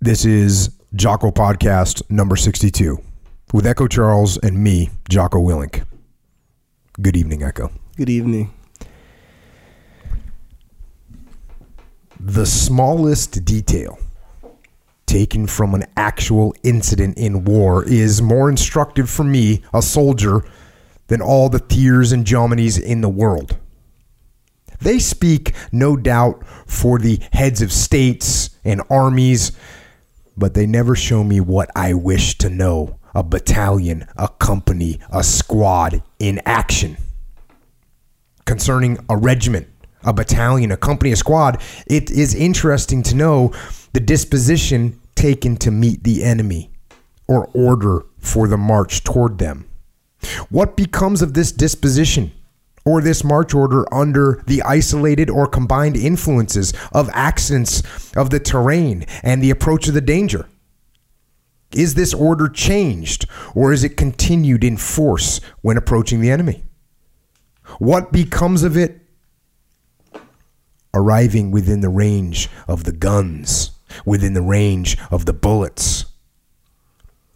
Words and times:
This 0.00 0.26
is 0.26 0.76
Jocko 0.94 1.30
Podcast 1.30 2.02
number 2.10 2.36
62 2.36 2.98
with 3.54 3.66
Echo 3.66 3.88
Charles 3.88 4.36
and 4.36 4.62
me, 4.62 4.90
Jocko 5.08 5.38
Willink. 5.38 5.86
Good 7.00 7.16
evening, 7.16 7.42
Echo. 7.42 7.72
Good 7.96 8.10
evening. 8.10 8.52
The 12.20 12.44
smallest 12.44 13.42
detail 13.46 13.98
taken 15.06 15.46
from 15.46 15.74
an 15.74 15.84
actual 15.96 16.54
incident 16.62 17.16
in 17.16 17.44
war 17.44 17.82
is 17.82 18.20
more 18.20 18.50
instructive 18.50 19.08
for 19.08 19.24
me, 19.24 19.64
a 19.72 19.80
soldier, 19.80 20.44
than 21.06 21.22
all 21.22 21.48
the 21.48 21.58
Thiers 21.58 22.12
and 22.12 22.26
Jominies 22.26 22.78
in 22.80 23.00
the 23.00 23.08
world. 23.08 23.56
They 24.78 24.98
speak, 24.98 25.54
no 25.72 25.96
doubt, 25.96 26.44
for 26.66 26.98
the 26.98 27.18
heads 27.32 27.62
of 27.62 27.72
states 27.72 28.50
and 28.62 28.82
armies, 28.90 29.52
but 30.36 30.54
they 30.54 30.66
never 30.66 30.94
show 30.94 31.24
me 31.24 31.40
what 31.40 31.70
I 31.74 31.94
wish 31.94 32.38
to 32.38 32.50
know 32.50 32.98
a 33.14 33.22
battalion, 33.22 34.06
a 34.16 34.28
company, 34.28 35.00
a 35.10 35.24
squad 35.24 36.02
in 36.18 36.40
action. 36.44 36.98
Concerning 38.44 38.98
a 39.08 39.16
regiment, 39.16 39.66
a 40.04 40.12
battalion, 40.12 40.70
a 40.70 40.76
company, 40.76 41.12
a 41.12 41.16
squad, 41.16 41.60
it 41.86 42.10
is 42.10 42.34
interesting 42.34 43.02
to 43.04 43.14
know 43.14 43.52
the 43.94 44.00
disposition 44.00 45.00
taken 45.14 45.56
to 45.56 45.70
meet 45.70 46.04
the 46.04 46.22
enemy 46.22 46.70
or 47.26 47.46
order 47.54 48.04
for 48.18 48.46
the 48.46 48.58
march 48.58 49.02
toward 49.02 49.38
them. 49.38 49.66
What 50.50 50.76
becomes 50.76 51.22
of 51.22 51.34
this 51.34 51.52
disposition 51.52 52.32
or 52.86 53.02
this 53.02 53.22
march 53.22 53.52
order 53.52 53.92
under 53.92 54.42
the 54.46 54.62
isolated 54.62 55.28
or 55.28 55.46
combined 55.46 55.96
influences 55.96 56.72
of 56.92 57.10
accidents 57.12 57.82
of 58.16 58.30
the 58.30 58.40
terrain 58.40 59.04
and 59.22 59.42
the 59.42 59.50
approach 59.50 59.88
of 59.88 59.94
the 59.94 60.00
danger? 60.00 60.48
Is 61.72 61.94
this 61.94 62.14
order 62.14 62.48
changed 62.48 63.28
or 63.54 63.72
is 63.72 63.84
it 63.84 63.96
continued 63.96 64.64
in 64.64 64.78
force 64.78 65.40
when 65.60 65.76
approaching 65.76 66.20
the 66.20 66.30
enemy? 66.30 66.64
What 67.78 68.12
becomes 68.12 68.62
of 68.62 68.76
it 68.76 69.00
arriving 70.94 71.50
within 71.50 71.80
the 71.80 71.88
range 71.88 72.48
of 72.68 72.84
the 72.84 72.92
guns, 72.92 73.72
within 74.06 74.32
the 74.32 74.40
range 74.40 74.96
of 75.10 75.26
the 75.26 75.32
bullets? 75.32 76.06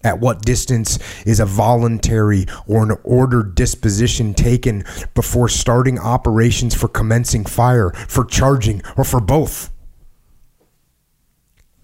At 0.03 0.19
what 0.20 0.43
distance 0.43 0.98
is 1.27 1.41
a 1.41 1.47
voluntary 1.47 2.47
or 2.67 2.83
an 2.83 2.97
ordered 3.05 3.55
disposition 3.55 4.33
taken 4.33 4.84
before 5.15 5.48
starting 5.48 5.98
operations 5.98 6.75
for 6.75 6.89
commencing 6.89 7.45
fire, 7.45 7.91
for 8.09 8.25
charging, 8.25 8.83
or 8.97 9.05
for 9.05 9.21
both? 9.21 9.71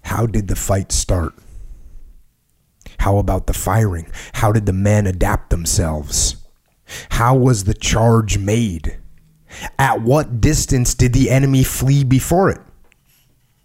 How 0.01 0.25
did 0.25 0.49
the 0.49 0.57
fight 0.57 0.93
start? 0.93 1.35
How 3.01 3.19
about 3.19 3.47
the 3.47 3.53
firing? 3.53 4.11
How 4.35 4.51
did 4.51 4.65
the 4.65 4.73
men 4.73 5.07
adapt 5.07 5.51
themselves? 5.51 6.37
How 7.11 7.37
was 7.37 7.65
the 7.65 7.75
charge 7.75 8.39
made? 8.39 8.97
At 9.79 10.01
what 10.03 10.41
distance 10.41 10.95
did 10.95 11.13
the 11.13 11.31
enemy 11.31 11.65
flee 11.65 12.03
before 12.05 12.51
it? 12.51 12.61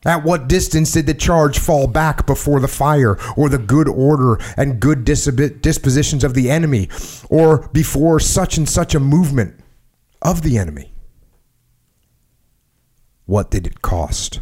At 0.03 0.23
what 0.23 0.47
distance 0.47 0.91
did 0.93 1.05
the 1.05 1.13
charge 1.13 1.59
fall 1.59 1.85
back 1.85 2.25
before 2.25 2.59
the 2.59 2.67
fire, 2.67 3.19
or 3.37 3.49
the 3.49 3.59
good 3.59 3.87
order 3.87 4.39
and 4.57 4.79
good 4.79 5.05
dispositions 5.05 6.23
of 6.23 6.33
the 6.33 6.49
enemy, 6.49 6.89
or 7.29 7.69
before 7.69 8.19
such 8.19 8.57
and 8.57 8.67
such 8.67 8.95
a 8.95 8.99
movement 8.99 9.59
of 10.21 10.41
the 10.41 10.57
enemy? 10.57 10.91
What 13.27 13.51
did 13.51 13.67
it 13.67 13.83
cost? 13.83 14.39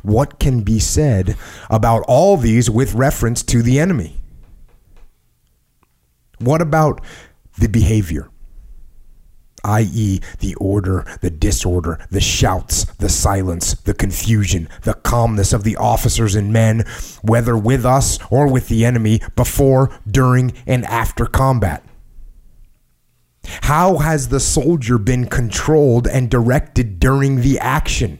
What 0.00 0.38
can 0.38 0.62
be 0.62 0.78
said 0.78 1.36
about 1.68 2.02
all 2.08 2.38
these 2.38 2.70
with 2.70 2.94
reference 2.94 3.42
to 3.42 3.62
the 3.62 3.78
enemy? 3.78 4.22
What 6.38 6.62
about 6.62 7.02
the 7.58 7.68
behavior? 7.68 8.30
i.e., 9.64 10.20
the 10.40 10.54
order, 10.56 11.04
the 11.20 11.30
disorder, 11.30 11.98
the 12.10 12.20
shouts, 12.20 12.84
the 12.98 13.08
silence, 13.08 13.74
the 13.74 13.94
confusion, 13.94 14.68
the 14.82 14.94
calmness 14.94 15.52
of 15.52 15.64
the 15.64 15.76
officers 15.76 16.34
and 16.34 16.52
men, 16.52 16.84
whether 17.22 17.56
with 17.56 17.84
us 17.84 18.18
or 18.30 18.50
with 18.50 18.68
the 18.68 18.84
enemy, 18.84 19.20
before, 19.36 19.90
during, 20.10 20.52
and 20.66 20.84
after 20.86 21.26
combat. 21.26 21.84
How 23.44 23.98
has 23.98 24.28
the 24.28 24.40
soldier 24.40 24.98
been 24.98 25.26
controlled 25.26 26.06
and 26.06 26.30
directed 26.30 27.00
during 27.00 27.40
the 27.40 27.58
action? 27.58 28.18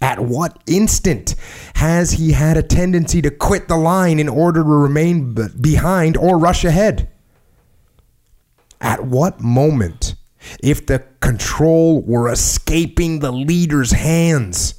At 0.00 0.20
what 0.20 0.62
instant 0.66 1.34
has 1.76 2.12
he 2.12 2.32
had 2.32 2.56
a 2.56 2.62
tendency 2.62 3.22
to 3.22 3.30
quit 3.30 3.68
the 3.68 3.76
line 3.76 4.18
in 4.18 4.28
order 4.28 4.62
to 4.62 4.68
remain 4.68 5.34
behind 5.60 6.16
or 6.16 6.38
rush 6.38 6.64
ahead? 6.64 7.08
At 8.86 9.04
what 9.04 9.40
moment, 9.40 10.14
if 10.62 10.86
the 10.86 11.00
control 11.18 12.02
were 12.02 12.30
escaping 12.30 13.18
the 13.18 13.32
leader's 13.32 13.90
hands, 13.90 14.74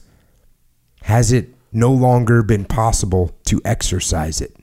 has 1.01 1.33
it 1.33 1.53
no 1.73 1.91
longer 1.91 2.41
been 2.41 2.63
possible 2.63 3.35
to 3.47 3.61
exercise 3.65 4.39
it? 4.39 4.55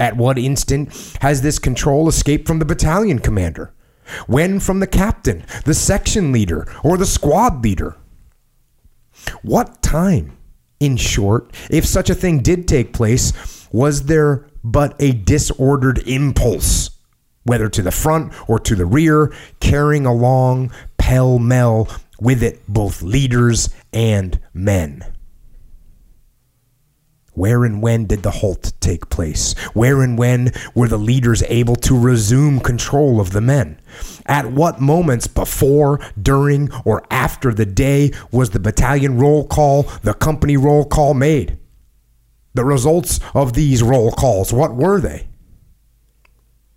At 0.00 0.16
what 0.16 0.36
instant 0.36 1.16
has 1.20 1.42
this 1.42 1.60
control 1.60 2.08
escaped 2.08 2.48
from 2.48 2.58
the 2.58 2.64
battalion 2.64 3.20
commander? 3.20 3.72
When 4.26 4.58
from 4.58 4.80
the 4.80 4.88
captain, 4.88 5.44
the 5.64 5.72
section 5.72 6.32
leader, 6.32 6.66
or 6.82 6.96
the 6.96 7.06
squad 7.06 7.62
leader? 7.62 7.96
What 9.42 9.80
time, 9.80 10.36
in 10.80 10.96
short, 10.96 11.54
if 11.70 11.86
such 11.86 12.10
a 12.10 12.16
thing 12.16 12.40
did 12.40 12.66
take 12.66 12.92
place, 12.92 13.32
was 13.70 14.06
there 14.06 14.48
but 14.64 14.96
a 14.98 15.12
disordered 15.12 15.98
impulse? 15.98 16.95
Whether 17.46 17.68
to 17.68 17.82
the 17.82 17.90
front 17.90 18.32
or 18.48 18.58
to 18.60 18.74
the 18.74 18.86
rear, 18.86 19.32
carrying 19.60 20.04
along 20.04 20.72
pell 20.98 21.38
mell 21.38 21.88
with 22.20 22.42
it 22.42 22.60
both 22.68 23.02
leaders 23.02 23.70
and 23.92 24.38
men. 24.52 25.04
Where 27.34 27.66
and 27.66 27.82
when 27.82 28.06
did 28.06 28.22
the 28.22 28.30
halt 28.30 28.72
take 28.80 29.10
place? 29.10 29.52
Where 29.74 30.00
and 30.02 30.18
when 30.18 30.52
were 30.74 30.88
the 30.88 30.96
leaders 30.96 31.42
able 31.48 31.76
to 31.76 31.98
resume 31.98 32.60
control 32.60 33.20
of 33.20 33.32
the 33.32 33.42
men? 33.42 33.78
At 34.24 34.52
what 34.52 34.80
moments 34.80 35.26
before, 35.26 36.00
during, 36.20 36.72
or 36.86 37.04
after 37.10 37.52
the 37.52 37.66
day 37.66 38.12
was 38.32 38.50
the 38.50 38.58
battalion 38.58 39.18
roll 39.18 39.46
call, 39.46 39.82
the 40.02 40.14
company 40.14 40.56
roll 40.56 40.86
call 40.86 41.12
made? 41.12 41.58
The 42.54 42.64
results 42.64 43.20
of 43.34 43.52
these 43.52 43.82
roll 43.82 44.12
calls, 44.12 44.50
what 44.50 44.74
were 44.74 44.98
they? 44.98 45.28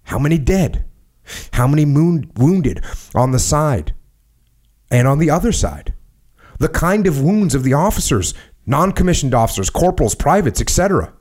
How 0.09 0.17
many 0.17 0.39
dead? 0.39 0.85
How 1.53 1.67
many 1.67 1.85
wounded 1.85 2.83
on 3.13 3.29
the 3.29 3.37
side 3.37 3.93
and 4.89 5.07
on 5.07 5.19
the 5.19 5.29
other 5.29 5.51
side? 5.51 5.93
The 6.57 6.67
kind 6.67 7.05
of 7.05 7.21
wounds 7.21 7.53
of 7.53 7.63
the 7.63 7.73
officers, 7.73 8.33
non 8.65 8.91
commissioned 8.91 9.35
officers, 9.35 9.69
corporals, 9.69 10.15
privates, 10.15 10.59
etc. 10.59 11.13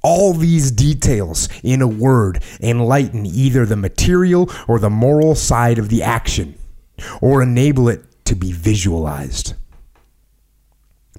All 0.00 0.32
these 0.32 0.70
details, 0.70 1.48
in 1.64 1.82
a 1.82 1.88
word, 1.88 2.40
enlighten 2.60 3.26
either 3.26 3.66
the 3.66 3.74
material 3.74 4.48
or 4.68 4.78
the 4.78 4.88
moral 4.88 5.34
side 5.34 5.80
of 5.80 5.88
the 5.88 6.04
action, 6.04 6.54
or 7.20 7.42
enable 7.42 7.88
it 7.88 8.04
to 8.26 8.36
be 8.36 8.52
visualized. 8.52 9.54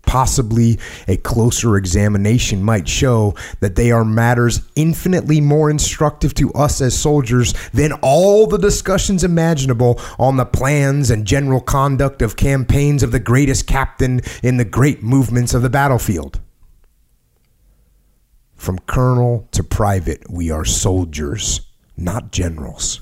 Possibly 0.10 0.80
a 1.08 1.18
closer 1.18 1.78
examination 1.78 2.64
might 2.64 2.90
show 2.90 3.36
that 3.60 3.76
they 3.76 3.92
are 3.92 4.04
matters 4.04 4.64
infinitely 4.76 5.40
more 5.40 5.70
instructive 5.70 6.34
to 6.34 6.52
us 6.54 6.82
as 6.82 7.00
soldiers 7.00 7.54
than 7.74 7.94
all 8.02 8.48
the 8.48 8.58
discussions 8.58 9.24
imaginable 9.24 10.02
on 10.18 10.36
the 10.36 10.48
plans 10.48 11.12
and 11.12 11.28
general 11.28 11.62
conduct 11.62 12.24
of 12.24 12.36
campaigns 12.36 13.04
of 13.04 13.12
the 13.12 13.20
greatest 13.20 13.68
captain 13.68 14.22
in 14.42 14.58
the 14.58 14.66
great 14.66 15.04
movements 15.04 15.54
of 15.54 15.62
the 15.62 15.70
battlefield. 15.70 16.40
From 18.56 18.80
colonel 18.80 19.48
to 19.52 19.64
private, 19.64 20.28
we 20.28 20.50
are 20.50 20.66
soldiers, 20.66 21.62
not 21.96 22.32
generals. 22.32 23.02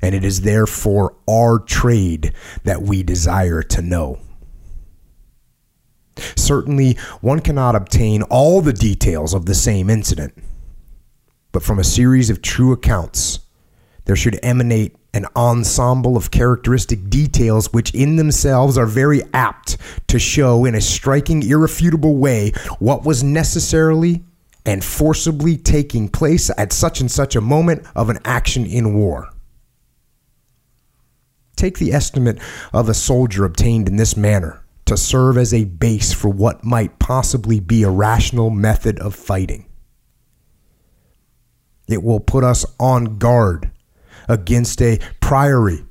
And 0.00 0.14
it 0.14 0.22
is 0.22 0.42
therefore 0.42 1.16
our 1.28 1.58
trade 1.58 2.34
that 2.62 2.82
we 2.82 3.02
desire 3.02 3.64
to 3.64 3.82
know. 3.82 4.20
Certainly, 6.36 6.94
one 7.20 7.40
cannot 7.40 7.74
obtain 7.74 8.22
all 8.22 8.60
the 8.60 8.72
details 8.72 9.34
of 9.34 9.46
the 9.46 9.54
same 9.54 9.90
incident, 9.90 10.34
but 11.52 11.62
from 11.62 11.78
a 11.78 11.84
series 11.84 12.30
of 12.30 12.42
true 12.42 12.72
accounts, 12.72 13.40
there 14.04 14.16
should 14.16 14.38
emanate 14.42 14.96
an 15.14 15.26
ensemble 15.36 16.16
of 16.16 16.30
characteristic 16.30 17.08
details 17.08 17.72
which 17.72 17.94
in 17.94 18.16
themselves 18.16 18.76
are 18.76 18.86
very 18.86 19.22
apt 19.32 19.76
to 20.06 20.18
show 20.18 20.64
in 20.64 20.74
a 20.74 20.80
striking, 20.80 21.42
irrefutable 21.42 22.16
way 22.16 22.52
what 22.78 23.04
was 23.04 23.22
necessarily 23.22 24.22
and 24.66 24.84
forcibly 24.84 25.56
taking 25.56 26.08
place 26.08 26.50
at 26.58 26.72
such 26.72 27.00
and 27.00 27.10
such 27.10 27.34
a 27.34 27.40
moment 27.40 27.86
of 27.94 28.10
an 28.10 28.18
action 28.24 28.66
in 28.66 28.94
war. 28.94 29.28
Take 31.56 31.78
the 31.78 31.92
estimate 31.92 32.38
of 32.72 32.88
a 32.88 32.94
soldier 32.94 33.44
obtained 33.44 33.88
in 33.88 33.96
this 33.96 34.16
manner 34.16 34.62
to 34.88 34.96
serve 34.96 35.36
as 35.36 35.52
a 35.52 35.64
base 35.64 36.14
for 36.14 36.30
what 36.30 36.64
might 36.64 36.98
possibly 36.98 37.60
be 37.60 37.82
a 37.82 37.90
rational 37.90 38.48
method 38.48 38.98
of 39.00 39.14
fighting. 39.14 39.66
It 41.86 42.02
will 42.02 42.20
put 42.20 42.42
us 42.42 42.64
on 42.80 43.18
guard 43.18 43.70
against 44.28 44.80
a 44.80 44.98
priori 45.20 45.84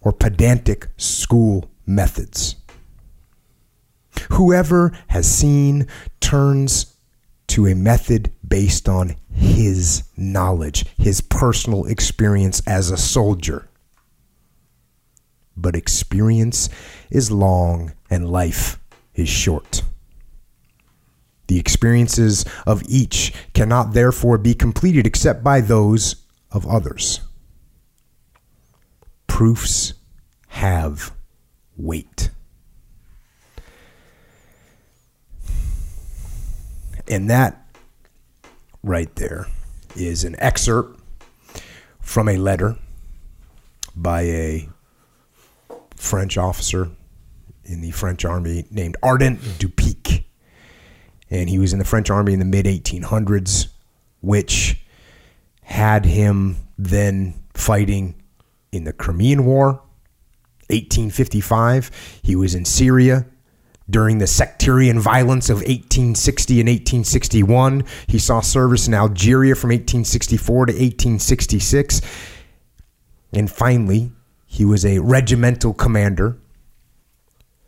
or 0.00 0.12
pedantic 0.12 0.88
school 0.96 1.68
methods. 1.84 2.54
Whoever 4.30 4.92
has 5.08 5.28
seen 5.28 5.88
turns 6.20 6.94
to 7.48 7.66
a 7.66 7.74
method 7.74 8.30
based 8.46 8.88
on 8.88 9.16
his 9.32 10.04
knowledge, 10.16 10.86
his 10.96 11.20
personal 11.20 11.86
experience 11.86 12.62
as 12.68 12.92
a 12.92 12.96
soldier. 12.96 13.68
But 15.56 15.76
experience 15.76 16.68
is 17.10 17.30
long 17.30 17.92
and 18.10 18.30
life 18.30 18.78
is 19.14 19.28
short. 19.28 19.82
The 21.46 21.58
experiences 21.58 22.44
of 22.66 22.82
each 22.88 23.32
cannot 23.52 23.92
therefore 23.92 24.38
be 24.38 24.54
completed 24.54 25.06
except 25.06 25.44
by 25.44 25.60
those 25.60 26.16
of 26.50 26.66
others. 26.66 27.20
Proofs 29.26 29.94
have 30.48 31.12
weight. 31.76 32.30
And 37.08 37.28
that 37.28 37.66
right 38.82 39.14
there 39.16 39.46
is 39.94 40.24
an 40.24 40.36
excerpt 40.38 41.00
from 42.00 42.28
a 42.28 42.36
letter 42.36 42.76
by 43.94 44.22
a 44.22 44.68
French 45.96 46.36
officer 46.36 46.90
in 47.64 47.80
the 47.80 47.90
French 47.90 48.24
army 48.24 48.66
named 48.70 48.96
Ardant 49.02 49.58
du 49.58 49.68
Picq. 49.68 50.24
And 51.30 51.48
he 51.48 51.58
was 51.58 51.72
in 51.72 51.78
the 51.78 51.84
French 51.84 52.10
army 52.10 52.32
in 52.32 52.38
the 52.38 52.44
mid 52.44 52.66
1800s, 52.66 53.68
which 54.20 54.80
had 55.62 56.04
him 56.04 56.56
then 56.78 57.34
fighting 57.54 58.22
in 58.72 58.84
the 58.84 58.92
Crimean 58.92 59.44
War. 59.44 59.82
1855, 60.68 62.20
he 62.22 62.36
was 62.36 62.54
in 62.54 62.64
Syria 62.64 63.26
during 63.88 64.18
the 64.18 64.26
sectarian 64.26 64.98
violence 64.98 65.50
of 65.50 65.56
1860 65.56 66.60
and 66.60 66.68
1861. 66.68 67.84
He 68.06 68.18
saw 68.18 68.40
service 68.40 68.88
in 68.88 68.94
Algeria 68.94 69.54
from 69.54 69.70
1864 69.70 70.66
to 70.66 70.72
1866. 70.72 72.00
And 73.32 73.50
finally, 73.50 74.10
he 74.54 74.64
was 74.64 74.86
a 74.86 75.00
regimental 75.00 75.74
commander 75.74 76.38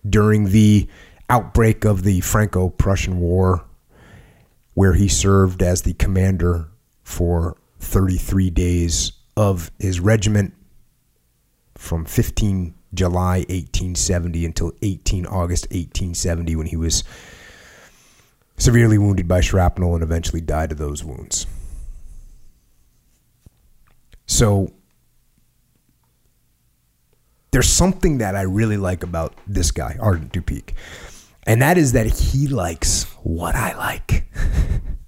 during 0.08 0.50
the 0.50 0.86
outbreak 1.28 1.84
of 1.84 2.04
the 2.04 2.20
Franco 2.20 2.68
Prussian 2.68 3.18
War, 3.18 3.64
where 4.74 4.92
he 4.92 5.08
served 5.08 5.62
as 5.64 5.82
the 5.82 5.94
commander 5.94 6.68
for 7.02 7.56
33 7.80 8.50
days 8.50 9.10
of 9.36 9.72
his 9.80 9.98
regiment 9.98 10.54
from 11.74 12.04
15 12.04 12.72
July 12.94 13.38
1870 13.38 14.46
until 14.46 14.72
18 14.80 15.26
August 15.26 15.64
1870 15.70 16.54
when 16.54 16.66
he 16.68 16.76
was 16.76 17.02
severely 18.58 18.96
wounded 18.96 19.26
by 19.26 19.40
shrapnel 19.40 19.94
and 19.94 20.04
eventually 20.04 20.40
died 20.40 20.70
of 20.70 20.78
those 20.78 21.02
wounds. 21.02 21.48
So 24.26 24.75
there's 27.56 27.72
something 27.72 28.18
that 28.18 28.36
I 28.36 28.42
really 28.42 28.76
like 28.76 29.02
about 29.02 29.32
this 29.46 29.70
guy, 29.70 29.96
Ardant 29.98 30.30
du 30.30 30.42
Picq, 30.42 30.74
and 31.46 31.62
that 31.62 31.78
is 31.78 31.92
that 31.92 32.06
he 32.06 32.48
likes 32.48 33.04
what 33.22 33.54
I 33.54 33.74
like. 33.78 34.30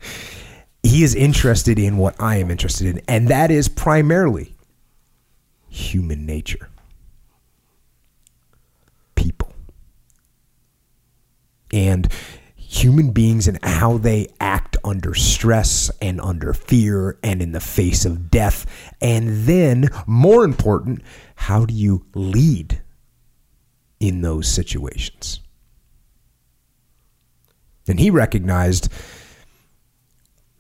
he 0.83 1.03
is 1.03 1.15
interested 1.15 1.79
in 1.79 1.99
what 1.99 2.19
I 2.19 2.37
am 2.37 2.51
interested 2.51 2.87
in, 2.87 3.03
and 3.07 3.29
that 3.29 3.51
is 3.51 3.69
primarily 3.69 4.57
human 5.69 6.25
nature. 6.25 6.71
People. 9.15 9.53
And 11.71 12.11
human 12.57 13.11
beings 13.11 13.47
and 13.47 13.59
how 13.63 13.99
they 13.99 14.29
act 14.41 14.79
under 14.85 15.15
stress 15.15 15.91
and 16.01 16.19
under 16.21 16.55
fear 16.55 17.19
and 17.23 17.43
in 17.43 17.53
the 17.53 17.61
face 17.61 18.07
of 18.07 18.31
death. 18.31 18.65
And 19.03 19.45
then, 19.45 19.91
more 20.07 20.45
important, 20.45 21.03
how 21.39 21.65
do 21.65 21.73
you 21.73 22.05
lead 22.15 22.83
in 24.01 24.23
those 24.23 24.49
situations? 24.49 25.41
And 27.87 28.01
he 28.01 28.11
recognized 28.11 28.93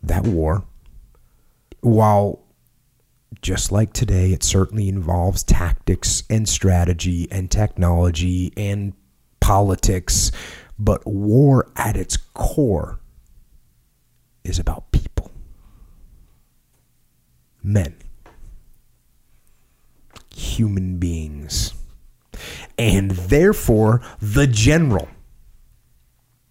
that 0.04 0.24
war, 0.24 0.62
while 1.80 2.44
just 3.42 3.72
like 3.72 3.92
today, 3.92 4.32
it 4.32 4.44
certainly 4.44 4.88
involves 4.88 5.42
tactics 5.42 6.22
and 6.30 6.48
strategy 6.48 7.26
and 7.30 7.50
technology 7.50 8.52
and 8.56 8.92
politics, 9.40 10.30
but 10.78 11.04
war 11.04 11.70
at 11.74 11.96
its 11.96 12.16
core 12.16 13.00
is 14.44 14.60
about 14.60 14.92
people. 14.92 15.32
Men. 17.64 17.96
Human 20.38 20.98
beings. 20.98 21.74
And 22.78 23.10
therefore, 23.10 24.00
the 24.20 24.46
general 24.46 25.08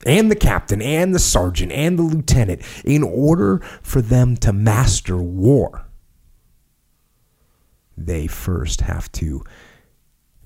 and 0.06 0.30
the 0.30 0.36
captain 0.36 0.82
and 0.82 1.16
the 1.16 1.20
sergeant 1.20 1.72
and 1.72 1.98
the 1.98 2.04
lieutenant, 2.04 2.62
in 2.84 3.02
order 3.04 3.60
for 3.82 4.02
them 4.02 4.36
to 4.38 4.54
master 4.54 5.18
war, 5.18 5.86
they 7.98 8.28
first 8.28 8.82
have 8.82 9.12
to 9.14 9.44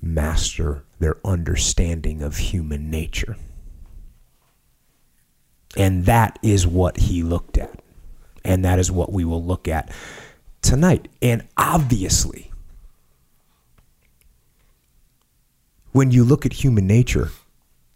master 0.01 0.83
their 0.99 1.17
understanding 1.25 2.21
of 2.21 2.37
human 2.37 2.89
nature. 2.89 3.35
And 5.75 6.05
that 6.05 6.37
is 6.41 6.67
what 6.67 6.97
he 6.97 7.23
looked 7.23 7.57
at. 7.57 7.79
And 8.43 8.65
that 8.65 8.79
is 8.79 8.91
what 8.91 9.11
we 9.11 9.25
will 9.25 9.43
look 9.43 9.67
at 9.67 9.91
tonight. 10.61 11.07
And 11.21 11.47
obviously, 11.57 12.50
when 15.91 16.11
you 16.11 16.23
look 16.23 16.45
at 16.45 16.53
human 16.53 16.87
nature 16.87 17.29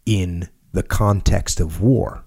in 0.04 0.48
the 0.72 0.82
context 0.82 1.60
of 1.60 1.80
war, 1.80 2.24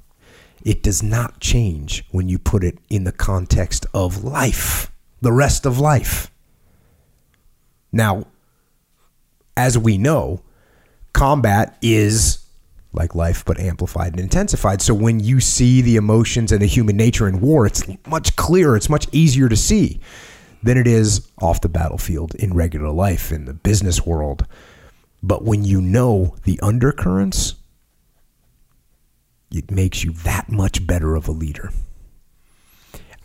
it 0.63 0.83
does 0.83 1.01
not 1.01 1.39
change 1.39 2.05
when 2.11 2.27
you 2.27 2.37
put 2.37 2.63
it 2.63 2.77
in 2.89 3.03
the 3.03 3.11
context 3.11 3.85
of 3.93 4.23
life, 4.23 4.91
the 5.21 5.31
rest 5.31 5.65
of 5.65 5.79
life. 5.79 6.31
Now, 7.91 8.25
as 9.55 9.77
we 9.77 9.97
know, 9.97 10.41
combat 11.13 11.77
is 11.81 12.45
like 12.91 13.13
life, 13.13 13.45
but 13.45 13.59
amplified 13.59 14.13
and 14.13 14.19
intensified. 14.19 14.81
So 14.81 14.93
when 14.93 15.19
you 15.19 15.39
see 15.39 15.81
the 15.81 15.95
emotions 15.95 16.51
and 16.51 16.61
the 16.61 16.65
human 16.65 16.97
nature 16.97 17.27
in 17.27 17.39
war, 17.39 17.65
it's 17.65 17.83
much 18.07 18.35
clearer, 18.35 18.75
it's 18.75 18.89
much 18.89 19.07
easier 19.11 19.47
to 19.47 19.55
see 19.55 19.99
than 20.63 20.77
it 20.77 20.87
is 20.87 21.29
off 21.41 21.61
the 21.61 21.69
battlefield 21.69 22.35
in 22.35 22.53
regular 22.53 22.89
life, 22.89 23.31
in 23.31 23.45
the 23.45 23.53
business 23.53 24.05
world. 24.05 24.45
But 25.21 25.43
when 25.43 25.63
you 25.63 25.81
know 25.81 26.35
the 26.43 26.59
undercurrents, 26.61 27.55
it 29.51 29.71
makes 29.71 30.03
you 30.03 30.11
that 30.11 30.49
much 30.49 30.85
better 30.85 31.15
of 31.15 31.27
a 31.27 31.31
leader. 31.31 31.71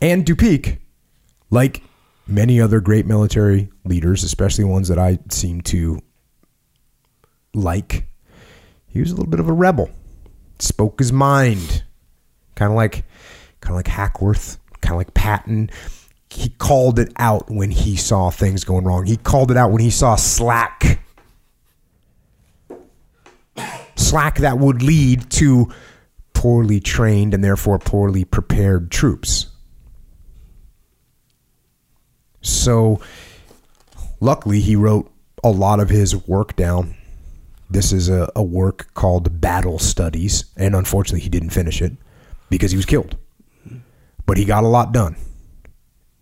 And 0.01 0.27
du 0.27 0.35
Picq, 0.35 0.79
like 1.51 1.83
many 2.27 2.61
other 2.61 2.81
great 2.81 3.07
military 3.07 3.69
leaders, 3.85 4.25
especially 4.25 4.65
ones 4.65 4.89
that 4.89 4.99
I 4.99 5.19
seem 5.29 5.61
to 5.63 6.01
like, 7.55 8.07
he 8.87 9.01
was 9.01 9.13
a 9.13 9.15
little 9.15 9.31
bit 9.31 9.41
of 9.41 9.49
a 9.49 9.53
rebel. 9.53 9.91
Spoke 10.59 10.99
his 10.99 11.13
mind, 11.13 11.85
kind 12.55 12.73
of 12.73 12.77
like, 12.77 13.05
kind 13.61 13.73
of 13.73 13.77
like 13.77 13.89
Hackworth, 13.89 14.59
kind 14.81 14.95
of 14.95 14.99
like 14.99 15.15
Patton. 15.15 15.71
He 16.31 16.49
called 16.49 16.99
it 16.99 17.13
out 17.17 17.51
when 17.51 17.71
he 17.71 17.97
saw 17.97 18.31
things 18.31 18.65
going 18.65 18.85
wrong. 18.85 19.07
He 19.07 19.17
called 19.17 19.51
it 19.51 19.57
out 19.57 19.71
when 19.71 19.81
he 19.81 19.91
saw 19.91 20.17
slack, 20.17 21.01
slack 23.97 24.39
that 24.39 24.59
would 24.59 24.83
lead 24.83 25.31
to 25.31 25.73
poorly 26.33 26.81
trained 26.81 27.35
and 27.35 27.43
therefore 27.43 27.79
poorly 27.79 28.25
prepared 28.25 28.91
troops. 28.91 29.47
So, 32.41 33.01
luckily, 34.21 34.61
he 34.61 34.77
wrote 34.77 35.11
a 35.43 35.51
lot 35.51 35.81
of 35.81 35.89
his 35.89 36.15
work 36.27 36.57
down 36.57 36.95
this 37.75 37.93
is 37.93 38.09
a, 38.09 38.31
a 38.37 38.43
work 38.43 38.93
called 38.95 39.41
Battle 39.41 39.79
Studies, 39.79 40.45
and 40.57 40.77
unfortunately, 40.77 41.21
he 41.21 41.29
didn't 41.29 41.51
finish 41.51 41.81
it 41.81 41.93
because 42.51 42.71
he 42.71 42.77
was 42.77 42.87
killed. 42.87 43.17
But 44.27 44.37
he 44.37 44.45
got 44.45 44.65
a 44.65 44.69
lot 44.69 44.93
done, 44.93 45.17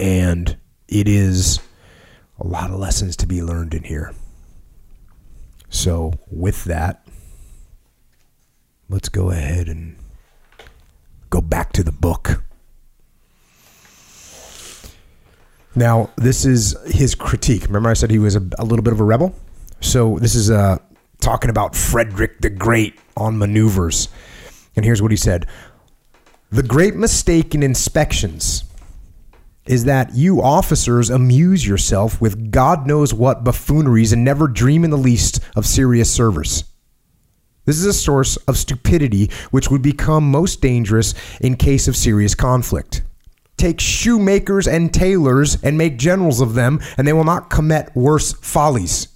and 0.00 0.56
it 0.88 1.08
is 1.08 1.60
a 2.38 2.46
lot 2.46 2.70
of 2.70 2.78
lessons 2.78 3.16
to 3.16 3.26
be 3.26 3.42
learned 3.42 3.74
in 3.74 3.82
here. 3.82 4.14
So, 5.68 6.14
with 6.30 6.64
that, 6.64 7.06
let's 8.88 9.08
go 9.08 9.30
ahead 9.30 9.68
and 9.68 9.96
go 11.30 11.40
back 11.40 11.72
to 11.72 11.82
the 11.82 11.92
book. 11.92 12.44
Now, 15.74 16.10
this 16.16 16.44
is 16.44 16.76
his 16.86 17.14
critique. 17.14 17.64
Remember, 17.64 17.88
I 17.88 17.94
said 17.94 18.10
he 18.10 18.18
was 18.18 18.36
a, 18.36 18.42
a 18.58 18.64
little 18.64 18.82
bit 18.82 18.92
of 18.92 19.00
a 19.00 19.04
rebel? 19.04 19.34
So, 19.80 20.18
this 20.18 20.34
is 20.34 20.50
uh, 20.50 20.78
talking 21.20 21.48
about 21.48 21.74
Frederick 21.74 22.40
the 22.40 22.50
Great 22.50 22.98
on 23.16 23.38
maneuvers. 23.38 24.08
And 24.76 24.84
here's 24.84 25.00
what 25.00 25.10
he 25.10 25.16
said 25.16 25.46
The 26.50 26.62
great 26.62 26.94
mistake 26.94 27.54
in 27.54 27.62
inspections 27.62 28.64
is 29.64 29.84
that 29.84 30.14
you 30.14 30.42
officers 30.42 31.08
amuse 31.08 31.66
yourself 31.66 32.20
with 32.20 32.50
God 32.50 32.86
knows 32.86 33.14
what 33.14 33.44
buffooneries 33.44 34.12
and 34.12 34.24
never 34.24 34.48
dream 34.48 34.84
in 34.84 34.90
the 34.90 34.98
least 34.98 35.40
of 35.54 35.64
serious 35.66 36.12
service. 36.12 36.64
This 37.64 37.78
is 37.78 37.86
a 37.86 37.92
source 37.92 38.36
of 38.48 38.58
stupidity 38.58 39.30
which 39.50 39.70
would 39.70 39.82
become 39.82 40.30
most 40.30 40.60
dangerous 40.60 41.14
in 41.40 41.56
case 41.56 41.86
of 41.86 41.96
serious 41.96 42.34
conflict. 42.34 43.02
Take 43.56 43.80
shoemakers 43.80 44.66
and 44.66 44.92
tailors 44.92 45.62
and 45.62 45.78
make 45.78 45.96
generals 45.96 46.40
of 46.40 46.54
them, 46.54 46.80
and 46.96 47.06
they 47.06 47.12
will 47.12 47.22
not 47.22 47.50
commit 47.50 47.94
worse 47.94 48.32
follies. 48.32 49.08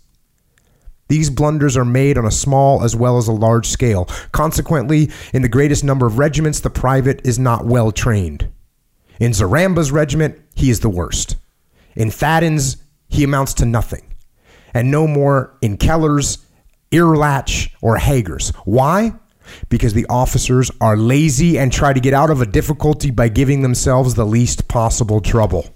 These 1.08 1.30
blunders 1.30 1.76
are 1.76 1.84
made 1.84 2.18
on 2.18 2.26
a 2.26 2.30
small 2.30 2.82
as 2.82 2.94
well 2.94 3.18
as 3.18 3.28
a 3.28 3.32
large 3.32 3.66
scale. 3.66 4.06
Consequently, 4.32 5.10
in 5.32 5.42
the 5.42 5.48
greatest 5.48 5.84
number 5.84 6.06
of 6.06 6.18
regiments, 6.18 6.60
the 6.60 6.70
private 6.70 7.26
is 7.26 7.38
not 7.38 7.64
well 7.64 7.92
trained. 7.92 8.48
In 9.18 9.32
Zaramba's 9.32 9.90
regiment, 9.90 10.38
he 10.54 10.70
is 10.70 10.80
the 10.80 10.90
worst. 10.90 11.36
In 11.94 12.10
Fadden's, 12.10 12.76
he 13.08 13.24
amounts 13.24 13.54
to 13.54 13.64
nothing. 13.64 14.14
And 14.74 14.90
no 14.90 15.06
more 15.06 15.56
in 15.62 15.76
Keller's, 15.76 16.38
Irlach, 16.92 17.70
or 17.80 17.96
Hager's. 17.96 18.50
Why? 18.64 19.12
Because 19.68 19.94
the 19.94 20.06
officers 20.08 20.70
are 20.80 20.96
lazy 20.96 21.58
and 21.58 21.72
try 21.72 21.92
to 21.92 22.00
get 22.00 22.14
out 22.14 22.30
of 22.30 22.40
a 22.40 22.46
difficulty 22.46 23.10
by 23.10 23.28
giving 23.28 23.62
themselves 23.62 24.14
the 24.14 24.24
least 24.24 24.68
possible 24.68 25.20
trouble. 25.20 25.72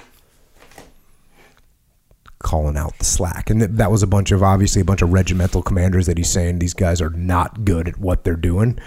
Calling 2.39 2.77
out 2.77 2.99
the 2.99 3.05
slack. 3.05 3.51
And 3.51 3.61
that 3.63 3.91
was 3.91 4.03
a 4.03 4.07
bunch 4.07 4.33
of, 4.33 4.43
obviously, 4.43 4.81
a 4.81 4.85
bunch 4.85 5.03
of 5.03 5.13
regimental 5.13 5.63
commanders 5.63 6.07
that 6.07 6.17
he's 6.17 6.31
saying 6.31 6.59
these 6.59 6.75
guys 6.75 7.01
are 7.01 7.11
not 7.11 7.65
good 7.65 7.89
at 7.89 7.99
what 7.99 8.25
they're 8.25 8.35
doing 8.35 8.79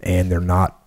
and 0.00 0.30
they're 0.30 0.40
not 0.40 0.82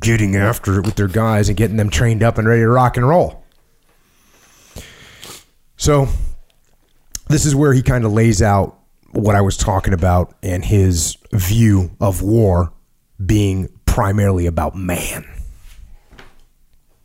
getting 0.00 0.36
after 0.36 0.78
it 0.78 0.86
with 0.86 0.96
their 0.96 1.08
guys 1.08 1.48
and 1.48 1.56
getting 1.56 1.76
them 1.76 1.90
trained 1.90 2.22
up 2.22 2.38
and 2.38 2.48
ready 2.48 2.62
to 2.62 2.68
rock 2.68 2.96
and 2.96 3.08
roll. 3.08 3.44
So, 5.76 6.08
this 7.28 7.44
is 7.44 7.54
where 7.54 7.72
he 7.72 7.82
kind 7.82 8.04
of 8.04 8.12
lays 8.12 8.40
out 8.42 8.78
what 9.12 9.34
I 9.34 9.40
was 9.40 9.56
talking 9.56 9.94
about 9.94 10.34
and 10.42 10.64
his 10.64 11.16
view 11.32 11.90
of 12.00 12.22
war 12.22 12.72
being 13.24 13.68
primarily 13.86 14.46
about 14.46 14.74
man. 14.74 15.24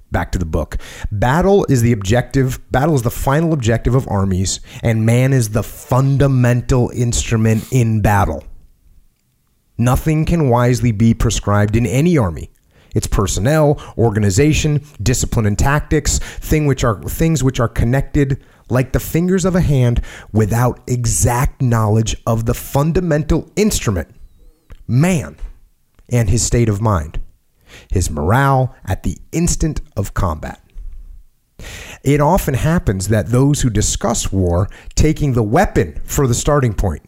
Back 0.09 0.31
to 0.31 0.39
the 0.39 0.45
book. 0.45 0.77
Battle 1.11 1.65
is 1.67 1.81
the 1.81 1.91
objective, 1.91 2.59
battle 2.71 2.95
is 2.95 3.01
the 3.01 3.11
final 3.11 3.51
objective 3.51 3.93
of 3.93 4.07
armies, 4.07 4.61
and 4.81 5.05
man 5.05 5.33
is 5.33 5.49
the 5.49 5.63
fundamental 5.63 6.89
instrument 6.91 7.67
in 7.71 8.01
battle. 8.01 8.43
Nothing 9.77 10.25
can 10.25 10.49
wisely 10.49 10.93
be 10.93 11.13
prescribed 11.13 11.75
in 11.75 11.85
any 11.85 12.17
army. 12.17 12.49
Its 12.95 13.05
personnel, 13.05 13.79
organization, 13.97 14.83
discipline 15.03 15.45
and 15.45 15.59
tactics, 15.59 16.19
thing 16.19 16.65
which 16.65 16.83
are 16.83 17.01
things 17.03 17.43
which 17.43 17.59
are 17.59 17.67
connected 17.67 18.43
like 18.69 18.91
the 18.91 19.00
fingers 19.00 19.45
of 19.45 19.55
a 19.55 19.62
hand 19.62 20.01
without 20.31 20.79
exact 20.88 21.62
knowledge 21.62 22.15
of 22.25 22.45
the 22.45 22.53
fundamental 22.53 23.50
instrument, 23.55 24.09
man, 24.88 25.38
and 26.09 26.29
his 26.29 26.43
state 26.43 26.69
of 26.69 26.81
mind, 26.81 27.19
his 27.91 28.09
morale 28.09 28.75
at 28.86 29.03
the 29.03 29.17
instant 29.31 29.81
of 29.95 30.13
combat. 30.13 30.62
It 32.03 32.21
often 32.21 32.53
happens 32.53 33.07
that 33.07 33.27
those 33.27 33.62
who 33.62 33.69
discuss 33.69 34.31
war, 34.31 34.69
taking 34.95 35.33
the 35.33 35.43
weapon 35.43 36.00
for 36.03 36.27
the 36.27 36.36
starting 36.36 36.74
point, 36.74 37.01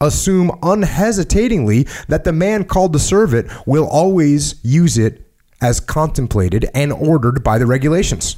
assume 0.00 0.50
unhesitatingly 0.62 1.86
that 2.08 2.24
the 2.24 2.32
man 2.32 2.64
called 2.64 2.92
to 2.92 2.98
serve 2.98 3.34
it 3.34 3.46
will 3.66 3.86
always 3.86 4.56
use 4.64 4.98
it 4.98 5.26
as 5.60 5.78
contemplated 5.78 6.68
and 6.74 6.92
ordered 6.92 7.44
by 7.44 7.58
the 7.58 7.66
regulations. 7.66 8.36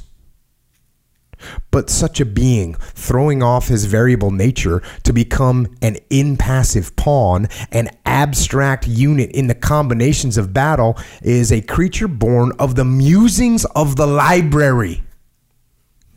But 1.71 1.89
such 1.89 2.19
a 2.19 2.25
being, 2.25 2.75
throwing 2.75 3.43
off 3.43 3.67
his 3.67 3.85
variable 3.85 4.31
nature 4.31 4.81
to 5.03 5.13
become 5.13 5.67
an 5.81 5.97
impassive 6.09 6.95
pawn, 6.95 7.47
an 7.71 7.89
abstract 8.05 8.87
unit 8.87 9.31
in 9.31 9.47
the 9.47 9.55
combinations 9.55 10.37
of 10.37 10.53
battle, 10.53 10.97
is 11.21 11.51
a 11.51 11.61
creature 11.61 12.07
born 12.07 12.51
of 12.59 12.75
the 12.75 12.85
musings 12.85 13.65
of 13.75 13.95
the 13.95 14.07
library. 14.07 15.03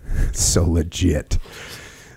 so 0.32 0.64
legit. 0.64 1.38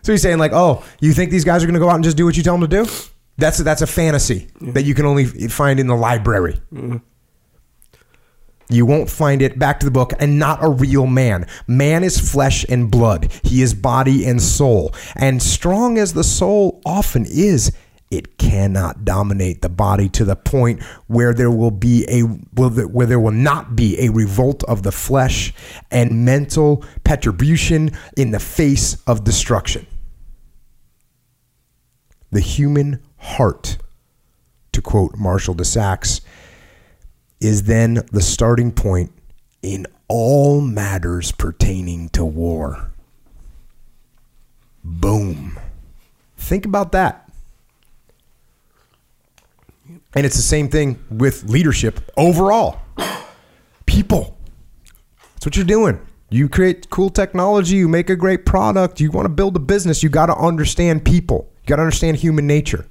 So 0.03 0.11
he's 0.11 0.21
saying, 0.21 0.39
like, 0.39 0.51
oh, 0.53 0.83
you 0.99 1.13
think 1.13 1.31
these 1.31 1.45
guys 1.45 1.63
are 1.63 1.67
going 1.67 1.75
to 1.75 1.79
go 1.79 1.89
out 1.89 1.95
and 1.95 2.03
just 2.03 2.17
do 2.17 2.25
what 2.25 2.35
you 2.35 2.43
tell 2.43 2.57
them 2.57 2.67
to 2.69 2.83
do? 2.83 2.91
That's 3.37 3.59
a, 3.59 3.63
that's 3.63 3.81
a 3.81 3.87
fantasy 3.87 4.47
yeah. 4.59 4.73
that 4.73 4.83
you 4.83 4.93
can 4.93 5.05
only 5.05 5.25
find 5.25 5.79
in 5.79 5.87
the 5.87 5.95
library. 5.95 6.59
Mm-hmm. 6.73 6.97
You 8.71 8.85
won't 8.85 9.09
find 9.09 9.41
it 9.41 9.59
back 9.59 9.81
to 9.81 9.85
the 9.85 9.91
book 9.91 10.13
and 10.17 10.39
not 10.39 10.63
a 10.63 10.69
real 10.69 11.05
man. 11.05 11.45
Man 11.67 12.05
is 12.05 12.17
flesh 12.31 12.65
and 12.69 12.89
blood. 12.89 13.29
He 13.43 13.61
is 13.61 13.73
body 13.73 14.25
and 14.25 14.41
soul. 14.41 14.93
And 15.17 15.43
strong 15.43 15.97
as 15.97 16.13
the 16.13 16.23
soul 16.23 16.81
often 16.85 17.25
is, 17.25 17.73
it 18.09 18.37
cannot 18.37 19.03
dominate 19.03 19.61
the 19.61 19.69
body 19.69 20.07
to 20.09 20.23
the 20.23 20.37
point 20.37 20.81
where 21.07 21.33
there 21.33 21.51
will 21.51 21.71
be 21.71 22.05
a 22.07 22.21
where 22.21 23.05
there 23.07 23.19
will 23.19 23.31
not 23.31 23.75
be 23.75 23.99
a 23.99 24.09
revolt 24.09 24.63
of 24.65 24.83
the 24.83 24.91
flesh 24.91 25.53
and 25.89 26.25
mental 26.25 26.85
perturbation 27.03 27.91
in 28.15 28.31
the 28.31 28.39
face 28.39 29.01
of 29.05 29.25
destruction. 29.25 29.85
The 32.31 32.39
human 32.39 33.01
heart, 33.17 33.77
to 34.71 34.81
quote 34.81 35.17
Marshal 35.17 35.53
de 35.53 35.65
Saxe, 35.65 36.21
is 37.41 37.63
then 37.63 37.95
the 38.11 38.21
starting 38.21 38.71
point 38.71 39.11
in 39.61 39.87
all 40.07 40.61
matters 40.61 41.31
pertaining 41.31 42.09
to 42.09 42.23
war. 42.23 42.91
Boom. 44.83 45.59
Think 46.37 46.65
about 46.65 46.91
that. 46.91 47.29
And 50.13 50.25
it's 50.25 50.35
the 50.35 50.41
same 50.41 50.69
thing 50.69 51.03
with 51.09 51.45
leadership 51.45 52.11
overall. 52.17 52.79
People. 53.85 54.37
That's 55.33 55.45
what 55.45 55.55
you're 55.55 55.65
doing. 55.65 55.99
You 56.29 56.47
create 56.47 56.89
cool 56.89 57.09
technology, 57.09 57.75
you 57.75 57.89
make 57.89 58.09
a 58.09 58.15
great 58.15 58.45
product, 58.45 59.01
you 59.01 59.11
want 59.11 59.25
to 59.25 59.29
build 59.29 59.55
a 59.57 59.59
business, 59.59 60.01
you 60.01 60.09
got 60.09 60.27
to 60.27 60.35
understand 60.35 61.03
people. 61.03 61.51
You 61.63 61.67
got 61.67 61.75
to 61.77 61.81
understand 61.81 62.17
human 62.17 62.47
nature. 62.47 62.87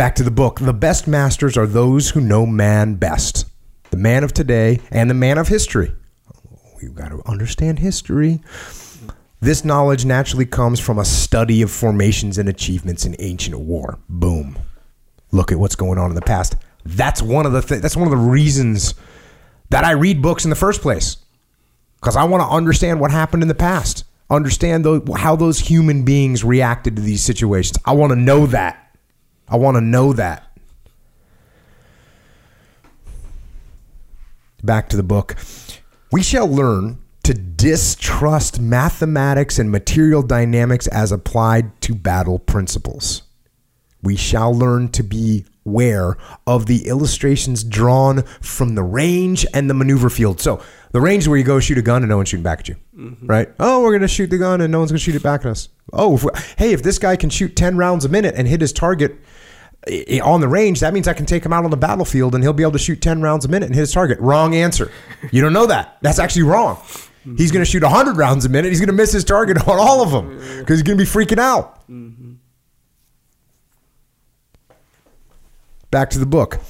Back 0.00 0.14
to 0.14 0.22
the 0.22 0.30
book. 0.30 0.60
The 0.60 0.72
best 0.72 1.06
masters 1.06 1.58
are 1.58 1.66
those 1.66 2.08
who 2.08 2.22
know 2.22 2.46
man 2.46 2.94
best. 2.94 3.44
The 3.90 3.98
man 3.98 4.24
of 4.24 4.32
today 4.32 4.80
and 4.90 5.10
the 5.10 5.14
man 5.14 5.36
of 5.36 5.48
history. 5.48 5.92
We've 6.80 6.94
got 6.94 7.10
to 7.10 7.20
understand 7.26 7.80
history. 7.80 8.40
This 9.40 9.62
knowledge 9.62 10.06
naturally 10.06 10.46
comes 10.46 10.80
from 10.80 10.98
a 10.98 11.04
study 11.04 11.60
of 11.60 11.70
formations 11.70 12.38
and 12.38 12.48
achievements 12.48 13.04
in 13.04 13.14
ancient 13.18 13.58
war. 13.60 13.98
Boom. 14.08 14.58
Look 15.32 15.52
at 15.52 15.58
what's 15.58 15.76
going 15.76 15.98
on 15.98 16.08
in 16.08 16.14
the 16.14 16.22
past. 16.22 16.56
That's 16.86 17.20
one 17.20 17.44
of 17.44 17.52
the 17.52 17.60
th- 17.60 17.82
that's 17.82 17.94
one 17.94 18.06
of 18.06 18.10
the 18.10 18.16
reasons 18.16 18.94
that 19.68 19.84
I 19.84 19.90
read 19.90 20.22
books 20.22 20.44
in 20.44 20.48
the 20.48 20.56
first 20.56 20.80
place. 20.80 21.18
Cuz 22.00 22.16
I 22.16 22.24
want 22.24 22.42
to 22.42 22.48
understand 22.48 23.00
what 23.00 23.10
happened 23.10 23.42
in 23.42 23.48
the 23.48 23.54
past. 23.54 24.04
Understand 24.30 24.86
how 25.18 25.36
those 25.36 25.58
human 25.58 26.04
beings 26.06 26.42
reacted 26.42 26.96
to 26.96 27.02
these 27.02 27.22
situations. 27.22 27.76
I 27.84 27.92
want 27.92 28.12
to 28.12 28.16
know 28.16 28.46
that. 28.46 28.86
I 29.50 29.56
want 29.56 29.76
to 29.76 29.80
know 29.80 30.12
that. 30.12 30.46
Back 34.62 34.88
to 34.90 34.96
the 34.96 35.02
book. 35.02 35.36
We 36.12 36.22
shall 36.22 36.46
learn 36.46 36.98
to 37.24 37.34
distrust 37.34 38.60
mathematics 38.60 39.58
and 39.58 39.70
material 39.70 40.22
dynamics 40.22 40.86
as 40.88 41.12
applied 41.12 41.80
to 41.82 41.94
battle 41.94 42.38
principles. 42.38 43.22
We 44.02 44.16
shall 44.16 44.54
learn 44.54 44.88
to 44.88 45.02
be 45.02 45.44
aware 45.66 46.16
of 46.46 46.66
the 46.66 46.86
illustrations 46.88 47.64
drawn 47.64 48.22
from 48.40 48.74
the 48.74 48.82
range 48.82 49.46
and 49.52 49.68
the 49.68 49.74
maneuver 49.74 50.10
field. 50.10 50.40
So, 50.40 50.62
the 50.92 51.00
range 51.00 51.28
where 51.28 51.38
you 51.38 51.44
go 51.44 51.60
shoot 51.60 51.78
a 51.78 51.82
gun 51.82 52.02
and 52.02 52.10
no 52.10 52.16
one's 52.16 52.30
shooting 52.30 52.42
back 52.42 52.60
at 52.60 52.68
you, 52.68 52.76
mm-hmm. 52.96 53.26
right? 53.26 53.48
Oh, 53.60 53.82
we're 53.82 53.92
going 53.92 54.00
to 54.02 54.08
shoot 54.08 54.30
the 54.30 54.38
gun 54.38 54.60
and 54.60 54.72
no 54.72 54.78
one's 54.78 54.90
going 54.90 54.98
to 54.98 55.04
shoot 55.04 55.14
it 55.14 55.22
back 55.22 55.42
at 55.42 55.46
us. 55.46 55.68
Oh, 55.92 56.14
if 56.16 56.56
hey, 56.58 56.72
if 56.72 56.82
this 56.82 56.98
guy 56.98 57.16
can 57.16 57.30
shoot 57.30 57.54
10 57.54 57.76
rounds 57.76 58.04
a 58.04 58.08
minute 58.08 58.34
and 58.36 58.48
hit 58.48 58.60
his 58.60 58.72
target 58.72 59.18
on 60.22 60.40
the 60.40 60.48
range, 60.48 60.80
that 60.80 60.92
means 60.92 61.08
I 61.08 61.14
can 61.14 61.26
take 61.26 61.44
him 61.44 61.52
out 61.52 61.64
on 61.64 61.70
the 61.70 61.76
battlefield 61.76 62.34
and 62.34 62.44
he'll 62.44 62.52
be 62.52 62.62
able 62.62 62.72
to 62.72 62.78
shoot 62.78 63.00
10 63.00 63.22
rounds 63.22 63.44
a 63.44 63.48
minute 63.48 63.66
and 63.66 63.74
hit 63.74 63.80
his 63.80 63.92
target. 63.92 64.18
Wrong 64.20 64.54
answer. 64.54 64.92
You 65.32 65.40
don't 65.40 65.52
know 65.52 65.66
that. 65.66 65.98
That's 66.02 66.18
actually 66.18 66.42
wrong. 66.42 66.82
He's 67.36 67.52
going 67.52 67.64
to 67.64 67.70
shoot 67.70 67.82
100 67.82 68.16
rounds 68.16 68.44
a 68.44 68.48
minute. 68.48 68.68
He's 68.68 68.80
going 68.80 68.88
to 68.88 68.94
miss 68.94 69.12
his 69.12 69.24
target 69.24 69.68
on 69.68 69.78
all 69.78 70.02
of 70.02 70.10
them 70.10 70.38
because 70.58 70.78
he's 70.78 70.82
going 70.82 70.98
to 70.98 71.04
be 71.04 71.08
freaking 71.08 71.38
out. 71.38 71.82
back 75.90 76.10
to 76.10 76.18
the 76.18 76.26
book. 76.26 76.60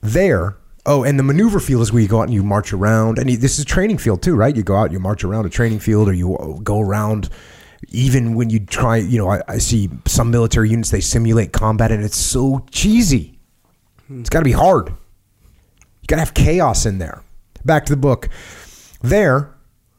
There, 0.00 0.56
oh, 0.86 1.02
and 1.02 1.18
the 1.18 1.22
maneuver 1.22 1.60
field 1.60 1.82
is 1.82 1.92
where 1.92 2.02
you 2.02 2.08
go 2.08 2.20
out 2.20 2.24
and 2.24 2.34
you 2.34 2.42
march 2.42 2.72
around. 2.72 3.18
And 3.18 3.28
this 3.28 3.54
is 3.54 3.60
a 3.60 3.64
training 3.64 3.98
field 3.98 4.22
too, 4.22 4.34
right? 4.34 4.54
You 4.54 4.62
go 4.62 4.76
out, 4.76 4.92
you 4.92 5.00
march 5.00 5.24
around 5.24 5.46
a 5.46 5.50
training 5.50 5.80
field, 5.80 6.08
or 6.08 6.12
you 6.12 6.60
go 6.62 6.80
around. 6.80 7.30
Even 7.90 8.34
when 8.34 8.50
you 8.50 8.60
try, 8.60 8.96
you 8.96 9.18
know, 9.18 9.30
I, 9.30 9.42
I 9.48 9.58
see 9.58 9.90
some 10.06 10.30
military 10.30 10.70
units 10.70 10.90
they 10.90 11.00
simulate 11.00 11.52
combat, 11.52 11.90
and 11.90 12.04
it's 12.04 12.16
so 12.16 12.64
cheesy. 12.70 13.38
It's 14.10 14.30
got 14.30 14.40
to 14.40 14.44
be 14.44 14.52
hard. 14.52 14.88
You 14.88 16.06
got 16.06 16.16
to 16.16 16.20
have 16.20 16.34
chaos 16.34 16.86
in 16.86 16.98
there. 16.98 17.22
Back 17.64 17.86
to 17.86 17.92
the 17.92 18.00
book. 18.00 18.28
There, 19.02 19.54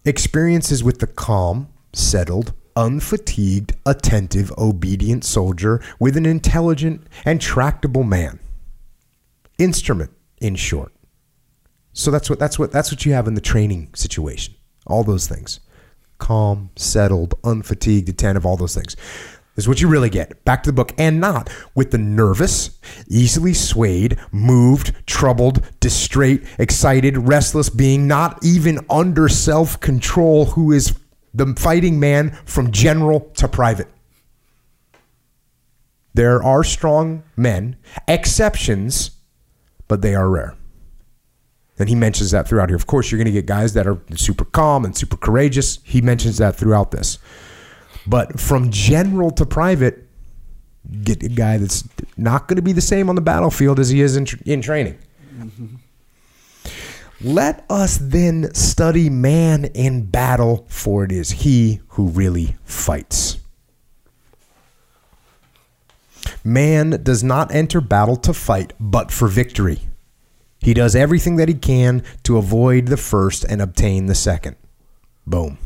experiences 0.05 0.83
with 0.83 0.99
the 0.99 1.07
calm, 1.07 1.67
settled, 1.93 2.53
unfatigued, 2.75 3.73
attentive, 3.85 4.51
obedient 4.57 5.23
soldier 5.23 5.81
with 5.99 6.17
an 6.17 6.25
intelligent 6.25 7.07
and 7.23 7.41
tractable 7.41 8.03
man. 8.03 8.39
Instrument, 9.57 10.11
in 10.41 10.55
short. 10.55 10.91
So 11.93 12.11
that's 12.11 12.29
what 12.29 12.39
that's 12.39 12.59
what 12.59 12.71
that's 12.71 12.91
what 12.91 13.05
you 13.05 13.13
have 13.13 13.27
in 13.27 13.35
the 13.35 13.41
training 13.41 13.89
situation. 13.95 14.53
All 14.85 15.03
those 15.03 15.27
things. 15.27 15.61
Calm, 16.17 16.69
settled, 16.75 17.35
unfatigued, 17.43 18.09
attentive, 18.09 18.45
all 18.45 18.57
those 18.57 18.75
things. 18.75 18.95
This 19.55 19.63
is 19.63 19.67
what 19.69 19.81
you 19.81 19.87
really 19.87 20.09
get. 20.09 20.43
Back 20.43 20.63
to 20.63 20.69
the 20.69 20.73
book, 20.73 20.93
and 20.97 21.21
not 21.21 21.49
with 21.75 21.91
the 21.91 21.97
nervous, 21.97 22.77
easily 23.07 23.53
swayed, 23.53 24.17
moved, 24.31 24.93
troubled, 25.05 25.65
distraught, 25.79 26.43
excited, 26.59 27.17
restless 27.17 27.69
being, 27.69 28.05
not 28.05 28.43
even 28.43 28.79
under 28.89 29.29
self 29.29 29.79
control, 29.79 30.45
who 30.45 30.73
is 30.73 30.97
the 31.33 31.53
fighting 31.57 31.99
man 31.99 32.31
from 32.45 32.71
general 32.71 33.21
to 33.35 33.47
private. 33.47 33.87
There 36.13 36.43
are 36.43 36.63
strong 36.63 37.23
men, 37.37 37.77
exceptions, 38.07 39.11
but 39.87 40.01
they 40.01 40.15
are 40.15 40.29
rare. 40.29 40.55
And 41.77 41.89
he 41.89 41.95
mentions 41.95 42.31
that 42.31 42.47
throughout 42.47 42.69
here. 42.69 42.75
Of 42.75 42.87
course, 42.87 43.11
you're 43.11 43.17
going 43.17 43.25
to 43.25 43.31
get 43.31 43.45
guys 43.45 43.73
that 43.73 43.85
are 43.85 43.99
super 44.15 44.45
calm 44.45 44.85
and 44.85 44.95
super 44.95 45.17
courageous. 45.17 45.79
He 45.83 46.01
mentions 46.01 46.37
that 46.37 46.55
throughout 46.55 46.91
this. 46.91 47.17
But 48.07 48.39
from 48.39 48.71
general 48.71 49.31
to 49.31 49.45
private, 49.45 50.07
get 51.03 51.23
a 51.23 51.29
guy 51.29 51.57
that's 51.57 51.83
not 52.15 52.47
going 52.47 52.55
to 52.55 52.61
be 52.61 52.71
the 52.71 52.81
same 52.81 53.09
on 53.09 53.15
the 53.15 53.21
battlefield 53.21 53.79
as 53.79 53.89
he 53.89 54.01
is 54.01 54.15
in, 54.15 54.25
in 54.45 54.61
training. 54.61 54.97
Mm-hmm. 55.37 55.65
Let 57.21 57.65
us 57.69 57.97
then 58.01 58.53
study 58.53 59.09
man 59.09 59.65
in 59.65 60.05
battle, 60.05 60.65
for 60.69 61.03
it 61.03 61.11
is 61.11 61.31
he 61.31 61.81
who 61.89 62.07
really 62.07 62.55
fights. 62.65 63.37
Man 66.43 67.01
does 67.01 67.23
not 67.23 67.53
enter 67.53 67.81
battle 67.81 68.17
to 68.17 68.33
fight, 68.33 68.73
but 68.79 69.11
for 69.11 69.27
victory. 69.27 69.79
He 70.65 70.73
does 70.73 70.95
everything 70.95 71.35
that 71.35 71.47
he 71.47 71.53
can 71.53 72.03
to 72.23 72.37
avoid 72.37 72.87
the 72.87 72.97
first 72.97 73.43
and 73.43 73.61
obtain 73.61 74.07
the 74.07 74.15
second. 74.15 74.55
Boom. 75.27 75.59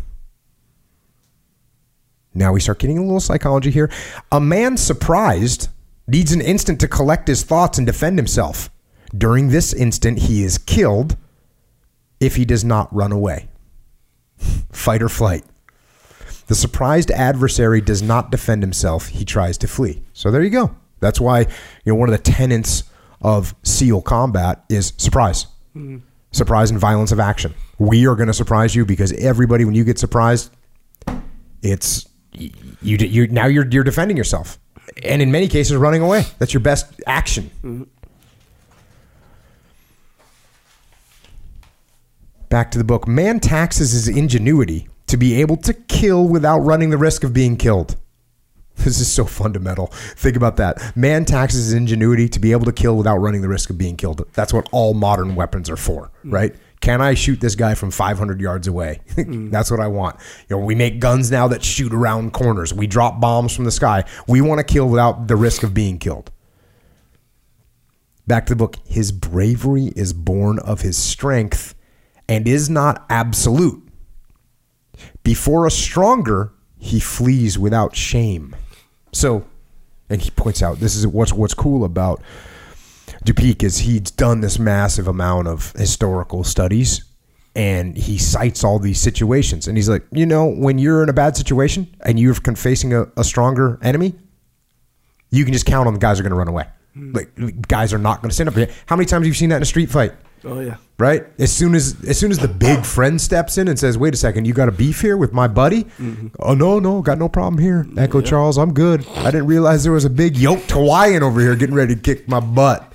Now 2.34 2.51
we 2.51 2.60
start 2.60 2.79
getting 2.79 2.98
a 2.98 3.01
little 3.01 3.22
psychology 3.22 3.72
here. 3.72 3.89
A 4.29 4.41
man 4.41 4.75
surprised 4.75 5.70
needs 6.06 6.34
an 6.34 6.41
instant 6.41 6.82
to 6.82 6.89
collect 6.89 7.29
his 7.29 7.44
thoughts 7.44 7.77
and 7.77 7.88
defend 7.88 8.20
himself. 8.20 8.70
During 9.18 9.48
this 9.48 9.72
instant, 9.72 10.20
he 10.20 10.44
is 10.44 10.58
killed 10.58 11.15
if 12.20 12.36
he 12.36 12.44
does 12.44 12.65
not 12.65 12.94
run 12.94 13.13
away. 13.13 13.48
Fight 14.74 15.01
or 15.01 15.08
flight. 15.08 15.46
The 16.48 16.56
surprised 16.56 17.10
adversary 17.12 17.79
does 17.79 18.01
not 18.01 18.32
defend 18.32 18.63
himself, 18.63 19.08
he 19.08 19.24
tries 19.24 19.58
to 19.60 19.68
flee. 19.70 20.03
So 20.12 20.29
there 20.29 20.44
you 20.44 20.50
go. 20.50 20.75
That's 21.00 21.22
why, 21.22 21.39
you 21.86 21.94
know, 21.94 21.96
one 21.96 22.10
of 22.10 22.18
the 22.18 22.32
tenets 22.32 22.84
of 23.22 23.56
SEAL 23.64 24.02
combat 24.04 24.64
is 24.70 24.94
surprise. 24.98 25.46
Mm-hmm. 25.76 25.98
Surprise 26.32 26.70
and 26.72 26.80
violence 26.80 27.12
of 27.12 27.20
action. 27.20 27.54
We 27.80 28.08
are 28.08 28.15
going 28.15 28.28
to 28.28 28.34
surprise 28.34 28.76
you 28.76 28.86
because 28.86 29.12
everybody, 29.13 29.65
when 29.65 29.74
you 29.74 29.84
get 29.84 29.98
surprised, 29.98 30.52
it's 31.62 32.08
you. 32.34 32.52
You 32.82 33.28
now 33.28 33.48
you're 33.48 33.67
you're 33.67 33.84
defending 33.84 34.15
yourself, 34.15 34.60
and 35.04 35.22
in 35.22 35.32
many 35.32 35.48
cases, 35.48 35.76
running 35.76 36.02
away. 36.02 36.26
That's 36.38 36.54
your 36.54 36.62
best 36.62 37.02
action. 37.08 37.50
Mm-hmm. 37.63 37.84
Back 42.50 42.72
to 42.72 42.78
the 42.78 42.84
book. 42.84 43.08
Man 43.08 43.39
taxes 43.39 43.91
his 43.91 44.08
ingenuity 44.08 44.88
to 45.08 45.17
be 45.17 45.41
able 45.41 45.58
to 45.58 45.74
kill 45.74 46.28
without 46.28 46.60
running 46.60 46.89
the 46.89 46.98
risk 46.98 47.24
of 47.24 47.34
being 47.34 47.58
killed. 47.58 47.96
This 48.89 49.02
is 49.02 49.12
so 49.12 49.26
fundamental. 49.26 49.88
Think 49.88 50.38
about 50.38 50.56
that. 50.58 50.96
Man 50.96 51.26
taxes 51.26 51.65
his 51.65 51.74
ingenuity 51.74 52.30
to 52.30 52.39
be 52.39 52.54
able 52.54 52.65
to 52.65 52.72
kill 52.72 52.96
without 52.96 53.18
running 53.18 53.42
the 53.42 53.50
risk 53.50 53.70
of 53.70 53.78
being 53.78 53.98
killed. 53.98 54.26
That's 54.34 54.54
what 54.54 54.70
all 54.72 54.94
modern 54.94 55.36
weapons 55.36 55.70
are 55.70 55.76
for, 55.76 56.12
mm. 56.24 56.32
right? 56.32 56.56
Can 56.80 57.02
I 57.02 57.13
shoot 57.13 57.42
this 57.42 57.56
guy 57.56 57.76
from 57.76 57.92
500 57.92 58.39
yards 58.39 58.68
away? 58.68 59.02
mm. 59.10 59.52
That's 59.52 59.70
what 59.70 59.82
I 59.82 59.88
want. 59.88 60.15
You 60.48 60.56
know, 60.56 60.63
we 60.63 60.76
make 60.76 61.00
guns 61.00 61.30
now 61.30 61.50
that 61.50 61.62
shoot 61.62 61.94
around 61.94 62.32
corners. 62.32 62.74
We 62.74 62.88
drop 62.88 63.20
bombs 63.20 63.54
from 63.54 63.65
the 63.65 63.72
sky. 63.72 64.06
We 64.28 64.39
want 64.39 64.60
to 64.60 64.63
kill 64.63 64.88
without 64.88 65.28
the 65.28 65.36
risk 65.36 65.63
of 65.63 65.74
being 65.74 66.00
killed. 66.00 66.32
Back 68.26 68.46
to 68.46 68.54
the 68.54 68.58
book. 68.58 68.78
His 68.86 69.12
bravery 69.12 69.88
is 69.96 70.13
born 70.13 70.58
of 70.60 70.82
his 70.82 70.98
strength 70.98 71.76
and 72.30 72.48
is 72.48 72.70
not 72.70 73.06
absolute. 73.10 73.84
Before 75.24 75.68
a 75.68 75.72
stronger, 75.72 76.54
he 76.78 77.02
flees 77.02 77.60
without 77.60 77.96
shame. 77.96 78.56
So, 79.12 79.45
and 80.10 80.22
he 80.22 80.30
points 80.32 80.62
out 80.62 80.80
this 80.80 80.95
is 80.95 81.06
what's 81.08 81.34
what's 81.34 81.54
cool 81.54 81.84
about 81.84 82.22
du 83.24 83.34
Picq 83.34 83.63
is 83.63 83.80
he's 83.80 84.12
done 84.12 84.41
this 84.41 84.60
massive 84.60 85.08
amount 85.08 85.48
of 85.48 85.72
historical 85.74 86.43
studies 86.43 87.04
and 87.56 87.98
he 87.98 88.17
cites 88.17 88.63
all 88.63 88.80
these 88.80 89.00
situations 89.00 89.67
and 89.67 89.78
he's 89.78 89.89
like, 89.89 90.06
you 90.12 90.26
know, 90.26 90.48
when 90.48 90.78
you're 90.78 91.04
in 91.04 91.10
a 91.10 91.13
bad 91.13 91.36
situation 91.36 91.93
and 92.06 92.19
you're 92.19 92.34
facing 92.34 92.93
a, 92.93 93.08
a 93.17 93.24
stronger 93.24 93.80
enemy, 93.82 94.13
you 95.32 95.43
can 95.43 95.54
just 95.54 95.65
count 95.65 95.88
on 95.88 95.93
the 95.93 96.00
guys 96.00 96.19
are 96.19 96.24
going 96.24 96.32
to 96.32 96.38
run 96.38 96.48
away. 96.48 96.67
Hmm. 96.93 97.12
Like 97.13 97.67
guys 97.67 97.93
are 97.93 97.98
not 97.98 98.22
going 98.22 98.30
to 98.30 98.36
stand 98.36 98.50
up. 98.50 98.69
How 98.86 98.95
many 98.95 99.06
times 99.06 99.24
have 99.24 99.28
you 99.28 99.34
seen 99.34 99.50
that 99.50 99.58
in 99.58 99.63
a 99.63 99.65
street 99.65 99.89
fight? 99.89 100.13
Oh 100.45 100.60
yeah. 100.60 100.78
Right. 100.97 101.25
As 101.38 101.52
soon 101.52 101.75
as 101.75 101.95
as 102.08 102.17
soon 102.17 102.32
as 102.32 102.39
the 102.39 102.47
big 102.47 102.86
friend 102.86 103.19
steps 103.19 103.58
in 103.58 103.67
and 103.67 103.78
says, 103.78 103.97
"Wait 103.97 104.13
a 104.13 104.17
second, 104.17 104.45
you 104.45 104.54
got 104.54 104.69
a 104.69 104.71
beef 104.71 105.02
here 105.02 105.17
with 105.17 105.34
my 105.34 105.47
buddy?" 105.47 105.84
Mm-hmm. 105.84 106.28
Oh 106.39 106.54
no, 106.54 106.80
no, 106.80 107.02
got 107.02 107.17
no 107.17 107.30
problem 107.30 107.62
here. 107.62 107.86
Echo 107.97 108.19
yeah. 108.19 108.25
Charles, 108.25 108.58
I'm 108.58 108.73
good. 108.73 109.06
I 109.15 109.32
didn't 109.32 109.47
realize 109.47 109.84
there 109.84 109.93
was 109.93 110.06
a 110.06 110.10
big 110.10 110.38
yoked 110.38 110.71
Hawaiian 110.71 111.23
over 111.23 111.39
here 111.39 111.56
getting 111.56 111.75
ready 111.75 111.95
to 111.95 112.02
kick 112.02 112.28
my 112.28 112.39
butt. 112.39 112.93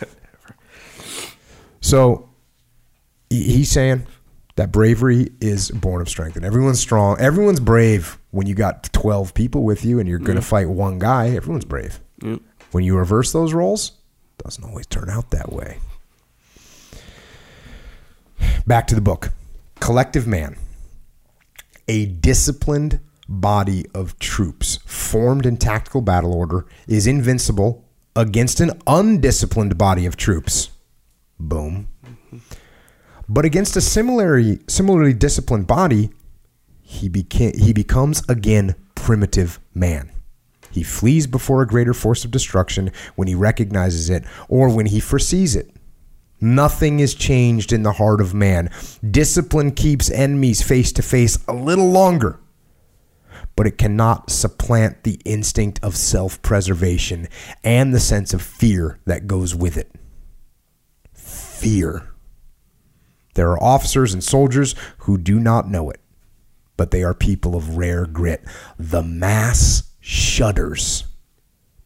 so 1.80 2.28
he's 3.30 3.70
saying 3.70 4.06
that 4.56 4.70
bravery 4.70 5.32
is 5.40 5.70
born 5.70 6.00
of 6.00 6.08
strength, 6.08 6.36
and 6.36 6.44
everyone's 6.44 6.80
strong. 6.80 7.18
Everyone's 7.18 7.60
brave 7.60 8.18
when 8.30 8.46
you 8.46 8.54
got 8.54 8.84
twelve 8.92 9.34
people 9.34 9.64
with 9.64 9.84
you 9.84 9.98
and 9.98 10.08
you're 10.08 10.18
going 10.18 10.36
to 10.36 10.40
mm-hmm. 10.40 10.48
fight 10.48 10.68
one 10.68 10.98
guy. 10.98 11.30
Everyone's 11.30 11.64
brave. 11.64 12.00
Mm-hmm. 12.20 12.44
When 12.72 12.84
you 12.84 12.96
reverse 12.96 13.32
those 13.32 13.54
roles, 13.54 13.92
doesn't 14.38 14.64
always 14.64 14.86
turn 14.86 15.08
out 15.08 15.30
that 15.30 15.52
way. 15.52 15.78
Back 18.66 18.86
to 18.88 18.94
the 18.94 19.00
book 19.00 19.30
Collective 19.80 20.26
Man. 20.26 20.56
A 21.88 22.06
disciplined 22.06 23.00
body 23.28 23.84
of 23.94 24.18
troops 24.18 24.78
formed 24.86 25.46
in 25.46 25.56
tactical 25.56 26.00
battle 26.00 26.32
order 26.32 26.66
is 26.86 27.06
invincible 27.06 27.84
against 28.16 28.60
an 28.60 28.70
undisciplined 28.86 29.76
body 29.76 30.06
of 30.06 30.16
troops. 30.16 30.70
Boom. 31.38 31.88
But 33.28 33.44
against 33.44 33.76
a 33.76 33.80
similarly 33.80 34.60
similarly 34.68 35.14
disciplined 35.14 35.66
body, 35.66 36.10
he 36.80 37.10
he 37.30 37.72
becomes 37.72 38.22
again 38.28 38.74
primitive 38.94 39.58
man. 39.74 40.10
He 40.70 40.82
flees 40.82 41.26
before 41.26 41.62
a 41.62 41.66
greater 41.66 41.94
force 41.94 42.24
of 42.24 42.30
destruction 42.30 42.90
when 43.14 43.28
he 43.28 43.34
recognizes 43.34 44.10
it 44.10 44.24
or 44.48 44.68
when 44.68 44.86
he 44.86 45.00
foresees 45.00 45.54
it. 45.54 45.73
Nothing 46.40 47.00
is 47.00 47.14
changed 47.14 47.72
in 47.72 47.82
the 47.82 47.92
heart 47.92 48.20
of 48.20 48.34
man. 48.34 48.70
Discipline 49.08 49.72
keeps 49.72 50.10
enemies 50.10 50.62
face 50.62 50.92
to 50.92 51.02
face 51.02 51.38
a 51.48 51.54
little 51.54 51.90
longer, 51.90 52.40
but 53.56 53.66
it 53.66 53.78
cannot 53.78 54.30
supplant 54.30 55.04
the 55.04 55.20
instinct 55.24 55.80
of 55.82 55.96
self 55.96 56.42
preservation 56.42 57.28
and 57.62 57.94
the 57.94 58.00
sense 58.00 58.34
of 58.34 58.42
fear 58.42 58.98
that 59.04 59.26
goes 59.26 59.54
with 59.54 59.76
it. 59.76 59.92
Fear. 61.12 62.10
There 63.34 63.50
are 63.50 63.62
officers 63.62 64.12
and 64.12 64.22
soldiers 64.22 64.74
who 64.98 65.18
do 65.18 65.40
not 65.40 65.68
know 65.68 65.90
it, 65.90 66.00
but 66.76 66.90
they 66.90 67.02
are 67.02 67.14
people 67.14 67.56
of 67.56 67.76
rare 67.76 68.06
grit. 68.06 68.44
The 68.78 69.02
mass 69.02 69.90
shudders 70.00 71.04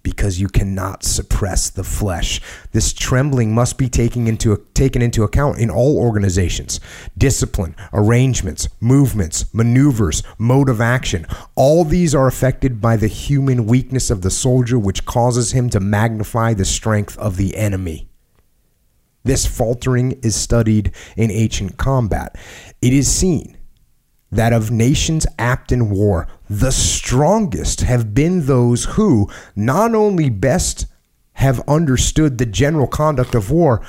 because 0.09 0.41
you 0.41 0.49
cannot 0.49 1.05
suppress 1.05 1.69
the 1.69 1.85
flesh. 1.85 2.41
This 2.73 2.95
trembling 2.95 3.53
must 3.55 3.77
be 3.77 3.91
taken 3.91 4.27
into 4.27 4.57
taken 4.73 5.03
into 5.03 5.23
account 5.23 5.59
in 5.59 5.69
all 5.69 5.99
organizations. 5.99 6.81
Discipline, 7.19 7.77
arrangements, 7.93 8.71
movements, 8.81 9.53
maneuvers, 9.53 10.23
mode 10.39 10.71
of 10.71 10.81
action. 10.81 11.27
All 11.57 11.85
these 11.85 12.15
are 12.15 12.27
affected 12.27 12.81
by 12.81 12.97
the 12.97 13.07
human 13.07 13.67
weakness 13.67 14.09
of 14.09 14.23
the 14.23 14.31
soldier 14.31 14.79
which 14.79 15.05
causes 15.05 15.53
him 15.53 15.69
to 15.69 15.79
magnify 15.79 16.55
the 16.55 16.65
strength 16.65 17.19
of 17.19 17.37
the 17.37 17.55
enemy. 17.55 18.09
This 19.25 19.45
faltering 19.45 20.13
is 20.23 20.35
studied 20.35 20.93
in 21.19 21.31
ancient 21.31 21.77
combat. 21.77 22.35
It 22.81 22.95
is 22.95 23.15
seen 23.15 23.58
that 24.31 24.53
of 24.53 24.71
nations 24.71 25.27
apt 25.39 25.73
in 25.73 25.91
war, 25.91 26.29
the 26.49 26.73
strongest 26.73 27.81
have 27.81 28.15
been 28.15 28.47
those 28.47 28.85
who 28.85 29.29
not 29.57 29.95
only 29.95 30.29
best 30.31 30.87
have 31.35 31.61
understood 31.69 32.39
the 32.39 32.47
general 32.47 32.87
conduct 32.87 33.35
of 33.35 33.51
war, 33.51 33.81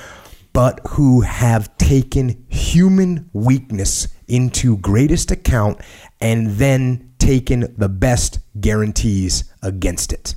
but 0.53 0.79
who 0.89 1.21
have 1.21 1.75
taken 1.77 2.45
human 2.47 3.29
weakness 3.33 4.07
into 4.27 4.77
greatest 4.77 5.31
account 5.31 5.79
and 6.21 6.51
then 6.51 7.11
taken 7.17 7.73
the 7.77 7.89
best 7.89 8.39
guarantees 8.59 9.51
against 9.61 10.13
it. 10.13 10.35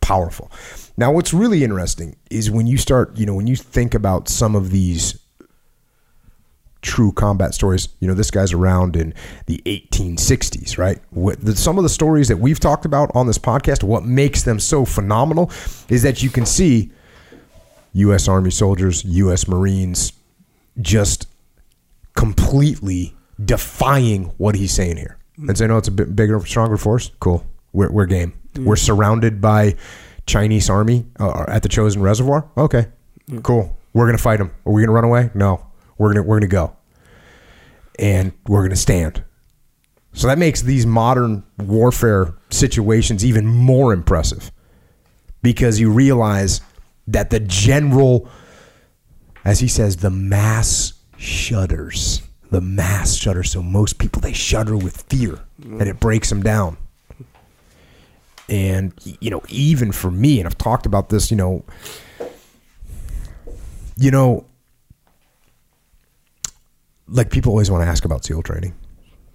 Powerful. 0.00 0.50
Now, 0.96 1.12
what's 1.12 1.34
really 1.34 1.64
interesting 1.64 2.16
is 2.30 2.50
when 2.50 2.66
you 2.66 2.78
start, 2.78 3.16
you 3.16 3.26
know, 3.26 3.34
when 3.34 3.46
you 3.46 3.56
think 3.56 3.94
about 3.94 4.28
some 4.28 4.54
of 4.54 4.70
these 4.70 5.18
true 6.86 7.12
combat 7.12 7.52
stories. 7.52 7.88
You 8.00 8.08
know, 8.08 8.14
this 8.14 8.30
guy's 8.30 8.52
around 8.52 8.96
in 8.96 9.12
the 9.46 9.60
1860s, 9.66 10.78
right? 10.78 10.98
What, 11.10 11.44
the, 11.44 11.54
some 11.56 11.76
of 11.76 11.82
the 11.82 11.88
stories 11.90 12.28
that 12.28 12.38
we've 12.38 12.60
talked 12.60 12.86
about 12.86 13.10
on 13.14 13.26
this 13.26 13.38
podcast, 13.38 13.82
what 13.82 14.04
makes 14.04 14.44
them 14.44 14.58
so 14.60 14.84
phenomenal 14.84 15.50
is 15.88 16.02
that 16.02 16.22
you 16.22 16.30
can 16.30 16.46
see 16.46 16.90
U.S. 17.94 18.28
Army 18.28 18.50
soldiers, 18.50 19.04
U.S. 19.04 19.48
Marines 19.48 20.12
just 20.80 21.28
completely 22.14 23.14
defying 23.44 24.26
what 24.38 24.54
he's 24.54 24.72
saying 24.72 24.96
here 24.96 25.18
and 25.36 25.58
say, 25.58 25.66
no, 25.66 25.76
it's 25.76 25.88
a 25.88 25.92
bit 25.92 26.14
bigger, 26.16 26.40
stronger 26.46 26.76
force. 26.76 27.10
Cool. 27.20 27.44
We're, 27.72 27.90
we're 27.90 28.06
game. 28.06 28.32
We're 28.56 28.76
surrounded 28.76 29.40
by 29.40 29.76
Chinese 30.26 30.70
army 30.70 31.06
uh, 31.20 31.44
at 31.48 31.62
the 31.62 31.68
Chosin 31.68 32.00
Reservoir. 32.00 32.48
Okay, 32.56 32.86
cool. 33.42 33.76
We're 33.92 34.06
gonna 34.06 34.18
fight 34.18 34.38
them. 34.38 34.50
Are 34.64 34.72
we 34.72 34.82
gonna 34.82 34.92
run 34.92 35.04
away? 35.04 35.30
No. 35.34 35.66
We're 35.98 36.12
gonna 36.12 36.22
we're 36.22 36.38
gonna 36.38 36.48
go, 36.48 36.75
and 37.98 38.32
we're 38.46 38.62
gonna 38.62 38.76
stand. 38.76 39.22
So 40.12 40.28
that 40.28 40.38
makes 40.38 40.62
these 40.62 40.86
modern 40.86 41.44
warfare 41.58 42.34
situations 42.50 43.24
even 43.24 43.46
more 43.46 43.92
impressive 43.92 44.50
because 45.42 45.78
you 45.78 45.90
realize 45.90 46.60
that 47.06 47.30
the 47.30 47.40
general, 47.40 48.28
as 49.44 49.60
he 49.60 49.68
says, 49.68 49.96
the 49.96 50.10
mass 50.10 50.94
shudders. 51.18 52.22
The 52.50 52.60
mass 52.60 53.14
shudders. 53.14 53.50
So 53.50 53.62
most 53.62 53.98
people 53.98 54.22
they 54.22 54.32
shudder 54.32 54.76
with 54.76 55.02
fear, 55.02 55.40
and 55.62 55.82
it 55.82 56.00
breaks 56.00 56.30
them 56.30 56.42
down. 56.42 56.78
And 58.48 58.92
you 59.20 59.30
know, 59.30 59.42
even 59.48 59.92
for 59.92 60.10
me, 60.10 60.38
and 60.38 60.46
I've 60.46 60.56
talked 60.58 60.86
about 60.86 61.08
this, 61.08 61.30
you 61.30 61.36
know, 61.36 61.64
you 63.96 64.10
know, 64.10 64.46
like 67.08 67.30
people 67.30 67.52
always 67.52 67.70
want 67.70 67.82
to 67.82 67.86
ask 67.88 68.04
about 68.04 68.24
SEAL 68.24 68.42
training. 68.42 68.74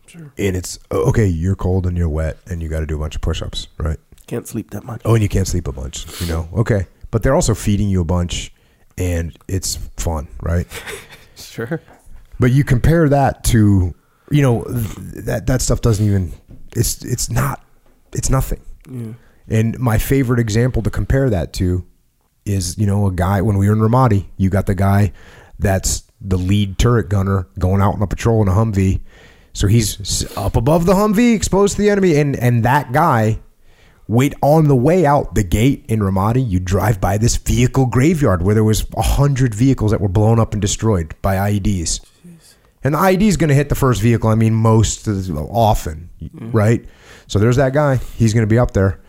Sure. 0.07 0.33
And 0.37 0.55
it's 0.55 0.77
okay, 0.91 1.25
you're 1.25 1.55
cold 1.55 1.85
and 1.87 1.97
you're 1.97 2.09
wet 2.09 2.37
and 2.47 2.61
you 2.61 2.67
got 2.69 2.81
to 2.81 2.85
do 2.85 2.95
a 2.95 2.99
bunch 2.99 3.15
of 3.15 3.21
push 3.21 3.41
ups, 3.41 3.67
right? 3.77 3.97
Can't 4.27 4.47
sleep 4.47 4.71
that 4.71 4.83
much. 4.83 5.01
Oh, 5.05 5.13
and 5.13 5.23
you 5.23 5.29
can't 5.29 5.47
sleep 5.47 5.67
a 5.67 5.71
bunch, 5.71 6.19
you 6.21 6.27
know? 6.27 6.49
Okay. 6.53 6.87
But 7.11 7.23
they're 7.23 7.35
also 7.35 7.53
feeding 7.53 7.89
you 7.89 8.01
a 8.01 8.05
bunch 8.05 8.53
and 8.97 9.37
it's 9.47 9.77
fun, 9.97 10.27
right? 10.41 10.67
Sure. 11.35 11.81
But 12.39 12.51
you 12.51 12.63
compare 12.63 13.09
that 13.09 13.43
to, 13.45 13.95
you 14.29 14.41
know, 14.41 14.63
that 14.65 15.47
that 15.47 15.61
stuff 15.61 15.81
doesn't 15.81 16.05
even 16.05 16.31
it's 16.75 17.03
it's 17.03 17.31
not 17.31 17.65
it's 18.13 18.29
nothing. 18.29 18.61
Yeah. 18.89 19.13
And 19.47 19.79
my 19.79 19.97
favorite 19.97 20.39
example 20.39 20.81
to 20.83 20.89
compare 20.89 21.29
that 21.31 21.51
to 21.53 21.85
is, 22.45 22.77
you 22.77 22.85
know, 22.85 23.07
a 23.07 23.11
guy 23.11 23.41
when 23.41 23.57
we 23.57 23.67
were 23.67 23.73
in 23.73 23.79
Ramadi, 23.79 24.27
you 24.37 24.49
got 24.49 24.65
the 24.67 24.75
guy 24.75 25.13
that's 25.61 26.03
the 26.19 26.37
lead 26.37 26.77
turret 26.77 27.09
gunner 27.09 27.47
going 27.57 27.81
out 27.81 27.95
on 27.95 28.01
a 28.01 28.07
patrol 28.07 28.41
in 28.41 28.47
a 28.47 28.51
Humvee. 28.51 29.01
So 29.53 29.67
he's 29.67 30.25
up 30.37 30.55
above 30.55 30.85
the 30.85 30.93
Humvee, 30.93 31.35
exposed 31.35 31.75
to 31.75 31.81
the 31.81 31.89
enemy, 31.89 32.15
and 32.15 32.35
and 32.35 32.63
that 32.63 32.91
guy 32.91 33.39
wait 34.07 34.33
on 34.41 34.67
the 34.67 34.75
way 34.75 35.05
out 35.05 35.35
the 35.35 35.43
gate 35.43 35.85
in 35.87 35.99
Ramadi. 35.99 36.47
You 36.47 36.59
drive 36.59 36.99
by 36.99 37.17
this 37.17 37.37
vehicle 37.37 37.85
graveyard 37.85 38.41
where 38.41 38.55
there 38.55 38.63
was 38.63 38.85
a 38.95 39.01
hundred 39.01 39.53
vehicles 39.53 39.91
that 39.91 40.01
were 40.01 40.09
blown 40.09 40.39
up 40.39 40.53
and 40.53 40.61
destroyed 40.61 41.15
by 41.21 41.35
IEDs. 41.35 42.05
And 42.83 42.95
the 42.95 42.97
IED 42.97 43.21
is 43.21 43.37
going 43.37 43.49
to 43.49 43.55
hit 43.55 43.69
the 43.69 43.75
first 43.75 44.01
vehicle. 44.01 44.29
I 44.29 44.35
mean, 44.35 44.53
most 44.53 45.07
often, 45.07 46.09
mm-hmm. 46.21 46.51
right? 46.51 46.83
So 47.27 47.37
there's 47.37 47.57
that 47.57 47.73
guy. 47.73 47.97
He's 48.17 48.33
going 48.33 48.41
to 48.41 48.49
be 48.49 48.57
up 48.57 48.71
there, 48.71 49.00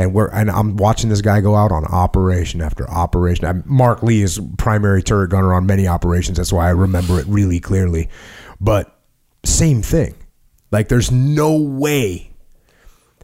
and 0.00 0.14
we're 0.14 0.28
and 0.30 0.50
I'm 0.50 0.76
watching 0.76 1.10
this 1.10 1.20
guy 1.20 1.42
go 1.42 1.54
out 1.54 1.72
on 1.72 1.84
operation 1.84 2.62
after 2.62 2.88
operation. 2.88 3.44
I, 3.44 3.52
Mark 3.66 4.02
Lee 4.02 4.22
is 4.22 4.40
primary 4.56 5.02
turret 5.02 5.28
gunner 5.28 5.52
on 5.52 5.66
many 5.66 5.86
operations. 5.86 6.38
That's 6.38 6.52
why 6.52 6.68
I 6.68 6.70
remember 6.70 7.20
it 7.20 7.26
really 7.26 7.60
clearly. 7.60 8.08
But 8.58 8.98
same 9.44 9.82
thing. 9.82 10.14
Like 10.70 10.88
there's 10.88 11.10
no 11.10 11.54
way 11.54 12.30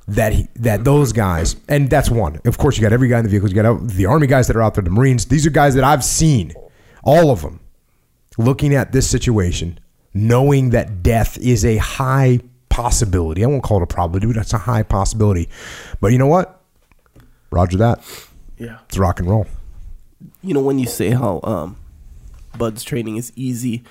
that 0.06 0.34
he, 0.34 0.48
that 0.56 0.84
those 0.84 1.14
guys, 1.14 1.56
and 1.66 1.88
that's 1.88 2.10
one. 2.10 2.40
Of 2.44 2.58
course, 2.58 2.76
you 2.76 2.82
got 2.82 2.92
every 2.92 3.08
guy 3.08 3.20
in 3.20 3.24
the 3.24 3.30
vehicles. 3.30 3.52
You 3.52 3.62
got 3.62 3.88
the 3.88 4.04
army 4.04 4.26
guys 4.26 4.46
that 4.48 4.56
are 4.56 4.62
out 4.62 4.74
there, 4.74 4.84
the 4.84 4.90
Marines. 4.90 5.24
These 5.26 5.46
are 5.46 5.50
guys 5.50 5.74
that 5.76 5.84
I've 5.84 6.04
seen, 6.04 6.52
all 7.02 7.30
of 7.30 7.40
them, 7.40 7.60
looking 8.36 8.74
at 8.74 8.92
this 8.92 9.08
situation, 9.08 9.80
knowing 10.12 10.70
that 10.70 11.02
death 11.02 11.38
is 11.38 11.64
a 11.64 11.78
high 11.78 12.40
possibility. 12.68 13.42
I 13.42 13.46
won't 13.46 13.62
call 13.62 13.78
it 13.78 13.82
a 13.82 13.86
probability, 13.86 14.26
but 14.26 14.36
that's 14.36 14.52
a 14.52 14.58
high 14.58 14.82
possibility. 14.82 15.48
But 16.02 16.12
you 16.12 16.18
know 16.18 16.26
what? 16.26 16.55
Roger 17.56 17.78
that. 17.78 18.04
Yeah. 18.58 18.78
It's 18.88 18.98
rock 18.98 19.18
and 19.18 19.28
roll. 19.28 19.46
You 20.42 20.54
know 20.54 20.60
when 20.60 20.78
you 20.78 20.86
say 20.86 21.10
how 21.10 21.40
um, 21.42 21.76
BUD/S 22.56 22.82
training 22.82 23.16
is 23.16 23.32
easy, 23.34 23.82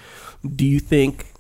do 0.56 0.66
you 0.66 0.80
think? 0.80 1.34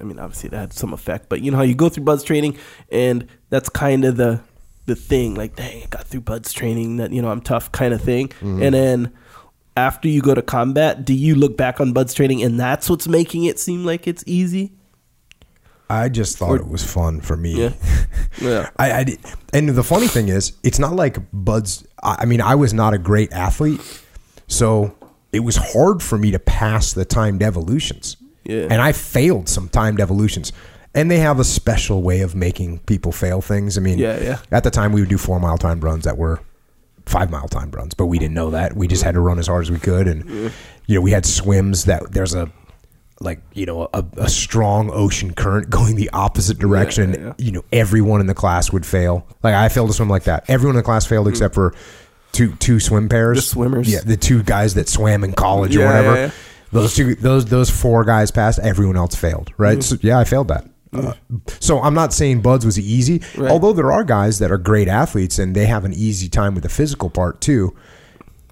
I 0.00 0.02
mean, 0.02 0.18
obviously 0.18 0.50
that 0.50 0.58
had 0.58 0.72
some 0.72 0.92
effect, 0.92 1.28
but 1.28 1.40
you 1.40 1.50
know 1.50 1.56
how 1.56 1.62
you 1.62 1.74
go 1.74 1.88
through 1.88 2.04
BUD/S 2.04 2.24
training, 2.24 2.58
and 2.90 3.26
that's 3.50 3.68
kind 3.68 4.04
of 4.04 4.16
the 4.16 4.40
the 4.86 4.94
thing. 4.94 5.34
Like, 5.34 5.56
dang, 5.56 5.82
I 5.84 5.86
got 5.86 6.04
through 6.04 6.22
BUD/S 6.22 6.52
training. 6.52 6.96
That 6.98 7.12
you 7.12 7.22
know 7.22 7.30
I'm 7.30 7.40
tough, 7.40 7.70
kind 7.72 7.94
of 7.94 8.00
thing. 8.00 8.32
And 8.62 8.74
then 8.74 9.12
after 9.76 10.08
you 10.08 10.20
go 10.20 10.34
to 10.34 10.42
combat, 10.42 11.04
do 11.04 11.14
you 11.14 11.34
look 11.34 11.56
back 11.56 11.80
on 11.80 11.92
BUD/S 11.92 12.14
training, 12.14 12.42
and 12.42 12.58
that's 12.58 12.90
what's 12.90 13.08
making 13.08 13.44
it 13.44 13.58
seem 13.58 13.84
like 13.84 14.06
it's 14.06 14.24
easy? 14.26 14.72
I 15.90 16.08
just 16.08 16.38
thought 16.38 16.54
it 16.56 16.66
was 16.68 16.84
fun 16.84 17.20
for 17.20 17.36
me. 17.36 17.52
Yeah. 17.62 17.72
Yeah. 18.40 18.70
I, 18.76 18.92
I 18.92 19.04
did- 19.04 19.20
and 19.52 19.68
the 19.68 19.84
funny 19.84 20.08
thing 20.08 20.28
is, 20.28 20.54
it's 20.64 20.80
not 20.80 20.96
like 20.96 21.18
BUD/S. 21.32 21.84
I 22.02 22.16
I 22.20 22.24
mean, 22.24 22.40
I 22.40 22.56
was 22.56 22.74
not 22.74 22.92
a 22.92 22.98
great 22.98 23.32
athlete, 23.32 23.80
so 24.48 24.92
it 25.32 25.40
was 25.40 25.54
hard 25.56 26.02
for 26.02 26.18
me 26.18 26.32
to 26.32 26.38
pass 26.40 26.92
the 26.92 27.04
timed 27.04 27.42
evolutions. 27.42 28.16
Yeah. 28.44 28.66
and 28.70 28.82
I 28.82 28.92
failed 28.92 29.48
some 29.48 29.68
timed 29.68 30.00
evolutions. 30.00 30.52
And 30.96 31.10
they 31.10 31.18
have 31.18 31.40
a 31.40 31.44
special 31.44 32.02
way 32.02 32.20
of 32.20 32.34
making 32.34 32.80
people 32.80 33.10
fail 33.10 33.40
things. 33.40 33.78
I 33.78 33.80
mean, 33.80 33.98
Yeah, 33.98 34.20
yeah. 34.20 34.38
At 34.52 34.64
the 34.64 34.70
time, 34.70 34.92
we 34.92 35.00
would 35.00 35.08
do 35.10 35.16
four 35.18 35.40
mile 35.40 35.56
timed 35.58 35.82
runs 35.82 36.04
that 36.04 36.18
were 36.18 36.40
five 37.06 37.30
mile 37.30 37.48
timed 37.48 37.74
runs, 37.74 37.94
but 37.94 38.06
we 38.06 38.18
didn't 38.18 38.34
know 38.34 38.50
that. 38.50 38.76
We 38.76 38.86
just 38.86 39.02
had 39.02 39.14
to 39.14 39.20
run 39.20 39.38
as 39.38 39.46
hard 39.46 39.62
as 39.62 39.70
we 39.70 39.78
could, 39.78 40.06
and 40.08 40.52
you 40.86 40.94
know, 40.96 41.00
we 41.00 41.10
had 41.12 41.24
swims 41.24 41.84
that 41.86 42.12
there's 42.12 42.34
a 42.34 42.50
like 43.20 43.40
you 43.52 43.66
know 43.66 43.88
a, 43.94 44.04
a 44.16 44.28
strong 44.28 44.90
ocean 44.90 45.32
current 45.34 45.70
going 45.70 45.96
the 45.96 46.10
opposite 46.10 46.58
direction. 46.58 47.12
yeah, 47.12 47.20
yeah. 47.20 47.32
You 47.38 47.52
know, 47.52 47.64
everyone 47.72 48.20
in 48.20 48.26
the 48.26 48.34
class 48.34 48.72
would 48.72 48.86
fail. 48.86 49.26
Like 49.42 49.54
I 49.54 49.68
failed 49.68 49.88
to 49.88 49.94
swim 49.94 50.08
like 50.08 50.24
that. 50.24 50.44
Everyone 50.48 50.74
in 50.74 50.78
the 50.78 50.84
class 50.84 51.06
failed 51.06 51.26
mm-hmm. 51.26 51.32
except 51.32 51.54
for 51.54 51.74
two 52.32 52.54
two 52.56 52.80
swim 52.80 53.08
pairs. 53.08 53.38
The 53.38 53.42
swimmers. 53.42 53.90
Yeah, 53.90 54.00
the 54.00 54.16
two 54.16 54.42
guys 54.42 54.74
that 54.74 54.88
swam 54.88 55.24
in 55.24 55.32
college 55.32 55.76
or 55.76 55.86
whatever. 55.86 56.14
yeah, 56.14 56.26
yeah. 56.26 56.30
Those 56.72 56.94
two, 56.96 57.14
those 57.14 57.44
those 57.46 57.70
four 57.70 58.04
guys 58.04 58.30
passed. 58.32 58.58
Everyone 58.58 58.96
else 58.96 59.14
failed. 59.14 59.52
Right? 59.56 59.78
Mm. 59.78 59.82
So, 59.82 59.96
yeah, 60.00 60.18
I 60.18 60.24
failed 60.24 60.48
that. 60.48 60.66
Mm. 60.92 61.08
Uh, 61.08 61.14
so 61.60 61.80
I'm 61.80 61.94
not 61.94 62.12
saying 62.12 62.40
BUD/S 62.42 62.64
was 62.64 62.78
easy, 62.78 63.22
Right. 63.36 63.50
although 63.50 63.72
there 63.72 63.92
are 63.92 64.02
guys 64.04 64.40
that 64.40 64.50
are 64.50 64.58
great 64.58 64.88
athletes 64.88 65.38
and 65.38 65.54
they 65.54 65.66
have 65.66 65.84
an 65.84 65.92
easy 65.92 66.28
time 66.28 66.54
with 66.54 66.64
the 66.64 66.68
physical 66.68 67.10
part 67.10 67.40
too. 67.40 67.74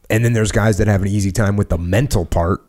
And 0.08 0.24
then 0.24 0.34
there's 0.34 0.52
guys 0.52 0.78
that 0.78 0.88
have 0.88 1.02
an 1.02 1.08
easy 1.08 1.32
time 1.32 1.56
with 1.56 1.68
the 1.68 1.78
mental 1.78 2.24
part, 2.24 2.62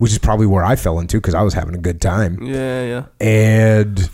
which 0.00 0.12
is 0.12 0.18
probably 0.18 0.46
where 0.46 0.64
I 0.64 0.76
fell 0.76 0.98
into 0.98 1.18
because 1.18 1.34
I 1.34 1.42
was 1.42 1.54
having 1.54 1.74
a 1.74 1.78
good 1.78 2.00
time. 2.00 2.42
Yeah, 2.42 2.84
yeah. 2.84 3.04
And 3.20 4.10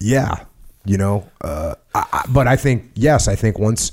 yeah, 0.00 0.44
you 0.84 0.98
know, 0.98 1.28
uh, 1.40 1.76
I, 1.94 2.06
I, 2.12 2.24
but 2.28 2.46
I 2.46 2.56
think 2.56 2.90
yes, 2.94 3.28
I 3.28 3.36
think 3.36 3.58
once, 3.58 3.92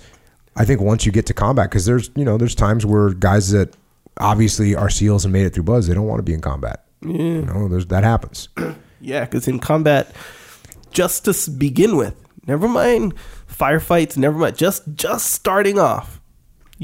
I 0.56 0.66
think 0.66 0.82
once 0.82 1.06
you 1.06 1.12
get 1.12 1.26
to 1.28 1.34
combat, 1.34 1.70
because 1.70 1.86
there's 1.86 2.10
you 2.16 2.26
know 2.26 2.38
there's 2.38 2.56
times 2.56 2.86
where 2.86 3.12
guys 3.12 3.52
that 3.52 3.76
obviously 4.18 4.76
are 4.76 4.90
seals 4.90 5.26
and 5.26 5.32
made 5.32 5.46
it 5.46 5.54
through 5.54 5.64
BUD/S, 5.64 5.88
they 5.88 5.94
don't 5.94 6.08
want 6.08 6.20
to 6.20 6.24
be 6.24 6.34
in 6.34 6.42
combat. 6.42 6.86
You 7.02 7.42
know, 7.44 7.68
there's 7.68 7.86
that 7.88 8.04
happens. 8.04 8.50
Yeah, 9.04 9.22
because 9.22 9.48
in 9.48 9.58
combat, 9.58 10.16
just 10.92 11.26
to 11.26 11.50
begin 11.50 11.98
with, 11.98 12.14
Never 12.48 12.68
mind 12.68 13.14
firefights. 13.50 14.18
Never 14.18 14.38
mind. 14.38 14.58
Just 14.58 14.84
just 14.96 15.32
starting 15.32 15.78
off. 15.78 16.21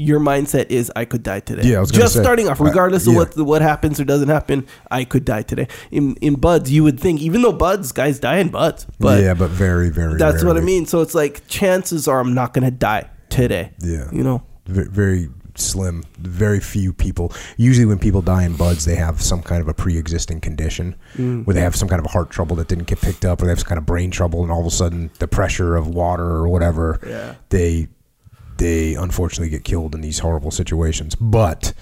Your 0.00 0.20
mindset 0.20 0.66
is 0.70 0.92
I 0.94 1.04
could 1.04 1.24
die 1.24 1.40
today. 1.40 1.68
Yeah, 1.68 1.78
I 1.78 1.80
was 1.80 1.90
gonna 1.90 2.04
just 2.04 2.14
say, 2.14 2.22
starting 2.22 2.48
off, 2.48 2.60
uh, 2.60 2.64
regardless 2.64 3.08
of 3.08 3.14
yeah. 3.14 3.18
what 3.18 3.36
what 3.36 3.62
happens 3.62 3.98
or 3.98 4.04
doesn't 4.04 4.28
happen. 4.28 4.64
I 4.92 5.02
could 5.02 5.24
die 5.24 5.42
today. 5.42 5.66
In 5.90 6.14
in 6.20 6.36
BUD/S, 6.36 6.70
you 6.70 6.84
would 6.84 7.00
think, 7.00 7.20
even 7.20 7.42
though 7.42 7.52
BUD/S, 7.52 7.90
guys 7.90 8.20
die 8.20 8.38
in 8.38 8.50
BUD/S, 8.50 8.86
but 9.00 9.20
yeah, 9.20 9.34
but 9.34 9.50
very, 9.50 9.90
very. 9.90 10.16
that's 10.16 10.44
what 10.44 10.56
I 10.56 10.60
mean. 10.60 10.86
So 10.86 11.00
it's 11.00 11.16
like 11.16 11.48
chances 11.48 12.06
are 12.06 12.20
I'm 12.20 12.32
not 12.32 12.54
gonna 12.54 12.70
die 12.70 13.10
today. 13.28 13.72
Yeah. 13.80 14.08
you 14.12 14.22
know. 14.22 14.42
Ve- 14.66 14.84
very 14.88 15.28
slim. 15.56 16.04
Very 16.18 16.60
few 16.60 16.92
people. 16.92 17.32
Usually, 17.56 17.84
when 17.84 17.98
people 17.98 18.22
die 18.22 18.44
in 18.44 18.52
BUD/S, 18.54 18.84
they 18.84 18.94
have 18.94 19.20
some 19.20 19.42
kind 19.42 19.60
of 19.60 19.66
a 19.66 19.74
pre-existing 19.74 20.40
condition, 20.40 20.94
Mm. 21.16 21.44
where 21.44 21.54
they 21.54 21.60
have 21.60 21.74
some 21.74 21.88
kind 21.88 21.98
of 21.98 22.06
a 22.06 22.10
heart 22.10 22.30
trouble 22.30 22.54
that 22.56 22.68
didn't 22.68 22.86
get 22.86 23.00
picked 23.00 23.24
up, 23.24 23.42
or 23.42 23.46
they 23.46 23.50
have 23.50 23.58
some 23.58 23.66
kind 23.68 23.78
of 23.80 23.84
brain 23.86 24.12
trouble, 24.12 24.44
and 24.44 24.52
all 24.52 24.60
of 24.60 24.66
a 24.66 24.70
sudden, 24.70 25.10
the 25.18 25.26
pressure 25.26 25.74
of 25.74 25.88
water 25.88 26.24
or 26.24 26.48
whatever, 26.48 27.00
Yeah. 27.04 27.34
they 27.48 27.88
they 28.58 28.94
unfortunately 28.94 29.48
get 29.50 29.64
killed 29.64 29.94
in 29.94 30.00
these 30.00 30.18
horrible 30.20 30.50
situations. 30.50 31.14
But 31.14 31.72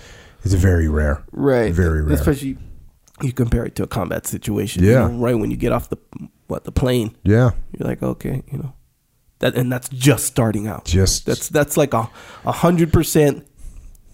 it's 0.45 0.55
very 0.55 0.89
rare. 0.89 1.23
Right. 1.33 1.73
Very 1.73 2.03
rare. 2.03 2.15
Especially 2.15 2.57
you 3.23 3.33
compare 3.33 3.65
it 3.65 3.75
to 3.77 3.83
a 3.83 3.87
combat 3.87 4.27
situation. 4.27 4.85
Yeah. 4.85 5.07
You 5.07 5.13
know, 5.13 5.19
right 5.19 5.35
when 5.39 5.51
you 5.51 5.57
get 5.57 5.73
off 5.73 5.89
the 5.89 5.97
what 6.47 6.65
the 6.65 6.73
plane, 6.73 7.17
Yeah. 7.25 7.51
you're 7.77 7.89
like, 7.89 8.03
okay, 8.03 8.43
you 8.53 8.59
know, 8.59 8.73
that 9.41 9.57
and 9.57 9.71
that's 9.73 9.89
just 9.89 10.25
starting 10.27 10.67
out. 10.69 10.85
Just 10.85 11.27
That's 11.27 11.49
that's 11.49 11.77
like 11.77 11.93
a 11.95 12.09
a 12.45 12.53
hundred 12.53 12.93
percent 12.93 13.47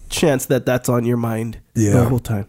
chance 0.09 0.45
that 0.47 0.65
that's 0.65 0.89
on 0.89 1.05
your 1.05 1.17
mind 1.17 1.59
Yeah. 1.75 1.93
the 1.93 2.05
whole 2.05 2.19
time. 2.19 2.47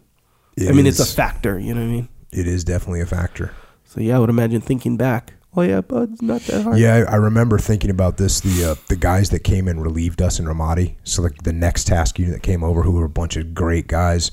it 0.56 0.68
I 0.68 0.72
mean, 0.72 0.86
it's 0.86 1.00
a 1.00 1.06
factor. 1.06 1.58
You 1.58 1.74
know 1.74 1.80
what 1.80 1.88
I 1.88 1.92
mean? 1.92 2.08
it 2.32 2.46
is 2.48 2.64
definitely 2.64 3.00
a 3.00 3.06
factor. 3.06 3.52
So 3.84 4.00
yeah, 4.00 4.16
I 4.16 4.18
would 4.18 4.30
imagine 4.30 4.60
thinking 4.60 4.96
back. 4.96 5.34
Oh 5.56 5.62
yeah, 5.62 5.80
but 5.80 6.10
it's 6.10 6.22
not 6.22 6.40
that 6.42 6.62
hard. 6.62 6.78
Yeah, 6.78 7.04
I 7.08 7.16
remember 7.16 7.58
thinking 7.58 7.90
about 7.90 8.16
this. 8.16 8.40
The 8.40 8.72
uh, 8.72 8.74
the 8.88 8.96
guys 8.96 9.30
that 9.30 9.40
came 9.40 9.68
and 9.68 9.80
relieved 9.82 10.20
us 10.20 10.38
in 10.38 10.46
Ramadi, 10.46 10.96
so 11.04 11.22
like 11.22 11.42
the 11.42 11.52
next 11.52 11.84
task 11.84 12.18
unit 12.18 12.34
that 12.34 12.42
came 12.42 12.64
over, 12.64 12.82
who 12.82 12.92
were 12.92 13.04
a 13.04 13.08
bunch 13.08 13.36
of 13.36 13.54
great 13.54 13.86
guys, 13.86 14.32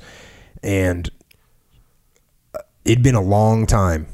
and 0.63 1.10
uh, 2.55 2.60
it'd 2.86 3.03
been 3.03 3.15
a 3.15 3.21
long 3.21 3.67
time 3.67 4.07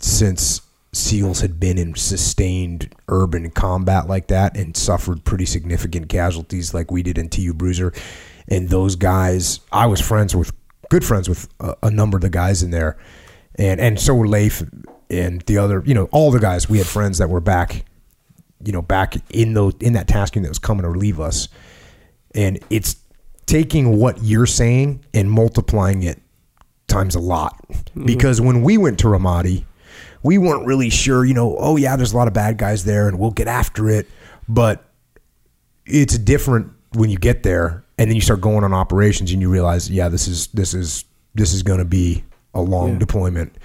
since 0.00 0.62
SEALs 0.92 1.40
had 1.40 1.60
been 1.60 1.78
in 1.78 1.94
sustained 1.94 2.94
urban 3.08 3.50
combat 3.50 4.08
like 4.08 4.28
that 4.28 4.56
and 4.56 4.76
suffered 4.76 5.24
pretty 5.24 5.46
significant 5.46 6.08
casualties 6.08 6.74
like 6.74 6.90
we 6.90 7.02
did 7.02 7.18
in 7.18 7.28
TU 7.28 7.54
Bruiser. 7.54 7.92
And 8.48 8.68
those 8.70 8.96
guys, 8.96 9.60
I 9.70 9.86
was 9.86 10.00
friends 10.00 10.34
with, 10.34 10.52
good 10.88 11.04
friends 11.04 11.28
with 11.28 11.48
a, 11.60 11.76
a 11.84 11.90
number 11.90 12.16
of 12.16 12.22
the 12.22 12.30
guys 12.30 12.62
in 12.62 12.70
there, 12.70 12.96
and 13.56 13.80
and 13.80 14.00
so 14.00 14.14
were 14.14 14.26
Leif 14.26 14.62
and 15.10 15.40
the 15.42 15.58
other, 15.58 15.82
you 15.86 15.94
know, 15.94 16.08
all 16.12 16.30
the 16.30 16.40
guys. 16.40 16.68
We 16.68 16.78
had 16.78 16.86
friends 16.86 17.18
that 17.18 17.28
were 17.28 17.40
back, 17.40 17.84
you 18.64 18.72
know, 18.72 18.82
back 18.82 19.16
in 19.30 19.54
those 19.54 19.74
in 19.80 19.94
that 19.94 20.08
tasking 20.08 20.42
that 20.42 20.48
was 20.48 20.58
coming 20.58 20.82
to 20.82 20.90
relieve 20.90 21.20
us, 21.20 21.48
and 22.34 22.58
it's 22.70 22.96
taking 23.46 23.96
what 23.98 24.22
you're 24.22 24.46
saying 24.46 25.04
and 25.14 25.30
multiplying 25.30 26.02
it 26.02 26.20
times 26.86 27.14
a 27.14 27.20
lot. 27.20 27.56
Mm-hmm. 27.68 28.06
Because 28.06 28.40
when 28.40 28.62
we 28.62 28.76
went 28.76 28.98
to 29.00 29.06
Ramadi, 29.06 29.64
we 30.22 30.36
weren't 30.38 30.66
really 30.66 30.90
sure, 30.90 31.24
you 31.24 31.34
know, 31.34 31.56
oh 31.58 31.76
yeah, 31.76 31.96
there's 31.96 32.12
a 32.12 32.16
lot 32.16 32.28
of 32.28 32.34
bad 32.34 32.58
guys 32.58 32.84
there 32.84 33.08
and 33.08 33.18
we'll 33.18 33.30
get 33.30 33.48
after 33.48 33.88
it. 33.88 34.06
But 34.48 34.84
it's 35.86 36.18
different 36.18 36.72
when 36.92 37.08
you 37.10 37.16
get 37.16 37.42
there 37.42 37.84
and 37.96 38.10
then 38.10 38.14
you 38.14 38.20
start 38.20 38.40
going 38.40 38.64
on 38.64 38.72
operations 38.72 39.32
and 39.32 39.40
you 39.40 39.48
realize, 39.50 39.90
yeah, 39.90 40.08
this 40.08 40.28
is 40.28 40.48
this 40.48 40.74
is 40.74 41.04
this 41.34 41.52
is 41.52 41.62
gonna 41.62 41.84
be 41.84 42.24
a 42.54 42.60
long 42.60 42.92
Yeah. 42.92 42.98
deployment. 42.98 43.56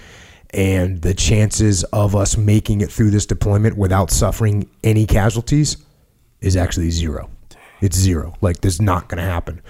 And 0.54 1.02
the 1.02 1.14
chances 1.14 1.82
of 1.84 2.14
us 2.14 2.36
making 2.36 2.80
it 2.80 2.90
through 2.90 3.10
this 3.10 3.26
deployment 3.26 3.76
without 3.76 4.12
suffering 4.12 4.70
any 4.84 5.04
casualties 5.04 5.76
is 6.40 6.56
actually 6.56 6.90
zero. 6.90 7.28
It's 7.80 7.96
zero. 7.96 8.34
Like 8.40 8.60
this 8.60 8.74
is 8.74 8.80
not 8.80 9.08
going 9.08 9.18
to 9.18 9.28
happen. 9.28 9.60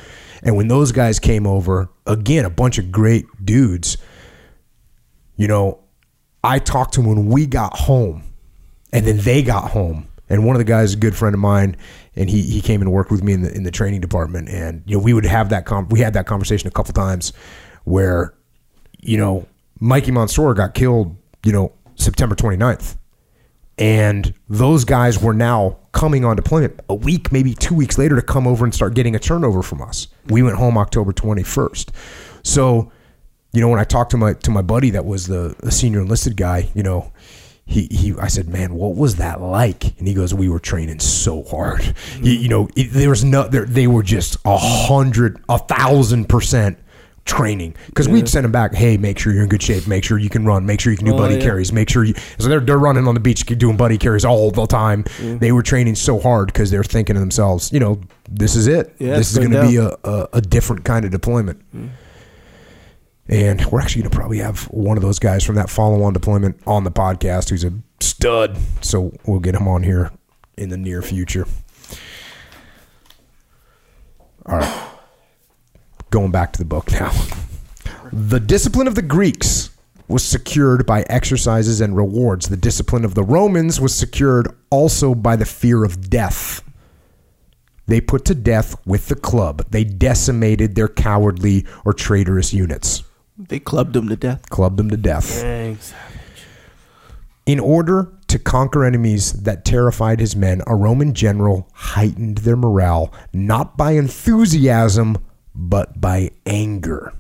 And 0.43 0.57
when 0.57 0.69
those 0.69 0.93
guys 0.93 1.19
came 1.19 1.47
over, 1.47 1.89
again, 2.07 2.45
a 2.45 2.51
bunch 2.51 2.77
of 2.77 2.93
great 2.93 3.25
dudes. 3.43 3.97
You 5.37 5.49
know, 5.49 5.81
I 6.45 6.59
talked 6.59 6.95
to 6.95 7.01
them 7.01 7.09
when 7.09 7.27
we 7.27 7.47
got 7.47 7.77
home, 7.77 8.23
and 8.93 9.07
then 9.07 9.17
they 9.19 9.43
got 9.43 9.71
home. 9.71 10.07
And 10.29 10.45
one 10.45 10.55
of 10.55 10.59
the 10.59 10.65
guys, 10.65 10.91
is 10.91 10.95
a 10.95 10.99
good 10.99 11.17
friend 11.17 11.35
of 11.35 11.41
mine, 11.41 11.77
and 12.15 12.29
he 12.29 12.43
he 12.43 12.61
came 12.61 12.83
and 12.83 12.93
worked 12.93 13.11
with 13.11 13.23
me 13.23 13.33
in 13.33 13.43
the 13.43 13.53
in 13.55 13.63
the 13.63 13.71
training 13.71 14.03
department. 14.03 14.49
And 14.51 14.83
you 14.87 14.99
know, 14.99 15.03
we 15.03 15.15
would 15.15 15.25
have 15.25 15.49
that 15.49 15.65
com- 15.65 15.89
we 15.89 16.01
had 16.01 16.13
that 16.13 16.27
conversation 16.27 16.69
a 16.69 16.71
couple 16.71 16.93
times, 16.93 17.33
where, 17.85 18.35
you 19.01 19.17
know, 19.17 19.47
Mikey 19.85 20.11
Monsoor 20.11 20.55
got 20.55 20.75
killed. 20.75 21.17
You 21.45 21.53
know, 21.53 21.73
September 21.95 22.35
29th 22.35 22.97
and 23.79 24.35
those 24.49 24.85
guys 24.85 25.21
were 25.21 25.35
now 25.35 25.79
coming 25.93 26.25
on 26.25 26.37
deployment 26.37 26.79
a 26.89 26.95
week, 26.95 27.33
maybe 27.33 27.55
two 27.55 27.75
weeks 27.75 27.99
later, 27.99 28.17
to 28.17 28.23
come 28.23 28.47
over 28.47 28.65
and 28.65 28.75
start 28.75 28.95
getting 28.95 29.17
a 29.17 29.19
turnover 29.19 29.63
from 29.63 29.83
us. 29.83 30.09
We 30.29 30.43
went 30.43 30.57
home 30.57 30.79
October 30.79 31.13
twenty 31.13 31.43
first. 31.43 31.93
So, 32.43 32.93
you 33.53 33.61
know, 33.61 33.69
when 33.69 33.81
I 33.81 33.85
talked 33.85 34.11
to 34.13 34.17
my 34.17 34.35
to 34.35 34.51
my 34.51 34.63
buddy 34.63 34.91
that 34.91 35.05
was 35.05 35.27
the, 35.27 35.57
the 35.61 35.73
senior 35.73 36.01
enlisted 36.01 36.37
guy, 36.37 36.71
you 36.75 36.83
know, 36.83 37.13
he 37.67 37.89
he 37.91 38.15
I 38.21 38.29
said, 38.29 38.49
man, 38.49 38.75
what 38.75 38.95
was 38.95 39.17
that 39.17 39.41
like? 39.41 39.99
And 39.99 40.07
he 40.07 40.15
goes, 40.15 40.33
we 40.33 40.49
were 40.49 40.61
training 40.61 41.01
so 41.01 41.43
hard. 41.43 41.95
You, 42.21 42.33
you 42.33 42.49
know, 42.49 42.69
it, 42.77 42.93
there 42.93 43.11
was 43.11 43.25
no, 43.25 43.49
they 43.49 43.87
were 43.87 44.03
just 44.03 44.37
a 44.45 44.57
hundred, 44.57 45.43
a 45.49 45.59
thousand 45.59 46.29
percent 46.29 46.79
training 47.25 47.75
because 47.87 48.09
we'd 48.09 48.29
send 48.29 48.45
them 48.45 48.53
back. 48.53 48.75
Hey, 48.75 48.97
make 48.99 49.19
sure 49.19 49.33
you're 49.33 49.45
in 49.45 49.49
good 49.49 49.63
shape. 49.63 49.87
Make 49.87 50.05
sure 50.05 50.19
you 50.19 50.29
can 50.29 50.45
run. 50.45 50.67
Make 50.67 50.81
sure 50.81 50.93
you 50.93 50.97
can 50.99 51.07
do 51.07 51.15
Oh, 51.15 51.19
buddy 51.19 51.37
yeah. 51.37 51.41
carries. 51.41 51.73
Make 51.73 51.89
sure 51.89 52.05
you. 52.05 52.15
So 52.39 52.49
they're 52.49 52.61
they're 52.61 52.79
running 52.79 53.07
on 53.09 53.15
the 53.15 53.21
beach 53.21 53.45
doing 53.47 53.77
buddy 53.77 53.97
carries 53.99 54.25
all 54.25 54.51
the 54.51 54.67
time. 54.67 55.05
They 55.21 55.51
were 55.53 55.63
training 55.63 55.95
so 55.95 56.19
hard 56.21 56.49
because 56.49 56.71
they're 56.71 56.85
thinking 56.85 57.15
to 57.15 57.21
themselves, 57.21 57.73
you 57.73 57.81
know, 57.81 58.01
this 58.29 58.55
is 58.57 58.67
it. 58.67 58.95
Yeah, 58.99 59.17
this 59.17 59.31
is 59.33 59.39
going 59.39 59.53
going 59.53 59.67
to 59.67 59.71
be 59.71 59.77
a, 59.79 59.97
a 60.11 60.29
a 60.35 60.41
different 60.41 60.85
kind 60.85 61.05
of 61.05 61.11
deployment. 61.11 61.63
And 63.27 63.65
we're 63.67 63.81
actually 63.81 64.03
going 64.03 64.11
to 64.11 64.17
probably 64.19 64.39
have 64.39 64.65
one 64.65 64.99
of 64.99 65.03
those 65.03 65.19
guys 65.19 65.43
from 65.45 65.55
that 65.55 65.71
follow-on 65.71 66.13
deployment 66.13 66.61
on 66.67 66.85
the 66.85 66.91
podcast, 66.91 67.49
who's 67.49 67.65
a 67.65 67.73
stud. 68.01 68.59
So 68.83 69.13
we'll 69.25 69.41
get 69.41 69.55
him 69.55 69.67
on 69.67 69.83
here 69.83 70.11
in 70.59 70.69
the 70.69 70.77
near 70.77 71.01
future. 71.01 71.47
All 74.45 74.59
right, 74.59 74.84
going 76.15 76.31
back 76.31 76.53
to 76.53 76.59
the 76.61 76.65
book 76.65 76.93
now. 76.93 77.11
The 78.13 78.39
discipline 78.39 78.87
of 78.87 78.95
the 78.95 79.03
Greeks 79.03 79.71
was 80.07 80.23
secured 80.23 80.87
by 80.87 81.03
exercises 81.09 81.81
and 81.81 81.97
rewards. 81.97 82.49
The 82.49 82.57
discipline 82.57 83.05
of 83.05 83.15
the 83.17 83.25
Romans 83.25 83.81
was 83.81 83.93
secured 83.97 84.47
also 84.71 85.13
by 85.17 85.35
the 85.35 85.45
fear 85.45 85.83
of 85.85 86.09
death. 86.09 86.63
They 87.87 88.01
put 88.01 88.25
to 88.27 88.35
death 88.37 88.77
with 88.87 89.09
the 89.09 89.17
club. 89.17 89.67
They 89.71 89.83
decimated 89.83 90.77
their 90.77 90.87
cowardly 90.87 91.67
or 91.85 91.93
traitorous 91.93 92.55
units, 92.55 93.03
They 93.37 93.59
clubbed 93.59 93.95
them 93.95 94.09
to 94.09 94.15
death. 94.17 94.49
clubbed 94.51 94.77
them 94.77 94.91
to 94.91 94.97
death. 94.97 95.25
Thanks. 95.25 95.93
In 97.45 97.59
order 97.59 98.13
to 98.29 98.39
conquer 98.39 98.85
enemies 98.85 99.33
that 99.43 99.65
terrified 99.65 100.21
his 100.21 100.37
men, 100.37 100.63
a 100.69 100.77
Roman 100.77 101.13
general 101.13 101.69
heightened 101.75 102.39
their 102.39 102.57
morale 102.57 103.13
not 103.33 103.77
by 103.77 103.93
enthusiasm, 103.93 105.19
but 105.55 106.01
by 106.01 106.31
anger. 106.47 107.13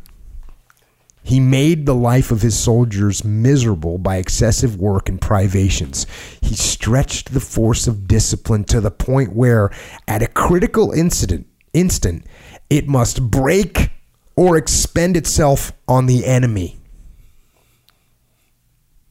He 1.22 1.40
made 1.40 1.86
the 1.86 1.94
life 1.94 2.30
of 2.30 2.42
his 2.42 2.58
soldiers 2.58 3.24
miserable 3.24 3.96
by 3.96 4.16
excessive 4.16 4.76
work 4.76 5.08
and 5.08 5.18
privations. 5.18 6.06
He 6.42 6.54
stretched 6.54 7.32
the 7.32 7.40
force 7.40 7.86
of 7.86 8.06
discipline 8.06 8.64
to 8.64 8.80
the 8.80 8.90
point 8.90 9.32
where, 9.32 9.70
at 10.06 10.22
a 10.22 10.26
critical 10.26 10.92
incident, 10.92 11.46
instant, 11.72 12.26
it 12.68 12.86
must 12.86 13.30
break 13.30 13.90
or 14.36 14.58
expend 14.58 15.16
itself 15.16 15.72
on 15.88 16.04
the 16.04 16.26
enemy. 16.26 16.76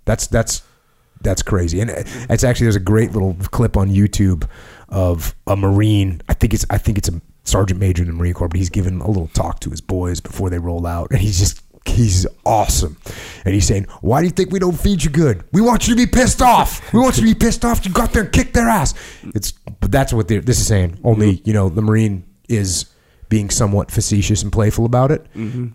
That's 0.05 0.27
that's 0.27 0.61
that's 1.21 1.41
crazy, 1.41 1.79
and 1.79 1.89
it's 1.89 2.43
actually 2.43 2.65
there's 2.65 2.75
a 2.75 2.81
great 2.81 3.13
little 3.13 3.35
clip 3.51 3.75
on 3.77 3.89
YouTube 3.89 4.47
of 4.89 5.33
a 5.47 5.55
Marine. 5.55 6.21
I 6.29 6.33
think 6.33 6.53
it's 6.53 6.65
I 6.69 6.77
think 6.77 6.97
it's 6.99 7.09
a 7.09 7.21
sergeant 7.43 7.79
major 7.79 8.03
in 8.03 8.07
the 8.07 8.13
Marine 8.13 8.33
Corps, 8.33 8.47
but 8.47 8.57
he's 8.57 8.69
giving 8.69 9.01
a 9.01 9.07
little 9.07 9.27
talk 9.27 9.59
to 9.61 9.69
his 9.69 9.81
boys 9.81 10.19
before 10.19 10.49
they 10.49 10.59
roll 10.59 10.85
out, 10.85 11.11
and 11.11 11.19
he's 11.19 11.39
just 11.39 11.61
he's 11.85 12.25
awesome, 12.45 12.97
and 13.45 13.53
he's 13.53 13.67
saying, 13.67 13.85
"Why 14.01 14.21
do 14.21 14.25
you 14.25 14.31
think 14.31 14.51
we 14.51 14.59
don't 14.59 14.79
feed 14.79 15.03
you 15.03 15.09
good? 15.09 15.43
We 15.51 15.61
want 15.61 15.87
you 15.87 15.95
to 15.95 15.97
be 15.97 16.07
pissed 16.07 16.41
off. 16.41 16.93
We 16.93 16.99
want 16.99 17.17
you 17.17 17.27
to 17.27 17.33
be 17.33 17.45
pissed 17.45 17.65
off. 17.65 17.85
You 17.85 17.91
go 17.91 18.03
out 18.03 18.13
there 18.13 18.23
and 18.23 18.31
kick 18.31 18.53
their 18.53 18.69
ass." 18.69 18.93
It's 19.35 19.51
but 19.51 19.91
that's 19.91 20.13
what 20.13 20.27
they're, 20.27 20.41
this 20.41 20.59
is 20.59 20.67
saying. 20.67 20.99
Only 21.03 21.41
you 21.45 21.53
know 21.53 21.69
the 21.69 21.81
Marine 21.81 22.23
is 22.49 22.85
being 23.29 23.49
somewhat 23.49 23.91
facetious 23.91 24.43
and 24.43 24.51
playful 24.51 24.85
about 24.85 25.11
it. 25.11 25.25
Mm-hmm. 25.33 25.67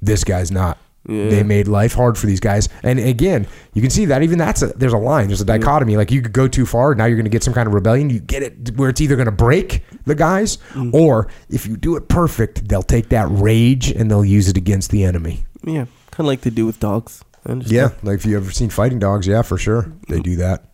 This 0.00 0.24
guy's 0.24 0.50
not. 0.50 0.78
They 1.08 1.42
made 1.42 1.68
life 1.68 1.94
hard 1.94 2.18
for 2.18 2.26
these 2.26 2.38
guys, 2.38 2.68
and 2.82 2.98
again, 2.98 3.46
you 3.72 3.80
can 3.80 3.90
see 3.90 4.04
that 4.04 4.22
even 4.22 4.38
that's 4.38 4.60
a, 4.60 4.66
there's 4.68 4.92
a 4.92 4.98
line, 4.98 5.28
there's 5.28 5.40
a 5.40 5.44
dichotomy. 5.44 5.96
Like 5.96 6.10
you 6.10 6.20
could 6.20 6.34
go 6.34 6.46
too 6.46 6.66
far, 6.66 6.94
now 6.94 7.06
you're 7.06 7.16
going 7.16 7.24
to 7.24 7.30
get 7.30 7.42
some 7.42 7.54
kind 7.54 7.66
of 7.66 7.72
rebellion. 7.72 8.10
You 8.10 8.20
get 8.20 8.42
it 8.42 8.76
where 8.76 8.90
it's 8.90 9.00
either 9.00 9.16
going 9.16 9.26
to 9.26 9.32
break 9.32 9.84
the 10.04 10.14
guys, 10.14 10.58
mm. 10.74 10.92
or 10.92 11.28
if 11.48 11.66
you 11.66 11.78
do 11.78 11.96
it 11.96 12.08
perfect, 12.08 12.68
they'll 12.68 12.82
take 12.82 13.08
that 13.08 13.26
rage 13.30 13.90
and 13.90 14.10
they'll 14.10 14.24
use 14.24 14.48
it 14.48 14.58
against 14.58 14.90
the 14.90 15.04
enemy. 15.04 15.44
Yeah, 15.64 15.86
kind 16.10 16.20
of 16.20 16.26
like 16.26 16.42
they 16.42 16.50
do 16.50 16.66
with 16.66 16.78
dogs. 16.78 17.24
Yeah, 17.46 17.90
like 18.02 18.16
if 18.16 18.26
you 18.26 18.36
ever 18.36 18.50
seen 18.50 18.68
fighting 18.68 18.98
dogs, 18.98 19.26
yeah, 19.26 19.40
for 19.40 19.56
sure 19.56 19.90
they 20.08 20.20
do 20.20 20.36
that. 20.36 20.64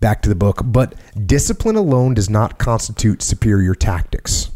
Back 0.00 0.20
to 0.22 0.28
the 0.28 0.34
book. 0.34 0.62
But 0.64 0.94
discipline 1.26 1.76
alone 1.76 2.14
does 2.14 2.28
not 2.28 2.58
constitute 2.58 3.22
superior 3.22 3.74
tactics. 3.74 4.50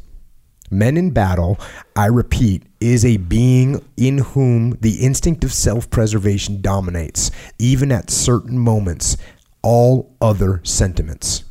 Men 0.71 0.97
in 0.97 1.11
battle, 1.11 1.59
I 1.97 2.07
repeat, 2.07 2.63
is 2.81 3.05
a 3.05 3.17
being 3.17 3.85
in 3.97 4.19
whom 4.19 4.79
the 4.81 5.01
instinct 5.01 5.43
of 5.45 5.53
self 5.53 5.91
preservation 5.91 6.61
dominates, 6.63 7.31
even 7.59 7.91
at 7.91 8.11
certain 8.11 8.59
moments, 8.59 9.17
all 9.63 10.15
other 10.21 10.61
sentiments. 10.63 11.45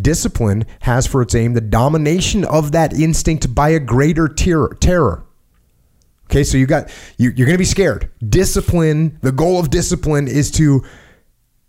Discipline 0.00 0.64
has 0.80 1.06
for 1.06 1.22
its 1.22 1.34
aim 1.34 1.54
the 1.54 1.60
domination 1.60 2.44
of 2.44 2.72
that 2.72 2.92
instinct 2.92 3.54
by 3.54 3.70
a 3.70 3.80
greater 3.80 4.28
terror. 4.28 4.76
terror. 4.80 5.24
Okay, 6.26 6.44
so 6.44 6.56
you 6.56 6.66
got 6.66 6.88
you, 7.18 7.32
you're 7.34 7.46
going 7.46 7.56
to 7.56 7.58
be 7.58 7.64
scared. 7.64 8.08
Discipline. 8.26 9.18
The 9.20 9.32
goal 9.32 9.58
of 9.58 9.70
discipline 9.70 10.28
is 10.28 10.50
to 10.52 10.84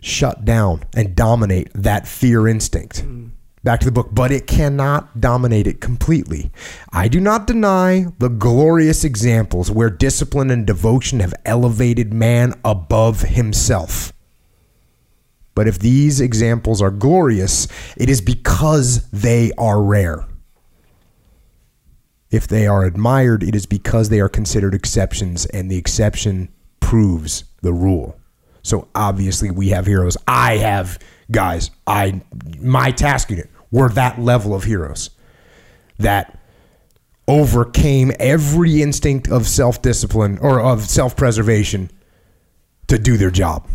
shut 0.01 0.45
down 0.45 0.83
and 0.95 1.15
dominate 1.15 1.71
that 1.73 2.07
fear 2.07 2.47
instinct. 2.47 3.03
Mm. 3.03 3.31
Back 3.63 3.79
to 3.81 3.85
the 3.85 3.91
book, 3.91 4.09
but 4.11 4.31
it 4.31 4.47
cannot 4.47 5.21
dominate 5.21 5.67
it 5.67 5.81
completely. 5.81 6.51
I 6.91 7.07
do 7.07 7.19
not 7.19 7.45
deny 7.45 8.07
the 8.17 8.29
glorious 8.29 9.03
examples 9.03 9.69
where 9.69 9.91
discipline 9.91 10.49
and 10.49 10.65
devotion 10.65 11.19
have 11.19 11.33
elevated 11.45 12.11
man 12.11 12.55
above 12.65 13.21
himself. 13.21 14.13
But 15.53 15.67
if 15.67 15.77
these 15.77 16.21
examples 16.21 16.81
are 16.81 16.89
glorious, 16.89 17.67
it 17.97 18.09
is 18.09 18.19
because 18.21 19.07
they 19.11 19.51
are 19.59 19.81
rare. 19.83 20.25
If 22.31 22.47
they 22.47 22.65
are 22.65 22.85
admired, 22.85 23.43
it 23.43 23.53
is 23.53 23.65
because 23.67 24.09
they 24.09 24.21
are 24.21 24.29
considered 24.29 24.73
exceptions, 24.73 25.45
and 25.47 25.69
the 25.69 25.77
exception 25.77 26.49
proves 26.79 27.43
the 27.61 27.73
rule. 27.73 28.17
So 28.63 28.87
obviously, 28.95 29.51
we 29.51 29.69
have 29.69 29.85
heroes. 29.85 30.17
I 30.27 30.57
have 30.57 30.97
guys. 31.31 31.71
I 31.87 32.21
my 32.59 32.91
task 32.91 33.29
unit. 33.29 33.49
We're 33.71 33.89
that 33.89 34.19
level 34.19 34.53
of 34.53 34.65
heroes 34.65 35.09
that 35.97 36.37
overcame 37.27 38.11
every 38.19 38.81
instinct 38.81 39.29
of 39.29 39.47
self 39.47 39.81
discipline 39.81 40.37
or 40.39 40.59
of 40.59 40.83
self 40.83 41.15
preservation 41.15 41.89
to 42.87 42.99
do 42.99 43.17
their 43.17 43.31
job 43.31 43.67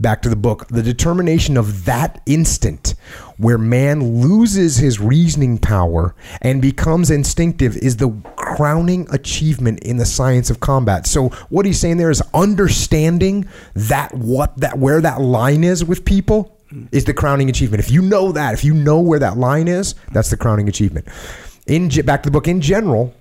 back 0.00 0.22
to 0.22 0.28
the 0.28 0.36
book, 0.36 0.68
the 0.68 0.82
determination 0.82 1.56
of 1.56 1.84
that 1.84 2.20
instant 2.26 2.94
where 3.36 3.58
man 3.58 4.20
loses 4.20 4.76
his 4.76 5.00
reasoning 5.00 5.58
power 5.58 6.14
and 6.40 6.62
becomes 6.62 7.10
instinctive 7.10 7.76
is 7.76 7.96
the 7.96 8.08
crowning 8.56 9.06
achievement 9.10 9.80
in 9.80 9.96
the 9.96 10.06
science 10.06 10.50
of 10.50 10.60
combat. 10.60 11.06
So 11.06 11.28
what 11.48 11.66
he's 11.66 11.78
saying 11.78 11.96
there 11.96 12.10
is 12.10 12.22
understanding 12.34 13.48
that 13.74 14.14
what 14.14 14.56
that 14.58 14.78
where 14.78 15.00
that 15.00 15.20
line 15.20 15.64
is 15.64 15.84
with 15.84 16.04
people 16.04 16.58
is 16.92 17.04
the 17.04 17.14
crowning 17.14 17.48
achievement. 17.48 17.82
If 17.82 17.90
you 17.90 18.02
know 18.02 18.32
that, 18.32 18.54
if 18.54 18.64
you 18.64 18.74
know 18.74 19.00
where 19.00 19.18
that 19.18 19.36
line 19.36 19.68
is, 19.68 19.94
that's 20.12 20.30
the 20.30 20.36
crowning 20.36 20.68
achievement. 20.68 21.06
In 21.66 21.88
back 22.04 22.22
to 22.22 22.28
the 22.28 22.32
book 22.32 22.48
in 22.48 22.60
general, 22.60 23.14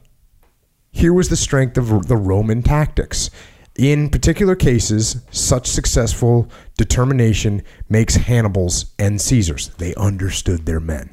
here 0.92 1.14
was 1.14 1.30
the 1.30 1.36
strength 1.36 1.78
of 1.78 2.08
the 2.08 2.18
Roman 2.18 2.64
tactics. 2.64 3.30
In 3.78 4.10
particular 4.10 4.56
cases, 4.56 5.22
such 5.30 5.68
successful 5.68 6.50
determination 6.78 7.62
makes 7.88 8.16
Hannibal's 8.16 8.88
and 8.98 9.22
Caesar's. 9.22 9.70
They 9.78 9.94
understood 9.94 10.66
their 10.66 10.80
men. 10.80 11.12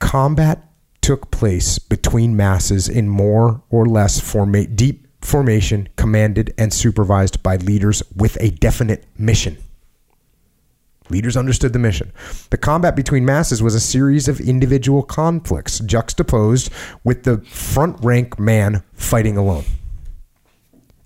Combat 0.00 0.62
took 1.04 1.30
place 1.30 1.78
between 1.78 2.34
masses 2.34 2.88
in 2.88 3.06
more 3.06 3.60
or 3.68 3.84
less 3.84 4.18
forma- 4.18 4.66
deep 4.66 5.06
formation, 5.20 5.86
commanded 5.96 6.54
and 6.56 6.72
supervised 6.72 7.42
by 7.42 7.56
leaders 7.56 8.02
with 8.16 8.38
a 8.40 8.48
definite 8.52 9.04
mission. 9.18 9.58
Leaders 11.10 11.36
understood 11.36 11.74
the 11.74 11.78
mission. 11.78 12.10
The 12.48 12.56
combat 12.56 12.96
between 12.96 13.26
masses 13.26 13.62
was 13.62 13.74
a 13.74 13.80
series 13.80 14.28
of 14.28 14.40
individual 14.40 15.02
conflicts 15.02 15.78
juxtaposed 15.80 16.70
with 17.04 17.24
the 17.24 17.42
front 17.42 18.02
rank 18.02 18.38
man 18.38 18.82
fighting 18.94 19.36
alone. 19.36 19.64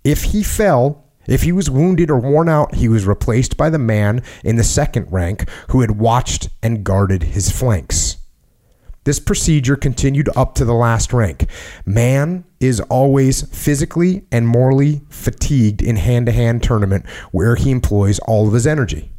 If 0.04 0.22
he 0.22 0.44
fell, 0.44 1.06
if 1.26 1.42
he 1.42 1.50
was 1.50 1.68
wounded 1.68 2.08
or 2.08 2.20
worn 2.20 2.48
out, 2.48 2.76
he 2.76 2.88
was 2.88 3.04
replaced 3.04 3.56
by 3.56 3.68
the 3.68 3.80
man 3.80 4.22
in 4.44 4.54
the 4.54 4.62
second 4.62 5.10
rank 5.10 5.48
who 5.70 5.80
had 5.80 5.98
watched 5.98 6.50
and 6.62 6.84
guarded 6.84 7.24
his 7.24 7.50
flanks. 7.50 8.17
This 9.08 9.18
procedure 9.18 9.74
continued 9.74 10.28
up 10.36 10.54
to 10.56 10.66
the 10.66 10.74
last 10.74 11.14
rank. 11.14 11.46
Man 11.86 12.44
is 12.60 12.78
always 12.90 13.40
physically 13.56 14.26
and 14.30 14.46
morally 14.46 15.00
fatigued 15.08 15.80
in 15.80 15.96
hand 15.96 16.26
to 16.26 16.32
hand 16.32 16.62
tournament 16.62 17.08
where 17.32 17.56
he 17.56 17.70
employs 17.70 18.18
all 18.18 18.46
of 18.46 18.52
his 18.52 18.66
energy. 18.66 19.10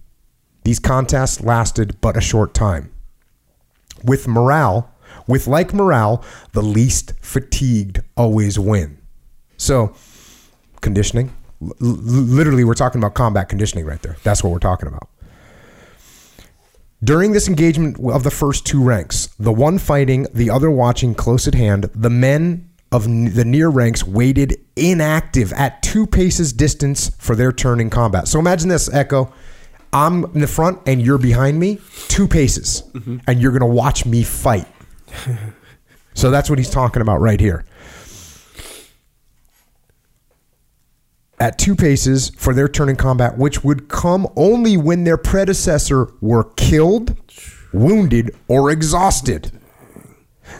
These 0.63 0.78
contests 0.78 1.41
lasted 1.41 1.99
but 2.02 2.15
a 2.15 2.21
short 2.21 2.54
time. 2.54 2.91
With 4.04 4.28
morale, 4.28 4.93
with 5.25 5.47
like 5.47 5.73
morale, 5.73 6.23
the 6.52 6.62
least 6.62 7.13
fatigued 7.19 8.02
always 8.15 8.60
win. 8.60 8.99
So, 9.58 9.95
conditioning, 10.82 11.34
L- 11.63 11.73
literally, 11.80 12.63
we're 12.63 12.75
talking 12.75 13.02
about 13.02 13.15
combat 13.15 13.49
conditioning 13.49 13.86
right 13.86 14.04
there. 14.04 14.17
That's 14.23 14.43
what 14.43 14.52
we're 14.52 14.60
talking 14.60 14.88
about. 14.88 15.10
During 17.01 17.31
this 17.31 17.47
engagement 17.47 17.97
of 18.12 18.23
the 18.23 18.31
first 18.31 18.65
two 18.65 18.83
ranks, 18.83 19.27
the 19.39 19.53
one 19.53 19.77
fighting, 19.77 20.27
the 20.33 20.49
other 20.49 20.69
watching 20.69 21.15
close 21.15 21.47
at 21.47 21.55
hand, 21.55 21.89
the 21.95 22.09
men 22.09 22.69
of 22.91 23.03
the 23.03 23.45
near 23.45 23.69
ranks 23.69 24.03
waited 24.03 24.59
inactive 24.75 25.53
at 25.53 25.81
two 25.81 26.05
paces 26.05 26.51
distance 26.51 27.15
for 27.17 27.35
their 27.35 27.51
turn 27.51 27.79
in 27.79 27.89
combat. 27.89 28.27
So 28.27 28.39
imagine 28.39 28.67
this, 28.67 28.91
Echo. 28.93 29.31
I'm 29.93 30.25
in 30.25 30.41
the 30.41 30.47
front 30.47 30.79
and 30.85 31.01
you're 31.01 31.17
behind 31.17 31.59
me, 31.59 31.79
two 32.09 32.27
paces, 32.27 32.83
mm-hmm. 32.91 33.17
and 33.27 33.41
you're 33.41 33.51
going 33.51 33.62
to 33.62 33.75
watch 33.75 34.05
me 34.05 34.23
fight. 34.23 34.67
so 36.13 36.31
that's 36.31 36.49
what 36.49 36.59
he's 36.59 36.69
talking 36.69 37.01
about 37.01 37.21
right 37.21 37.39
here. 37.39 37.65
At 41.39 41.58
two 41.58 41.75
paces 41.75 42.32
for 42.38 42.54
their 42.54 42.67
turn 42.67 42.89
in 42.89 42.97
combat, 42.97 43.38
which 43.38 43.63
would 43.63 43.88
come 43.88 44.28
only 44.36 44.75
when 44.75 45.06
their 45.06 45.17
predecessor 45.17 46.12
were 46.19 46.43
killed, 46.56 47.15
wounded, 47.71 48.36
or 48.49 48.69
exhausted. 48.69 49.52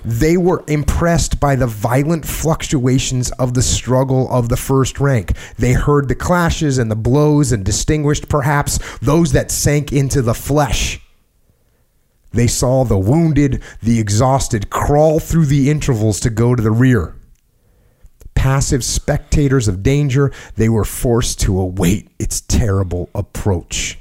They 0.06 0.38
were 0.38 0.64
impressed 0.68 1.40
by 1.40 1.56
the 1.56 1.68
violent 1.68 2.26
fluctuations 2.26 3.32
of 3.32 3.56
the 3.56 3.62
struggle 3.62 4.32
of 4.32 4.48
the 4.48 4.56
first 4.56 5.00
rank. 5.02 5.34
They 5.58 5.74
heard 5.74 6.08
the 6.08 6.16
clashes 6.16 6.78
and 6.78 6.90
the 6.90 6.96
blows 6.96 7.52
and 7.52 7.66
distinguished, 7.66 8.30
perhaps, 8.30 8.80
those 9.00 9.34
that 9.34 9.52
sank 9.52 9.92
into 9.92 10.22
the 10.22 10.34
flesh. 10.34 11.02
They 12.32 12.48
saw 12.48 12.86
the 12.86 13.00
wounded, 13.00 13.62
the 13.82 14.00
exhausted 14.00 14.70
crawl 14.70 15.20
through 15.20 15.48
the 15.48 15.70
intervals 15.70 16.20
to 16.22 16.30
go 16.30 16.56
to 16.56 16.62
the 16.62 16.72
rear. 16.72 17.16
Passive 18.40 18.86
spectators 18.86 19.68
of 19.68 19.84
danger, 19.84 20.32
they 20.56 20.70
were 20.70 20.86
forced 20.86 21.42
to 21.42 21.60
await 21.60 22.08
its 22.20 22.40
terrible 22.40 23.10
approach. 23.14 24.00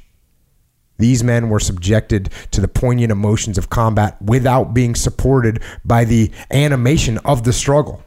These 0.96 1.24
men 1.24 1.48
were 1.48 1.58
subjected 1.58 2.30
to 2.52 2.60
the 2.60 2.68
poignant 2.68 3.10
emotions 3.10 3.58
of 3.58 3.68
combat 3.68 4.16
without 4.22 4.72
being 4.72 4.94
supported 4.94 5.60
by 5.84 6.04
the 6.04 6.30
animation 6.52 7.18
of 7.24 7.42
the 7.42 7.52
struggle. 7.52 8.04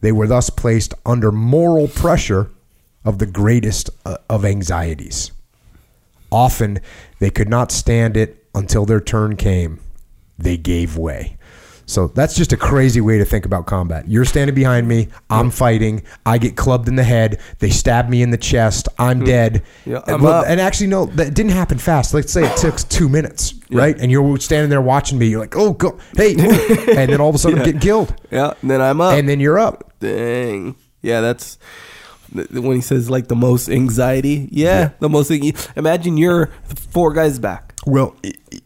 They 0.00 0.10
were 0.10 0.26
thus 0.26 0.50
placed 0.50 0.92
under 1.06 1.30
moral 1.30 1.86
pressure 1.86 2.50
of 3.04 3.20
the 3.20 3.26
greatest 3.26 3.90
uh, 4.04 4.16
of 4.28 4.44
anxieties. 4.44 5.30
Often 6.32 6.80
they 7.20 7.30
could 7.30 7.48
not 7.48 7.70
stand 7.70 8.16
it 8.16 8.44
until 8.56 8.84
their 8.84 9.00
turn 9.00 9.36
came. 9.36 9.78
They 10.36 10.56
gave 10.56 10.98
way. 10.98 11.37
So 11.88 12.08
that's 12.08 12.36
just 12.36 12.52
a 12.52 12.56
crazy 12.56 13.00
way 13.00 13.16
to 13.16 13.24
think 13.24 13.46
about 13.46 13.64
combat. 13.64 14.06
You're 14.06 14.26
standing 14.26 14.54
behind 14.54 14.86
me. 14.86 15.08
I'm 15.30 15.50
fighting. 15.50 16.02
I 16.26 16.36
get 16.36 16.54
clubbed 16.54 16.86
in 16.86 16.96
the 16.96 17.02
head. 17.02 17.40
They 17.60 17.70
stab 17.70 18.10
me 18.10 18.20
in 18.20 18.30
the 18.30 18.36
chest. 18.36 18.88
I'm 18.98 19.20
hmm. 19.20 19.24
dead. 19.24 19.62
Yeah, 19.86 20.02
I'm 20.06 20.22
and, 20.22 20.46
and 20.46 20.60
actually, 20.60 20.88
no, 20.88 21.06
that 21.06 21.32
didn't 21.32 21.52
happen 21.52 21.78
fast. 21.78 22.12
Let's 22.12 22.30
say 22.30 22.44
it 22.44 22.58
took 22.58 22.76
two 22.76 23.08
minutes, 23.08 23.54
yeah. 23.70 23.78
right? 23.78 23.98
And 23.98 24.12
you're 24.12 24.36
standing 24.36 24.68
there 24.68 24.82
watching 24.82 25.18
me. 25.18 25.28
You're 25.28 25.40
like, 25.40 25.56
oh, 25.56 25.72
go, 25.72 25.98
hey, 26.14 26.32
and 26.38 27.10
then 27.10 27.22
all 27.22 27.30
of 27.30 27.34
a 27.34 27.38
sudden 27.38 27.56
yeah. 27.56 27.62
I'm 27.62 27.66
getting 27.66 27.80
killed. 27.80 28.14
Yeah, 28.30 28.52
and 28.60 28.70
then 28.70 28.82
I'm 28.82 29.00
up. 29.00 29.14
And 29.14 29.26
then 29.26 29.40
you're 29.40 29.58
up. 29.58 29.94
Dang. 29.98 30.76
Yeah, 31.00 31.22
that's 31.22 31.58
when 32.32 32.76
he 32.76 32.82
says 32.82 33.08
like 33.08 33.28
the 33.28 33.36
most 33.36 33.70
anxiety. 33.70 34.46
Yeah, 34.52 34.80
yeah. 34.80 34.90
the 35.00 35.08
most. 35.08 35.30
Imagine 35.30 36.18
you're 36.18 36.48
four 36.64 37.14
guys 37.14 37.38
back. 37.38 37.74
Well, 37.86 38.14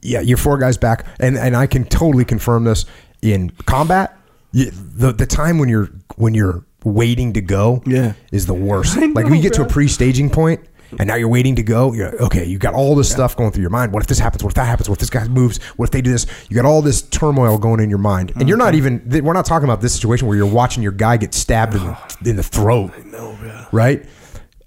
yeah, 0.00 0.20
you're 0.20 0.38
four 0.38 0.58
guys 0.58 0.76
back, 0.76 1.06
and 1.20 1.38
and 1.38 1.54
I 1.54 1.68
can 1.68 1.84
totally 1.84 2.24
confirm 2.24 2.64
this 2.64 2.84
in 3.22 3.50
combat, 3.66 4.18
you, 4.52 4.70
the 4.70 5.12
the 5.12 5.26
time 5.26 5.58
when 5.58 5.68
you're 5.68 5.90
when 6.16 6.34
you're 6.34 6.64
waiting 6.84 7.32
to 7.32 7.40
go 7.40 7.82
yeah. 7.86 8.12
is 8.32 8.46
the 8.46 8.54
worst. 8.54 8.96
Like 9.14 9.24
when 9.24 9.34
you 9.34 9.42
get 9.42 9.54
bro. 9.54 9.64
to 9.64 9.70
a 9.70 9.72
pre-staging 9.72 10.30
point 10.30 10.60
and 10.98 11.06
now 11.06 11.14
you're 11.14 11.28
waiting 11.28 11.56
to 11.56 11.62
go, 11.62 11.92
you're 11.92 12.20
okay, 12.22 12.44
you 12.44 12.58
got 12.58 12.74
all 12.74 12.94
this 12.94 13.10
stuff 13.10 13.36
going 13.36 13.52
through 13.52 13.62
your 13.62 13.70
mind. 13.70 13.92
What 13.92 14.02
if 14.02 14.08
this 14.08 14.18
happens? 14.18 14.42
What 14.42 14.50
if 14.50 14.56
that 14.56 14.66
happens? 14.66 14.88
What 14.88 14.96
if 14.96 15.00
this 15.00 15.10
guy 15.10 15.26
moves? 15.28 15.62
What 15.76 15.86
if 15.86 15.90
they 15.92 16.02
do 16.02 16.10
this? 16.10 16.26
You 16.50 16.56
got 16.56 16.64
all 16.64 16.82
this 16.82 17.02
turmoil 17.02 17.56
going 17.56 17.80
in 17.80 17.88
your 17.88 17.98
mind. 17.98 18.32
And 18.36 18.48
you're 18.48 18.58
not 18.58 18.74
even 18.74 19.02
we're 19.08 19.32
not 19.32 19.46
talking 19.46 19.64
about 19.64 19.80
this 19.80 19.94
situation 19.94 20.26
where 20.28 20.36
you're 20.36 20.46
watching 20.46 20.82
your 20.82 20.92
guy 20.92 21.16
get 21.16 21.34
stabbed 21.34 21.74
in, 21.74 21.80
the, 21.84 22.16
in 22.30 22.36
the 22.36 22.42
throat. 22.42 22.92
Know, 23.06 23.66
Right? 23.70 24.04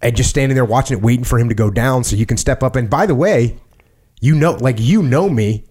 and 0.01 0.15
just 0.15 0.29
standing 0.29 0.55
there 0.55 0.65
watching 0.65 0.97
it, 0.97 1.03
waiting 1.03 1.23
for 1.23 1.39
him 1.39 1.49
to 1.49 1.55
go 1.55 1.71
down 1.71 2.03
so 2.03 2.15
you 2.15 2.27
can 2.27 2.37
step 2.37 2.61
up. 2.61 2.75
And 2.75 2.87
by 2.87 3.07
the 3.07 3.15
way, 3.15 3.57
you 4.25 4.35
know, 4.35 4.53
like 4.53 4.77
you 4.79 5.01
know 5.03 5.29
me, 5.29 5.65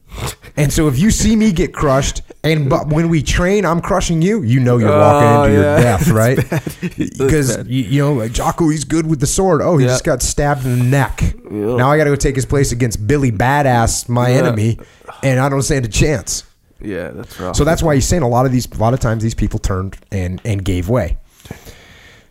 and 0.57 0.73
so 0.73 0.87
if 0.89 0.99
you 0.99 1.11
see 1.11 1.35
me 1.37 1.51
get 1.53 1.75
crushed, 1.75 2.23
and 2.45 2.71
but 2.71 2.89
when 2.89 3.09
we 3.09 3.23
train, 3.23 3.65
I'm 3.67 3.81
crushing 3.81 4.23
you, 4.23 4.43
you 4.43 4.61
know 4.61 4.79
you're 4.79 4.97
walking 4.99 5.29
Oh, 5.29 5.43
into 5.45 5.55
your 5.55 5.77
death, 5.77 6.09
right? 6.23 6.39
Because 7.19 7.57
you, 7.67 7.83
you 7.85 8.01
know, 8.03 8.13
like 8.15 8.33
Jocko, 8.33 8.69
he's 8.69 8.85
good 8.85 9.07
with 9.07 9.19
the 9.21 9.27
sword. 9.27 9.61
Oh, 9.63 9.77
he 9.79 9.85
Yeah. 9.85 9.93
just 9.93 10.05
got 10.05 10.23
stabbed 10.23 10.65
in 10.65 10.79
the 10.79 10.85
neck. 10.85 11.21
Yeah. 11.51 11.77
Now 11.77 11.91
I 11.91 11.97
got 11.99 12.05
to 12.05 12.11
go 12.11 12.17
take 12.17 12.37
his 12.37 12.47
place 12.47 12.71
against 12.73 13.05
Billy 13.07 13.33
Badass, 13.33 14.09
my 14.09 14.29
Yeah. 14.31 14.37
enemy, 14.39 14.79
and 15.23 15.41
I 15.41 15.49
don't 15.49 15.63
stand 15.63 15.85
a 15.85 15.89
chance. 15.89 16.45
Yeah, 16.81 17.11
that's 17.11 17.41
right. 17.41 17.57
So 17.57 17.65
that's 17.65 17.83
why 17.83 17.95
he's 17.95 18.07
saying 18.07 18.23
a 18.23 18.29
lot 18.29 18.47
of 18.47 18.53
these, 18.53 18.69
a 18.71 18.77
lot 18.79 18.95
of 18.95 19.01
times 19.01 19.23
these 19.23 19.35
people 19.35 19.59
turned 19.59 19.97
and 20.13 20.41
and 20.45 20.65
gave 20.65 20.89
way. 20.89 21.17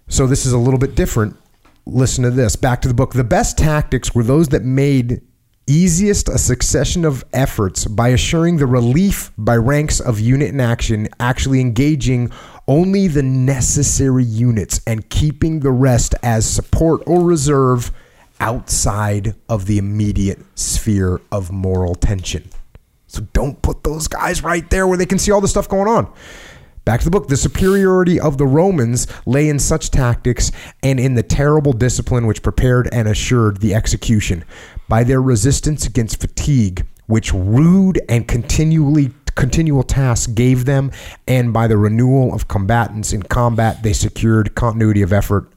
So 0.08 0.28
this 0.28 0.46
is 0.46 0.54
a 0.54 0.58
little 0.58 0.80
bit 0.80 0.96
different. 0.96 1.36
Listen 1.86 2.24
to 2.24 2.32
this. 2.32 2.56
Back 2.56 2.82
to 2.84 2.88
the 2.88 2.94
book. 2.94 3.14
The 3.14 3.24
best 3.24 3.58
tactics 3.58 4.14
were 4.16 4.24
those 4.24 4.48
that 4.50 4.64
made 4.64 5.22
easiest 5.68 6.30
a 6.30 6.38
succession 6.38 7.06
of 7.06 7.24
efforts 7.34 7.86
by 7.86 8.10
assuring 8.10 8.58
the 8.58 8.66
relief 8.66 9.32
by 9.38 9.56
ranks 9.56 10.00
of 10.00 10.20
unit 10.20 10.50
in 10.50 10.60
action, 10.60 11.08
actually 11.20 11.62
engaging 11.62 12.32
only 12.68 13.08
the 13.08 13.24
necessary 13.24 14.24
units 14.24 14.82
and 14.88 15.10
keeping 15.10 15.60
the 15.60 15.72
rest 15.72 16.16
as 16.24 16.50
support 16.50 17.02
or 17.06 17.22
reserve 17.22 17.92
outside 18.40 19.36
of 19.48 19.66
the 19.66 19.78
immediate 19.78 20.40
sphere 20.56 21.22
of 21.32 21.52
moral 21.52 21.96
tension. 21.96 22.50
So 23.08 23.22
don't 23.34 23.62
put 23.62 23.84
those 23.84 24.08
guys 24.08 24.44
right 24.44 24.68
there 24.70 24.88
where 24.88 24.98
they 24.98 25.06
can 25.06 25.20
see 25.20 25.32
all 25.32 25.42
the 25.42 25.48
stuff 25.48 25.70
going 25.70 25.88
on. 25.88 26.12
Back 26.86 27.00
to 27.00 27.06
the 27.06 27.12
book. 27.12 27.28
The 27.28 27.38
superiority 27.38 28.20
of 28.20 28.38
the 28.38 28.46
Romans 28.46 29.08
lay 29.26 29.48
in 29.48 29.58
such 29.60 29.90
tactics 29.90 30.52
and 30.82 31.00
in 31.00 31.14
the 31.16 31.24
terrible 31.24 31.72
discipline 31.72 32.28
which 32.28 32.44
prepared 32.44 32.90
and 32.92 33.08
assured 33.08 33.58
the 33.58 33.74
execution. 33.74 34.44
By 34.90 35.04
their 35.04 35.22
resistance 35.22 35.86
against 35.86 36.20
fatigue, 36.20 36.86
which 37.08 37.34
rude 37.34 38.02
and 38.10 38.28
continually 38.28 39.14
continual 39.36 39.84
tasks 39.84 40.28
gave 40.28 40.66
them, 40.66 40.92
and 41.28 41.54
by 41.54 41.68
the 41.68 41.78
renewal 41.78 42.34
of 42.34 42.48
combatants 42.48 43.14
in 43.14 43.24
combat, 43.24 43.82
they 43.82 43.94
secured 43.94 44.54
continuity 44.54 45.02
of 45.02 45.12
effort 45.12 45.52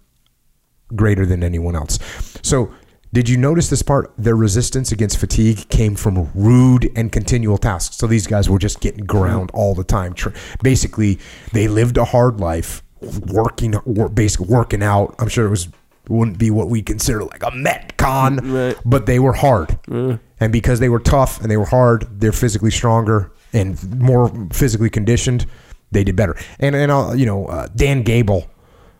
greater 0.95 1.27
than 1.27 1.43
anyone 1.43 1.77
else. 1.77 1.99
So, 2.43 2.72
did 3.13 3.29
you 3.29 3.37
notice 3.37 3.71
this 3.71 3.83
part? 3.83 4.13
Their 4.19 4.37
resistance 4.37 4.93
against 4.93 5.19
fatigue 5.19 5.69
came 5.69 5.95
from 5.95 6.31
rude 6.35 6.91
and 6.97 7.11
continual 7.11 7.57
tasks. 7.59 7.97
So 7.97 8.07
these 8.07 8.27
guys 8.27 8.49
were 8.51 8.59
just 8.59 8.81
getting 8.81 9.05
ground 9.07 9.51
all 9.55 9.75
the 9.75 9.85
time. 9.85 10.15
Basically, 10.63 11.19
they 11.53 11.69
lived 11.69 11.97
a 11.97 12.05
hard 12.05 12.41
life, 12.41 12.83
working, 13.01 13.75
basically 14.15 14.47
working 14.49 14.83
out. 14.83 15.15
I'm 15.19 15.29
sure 15.29 15.47
it 15.47 15.51
was 15.51 15.69
wouldn't 16.09 16.39
be 16.39 16.51
what 16.53 16.69
we 16.69 16.83
consider 16.83 17.25
like 17.25 17.43
a 17.43 17.51
metcon, 17.51 18.39
Right. 18.53 18.77
but 18.85 19.07
they 19.07 19.19
were 19.19 19.33
hard. 19.33 19.77
And 19.89 20.53
because 20.53 20.79
they 20.81 20.89
were 20.89 21.01
tough 21.01 21.41
and 21.41 21.51
they 21.51 21.57
were 21.57 21.65
hard, 21.65 22.07
they're 22.21 22.31
physically 22.33 22.71
stronger 22.71 23.33
and 23.53 24.01
more 24.01 24.31
physically 24.53 24.91
conditioned. 24.91 25.47
They 25.91 26.05
did 26.05 26.15
better. 26.17 26.37
And 26.61 26.77
and 26.77 26.93
uh, 26.93 27.13
you 27.17 27.27
know, 27.27 27.47
uh, 27.47 27.69
Dan 27.75 28.03
Gable, 28.03 28.47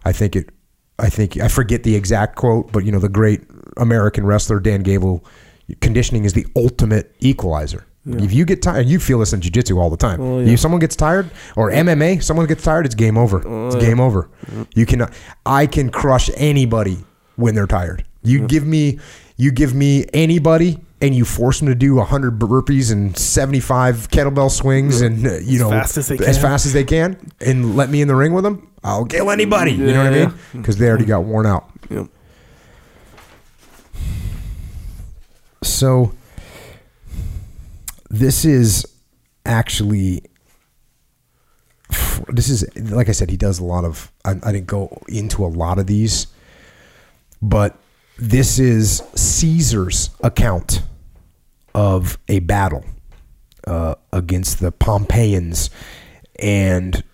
I 0.05 0.13
think 0.13 0.35
it. 0.37 0.49
I 0.99 1.11
think 1.11 1.37
I 1.39 1.49
forget 1.49 1.83
the 1.83 1.95
exact 1.95 2.37
quote, 2.37 2.73
but 2.73 2.85
you 2.87 2.91
know, 2.91 2.99
the 2.99 3.09
great 3.11 3.43
American 3.77 4.27
wrestler 4.27 4.61
Dan 4.61 4.83
Gable, 4.83 5.25
conditioning 5.81 6.25
is 6.25 6.33
the 6.33 6.47
ultimate 6.57 7.15
equalizer. 7.21 7.87
If 8.09 8.33
you 8.33 8.45
get 8.45 8.63
tired, 8.63 8.87
you 8.87 9.01
feel 9.01 9.19
this 9.19 9.33
in 9.33 9.41
jiu-jitsu 9.41 9.81
all 9.81 9.91
the 9.91 9.97
time. 9.97 10.21
Oh, 10.21 10.39
yeah. 10.39 10.53
If 10.53 10.61
someone 10.61 10.79
gets 10.79 10.95
tired, 10.95 11.29
or 11.57 11.73
MMA, 11.73 12.23
someone 12.23 12.47
gets 12.47 12.63
tired, 12.63 12.87
it's 12.87 12.95
game 12.95 13.19
over. 13.19 13.43
Oh, 13.45 13.67
it's 13.67 13.75
game 13.75 13.99
over. 13.99 14.31
You 14.77 14.87
can, 14.87 15.09
I 15.45 15.67
can 15.67 15.91
crush 15.91 16.31
anybody 16.37 16.99
when 17.35 17.57
they're 17.57 17.67
tired. 17.67 18.05
You 18.23 18.47
give 18.47 18.65
me, 18.65 19.01
you 19.37 19.51
give 19.51 19.75
me 19.75 20.07
anybody, 20.13 20.79
and 21.01 21.17
you 21.17 21.25
force 21.25 21.59
them 21.59 21.67
to 21.67 21.75
do 21.75 21.99
hundred 22.01 22.39
burpees 22.39 22.93
and 22.93 23.17
seventy-five 23.19 24.09
kettlebell 24.11 24.51
swings, 24.53 25.01
and 25.01 25.27
uh, 25.27 25.39
you 25.39 25.59
know, 25.59 25.71
fast 25.71 25.97
as 25.99 26.09
as 26.11 26.41
fast 26.41 26.65
as 26.65 26.73
they 26.73 26.85
can, 26.85 27.19
and 27.41 27.77
let 27.77 27.91
me 27.91 28.01
in 28.03 28.09
the 28.09 28.15
ring 28.15 28.33
with 28.33 28.45
them. 28.45 28.71
I'll 28.85 29.05
kill 29.05 29.31
anybody. 29.31 29.73
You 29.73 29.87
know 29.93 30.05
what 30.05 30.13
I 30.13 30.27
mean? 30.27 30.35
Because 30.53 30.79
they 30.79 30.89
already 30.89 31.05
got 31.05 31.25
worn 31.25 31.45
out. 31.47 31.69
Yep. 31.91 32.07
So 35.63 36.13
this 38.11 38.45
is 38.45 38.87
actually 39.45 40.23
this 42.29 42.49
is 42.49 42.67
like 42.91 43.09
I 43.09 43.13
said 43.13 43.31
he 43.31 43.37
does 43.37 43.59
a 43.59 43.65
lot 43.65 43.85
of 43.85 44.11
I, 44.25 44.33
I 44.43 44.53
didn't 44.53 44.67
go 44.67 45.03
into 45.09 45.45
a 45.45 45.49
lot 45.49 45.79
of 45.79 45.87
these 45.87 46.27
but 47.41 47.79
this 48.19 48.59
is 48.59 49.03
Caesar's 49.15 50.11
account 50.23 50.83
of 51.75 52.19
a 52.29 52.39
battle 52.41 52.85
uh, 53.67 53.97
against 54.13 54.61
the 54.61 54.73
Pompeians 54.73 55.71
and 56.39 57.05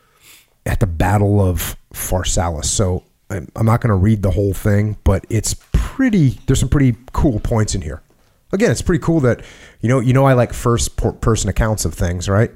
at 0.64 0.80
the 0.80 0.86
Battle 0.86 1.40
of 1.40 1.76
Pharsalus. 1.92 2.66
So 2.66 3.04
I'm 3.30 3.48
I'm 3.56 3.66
not 3.66 3.80
going 3.80 3.88
to 3.88 3.96
read 3.96 4.22
the 4.22 4.30
whole 4.30 4.54
thing, 4.54 4.96
but 5.04 5.26
it's 5.28 5.54
pretty. 5.72 6.38
There's 6.46 6.60
some 6.60 6.68
pretty 6.68 6.96
cool 7.12 7.40
points 7.40 7.74
in 7.74 7.82
here. 7.82 8.02
Again, 8.52 8.70
it's 8.70 8.82
pretty 8.82 9.02
cool 9.02 9.20
that 9.20 9.42
you 9.80 9.88
know 9.88 10.00
you 10.00 10.12
know 10.12 10.24
I 10.24 10.34
like 10.34 10.52
first 10.52 10.96
person 10.96 11.48
accounts 11.48 11.84
of 11.84 11.94
things, 11.94 12.28
right? 12.28 12.50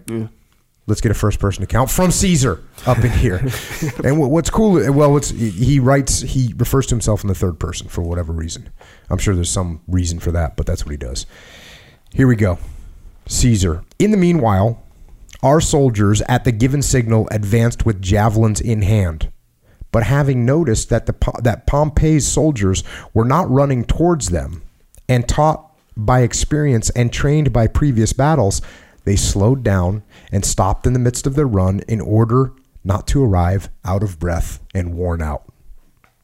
Let's 0.88 1.00
get 1.00 1.10
a 1.10 1.14
first 1.14 1.40
person 1.40 1.64
account 1.64 1.90
from 1.90 2.12
Caesar 2.12 2.62
up 2.86 2.98
in 2.98 3.10
here. 3.10 3.44
and 4.04 4.20
what's 4.20 4.50
cool? 4.50 4.74
Well, 4.92 5.12
what's 5.12 5.30
he 5.30 5.80
writes? 5.80 6.20
He 6.20 6.54
refers 6.56 6.86
to 6.86 6.94
himself 6.94 7.24
in 7.24 7.28
the 7.28 7.34
third 7.34 7.58
person 7.58 7.88
for 7.88 8.02
whatever 8.02 8.32
reason. 8.32 8.70
I'm 9.10 9.18
sure 9.18 9.34
there's 9.34 9.50
some 9.50 9.80
reason 9.88 10.20
for 10.20 10.30
that, 10.32 10.56
but 10.56 10.64
that's 10.66 10.84
what 10.84 10.92
he 10.92 10.96
does. 10.96 11.26
Here 12.12 12.28
we 12.28 12.36
go. 12.36 12.58
Caesar. 13.26 13.82
In 13.98 14.12
the 14.12 14.16
meanwhile, 14.16 14.82
our 15.42 15.60
soldiers 15.60 16.22
at 16.22 16.44
the 16.44 16.52
given 16.52 16.82
signal 16.82 17.26
advanced 17.30 17.84
with 17.84 18.00
javelins 18.00 18.60
in 18.60 18.82
hand. 18.82 19.32
But 19.90 20.04
having 20.04 20.44
noticed 20.44 20.88
that 20.90 21.06
the 21.06 21.14
that 21.42 21.66
Pompey's 21.66 22.28
soldiers 22.28 22.84
were 23.12 23.24
not 23.24 23.50
running 23.50 23.84
towards 23.84 24.28
them, 24.28 24.62
and 25.08 25.28
taught 25.28 25.75
by 25.96 26.20
experience 26.20 26.90
and 26.90 27.12
trained 27.12 27.52
by 27.52 27.66
previous 27.66 28.12
battles, 28.12 28.60
they 29.04 29.16
slowed 29.16 29.62
down 29.62 30.02
and 30.30 30.44
stopped 30.44 30.86
in 30.86 30.92
the 30.92 30.98
midst 30.98 31.26
of 31.26 31.34
their 31.34 31.46
run 31.46 31.80
in 31.88 32.00
order 32.00 32.52
not 32.84 33.06
to 33.08 33.24
arrive 33.24 33.68
out 33.84 34.02
of 34.02 34.18
breath 34.18 34.60
and 34.74 34.94
worn 34.94 35.22
out. 35.22 35.44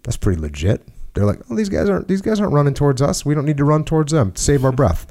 That's 0.03 0.16
pretty 0.16 0.41
legit. 0.41 0.87
They're 1.14 1.25
like, 1.27 1.41
oh, 1.51 1.57
these 1.57 1.68
guys 1.68 1.89
aren't 1.89 2.09
these 2.09 2.23
guys 2.23 2.41
aren't 2.41 2.53
running 2.53 2.75
towards 2.75 3.03
us. 3.03 3.25
We 3.25 3.35
don't 3.35 3.45
need 3.45 3.59
to 3.59 3.64
run 3.64 3.85
towards 3.85 4.12
them. 4.12 4.35
Save 4.35 4.64
our 4.64 4.73
breath. 4.73 5.07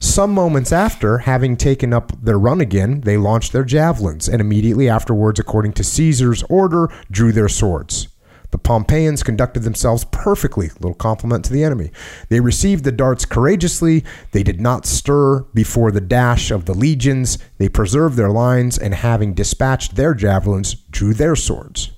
Some 0.00 0.32
moments 0.32 0.70
after, 0.70 1.18
having 1.18 1.56
taken 1.56 1.92
up 1.92 2.12
their 2.22 2.38
run 2.38 2.60
again, 2.60 3.00
they 3.00 3.16
launched 3.16 3.52
their 3.52 3.64
javelins, 3.64 4.28
and 4.28 4.40
immediately 4.40 4.88
afterwards, 4.88 5.40
according 5.40 5.72
to 5.72 5.84
Caesar's 5.84 6.44
order, 6.44 6.88
drew 7.10 7.32
their 7.32 7.48
swords. 7.48 8.06
The 8.50 8.58
Pompeians 8.58 9.22
conducted 9.22 9.60
themselves 9.62 10.06
perfectly, 10.10 10.70
little 10.80 10.94
compliment 10.94 11.44
to 11.44 11.52
the 11.52 11.64
enemy. 11.64 11.90
They 12.30 12.40
received 12.40 12.84
the 12.84 12.92
darts 12.92 13.26
courageously, 13.26 14.04
they 14.32 14.42
did 14.42 14.60
not 14.60 14.86
stir 14.86 15.40
before 15.52 15.90
the 15.90 16.00
dash 16.00 16.50
of 16.50 16.64
the 16.64 16.72
legions, 16.74 17.38
they 17.58 17.68
preserved 17.68 18.16
their 18.16 18.30
lines, 18.30 18.78
and 18.78 18.94
having 18.94 19.34
dispatched 19.34 19.96
their 19.96 20.14
javelins, 20.14 20.74
drew 20.90 21.12
their 21.12 21.36
swords. 21.36 21.90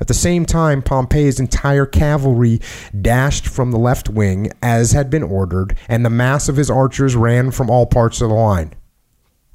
At 0.00 0.06
the 0.06 0.14
same 0.14 0.44
time, 0.46 0.82
Pompey's 0.82 1.40
entire 1.40 1.86
cavalry 1.86 2.60
dashed 3.00 3.48
from 3.48 3.70
the 3.70 3.78
left 3.78 4.08
wing, 4.08 4.52
as 4.62 4.92
had 4.92 5.10
been 5.10 5.24
ordered, 5.24 5.76
and 5.88 6.04
the 6.04 6.10
mass 6.10 6.48
of 6.48 6.56
his 6.56 6.70
archers 6.70 7.16
ran 7.16 7.50
from 7.50 7.70
all 7.70 7.86
parts 7.86 8.20
of 8.20 8.28
the 8.28 8.34
line. 8.34 8.74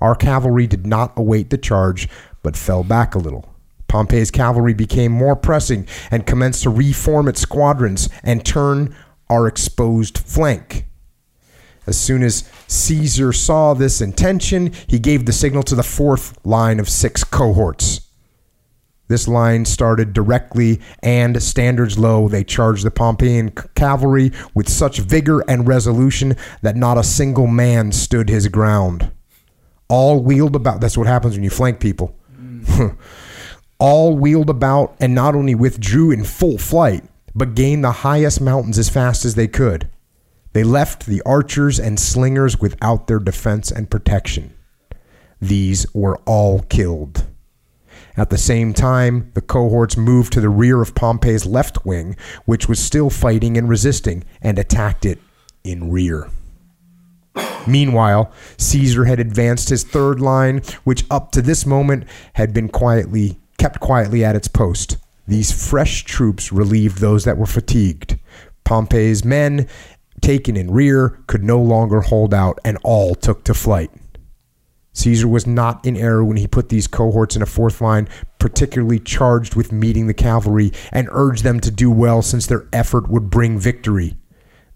Our 0.01 0.15
cavalry 0.15 0.67
did 0.67 0.85
not 0.85 1.13
await 1.15 1.49
the 1.49 1.57
charge, 1.57 2.09
but 2.41 2.57
fell 2.57 2.83
back 2.83 3.15
a 3.15 3.19
little. 3.19 3.52
Pompey's 3.93 4.31
cavalry 4.31 4.73
became 4.73 5.11
more 5.11 5.35
pressing 5.35 5.87
and 6.09 6.25
commenced 6.25 6.63
to 6.63 6.71
reform 6.71 7.27
its 7.27 7.41
squadrons 7.41 8.09
and 8.23 8.43
turn 8.43 8.95
our 9.29 9.45
exposed 9.45 10.17
flank. 10.17 10.87
As 11.85 11.95
soon 11.95 12.23
as 12.23 12.49
Caesar 12.65 13.31
saw 13.31 13.75
this 13.75 14.01
intention, 14.01 14.73
he 14.87 14.97
gave 14.97 15.27
the 15.27 15.31
signal 15.31 15.61
to 15.61 15.75
the 15.75 15.83
fourth 15.83 16.43
line 16.43 16.79
of 16.79 16.89
six 16.89 17.23
cohorts. 17.23 18.01
This 19.09 19.27
line 19.27 19.63
started 19.63 20.11
directly 20.11 20.81
and 21.03 21.43
standards 21.43 21.99
low. 21.99 22.27
They 22.27 22.43
charged 22.43 22.83
the 22.83 22.89
Pompeian 22.89 23.51
cavalry 23.75 24.31
with 24.55 24.67
such 24.67 24.97
vigor 24.97 25.41
and 25.47 25.67
resolution 25.67 26.35
that 26.63 26.75
not 26.75 26.97
a 26.97 27.03
single 27.03 27.45
man 27.45 27.91
stood 27.91 28.27
his 28.27 28.47
ground. 28.47 29.11
All 29.87 30.19
wheeled 30.19 30.55
about. 30.55 30.81
That's 30.81 30.97
what 30.97 31.05
happens 31.05 31.35
when 31.35 31.43
you 31.43 31.51
flank 31.51 31.79
people. 31.79 32.17
Mm. 32.35 32.97
All 33.83 34.15
wheeled 34.15 34.49
about 34.49 34.95
and 35.01 35.13
not 35.13 35.35
only 35.35 35.53
withdrew 35.55 36.09
in 36.09 36.23
full 36.23 36.57
flight, 36.57 37.03
but 37.35 37.53
gained 37.53 37.83
the 37.83 37.91
highest 37.91 38.39
mountains 38.39 38.77
as 38.77 38.87
fast 38.87 39.25
as 39.25 39.35
they 39.35 39.49
could. 39.49 39.89
They 40.53 40.63
left 40.63 41.05
the 41.05 41.21
archers 41.25 41.81
and 41.81 41.99
slingers 41.99 42.61
without 42.61 43.07
their 43.07 43.19
defense 43.19 43.71
and 43.71 43.91
protection. 43.91 44.53
These 45.41 45.85
were 45.93 46.15
all 46.25 46.61
killed. 46.61 47.27
At 48.15 48.29
the 48.29 48.37
same 48.37 48.73
time, 48.73 49.31
the 49.33 49.41
cohorts 49.41 49.97
moved 49.97 50.31
to 50.31 50.39
the 50.39 50.47
rear 50.47 50.81
of 50.81 50.95
Pompey's 50.95 51.45
left 51.45 51.85
wing, 51.85 52.15
which 52.45 52.69
was 52.69 52.79
still 52.79 53.09
fighting 53.09 53.57
and 53.57 53.67
resisting, 53.67 54.23
and 54.41 54.57
attacked 54.57 55.03
it 55.03 55.19
in 55.65 55.91
rear. 55.91 56.29
Meanwhile, 57.67 58.31
Caesar 58.55 59.03
had 59.03 59.19
advanced 59.19 59.67
his 59.67 59.83
third 59.83 60.21
line, 60.21 60.61
which 60.85 61.03
up 61.11 61.33
to 61.33 61.41
this 61.41 61.65
moment 61.65 62.05
had 62.35 62.53
been 62.53 62.69
quietly 62.69 63.39
kept 63.63 63.79
quietly 63.79 64.25
at 64.25 64.35
its 64.35 64.49
post. 64.49 64.97
These 65.25 65.69
fresh 65.69 66.03
troops 66.03 66.51
relieved 66.51 66.97
those 66.97 67.23
that 67.23 67.37
were 67.37 67.45
fatigued. 67.45 68.19
Pompey's 68.65 69.23
men, 69.23 69.69
taken 70.19 70.57
in 70.57 70.69
rear, 70.69 71.21
could 71.27 71.45
no 71.45 71.61
longer 71.61 72.01
hold 72.01 72.33
out, 72.33 72.59
and 72.65 72.77
all 72.83 73.15
took 73.15 73.45
to 73.45 73.53
flight. 73.53 73.89
Caesar 74.91 75.29
was 75.29 75.47
not 75.47 75.85
in 75.85 75.95
error 75.95 76.25
when 76.25 76.35
he 76.35 76.45
put 76.45 76.67
these 76.67 76.87
cohorts 76.87 77.37
in 77.37 77.41
a 77.41 77.45
fourth 77.45 77.79
line, 77.79 78.09
particularly 78.37 78.99
charged 78.99 79.55
with 79.55 79.71
meeting 79.71 80.07
the 80.07 80.13
cavalry, 80.13 80.73
and 80.91 81.07
urged 81.13 81.45
them 81.45 81.61
to 81.61 81.71
do 81.71 81.89
well 81.89 82.21
since 82.21 82.45
their 82.45 82.67
effort 82.73 83.09
would 83.09 83.29
bring 83.29 83.57
victory. 83.57 84.17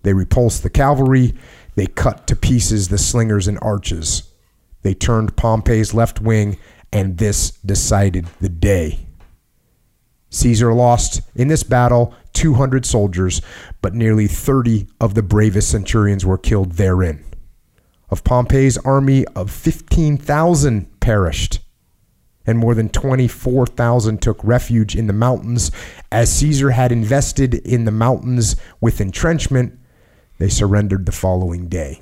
They 0.04 0.14
repulsed 0.14 0.64
the 0.64 0.70
cavalry, 0.70 1.34
they 1.76 1.88
cut 1.88 2.26
to 2.28 2.38
pieces 2.38 2.88
the 2.88 2.98
slingers 2.98 3.50
and 3.50 3.60
archers. 3.62 4.32
They 4.84 4.94
turned 4.94 5.36
Pompey's 5.36 5.94
left 5.94 6.22
wing, 6.22 6.58
and 6.92 7.18
this 7.18 7.52
decided 7.52 8.28
the 8.40 8.50
day. 8.50 9.00
Caesar 10.30 10.74
lost 10.74 11.22
in 11.36 11.48
this 11.48 11.64
battle 11.64 12.14
200 12.34 12.86
soldiers, 12.86 13.42
but 13.82 13.94
nearly 13.94 14.28
30 14.28 14.88
of 15.00 15.14
the 15.14 15.24
bravest 15.24 15.70
centurions 15.70 16.26
were 16.26 16.38
killed 16.38 16.74
therein. 16.74 17.24
Of 18.10 18.24
Pompey's 18.24 18.78
army 18.80 19.26
of 19.36 19.52
15,000 19.52 21.00
perished, 21.00 21.60
and 22.46 22.58
more 22.58 22.74
than 22.74 22.90
24,000 22.90 24.22
took 24.22 24.42
refuge 24.44 24.96
in 24.96 25.08
the 25.08 25.14
mountains. 25.14 25.72
As 26.12 26.32
Caesar 26.34 26.72
had 26.72 26.92
invested 26.92 27.56
in 27.56 27.84
the 27.84 27.92
mountains 27.92 28.56
with 28.80 29.02
entrenchment, 29.02 29.78
they 30.38 30.48
surrendered 30.50 31.06
the 31.06 31.12
following 31.12 31.68
day. 31.68 32.00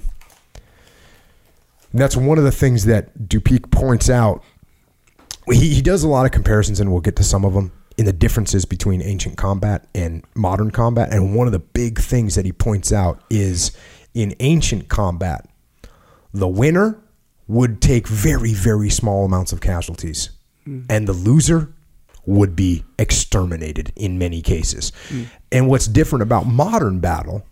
And 1.92 2.02
that's 2.02 2.18
one 2.18 2.38
of 2.38 2.44
the 2.44 2.52
things 2.52 2.86
that 2.86 3.30
du 3.30 3.40
Picq 3.40 3.72
points 3.72 4.10
out. 4.10 4.44
He, 5.52 5.76
he 5.76 5.82
does 5.82 6.04
a 6.04 6.08
lot 6.08 6.26
of 6.26 6.32
comparisons, 6.32 6.80
and 6.80 6.92
we'll 6.92 7.02
get 7.02 7.16
to 7.18 7.24
some 7.24 7.46
of 7.46 7.54
them 7.54 7.72
in 7.98 8.06
the 8.06 8.14
differences 8.14 8.66
between 8.66 9.02
ancient 9.02 9.38
combat 9.38 9.88
and 9.94 10.24
modern 10.36 10.72
combat. 10.72 11.14
And 11.14 11.36
one 11.36 11.48
of 11.48 11.54
the 11.54 11.60
big 11.60 12.00
things 12.00 12.36
that 12.36 12.46
he 12.46 12.52
points 12.52 12.92
out 12.92 13.22
is 13.30 13.76
in 14.14 14.36
ancient 14.40 14.90
combat, 14.90 15.48
the 16.34 16.48
winner 16.48 17.00
would 17.48 17.82
take 17.82 18.08
very, 18.08 18.54
very 18.54 18.90
small 18.90 19.26
amounts 19.26 19.54
of 19.54 19.62
casualties, 19.62 20.32
mm. 20.68 20.86
and 20.90 21.08
the 21.08 21.14
loser 21.14 21.72
would 22.26 22.56
be 22.56 22.84
exterminated 22.98 23.92
in 23.96 24.18
many 24.18 24.42
cases. 24.42 24.92
Mm. 25.10 25.28
And 25.52 25.70
what's 25.70 25.86
different 25.88 26.24
about 26.24 26.48
modern 26.48 27.00
battle, 27.00 27.46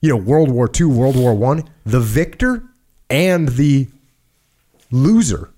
you 0.00 0.08
know, 0.08 0.16
World 0.16 0.50
War 0.50 0.68
II, 0.74 0.86
World 0.86 1.16
War 1.16 1.34
One, 1.34 1.68
the 1.84 2.00
victor 2.00 2.64
and 3.10 3.50
the 3.50 3.88
loser 4.90 5.50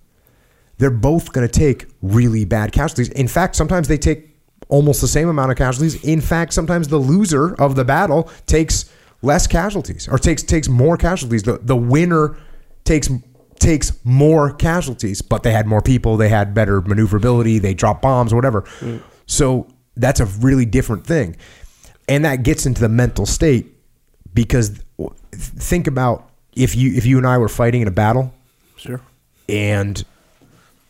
they're 0.79 0.91
both 0.91 1.33
going 1.33 1.47
to 1.47 1.53
take 1.53 1.87
really 2.03 2.45
bad 2.45 2.73
casualties. 2.73 3.09
In 3.11 3.29
fact, 3.29 3.57
sometimes 3.57 3.89
they 3.89 3.99
take 3.99 4.31
almost 4.69 5.01
the 5.01 5.09
same 5.09 5.29
amount 5.29 5.51
of 5.51 5.57
casualties. 5.57 6.03
In 6.05 6.21
fact, 6.21 6.53
sometimes 6.53 6.89
the 6.89 6.99
loser 6.99 7.55
of 7.61 7.77
the 7.77 7.85
battle 7.85 8.31
takes 8.47 8.91
less 9.23 9.47
casualties 9.47 10.09
or 10.09 10.19
takes 10.19 10.43
takes 10.43 10.69
more 10.69 10.97
casualties. 10.97 11.43
The 11.45 11.59
the 11.59 11.77
winner 11.77 12.37
takes 12.85 13.09
takes 13.59 13.93
more 14.05 14.53
casualties, 14.53 15.23
but 15.23 15.43
they 15.43 15.53
had 15.53 15.67
more 15.67 15.81
people, 15.81 16.17
they 16.17 16.29
had 16.29 16.55
better 16.55 16.81
maneuverability, 16.83 17.59
they 17.59 17.73
dropped 17.73 18.03
bombs, 18.03 18.35
whatever. 18.35 18.63
Mm. 18.81 19.01
So 19.27 19.69
that's 19.97 20.21
a 20.21 20.27
really 20.27 20.67
different 20.67 21.07
thing. 21.07 21.37
And 22.09 22.25
that 22.25 22.43
gets 22.43 22.67
into 22.67 22.81
the 22.81 22.89
mental 22.89 23.25
state 23.27 23.67
because 24.35 24.83
think 25.33 25.87
about 25.87 26.29
if 26.55 26.75
you 26.77 26.93
if 26.95 27.07
you 27.07 27.17
and 27.19 27.27
I 27.27 27.39
were 27.39 27.49
fighting 27.49 27.83
in 27.83 27.89
a 27.89 27.93
battle 27.93 28.35
Sure. 28.77 29.01
and 29.49 30.05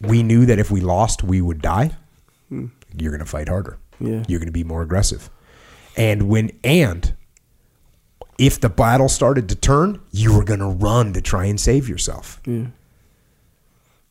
we 0.01 0.23
knew 0.23 0.47
that 0.47 0.59
if 0.59 0.71
we 0.71 0.81
lost, 0.81 1.23
we 1.23 1.41
would 1.41 1.63
die, 1.63 1.93
hmm. 2.49 2.67
you're 2.97 3.13
going 3.13 3.25
to 3.25 3.31
fight 3.31 3.49
harder. 3.49 3.79
Yeah. 4.01 4.25
You're 4.29 4.41
going 4.41 4.49
to 4.49 4.53
be 4.53 4.65
more 4.65 4.83
aggressive. 4.83 5.31
And 5.97 6.29
when, 6.29 6.51
and 6.65 7.15
if 8.39 8.61
the 8.61 8.69
battle 8.69 9.09
started 9.09 9.49
to 9.51 9.55
turn, 9.55 10.01
you 10.11 10.35
were 10.35 10.45
going 10.45 10.61
to 10.61 10.67
run 10.67 11.13
to 11.13 11.21
try 11.21 11.45
and 11.47 11.61
save 11.61 11.89
yourself. 11.89 12.41
Yeah. 12.45 12.67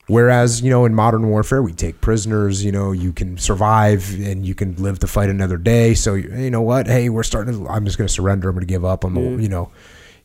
Whereas, 0.08 0.62
you 0.62 0.70
know, 0.70 0.84
in 0.84 0.94
modern 0.94 1.30
warfare, 1.30 1.64
we 1.64 1.72
take 1.72 2.02
prisoners, 2.02 2.64
you 2.64 2.74
know, 2.74 2.92
you 2.92 3.14
can 3.14 3.38
survive 3.38 4.14
and 4.20 4.46
you 4.46 4.54
can 4.54 4.76
live 4.76 5.00
to 5.00 5.08
fight 5.08 5.30
another 5.30 5.58
day. 5.58 5.94
So, 5.94 6.16
you 6.16 6.50
know 6.50 6.62
what? 6.62 6.88
Hey, 6.88 7.08
we're 7.08 7.24
starting 7.24 7.64
to, 7.64 7.70
I'm 7.70 7.86
just 7.86 7.98
going 7.98 8.08
to 8.08 8.14
surrender. 8.14 8.50
I'm 8.50 8.56
going 8.56 8.68
to 8.68 8.72
give 8.72 8.84
up. 8.84 9.06
I'm, 9.06 9.40
you 9.40 9.48
know, 9.48 9.72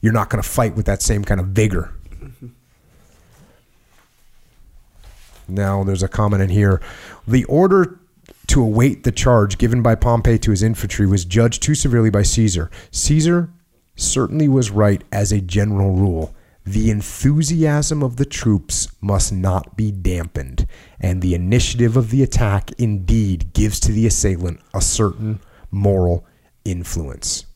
you're 0.01 0.13
not 0.13 0.31
going 0.31 0.43
to 0.43 0.49
fight 0.49 0.75
with 0.75 0.87
that 0.87 1.01
same 1.01 1.25
kind 1.25 1.41
of 1.41 1.49
vigor. 1.49 1.95
Mm-hmm. 2.11 2.49
Now, 5.49 5.83
there's 5.83 6.03
a 6.03 6.09
comment 6.09 6.43
in 6.43 6.51
here. 6.51 6.81
The 7.27 7.45
order 7.45 7.99
to 8.49 8.63
await 8.63 9.05
the 9.05 9.13
charge 9.13 9.59
given 9.59 9.83
by 9.83 9.95
Pompey 9.95 10.39
to 10.39 10.51
his 10.51 10.63
infantry 10.63 11.07
was 11.07 11.25
judged 11.25 11.63
too 11.63 11.75
severely 11.75 12.11
by 12.11 12.23
Caesar. 12.23 12.71
Caesar 12.91 13.51
certainly 13.97 14.49
was 14.49 14.71
right 14.71 15.03
as 15.11 15.33
a 15.33 15.41
general 15.41 15.93
rule. 15.93 16.35
The 16.65 16.91
enthusiasm 16.91 18.03
of 18.03 18.17
the 18.17 18.27
troops 18.27 18.89
must 19.01 19.33
not 19.33 19.77
be 19.77 19.91
dampened, 19.91 20.67
and 21.01 21.23
the 21.23 21.35
initiative 21.35 21.97
of 21.97 22.11
the 22.11 22.23
attack 22.23 22.71
indeed 22.79 23.55
gives 23.55 23.81
to 23.81 23.93
the 23.93 24.07
assailant 24.07 24.61
a 24.75 24.83
certain 24.83 25.41
moral 25.71 26.27
influence. 26.65 27.47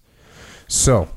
So, 0.66 1.08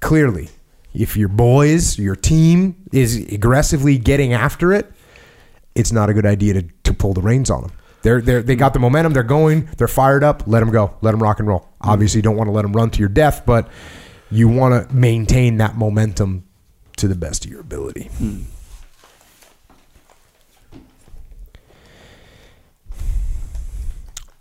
clearly, 0.00 0.50
if 0.92 1.16
your 1.16 1.28
boys, 1.28 1.98
your 1.98 2.16
team 2.16 2.76
is 2.92 3.16
aggressively 3.32 3.96
getting 3.96 4.34
after 4.34 4.72
it, 4.72 4.92
it's 5.74 5.92
not 5.92 6.10
a 6.10 6.14
good 6.14 6.26
idea 6.26 6.54
to, 6.54 6.62
to 6.84 6.94
pull 6.94 7.14
the 7.14 7.22
reins 7.22 7.50
on 7.50 7.62
them. 7.62 7.72
They're, 8.02 8.20
they're, 8.20 8.42
they 8.42 8.56
got 8.56 8.72
the 8.72 8.78
momentum. 8.78 9.12
They're 9.12 9.22
going. 9.22 9.68
They're 9.76 9.88
fired 9.88 10.24
up. 10.24 10.44
Let 10.46 10.60
them 10.60 10.70
go. 10.70 10.94
Let 11.02 11.12
them 11.12 11.22
rock 11.22 11.38
and 11.38 11.48
roll. 11.48 11.60
Mm-hmm. 11.60 11.90
Obviously, 11.90 12.18
you 12.18 12.22
don't 12.22 12.36
want 12.36 12.48
to 12.48 12.52
let 12.52 12.62
them 12.62 12.72
run 12.72 12.90
to 12.90 12.98
your 12.98 13.08
death, 13.08 13.44
but 13.44 13.68
you 14.30 14.48
want 14.48 14.88
to 14.88 14.94
maintain 14.94 15.58
that 15.58 15.76
momentum 15.76 16.44
to 16.96 17.08
the 17.08 17.14
best 17.14 17.44
of 17.44 17.50
your 17.50 17.60
ability. 17.60 18.04
Hmm. 18.18 18.42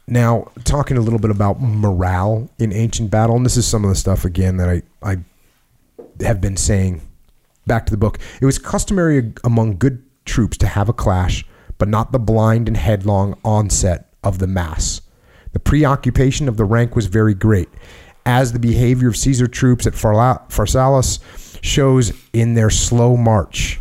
Now, 0.08 0.52
talking 0.64 0.98
a 0.98 1.02
little 1.02 1.20
bit 1.20 1.30
about 1.30 1.62
morale 1.62 2.50
in 2.58 2.74
ancient 2.74 3.12
battle, 3.12 3.36
and 3.36 3.46
this 3.46 3.58
is 3.58 3.68
some 3.68 3.84
of 3.84 3.90
the 3.90 3.96
stuff 3.96 4.26
again 4.26 4.58
that 4.58 4.68
I, 4.68 4.82
I 5.04 5.18
have 6.22 6.42
been 6.42 6.58
saying 6.58 7.02
back 7.68 7.86
to 7.86 7.92
the 7.92 7.98
book. 7.98 8.18
It 8.42 8.46
was 8.46 8.58
customary 8.58 9.34
among 9.44 9.78
good 9.78 10.04
troops 10.30 10.58
to 10.58 10.68
have 10.68 10.88
a 10.88 10.94
clash, 10.94 11.46
but 11.78 11.88
not 11.88 12.12
the 12.12 12.20
blind 12.20 12.68
and 12.68 12.78
headlong 12.78 13.38
onset 13.44 14.14
of 14.24 14.40
the 14.40 14.48
mass. 14.48 15.02
The 15.54 15.60
preoccupation 15.60 16.48
of 16.48 16.58
the 16.58 16.66
rank 16.66 16.96
was 16.96 17.08
very 17.08 17.34
great, 17.34 17.70
as 18.26 18.54
the 18.54 18.60
behavior 18.60 19.08
of 19.08 19.18
Caesar 19.18 19.48
troops 19.48 19.88
at 19.88 19.94
Pharsalus 19.94 21.20
shows 21.64 22.14
in 22.32 22.54
their 22.54 22.70
slow 22.70 23.18
march. 23.18 23.80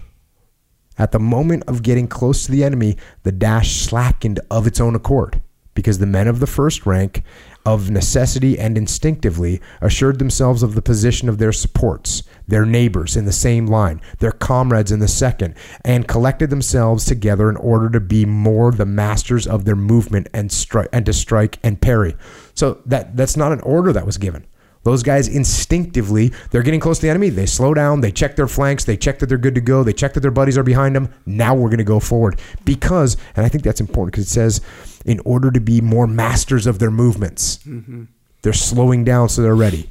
At 0.97 1.13
the 1.13 1.21
moment 1.21 1.65
of 1.67 1.83
getting 1.83 2.09
close 2.09 2.47
to 2.47 2.53
the 2.53 2.65
enemy, 2.65 2.97
the 3.23 3.33
dash 3.33 3.77
slackened 3.77 4.41
of 4.51 4.67
its 4.67 4.81
own 4.81 4.95
accord, 4.95 5.43
because 5.75 5.99
the 5.99 6.07
men 6.07 6.27
of 6.27 6.41
the 6.41 6.47
first 6.47 6.87
rank, 6.87 7.23
of 7.69 7.91
necessity 7.91 8.59
and 8.59 8.79
instinctively, 8.79 9.61
assured 9.83 10.19
themselves 10.19 10.63
of 10.63 10.75
the 10.75 10.81
position 10.81 11.29
of 11.29 11.37
their 11.37 11.53
supports, 11.53 12.23
their 12.47 12.65
neighbors 12.65 13.15
in 13.15 13.27
the 13.27 13.33
same 13.33 13.67
line, 13.67 14.01
their 14.21 14.33
comrades 14.33 14.91
in 14.91 15.01
the 15.01 15.07
second, 15.07 15.55
and 15.85 16.09
collected 16.09 16.49
themselves 16.49 17.05
together 17.05 17.51
in 17.51 17.57
order 17.57 17.91
to 17.91 18.01
be 18.01 18.25
more 18.25 18.73
the 18.73 18.87
masters 18.87 19.47
of 19.47 19.67
their 19.67 19.77
movement 19.77 20.29
and 20.33 20.51
strike 20.51 20.89
and 20.95 21.05
to 21.05 21.13
strike 21.13 21.59
and 21.63 21.79
parry. 21.79 22.17
So 22.55 22.81
that 22.87 23.17
that's 23.19 23.37
not 23.37 23.53
an 23.53 23.61
order 23.61 23.93
that 23.93 24.07
was 24.07 24.17
given. 24.17 24.47
Those 24.85 25.03
guys 25.03 25.29
instinctively, 25.29 26.33
they're 26.51 26.63
getting 26.63 26.81
close 26.81 26.99
to 26.99 27.03
the 27.03 27.11
enemy. 27.11 27.29
They 27.29 27.45
slow 27.45 27.75
down. 27.75 28.01
They 28.01 28.13
check 28.13 28.37
their 28.37 28.49
flanks. 28.49 28.85
They 28.85 28.97
check 28.97 29.19
that 29.19 29.27
they're 29.27 29.37
good 29.37 29.57
to 29.57 29.61
go. 29.61 29.85
They 29.85 29.93
check 29.93 30.15
that 30.15 30.21
their 30.21 30.31
buddies 30.31 30.57
are 30.57 30.63
behind 30.63 30.97
them. 30.97 31.13
Now 31.27 31.55
we're 31.55 31.69
going 31.69 31.79
to 31.79 31.85
go 31.85 32.01
forward 32.01 32.41
because, 32.65 33.19
and 33.37 33.45
I 33.45 33.51
think 33.51 33.65
that's 33.65 33.81
important 33.81 34.13
because 34.13 34.25
it 34.25 34.31
says, 34.31 34.63
in 35.09 35.21
order 35.25 35.51
to 35.51 35.59
be 35.59 35.81
more 35.81 36.07
masters 36.07 36.67
of 36.67 36.79
their 36.79 36.91
movements, 36.91 37.59
mm-hmm. 37.67 38.05
they're 38.43 38.53
slowing 38.53 39.05
down 39.05 39.29
so 39.29 39.41
they're 39.41 39.57
ready. 39.57 39.91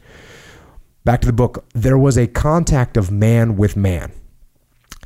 Back 1.04 1.22
to 1.22 1.28
the 1.28 1.34
book. 1.34 1.66
There 1.74 1.98
was 1.98 2.18
a 2.18 2.28
contact 2.28 2.98
of 2.98 3.10
man 3.12 3.58
with 3.58 3.76
man. 3.76 4.12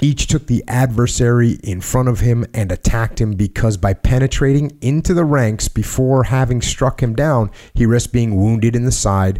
Each 0.01 0.28
took 0.28 0.47
the 0.47 0.64
adversary 0.68 1.59
in 1.64 1.80
front 1.80 2.09
of 2.09 2.20
him 2.20 2.45
and 2.53 2.72
attacked 2.72 3.22
him 3.22 3.36
because 3.36 3.78
by 3.78 3.93
penetrating 3.93 4.78
into 4.82 5.14
the 5.14 5.24
ranks 5.24 5.70
before 5.70 6.24
having 6.24 6.62
struck 6.62 7.01
him 7.01 7.16
down, 7.16 7.49
he 7.74 7.86
risked 7.86 8.12
being 8.12 8.36
wounded 8.36 8.76
in 8.76 8.84
the 8.84 8.91
side 8.91 9.39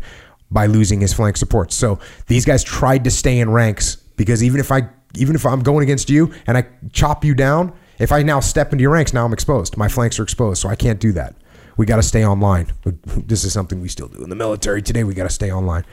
by 0.49 0.67
losing 0.67 1.01
his 1.01 1.13
flank 1.13 1.36
support. 1.36 1.74
So 1.74 1.99
these 2.28 2.45
guys 2.45 2.63
tried 2.63 3.03
to 3.03 3.11
stay 3.11 3.39
in 3.39 3.49
ranks 3.49 3.97
because 4.15 4.41
even 4.41 4.59
if 4.61 4.72
I 4.72 4.88
even 5.15 5.36
if 5.36 5.45
I'm 5.45 5.63
going 5.63 5.84
against 5.84 6.09
you 6.09 6.32
and 6.47 6.57
I 6.57 6.67
chop 6.93 7.26
you 7.26 7.34
down, 7.34 7.74
If 8.02 8.12
I 8.12 8.24
now 8.24 8.39
step 8.39 8.72
into 8.72 8.82
your 8.82 8.93
ranks, 8.93 9.14
now 9.14 9.26
I'm 9.26 9.32
exposed. 9.32 9.78
My 9.78 9.88
flanks 9.88 10.20
are 10.20 10.24
exposed, 10.24 10.60
so 10.60 10.70
I 10.70 10.76
can't 10.76 10.99
do 10.99 11.12
that. 11.12 11.36
We 11.78 11.86
got 11.86 11.97
to 11.97 12.04
stay 12.04 12.26
online. 12.26 12.74
This 13.28 13.43
is 13.43 13.54
something 13.54 13.80
we 13.80 13.89
still 13.89 14.08
do 14.08 14.24
in 14.24 14.30
the 14.30 14.36
military 14.36 14.82
today. 14.82 15.04
We 15.04 15.14
got 15.14 15.26
to 15.26 15.30
stay 15.30 15.52
online. 15.52 15.86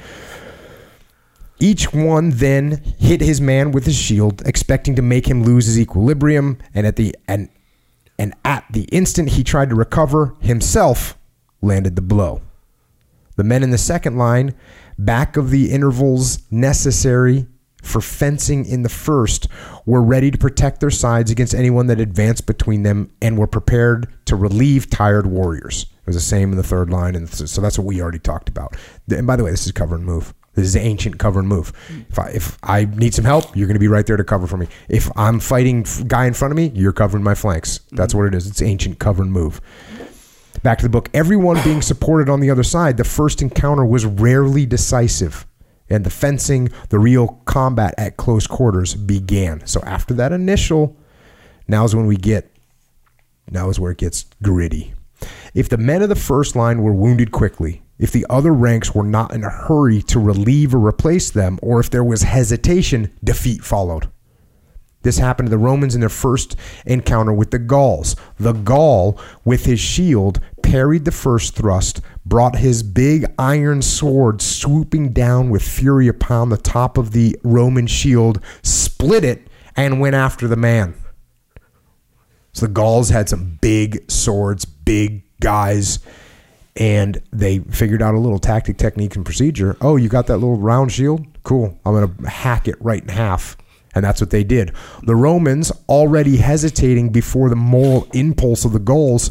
Each 1.61 1.93
one 1.93 2.31
then 2.31 2.83
hit 2.99 3.21
his 3.21 3.41
man 3.43 3.73
with 3.73 3.85
his 3.85 3.97
shield, 3.97 4.41
expecting 4.47 4.95
to 4.97 5.03
make 5.03 5.29
him 5.29 5.45
lose 5.45 5.67
his 5.67 5.79
equilibrium, 5.79 6.59
and 6.75 6.87
at 6.87 6.97
the 6.97 7.15
and 7.27 7.51
and 8.19 8.35
at 8.45 8.65
the 8.71 8.85
instant 8.85 9.31
he 9.31 9.45
tried 9.45 9.69
to 9.69 9.75
recover, 9.75 10.35
himself 10.41 11.19
landed 11.61 11.95
the 11.95 12.03
blow. 12.03 12.41
The 13.37 13.45
men 13.45 13.63
in 13.63 13.71
the 13.71 13.79
second 13.79 14.17
line, 14.17 14.55
back 14.99 15.37
of 15.37 15.51
the 15.51 15.71
intervals 15.71 16.41
necessary 16.51 17.47
for 17.83 18.01
fencing 18.01 18.67
in 18.67 18.83
the 18.83 18.89
first, 18.89 19.49
were 19.87 20.03
ready 20.03 20.31
to 20.31 20.39
protect 20.39 20.81
their 20.81 20.91
sides 20.91 21.31
against 21.31 21.55
anyone 21.55 21.87
that 21.87 22.01
advanced 22.01 22.47
between 22.47 22.83
them 22.83 23.11
and 23.23 23.39
were 23.39 23.47
prepared 23.47 24.09
to 24.27 24.37
relieve 24.37 24.91
tired 24.91 25.27
warriors. 25.27 25.83
It 25.83 26.07
was 26.07 26.17
the 26.17 26.21
same 26.21 26.51
in 26.51 26.57
the 26.57 26.63
third 26.63 26.91
line, 26.91 27.15
and 27.15 27.29
so 27.29 27.61
that's 27.61 27.79
what 27.79 27.87
we 27.87 28.01
already 28.01 28.19
talked 28.19 28.49
about. 28.49 28.77
And 29.11 29.27
by 29.27 29.37
the 29.37 29.45
way, 29.45 29.51
this 29.51 29.67
is 29.67 29.73
cover 29.73 29.95
and 29.95 30.05
move. 30.05 30.35
This 30.55 30.67
is 30.67 30.77
ancient 30.77 31.19
cover 31.19 31.39
and 31.39 31.49
move. 31.49 31.73
If 32.11 32.19
I, 32.19 32.29
if 32.31 32.59
I 32.65 32.85
need 32.85 33.15
some 33.15 33.25
help, 33.25 33.57
you're 33.57 33.69
going 33.69 33.77
to 33.77 33.81
be 33.81 33.87
right 33.87 34.05
there 34.05 34.17
to 34.17 34.25
cover 34.25 34.49
for 34.49 34.57
me. 34.57 34.67
If 34.89 35.09
I'm 35.17 35.39
fighting 35.39 35.87
guy 36.09 36.27
in 36.27 36.35
front 36.35 36.51
of 36.51 36.57
me, 36.57 36.73
you're 36.75 36.93
covering 36.93 37.23
my 37.23 37.37
flanks. 37.37 37.79
That's 37.93 38.13
what 38.13 38.27
it 38.27 38.35
is. 38.35 38.49
It's 38.49 38.61
ancient 38.61 38.99
cover 38.99 39.23
and 39.23 39.31
move. 39.31 39.61
Back 40.65 40.79
to 40.79 40.85
the 40.85 40.91
book. 40.91 41.11
Everyone 41.15 41.63
being 41.63 41.81
supported 41.81 42.29
on 42.29 42.41
the 42.41 42.51
other 42.51 42.65
side, 42.65 42.97
the 42.97 43.05
first 43.05 43.41
encounter 43.41 43.85
was 43.85 44.05
rarely 44.05 44.67
decisive. 44.67 45.47
And 45.91 46.05
the 46.05 46.11
fencing, 46.11 46.69
the 46.91 46.99
real 46.99 47.41
combat 47.45 47.95
at 47.97 48.17
close 48.17 48.47
quarters 48.47 48.95
began. 48.95 49.67
So 49.67 49.81
after 49.83 50.15
that 50.15 50.33
initial, 50.33 50.97
now 51.67 51.85
is 51.85 51.95
when 51.95 52.07
we 52.07 52.17
get, 52.17 52.51
now 53.51 53.71
is 53.71 53.81
where 53.81 53.93
it 53.93 53.99
gets 53.99 54.27
gritty. 54.43 54.95
If 55.55 55.69
the 55.69 55.79
men 55.79 56.03
of 56.03 56.09
the 56.09 56.15
first 56.15 56.55
line 56.55 56.83
were 56.83 56.93
wounded 56.93 57.33
quickly, 57.33 57.83
if 57.99 58.13
the 58.13 58.27
other 58.31 58.53
ranks 58.53 58.95
were 58.95 59.05
not 59.05 59.35
in 59.35 59.43
a 59.43 59.51
hurry 59.51 60.03
to 60.03 60.21
relieve 60.21 60.75
or 60.75 60.87
replace 60.87 61.31
them, 61.31 61.59
or 61.63 61.81
if 61.81 61.91
there 61.91 62.05
was 62.05 62.23
hesitation, 62.23 63.13
defeat 63.25 63.65
followed. 63.65 64.09
This 65.03 65.19
happened 65.19 65.47
to 65.47 65.51
the 65.51 65.59
Romans 65.59 65.95
in 65.95 66.01
their 66.01 66.09
first 66.09 66.57
encounter 66.85 67.33
with 67.33 67.51
the 67.51 67.59
Gauls. 67.59 68.17
The 68.39 68.53
Gaul, 68.53 69.19
with 69.45 69.65
his 69.65 69.81
shield, 69.81 70.41
parried 70.63 71.05
the 71.05 71.13
first 71.13 71.55
thrust, 71.55 72.01
brought 72.27 72.57
his 72.57 72.83
big 72.83 73.27
iron 73.39 73.81
sword 73.81 74.43
swooping 74.43 75.13
down 75.13 75.51
with 75.51 75.63
fury 75.63 76.09
upon 76.09 76.49
the 76.49 76.57
top 76.57 76.99
of 76.99 77.13
the 77.13 77.39
Roman 77.45 77.87
shield, 77.87 78.41
split 78.63 79.25
it, 79.25 79.47
and 79.77 80.01
went 80.01 80.17
after 80.17 80.49
the 80.49 80.57
man. 80.57 80.95
So 82.53 82.67
the 82.67 82.73
Gauls 82.73 83.11
had 83.11 83.29
some 83.29 83.59
big 83.61 84.11
swords, 84.11 84.65
big 84.65 85.23
guys, 85.41 86.01
and 86.75 87.23
they 87.33 87.61
figured 87.61 88.03
out 88.03 88.15
a 88.15 88.19
little 88.19 88.41
tactic, 88.41 88.79
technique, 88.79 89.15
and 89.15 89.25
procedure. 89.25 89.77
Oh, 89.81 89.97
you 89.97 90.09
got 90.09 90.27
that 90.27 90.39
little 90.39 90.59
round 90.59 90.91
shield? 90.91 91.25
Cool. 91.45 91.79
I'm 91.87 91.95
going 91.95 92.17
to 92.17 92.29
hack 92.29 92.67
it 92.67 92.75
right 92.81 93.03
in 93.03 93.09
half. 93.09 93.57
And 93.95 94.05
that's 94.05 94.21
what 94.21 94.31
they 94.31 94.45
did. 94.45 94.73
The 95.03 95.17
Romans, 95.17 95.73
already 95.89 96.37
hesitating 96.37 97.11
before 97.11 97.49
the 97.49 97.57
moral 97.57 98.07
impulse 98.13 98.65
of 98.65 98.73
the 98.73 98.79
Gauls, 98.79 99.31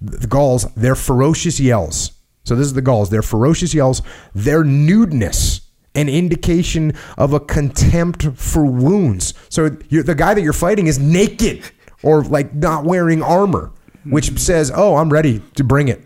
the 0.00 0.26
Gauls, 0.26 0.66
their 0.74 0.94
ferocious 0.94 1.58
yells. 1.58 2.12
So 2.44 2.54
this 2.54 2.66
is 2.66 2.74
the 2.74 2.82
Gauls, 2.82 3.10
their 3.10 3.22
ferocious 3.22 3.72
yells, 3.72 4.02
their 4.34 4.62
nudeness, 4.62 5.62
an 5.94 6.08
indication 6.08 6.92
of 7.16 7.32
a 7.32 7.40
contempt 7.40 8.26
for 8.34 8.66
wounds. 8.66 9.32
So 9.48 9.68
the 9.70 10.14
guy 10.14 10.34
that 10.34 10.42
you're 10.42 10.52
fighting 10.52 10.86
is 10.86 10.98
naked 10.98 11.62
or 12.02 12.22
like 12.24 12.54
not 12.54 12.84
wearing 12.84 13.22
armor, 13.22 13.72
which 14.04 14.38
says, 14.38 14.70
"Oh, 14.74 14.96
I'm 14.96 15.10
ready 15.10 15.40
to 15.54 15.64
bring 15.64 15.88
it." 15.88 16.02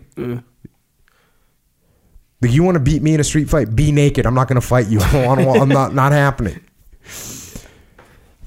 Like 2.41 2.51
you 2.51 2.63
want 2.63 2.75
to 2.75 2.79
beat 2.79 3.01
me 3.01 3.13
in 3.13 3.19
a 3.19 3.23
street 3.23 3.49
fight? 3.49 3.75
Be 3.75 3.91
naked. 3.91 4.25
I'm 4.25 4.33
not 4.33 4.47
going 4.47 4.61
to 4.61 4.65
fight 4.65 4.87
you. 4.87 5.01
I 5.01 5.25
I'm 5.25 5.67
not 5.67 5.93
not 5.93 6.13
happening. 6.13 6.61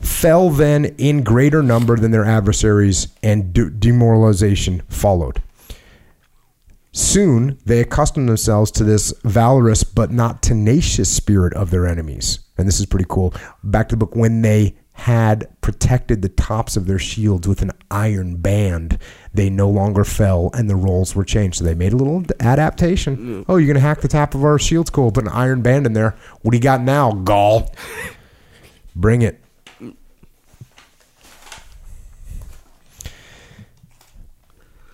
Fell 0.03 0.51
then 0.51 0.85
in 0.99 1.23
greater 1.23 1.63
number 1.63 1.97
than 1.97 2.11
their 2.11 2.25
adversaries, 2.25 3.09
and 3.23 3.53
de- 3.53 3.71
demoralization 3.71 4.83
followed. 4.89 5.41
Soon 6.93 7.59
they 7.65 7.81
accustomed 7.81 8.29
themselves 8.29 8.71
to 8.73 8.85
this 8.85 9.15
valorous 9.25 9.83
but 9.83 10.11
not 10.11 10.43
tenacious 10.43 11.11
spirit 11.11 11.55
of 11.55 11.71
their 11.71 11.87
enemies. 11.87 12.41
And 12.59 12.69
this 12.69 12.81
is 12.81 12.87
pretty 12.87 13.07
cool. 13.09 13.35
Back 13.65 13.89
to 13.89 13.95
the 13.95 14.05
book 14.05 14.15
when 14.15 14.43
they 14.43 14.77
had 14.93 15.49
protected 15.63 16.21
the 16.21 16.29
tops 16.29 16.77
of 16.77 16.87
their 16.87 16.99
shields 16.99 17.49
with 17.49 17.63
an 17.63 17.71
iron 17.91 18.37
band, 18.37 18.99
they 19.33 19.49
no 19.49 19.71
longer 19.71 20.05
fell 20.05 20.51
and 20.53 20.69
the 20.69 20.77
roles 20.77 21.17
were 21.17 21.25
changed. 21.25 21.59
So 21.59 21.65
they 21.65 21.75
made 21.75 21.95
a 21.95 21.97
little 21.97 22.23
adaptation. 22.41 23.17
Mm. 23.17 23.45
Oh, 23.49 23.57
you're 23.57 23.67
going 23.67 23.75
to 23.75 23.81
hack 23.81 24.03
the 24.03 24.09
top 24.09 24.35
of 24.35 24.45
our 24.45 24.59
shields? 24.59 24.91
Cool. 24.91 25.11
Put 25.11 25.25
an 25.25 25.31
iron 25.31 25.63
band 25.63 25.87
in 25.87 25.95
there. 25.95 26.15
What 26.43 26.51
do 26.51 26.59
you 26.59 26.63
got 26.63 26.83
now, 26.83 27.13
Gaul? 27.13 27.75
Bring 28.95 29.23
it. 29.23 29.42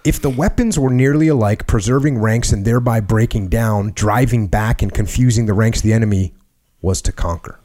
If 0.05 0.23
the 0.23 0.31
weapons 0.31 0.79
were 0.79 0.91
nearly 0.91 1.29
alike, 1.29 1.67
preserving 1.67 2.19
ranks 2.19 2.53
and 2.53 2.65
thereby 2.65 3.01
breaking 3.01 3.49
down, 3.49 3.93
driving 3.95 4.47
back, 4.47 4.81
and 4.81 4.93
confusing 4.93 5.47
the 5.47 5.53
ranks 5.55 5.81
of 5.81 5.85
the 5.85 5.93
enemy 5.93 6.35
was 6.81 7.03
to 7.03 7.13
conquer. 7.13 7.61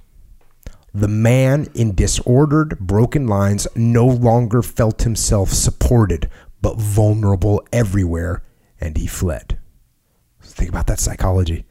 The 0.93 1.07
man 1.07 1.67
in 1.73 1.95
disordered, 1.95 2.79
broken 2.79 3.27
lines 3.27 3.67
no 3.75 4.05
longer 4.05 4.61
felt 4.61 5.03
himself 5.03 5.49
supported, 5.49 6.29
but 6.61 6.77
vulnerable 6.77 7.65
everywhere, 7.71 8.43
and 8.79 8.97
he 8.97 9.07
fled. 9.07 9.59
Think 10.41 10.69
about 10.69 10.87
that 10.87 10.99
psychology. 10.99 11.65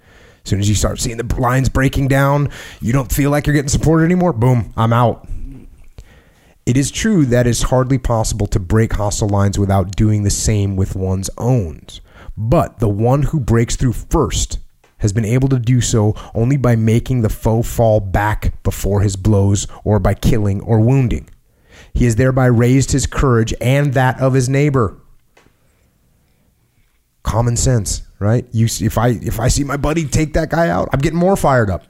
As 0.44 0.50
soon 0.50 0.60
as 0.60 0.68
you 0.68 0.74
start 0.74 0.98
seeing 1.00 1.18
the 1.18 1.40
lines 1.40 1.68
breaking 1.68 2.08
down, 2.08 2.50
you 2.80 2.92
don't 2.92 3.12
feel 3.12 3.30
like 3.30 3.46
you're 3.46 3.54
getting 3.54 3.68
supported 3.68 4.04
anymore. 4.04 4.32
Boom, 4.32 4.72
I'm 4.76 4.92
out. 4.92 5.28
It 6.64 6.76
is 6.76 6.90
true 6.92 7.26
that 7.26 7.46
it's 7.46 7.62
hardly 7.62 7.98
possible 7.98 8.46
to 8.48 8.60
break 8.60 8.92
hostile 8.92 9.28
lines 9.28 9.58
without 9.58 9.96
doing 9.96 10.22
the 10.22 10.30
same 10.30 10.76
with 10.76 10.94
one's 10.94 11.28
own. 11.36 11.86
But 12.36 12.78
the 12.78 12.88
one 12.88 13.24
who 13.24 13.40
breaks 13.40 13.74
through 13.74 13.94
first 13.94 14.58
has 14.98 15.12
been 15.12 15.24
able 15.24 15.48
to 15.48 15.58
do 15.58 15.80
so 15.80 16.14
only 16.34 16.56
by 16.56 16.76
making 16.76 17.22
the 17.22 17.28
foe 17.28 17.62
fall 17.62 17.98
back 17.98 18.62
before 18.62 19.00
his 19.00 19.16
blows 19.16 19.66
or 19.82 19.98
by 19.98 20.14
killing 20.14 20.60
or 20.60 20.78
wounding. 20.78 21.28
He 21.92 22.04
has 22.04 22.14
thereby 22.14 22.46
raised 22.46 22.92
his 22.92 23.06
courage 23.06 23.52
and 23.60 23.94
that 23.94 24.20
of 24.20 24.34
his 24.34 24.48
neighbor. 24.48 24.96
Common 27.24 27.56
sense, 27.56 28.02
right? 28.20 28.46
You 28.52 28.68
see, 28.68 28.86
if 28.86 28.96
I 28.96 29.08
if 29.08 29.40
I 29.40 29.48
see 29.48 29.64
my 29.64 29.76
buddy 29.76 30.04
take 30.04 30.34
that 30.34 30.50
guy 30.50 30.68
out, 30.68 30.88
I'm 30.92 31.00
getting 31.00 31.18
more 31.18 31.36
fired 31.36 31.70
up. 31.70 31.84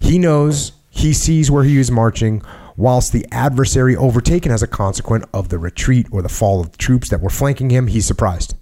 He 0.00 0.18
knows, 0.18 0.72
he 0.90 1.14
sees 1.14 1.50
where 1.50 1.64
he 1.64 1.78
is 1.78 1.90
marching, 1.90 2.42
whilst 2.76 3.12
the 3.12 3.26
adversary 3.30 3.96
overtaken 3.96 4.52
as 4.52 4.62
a 4.62 4.66
consequence 4.66 5.24
of 5.32 5.48
the 5.48 5.58
retreat 5.58 6.06
or 6.10 6.22
the 6.22 6.28
fall 6.28 6.60
of 6.60 6.72
the 6.72 6.78
troops 6.78 7.08
that 7.10 7.20
were 7.20 7.30
flanking 7.30 7.70
him, 7.70 7.86
he's 7.86 8.06
surprised. 8.06 8.54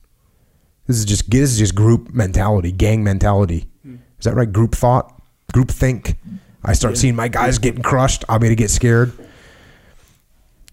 This 0.87 0.99
is 0.99 1.05
just 1.05 1.31
this 1.31 1.53
is 1.53 1.59
just 1.59 1.75
group 1.75 2.13
mentality, 2.13 2.73
gang 2.73 3.05
mentality. 3.05 3.69
Is 3.85 4.25
that 4.25 4.35
right? 4.35 4.51
Group 4.51 4.75
thought, 4.75 5.23
group 5.53 5.71
think. 5.71 6.17
I 6.65 6.75
start 6.75 6.99
seeing 6.99 7.17
my 7.17 7.29
guys 7.29 7.59
getting 7.59 7.83
crushed. 7.83 8.25
I'm 8.29 8.41
gonna 8.41 8.55
get 8.55 8.71
scared. 8.71 9.13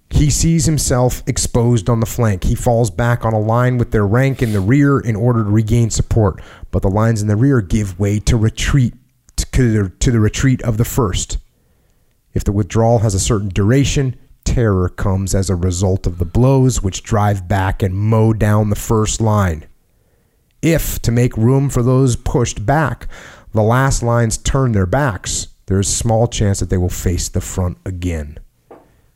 He 0.09 0.29
sees 0.29 0.65
himself 0.65 1.21
exposed 1.27 1.89
on 1.89 1.99
the 1.99 2.05
flank. 2.05 2.45
He 2.45 2.55
falls 2.55 2.89
back 2.89 3.25
on 3.25 3.33
a 3.33 3.39
line 3.39 3.77
with 3.77 3.91
their 3.91 4.07
rank 4.07 4.41
in 4.41 4.53
the 4.53 4.59
rear 4.59 4.99
in 4.99 5.15
order 5.15 5.43
to 5.43 5.49
regain 5.49 5.89
support. 5.89 6.41
But 6.71 6.81
the 6.81 6.89
lines 6.89 7.21
in 7.21 7.27
the 7.27 7.35
rear 7.35 7.61
give 7.61 7.99
way 7.99 8.19
to 8.21 8.37
retreat 8.37 8.93
to 9.35 9.89
to 9.89 10.11
the 10.11 10.19
retreat 10.19 10.61
of 10.63 10.77
the 10.77 10.85
first. 10.85 11.37
If 12.33 12.43
the 12.43 12.51
withdrawal 12.51 12.99
has 12.99 13.13
a 13.13 13.19
certain 13.19 13.49
duration, 13.49 14.15
terror 14.43 14.89
comes 14.89 15.35
as 15.35 15.49
a 15.49 15.55
result 15.55 16.07
of 16.07 16.17
the 16.17 16.25
blows 16.25 16.81
which 16.81 17.03
drive 17.03 17.47
back 17.47 17.83
and 17.83 17.93
mow 17.93 18.33
down 18.33 18.69
the 18.69 18.75
first 18.75 19.19
line. 19.19 19.65
If, 20.61 21.01
to 21.03 21.11
make 21.11 21.37
room 21.37 21.69
for 21.69 21.83
those 21.83 22.15
pushed 22.15 22.65
back, 22.65 23.07
the 23.53 23.63
last 23.63 24.03
lines 24.03 24.37
turn 24.37 24.71
their 24.71 24.85
backs, 24.85 25.47
there 25.67 25.79
is 25.79 25.93
small 25.93 26.27
chance 26.27 26.59
that 26.59 26.69
they 26.69 26.77
will 26.77 26.89
face 26.89 27.29
the 27.29 27.41
front 27.41 27.77
again. 27.85 28.39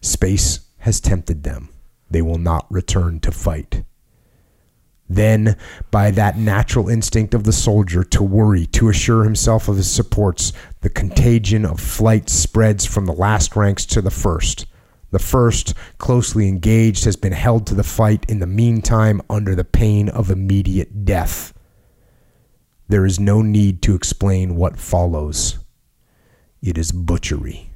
Space 0.02 0.62
has 0.80 1.00
tempted 1.00 1.44
them. 1.44 1.70
They 2.10 2.22
will 2.22 2.38
not 2.38 2.66
return 2.72 3.20
to 3.22 3.32
fight. 3.32 3.84
Then, 5.14 5.58
by 5.92 6.12
that 6.12 6.38
natural 6.38 6.88
instinct 6.88 7.34
of 7.34 7.44
the 7.44 7.52
soldier 7.52 8.02
to 8.06 8.24
worry, 8.24 8.66
to 8.68 8.88
assure 8.88 9.26
himself 9.26 9.68
of 9.68 9.76
his 9.76 9.92
supports, 9.92 10.54
the 10.80 10.90
contagion 10.90 11.66
of 11.66 11.82
flight 11.82 12.30
spreads 12.30 12.86
from 12.86 13.08
the 13.08 13.14
last 13.14 13.58
ranks 13.58 13.86
to 13.88 14.02
the 14.02 14.10
first. 14.10 14.68
The 15.10 15.20
first, 15.20 15.74
closely 15.98 16.48
engaged, 16.48 17.04
has 17.04 17.18
been 17.18 17.34
held 17.34 17.68
to 17.68 17.76
the 17.76 17.84
fight 17.84 18.26
in 18.30 18.40
the 18.40 18.48
meantime 18.48 19.22
under 19.30 19.54
the 19.54 19.66
pain 19.66 20.08
of 20.08 20.32
immediate 20.32 21.04
death. 21.04 21.54
There 22.88 23.06
is 23.06 23.20
no 23.20 23.42
need 23.42 23.82
to 23.82 23.96
explain 23.96 24.56
what 24.56 24.80
follows. 24.80 25.60
It 26.62 26.78
is 26.78 26.94
butchery. 26.94 27.72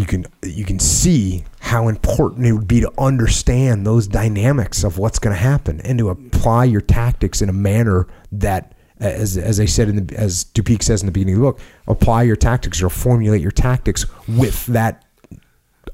You 0.00 0.06
can 0.06 0.24
you 0.42 0.64
can 0.64 0.78
see 0.78 1.44
how 1.60 1.88
important 1.88 2.46
it 2.46 2.52
would 2.52 2.66
be 2.66 2.80
to 2.80 2.90
understand 2.96 3.86
those 3.86 4.08
dynamics 4.08 4.82
of 4.82 4.96
what's 4.96 5.18
going 5.18 5.36
to 5.36 5.42
happen 5.42 5.82
and 5.82 5.98
to 5.98 6.08
apply 6.08 6.64
your 6.64 6.80
tactics 6.80 7.42
in 7.42 7.50
a 7.50 7.52
manner 7.52 8.06
that 8.32 8.74
as 8.98 9.36
as 9.36 9.60
I 9.60 9.66
said 9.66 9.90
in 9.90 10.06
the 10.06 10.16
as 10.16 10.44
du 10.44 10.62
Picq 10.62 10.82
says 10.82 11.02
in 11.02 11.06
the 11.06 11.12
beginning 11.12 11.34
of 11.34 11.40
the 11.40 11.46
book, 11.48 11.60
apply 11.86 12.22
your 12.22 12.36
tactics 12.36 12.82
or 12.82 12.88
formulate 12.88 13.42
your 13.42 13.50
tactics 13.50 14.06
with 14.26 14.64
that 14.66 15.04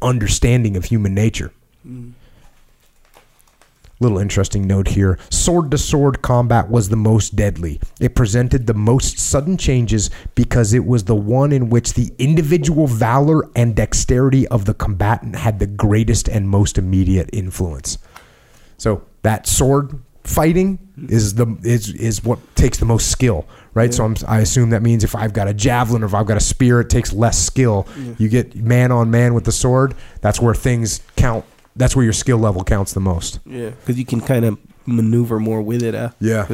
understanding 0.00 0.76
of 0.76 0.84
human 0.84 1.12
nature. 1.12 1.52
Mm. 1.84 2.12
Little 3.98 4.18
interesting 4.18 4.66
note 4.66 4.88
here 4.88 5.18
sword 5.30 5.70
to 5.70 5.78
sword 5.78 6.20
combat 6.20 6.68
was 6.68 6.90
the 6.90 6.96
most 6.96 7.34
deadly. 7.34 7.80
It 7.98 8.14
presented 8.14 8.66
the 8.66 8.74
most 8.74 9.18
sudden 9.18 9.56
changes 9.56 10.10
because 10.34 10.74
it 10.74 10.84
was 10.84 11.04
the 11.04 11.14
one 11.14 11.50
in 11.50 11.70
which 11.70 11.94
the 11.94 12.12
individual 12.18 12.86
valor 12.86 13.48
and 13.56 13.74
dexterity 13.74 14.46
of 14.48 14.66
the 14.66 14.74
combatant 14.74 15.36
had 15.36 15.58
the 15.58 15.66
greatest 15.66 16.28
and 16.28 16.48
most 16.48 16.76
immediate 16.76 17.30
influence. 17.32 17.98
So 18.76 19.02
that 19.22 19.46
sword 19.46 19.98
fighting 20.24 20.78
is 21.08 21.34
the 21.34 21.56
is 21.62 21.92
is 21.94 22.24
what 22.24 22.38
takes 22.56 22.78
the 22.78 22.84
most 22.84 23.10
skill, 23.10 23.46
right? 23.74 23.94
So 23.94 24.04
I'm, 24.04 24.16
I 24.26 24.40
assume 24.40 24.70
that 24.70 24.82
means 24.82 25.04
if 25.04 25.14
I've 25.14 25.32
got 25.32 25.48
a 25.48 25.54
javelin 25.54 26.02
or 26.02 26.06
if 26.06 26.14
I've 26.14 26.26
got 26.26 26.36
a 26.36 26.40
spear, 26.40 26.80
it 26.80 26.90
takes 26.90 27.12
less 27.12 27.38
skill. 27.38 27.86
You 28.18 28.28
get 28.28 28.56
man 28.56 28.92
on 28.92 29.10
man 29.10 29.32
with 29.34 29.44
the 29.44 29.52
sword. 29.52 29.94
That's 30.20 30.40
where 30.40 30.54
things 30.54 31.00
count. 31.16 31.44
That's 31.76 31.94
where 31.94 32.04
your 32.04 32.12
skill 32.14 32.38
level 32.38 32.64
counts 32.64 32.92
the 32.94 33.00
most. 33.00 33.38
Yeah, 33.46 33.70
because 33.70 33.98
you 33.98 34.04
can 34.06 34.20
kind 34.20 34.44
of 34.44 34.58
maneuver 34.86 35.38
more 35.38 35.60
with 35.62 35.82
it. 35.82 35.94
Uh, 35.94 36.10
Yeah. 36.20 36.46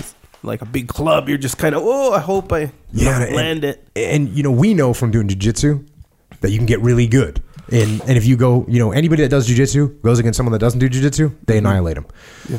like 0.43 0.61
a 0.62 0.66
big 0.66 0.89
club, 0.89 1.29
you're 1.29 1.39
just 1.39 1.57
kind 1.59 1.75
of 1.75 1.83
oh, 1.85 2.12
I 2.12 2.18
hope 2.20 2.53
I 2.53 2.73
Yeah, 2.93 3.23
and- 3.23 3.37
land 3.37 3.64
it. 3.64 3.87
and 3.95 4.29
you 4.31 4.43
know 4.43 4.51
we 4.51 4.75
know 4.75 4.93
from 4.93 5.11
doing 5.12 5.29
jujitsu 5.29 5.87
that 6.41 6.51
you 6.51 6.57
can 6.59 6.66
get 6.66 6.81
really 6.81 7.07
good. 7.07 7.41
And 7.70 8.01
and 8.03 8.16
if 8.18 8.27
you 8.27 8.37
go, 8.37 8.66
you 8.68 8.79
know, 8.81 8.91
anybody 8.91 9.23
that 9.23 9.29
does 9.29 9.49
jujitsu 9.49 10.03
goes 10.03 10.18
against 10.18 10.37
someone 10.37 10.53
that 10.53 10.59
doesn't 10.59 10.81
do 10.81 10.89
jujitsu, 10.91 11.33
they 11.47 11.59
annihilate 11.59 11.95
them. 11.95 12.07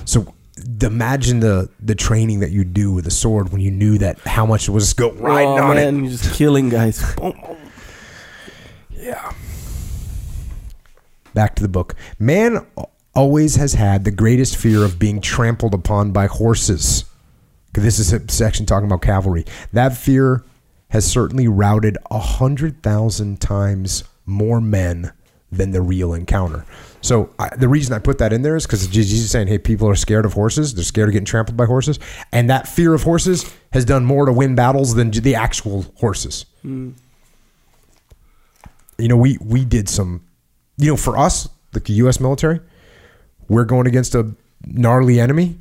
So 0.05 0.34
imagine 0.82 1.39
the 1.41 1.70
the 1.82 1.95
training 1.95 2.39
that 2.39 2.51
you 2.51 2.64
do 2.64 2.93
with 2.93 3.05
a 3.07 3.11
sword 3.11 3.51
when 3.51 3.59
you 3.59 3.72
knew 3.72 3.97
that 3.97 4.18
how 4.20 4.45
much 4.45 4.70
it 4.70 4.72
was 4.72 4.93
go 4.93 5.11
riding 5.11 5.49
oh 5.49 5.64
on 5.70 5.76
man, 5.76 5.97
it. 5.97 6.01
you're 6.03 6.11
just 6.11 6.34
killing 6.36 6.70
guys. 6.70 7.03
Yeah. 8.95 9.34
Back 11.34 11.55
to 11.55 11.63
the 11.63 11.69
book. 11.69 11.95
Man 12.19 12.65
always 13.15 13.55
has 13.55 13.73
had 13.73 14.03
the 14.03 14.11
greatest 14.11 14.57
fear 14.57 14.84
of 14.84 14.99
being 14.99 15.21
trampled 15.21 15.73
upon 15.73 16.11
by 16.11 16.27
horses. 16.27 17.05
This 17.73 17.99
is 17.99 18.13
a 18.13 18.31
section 18.31 18.65
talking 18.65 18.88
about 18.88 19.01
cavalry. 19.01 19.45
That 19.71 19.97
fear 19.97 20.43
has 20.89 21.05
certainly 21.09 21.47
routed 21.47 21.97
a 22.11 22.19
hundred 22.19 22.84
thousand 22.84 23.41
times 23.41 24.03
more 24.25 24.61
men 24.61 25.11
than 25.51 25.71
the 25.71 25.81
real 25.81 26.13
encounter. 26.13 26.65
So 27.01 27.29
I, 27.38 27.49
the 27.55 27.67
reason 27.67 27.93
I 27.93 27.99
put 27.99 28.17
that 28.19 28.31
in 28.31 28.43
there 28.43 28.55
is 28.55 28.65
because 28.65 28.88
Jesus 28.88 29.19
is 29.19 29.31
saying, 29.31 29.47
"Hey, 29.47 29.57
people 29.57 29.88
are 29.89 29.95
scared 29.95 30.25
of 30.25 30.34
horses. 30.34 30.73
They're 30.73 30.84
scared 30.84 31.09
of 31.09 31.13
getting 31.13 31.25
trampled 31.25 31.57
by 31.57 31.65
horses, 31.65 31.99
and 32.31 32.49
that 32.49 32.67
fear 32.67 32.93
of 32.93 33.03
horses 33.03 33.51
has 33.71 33.86
done 33.86 34.05
more 34.05 34.25
to 34.25 34.31
win 34.34 34.55
battles 34.55 34.95
than 34.95 35.11
the 35.11 35.36
actual 35.36 35.86
horses." 35.97 36.45
Hmm. 36.61 36.91
you 38.97 39.07
know, 39.07 39.17
we 39.17 39.38
we 39.41 39.65
did 39.65 39.89
some, 39.89 40.21
you 40.78 40.89
know, 40.89 40.97
for 40.97 41.17
us, 41.17 41.49
like 41.74 41.86
the 41.86 41.93
U.S. 41.93 42.19
military, 42.19 42.59
we're 43.47 43.65
going 43.65 43.88
against 43.88 44.15
a 44.15 44.34
gnarly 44.65 45.19
enemy. 45.19 45.57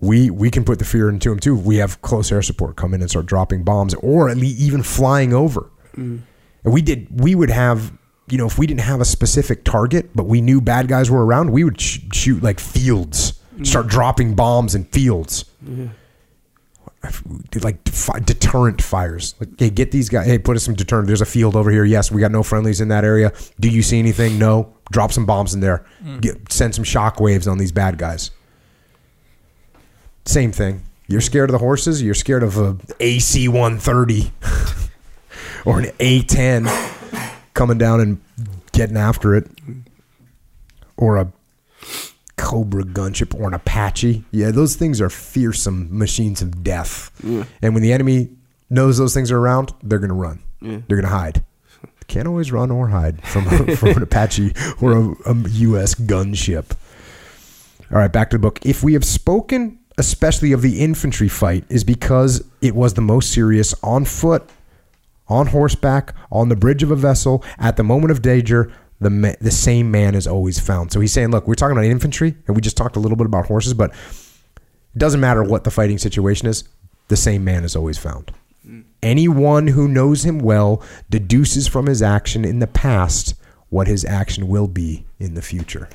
We 0.00 0.30
we 0.30 0.50
can 0.50 0.64
put 0.64 0.78
the 0.78 0.84
fear 0.84 1.08
into 1.08 1.30
them 1.30 1.38
too. 1.38 1.56
We 1.56 1.76
have 1.76 2.02
close 2.02 2.30
air 2.30 2.42
support 2.42 2.76
come 2.76 2.92
in 2.92 3.00
and 3.00 3.08
start 3.08 3.26
dropping 3.26 3.64
bombs, 3.64 3.94
or 3.94 4.28
at 4.28 4.36
least 4.36 4.60
even 4.60 4.82
flying 4.82 5.32
over. 5.32 5.70
Mm. 5.96 6.20
And 6.64 6.74
we 6.74 6.82
did. 6.82 7.20
We 7.20 7.34
would 7.34 7.50
have, 7.50 7.92
you 8.28 8.36
know, 8.36 8.46
if 8.46 8.58
we 8.58 8.66
didn't 8.66 8.82
have 8.82 9.00
a 9.00 9.06
specific 9.06 9.64
target, 9.64 10.10
but 10.14 10.24
we 10.24 10.42
knew 10.42 10.60
bad 10.60 10.88
guys 10.88 11.10
were 11.10 11.24
around, 11.24 11.50
we 11.50 11.64
would 11.64 11.80
sh- 11.80 12.00
shoot 12.12 12.42
like 12.42 12.60
fields, 12.60 13.40
mm. 13.56 13.66
start 13.66 13.86
dropping 13.86 14.34
bombs 14.34 14.74
in 14.74 14.84
fields 14.84 15.46
did 15.66 15.90
like 17.62 17.82
deterrent 18.24 18.82
fires. 18.82 19.34
Like, 19.40 19.50
hey, 19.58 19.70
get 19.70 19.90
these 19.90 20.08
guys. 20.08 20.26
Hey, 20.26 20.38
put 20.38 20.56
us 20.56 20.64
some 20.64 20.74
deterrent. 20.74 21.06
There's 21.06 21.20
a 21.20 21.26
field 21.26 21.56
over 21.56 21.70
here. 21.70 21.84
Yes, 21.84 22.10
we 22.10 22.20
got 22.20 22.32
no 22.32 22.42
friendlies 22.42 22.80
in 22.80 22.88
that 22.88 23.04
area. 23.04 23.32
Do 23.60 23.68
you 23.68 23.82
see 23.82 23.98
anything? 23.98 24.38
No. 24.38 24.72
Drop 24.92 25.12
some 25.12 25.26
bombs 25.26 25.54
in 25.54 25.60
there. 25.60 25.84
Hmm. 26.02 26.18
Get, 26.18 26.52
send 26.52 26.74
some 26.74 26.84
shock 26.84 27.20
waves 27.20 27.48
on 27.48 27.58
these 27.58 27.72
bad 27.72 27.98
guys. 27.98 28.30
Same 30.24 30.52
thing. 30.52 30.82
You're 31.08 31.20
scared 31.20 31.50
of 31.50 31.52
the 31.52 31.58
horses. 31.58 32.02
You're 32.02 32.14
scared 32.14 32.42
of 32.42 32.58
a 32.58 32.76
AC 32.98 33.48
130 33.48 34.32
or 35.64 35.78
an 35.80 35.86
A10 35.98 37.32
coming 37.54 37.78
down 37.78 38.00
and 38.00 38.20
getting 38.72 38.96
after 38.96 39.34
it, 39.34 39.48
or 40.96 41.16
a 41.16 41.32
Cobra 42.36 42.84
gunship 42.84 43.38
or 43.38 43.48
an 43.48 43.54
Apache. 43.54 44.24
Yeah, 44.30 44.50
those 44.50 44.76
things 44.76 45.00
are 45.00 45.10
fearsome 45.10 45.88
machines 45.96 46.42
of 46.42 46.62
death. 46.62 47.10
And 47.62 47.74
when 47.74 47.82
the 47.82 47.92
enemy 47.92 48.30
knows 48.70 48.98
those 48.98 49.14
things 49.14 49.30
are 49.30 49.38
around, 49.38 49.72
they're 49.82 49.98
going 49.98 50.08
to 50.10 50.14
run. 50.14 50.42
They're 50.60 50.96
going 50.96 51.02
to 51.02 51.08
hide. 51.08 51.44
Can't 52.08 52.28
always 52.28 52.52
run 52.52 52.70
or 52.70 52.88
hide 52.88 53.22
from, 53.26 53.44
from 53.76 53.88
an 53.90 54.02
Apache 54.02 54.52
or 54.80 54.92
a, 54.92 55.30
a 55.30 55.34
U.S. 55.34 55.94
gunship. 55.94 56.76
All 57.90 57.98
right, 57.98 58.12
back 58.12 58.30
to 58.30 58.36
the 58.36 58.40
book. 58.40 58.64
If 58.64 58.82
we 58.82 58.92
have 58.94 59.04
spoken 59.04 59.78
especially 59.98 60.52
of 60.52 60.62
the 60.62 60.80
infantry 60.80 61.28
fight, 61.28 61.64
is 61.68 61.84
because 61.84 62.44
it 62.60 62.74
was 62.74 62.94
the 62.94 63.00
most 63.00 63.32
serious 63.32 63.74
on 63.82 64.04
foot, 64.04 64.48
on 65.28 65.48
horseback, 65.48 66.14
on 66.30 66.48
the 66.48 66.56
bridge 66.56 66.82
of 66.82 66.90
a 66.90 66.96
vessel, 66.96 67.44
at 67.58 67.76
the 67.76 67.82
moment 67.82 68.10
of 68.10 68.22
danger, 68.22 68.72
the 69.00 69.10
ma- 69.10 69.34
the 69.40 69.50
same 69.50 69.90
man 69.90 70.14
is 70.14 70.26
always 70.26 70.58
found. 70.58 70.92
So 70.92 71.00
he's 71.00 71.12
saying, 71.12 71.30
look, 71.30 71.46
we're 71.46 71.54
talking 71.54 71.76
about 71.76 71.84
infantry, 71.84 72.34
and 72.46 72.56
we 72.56 72.62
just 72.62 72.76
talked 72.76 72.96
a 72.96 73.00
little 73.00 73.16
bit 73.16 73.26
about 73.26 73.46
horses, 73.46 73.74
but 73.74 73.90
it 73.90 74.98
doesn't 74.98 75.20
matter 75.20 75.42
what 75.42 75.64
the 75.64 75.70
fighting 75.70 75.98
situation 75.98 76.48
is, 76.48 76.64
the 77.08 77.16
same 77.16 77.44
man 77.44 77.64
is 77.64 77.76
always 77.76 77.98
found. 77.98 78.32
Mm. 78.66 78.84
Anyone 79.02 79.68
who 79.68 79.88
knows 79.88 80.24
him 80.24 80.38
well 80.38 80.82
deduces 81.10 81.68
from 81.68 81.86
his 81.86 82.02
action 82.02 82.44
in 82.44 82.58
the 82.58 82.66
past 82.66 83.34
what 83.68 83.86
his 83.86 84.04
action 84.04 84.48
will 84.48 84.68
be 84.68 85.04
in 85.18 85.34
the 85.34 85.42
future. 85.42 85.88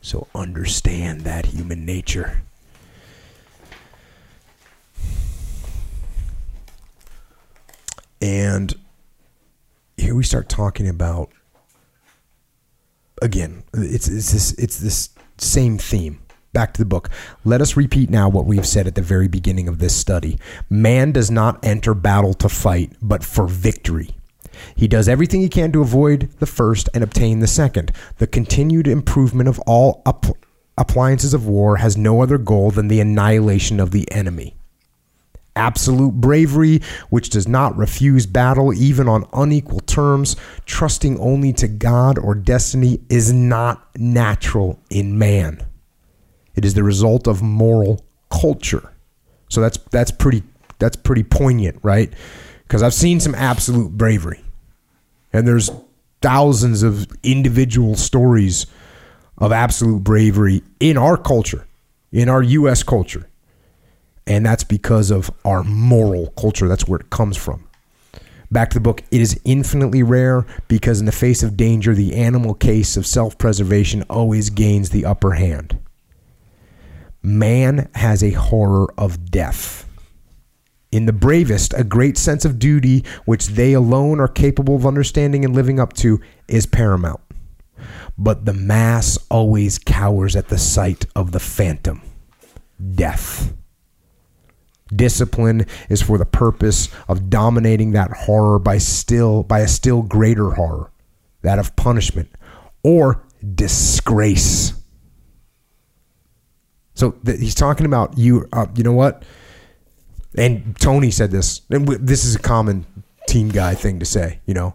So 0.00 0.26
understand 0.34 1.22
that 1.22 1.46
human 1.46 1.84
nature. 1.84 2.42
And 8.20 8.74
here 9.96 10.14
we 10.14 10.22
start 10.22 10.48
talking 10.48 10.88
about 10.88 11.30
again, 13.22 13.62
it's, 13.72 14.08
it's 14.08 14.32
this 14.32 14.52
it's 14.54 14.78
this 14.78 15.10
same 15.38 15.78
theme. 15.78 16.18
Back 16.52 16.74
to 16.74 16.82
the 16.82 16.86
book. 16.86 17.08
Let 17.44 17.62
us 17.62 17.78
repeat 17.78 18.10
now 18.10 18.28
what 18.28 18.44
we 18.44 18.56
have 18.56 18.66
said 18.66 18.86
at 18.86 18.94
the 18.94 19.00
very 19.00 19.26
beginning 19.26 19.68
of 19.68 19.78
this 19.78 19.96
study. 19.96 20.38
Man 20.68 21.10
does 21.10 21.30
not 21.30 21.64
enter 21.64 21.94
battle 21.94 22.34
to 22.34 22.48
fight, 22.50 22.92
but 23.00 23.24
for 23.24 23.46
victory. 23.46 24.10
He 24.76 24.86
does 24.86 25.08
everything 25.08 25.40
he 25.40 25.48
can 25.48 25.72
to 25.72 25.80
avoid 25.80 26.30
the 26.40 26.46
first 26.46 26.90
and 26.92 27.02
obtain 27.02 27.40
the 27.40 27.46
second. 27.46 27.92
The 28.18 28.26
continued 28.26 28.86
improvement 28.86 29.48
of 29.48 29.58
all 29.60 30.02
app- 30.04 30.36
appliances 30.76 31.32
of 31.32 31.46
war 31.46 31.76
has 31.76 31.96
no 31.96 32.22
other 32.22 32.36
goal 32.36 32.70
than 32.70 32.88
the 32.88 33.00
annihilation 33.00 33.80
of 33.80 33.90
the 33.90 34.10
enemy. 34.12 34.54
Absolute 35.54 36.14
bravery, 36.14 36.80
which 37.10 37.28
does 37.28 37.46
not 37.46 37.76
refuse 37.76 38.26
battle 38.26 38.72
even 38.72 39.08
on 39.08 39.26
unequal 39.32 39.80
terms, 39.80 40.34
trusting 40.64 41.18
only 41.20 41.52
to 41.52 41.68
God 41.68 42.18
or 42.18 42.34
destiny, 42.34 43.00
is 43.10 43.32
not 43.32 43.86
natural 43.98 44.80
in 44.88 45.18
man. 45.18 45.64
It 46.54 46.64
is 46.64 46.74
the 46.74 46.82
result 46.82 47.26
of 47.26 47.42
moral 47.42 48.04
culture. 48.30 48.92
So 49.48 49.60
that's 49.60 49.78
that's 49.90 50.10
pretty 50.10 50.42
that's 50.78 50.96
pretty 50.96 51.22
poignant, 51.22 51.78
right? 51.82 52.12
Because 52.62 52.82
I've 52.82 52.94
seen 52.94 53.20
some 53.20 53.34
absolute 53.34 53.92
bravery, 53.92 54.40
and 55.32 55.46
there's 55.46 55.70
thousands 56.22 56.82
of 56.82 57.06
individual 57.22 57.94
stories 57.96 58.66
of 59.36 59.52
absolute 59.52 60.02
bravery 60.02 60.62
in 60.80 60.96
our 60.96 61.16
culture, 61.16 61.66
in 62.10 62.28
our 62.28 62.42
U.S. 62.42 62.82
culture. 62.82 63.28
And 64.26 64.46
that's 64.46 64.64
because 64.64 65.10
of 65.10 65.30
our 65.44 65.64
moral 65.64 66.28
culture. 66.38 66.68
That's 66.68 66.86
where 66.86 67.00
it 67.00 67.10
comes 67.10 67.36
from. 67.36 67.68
Back 68.50 68.70
to 68.70 68.74
the 68.74 68.80
book. 68.80 69.02
It 69.10 69.20
is 69.20 69.40
infinitely 69.44 70.02
rare 70.02 70.46
because, 70.68 71.00
in 71.00 71.06
the 71.06 71.12
face 71.12 71.42
of 71.42 71.56
danger, 71.56 71.94
the 71.94 72.14
animal 72.14 72.54
case 72.54 72.96
of 72.96 73.06
self 73.06 73.38
preservation 73.38 74.04
always 74.10 74.50
gains 74.50 74.90
the 74.90 75.06
upper 75.06 75.32
hand. 75.32 75.78
Man 77.22 77.88
has 77.94 78.22
a 78.22 78.32
horror 78.32 78.92
of 78.98 79.30
death. 79.30 79.88
In 80.90 81.06
the 81.06 81.12
bravest, 81.12 81.72
a 81.72 81.84
great 81.84 82.18
sense 82.18 82.44
of 82.44 82.58
duty, 82.58 83.04
which 83.24 83.46
they 83.46 83.72
alone 83.72 84.20
are 84.20 84.28
capable 84.28 84.76
of 84.76 84.86
understanding 84.86 85.44
and 85.44 85.54
living 85.54 85.80
up 85.80 85.94
to, 85.94 86.20
is 86.46 86.66
paramount. 86.66 87.20
But 88.18 88.44
the 88.44 88.52
mass 88.52 89.18
always 89.30 89.78
cowers 89.78 90.36
at 90.36 90.48
the 90.48 90.58
sight 90.58 91.06
of 91.16 91.32
the 91.32 91.40
phantom 91.40 92.02
death. 92.94 93.54
Discipline 94.94 95.66
is 95.88 96.02
for 96.02 96.18
the 96.18 96.26
purpose 96.26 96.88
of 97.08 97.30
dominating 97.30 97.92
that 97.92 98.10
horror 98.10 98.58
by 98.58 98.78
still 98.78 99.42
by 99.42 99.60
a 99.60 99.68
still 99.68 100.02
greater 100.02 100.50
horror, 100.50 100.90
that 101.42 101.58
of 101.58 101.74
punishment, 101.76 102.28
or 102.82 103.22
disgrace. 103.54 104.74
So 106.94 107.12
th- 107.24 107.40
he's 107.40 107.54
talking 107.54 107.86
about 107.86 108.18
you. 108.18 108.48
Uh, 108.52 108.66
you 108.74 108.84
know 108.84 108.92
what? 108.92 109.24
And 110.36 110.76
Tony 110.80 111.10
said 111.10 111.30
this, 111.30 111.62
and 111.70 111.86
w- 111.86 111.98
this 112.04 112.24
is 112.24 112.34
a 112.34 112.38
common 112.38 112.86
team 113.28 113.48
guy 113.48 113.74
thing 113.74 113.98
to 114.00 114.04
say. 114.06 114.40
You 114.46 114.54
know, 114.54 114.74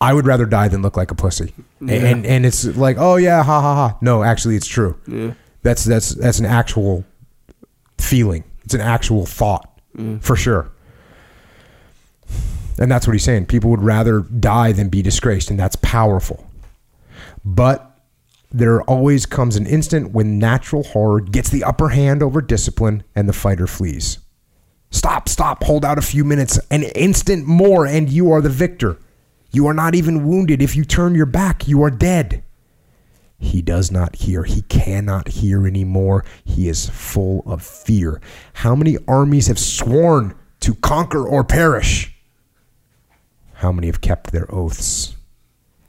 I 0.00 0.12
would 0.12 0.26
rather 0.26 0.46
die 0.46 0.68
than 0.68 0.82
look 0.82 0.96
like 0.96 1.10
a 1.10 1.14
pussy. 1.14 1.54
And, 1.80 1.90
and 1.90 2.26
and 2.26 2.46
it's 2.46 2.64
like, 2.76 2.96
oh 2.98 3.16
yeah, 3.16 3.42
ha 3.42 3.60
ha 3.60 3.74
ha. 3.74 3.98
No, 4.00 4.22
actually, 4.22 4.56
it's 4.56 4.66
true. 4.66 4.98
Yeah. 5.06 5.32
That's 5.62 5.84
that's 5.84 6.10
that's 6.10 6.38
an 6.38 6.46
actual 6.46 7.04
feeling. 7.98 8.44
It's 8.68 8.74
an 8.74 8.82
actual 8.82 9.24
thought 9.24 9.80
mm. 9.96 10.22
for 10.22 10.36
sure. 10.36 10.70
And 12.78 12.92
that's 12.92 13.06
what 13.06 13.14
he's 13.14 13.24
saying. 13.24 13.46
People 13.46 13.70
would 13.70 13.82
rather 13.82 14.20
die 14.20 14.72
than 14.72 14.90
be 14.90 15.00
disgraced, 15.00 15.48
and 15.48 15.58
that's 15.58 15.76
powerful. 15.76 16.46
But 17.46 17.98
there 18.52 18.82
always 18.82 19.24
comes 19.24 19.56
an 19.56 19.64
instant 19.64 20.12
when 20.12 20.38
natural 20.38 20.82
horror 20.82 21.22
gets 21.22 21.48
the 21.48 21.64
upper 21.64 21.88
hand 21.88 22.22
over 22.22 22.42
discipline 22.42 23.04
and 23.16 23.26
the 23.26 23.32
fighter 23.32 23.66
flees. 23.66 24.18
Stop, 24.90 25.30
stop, 25.30 25.64
hold 25.64 25.82
out 25.82 25.96
a 25.96 26.02
few 26.02 26.22
minutes, 26.22 26.60
an 26.70 26.82
instant 26.82 27.46
more, 27.46 27.86
and 27.86 28.10
you 28.10 28.30
are 28.30 28.42
the 28.42 28.50
victor. 28.50 28.98
You 29.50 29.66
are 29.66 29.72
not 29.72 29.94
even 29.94 30.28
wounded. 30.28 30.60
If 30.60 30.76
you 30.76 30.84
turn 30.84 31.14
your 31.14 31.24
back, 31.24 31.66
you 31.66 31.82
are 31.84 31.90
dead. 31.90 32.44
He 33.38 33.62
does 33.62 33.90
not 33.90 34.16
hear. 34.16 34.42
He 34.42 34.62
cannot 34.62 35.28
hear 35.28 35.66
anymore. 35.66 36.24
He 36.44 36.68
is 36.68 36.90
full 36.90 37.42
of 37.46 37.62
fear. 37.62 38.20
How 38.54 38.74
many 38.74 38.98
armies 39.06 39.46
have 39.46 39.60
sworn 39.60 40.34
to 40.60 40.74
conquer 40.74 41.26
or 41.26 41.44
perish? 41.44 42.14
How 43.54 43.70
many 43.70 43.86
have 43.86 44.00
kept 44.00 44.32
their 44.32 44.52
oaths? 44.52 45.16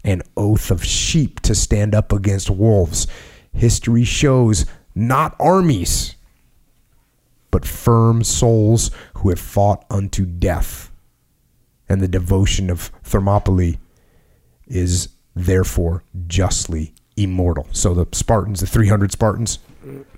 An 0.03 0.21
oath 0.37 0.69
of 0.69 0.85
sheep 0.85 1.39
to 1.41 1.55
stand 1.55 1.95
up 1.95 2.13
against 2.13 2.51
wolves. 2.51 3.07
History 3.51 4.03
shows 4.03 4.65
not 4.93 5.35
armies, 5.39 6.15
but 7.49 7.65
firm 7.65 8.23
souls 8.23 8.91
who 9.15 9.29
have 9.29 9.39
fought 9.39 9.85
unto 9.89 10.25
death. 10.25 10.91
And 11.87 11.99
the 11.99 12.07
devotion 12.07 12.69
of 12.69 12.91
Thermopylae 13.03 13.79
is 14.67 15.09
therefore 15.35 16.03
justly 16.27 16.93
immortal. 17.19 17.67
So 17.71 17.93
the 17.93 18.07
Spartans, 18.13 18.61
the 18.61 18.67
300 18.67 19.11
Spartans, 19.11 19.59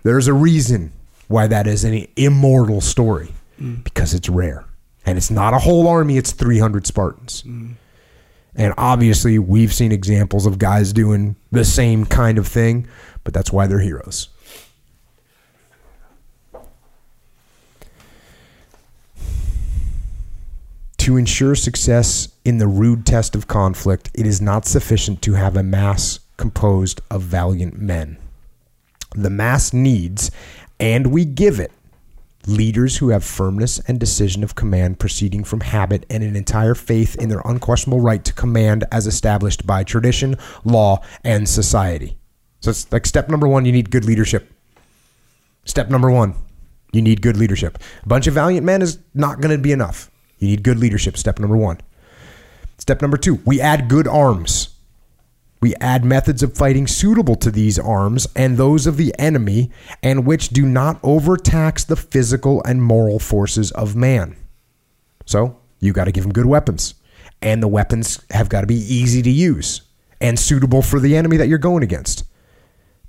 there's 0.04 0.28
a 0.28 0.34
reason 0.34 0.94
why 1.28 1.48
that 1.48 1.68
is 1.68 1.84
an 1.84 2.08
immortal 2.16 2.82
story 2.82 3.34
mm. 3.60 3.84
because 3.84 4.14
it's 4.14 4.30
rare. 4.30 4.66
And 5.06 5.18
it's 5.18 5.32
not 5.32 5.54
a 5.54 5.60
whole 5.60 5.88
army, 5.88 6.18
it's 6.18 6.32
300 6.32 6.86
Spartans. 6.86 7.44
Mm. 7.44 7.74
And 8.56 8.74
obviously, 8.78 9.40
we've 9.40 9.74
seen 9.74 9.92
examples 9.92 10.46
of 10.46 10.60
guys 10.60 10.94
doing 10.94 11.38
the 11.52 11.64
same 11.64 12.06
kind 12.06 12.38
of 12.38 12.48
thing, 12.48 12.88
but 13.24 13.34
that's 13.34 13.52
why 13.52 13.66
they're 13.66 13.80
heroes. 13.80 14.28
To 20.98 21.18
ensure 21.18 21.56
success 21.56 22.28
in 22.46 22.60
the 22.60 22.68
rude 22.68 23.08
test 23.08 23.34
of 23.34 23.48
conflict, 23.48 24.12
it 24.14 24.28
is 24.28 24.40
not 24.40 24.66
sufficient 24.66 25.22
to 25.24 25.34
have 25.34 25.58
a 25.58 25.64
mass 25.64 26.20
composed 26.42 27.00
of 27.12 27.22
valiant 27.22 27.80
men. 27.80 28.18
The 29.16 29.30
mass 29.30 29.74
needs, 29.74 30.32
and 30.80 31.08
we 31.08 31.24
give 31.24 31.60
it, 31.60 31.72
leaders 32.48 32.98
who 32.98 33.10
have 33.10 33.24
firmness 33.24 33.78
and 33.88 34.00
decision 34.00 34.44
of 34.44 34.56
command 34.56 34.98
proceeding 34.98 35.44
from 35.44 35.60
habit 35.60 36.04
and 36.10 36.24
an 36.24 36.36
entire 36.36 36.74
faith 36.74 37.16
in 37.16 37.30
their 37.30 37.44
unquestionable 37.46 38.00
right 38.00 38.26
to 38.26 38.34
command 38.34 38.86
as 38.92 39.06
established 39.06 39.68
by 39.68 39.84
tradition, 39.84 40.36
law, 40.66 41.00
and 41.24 41.48
society. 41.48 42.18
So 42.62 42.72
it's 42.72 42.92
like 42.92 43.06
step 43.06 43.30
number 43.30 43.48
one, 43.48 43.66
you 43.66 43.72
need 43.72 43.92
good 43.92 44.06
leadership. 44.06 44.52
Step 45.66 45.90
number 45.90 46.10
one, 46.10 46.34
you 46.92 47.04
need 47.04 47.22
good 47.22 47.38
leadership. 47.38 47.78
A 48.04 48.08
bunch 48.08 48.26
of 48.26 48.34
valiant 48.34 48.66
men 48.66 48.82
is 48.82 48.98
not 49.14 49.42
going 49.42 49.56
to 49.56 49.62
be 49.62 49.72
enough. 49.72 50.10
You 50.40 50.48
need 50.48 50.64
good 50.64 50.80
leadership. 50.80 51.18
Step 51.18 51.38
number 51.38 51.56
one. 51.56 51.80
Step 52.80 53.00
number 53.00 53.18
two, 53.18 53.36
we 53.46 53.62
add 53.62 53.88
good 53.88 54.08
arms. 54.08 54.70
We 55.62 55.76
add 55.76 56.04
methods 56.04 56.42
of 56.42 56.58
fighting 56.58 56.88
suitable 56.88 57.36
to 57.36 57.52
these 57.52 57.78
arms 57.78 58.28
and 58.36 58.58
those 58.58 58.88
of 58.88 58.98
the 58.98 59.14
enemy, 59.20 59.70
and 60.02 60.26
which 60.26 60.50
do 60.50 60.66
not 60.66 61.00
overtax 61.04 61.84
the 61.84 61.96
physical 61.96 62.64
and 62.64 62.82
moral 62.82 63.20
forces 63.20 63.72
of 63.72 63.96
man. 63.96 64.36
So, 65.26 65.60
you 65.80 65.94
got 65.94 66.06
to 66.06 66.12
give 66.12 66.24
them 66.24 66.34
good 66.34 66.48
weapons. 66.48 66.96
And 67.44 67.62
the 67.62 67.68
weapons 67.68 68.24
have 68.32 68.50
got 68.50 68.62
to 68.62 68.68
be 68.68 68.76
easy 68.76 69.22
to 69.22 69.30
use 69.30 69.82
and 70.20 70.40
suitable 70.40 70.82
for 70.82 71.00
the 71.00 71.16
enemy 71.16 71.38
that 71.38 71.48
you're 71.48 71.58
going 71.58 71.84
against. 71.84 72.24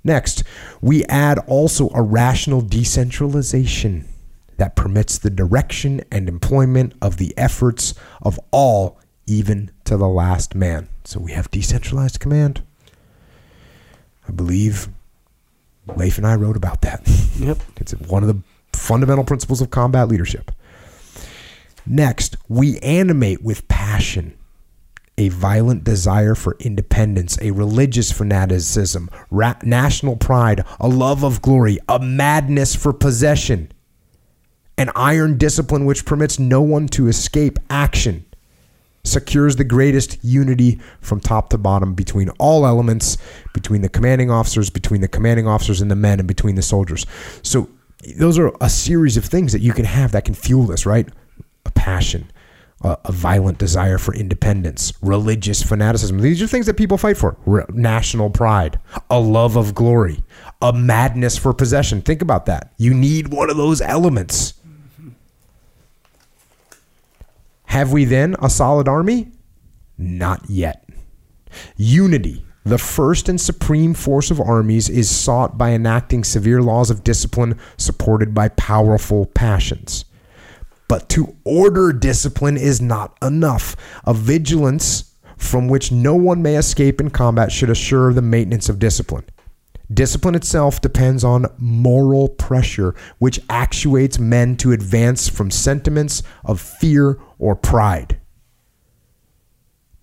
Next, 0.03 0.43
we 0.81 1.05
add 1.05 1.39
also 1.47 1.89
a 1.93 2.01
rational 2.01 2.61
decentralization 2.61 4.07
that 4.57 4.75
permits 4.75 5.17
the 5.17 5.29
direction 5.29 6.01
and 6.11 6.27
employment 6.27 6.93
of 7.01 7.17
the 7.17 7.33
efforts 7.37 7.93
of 8.21 8.39
all, 8.51 8.99
even 9.25 9.71
to 9.85 9.97
the 9.97 10.07
last 10.07 10.55
man. 10.55 10.89
So 11.03 11.19
we 11.19 11.31
have 11.33 11.51
decentralized 11.51 12.19
command. 12.19 12.63
I 14.27 14.31
believe 14.31 14.89
Leif 15.95 16.17
and 16.17 16.27
I 16.27 16.35
wrote 16.35 16.57
about 16.57 16.81
that. 16.81 17.07
Yep. 17.33 17.57
It's 17.77 17.93
one 17.93 18.21
of 18.21 18.29
the 18.29 18.39
fundamental 18.77 19.23
principles 19.23 19.59
of 19.59 19.71
combat 19.71 20.07
leadership. 20.07 20.51
Next, 21.83 22.37
we 22.47 22.77
animate 22.79 23.41
with 23.41 23.67
passion 23.67 24.37
a 25.17 25.29
violent 25.29 25.83
desire 25.83 26.35
for 26.35 26.55
independence, 26.59 27.37
a 27.41 27.51
religious 27.51 28.11
fanaticism, 28.11 29.09
ra- 29.29 29.55
national 29.63 30.15
pride, 30.15 30.63
a 30.79 30.87
love 30.87 31.23
of 31.23 31.41
glory, 31.41 31.77
a 31.87 31.99
madness 31.99 32.75
for 32.75 32.93
possession, 32.93 33.71
an 34.77 34.89
iron 34.95 35.37
discipline 35.37 35.85
which 35.85 36.05
permits 36.05 36.39
no 36.39 36.61
one 36.61 36.87
to 36.87 37.07
escape 37.07 37.59
action, 37.69 38.25
secures 39.03 39.57
the 39.57 39.63
greatest 39.63 40.17
unity 40.23 40.79
from 41.01 41.19
top 41.19 41.49
to 41.49 41.57
bottom 41.57 41.93
between 41.93 42.29
all 42.39 42.65
elements, 42.65 43.17
between 43.53 43.81
the 43.81 43.89
commanding 43.89 44.31
officers, 44.31 44.69
between 44.69 45.01
the 45.01 45.07
commanding 45.07 45.47
officers 45.47 45.81
and 45.81 45.91
the 45.91 45.95
men, 45.95 46.19
and 46.19 46.27
between 46.27 46.55
the 46.55 46.61
soldiers. 46.61 47.05
So, 47.41 47.69
those 48.17 48.37
are 48.37 48.51
a 48.59 48.69
series 48.69 49.15
of 49.15 49.25
things 49.25 49.53
that 49.53 49.61
you 49.61 49.71
can 49.71 49.85
have 49.85 50.11
that 50.11 50.25
can 50.25 50.33
fuel 50.33 50.65
this, 50.65 50.85
right? 50.85 51.07
A 51.65 51.71
passion, 51.71 52.31
a, 52.81 52.97
a 53.05 53.11
violent 53.13 53.57
desire 53.57 53.97
for 53.97 54.13
independence, 54.13 54.91
religious 55.01 55.63
fanaticism. 55.63 56.19
These 56.19 56.41
are 56.41 56.47
things 56.47 56.65
that 56.65 56.75
people 56.75 56.97
fight 56.97 57.17
for. 57.17 57.37
Re- 57.45 57.63
national 57.69 58.29
pride, 58.29 58.77
a 59.09 59.19
love 59.19 59.55
of 59.55 59.73
glory, 59.73 60.21
a 60.61 60.73
madness 60.73 61.37
for 61.37 61.53
possession. 61.53 62.01
Think 62.01 62.21
about 62.21 62.45
that. 62.47 62.73
You 62.77 62.93
need 62.93 63.29
one 63.29 63.49
of 63.49 63.55
those 63.55 63.79
elements. 63.79 64.55
Have 67.73 67.91
we 67.91 68.05
then 68.05 68.35
a 68.39 68.51
solid 68.51 68.87
army? 68.87 69.31
Not 69.97 70.47
yet. 70.47 70.87
Unity, 71.75 72.45
the 72.63 72.77
first 72.77 73.27
and 73.27 73.41
supreme 73.41 73.95
force 73.95 74.29
of 74.29 74.39
armies, 74.39 74.89
is 74.89 75.09
sought 75.09 75.57
by 75.57 75.71
enacting 75.71 76.23
severe 76.23 76.61
laws 76.61 76.91
of 76.91 77.03
discipline 77.03 77.57
supported 77.77 78.35
by 78.35 78.49
powerful 78.49 79.25
passions. 79.25 80.05
But 80.87 81.09
to 81.09 81.35
order 81.45 81.91
discipline 81.91 82.57
is 82.57 82.79
not 82.79 83.17
enough. 83.23 83.75
A 84.05 84.13
vigilance 84.13 85.11
from 85.35 85.67
which 85.67 85.91
no 85.91 86.13
one 86.13 86.43
may 86.43 86.57
escape 86.57 87.01
in 87.01 87.09
combat 87.09 87.51
should 87.51 87.71
assure 87.71 88.13
the 88.13 88.21
maintenance 88.21 88.69
of 88.69 88.77
discipline. 88.77 89.25
Discipline 89.93 90.35
itself 90.35 90.81
depends 90.81 91.23
on 91.23 91.45
moral 91.57 92.29
pressure, 92.29 92.95
which 93.19 93.39
actuates 93.49 94.17
men 94.17 94.55
to 94.57 94.71
advance 94.71 95.27
from 95.27 95.51
sentiments 95.51 96.23
of 96.45 96.61
fear 96.61 97.19
or 97.37 97.55
pride. 97.55 98.19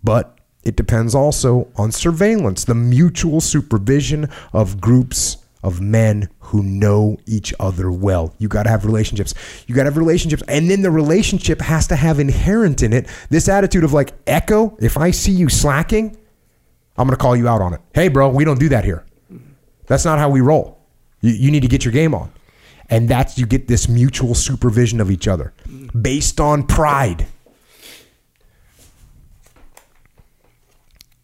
But 0.03 0.39
it 0.63 0.77
depends 0.77 1.15
also 1.15 1.69
on 1.77 1.93
surveillance, 1.93 2.65
the 2.65 2.75
mutual 2.75 3.41
supervision 3.41 4.29
of 4.53 4.81
groups 4.81 5.39
of 5.63 5.81
men 5.81 6.29
who 6.39 6.63
know 6.63 7.19
each 7.27 7.53
other 7.61 7.91
well. 7.91 8.35
You 8.39 8.49
got 8.49 8.65
to 8.65 8.71
have 8.71 8.85
relationships. 8.85 9.35
You 9.67 9.75
got 9.75 9.83
to 9.83 9.91
have 9.91 9.97
relationships. 9.97 10.43
And 10.49 10.71
then 10.71 10.83
the 10.83 10.91
relationship 10.91 11.61
has 11.61 11.87
to 11.89 11.97
have 11.97 12.19
inherent 12.19 12.83
in 12.83 12.93
it 12.93 13.09
this 13.29 13.49
attitude 13.49 13.85
of 13.85 13.93
like, 13.93 14.13
Echo, 14.27 14.77
if 14.81 14.97
I 14.97 15.11
see 15.11 15.33
you 15.33 15.49
slacking, 15.49 16.17
I'm 16.97 17.07
going 17.07 17.17
to 17.17 17.23
call 17.23 17.37
you 17.37 17.49
out 17.49 17.61
on 17.61 17.75
it. 17.75 17.81
Hey, 17.95 18.09
bro, 18.09 18.29
we 18.31 18.45
don't 18.45 18.61
do 18.61 18.71
that 18.71 18.85
here. 18.85 19.05
That's 19.91 20.05
not 20.05 20.21
how 20.21 20.31
we 20.31 20.41
roll. 20.41 20.79
You, 21.21 21.33
you 21.33 21.51
need 21.51 21.63
to 21.63 21.69
get 21.69 21.85
your 21.85 21.91
game 21.91 22.15
on. 22.15 22.31
And 22.89 23.09
that's, 23.09 23.37
you 23.39 23.45
get 23.45 23.67
this 23.67 23.89
mutual 23.89 24.37
supervision 24.37 25.01
of 25.01 25.11
each 25.11 25.27
other 25.27 25.53
based 26.01 26.39
on 26.41 26.63
pride. 26.63 27.27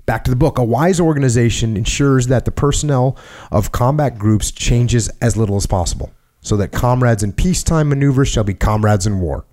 Back 0.05 0.25
to 0.25 0.31
the 0.31 0.37
book. 0.37 0.59
A 0.59 0.65
wise 0.65 0.99
organization 0.99 1.77
ensures 1.77 2.27
that 2.27 2.45
the 2.45 2.51
personnel 2.51 3.17
of 3.53 3.71
combat 3.71 4.19
groups 4.19 4.51
changes 4.51 5.09
as 5.21 5.37
little 5.37 5.55
as 5.57 5.67
possible, 5.67 6.11
so 6.41 6.57
that 6.57 6.73
comrades 6.73 7.23
in 7.23 7.33
peacetime 7.33 7.89
maneuvers 7.89 8.27
shall 8.27 8.43
be 8.43 8.55
comrades 8.55 9.07
in 9.07 9.21
war. 9.21 9.45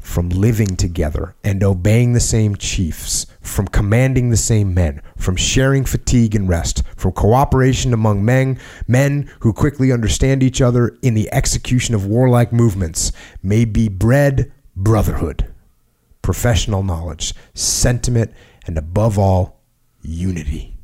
from 0.00 0.28
living 0.30 0.76
together 0.76 1.34
and 1.44 1.62
obeying 1.62 2.12
the 2.12 2.20
same 2.20 2.56
chiefs, 2.56 3.26
from 3.40 3.68
commanding 3.68 4.30
the 4.30 4.36
same 4.36 4.74
men, 4.74 5.02
from 5.16 5.36
sharing 5.36 5.84
fatigue 5.84 6.34
and 6.34 6.48
rest, 6.48 6.79
from 7.00 7.12
cooperation 7.12 7.92
among 7.94 8.24
men, 8.24 8.58
men 8.86 9.30
who 9.40 9.52
quickly 9.52 9.90
understand 9.90 10.42
each 10.42 10.60
other 10.60 10.98
in 11.02 11.14
the 11.14 11.32
execution 11.32 11.94
of 11.94 12.06
warlike 12.06 12.52
movements, 12.52 13.10
may 13.42 13.64
be 13.64 13.88
bred 13.88 14.52
brotherhood, 14.76 15.52
professional 16.22 16.82
knowledge, 16.82 17.34
sentiment, 17.54 18.32
and 18.66 18.76
above 18.76 19.18
all, 19.18 19.60
unity. 20.02 20.76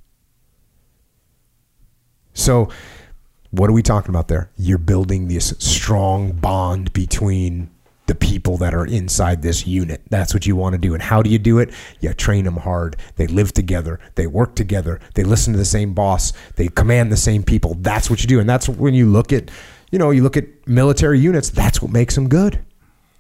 So, 2.33 2.69
what 3.51 3.71
are 3.71 3.75
we 3.75 3.83
talking 3.83 4.11
about 4.11 4.29
there? 4.29 4.51
You're 4.57 4.79
building 4.79 5.29
this 5.29 5.55
strong 5.59 6.33
bond 6.33 6.93
between 6.93 7.71
the 8.07 8.15
people 8.15 8.57
that 8.59 8.75
are 8.75 8.87
inside 8.87 9.43
this 9.43 9.67
unit. 9.67 10.01
That's 10.11 10.33
what 10.33 10.47
you 10.47 10.55
want 10.57 10.75
to 10.75 10.79
do. 10.79 10.95
And 10.95 11.03
how 11.03 11.23
do 11.23 11.31
you 11.31 11.39
do 11.39 11.59
it? 11.59 11.71
You 12.01 12.13
train 12.15 12.45
them 12.45 12.57
hard. 12.57 12.97
They 13.17 13.27
live 13.27 13.53
together. 13.53 13.99
They 14.15 14.27
work 14.27 14.55
together. 14.55 15.01
They 15.15 15.25
listen 15.25 15.53
to 15.53 15.59
the 15.59 15.65
same 15.65 15.93
boss. 15.93 16.33
They 16.55 16.69
command 16.69 17.11
the 17.11 17.17
same 17.17 17.43
people. 17.43 17.75
That's 17.81 18.09
what 18.09 18.23
you 18.23 18.29
do. 18.29 18.41
And 18.41 18.49
that's 18.49 18.69
when 18.69 18.95
you 18.95 19.07
look 19.07 19.33
at, 19.33 19.51
you 19.91 19.99
know, 19.99 20.11
you 20.11 20.23
look 20.23 20.37
at 20.37 20.45
military 20.69 21.19
units, 21.19 21.51
that's 21.51 21.83
what 21.83 21.91
makes 21.91 22.15
them 22.15 22.29
good. 22.29 22.65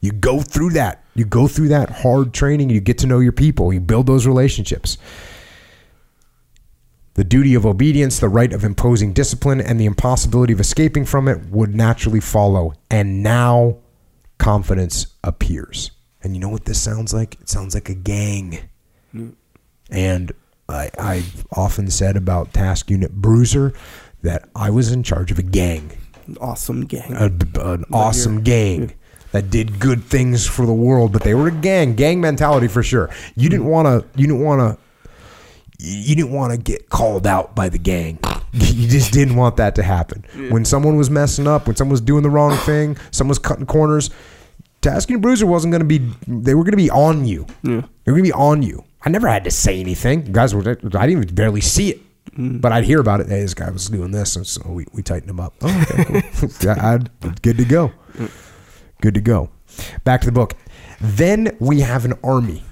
You 0.01 0.13
go 0.13 0.41
through 0.41 0.71
that. 0.71 1.03
You 1.15 1.25
go 1.25 1.49
through 1.49 1.69
that 1.69 1.91
hard 1.91 2.33
training. 2.33 2.71
You 2.71 2.81
get 2.81 2.99
to 2.99 3.07
know 3.07 3.19
your 3.19 3.33
people. 3.33 3.73
You 3.73 3.81
build 3.81 4.07
those 4.07 4.27
relationships. 4.27 4.99
The 7.15 7.25
duty 7.25 7.55
of 7.55 7.65
obedience, 7.65 8.21
the 8.21 8.29
right 8.29 8.53
of 8.53 8.63
imposing 8.63 9.15
discipline, 9.15 9.61
and 9.61 9.81
the 9.81 9.87
impossibility 9.87 10.53
of 10.53 10.61
escaping 10.61 11.07
from 11.07 11.29
it 11.29 11.47
would 11.47 11.75
naturally 11.75 12.21
follow. 12.21 12.75
And 12.91 13.23
now 13.23 13.79
confidence 14.39 15.07
appears. 15.25 15.91
And 16.23 16.35
you 16.35 16.41
know 16.41 16.49
what 16.49 16.65
this 16.65 16.81
sounds 16.81 17.15
like? 17.15 17.35
It 17.41 17.49
sounds 17.49 17.75
like 17.75 17.89
a 17.89 17.95
gang. 17.95 18.59
And 19.91 20.33
I, 20.69 20.91
I've 20.99 21.47
often 21.53 21.91
said 21.91 22.17
about 22.17 22.53
Task 22.53 22.91
Unit 22.91 23.13
Bruiser 23.13 23.73
that 24.23 24.49
I 24.55 24.71
was 24.71 24.91
in 24.91 25.03
charge 25.03 25.31
of 25.31 25.39
a 25.39 25.43
gang, 25.43 25.93
An 26.27 26.37
awesome 26.41 26.87
gang. 26.87 27.13
a, 27.15 27.27
an 27.73 27.85
awesome 27.93 28.43
gang 28.43 28.93
that 29.33 29.51
did 29.51 29.79
good 29.79 30.03
things 30.03 30.47
for 30.47 30.67
the 30.67 30.73
world, 30.73 31.13
but 31.13 31.23
they 31.23 31.35
were 31.35 31.49
a 31.49 31.53
gang, 31.53 31.95
gang 31.95 32.21
mentality 32.21 32.67
for 32.67 32.83
sure. 32.83 33.11
You 33.37 33.49
didn't 33.49 33.67
want 33.67 33.87
to, 33.87 34.19
you 34.19 34.27
didn't 34.27 34.43
want 34.43 34.61
to, 34.61 34.79
you 35.79 36.17
didn't 36.17 36.33
want 36.33 36.53
to 36.53 36.59
get 36.59 36.89
called 36.89 37.27
out 37.27 37.55
by 37.55 37.69
the 37.69 37.79
gang. 37.79 38.19
You 38.77 38.89
just 38.89 39.13
didn't 39.13 39.37
want 39.37 39.57
that 39.57 39.75
to 39.77 39.83
happen. 39.83 40.25
When 40.51 40.65
someone 40.65 40.97
was 40.97 41.11
messing 41.11 41.47
up, 41.47 41.67
when 41.67 41.77
someone 41.77 41.93
was 41.93 42.01
doing 42.01 42.23
the 42.23 42.31
wrong 42.31 42.57
thing, 42.67 42.97
someone 43.11 43.31
was 43.31 43.39
cutting 43.39 43.67
corners, 43.67 44.11
Task 44.81 45.09
Unit 45.09 45.23
Bruiser 45.23 45.47
wasn't 45.47 45.73
going 45.73 45.81
to 45.81 45.87
be, 45.87 45.99
they 46.27 46.55
were 46.55 46.63
going 46.63 46.73
to 46.73 46.77
be 46.77 46.91
on 46.91 47.27
you. 47.27 47.47
Yeah. 47.63 47.83
They 48.05 48.13
were 48.13 48.19
going 48.19 48.25
to 48.25 48.29
be 48.29 48.33
on 48.33 48.63
you. 48.63 48.85
I 49.03 49.09
never 49.09 49.29
had 49.29 49.45
to 49.45 49.51
say 49.51 49.81
anything. 49.81 50.33
Guys, 50.33 50.55
were, 50.55 50.63
I 50.63 50.75
didn't 50.75 51.11
even 51.11 51.35
barely 51.35 51.61
see 51.61 51.91
it. 51.91 52.01
Mm. 52.37 52.61
But 52.61 52.73
I'd 52.73 52.85
hear 52.85 53.01
about 53.01 53.21
it. 53.21 53.29
Hey, 53.29 53.41
this 53.41 53.55
guy 53.55 53.71
was 53.71 53.89
doing 53.89 54.11
this, 54.11 54.37
and 54.37 54.47
so 54.47 54.63
we, 54.69 54.87
we 54.93 55.03
tightened 55.03 55.31
him 55.31 55.41
up. 55.41 55.55
Oh, 55.63 55.87
okay, 55.91 56.05
cool. 56.05 56.51
Yeah, 56.63 56.99
good 57.43 57.57
to 57.59 57.65
go. 57.65 57.93
Good 59.01 59.15
to 59.15 59.21
go. 59.21 59.51
Back 60.05 60.21
to 60.23 60.27
the 60.27 60.33
book. 60.33 60.55
Then 61.01 61.57
we 61.61 61.81
have 61.81 62.05
an 62.05 62.15
army. 62.25 62.63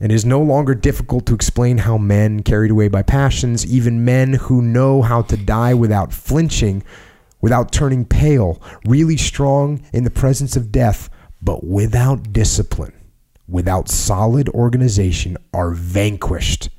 It 0.00 0.10
is 0.10 0.24
no 0.24 0.40
longer 0.40 0.74
difficult 0.74 1.26
to 1.26 1.34
explain 1.34 1.76
how 1.78 1.98
men 1.98 2.42
carried 2.42 2.70
away 2.70 2.88
by 2.88 3.02
passions, 3.02 3.66
even 3.66 4.04
men 4.04 4.32
who 4.32 4.62
know 4.62 5.02
how 5.02 5.20
to 5.22 5.36
die 5.36 5.74
without 5.74 6.10
flinching, 6.10 6.82
without 7.42 7.70
turning 7.70 8.06
pale, 8.06 8.62
really 8.86 9.18
strong 9.18 9.82
in 9.92 10.04
the 10.04 10.10
presence 10.10 10.56
of 10.56 10.72
death, 10.72 11.10
but 11.42 11.64
without 11.64 12.32
discipline, 12.32 12.94
without 13.46 13.90
solid 13.90 14.48
organization, 14.48 15.36
are 15.52 15.72
vanquished 15.72 16.70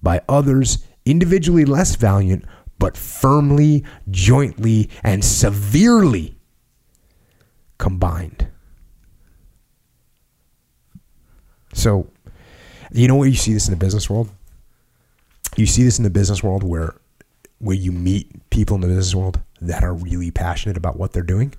by 0.00 0.20
others 0.28 0.86
individually 1.04 1.64
less 1.64 1.96
valiant, 1.96 2.44
but 2.78 2.96
firmly, 2.96 3.84
jointly, 4.10 4.88
and 5.02 5.24
severely 5.24 6.38
combined. 7.78 8.46
So, 11.72 12.08
you 12.92 13.08
know 13.08 13.16
where 13.16 13.28
you 13.28 13.36
see 13.36 13.52
this 13.52 13.68
in 13.68 13.72
the 13.72 13.78
business 13.78 14.08
world? 14.08 14.28
You 15.56 15.66
see 15.66 15.82
this 15.84 15.98
in 15.98 16.04
the 16.04 16.10
business 16.10 16.42
world 16.42 16.62
where 16.62 16.94
where 17.58 17.76
you 17.76 17.92
meet 17.92 18.50
people 18.50 18.74
in 18.74 18.80
the 18.80 18.86
business 18.88 19.14
world 19.14 19.40
that 19.60 19.84
are 19.84 19.92
really 19.92 20.30
passionate 20.30 20.76
about 20.76 20.96
what 20.96 21.12
they're 21.12 21.22
doing. 21.22 21.54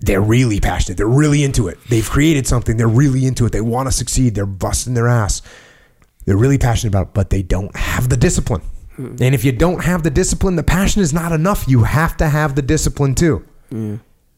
They're 0.00 0.20
really 0.20 0.60
passionate. 0.60 0.96
They're 0.96 1.06
really 1.06 1.42
into 1.42 1.66
it. 1.68 1.78
They've 1.88 2.08
created 2.08 2.46
something. 2.46 2.76
They're 2.76 2.86
really 2.86 3.24
into 3.24 3.46
it. 3.46 3.52
They 3.52 3.60
want 3.60 3.88
to 3.88 3.92
succeed. 3.92 4.34
They're 4.34 4.46
busting 4.46 4.94
their 4.94 5.08
ass. 5.08 5.42
They're 6.24 6.36
really 6.36 6.58
passionate 6.58 6.90
about 6.90 7.08
it, 7.08 7.14
but 7.14 7.30
they 7.30 7.42
don't 7.42 7.74
have 7.74 8.08
the 8.08 8.16
discipline. 8.16 8.62
Hmm. 8.96 9.16
And 9.20 9.34
if 9.34 9.44
you 9.44 9.52
don't 9.52 9.82
have 9.82 10.02
the 10.02 10.10
discipline, 10.10 10.56
the 10.56 10.62
passion 10.62 11.02
is 11.02 11.12
not 11.12 11.32
enough. 11.32 11.66
You 11.66 11.82
have 11.82 12.16
to 12.18 12.28
have 12.28 12.54
the 12.54 12.62
discipline 12.62 13.14
too. 13.14 13.44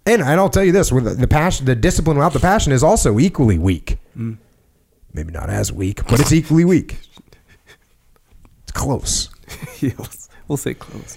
And, 0.06 0.22
and 0.22 0.40
I'll 0.40 0.48
tell 0.48 0.64
you 0.64 0.72
this: 0.72 0.90
with 0.90 1.04
the, 1.04 1.10
the 1.10 1.28
passion, 1.28 1.66
the 1.66 1.74
discipline 1.74 2.16
without 2.16 2.32
the 2.32 2.40
passion 2.40 2.72
is 2.72 2.82
also 2.82 3.18
equally 3.18 3.58
weak. 3.58 3.98
Hmm. 4.14 4.34
Maybe 5.16 5.32
not 5.32 5.48
as 5.48 5.72
weak, 5.72 6.06
but 6.06 6.20
it's 6.20 6.30
equally 6.30 6.66
weak. 6.66 6.98
It's 8.64 8.72
close. 8.72 9.30
yeah, 9.80 9.92
we'll, 9.96 10.08
we'll 10.46 10.56
say 10.58 10.74
close. 10.74 11.16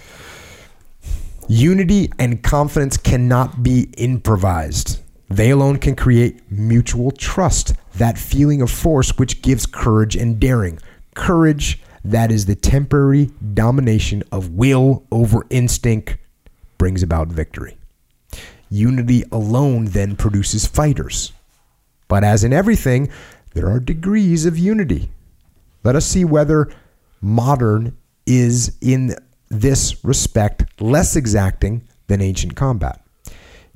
Unity 1.48 2.10
and 2.18 2.42
confidence 2.42 2.96
cannot 2.96 3.62
be 3.62 3.90
improvised. 3.98 5.00
They 5.28 5.50
alone 5.50 5.76
can 5.76 5.96
create 5.96 6.50
mutual 6.50 7.10
trust, 7.10 7.74
that 7.96 8.16
feeling 8.16 8.62
of 8.62 8.70
force 8.70 9.18
which 9.18 9.42
gives 9.42 9.66
courage 9.66 10.16
and 10.16 10.40
daring. 10.40 10.78
Courage 11.14 11.82
that 12.02 12.32
is 12.32 12.46
the 12.46 12.54
temporary 12.54 13.30
domination 13.52 14.22
of 14.32 14.54
will 14.54 15.04
over 15.12 15.44
instinct 15.50 16.16
brings 16.78 17.02
about 17.02 17.28
victory. 17.28 17.76
Unity 18.70 19.24
alone 19.30 19.84
then 19.86 20.16
produces 20.16 20.64
fighters. 20.64 21.32
But 22.08 22.24
as 22.24 22.42
in 22.42 22.52
everything, 22.52 23.10
there 23.54 23.68
are 23.68 23.80
degrees 23.80 24.46
of 24.46 24.58
unity. 24.58 25.10
Let 25.82 25.96
us 25.96 26.06
see 26.06 26.24
whether 26.24 26.70
modern 27.20 27.96
is 28.26 28.76
in 28.80 29.14
this 29.48 30.04
respect 30.04 30.80
less 30.80 31.16
exacting 31.16 31.82
than 32.06 32.20
ancient 32.20 32.54
combat. 32.56 33.02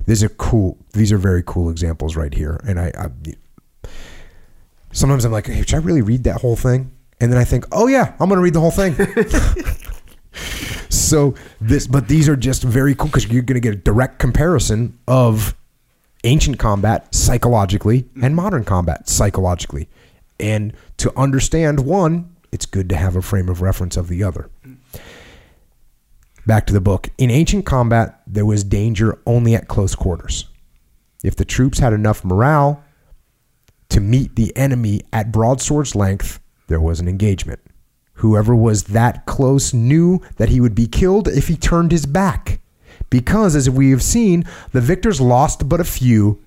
These 0.05 0.23
are 0.23 0.29
cool. 0.29 0.77
These 0.93 1.11
are 1.11 1.17
very 1.17 1.43
cool 1.45 1.69
examples 1.69 2.15
right 2.15 2.33
here. 2.33 2.61
And 2.67 2.79
I, 2.79 2.91
I 2.97 3.87
sometimes 4.91 5.25
I'm 5.25 5.31
like, 5.31 5.47
hey, 5.47 5.61
should 5.61 5.75
I 5.75 5.79
really 5.79 6.01
read 6.01 6.23
that 6.25 6.41
whole 6.41 6.55
thing? 6.55 6.91
And 7.19 7.31
then 7.31 7.39
I 7.39 7.43
think, 7.43 7.65
oh 7.71 7.87
yeah, 7.87 8.13
I'm 8.19 8.29
going 8.29 8.37
to 8.37 8.43
read 8.43 8.53
the 8.53 8.59
whole 8.59 8.71
thing. 8.71 8.95
so 10.89 11.33
this, 11.59 11.87
but 11.87 12.07
these 12.07 12.29
are 12.29 12.35
just 12.35 12.63
very 12.63 12.93
cool 12.93 13.07
because 13.07 13.27
you're 13.27 13.41
going 13.41 13.55
to 13.55 13.61
get 13.61 13.73
a 13.73 13.77
direct 13.77 14.19
comparison 14.19 14.97
of 15.07 15.55
ancient 16.25 16.59
combat 16.59 17.13
psychologically 17.13 18.05
and 18.21 18.35
modern 18.35 18.63
combat 18.63 19.07
psychologically. 19.07 19.87
And 20.39 20.73
to 20.97 21.17
understand 21.17 21.85
one, 21.85 22.35
it's 22.51 22.65
good 22.65 22.89
to 22.89 22.95
have 22.95 23.15
a 23.15 23.21
frame 23.21 23.49
of 23.49 23.61
reference 23.61 23.95
of 23.95 24.07
the 24.07 24.23
other. 24.23 24.49
Back 26.45 26.67
to 26.67 26.73
the 26.73 26.81
book. 26.81 27.09
In 27.17 27.31
ancient 27.31 27.65
combat, 27.65 28.21
there 28.27 28.45
was 28.45 28.63
danger 28.63 29.19
only 29.25 29.55
at 29.55 29.67
close 29.67 29.95
quarters. 29.95 30.45
If 31.23 31.35
the 31.35 31.45
troops 31.45 31.79
had 31.79 31.93
enough 31.93 32.23
morale 32.23 32.83
to 33.89 33.99
meet 33.99 34.35
the 34.35 34.55
enemy 34.55 35.01
at 35.11 35.31
broadsword's 35.31 35.95
length, 35.95 36.39
there 36.67 36.81
was 36.81 36.99
an 36.99 37.07
engagement. 37.07 37.61
Whoever 38.19 38.55
was 38.55 38.85
that 38.85 39.25
close 39.25 39.73
knew 39.73 40.21
that 40.37 40.49
he 40.49 40.61
would 40.61 40.75
be 40.75 40.87
killed 40.87 41.27
if 41.27 41.47
he 41.47 41.57
turned 41.57 41.91
his 41.91 42.05
back. 42.05 42.61
Because, 43.09 43.55
as 43.55 43.69
we 43.69 43.91
have 43.91 44.03
seen, 44.03 44.45
the 44.71 44.81
victors 44.81 45.21
lost 45.21 45.67
but 45.69 45.79
a 45.79 45.85
few, 45.85 46.43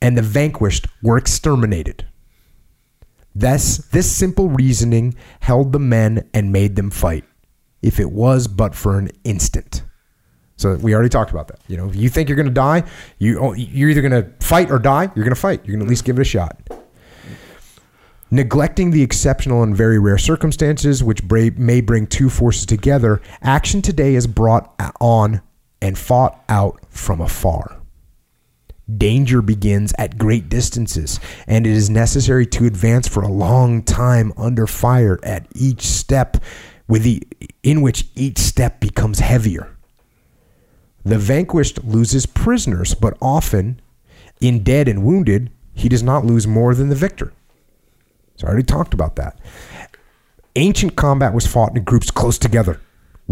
and 0.00 0.18
the 0.18 0.22
vanquished 0.22 0.86
were 1.02 1.16
exterminated. 1.16 2.06
Thus, 3.34 3.78
this 3.78 4.10
simple 4.10 4.48
reasoning 4.48 5.14
held 5.40 5.72
the 5.72 5.78
men 5.78 6.28
and 6.34 6.52
made 6.52 6.76
them 6.76 6.90
fight, 6.90 7.24
if 7.80 7.98
it 7.98 8.10
was 8.10 8.46
but 8.48 8.74
for 8.74 8.98
an 8.98 9.10
instant. 9.24 9.82
So 10.56 10.76
we 10.76 10.94
already 10.94 11.08
talked 11.08 11.30
about 11.30 11.48
that. 11.48 11.60
You 11.66 11.76
know, 11.76 11.88
if 11.88 11.96
you 11.96 12.08
think 12.08 12.28
you're 12.28 12.36
going 12.36 12.46
to 12.46 12.52
die, 12.52 12.84
you 13.18 13.38
oh, 13.38 13.52
you're 13.54 13.88
either 13.90 14.02
going 14.02 14.22
to 14.22 14.30
fight 14.44 14.70
or 14.70 14.78
die. 14.78 15.10
You're 15.14 15.24
going 15.24 15.34
to 15.34 15.40
fight. 15.40 15.64
You're 15.64 15.76
going 15.76 15.80
to 15.80 15.86
at 15.86 15.90
least 15.90 16.04
give 16.04 16.18
it 16.18 16.22
a 16.22 16.24
shot. 16.24 16.56
Neglecting 18.30 18.92
the 18.92 19.02
exceptional 19.02 19.62
and 19.62 19.76
very 19.76 19.98
rare 19.98 20.18
circumstances 20.18 21.02
which 21.02 21.22
may 21.30 21.80
bring 21.80 22.06
two 22.06 22.30
forces 22.30 22.64
together, 22.64 23.20
action 23.42 23.82
today 23.82 24.14
is 24.14 24.26
brought 24.26 24.74
on 25.00 25.42
and 25.82 25.98
fought 25.98 26.42
out 26.48 26.80
from 26.88 27.20
afar. 27.20 27.76
Danger 28.96 29.42
begins 29.42 29.92
at 29.98 30.16
great 30.16 30.48
distances, 30.48 31.20
and 31.46 31.66
it 31.66 31.72
is 31.72 31.90
necessary 31.90 32.46
to 32.46 32.66
advance 32.66 33.08
for 33.08 33.22
a 33.22 33.28
long 33.28 33.82
time 33.82 34.32
under 34.36 34.66
fire 34.66 35.18
at 35.22 35.46
each 35.54 35.82
step, 35.82 36.36
with 36.88 37.02
the, 37.02 37.22
in 37.62 37.82
which 37.82 38.08
each 38.14 38.38
step 38.38 38.80
becomes 38.80 39.20
heavier. 39.20 39.76
The 41.04 41.18
vanquished 41.18 41.82
loses 41.84 42.26
prisoners, 42.26 42.94
but 42.94 43.16
often 43.20 43.80
In 44.42 44.64
dead 44.64 44.88
and 44.88 45.04
wounded, 45.04 45.52
he 45.72 45.88
does 45.88 46.02
not 46.02 46.26
lose 46.26 46.48
more 46.48 46.74
than 46.74 46.88
the 46.88 46.96
victor. 46.96 47.32
So 48.34 48.46
I 48.46 48.50
already 48.50 48.64
talked 48.64 48.92
about 48.92 49.14
that. 49.14 49.38
Ancient 50.56 50.96
combat 50.96 51.32
was 51.32 51.46
fought 51.46 51.76
in 51.76 51.84
groups 51.84 52.10
close 52.10 52.38
together, 52.38 52.80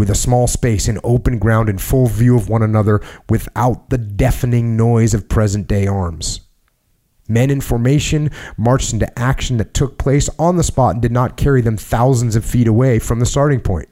with 0.01 0.09
a 0.09 0.14
small 0.14 0.46
space 0.46 0.88
in 0.88 0.98
open 1.05 1.38
ground 1.38 1.68
in 1.68 1.76
full 1.76 2.07
view 2.07 2.34
of 2.34 2.48
one 2.48 2.62
another 2.62 3.03
without 3.28 3.90
the 3.90 3.98
deafening 3.98 4.74
noise 4.74 5.12
of 5.12 5.28
present 5.28 5.68
day 5.68 5.86
arms. 5.86 6.40
Men 7.28 7.51
in 7.51 7.61
formation 7.61 8.30
marched 8.57 8.94
into 8.94 9.18
action 9.18 9.59
that 9.59 9.74
took 9.74 9.98
place 9.98 10.30
on 10.38 10.57
the 10.57 10.62
spot 10.62 10.94
and 10.94 11.03
did 11.03 11.12
not 11.12 11.36
carry 11.36 11.61
them 11.61 11.76
thousands 11.76 12.34
of 12.34 12.46
feet 12.46 12.66
away 12.66 12.98
from 12.98 13.20
the 13.20 13.26
starting 13.26 13.61
point. 13.61 13.90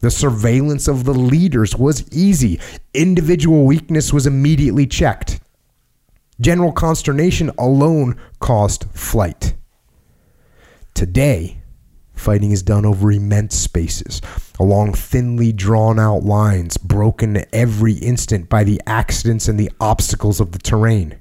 The 0.00 0.10
surveillance 0.10 0.88
of 0.88 1.04
the 1.04 1.12
leaders 1.12 1.76
was 1.76 2.10
easy. 2.10 2.58
Individual 2.94 3.66
weakness 3.66 4.14
was 4.14 4.26
immediately 4.26 4.86
checked. 4.86 5.38
General 6.40 6.72
consternation 6.72 7.50
alone 7.58 8.18
caused 8.40 8.86
flight. 8.94 9.52
Today, 10.94 11.60
fighting 12.16 12.50
is 12.50 12.62
done 12.62 12.84
over 12.84 13.12
immense 13.12 13.54
spaces, 13.54 14.20
along 14.58 14.94
thinly 14.94 15.52
drawn 15.52 16.00
out 16.00 16.24
lines, 16.24 16.76
broken 16.76 17.44
every 17.52 17.94
instant 17.94 18.48
by 18.48 18.64
the 18.64 18.80
accidents 18.86 19.46
and 19.46 19.60
the 19.60 19.70
obstacles 19.78 20.40
of 20.40 20.52
the 20.52 20.58
terrain. 20.58 21.20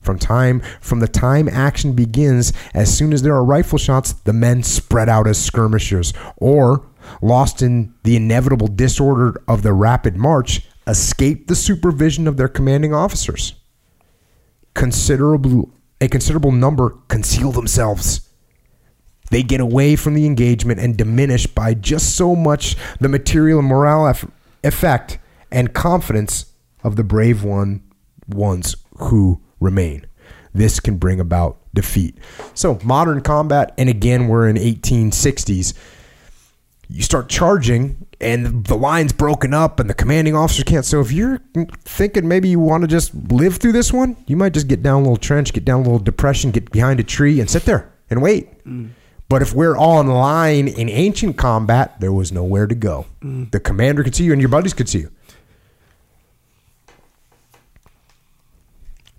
From 0.00 0.18
time 0.18 0.60
from 0.80 1.00
the 1.00 1.08
time 1.08 1.48
action 1.48 1.92
begins, 1.92 2.52
as 2.74 2.96
soon 2.96 3.12
as 3.12 3.22
there 3.22 3.34
are 3.34 3.44
rifle 3.44 3.78
shots, 3.78 4.12
the 4.12 4.32
men 4.32 4.62
spread 4.62 5.08
out 5.08 5.26
as 5.26 5.42
skirmishers, 5.42 6.12
or, 6.38 6.86
lost 7.20 7.60
in 7.60 7.94
the 8.02 8.16
inevitable 8.16 8.68
disorder 8.68 9.40
of 9.46 9.62
the 9.62 9.74
rapid 9.74 10.16
march, 10.16 10.62
escape 10.86 11.46
the 11.46 11.54
supervision 11.54 12.26
of 12.26 12.38
their 12.38 12.48
commanding 12.48 12.94
officers. 12.94 13.54
Considerable 14.74 15.70
a 16.00 16.08
considerable 16.08 16.52
number 16.52 16.96
conceal 17.08 17.52
themselves. 17.52 18.29
They 19.30 19.42
get 19.42 19.60
away 19.60 19.96
from 19.96 20.14
the 20.14 20.26
engagement 20.26 20.80
and 20.80 20.96
diminish 20.96 21.46
by 21.46 21.74
just 21.74 22.16
so 22.16 22.34
much 22.34 22.76
the 22.98 23.08
material 23.08 23.60
and 23.60 23.68
morale 23.68 24.08
eff- 24.08 24.26
effect 24.62 25.18
and 25.50 25.72
confidence 25.72 26.46
of 26.82 26.96
the 26.96 27.04
brave 27.04 27.42
one 27.42 27.82
ones 28.28 28.76
who 28.98 29.40
remain. 29.60 30.06
This 30.52 30.80
can 30.80 30.96
bring 30.96 31.20
about 31.20 31.58
defeat. 31.74 32.16
So, 32.54 32.78
modern 32.82 33.20
combat, 33.20 33.72
and 33.78 33.88
again, 33.88 34.26
we're 34.26 34.48
in 34.48 34.56
1860s. 34.56 35.74
You 36.88 37.02
start 37.02 37.28
charging, 37.28 38.04
and 38.20 38.64
the 38.64 38.74
line's 38.74 39.12
broken 39.12 39.54
up, 39.54 39.78
and 39.78 39.88
the 39.88 39.94
commanding 39.94 40.34
officer 40.34 40.64
can't. 40.64 40.84
So, 40.84 41.00
if 41.00 41.12
you're 41.12 41.40
thinking 41.84 42.26
maybe 42.26 42.48
you 42.48 42.58
want 42.58 42.82
to 42.82 42.88
just 42.88 43.14
live 43.14 43.58
through 43.58 43.72
this 43.72 43.92
one, 43.92 44.16
you 44.26 44.36
might 44.36 44.52
just 44.54 44.66
get 44.66 44.82
down 44.82 44.96
a 44.96 45.04
little 45.04 45.16
trench, 45.16 45.52
get 45.52 45.64
down 45.64 45.80
a 45.80 45.82
little 45.84 46.00
depression, 46.00 46.50
get 46.50 46.72
behind 46.72 46.98
a 46.98 47.04
tree, 47.04 47.38
and 47.38 47.48
sit 47.48 47.62
there 47.62 47.92
and 48.08 48.20
wait. 48.20 48.64
Mm. 48.64 48.90
But 49.30 49.42
if 49.42 49.54
we're 49.54 49.78
online 49.78 50.66
in 50.66 50.88
ancient 50.88 51.36
combat, 51.36 52.00
there 52.00 52.10
was 52.10 52.32
nowhere 52.32 52.66
to 52.66 52.74
go. 52.74 53.06
Mm. 53.22 53.52
The 53.52 53.60
commander 53.60 54.02
could 54.02 54.16
see 54.16 54.24
you, 54.24 54.32
and 54.32 54.42
your 54.42 54.48
buddies 54.48 54.74
could 54.74 54.88
see 54.88 54.98
you. 54.98 55.12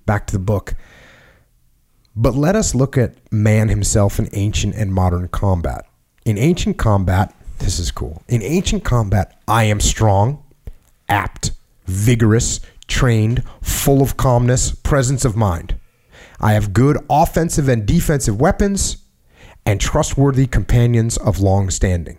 Back 0.06 0.28
to 0.28 0.34
the 0.34 0.40
book. 0.40 0.76
But 2.14 2.36
let 2.36 2.58
us 2.58 2.76
look 2.76 2.98
at 2.98 3.16
man 3.32 3.70
himself 3.70 4.20
in 4.20 4.28
ancient 4.34 4.76
and 4.76 4.94
modern 4.94 5.30
combat. 5.30 5.86
In 6.26 6.38
ancient 6.38 6.78
combat, 6.78 7.34
this 7.60 7.80
is 7.80 7.90
cool. 7.90 8.22
In 8.28 8.44
ancient 8.44 8.84
combat, 8.84 9.42
I 9.48 9.64
am 9.64 9.80
strong, 9.80 10.44
apt, 11.08 11.52
vigorous, 11.86 12.60
trained, 12.86 13.44
full 13.62 14.02
of 14.02 14.18
calmness, 14.18 14.74
presence 14.74 15.24
of 15.24 15.38
mind. 15.38 15.80
I 16.42 16.52
have 16.52 16.74
good 16.74 16.98
offensive 17.10 17.70
and 17.70 17.86
defensive 17.86 18.42
weapons 18.42 18.98
and 19.66 19.80
trustworthy 19.80 20.48
companions 20.48 21.18
of 21.18 21.40
long 21.40 21.70
standing. 21.70 22.18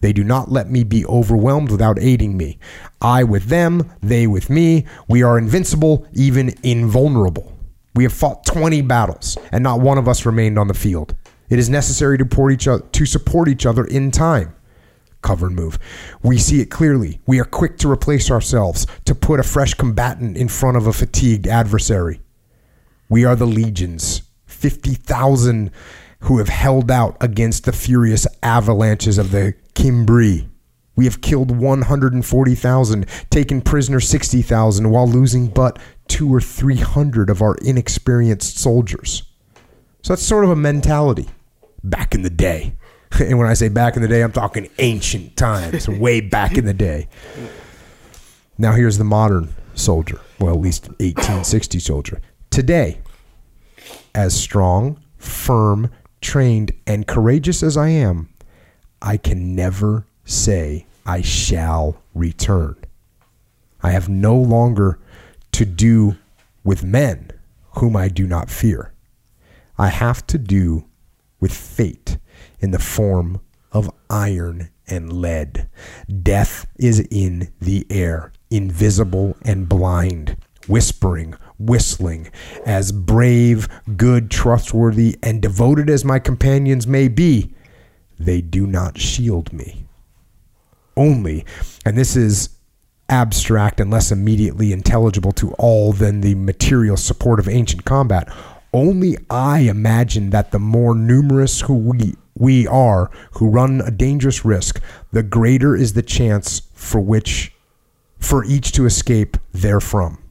They 0.00 0.12
do 0.12 0.24
not 0.24 0.50
let 0.50 0.68
me 0.68 0.82
be 0.82 1.06
overwhelmed 1.06 1.70
without 1.70 1.98
aiding 1.98 2.36
me. 2.36 2.58
I 3.00 3.22
with 3.22 3.44
them, 3.44 3.92
they 4.00 4.26
with 4.26 4.50
me. 4.50 4.84
We 5.06 5.22
are 5.22 5.38
invincible, 5.38 6.06
even 6.12 6.54
invulnerable. 6.64 7.56
We 7.94 8.02
have 8.02 8.12
fought 8.12 8.44
20 8.44 8.82
battles, 8.82 9.38
and 9.52 9.62
not 9.62 9.80
one 9.80 9.98
of 9.98 10.08
us 10.08 10.26
remained 10.26 10.58
on 10.58 10.66
the 10.66 10.74
field. 10.74 11.14
It 11.50 11.58
is 11.58 11.68
necessary 11.68 12.18
to, 12.18 12.24
other, 12.68 12.80
to 12.80 13.06
support 13.06 13.48
each 13.48 13.64
other 13.64 13.84
in 13.84 14.10
time. 14.10 14.54
Cover 15.20 15.46
and 15.46 15.54
move. 15.54 15.78
We 16.22 16.36
see 16.36 16.60
it 16.60 16.70
clearly. 16.70 17.20
We 17.26 17.38
are 17.38 17.44
quick 17.44 17.78
to 17.78 17.90
replace 17.90 18.28
ourselves, 18.28 18.88
to 19.04 19.14
put 19.14 19.38
a 19.38 19.44
fresh 19.44 19.74
combatant 19.74 20.36
in 20.36 20.48
front 20.48 20.76
of 20.76 20.88
a 20.88 20.92
fatigued 20.92 21.46
adversary. 21.46 22.20
We 23.08 23.24
are 23.24 23.36
the 23.36 23.46
legions, 23.46 24.22
50,000 24.46 25.70
who 26.22 26.38
have 26.38 26.48
held 26.48 26.90
out 26.90 27.16
against 27.20 27.64
the 27.64 27.72
furious 27.72 28.26
avalanches 28.42 29.18
of 29.18 29.30
the 29.30 29.54
Cimbri. 29.76 30.48
We 30.94 31.04
have 31.06 31.20
killed 31.20 31.56
140,000, 31.56 33.06
taken 33.30 33.60
prisoner 33.60 33.98
60,000, 33.98 34.90
while 34.90 35.08
losing 35.08 35.48
but 35.48 35.78
two 36.08 36.32
or 36.32 36.40
three 36.40 36.76
hundred 36.76 37.30
of 37.30 37.40
our 37.40 37.56
inexperienced 37.56 38.58
soldiers. 38.58 39.22
So 40.02 40.12
that's 40.12 40.22
sort 40.22 40.44
of 40.44 40.50
a 40.50 40.56
mentality 40.56 41.28
back 41.82 42.14
in 42.14 42.22
the 42.22 42.30
day. 42.30 42.76
And 43.20 43.38
when 43.38 43.46
I 43.46 43.52
say 43.52 43.68
back 43.68 43.96
in 43.96 44.00
the 44.00 44.08
day, 44.08 44.22
I'm 44.22 44.32
talking 44.32 44.70
ancient 44.78 45.36
times, 45.36 45.86
way 45.88 46.22
back 46.22 46.56
in 46.56 46.64
the 46.64 46.72
day. 46.72 47.08
Now 48.56 48.72
here's 48.72 48.96
the 48.96 49.04
modern 49.04 49.52
soldier, 49.74 50.18
well, 50.40 50.54
at 50.54 50.60
least 50.60 50.88
1860 50.88 51.78
soldier. 51.78 52.22
Today, 52.48 53.02
as 54.14 54.34
strong, 54.34 54.98
firm, 55.18 55.90
trained, 56.22 56.72
and 56.86 57.06
courageous 57.06 57.62
as 57.62 57.76
I 57.76 57.88
am, 57.88 58.30
I 59.02 59.16
can 59.16 59.54
never 59.54 60.06
say 60.24 60.86
I 61.04 61.20
shall 61.20 62.00
return. 62.14 62.76
I 63.82 63.90
have 63.90 64.08
no 64.08 64.36
longer 64.36 64.98
to 65.52 65.64
do 65.64 66.16
with 66.64 66.84
men 66.84 67.32
whom 67.78 67.96
I 67.96 68.08
do 68.08 68.26
not 68.26 68.48
fear. 68.48 68.92
I 69.76 69.88
have 69.88 70.26
to 70.28 70.38
do 70.38 70.84
with 71.40 71.52
fate 71.52 72.18
in 72.60 72.70
the 72.70 72.78
form 72.78 73.40
of 73.72 73.90
iron 74.08 74.70
and 74.86 75.12
lead. 75.12 75.68
Death 76.22 76.66
is 76.76 77.00
in 77.10 77.52
the 77.60 77.86
air, 77.90 78.32
invisible 78.50 79.36
and 79.42 79.68
blind, 79.68 80.36
whispering, 80.68 81.34
whistling. 81.66 82.30
As 82.66 82.92
brave, 82.92 83.68
good, 83.96 84.30
trustworthy, 84.30 85.18
and 85.22 85.40
devoted 85.40 85.88
as 85.88 86.04
my 86.04 86.18
companions 86.18 86.86
may 86.86 87.08
be, 87.08 87.54
they 88.18 88.40
do 88.40 88.66
not 88.66 88.98
shield 88.98 89.52
me. 89.52 89.86
Only, 90.96 91.44
and 91.84 91.96
this 91.96 92.16
is 92.16 92.50
abstract 93.08 93.80
and 93.80 93.90
less 93.90 94.10
immediately 94.10 94.72
intelligible 94.72 95.32
to 95.32 95.52
all 95.54 95.92
than 95.92 96.20
the 96.20 96.34
material 96.34 96.96
support 96.96 97.38
of 97.38 97.48
ancient 97.48 97.84
combat. 97.84 98.32
Only 98.72 99.18
I 99.28 99.60
imagine 99.60 100.30
that 100.30 100.50
the 100.50 100.58
more 100.58 100.94
numerous 100.94 101.62
who 101.62 101.74
we 101.74 102.14
we 102.34 102.66
are 102.66 103.10
who 103.32 103.48
run 103.48 103.82
a 103.82 103.90
dangerous 103.90 104.44
risk, 104.44 104.80
the 105.12 105.22
greater 105.22 105.76
is 105.76 105.92
the 105.92 106.02
chance 106.02 106.62
for 106.72 107.00
which 107.00 107.52
for 108.18 108.44
each 108.44 108.72
to 108.72 108.86
escape 108.86 109.36
therefrom. 109.52 110.21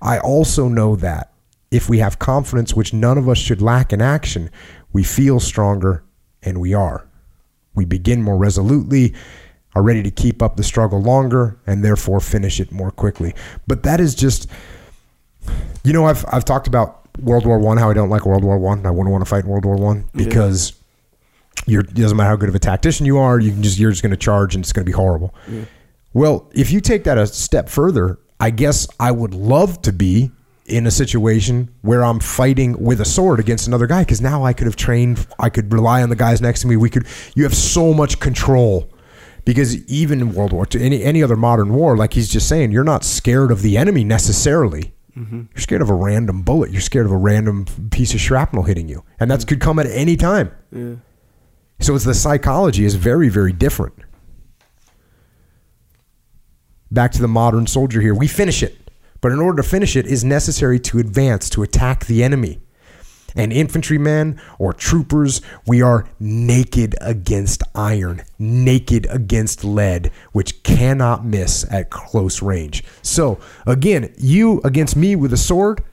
I 0.00 0.18
also 0.18 0.68
know 0.68 0.96
that 0.96 1.32
if 1.70 1.88
we 1.88 1.98
have 1.98 2.18
confidence 2.18 2.74
which 2.74 2.92
none 2.92 3.18
of 3.18 3.28
us 3.28 3.38
should 3.38 3.60
lack 3.60 3.92
in 3.92 4.00
action, 4.00 4.50
we 4.92 5.02
feel 5.02 5.40
stronger 5.40 6.04
and 6.42 6.60
we 6.60 6.74
are. 6.74 7.06
We 7.74 7.84
begin 7.84 8.22
more 8.22 8.36
resolutely, 8.36 9.14
are 9.74 9.82
ready 9.82 10.02
to 10.02 10.10
keep 10.10 10.42
up 10.42 10.56
the 10.56 10.62
struggle 10.62 11.02
longer, 11.02 11.58
and 11.66 11.84
therefore 11.84 12.20
finish 12.20 12.60
it 12.60 12.72
more 12.72 12.90
quickly. 12.90 13.34
But 13.66 13.82
that 13.82 14.00
is 14.00 14.14
just, 14.14 14.48
you 15.84 15.92
know, 15.92 16.06
I've 16.06 16.24
I've 16.32 16.44
talked 16.44 16.66
about 16.66 17.06
World 17.18 17.44
War 17.44 17.58
One, 17.58 17.76
how 17.76 17.90
I 17.90 17.94
don't 17.94 18.08
like 18.08 18.24
World 18.24 18.44
War 18.44 18.58
One. 18.58 18.84
I. 18.86 18.88
I 18.88 18.92
wouldn't 18.92 19.12
want 19.12 19.22
to 19.24 19.28
fight 19.28 19.44
in 19.44 19.50
World 19.50 19.66
War 19.66 19.76
One 19.76 20.08
because 20.14 20.72
you're 21.66 21.82
it 21.82 21.94
doesn't 21.94 22.16
matter 22.16 22.30
how 22.30 22.36
good 22.36 22.48
of 22.48 22.54
a 22.54 22.58
tactician 22.58 23.04
you 23.04 23.18
are, 23.18 23.38
you 23.38 23.50
can 23.50 23.62
just 23.62 23.78
you're 23.78 23.90
just 23.90 24.02
going 24.02 24.10
to 24.10 24.16
charge 24.16 24.54
and 24.54 24.64
it's 24.64 24.72
going 24.72 24.84
to 24.84 24.90
be 24.90 24.96
horrible. 24.96 25.34
Well, 26.14 26.50
if 26.54 26.70
you 26.70 26.80
take 26.80 27.04
that 27.04 27.18
a 27.18 27.26
step 27.26 27.68
further, 27.68 28.18
I 28.40 28.50
guess 28.50 28.86
I 29.00 29.10
would 29.10 29.34
love 29.34 29.82
to 29.82 29.92
be 29.92 30.30
in 30.66 30.86
a 30.86 30.90
situation 30.90 31.70
where 31.82 32.04
I'm 32.04 32.20
fighting 32.20 32.82
with 32.82 33.00
a 33.00 33.04
sword 33.04 33.38
against 33.40 33.66
another 33.66 33.86
guy 33.86 34.02
because 34.02 34.20
now 34.20 34.44
I 34.44 34.52
could 34.52 34.66
have 34.66 34.76
trained, 34.76 35.26
I 35.38 35.48
could 35.48 35.72
rely 35.72 36.02
on 36.02 36.08
the 36.08 36.16
guys 36.16 36.40
next 36.40 36.62
to 36.62 36.66
me. 36.66 36.76
We 36.76 36.90
could, 36.90 37.06
you 37.34 37.44
have 37.44 37.54
so 37.54 37.94
much 37.94 38.18
control 38.18 38.90
because 39.46 39.82
even 39.86 40.20
in 40.20 40.34
World 40.34 40.52
War 40.52 40.66
II, 40.72 40.82
any 40.82 41.02
any 41.02 41.22
other 41.22 41.36
modern 41.36 41.72
war, 41.72 41.96
like 41.96 42.12
he's 42.12 42.28
just 42.28 42.48
saying, 42.48 42.72
you're 42.72 42.84
not 42.84 43.04
scared 43.04 43.50
of 43.50 43.62
the 43.62 43.78
enemy 43.78 44.04
necessarily. 44.04 44.92
Mm-hmm. 45.16 45.44
You're 45.54 45.62
scared 45.62 45.80
of 45.80 45.88
a 45.88 45.94
random 45.94 46.42
bullet. 46.42 46.72
You're 46.72 46.82
scared 46.82 47.06
of 47.06 47.12
a 47.12 47.16
random 47.16 47.64
piece 47.90 48.12
of 48.12 48.20
shrapnel 48.20 48.64
hitting 48.64 48.88
you, 48.88 49.04
and 49.18 49.30
that 49.30 49.40
mm. 49.40 49.48
could 49.48 49.60
come 49.60 49.78
at 49.78 49.86
any 49.86 50.16
time. 50.16 50.50
Yeah. 50.70 50.96
So 51.80 51.94
it's 51.94 52.04
the 52.04 52.12
psychology 52.12 52.84
is 52.84 52.96
very, 52.96 53.28
very 53.28 53.52
different. 53.52 53.94
Back 56.90 57.12
to 57.12 57.20
the 57.20 57.28
modern 57.28 57.66
soldier 57.66 58.00
here. 58.00 58.14
We 58.14 58.28
finish 58.28 58.62
it. 58.62 58.86
But 59.20 59.32
in 59.32 59.40
order 59.40 59.62
to 59.62 59.68
finish 59.68 59.96
it 59.96 60.06
is 60.06 60.24
necessary 60.24 60.78
to 60.80 60.98
advance 60.98 61.50
to 61.50 61.62
attack 61.62 62.06
the 62.06 62.22
enemy. 62.22 62.60
And 63.34 63.52
infantrymen 63.52 64.40
or 64.58 64.72
troopers, 64.72 65.42
we 65.66 65.82
are 65.82 66.08
naked 66.18 66.94
against 67.02 67.62
iron, 67.74 68.22
naked 68.38 69.06
against 69.10 69.62
lead, 69.62 70.10
which 70.32 70.62
cannot 70.62 71.24
miss 71.24 71.70
at 71.70 71.90
close 71.90 72.40
range. 72.40 72.82
So, 73.02 73.38
again, 73.66 74.14
you 74.16 74.62
against 74.64 74.96
me 74.96 75.16
with 75.16 75.34
a 75.34 75.36
sword, 75.36 75.84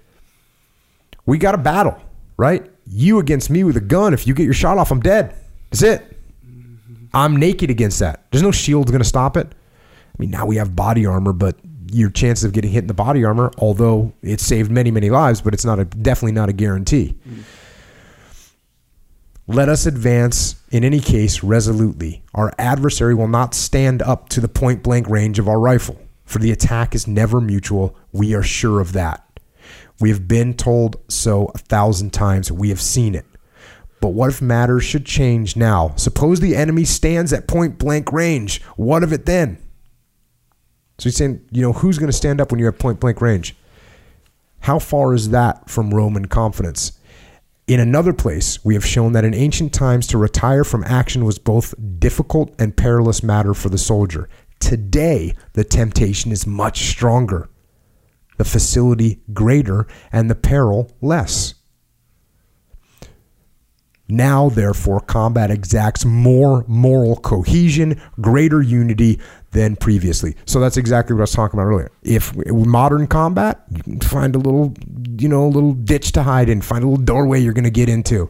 we 1.25 1.37
got 1.37 1.53
a 1.53 1.57
battle, 1.57 1.99
right? 2.37 2.69
You 2.87 3.19
against 3.19 3.49
me 3.49 3.65
with 3.65 3.75
a 3.75 3.81
gun, 3.81 4.13
if 4.13 4.25
you 4.25 4.33
get 4.33 4.45
your 4.45 4.53
shot 4.53 4.77
off, 4.77 4.91
I'm 4.91 5.01
dead. 5.01 5.35
That's 5.69 5.83
it. 5.83 6.17
I'm 7.13 7.35
naked 7.35 7.69
against 7.69 7.99
that. 7.99 8.25
There's 8.31 8.43
no 8.43 8.51
shield 8.51 8.87
going 8.87 8.99
to 8.99 9.07
stop 9.07 9.35
it. 9.35 9.51
I 10.13 10.15
mean, 10.19 10.31
now 10.31 10.45
we 10.45 10.57
have 10.57 10.75
body 10.75 11.05
armor, 11.05 11.33
but 11.33 11.57
your 11.91 12.09
chances 12.09 12.43
of 12.43 12.53
getting 12.53 12.71
hit 12.71 12.83
in 12.83 12.87
the 12.87 12.93
body 12.93 13.23
armor, 13.23 13.51
although 13.57 14.13
it 14.21 14.39
saved 14.39 14.71
many, 14.71 14.91
many 14.91 15.09
lives, 15.09 15.41
but 15.41 15.53
it's 15.53 15.65
not 15.65 15.79
a 15.79 15.85
definitely 15.85 16.31
not 16.31 16.49
a 16.49 16.53
guarantee. 16.53 17.15
Let 19.47 19.69
us 19.69 19.85
advance 19.85 20.55
in 20.71 20.83
any 20.83 20.99
case 20.99 21.43
resolutely. 21.43 22.23
Our 22.33 22.53
adversary 22.57 23.13
will 23.13 23.27
not 23.27 23.53
stand 23.53 24.01
up 24.01 24.29
to 24.29 24.39
the 24.39 24.47
point 24.47 24.83
blank 24.83 25.09
range 25.09 25.37
of 25.37 25.49
our 25.49 25.59
rifle, 25.59 25.99
for 26.23 26.39
the 26.39 26.51
attack 26.51 26.95
is 26.95 27.07
never 27.07 27.41
mutual. 27.41 27.95
We 28.11 28.33
are 28.33 28.43
sure 28.43 28.79
of 28.79 28.93
that. 28.93 29.27
We 29.99 30.09
have 30.09 30.27
been 30.27 30.53
told 30.53 30.97
so 31.09 31.51
a 31.53 31.57
thousand 31.57 32.11
times. 32.11 32.51
We 32.51 32.69
have 32.69 32.81
seen 32.81 33.15
it. 33.15 33.25
But 33.99 34.09
what 34.09 34.29
if 34.29 34.41
matters 34.41 34.83
should 34.83 35.05
change 35.05 35.55
now? 35.55 35.93
Suppose 35.95 36.39
the 36.39 36.55
enemy 36.55 36.83
stands 36.83 37.31
at 37.31 37.47
point 37.47 37.77
blank 37.77 38.11
range. 38.11 38.61
What 38.75 39.03
of 39.03 39.13
it 39.13 39.25
then? 39.25 39.59
So 40.97 41.05
he's 41.05 41.17
saying, 41.17 41.41
you 41.51 41.61
know, 41.61 41.73
who's 41.73 41.97
going 41.97 42.11
to 42.11 42.17
stand 42.17 42.39
up 42.39 42.51
when 42.51 42.59
you're 42.59 42.69
at 42.69 42.79
point 42.79 42.99
blank 42.99 43.21
range? 43.21 43.55
How 44.59 44.79
far 44.79 45.13
is 45.13 45.29
that 45.29 45.69
from 45.69 45.93
Roman 45.93 46.27
confidence? 46.27 46.99
In 47.65 47.79
another 47.79 48.13
place, 48.13 48.63
we 48.63 48.73
have 48.73 48.85
shown 48.85 49.13
that 49.13 49.25
in 49.25 49.33
ancient 49.33 49.73
times 49.73 50.05
to 50.07 50.17
retire 50.17 50.63
from 50.63 50.83
action 50.83 51.25
was 51.25 51.39
both 51.39 51.73
difficult 51.99 52.53
and 52.59 52.75
perilous 52.75 53.23
matter 53.23 53.53
for 53.53 53.69
the 53.69 53.77
soldier. 53.77 54.29
Today, 54.59 55.33
the 55.53 55.63
temptation 55.63 56.31
is 56.31 56.45
much 56.45 56.83
stronger, 56.89 57.49
the 58.37 58.45
facility 58.45 59.21
greater, 59.33 59.87
and 60.11 60.29
the 60.29 60.35
peril 60.35 60.91
less. 61.01 61.55
Now, 64.09 64.49
therefore, 64.49 64.99
combat 64.99 65.49
exacts 65.49 66.05
more 66.05 66.65
moral 66.67 67.15
cohesion, 67.15 68.01
greater 68.19 68.61
unity 68.61 69.19
than 69.53 69.75
previously. 69.75 70.35
So 70.45 70.59
that's 70.59 70.77
exactly 70.77 71.13
what 71.13 71.21
I 71.21 71.23
was 71.23 71.31
talking 71.31 71.59
about 71.59 71.67
earlier. 71.67 71.91
If 72.01 72.35
modern 72.35 73.07
combat, 73.07 73.63
you 73.69 73.83
can 73.83 73.99
find 74.01 74.35
a 74.35 74.39
little, 74.39 74.73
you 75.17 75.29
know, 75.29 75.45
a 75.45 75.47
little 75.47 75.73
ditch 75.73 76.11
to 76.13 76.23
hide 76.23 76.49
in, 76.49 76.61
find 76.61 76.83
a 76.83 76.87
little 76.87 77.03
doorway 77.03 77.39
you're 77.39 77.53
going 77.53 77.63
to 77.63 77.71
get 77.71 77.87
into. 77.87 78.29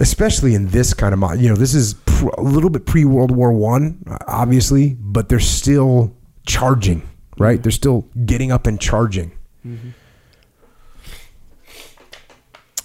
Especially 0.00 0.54
in 0.54 0.68
this 0.68 0.92
kind 0.92 1.12
of 1.12 1.20
mod, 1.20 1.40
you 1.40 1.48
know, 1.48 1.56
this 1.56 1.74
is 1.74 1.94
pr- 1.94 2.28
a 2.36 2.42
little 2.42 2.70
bit 2.70 2.84
pre 2.84 3.04
World 3.04 3.30
War 3.30 3.52
One, 3.52 4.02
obviously, 4.26 4.96
but 4.98 5.28
they're 5.28 5.40
still 5.40 6.14
charging, 6.46 7.08
right? 7.38 7.62
They're 7.62 7.72
still 7.72 8.08
getting 8.26 8.50
up 8.50 8.66
and 8.66 8.80
charging. 8.80 9.32
Mm-hmm. 9.66 9.90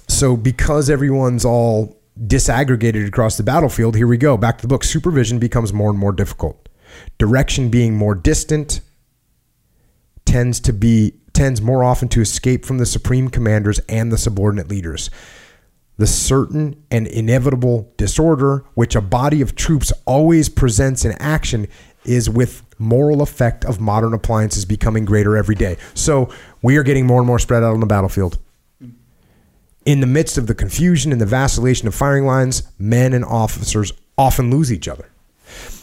So 0.07 0.37
because 0.37 0.89
everyone's 0.89 1.45
all 1.45 1.97
disaggregated 2.25 3.07
across 3.07 3.37
the 3.37 3.43
battlefield, 3.43 3.95
here 3.95 4.07
we 4.07 4.17
go. 4.17 4.37
Back 4.37 4.57
to 4.57 4.61
the 4.63 4.67
book. 4.67 4.83
Supervision 4.83 5.39
becomes 5.39 5.73
more 5.73 5.89
and 5.89 5.99
more 5.99 6.11
difficult. 6.11 6.69
Direction 7.17 7.69
being 7.69 7.95
more 7.95 8.15
distant 8.15 8.81
tends 10.25 10.59
to 10.61 10.73
be 10.73 11.13
tends 11.33 11.61
more 11.61 11.83
often 11.83 12.09
to 12.09 12.19
escape 12.21 12.65
from 12.65 12.79
the 12.79 12.85
supreme 12.85 13.29
commanders 13.29 13.79
and 13.87 14.11
the 14.11 14.17
subordinate 14.17 14.67
leaders. 14.69 15.11
The 15.97 16.07
certain 16.07 16.83
and 16.89 17.05
inevitable 17.05 17.93
disorder 17.97 18.65
which 18.73 18.95
a 18.95 19.01
body 19.01 19.41
of 19.41 19.55
troops 19.55 19.93
always 20.05 20.49
presents 20.49 21.05
in 21.05 21.11
action 21.13 21.67
is 22.05 22.29
with 22.29 22.63
moral 22.79 23.21
effect 23.21 23.65
of 23.65 23.79
modern 23.79 24.13
appliances 24.13 24.65
becoming 24.65 25.05
greater 25.05 25.37
every 25.37 25.55
day. 25.55 25.77
So 25.93 26.29
we 26.61 26.77
are 26.77 26.83
getting 26.83 27.05
more 27.05 27.19
and 27.19 27.27
more 27.27 27.39
spread 27.39 27.63
out 27.63 27.73
on 27.73 27.79
the 27.79 27.85
battlefield. 27.85 28.39
In 29.87 30.01
the 30.01 30.05
midst 30.05 30.37
of 30.37 30.47
the 30.47 30.53
confusion 30.53 31.13
and 31.13 31.21
the 31.21 31.25
vacillation 31.25 31.87
of 31.87 31.95
firing 31.95 32.25
lines, 32.25 32.63
men 32.77 33.13
and 33.13 33.23
officers 33.23 33.93
often 34.17 34.51
lose 34.51 34.69
each 34.69 34.85
other. 34.85 35.07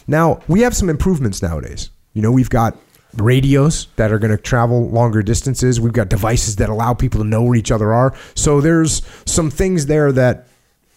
Now, 0.05 0.41
we 0.47 0.61
have 0.61 0.75
some 0.75 0.91
improvements 0.91 1.41
nowadays. 1.41 1.89
You 2.13 2.21
know, 2.21 2.31
we've 2.31 2.51
got 2.51 2.77
radios 3.15 3.87
that 3.95 4.11
are 4.11 4.19
going 4.19 4.29
to 4.29 4.37
travel 4.37 4.91
longer 4.91 5.23
distances. 5.23 5.81
We've 5.81 5.91
got 5.91 6.09
devices 6.09 6.57
that 6.57 6.69
allow 6.69 6.93
people 6.93 7.19
to 7.21 7.27
know 7.27 7.41
where 7.41 7.55
each 7.55 7.71
other 7.71 7.95
are. 7.95 8.13
So 8.35 8.61
there's 8.61 9.01
some 9.25 9.49
things 9.49 9.87
there 9.87 10.11
that 10.11 10.49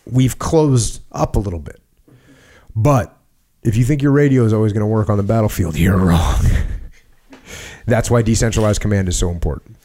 we've 0.04 0.38
closed 0.38 1.00
up 1.10 1.34
a 1.34 1.38
little 1.38 1.60
bit. 1.60 1.80
But 2.76 3.16
if 3.62 3.74
you 3.74 3.86
think 3.86 4.02
your 4.02 4.12
radio 4.12 4.44
is 4.44 4.52
always 4.52 4.74
going 4.74 4.82
to 4.82 4.86
work 4.86 5.08
on 5.08 5.16
the 5.16 5.22
battlefield, 5.22 5.78
you're 5.78 5.96
wrong. 5.96 6.42
That's 7.86 8.10
why 8.10 8.20
decentralized 8.20 8.82
command 8.82 9.08
is 9.08 9.16
so 9.16 9.30
important. 9.30 9.77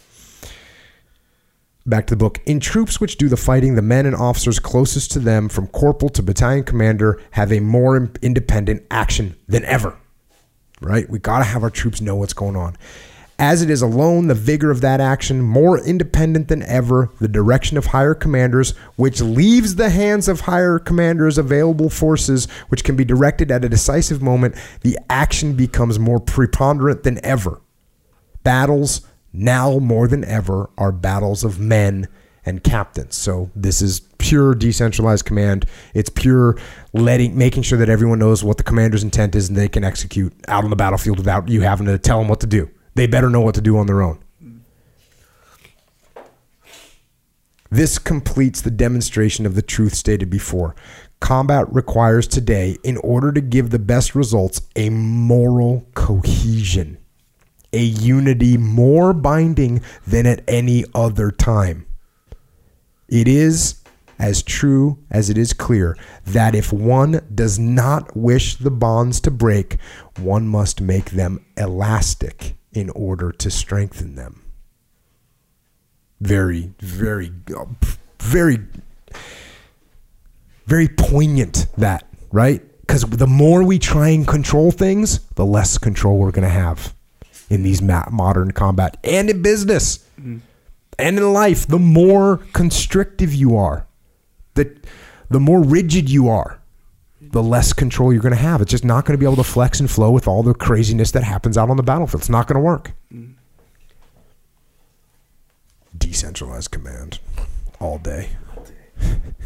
Back 1.85 2.07
to 2.07 2.15
the 2.15 2.17
book. 2.17 2.39
In 2.45 2.61
troops 2.61 3.01
which 3.01 3.17
do 3.17 3.27
the 3.27 3.35
fighting, 3.35 3.75
the 3.75 3.81
men 3.81 4.05
and 4.05 4.15
officers 4.15 4.57
closest 4.57 5.11
to 5.11 5.19
them, 5.19 5.49
from 5.49 5.67
corporal 5.67 6.09
to 6.11 6.23
battalion 6.23 6.63
commander, 6.63 7.21
have 7.31 7.51
a 7.51 7.59
more 7.59 8.09
independent 8.21 8.83
action 8.89 9.35
than 9.47 9.65
ever. 9.65 9.97
Right? 10.79 11.09
We 11.09 11.19
got 11.19 11.39
to 11.39 11.45
have 11.45 11.61
our 11.61 11.69
troops 11.69 11.99
know 11.99 12.15
what's 12.15 12.33
going 12.33 12.55
on. 12.55 12.77
As 13.37 13.61
it 13.61 13.69
is 13.69 13.81
alone, 13.81 14.27
the 14.27 14.35
vigor 14.35 14.71
of 14.71 14.79
that 14.81 15.01
action, 15.01 15.41
more 15.41 15.77
independent 15.77 16.47
than 16.47 16.63
ever, 16.63 17.09
the 17.19 17.27
direction 17.27 17.77
of 17.77 17.87
higher 17.87 18.13
commanders, 18.13 18.71
which 18.95 19.19
leaves 19.19 19.75
the 19.75 19.89
hands 19.89 20.29
of 20.29 20.41
higher 20.41 20.79
commanders 20.79 21.37
available 21.37 21.89
forces, 21.89 22.45
which 22.69 22.85
can 22.85 22.95
be 22.95 23.03
directed 23.03 23.51
at 23.51 23.65
a 23.65 23.69
decisive 23.69 24.21
moment, 24.21 24.55
the 24.81 24.97
action 25.09 25.55
becomes 25.55 25.99
more 25.99 26.19
preponderant 26.19 27.03
than 27.03 27.23
ever. 27.25 27.59
Battles 28.43 29.01
now 29.33 29.79
more 29.79 30.07
than 30.07 30.23
ever 30.23 30.69
are 30.77 30.91
battles 30.91 31.43
of 31.43 31.59
men 31.59 32.07
and 32.45 32.63
captains. 32.63 33.15
So 33.15 33.49
this 33.55 33.81
is 33.81 34.01
pure 34.17 34.53
decentralized 34.53 35.25
command. 35.25 35.65
It's 35.93 36.09
pure 36.09 36.57
letting 36.93 37.37
making 37.37 37.63
sure 37.63 37.77
that 37.79 37.89
everyone 37.89 38.19
knows 38.19 38.43
what 38.43 38.57
the 38.57 38.63
commander's 38.63 39.03
intent 39.03 39.35
is 39.35 39.49
and 39.49 39.57
they 39.57 39.67
can 39.67 39.83
execute 39.83 40.33
out 40.47 40.63
on 40.63 40.69
the 40.69 40.75
battlefield 40.75 41.17
without 41.17 41.49
you 41.49 41.61
having 41.61 41.87
to 41.87 41.97
tell 41.97 42.19
them 42.19 42.27
what 42.27 42.39
to 42.41 42.47
do. 42.47 42.69
They 42.95 43.07
better 43.07 43.29
know 43.29 43.41
what 43.41 43.55
to 43.55 43.61
do 43.61 43.77
on 43.77 43.87
their 43.87 44.01
own. 44.01 44.19
This 47.71 47.97
completes 47.97 48.61
the 48.61 48.69
demonstration 48.69 49.47
of 49.47 49.55
the 49.55 49.63
truth 49.63 49.95
stated 49.95 50.29
before. 50.29 50.75
Combat 51.19 51.65
requires 51.73 52.27
today, 52.27 52.77
in 52.83 52.97
order 52.97 53.31
to 53.31 53.41
give 53.41 53.71
the 53.71 53.79
best 53.79 54.13
results, 54.13 54.61
a 54.75 54.89
moral 54.91 55.83
cohesion 55.95 56.99
a 57.73 57.81
unity 57.81 58.57
more 58.57 59.13
binding 59.13 59.81
than 60.07 60.25
at 60.25 60.43
any 60.47 60.85
other 60.93 61.31
time. 61.31 61.85
It 63.09 63.27
is 63.27 63.83
as 64.19 64.43
true 64.43 64.99
as 65.11 65.29
it 65.29 65.37
is 65.37 65.53
clear 65.53 65.97
that 66.25 66.55
if 66.55 66.71
one 66.71 67.21
does 67.33 67.59
not 67.59 68.15
wish 68.15 68.55
the 68.55 68.71
bonds 68.71 69.19
to 69.21 69.31
break, 69.31 69.77
one 70.17 70.47
must 70.47 70.79
make 70.79 71.11
them 71.11 71.43
elastic 71.57 72.55
in 72.71 72.89
order 72.91 73.31
to 73.31 73.51
strengthen 73.51 74.15
them. 74.15 74.41
Very, 76.21 76.71
very, 76.79 77.31
very, 78.19 78.59
very 80.65 80.87
poignant 80.87 81.67
that, 81.77 82.07
right? 82.31 82.61
Because 82.81 83.01
the 83.01 83.27
more 83.27 83.63
we 83.63 83.79
try 83.79 84.09
and 84.09 84.27
control 84.27 84.71
things, 84.71 85.19
the 85.35 85.45
less 85.45 85.77
control 85.77 86.17
we're 86.17 86.31
going 86.31 86.43
to 86.43 86.49
have 86.49 86.93
in 87.49 87.63
these 87.63 87.81
ma- 87.81 88.05
modern 88.11 88.51
combat 88.51 88.97
and 89.03 89.29
in 89.29 89.41
business 89.41 90.05
and 90.17 90.41
in 91.17 91.33
life. 91.33 91.67
The 91.67 91.79
more 91.79 92.37
constrictive 92.53 93.33
you 93.33 93.55
are, 93.57 93.85
the 94.55 94.75
the 95.29 95.39
more 95.39 95.61
rigid 95.63 96.09
you 96.09 96.29
are, 96.29 96.59
the 97.21 97.41
less 97.43 97.73
control 97.73 98.13
you're 98.13 98.21
going 98.21 98.35
to 98.35 98.39
have. 98.41 98.61
It's 98.61 98.71
just 98.71 98.85
not 98.85 99.05
going 99.05 99.13
to 99.17 99.19
be 99.19 99.25
able 99.25 99.43
to 99.43 99.49
flex 99.49 99.79
and 99.79 99.89
flow 99.89 100.11
with 100.11 100.27
all 100.27 100.43
the 100.43 100.53
craziness 100.53 101.11
that 101.11 101.23
happens 101.23 101.57
out 101.57 101.69
on 101.69 101.77
the 101.77 101.83
battlefield. 101.83 102.21
It's 102.21 102.29
not 102.29 102.47
going 102.47 102.55
to 102.55 102.61
work. 102.61 102.91
Decentralized 105.97 106.71
command 106.71 107.19
all 107.79 107.97
day. 107.97 108.29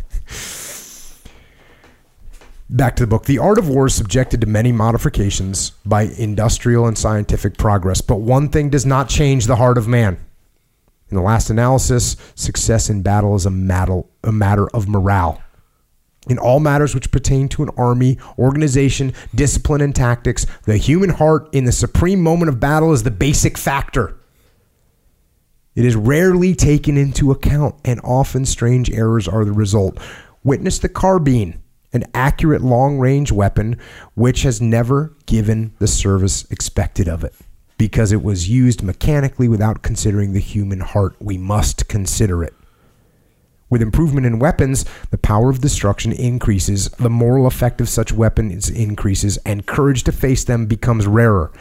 Back 2.69 2.97
to 2.97 3.03
the 3.03 3.07
book. 3.07 3.25
The 3.25 3.39
art 3.39 3.57
of 3.57 3.69
war 3.69 3.87
is 3.87 3.95
subjected 3.95 4.41
to 4.41 4.47
many 4.47 4.73
modifications 4.73 5.71
by 5.85 6.03
industrial 6.03 6.85
and 6.85 6.97
scientific 6.97 7.57
progress, 7.57 8.01
but 8.01 8.19
one 8.19 8.49
thing 8.49 8.69
does 8.69 8.85
not 8.85 9.07
change 9.07 9.45
the 9.45 9.55
heart 9.55 9.77
of 9.77 9.87
man. 9.87 10.17
In 11.09 11.15
the 11.15 11.23
last 11.23 11.49
analysis, 11.49 12.17
success 12.35 12.89
in 12.89 13.03
battle 13.03 13.35
is 13.35 13.45
a 13.45 13.49
matter, 13.49 14.01
a 14.21 14.33
matter 14.33 14.67
of 14.71 14.89
morale. 14.89 15.41
In 16.29 16.37
all 16.37 16.59
matters 16.59 16.93
which 16.93 17.09
pertain 17.09 17.47
to 17.49 17.63
an 17.63 17.69
army, 17.77 18.17
organization, 18.37 19.13
discipline, 19.33 19.79
and 19.79 19.95
tactics, 19.95 20.45
the 20.63 20.75
human 20.75 21.11
heart 21.11 21.47
in 21.53 21.63
the 21.63 21.71
supreme 21.71 22.21
moment 22.21 22.49
of 22.49 22.59
battle 22.59 22.91
is 22.91 23.03
the 23.03 23.11
basic 23.11 23.57
factor. 23.57 24.17
It 25.73 25.85
is 25.85 25.95
rarely 25.95 26.53
taken 26.53 26.97
into 26.97 27.31
account, 27.31 27.75
and 27.85 28.01
often 28.03 28.45
strange 28.45 28.91
errors 28.91 29.25
are 29.25 29.45
the 29.45 29.53
result. 29.53 29.97
Witness 30.43 30.79
the 30.79 30.89
carbine, 30.89 31.61
an 31.97 32.05
accurate 32.13 32.61
long 32.61 32.99
range 32.99 33.31
weapon 33.31 33.77
which 34.13 34.43
has 34.43 34.61
never 34.61 35.15
given 35.25 35.73
the 35.79 35.87
service 35.87 36.49
expected 36.51 37.07
of 37.07 37.23
it 37.23 37.33
because 37.77 38.11
it 38.11 38.23
was 38.23 38.47
used 38.47 38.83
mechanically 38.83 39.47
without 39.47 39.81
considering 39.81 40.33
the 40.33 40.39
human 40.39 40.79
heart. 40.79 41.15
We 41.19 41.37
must 41.37 41.87
consider 41.87 42.43
it. 42.43 42.53
With 43.69 43.81
improvement 43.81 44.25
in 44.25 44.39
weapons, 44.39 44.85
the 45.11 45.17
power 45.17 45.49
of 45.49 45.59
destruction 45.59 46.13
increases, 46.13 46.89
the 46.91 47.09
moral 47.09 47.47
effect 47.47 47.81
of 47.81 47.89
such 47.89 48.13
weapons 48.13 48.69
increases, 48.69 49.37
and 49.37 49.65
courage 49.65 50.03
to 50.03 50.11
face 50.11 50.43
them 50.45 50.67
becomes 50.67 51.05
rarer. 51.05 51.51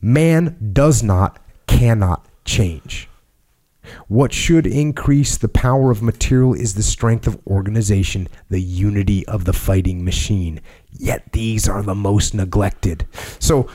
Man 0.00 0.70
does 0.72 1.02
not, 1.02 1.38
cannot 1.66 2.26
change. 2.44 3.07
What 4.08 4.32
should 4.32 4.66
increase 4.66 5.36
the 5.36 5.48
power 5.48 5.90
of 5.90 6.02
material 6.02 6.54
is 6.54 6.74
the 6.74 6.82
strength 6.82 7.26
of 7.26 7.38
organization, 7.46 8.28
the 8.48 8.60
unity 8.60 9.26
of 9.26 9.44
the 9.44 9.52
fighting 9.52 10.04
machine. 10.04 10.60
Yet 10.92 11.32
these 11.32 11.68
are 11.68 11.82
the 11.82 11.94
most 11.94 12.34
neglected. 12.34 13.06
So 13.38 13.68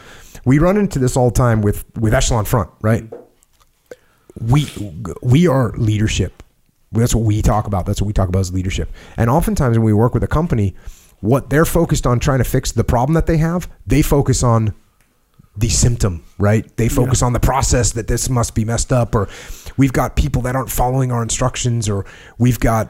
we 0.46 0.60
run 0.60 0.78
into 0.78 1.00
this 1.00 1.16
all 1.16 1.30
the 1.30 1.36
time 1.36 1.62
with, 1.62 1.86
with 1.98 2.14
Echelon 2.14 2.46
Front, 2.46 2.70
right? 2.82 3.06
We 4.40 4.68
we 5.22 5.48
are 5.48 5.72
leadership. 5.78 6.42
That's 6.92 7.14
what 7.14 7.24
we 7.24 7.42
talk 7.42 7.68
about. 7.68 7.86
That's 7.86 8.02
what 8.02 8.08
we 8.08 8.14
talk 8.14 8.30
about 8.30 8.40
as 8.40 8.54
leadership. 8.54 8.92
And 9.18 9.30
oftentimes 9.30 9.78
when 9.78 9.86
we 9.86 9.94
work 9.94 10.14
with 10.14 10.24
a 10.24 10.28
company, 10.28 10.76
what 11.22 11.50
they're 11.50 11.66
focused 11.66 12.06
on 12.06 12.20
trying 12.20 12.40
to 12.40 12.44
fix 12.44 12.72
the 12.72 12.84
problem 12.84 13.14
that 13.14 13.28
they 13.28 13.38
have, 13.38 13.70
they 13.86 14.02
focus 14.02 14.44
on 14.44 14.74
the 15.56 15.70
symptom, 15.70 16.24
right? 16.40 16.76
They 16.78 16.90
focus 16.90 17.22
on 17.22 17.34
the 17.34 17.40
process 17.40 17.92
that 17.92 18.08
this 18.08 18.28
must 18.28 18.56
be 18.56 18.66
messed 18.66 18.92
up, 18.92 19.14
or 19.14 19.30
we've 19.78 19.94
got 19.94 20.16
people 20.16 20.42
that 20.44 20.56
aren't 20.56 20.72
following 20.72 21.12
our 21.12 21.24
instructions, 21.24 21.90
or 21.90 22.06
we've 22.38 22.60
got 22.60 22.90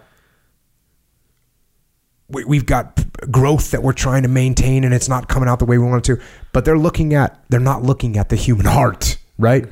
we- 2.30 2.46
we've 2.46 2.66
got 2.66 3.04
growth 3.32 3.72
that 3.72 3.84
we're 3.84 3.94
trying 3.94 4.24
to 4.24 4.30
maintain 4.30 4.84
and 4.84 4.94
it's 4.94 5.10
not 5.10 5.28
coming 5.28 5.48
out 5.48 5.60
the 5.60 5.66
way 5.66 5.78
we 5.78 5.86
want 5.86 6.08
it 6.08 6.16
to. 6.16 6.22
But 6.52 6.66
they're 6.66 6.78
looking 6.78 7.14
at 7.14 7.44
they're 7.50 7.60
not 7.60 7.84
looking 7.84 8.18
at 8.18 8.30
the 8.30 8.36
human 8.36 8.66
heart, 8.66 9.18
right? 9.38 9.68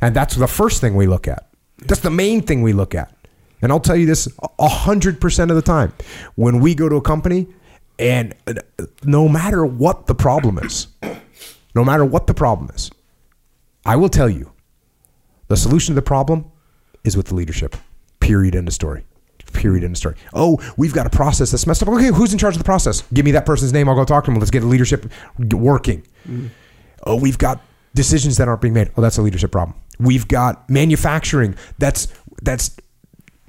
And 0.00 0.14
that's 0.14 0.36
the 0.36 0.46
first 0.46 0.80
thing 0.80 0.94
we 0.94 1.06
look 1.06 1.28
at. 1.28 1.48
That's 1.86 2.00
the 2.00 2.10
main 2.10 2.42
thing 2.42 2.62
we 2.62 2.72
look 2.72 2.94
at. 2.94 3.14
And 3.62 3.70
I'll 3.70 3.80
tell 3.80 3.96
you 3.96 4.06
this 4.06 4.28
a 4.58 4.68
hundred 4.68 5.20
percent 5.20 5.50
of 5.50 5.56
the 5.56 5.62
time 5.62 5.92
when 6.36 6.60
we 6.60 6.74
go 6.74 6.88
to 6.88 6.96
a 6.96 7.02
company, 7.02 7.48
and 7.98 8.34
uh, 8.46 8.54
no 9.04 9.28
matter 9.28 9.66
what 9.66 10.06
the 10.06 10.14
problem 10.14 10.58
is, 10.58 10.86
no 11.74 11.84
matter 11.84 12.04
what 12.04 12.26
the 12.26 12.34
problem 12.34 12.70
is, 12.74 12.90
I 13.84 13.96
will 13.96 14.08
tell 14.08 14.30
you 14.30 14.50
the 15.50 15.56
solution 15.56 15.94
to 15.94 15.96
the 15.96 16.02
problem 16.02 16.50
is 17.02 17.16
with 17.16 17.26
the 17.26 17.34
leadership. 17.34 17.76
Period. 18.20 18.54
End 18.54 18.68
of 18.68 18.72
story. 18.72 19.04
Period. 19.52 19.82
End 19.82 19.94
of 19.94 19.98
story. 19.98 20.14
Oh, 20.32 20.60
we've 20.76 20.94
got 20.94 21.06
a 21.08 21.10
process 21.10 21.50
that's 21.50 21.66
messed 21.66 21.82
up. 21.82 21.88
Okay, 21.88 22.06
who's 22.06 22.32
in 22.32 22.38
charge 22.38 22.54
of 22.54 22.58
the 22.58 22.64
process? 22.64 23.02
Give 23.12 23.24
me 23.24 23.32
that 23.32 23.46
person's 23.46 23.72
name. 23.72 23.88
I'll 23.88 23.96
go 23.96 24.04
talk 24.04 24.24
to 24.26 24.30
him. 24.30 24.38
Let's 24.38 24.52
get 24.52 24.60
the 24.60 24.68
leadership 24.68 25.10
working. 25.38 26.06
Mm. 26.28 26.50
Oh, 27.04 27.16
we've 27.16 27.36
got 27.36 27.60
decisions 27.96 28.36
that 28.36 28.46
aren't 28.46 28.60
being 28.60 28.74
made. 28.74 28.92
Oh, 28.96 29.02
that's 29.02 29.18
a 29.18 29.22
leadership 29.22 29.50
problem. 29.50 29.76
We've 29.98 30.28
got 30.28 30.70
manufacturing 30.70 31.56
that's 31.78 32.06
that's 32.42 32.76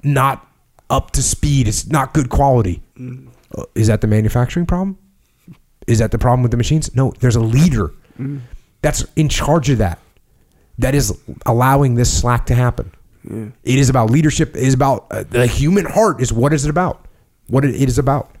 not 0.02 0.44
up 0.90 1.12
to 1.12 1.22
speed. 1.22 1.68
It's 1.68 1.86
not 1.86 2.14
good 2.14 2.30
quality. 2.30 2.82
Mm. 2.98 3.28
Uh, 3.56 3.62
Is 3.76 3.86
that 3.86 4.00
the 4.00 4.08
manufacturing 4.08 4.66
problem? 4.66 4.98
Is 5.86 6.00
that 6.00 6.10
the 6.10 6.18
problem 6.18 6.42
with 6.42 6.50
the 6.50 6.56
machines? 6.56 6.92
No, 6.96 7.12
there's 7.20 7.36
a 7.36 7.40
leader 7.40 7.92
mm. 8.18 8.40
that's 8.80 9.04
in 9.14 9.28
charge 9.28 9.70
of 9.70 9.78
that. 9.78 10.00
That 10.78 10.94
is 10.94 11.16
allowing 11.46 11.94
this 11.94 12.12
slack 12.20 12.46
to 12.46 12.54
happen. 12.54 12.92
It 13.24 13.78
is 13.78 13.88
about 13.88 14.10
leadership. 14.10 14.56
It 14.56 14.64
is 14.64 14.74
about 14.74 15.06
uh, 15.10 15.22
the 15.28 15.46
human 15.46 15.84
heart. 15.84 16.20
Is 16.20 16.32
what 16.32 16.52
is 16.52 16.64
it 16.64 16.70
about? 16.70 17.06
What 17.46 17.64
it 17.64 17.74
is 17.76 17.98
about. 17.98 18.34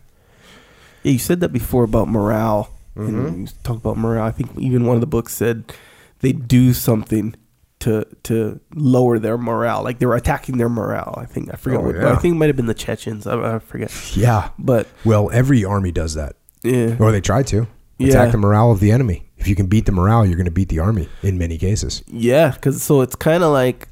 Yeah, 1.04 1.12
you 1.12 1.18
said 1.18 1.40
that 1.40 1.50
before 1.52 1.84
about 1.84 2.08
morale. 2.08 2.70
Mm-hmm. 2.96 3.26
And 3.26 3.48
you 3.48 3.54
talk 3.62 3.76
about 3.76 3.96
morale. 3.96 4.24
I 4.26 4.30
think 4.32 4.50
even 4.58 4.84
one 4.86 4.96
of 4.96 5.00
the 5.00 5.06
books 5.06 5.34
said 5.34 5.72
they 6.20 6.32
do 6.32 6.72
something 6.72 7.34
to 7.80 8.04
to 8.24 8.60
lower 8.74 9.18
their 9.18 9.38
morale. 9.38 9.82
Like 9.84 9.98
they 9.98 10.06
were 10.06 10.16
attacking 10.16 10.58
their 10.58 10.68
morale. 10.68 11.14
I 11.16 11.26
think 11.26 11.52
I 11.52 11.56
forget 11.56 11.80
Oh, 11.80 11.84
what. 11.84 11.94
yeah. 11.96 12.12
I 12.12 12.16
think 12.16 12.34
it 12.34 12.38
might 12.38 12.46
have 12.48 12.56
been 12.56 12.66
the 12.66 12.74
Chechens. 12.74 13.26
I, 13.26 13.54
I 13.56 13.58
forget. 13.60 13.92
Yeah. 14.16 14.50
But 14.58 14.88
Well, 15.04 15.30
every 15.32 15.64
army 15.64 15.92
does 15.92 16.14
that, 16.14 16.36
yeah, 16.64 16.96
or 16.98 17.12
they 17.12 17.20
try 17.20 17.42
to 17.44 17.66
Yeah. 17.98 18.08
attack 18.08 18.32
the 18.32 18.38
morale 18.38 18.70
of 18.72 18.80
the 18.80 18.90
enemy. 18.92 19.28
If 19.42 19.48
you 19.48 19.54
can 19.56 19.66
beat 19.66 19.86
the 19.86 19.92
morale, 19.92 20.24
you're 20.24 20.36
going 20.36 20.44
to 20.46 20.50
beat 20.52 20.68
the 20.68 20.78
army 20.78 21.08
in 21.22 21.36
many 21.36 21.58
cases. 21.58 22.02
yeah. 22.06 22.50
Because 22.52 22.80
so 22.82 23.00
it's 23.00 23.16
kind 23.16 23.42
of 23.42 23.52
like 23.52 23.88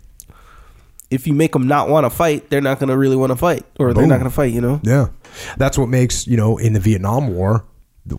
if 1.11 1.27
you 1.27 1.33
make 1.35 1.53
them 1.53 1.67
not 1.67 1.89
want 1.89 2.05
to 2.07 2.11
fight, 2.11 2.49
they're 2.51 2.61
not 2.61 2.79
going 2.79 2.89
to 2.89 2.97
really 2.97 3.17
want 3.17 3.31
to 3.31 3.37
fight, 3.37 3.65
or 3.81 3.93
they're 3.93 4.07
not 4.07 4.19
going 4.21 4.31
to 4.31 4.35
fight. 4.35 4.53
You 4.53 4.61
know. 4.61 4.81
Yeah, 4.85 5.09
that's 5.57 5.77
what 5.77 5.89
makes 5.89 6.27
you 6.27 6.37
know 6.37 6.57
in 6.57 6.73
the 6.73 6.81
Vietnam 6.81 7.35
War, 7.35 7.65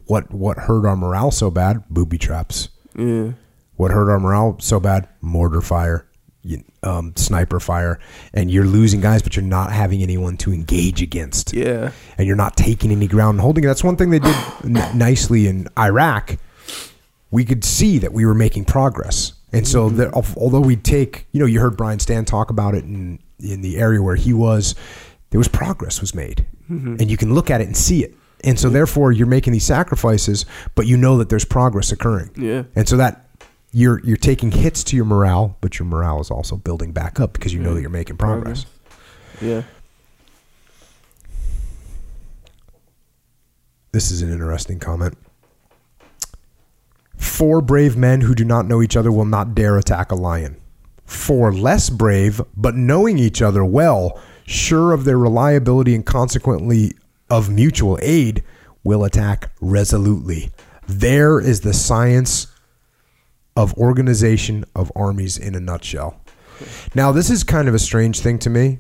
what 0.08 0.32
what 0.34 0.58
hurt 0.58 0.86
our 0.86 0.98
morale 0.98 1.32
so 1.32 1.50
bad? 1.50 1.84
Booby 1.90 2.18
traps. 2.18 2.68
Yeah. 2.98 3.32
What 3.78 3.92
hurt 3.92 4.12
our 4.12 4.20
morale 4.20 4.58
so 4.60 4.80
bad? 4.82 5.08
Mortar 5.22 5.62
fire, 5.62 6.06
you- 6.44 6.64
um, 6.84 7.14
sniper 7.16 7.60
fire, 7.62 7.98
and 8.34 8.52
you're 8.52 8.66
losing 8.66 9.00
guys, 9.00 9.22
but 9.22 9.36
you're 9.38 9.46
not 9.46 9.72
having 9.72 10.02
anyone 10.04 10.36
to 10.38 10.52
engage 10.52 11.02
against. 11.02 11.54
Yeah. 11.54 11.92
and 12.18 12.28
you're 12.28 12.36
not 12.36 12.58
taking 12.58 12.92
any 12.92 13.08
ground 13.08 13.36
and 13.36 13.42
holding 13.42 13.64
it. 13.64 13.68
That's 13.68 13.84
one 13.84 13.96
thing 13.96 14.10
they 14.10 14.20
did 14.20 14.36
n- 14.66 14.98
nicely 14.98 15.48
in 15.48 15.68
Iraq. 15.80 16.38
We 17.32 17.46
could 17.46 17.64
see 17.64 17.98
that 18.00 18.14
we 18.14 18.26
were 18.26 18.34
making 18.34 18.66
progress, 18.66 19.34
and 19.54 19.68
so 19.68 19.88
mm-hmm. 19.88 19.98
that, 19.98 20.14
although 20.38 20.62
we 20.62 20.76
take, 20.76 21.28
you 21.32 21.40
know, 21.40 21.46
you 21.46 21.60
heard 21.60 21.78
Brian 21.78 22.00
Stann 22.00 22.26
talk 22.26 22.50
about 22.50 22.76
it 22.76 22.84
in 22.84 23.20
in 23.40 23.62
the 23.62 23.78
area 23.78 24.02
where 24.02 24.16
he 24.16 24.34
was, 24.34 24.76
there 25.32 25.40
was 25.40 25.48
progress 25.48 26.02
was 26.02 26.14
made, 26.14 26.46
mm-hmm. 26.70 26.98
and 27.00 27.10
you 27.10 27.18
can 27.18 27.34
look 27.34 27.50
at 27.50 27.62
it 27.62 27.68
and 27.68 27.76
see 27.76 28.04
it. 28.04 28.16
And 28.44 28.60
so, 28.60 28.70
therefore, 28.70 29.12
you're 29.12 29.28
making 29.28 29.54
these 29.54 29.66
sacrifices, 29.66 30.46
but 30.76 30.88
you 30.88 30.98
know 30.98 31.18
that 31.18 31.30
there's 31.30 31.46
progress 31.46 31.92
occurring. 31.92 32.32
Yeah. 32.36 32.64
And 32.76 32.88
so 32.88 32.98
that 32.98 33.28
you're 33.72 34.04
you're 34.04 34.18
taking 34.18 34.52
hits 34.52 34.84
to 34.86 34.96
your 34.96 35.06
morale, 35.06 35.58
but 35.62 35.80
your 35.80 35.88
morale 35.88 36.20
is 36.20 36.30
also 36.30 36.58
building 36.58 36.92
back 36.92 37.20
up 37.20 37.34
because 37.34 37.54
you 37.54 37.60
know 37.60 37.74
that 37.74 37.80
mm. 37.80 37.84
you're 37.84 37.90
making 37.90 38.18
progress. 38.18 38.66
Yeah. 39.42 39.64
This 43.92 44.12
is 44.12 44.22
an 44.22 44.32
interesting 44.32 44.80
comment. 44.80 45.18
Four 47.22 47.62
brave 47.62 47.96
men 47.96 48.22
who 48.22 48.34
do 48.34 48.44
not 48.44 48.66
know 48.66 48.82
each 48.82 48.98
other 48.98 49.12
will 49.12 49.26
not 49.26 49.54
dare 49.54 49.78
attack 49.78 50.12
a 50.12 50.16
lion. 50.16 50.60
Four 51.06 51.54
less 51.54 51.90
brave, 51.90 52.42
but 52.58 52.76
knowing 52.76 53.20
each 53.20 53.42
other 53.42 53.64
well, 53.64 54.20
sure 54.46 54.92
of 54.92 55.06
their 55.06 55.20
reliability 55.20 55.94
and 55.94 56.06
consequently 56.06 56.94
of 57.30 57.50
mutual 57.50 58.00
aid, 58.02 58.44
will 58.84 59.04
attack 59.04 59.52
resolutely. 59.62 60.50
There 60.88 61.40
is 61.40 61.62
the 61.62 61.76
science 61.76 62.48
of 63.56 63.74
organization 63.76 64.66
of 64.76 64.92
armies 64.96 65.38
in 65.38 65.54
a 65.54 65.60
nutshell. 65.60 66.20
Now, 66.96 67.12
this 67.12 67.30
is 67.30 67.44
kind 67.44 67.68
of 67.68 67.76
a 67.76 67.80
strange 67.80 68.20
thing 68.20 68.40
to 68.40 68.50
me 68.50 68.80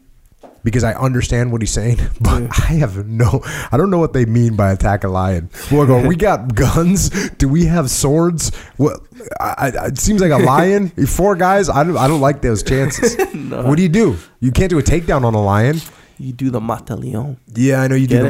because 0.63 0.83
I 0.83 0.93
understand 0.93 1.51
what 1.51 1.61
he's 1.61 1.71
saying, 1.71 1.97
but 2.21 2.43
I 2.51 2.73
have 2.73 3.07
no, 3.07 3.41
I 3.71 3.77
don't 3.77 3.89
know 3.89 3.97
what 3.97 4.13
they 4.13 4.25
mean 4.25 4.55
by 4.55 4.71
attack 4.71 5.03
a 5.03 5.07
lion. 5.07 5.49
Well, 5.71 5.83
I 5.83 5.85
go, 5.85 6.07
we 6.07 6.15
got 6.15 6.55
guns. 6.55 7.09
Do 7.31 7.47
we 7.47 7.65
have 7.65 7.89
swords? 7.89 8.55
What? 8.77 9.01
I, 9.39 9.71
I, 9.79 9.85
it 9.87 9.97
seems 9.97 10.21
like 10.21 10.31
a 10.31 10.43
lion. 10.43 10.89
Four 11.07 11.35
guys. 11.35 11.69
I 11.69 11.83
don't, 11.83 11.97
I 11.97 12.07
don't 12.07 12.21
like 12.21 12.41
those 12.41 12.63
chances. 12.63 13.15
What 13.49 13.75
do 13.75 13.83
you 13.83 13.89
do? 13.89 14.17
You 14.39 14.51
can't 14.51 14.69
do 14.69 14.79
a 14.79 14.83
takedown 14.83 15.23
on 15.23 15.33
a 15.33 15.43
lion. 15.43 15.79
You 16.21 16.33
do 16.33 16.49
the 16.51 16.59
Mataleon. 16.59 17.37
Yeah, 17.55 17.81
I 17.81 17.87
know 17.87 17.95
you 17.95 18.05
Get 18.07 18.17
do 18.17 18.29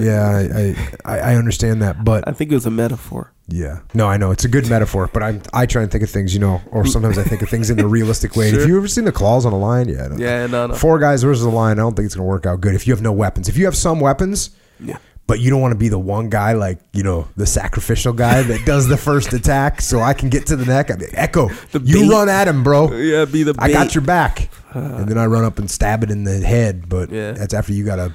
The- 0.00 0.06
Yeah, 0.06 0.74
I, 1.04 1.14
I, 1.16 1.32
I 1.32 1.34
understand 1.36 1.82
that, 1.82 2.04
but 2.04 2.26
I 2.28 2.32
think 2.32 2.52
it 2.52 2.54
was 2.54 2.66
a 2.66 2.70
metaphor. 2.70 3.32
yeah, 3.48 3.80
no, 3.92 4.06
I 4.06 4.16
know 4.16 4.30
it's 4.30 4.44
a 4.44 4.48
good 4.48 4.68
metaphor, 4.70 5.10
but 5.12 5.22
I 5.22 5.40
I 5.52 5.66
try 5.66 5.82
and 5.82 5.90
think 5.90 6.04
of 6.04 6.10
things, 6.10 6.32
you 6.32 6.40
know, 6.40 6.62
or 6.70 6.86
sometimes 6.86 7.18
I 7.18 7.24
think 7.24 7.42
of 7.42 7.48
things 7.48 7.70
in 7.70 7.80
a 7.80 7.86
realistic 7.86 8.36
way. 8.36 8.48
And 8.48 8.56
If 8.56 8.62
Sure. 8.62 8.68
you 8.70 8.76
ever 8.76 8.88
seen 8.88 9.04
the 9.04 9.12
claws 9.12 9.44
on 9.44 9.52
a 9.52 9.58
lion, 9.58 9.88
yeah, 9.88 10.04
I 10.04 10.08
don't- 10.08 10.18
Yeah, 10.20 10.46
no, 10.46 10.66
no. 10.68 10.74
four 10.74 10.98
guys 10.98 11.22
versus 11.24 11.44
a 11.44 11.50
lion, 11.50 11.78
I 11.78 11.82
don't 11.82 11.94
think 11.96 12.06
it's 12.06 12.14
gonna 12.14 12.26
work 12.28 12.46
out 12.46 12.60
good. 12.60 12.74
If 12.74 12.86
you 12.86 12.92
have 12.94 13.02
no 13.02 13.12
weapons, 13.12 13.48
if 13.48 13.56
you 13.58 13.64
have 13.64 13.76
some 13.76 13.98
weapons, 14.00 14.50
Yeah. 14.80 14.98
But 15.26 15.40
you 15.40 15.48
don't 15.50 15.60
want 15.60 15.72
to 15.72 15.78
be 15.78 15.88
the 15.88 15.98
one 15.98 16.28
guy 16.28 16.52
like 16.52 16.78
you 16.92 17.02
know 17.02 17.26
the 17.36 17.46
sacrificial 17.46 18.12
guy 18.12 18.42
that 18.42 18.64
does 18.66 18.88
the 18.88 18.96
first 18.96 19.32
attack, 19.32 19.80
so 19.80 20.00
I 20.00 20.12
can 20.14 20.28
get 20.28 20.46
to 20.46 20.56
the 20.56 20.64
neck. 20.66 20.90
I 20.90 20.96
mean, 20.96 21.08
Echo, 21.12 21.48
The 21.72 21.80
you 21.80 22.00
bait. 22.02 22.10
run 22.10 22.28
at 22.28 22.46
him, 22.48 22.62
bro. 22.62 22.92
Yeah, 22.92 23.24
be 23.24 23.42
the 23.42 23.54
I 23.58 23.72
got 23.72 23.94
your 23.94 24.02
back, 24.02 24.50
and 24.72 25.08
then 25.08 25.16
I 25.18 25.26
run 25.26 25.44
up 25.44 25.58
and 25.58 25.70
stab 25.70 26.02
it 26.04 26.10
in 26.10 26.24
the 26.24 26.40
head. 26.40 26.88
But 26.88 27.10
Yeah. 27.10 27.32
that's 27.32 27.54
after 27.54 27.72
you 27.72 27.84
got 27.84 27.98
a 27.98 28.12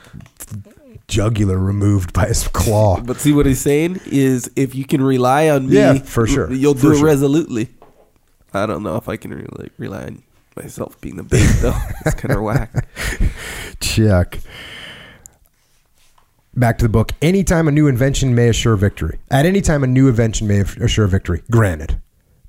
jugular 1.08 1.58
removed 1.58 2.14
by 2.14 2.28
his 2.28 2.48
claw. 2.50 3.02
But 3.02 3.18
see 3.20 3.34
what 3.34 3.48
he's 3.48 3.62
saying 3.62 4.00
is 4.06 4.50
if 4.56 4.76
you 4.76 4.86
can 4.86 5.02
rely 5.02 5.50
on 5.50 5.68
me, 5.68 5.76
Yeah, 5.78 5.94
for 6.00 6.28
sure. 6.28 6.52
you'll 6.52 6.76
For 6.76 6.82
do 6.82 6.92
it 6.92 6.98
sure. 6.98 7.06
resolutely. 7.08 7.70
I 8.54 8.66
don't 8.68 8.84
know 8.84 8.96
if 8.98 9.10
I 9.10 9.18
can 9.18 9.32
really 9.32 9.72
rely 9.78 10.04
on 10.04 10.24
myself 10.56 11.00
being 11.02 11.16
the 11.16 11.24
bait 11.24 11.48
though. 11.62 11.76
It's 12.06 12.16
kind 12.16 12.36
of 12.36 12.42
whack. 12.44 12.88
Check. 13.80 14.40
Back 16.60 16.78
to 16.80 16.86
the 16.86 16.90
book. 16.90 17.14
Anytime 17.22 17.68
a 17.68 17.72
new 17.72 17.88
invention 17.88 18.36
may 18.36 18.50
assure 18.50 18.76
victory. 18.76 19.20
At 19.32 19.46
any 19.46 19.62
time, 19.62 19.84
a 19.84 19.88
new 19.88 20.08
invention 20.08 20.48
may 20.48 20.60
assure 20.60 21.08
victory. 21.08 21.44
Granted. 21.50 22.02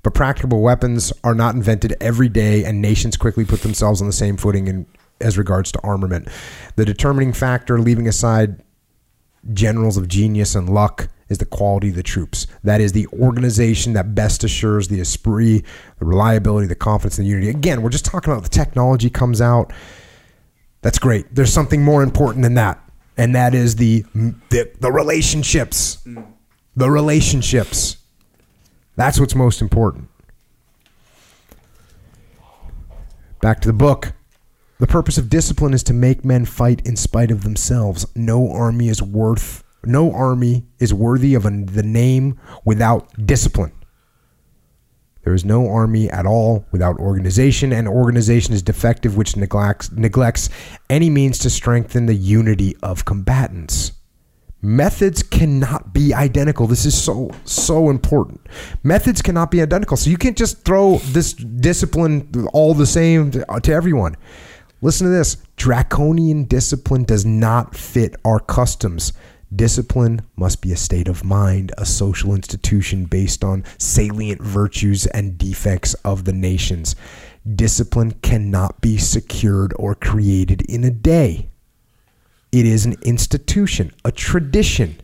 But 0.03 0.13
practical 0.13 0.61
weapons 0.61 1.13
are 1.23 1.35
not 1.35 1.55
invented 1.55 1.95
every 2.01 2.29
day, 2.29 2.65
and 2.65 2.81
nations 2.81 3.17
quickly 3.17 3.45
put 3.45 3.61
themselves 3.61 4.01
on 4.01 4.07
the 4.07 4.13
same 4.13 4.35
footing 4.35 4.67
in, 4.67 4.85
as 5.19 5.37
regards 5.37 5.71
to 5.73 5.81
armament. 5.81 6.27
The 6.75 6.85
determining 6.85 7.33
factor, 7.33 7.79
leaving 7.79 8.07
aside 8.07 8.63
generals 9.53 9.97
of 9.97 10.07
genius 10.07 10.55
and 10.55 10.69
luck, 10.69 11.07
is 11.29 11.37
the 11.37 11.45
quality 11.45 11.89
of 11.89 11.95
the 11.95 12.03
troops. 12.03 12.45
That 12.63 12.81
is 12.81 12.91
the 12.91 13.07
organization 13.07 13.93
that 13.93 14.13
best 14.13 14.43
assures 14.43 14.89
the 14.89 14.99
esprit, 14.99 15.63
the 15.99 16.05
reliability, 16.05 16.67
the 16.67 16.75
confidence, 16.75 17.17
and 17.17 17.25
the 17.25 17.29
unity. 17.29 17.49
Again, 17.49 17.81
we're 17.81 17.89
just 17.89 18.05
talking 18.05 18.33
about 18.33 18.43
the 18.43 18.49
technology 18.49 19.09
comes 19.09 19.39
out. 19.39 19.71
That's 20.81 20.99
great. 20.99 21.33
There's 21.33 21.53
something 21.53 21.83
more 21.83 22.03
important 22.03 22.43
than 22.43 22.55
that, 22.55 22.83
and 23.21 23.35
that 23.35 23.53
is 23.53 23.75
the 23.75 24.03
the, 24.49 24.71
the 24.79 24.91
relationships. 24.91 25.99
The 26.75 26.89
relationships. 26.89 27.97
That's 28.95 29.19
what's 29.19 29.35
most 29.35 29.61
important. 29.61 30.09
Back 33.39 33.59
to 33.61 33.67
the 33.67 33.73
book. 33.73 34.13
The 34.79 34.87
purpose 34.87 35.19
of 35.19 35.29
discipline 35.29 35.75
is 35.75 35.83
to 35.83 35.93
make 35.93 36.25
men 36.25 36.45
fight 36.45 36.81
in 36.83 36.95
spite 36.95 37.29
of 37.29 37.43
themselves. 37.43 38.07
No 38.15 38.51
army 38.51 38.89
is 38.89 39.03
worth 39.03 39.63
no 39.85 40.11
army 40.11 40.65
is 40.79 40.91
worthy 40.91 41.35
of 41.35 41.45
a, 41.45 41.49
the 41.49 41.83
name 41.83 42.39
without 42.65 43.09
discipline. 43.23 43.71
There 45.23 45.33
is 45.33 45.45
no 45.45 45.69
army 45.69 46.09
at 46.09 46.25
all 46.25 46.65
without 46.71 46.97
organization, 46.97 47.71
and 47.71 47.87
organization 47.87 48.53
is 48.53 48.63
defective, 48.63 49.15
which 49.15 49.35
neglects, 49.35 49.91
neglects 49.91 50.49
any 50.89 51.09
means 51.09 51.37
to 51.39 51.49
strengthen 51.49 52.07
the 52.07 52.15
unity 52.15 52.75
of 52.81 53.05
combatants. 53.05 53.91
Methods 54.63 55.23
cannot 55.23 55.91
be 55.91 56.13
identical. 56.13 56.67
This 56.67 56.85
is 56.85 56.99
so, 56.99 57.31
so 57.45 57.89
important. 57.89 58.41
Methods 58.83 59.21
cannot 59.21 59.49
be 59.49 59.61
identical. 59.61 59.97
So 59.97 60.09
you 60.09 60.17
can't 60.17 60.37
just 60.37 60.63
throw 60.63 60.97
this 60.97 61.33
discipline 61.33 62.47
all 62.53 62.75
the 62.75 62.85
same 62.85 63.31
to, 63.31 63.45
to 63.63 63.73
everyone. 63.73 64.17
Listen 64.83 65.07
to 65.07 65.11
this 65.11 65.37
draconian 65.55 66.45
discipline 66.45 67.03
does 67.03 67.25
not 67.25 67.75
fit 67.75 68.15
our 68.23 68.39
customs. 68.39 69.13
Discipline 69.53 70.21
must 70.37 70.61
be 70.61 70.71
a 70.71 70.77
state 70.77 71.09
of 71.09 71.25
mind, 71.25 71.73
a 71.77 71.85
social 71.85 72.33
institution 72.33 73.05
based 73.05 73.43
on 73.43 73.65
salient 73.77 74.41
virtues 74.41 75.07
and 75.07 75.37
defects 75.37 75.93
of 76.05 76.23
the 76.23 76.31
nations. 76.31 76.95
Discipline 77.55 78.11
cannot 78.21 78.79
be 78.79 78.97
secured 78.97 79.73
or 79.77 79.93
created 79.93 80.61
in 80.69 80.85
a 80.85 80.91
day. 80.91 81.49
It 82.53 82.65
is 82.65 82.85
an 82.85 82.95
institution, 83.01 83.91
a 84.05 84.11
tradition. 84.11 85.01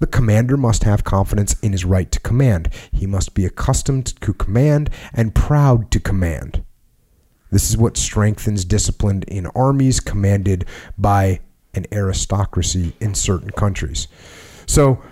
The 0.00 0.06
commander 0.06 0.56
must 0.56 0.82
have 0.84 1.04
confidence 1.04 1.54
in 1.60 1.72
his 1.72 1.84
right 1.84 2.10
to 2.10 2.20
command. 2.20 2.68
He 2.90 3.06
must 3.06 3.34
be 3.34 3.44
accustomed 3.44 4.06
to 4.22 4.32
command 4.32 4.90
and 5.12 5.34
proud 5.34 5.90
to 5.92 6.00
command. 6.00 6.64
This 7.50 7.68
is 7.68 7.76
what 7.76 7.96
strengthens 7.96 8.64
discipline 8.64 9.22
in 9.28 9.46
armies 9.48 10.00
commanded 10.00 10.64
by 10.96 11.40
an 11.74 11.86
aristocracy 11.92 12.92
in 13.00 13.14
certain 13.14 13.50
countries. 13.50 14.08
So 14.66 15.02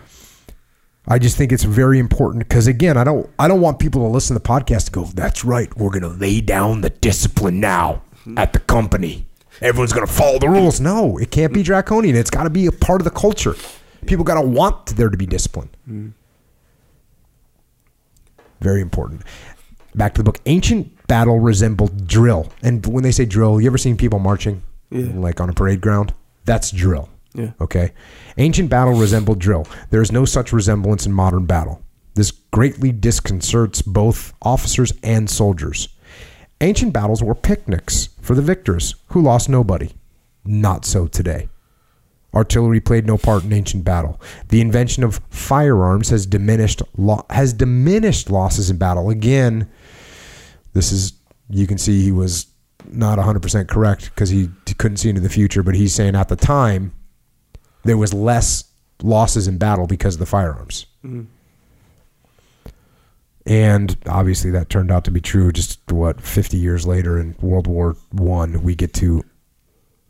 I 1.06 1.18
just 1.18 1.36
think 1.36 1.52
it's 1.52 1.64
very 1.64 1.98
important 1.98 2.46
because 2.46 2.66
again, 2.66 2.96
I 2.96 3.04
don't 3.04 3.28
I 3.38 3.48
don't 3.48 3.60
want 3.60 3.78
people 3.78 4.02
to 4.02 4.08
listen 4.08 4.36
to 4.36 4.42
the 4.42 4.48
podcast 4.48 4.86
to 4.86 4.92
go, 4.92 5.04
that's 5.04 5.44
right, 5.44 5.74
we're 5.76 5.90
gonna 5.90 6.08
lay 6.08 6.40
down 6.40 6.82
the 6.82 6.90
discipline 6.90 7.60
now 7.60 8.02
mm-hmm. 8.20 8.38
at 8.38 8.52
the 8.52 8.58
company. 8.58 9.26
Everyone's 9.60 9.92
gonna 9.92 10.06
follow 10.06 10.38
the 10.38 10.48
rules. 10.48 10.80
No, 10.80 11.16
it 11.16 11.30
can't 11.30 11.52
be 11.52 11.62
draconian. 11.62 12.14
It's 12.14 12.30
gotta 12.30 12.50
be 12.50 12.66
a 12.66 12.72
part 12.72 13.00
of 13.00 13.04
the 13.04 13.10
culture. 13.10 13.54
People 14.06 14.24
gotta 14.24 14.46
want 14.46 14.86
there 14.96 15.08
to 15.08 15.16
be 15.16 15.26
discipline. 15.26 15.70
Mm. 15.88 16.12
Very 18.60 18.80
important. 18.80 19.22
Back 19.94 20.14
to 20.14 20.20
the 20.20 20.24
book. 20.24 20.40
Ancient 20.46 21.06
battle 21.06 21.40
resembled 21.40 22.06
drill. 22.06 22.52
And 22.62 22.84
when 22.86 23.02
they 23.02 23.12
say 23.12 23.24
drill, 23.24 23.60
you 23.60 23.66
ever 23.66 23.78
seen 23.78 23.96
people 23.96 24.18
marching? 24.18 24.62
Yeah. 24.90 25.06
Like 25.14 25.40
on 25.40 25.48
a 25.48 25.52
parade 25.52 25.80
ground? 25.80 26.12
That's 26.48 26.70
drill. 26.70 27.10
Yeah. 27.34 27.52
Okay. 27.60 27.92
Ancient 28.38 28.70
battle 28.70 28.94
resembled 28.94 29.38
drill. 29.38 29.66
There 29.90 30.00
is 30.00 30.10
no 30.10 30.24
such 30.24 30.52
resemblance 30.52 31.04
in 31.04 31.12
modern 31.12 31.44
battle. 31.44 31.82
This 32.14 32.30
greatly 32.30 32.90
disconcerts 32.90 33.82
both 33.82 34.32
officers 34.40 34.92
and 35.02 35.28
soldiers. 35.28 35.90
Ancient 36.62 36.92
battles 36.92 37.22
were 37.22 37.34
picnics 37.34 38.08
for 38.22 38.34
the 38.34 38.42
victors 38.42 38.94
who 39.08 39.20
lost 39.20 39.48
nobody. 39.48 39.90
Not 40.44 40.84
so 40.84 41.06
today. 41.06 41.48
Artillery 42.34 42.80
played 42.80 43.06
no 43.06 43.18
part 43.18 43.44
in 43.44 43.52
ancient 43.52 43.84
battle. 43.84 44.20
The 44.48 44.62
invention 44.62 45.04
of 45.04 45.20
firearms 45.28 46.08
has 46.08 46.26
diminished 46.26 46.82
lo- 46.96 47.26
has 47.30 47.52
diminished 47.52 48.30
losses 48.30 48.70
in 48.70 48.78
battle. 48.78 49.10
Again, 49.10 49.70
this 50.72 50.92
is 50.92 51.12
you 51.50 51.66
can 51.66 51.78
see 51.78 52.02
he 52.02 52.12
was 52.12 52.46
not 52.90 53.18
100% 53.18 53.68
correct 53.68 54.06
because 54.06 54.30
he 54.30 54.48
couldn't 54.78 54.98
see 54.98 55.08
into 55.08 55.20
the 55.20 55.28
future, 55.28 55.62
but 55.62 55.74
he's 55.74 55.94
saying 55.94 56.14
at 56.14 56.28
the 56.28 56.36
time 56.36 56.92
there 57.84 57.96
was 57.96 58.12
less 58.14 58.64
losses 59.02 59.46
in 59.48 59.58
battle 59.58 59.86
because 59.86 60.14
of 60.14 60.20
the 60.20 60.26
firearms. 60.26 60.86
And 63.46 63.96
obviously 64.06 64.50
that 64.50 64.68
turned 64.68 64.90
out 64.90 65.04
to 65.04 65.10
be 65.10 65.20
true 65.20 65.52
just 65.52 65.80
what 65.90 66.20
50 66.20 66.56
years 66.56 66.86
later 66.86 67.18
in 67.18 67.34
World 67.40 67.66
War 67.66 67.96
1 68.10 68.62
we 68.62 68.74
get 68.74 68.92
to 68.94 69.22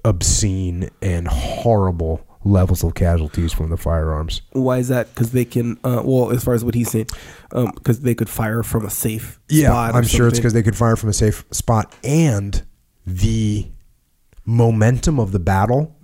obscene 0.05 0.91
and 1.01 1.29
horrible 1.29 2.25
levels 2.45 2.83
of 2.83 2.95
casualties 2.95 3.53
from 3.53 3.71
the 3.71 3.77
firearms. 3.77 4.43
Why 4.53 4.79
is 4.79 4.89
that? 4.89 5.15
Because 5.15 5.33
they 5.33 5.45
can. 5.45 5.79
Uh, 5.85 6.03
well, 6.05 6.31
as 6.31 6.45
far 6.45 6.55
as 6.55 6.65
what 6.65 6.75
he's 6.75 6.91
saying, 6.91 7.09
because 7.51 8.01
they 8.01 8.15
could 8.15 8.29
fire 8.29 8.63
from 8.63 8.87
a 8.87 8.91
safe. 8.91 9.39
Yeah, 9.49 9.77
I'm 9.77 10.05
sure 10.05 10.29
it's 10.29 10.39
because 10.39 10.53
they 10.53 10.63
could 10.63 10.77
fire 10.77 10.97
from 10.97 11.11
a 11.11 11.13
safe 11.13 11.45
spot 11.51 11.95
and 12.03 12.63
the 13.09 13.67
momentum 14.47 15.19
of 15.21 15.33
the 15.33 15.39
battle 15.39 15.95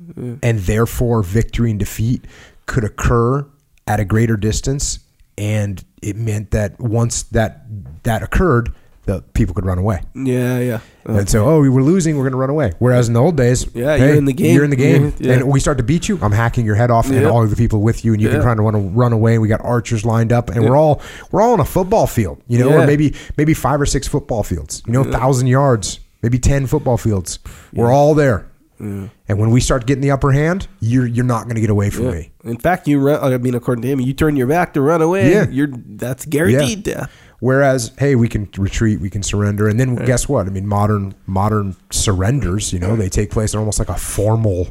and 0.42 0.58
therefore 0.60 1.22
victory 1.22 1.70
and 1.70 1.78
defeat 1.78 2.24
could 2.66 2.84
occur 2.84 3.44
at 3.86 4.00
a 4.00 4.04
greater 4.04 4.36
distance 4.36 4.98
and 5.38 5.82
it 6.02 6.14
meant 6.16 6.50
that 6.50 6.78
once 6.78 7.22
that 7.24 7.64
that 8.04 8.22
occurred 8.22 8.72
the 9.06 9.20
people 9.34 9.54
could 9.54 9.64
run 9.66 9.76
away 9.78 10.00
Yeah, 10.14 10.58
yeah. 10.60 10.80
Uh, 11.08 11.14
and 11.18 11.28
so 11.28 11.44
oh 11.46 11.60
we 11.60 11.68
were 11.70 11.82
losing 11.82 12.16
we're 12.16 12.22
going 12.24 12.32
to 12.32 12.38
run 12.38 12.50
away 12.50 12.72
whereas 12.78 13.08
in 13.08 13.14
the 13.14 13.20
old 13.20 13.36
days 13.36 13.66
Yeah, 13.74 13.96
you're 13.96 14.14
in 14.14 14.24
the 14.26 14.32
game. 14.32 14.54
you're 14.54 14.64
in 14.64 14.70
the 14.70 14.76
game 14.76 15.06
Yeah, 15.06 15.12
yeah. 15.28 15.32
and 15.34 15.48
we 15.50 15.58
start 15.60 15.78
to 15.78 15.84
beat 15.84 16.08
you 16.08 16.18
i'm 16.22 16.32
hacking 16.32 16.64
your 16.66 16.74
head 16.74 16.90
off 16.90 17.10
and 17.10 17.26
all 17.26 17.42
of 17.42 17.50
the 17.50 17.56
people 17.56 17.80
with 17.82 18.04
you 18.04 18.12
and 18.12 18.20
you 18.22 18.28
can 18.28 18.38
Yeah. 18.38 18.42
try 18.42 18.54
to 18.54 18.62
run, 18.62 18.74
to 18.74 18.78
run 18.80 19.12
away 19.12 19.34
and 19.34 19.42
we 19.42 19.48
got 19.48 19.60
archers 19.62 20.04
lined 20.04 20.32
up 20.32 20.50
and 20.50 20.62
Yeah. 20.62 20.68
we're 20.70 20.76
all 20.76 21.00
we're 21.32 21.40
all 21.42 21.54
on 21.54 21.60
a 21.60 21.64
football 21.66 22.06
field 22.06 22.42
you 22.46 22.58
know 22.58 22.68
Yeah. 22.68 22.82
or 22.82 22.86
maybe 22.86 23.14
maybe 23.38 23.54
five 23.54 23.80
or 23.80 23.86
six 23.86 24.06
football 24.06 24.42
fields 24.42 24.82
you 24.86 24.92
know 24.92 25.00
a 25.02 25.12
thousand 25.12 25.46
yards 25.48 25.98
maybe 26.24 26.38
10 26.38 26.66
football 26.66 26.96
fields 26.96 27.38
we're 27.72 27.92
all 27.92 28.14
there 28.14 28.50
and 28.80 29.10
when 29.28 29.50
we 29.50 29.60
start 29.60 29.86
getting 29.86 30.02
the 30.02 30.10
upper 30.10 30.32
hand 30.32 30.66
you're 30.80 31.06
you're 31.06 31.24
not 31.24 31.44
going 31.44 31.54
to 31.54 31.60
get 31.60 31.70
away 31.70 31.90
from 31.90 32.06
yeah. 32.06 32.10
me 32.12 32.32
In 32.44 32.58
fact, 32.58 32.86
you 32.86 32.98
run. 33.00 33.32
I 33.32 33.38
mean, 33.38 33.54
according 33.54 33.82
to 33.82 33.88
him, 33.88 34.00
you 34.00 34.12
turn 34.12 34.36
your 34.36 34.46
back 34.46 34.74
to 34.74 34.82
run 34.82 35.00
away. 35.00 35.32
Yeah. 35.32 35.46
You're 35.48 35.68
that's 35.72 36.26
guaranteed 36.26 36.82
death. 36.82 37.10
Whereas, 37.40 37.92
hey, 37.98 38.14
we 38.14 38.28
can 38.28 38.48
retreat, 38.58 39.00
we 39.00 39.10
can 39.10 39.22
surrender, 39.22 39.68
and 39.68 39.78
then 39.80 39.94
guess 39.96 40.28
what? 40.28 40.46
I 40.46 40.50
mean, 40.50 40.66
modern 40.66 41.14
modern 41.26 41.76
surrenders, 41.90 42.72
you 42.72 42.78
know, 42.78 42.96
they 42.96 43.08
take 43.08 43.30
place. 43.30 43.52
They're 43.52 43.60
almost 43.60 43.78
like 43.78 43.88
a 43.88 43.96
formal. 43.96 44.68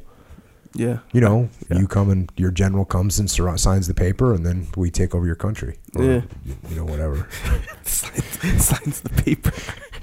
Yeah. 0.75 0.99
You 1.11 1.21
know, 1.21 1.49
Yeah. 1.69 1.79
you 1.79 1.87
come 1.87 2.09
and 2.09 2.31
your 2.35 2.51
general 2.51 2.85
comes 2.85 3.19
and 3.19 3.29
signs 3.29 3.87
the 3.87 3.93
paper, 3.93 4.33
and 4.33 4.45
then 4.45 4.67
we 4.75 4.89
take 4.91 5.13
over 5.15 5.25
your 5.25 5.35
country. 5.35 5.77
Or, 5.95 6.03
Yeah. 6.03 6.21
You 6.69 6.75
know, 6.77 6.85
whatever. 6.85 7.27
signs, 7.83 8.65
signs 8.65 9.01
the 9.01 9.09
paper. 9.09 9.53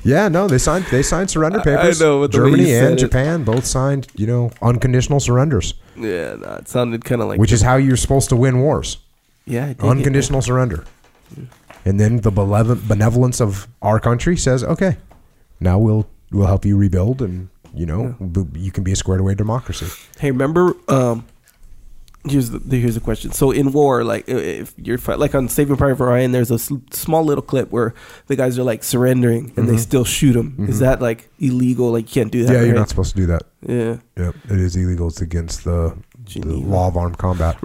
Yeah, 0.05 0.29
no, 0.29 0.47
they 0.49 0.59
signed 0.59 0.85
they 0.91 1.03
signed 1.03 1.31
surrender 1.31 1.59
I- 1.59 1.63
I 1.63 1.65
papers. 1.65 2.01
know, 2.01 2.21
but 2.21 2.33
the 2.33 2.39
way 2.39 2.45
Germany 2.51 2.63
you 2.69 2.75
said 2.75 2.85
and 2.93 2.99
it- 2.99 3.01
Japan 3.03 3.45
both 3.45 3.65
signed, 3.67 4.07
you 4.17 4.27
know, 4.27 4.51
unconditional 4.63 5.21
surrenders, 5.21 5.75
Yeah, 5.97 6.37
no, 6.37 6.57
it 6.61 6.69
sounded 6.69 7.05
kind 7.05 7.21
of 7.23 7.29
like 7.29 7.39
which 7.41 7.53
is 7.53 7.63
how 7.63 7.77
you're 7.77 7.97
supposed 7.97 8.29
to 8.31 8.37
win 8.37 8.61
wars. 8.61 8.99
yeah, 9.47 9.65
I 9.65 9.67
dig 9.69 9.77
it. 9.85 9.85
unconditional 9.85 10.43
surrender. 10.43 10.85
And 11.85 11.99
then 11.99 12.19
the 12.21 12.31
benevolent 12.31 12.87
benevolence 12.89 13.41
of 13.41 13.67
our 13.81 13.99
country 14.01 14.37
says, 14.37 14.63
okay, 14.65 14.99
now 15.61 15.79
we'll 15.79 16.07
we'll 16.31 16.47
help 16.47 16.65
you 16.65 16.77
rebuild, 16.77 17.23
and 17.23 17.49
you 17.75 17.87
know 17.87 18.17
b- 18.21 18.47
you 18.61 18.71
can 18.71 18.85
be 18.85 18.93
a 18.93 18.97
squared 18.97 19.21
away 19.21 19.35
democracy. 19.35 19.87
Hey, 20.19 20.31
remember? 20.31 20.75
Um, 20.89 21.25
here's 22.29 22.51
the 22.51 22.77
here's 22.79 22.95
the 22.95 23.01
question. 23.01 23.33
So 23.33 23.51
in 23.51 23.73
war, 23.73 24.05
like 24.05 24.29
if 24.29 24.75
you're 24.77 24.99
fi- 24.99 25.15
like 25.15 25.35
on 25.35 25.49
Saving 25.49 25.77
Private 25.77 26.05
Ryan, 26.05 26.33
there's 26.33 26.51
a 26.51 26.59
small 26.59 27.25
little 27.25 27.43
clip 27.43 27.71
where 27.71 27.95
the 28.27 28.37
guys 28.37 28.59
are 28.59 28.63
like 28.63 28.83
surrendering 28.85 29.53
and 29.57 29.69
they 29.69 29.77
still 29.77 30.05
shoot 30.05 30.33
them. 30.35 30.67
Is 30.69 30.81
that 30.81 31.01
like 31.01 31.31
illegal? 31.39 31.93
Like 31.93 32.15
you 32.15 32.21
can't 32.23 32.33
do 32.33 32.45
that. 32.45 32.53
Mm-hmm. 32.53 32.61
yeah, 32.61 32.67
you're 32.67 32.77
not 32.77 32.89
supposed 32.89 33.15
to 33.15 33.17
do 33.17 33.27
that. 33.27 33.43
Yeah. 33.67 33.97
Yep, 34.17 34.35
it 34.51 34.61
is 34.61 34.77
illegal. 34.77 35.09
It's 35.09 35.21
against 35.21 35.65
the, 35.65 35.97
the 36.35 36.47
law 36.47 36.89
of 36.89 36.97
armed 36.97 37.19
combat. 37.19 37.59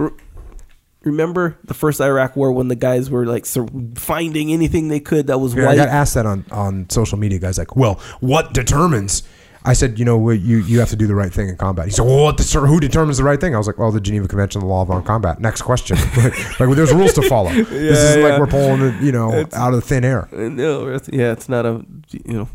Remember 1.03 1.55
the 1.63 1.75
first 1.75 2.01
Iraq 2.01 2.35
War 2.35 2.51
when 2.51 2.67
the 2.67 2.75
guys 2.75 3.11
were 3.11 3.27
like 3.27 3.45
sur- 3.45 3.67
finding 3.93 4.51
anything 4.51 4.87
they 4.87 4.99
could 4.99 5.27
that 5.27 5.37
was 5.37 5.53
Yeah, 5.53 5.69
I 5.69 5.75
got 5.75 5.87
asked 5.89 6.15
that 6.15 6.25
on 6.25 6.45
on 6.49 6.89
social 6.89 7.19
media. 7.19 7.37
Guys 7.37 7.59
like, 7.59 7.75
well, 7.75 7.99
what 8.21 8.53
determines? 8.53 9.21
I 9.67 9.73
said, 9.73 9.97
you 9.97 10.05
know, 10.05 10.17
what, 10.17 10.39
you 10.41 10.57
you 10.59 10.79
have 10.79 10.89
to 10.89 10.95
do 10.95 11.07
the 11.07 11.15
right 11.15 11.33
thing 11.33 11.49
in 11.49 11.57
combat. 11.57 11.85
He 11.85 11.91
said, 11.91 12.05
well, 12.05 12.23
what 12.23 12.37
the, 12.37 12.43
sir, 12.43 12.65
who 12.67 12.79
determines 12.79 13.17
the 13.17 13.23
right 13.23 13.39
thing? 13.41 13.55
I 13.55 13.57
was 13.57 13.65
like, 13.67 13.77
well, 13.79 13.91
the 13.91 13.99
Geneva 13.99 14.27
Convention, 14.27 14.61
the 14.61 14.67
law 14.67 14.81
of 14.83 14.91
armed 14.91 15.05
combat. 15.07 15.39
Next 15.39 15.63
question. 15.63 15.97
like, 16.17 16.59
well, 16.59 16.75
there's 16.75 16.93
rules 16.93 17.13
to 17.13 17.23
follow. 17.23 17.49
this 17.53 17.69
isn't 17.71 18.21
yeah. 18.21 18.27
like 18.27 18.39
we're 18.39 18.47
pulling 18.47 18.81
it, 18.81 19.01
you 19.01 19.11
know, 19.11 19.31
It's- 19.33 19.53
out 19.53 19.73
of 19.73 19.83
thin 19.83 20.05
air, 20.05 20.29
Uh, 20.31 20.49
No, 20.49 20.87
it's- 20.89 21.09
yeah, 21.11 21.31
it's 21.31 21.49
not 21.49 21.65
a 21.65 21.83
you 22.11 22.33
know. 22.33 22.49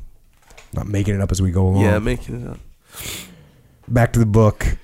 not 0.72 0.86
making 0.86 1.14
it 1.16 1.20
up 1.20 1.32
as 1.32 1.42
we 1.42 1.50
go 1.50 1.66
along. 1.66 1.82
Yeah, 1.82 1.98
making 1.98 2.42
it 2.42 2.48
up. 2.48 2.58
Back 3.88 4.12
to 4.12 4.18
the 4.20 4.26
book. 4.26 4.76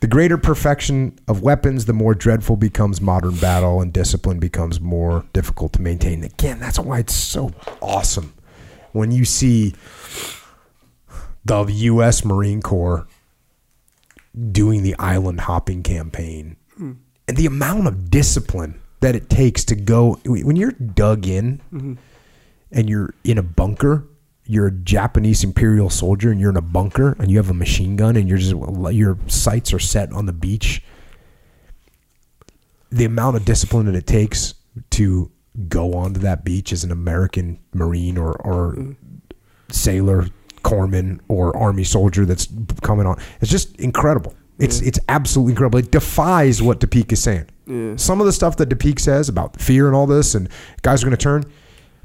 The 0.00 0.08
greater 0.08 0.36
perfection 0.36 1.16
of 1.28 1.42
weapons, 1.42 1.84
the 1.84 1.92
more 1.92 2.12
dreadful 2.12 2.56
becomes 2.56 3.00
modern 3.00 3.36
battle, 3.36 3.80
and 3.80 3.92
discipline 3.92 4.40
becomes 4.40 4.80
more 4.80 5.24
difficult 5.32 5.72
to 5.74 5.80
maintain. 5.80 6.24
Again, 6.24 6.58
that's 6.58 6.76
why 6.80 6.98
it's 6.98 7.14
so 7.14 7.52
awesome 7.80 8.34
when 8.90 9.12
you 9.12 9.24
see 9.24 9.74
the 11.44 11.72
U.S. 11.72 12.24
Marine 12.24 12.62
Corps 12.62 13.06
doing 14.50 14.82
the 14.82 14.94
island 14.98 15.40
hopping 15.40 15.82
campaign. 15.82 16.56
Hmm. 16.76 16.92
And 17.28 17.36
the 17.36 17.46
amount 17.46 17.86
of 17.86 18.10
discipline 18.10 18.80
that 19.02 19.16
it 19.16 19.28
takes 19.28 19.64
to 19.64 19.74
go 19.74 20.18
when 20.24 20.56
you're 20.56 20.70
dug 20.70 21.26
in 21.26 21.60
mm-hmm. 21.72 21.94
and 22.70 22.88
you're 22.88 23.12
in 23.24 23.36
a 23.36 23.42
bunker 23.42 24.06
you're 24.46 24.68
a 24.68 24.72
japanese 24.72 25.44
imperial 25.44 25.90
soldier 25.90 26.30
and 26.30 26.40
you're 26.40 26.50
in 26.50 26.56
a 26.56 26.62
bunker 26.62 27.16
and 27.18 27.30
you 27.30 27.36
have 27.36 27.50
a 27.50 27.54
machine 27.54 27.96
gun 27.96 28.16
and 28.16 28.28
you're 28.28 28.38
just 28.38 28.54
your 28.94 29.18
sights 29.26 29.72
are 29.72 29.80
set 29.80 30.12
on 30.12 30.26
the 30.26 30.32
beach 30.32 30.82
the 32.90 33.04
amount 33.04 33.36
of 33.36 33.44
discipline 33.44 33.86
that 33.86 33.94
it 33.94 34.06
takes 34.06 34.54
to 34.90 35.30
go 35.68 35.94
onto 35.94 36.20
that 36.20 36.44
beach 36.44 36.72
as 36.72 36.84
an 36.84 36.92
american 36.92 37.58
marine 37.74 38.16
or, 38.16 38.34
or 38.42 38.74
mm. 38.74 38.96
sailor 39.68 40.26
corpsman 40.62 41.20
or 41.28 41.56
army 41.56 41.84
soldier 41.84 42.24
that's 42.24 42.48
coming 42.82 43.06
on. 43.06 43.20
It's 43.40 43.50
just 43.50 43.76
incredible. 43.80 44.34
It's 44.58 44.80
it's 44.80 44.98
absolutely 45.08 45.52
incredible. 45.52 45.78
It 45.80 45.90
defies 45.90 46.62
what 46.62 46.78
du 46.80 46.86
Picq 46.86 47.12
is 47.12 47.22
saying. 47.22 47.46
Yeah. 47.66 47.94
some 47.96 48.20
of 48.20 48.26
the 48.26 48.32
stuff 48.32 48.56
that 48.56 48.66
du 48.66 48.76
Picq 48.76 48.98
says 49.00 49.28
about 49.28 49.60
fear 49.60 49.86
and 49.86 49.94
all 49.96 50.06
this 50.06 50.34
and 50.34 50.48
guys 50.82 51.02
are 51.02 51.06
going 51.06 51.16
to 51.16 51.22
turn 51.22 51.44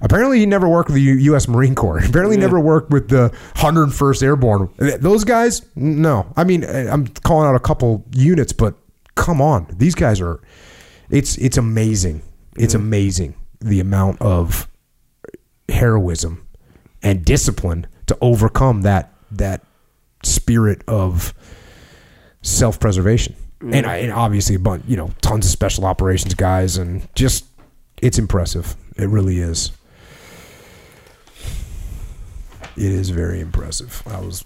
apparently 0.01 0.37
he 0.37 0.45
never 0.45 0.69
worked 0.69 0.87
with 0.89 0.93
the 0.95 1.01
U- 1.01 1.15
U.S. 1.31 1.47
Marine 1.47 1.73
Corps. 1.73 1.97
Apparently 2.05 2.35
Yeah. 2.35 2.41
never 2.41 2.59
worked 2.59 2.91
with 2.91 3.09
the 3.09 3.31
101st 3.55 4.21
Airborne. 4.23 4.69
Those 4.99 5.23
guys 5.23 5.63
no. 5.75 6.31
I 6.37 6.43
mean 6.43 6.63
eh, 6.63 6.87
I'm 6.91 7.07
calling 7.07 7.47
out 7.47 7.55
a 7.55 7.59
couple 7.59 8.05
units 8.13 8.53
but 8.53 8.75
come 9.15 9.41
on. 9.41 9.67
These 9.75 9.95
guys 9.95 10.21
are 10.21 10.39
it's 11.09 11.37
it's 11.39 11.57
amazing. 11.57 12.21
It's 12.55 12.73
amazing 12.75 13.35
the 13.59 13.79
amount 13.79 14.21
of 14.21 14.67
heroism 15.69 16.47
and 17.03 17.25
discipline 17.25 17.87
to 18.07 18.17
overcome 18.21 18.81
that 18.81 19.13
that 19.31 19.63
spirit 20.23 20.81
of 20.87 21.33
self-preservation 22.41 23.35
and, 23.61 23.71
mm-hmm. 23.71 23.89
I, 23.89 23.97
and 23.97 24.11
obviously 24.11 24.55
a 24.55 24.59
bunch 24.59 24.83
you 24.87 24.97
know 24.97 25.11
tons 25.21 25.45
of 25.45 25.51
special 25.51 25.85
operations 25.85 26.33
guys 26.33 26.77
and 26.77 27.07
just 27.15 27.45
it's 28.01 28.17
impressive 28.17 28.75
it 28.95 29.09
really 29.09 29.39
is 29.39 29.71
it 32.75 32.91
is 32.91 33.09
very 33.09 33.39
impressive 33.39 34.01
i 34.07 34.19
was 34.19 34.45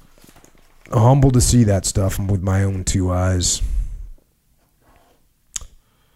humbled 0.91 1.33
to 1.33 1.41
see 1.41 1.63
that 1.63 1.85
stuff 1.85 2.19
with 2.19 2.41
my 2.41 2.63
own 2.63 2.83
two 2.83 3.11
eyes 3.11 3.61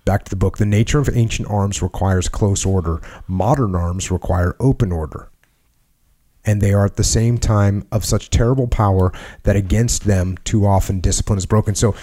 Back 0.05 0.23
to 0.26 0.30
the 0.30 0.35
book. 0.35 0.59
The 0.59 0.67
nature 0.67 0.99
of 0.99 1.09
ancient 1.11 1.49
arms 1.49 1.81
requires 1.81 2.30
close 2.30 2.63
order. 2.63 3.01
Modern 3.27 3.76
arms 3.76 4.11
require 4.11 4.55
open 4.59 4.91
order. 4.91 5.30
And 6.45 6.61
they 6.61 6.73
are 6.73 6.85
at 6.85 6.95
the 6.95 7.03
same 7.03 7.38
time 7.38 7.88
of 7.91 8.05
such 8.05 8.30
terrible 8.30 8.67
power 8.67 9.11
that 9.43 9.55
against 9.55 10.03
them 10.03 10.38
too 10.43 10.65
often 10.65 10.99
discipline 10.99 11.38
is 11.38 11.45
broken. 11.45 11.73
So 11.76 11.95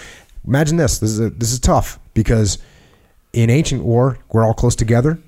imagine 0.47 0.77
this. 0.77 0.98
This 0.98 1.10
is 1.10 1.20
a, 1.20 1.31
this 1.31 1.52
is 1.52 1.60
tough 1.60 2.01
because 2.14 2.59
in 3.32 3.51
ancient 3.51 3.85
war 3.85 4.19
we're 4.32 4.44
all 4.44 4.55
close 4.55 4.74
together, 4.74 5.19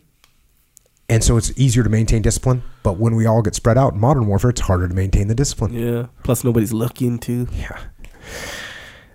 and 1.08 1.22
so 1.22 1.36
it's 1.36 1.52
easier 1.56 1.82
to 1.82 1.90
maintain 1.90 2.22
discipline. 2.22 2.62
But 2.82 2.98
when 2.98 3.14
we 3.14 3.26
all 3.26 3.42
get 3.42 3.54
spread 3.54 3.78
out 3.78 3.94
in 3.94 4.00
modern 4.00 4.26
warfare, 4.26 4.50
it's 4.50 4.62
harder 4.62 4.88
to 4.88 4.94
maintain 4.94 5.28
the 5.28 5.34
discipline. 5.34 5.72
Yeah. 5.74 6.06
Plus, 6.22 6.44
nobody's 6.44 6.72
looking 6.72 7.18
to. 7.20 7.46
Yeah. 7.52 7.78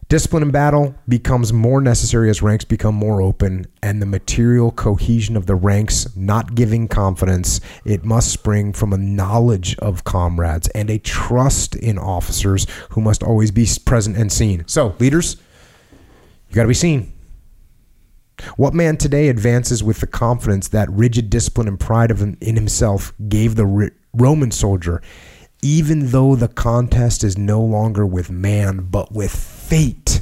Discipline 0.09 0.41
in 0.41 0.49
battle 0.49 0.95
becomes 1.07 1.53
more 1.53 1.79
necessary 1.81 2.31
as 2.31 2.41
ranks 2.41 2.65
become 2.65 2.95
more 2.95 3.21
open 3.21 3.67
and 3.83 4.01
the 4.01 4.07
material 4.07 4.71
cohesion 4.71 5.37
of 5.37 5.45
the 5.45 5.53
ranks 5.53 6.07
not 6.15 6.55
giving 6.55 6.87
confidence. 6.87 7.61
It 7.85 8.03
must 8.03 8.31
spring 8.31 8.73
from 8.73 8.91
a 8.91 8.97
knowledge 8.97 9.77
of 9.77 10.05
comrades 10.05 10.67
and 10.69 10.89
a 10.89 10.97
trust 10.97 11.75
in 11.75 11.99
officers 11.99 12.65
who 12.89 13.01
must 13.01 13.21
always 13.21 13.51
be 13.51 13.67
present 13.85 14.17
and 14.17 14.31
seen. 14.31 14.63
So, 14.65 14.95
leaders, 14.97 15.37
you 16.49 16.55
got 16.55 16.63
to 16.63 16.67
be 16.69 16.73
seen. 16.73 17.13
What 18.57 18.73
man 18.73 18.97
today 18.97 19.29
advances 19.29 19.83
with 19.83 19.99
the 19.99 20.07
confidence 20.07 20.69
that 20.69 20.89
rigid 20.89 21.29
discipline 21.29 21.67
and 21.67 21.79
pride 21.79 22.09
of 22.09 22.23
in 22.23 22.55
himself 22.55 23.13
gave 23.27 23.53
the 23.53 23.91
Roman 24.15 24.49
soldier, 24.49 25.03
even 25.61 26.07
though 26.07 26.35
the 26.35 26.47
contest 26.47 27.23
is 27.23 27.37
no 27.37 27.61
longer 27.61 28.07
with 28.07 28.31
man 28.31 28.87
but 28.89 29.11
with 29.11 29.58
fate? 29.69 30.21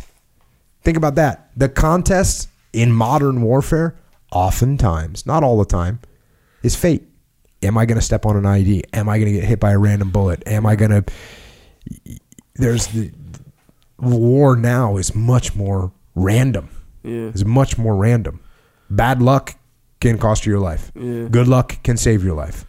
Think 0.84 0.98
about 0.98 1.16
that. 1.16 1.50
The 1.56 1.70
contest 1.70 2.50
in 2.74 2.92
modern 2.92 3.42
warfare, 3.42 3.96
oftentimes, 4.32 5.26
not 5.26 5.44
all 5.44 5.58
the 5.58 5.66
time, 5.66 6.00
is 6.64 6.76
fate. 6.76 7.04
Am 7.64 7.78
I 7.78 7.86
going 7.86 7.98
to 7.98 8.06
step 8.06 8.26
on 8.26 8.36
an 8.38 8.44
IED? 8.44 8.84
Am 8.94 9.10
I 9.10 9.18
going 9.20 9.34
to 9.34 9.40
get 9.40 9.48
hit 9.48 9.60
by 9.60 9.72
a 9.72 9.78
random 9.80 10.12
bullet? 10.12 10.44
Am 10.46 10.66
I 10.66 10.76
going 10.76 10.92
to. 10.92 11.04
There's 12.56 12.88
the. 12.88 13.12
War 14.00 14.56
now 14.56 14.98
is 14.98 15.16
much 15.16 15.56
more 15.56 15.92
random 16.14 16.70
Yeah. 17.02 17.30
is 17.34 17.44
much 17.44 17.80
more 17.80 17.96
random. 17.96 18.42
Bad 18.92 19.24
luck 19.24 19.56
can 20.00 20.20
cost 20.20 20.46
you 20.46 20.52
your 20.52 20.60
life. 20.60 20.92
Yeah. 20.94 21.28
Good 21.32 21.48
luck 21.48 21.82
can 21.82 21.98
save 21.98 22.24
your 22.24 22.36
life. 22.36 22.66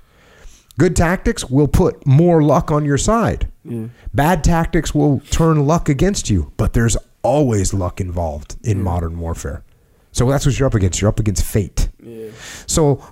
Good 0.79 0.95
tactics 0.95 1.45
will 1.45 1.69
put 1.69 2.07
more 2.07 2.41
luck 2.41 2.71
on 2.71 2.85
your 2.85 2.99
side. 2.99 3.51
Yeah. 3.65 3.89
Bad 4.15 4.45
tactics 4.45 4.95
will 4.95 5.21
turn 5.31 5.67
luck 5.67 5.89
against 5.89 6.31
you, 6.31 6.53
but 6.57 6.73
there's 6.73 6.97
always 7.23 7.75
luck 7.75 8.01
involved 8.01 8.57
in 8.63 8.83
modern 8.83 9.19
warfare. 9.19 9.65
So 10.13 10.31
that's 10.31 10.47
what 10.47 10.59
you're 10.59 10.69
up 10.69 10.75
against. 10.75 11.01
You're 11.01 11.09
up 11.09 11.19
against 11.19 11.45
fate. 11.45 11.89
Yeah. 12.01 12.31
So, 12.67 13.05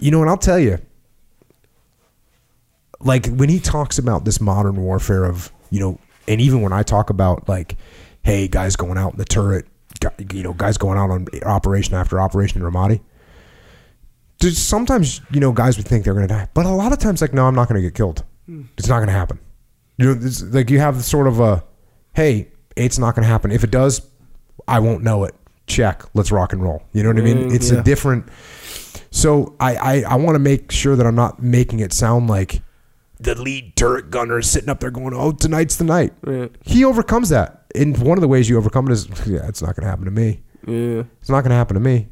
you 0.00 0.10
know, 0.10 0.20
and 0.20 0.28
I'll 0.28 0.36
tell 0.36 0.58
you, 0.58 0.78
like 3.00 3.26
when 3.28 3.48
he 3.48 3.60
talks 3.60 3.96
about 3.96 4.24
this 4.24 4.40
modern 4.40 4.82
warfare 4.82 5.24
of, 5.24 5.52
you 5.70 5.78
know, 5.78 6.00
and 6.26 6.40
even 6.40 6.60
when 6.60 6.72
I 6.72 6.82
talk 6.82 7.08
about 7.08 7.48
like, 7.48 7.76
hey, 8.22 8.48
guys 8.48 8.74
going 8.74 8.98
out 8.98 9.12
in 9.12 9.18
the 9.18 9.24
turret, 9.24 9.66
you 10.32 10.42
know, 10.42 10.52
guys 10.52 10.76
going 10.76 10.98
out 10.98 11.10
on 11.10 11.28
operation 11.44 11.94
after 11.94 12.20
operation 12.20 12.60
in 12.60 12.70
Ramadi. 12.70 13.00
Sometimes, 14.40 15.20
you 15.32 15.40
know, 15.40 15.50
guys 15.52 15.76
would 15.76 15.86
think 15.86 16.04
they're 16.04 16.14
going 16.14 16.26
to 16.28 16.32
die, 16.32 16.48
but 16.54 16.64
a 16.64 16.70
lot 16.70 16.92
of 16.92 16.98
times, 16.98 17.20
like, 17.20 17.34
no, 17.34 17.46
I'm 17.46 17.54
not 17.54 17.68
going 17.68 17.80
to 17.80 17.86
get 17.86 17.94
killed. 17.94 18.24
It's 18.78 18.88
not 18.88 18.96
going 18.96 19.08
to 19.08 19.12
happen. 19.12 19.38
You 19.96 20.14
know, 20.14 20.30
like 20.52 20.70
you 20.70 20.78
have 20.78 21.02
sort 21.04 21.26
of 21.26 21.40
a, 21.40 21.64
hey, 22.14 22.48
it's 22.76 22.98
not 22.98 23.14
going 23.16 23.24
to 23.24 23.28
happen. 23.28 23.50
If 23.50 23.64
it 23.64 23.70
does, 23.70 24.00
I 24.68 24.78
won't 24.78 25.02
know 25.02 25.24
it. 25.24 25.34
Check. 25.66 26.02
Let's 26.14 26.30
rock 26.32 26.52
and 26.52 26.62
roll. 26.62 26.82
You 26.92 27.02
know 27.02 27.10
what 27.10 27.18
I 27.18 27.22
mean? 27.22 27.50
Mm, 27.50 27.54
It's 27.54 27.70
yeah. 27.70 27.80
a 27.80 27.82
different. 27.82 28.28
So 29.10 29.54
I 29.60 29.76
I, 29.76 30.02
I 30.02 30.14
want 30.16 30.36
to 30.36 30.38
make 30.38 30.70
sure 30.70 30.96
that 30.96 31.04
I'm 31.06 31.14
not 31.14 31.42
making 31.42 31.80
it 31.80 31.92
sound 31.92 32.28
like 32.28 32.62
the 33.20 33.34
lead 33.34 33.74
turret 33.76 34.10
gunner 34.10 34.38
is 34.38 34.48
sitting 34.50 34.68
up 34.70 34.80
there 34.80 34.90
going, 34.90 35.12
"Oh, 35.14 35.32
tonight's 35.32 35.76
the 35.76 35.84
night." 35.84 36.14
Right. 36.22 36.50
He 36.64 36.84
overcomes 36.84 37.28
that, 37.30 37.64
and 37.74 37.98
one 37.98 38.16
of 38.16 38.22
the 38.22 38.28
ways 38.28 38.48
you 38.48 38.56
overcome 38.56 38.86
it 38.88 38.92
is, 38.92 39.08
yeah, 39.26 39.46
it's 39.48 39.60
not 39.60 39.74
going 39.76 39.84
to 39.84 39.90
happen 39.90 40.04
to 40.06 40.10
me. 40.10 40.40
Yeah. 40.66 41.02
It's 41.20 41.28
not 41.28 41.40
going 41.42 41.50
to 41.50 41.56
happen 41.56 41.74
to 41.74 41.80
me. 41.80 42.08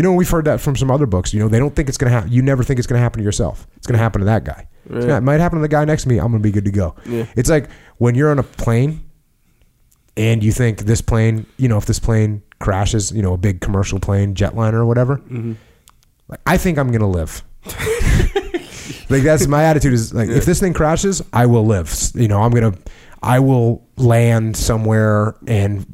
You 0.00 0.04
know, 0.04 0.14
we've 0.14 0.30
heard 0.30 0.46
that 0.46 0.62
from 0.62 0.76
some 0.76 0.90
other 0.90 1.04
books. 1.04 1.34
You 1.34 1.40
know, 1.40 1.48
they 1.48 1.58
don't 1.58 1.76
think 1.76 1.90
it's 1.90 1.98
going 1.98 2.10
to 2.10 2.14
happen. 2.14 2.32
You 2.32 2.40
never 2.40 2.64
think 2.64 2.78
it's 2.78 2.86
going 2.86 2.98
to 2.98 3.02
happen 3.02 3.18
to 3.18 3.22
yourself. 3.22 3.66
It's 3.76 3.86
going 3.86 3.98
to 3.98 4.02
happen 4.02 4.20
to 4.20 4.24
that 4.24 4.44
guy. 4.44 4.66
Right. 4.88 5.00
gonna- 5.02 5.18
it 5.18 5.20
might 5.20 5.40
happen 5.40 5.58
to 5.58 5.62
the 5.62 5.68
guy 5.68 5.84
next 5.84 6.04
to 6.04 6.08
me. 6.08 6.16
I'm 6.16 6.28
going 6.30 6.42
to 6.42 6.46
be 6.48 6.50
good 6.50 6.64
to 6.64 6.70
go. 6.70 6.94
Yeah. 7.04 7.26
It's 7.36 7.50
like 7.50 7.68
when 7.98 8.14
you're 8.14 8.30
on 8.30 8.38
a 8.38 8.42
plane 8.42 9.04
and 10.16 10.42
you 10.42 10.52
think 10.52 10.78
this 10.86 11.02
plane, 11.02 11.44
you 11.58 11.68
know, 11.68 11.76
if 11.76 11.84
this 11.84 11.98
plane 11.98 12.42
crashes, 12.60 13.12
you 13.12 13.20
know, 13.20 13.34
a 13.34 13.36
big 13.36 13.60
commercial 13.60 14.00
plane, 14.00 14.34
jetliner 14.34 14.72
or 14.72 14.86
whatever, 14.86 15.18
Mm-hmm. 15.18 15.52
like, 16.28 16.40
I 16.46 16.56
think 16.56 16.78
I'm 16.78 16.88
going 16.88 17.00
to 17.00 17.06
live. 17.06 17.42
like 19.10 19.22
that's 19.22 19.46
my 19.48 19.64
attitude 19.64 19.92
is 19.92 20.14
like 20.14 20.30
if 20.30 20.46
this 20.46 20.60
thing 20.60 20.72
crashes, 20.72 21.22
I 21.32 21.44
will 21.44 21.66
live. 21.66 21.92
You 22.14 22.28
know, 22.28 22.40
I'm 22.42 22.52
going 22.52 22.72
to 22.72 22.78
I 23.22 23.38
will 23.40 23.86
land 23.98 24.56
somewhere 24.56 25.34
and 25.46 25.84